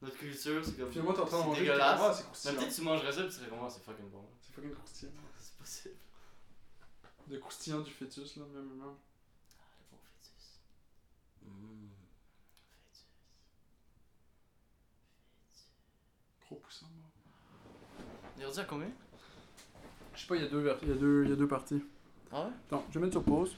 notre 0.03 0.17
culture, 0.17 0.65
c'est 0.65 0.77
comme, 0.79 0.91
Finalement, 0.91 1.13
t'es 1.13 1.21
en 1.21 1.27
train 1.27 1.39
de 1.39 1.43
c'est 1.43 1.49
manger. 1.49 1.61
dégueulasse. 1.63 2.01
Ah, 2.03 2.15
c'est 2.33 2.57
peut-être 2.57 2.75
tu 2.75 2.81
mangerais 2.83 3.13
ça, 3.13 3.21
puis 3.23 3.31
tu 3.31 3.37
serais 3.37 3.49
comme, 3.49 3.59
Ah, 3.63 3.69
c'est 3.71 3.83
fucking 3.85 4.09
bon. 4.11 4.25
C'est 4.41 4.53
fucking 4.55 4.73
croustillant. 4.75 5.13
C'est 5.39 5.55
possible. 5.59 5.95
De 7.27 7.37
croustillant 7.39 7.81
du 7.81 7.91
fœtus, 7.91 8.37
là, 8.37 8.45
même. 8.55 8.65
même. 8.69 8.81
Ah, 8.83 8.95
le 9.81 9.97
bon 9.97 9.99
fœtus. 10.03 10.61
Mmh, 11.43 11.89
fœtus. 12.91 13.05
Gros 16.47 16.57
poussin, 16.57 16.87
moi. 16.97 18.07
Il 18.37 18.43
est 18.43 18.47
rendu 18.47 18.59
à 18.61 18.65
combien? 18.65 18.91
Je 20.15 20.21
sais 20.21 20.27
pas, 20.27 20.37
il 20.37 20.43
y 20.43 20.47
a 20.47 20.49
deux, 20.49 20.61
il 20.83 20.89
y 20.89 20.93
a 20.93 20.95
deux, 20.95 21.25
il 21.25 21.31
y 21.31 21.33
a 21.33 21.37
deux 21.37 21.49
parties. 21.49 21.83
Ah 22.33 22.45
ouais? 22.47 22.51
Attends, 22.67 22.85
je 22.91 22.95
vais 22.99 23.05
mettre 23.05 23.15
sur 23.21 23.25
pause. 23.25 23.55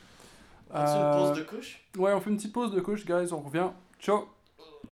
On 0.73 0.77
fait 0.87 0.93
une 0.93 0.99
Euh, 0.99 1.29
pause 1.29 1.39
de 1.39 1.43
couche? 1.43 1.81
Ouais, 1.97 2.13
on 2.13 2.21
fait 2.21 2.31
une 2.31 2.37
petite 2.37 2.53
pause 2.53 2.71
de 2.73 2.81
couche, 2.81 3.05
guys, 3.05 3.33
on 3.33 3.41
revient. 3.41 3.69
Ciao! 3.99 4.27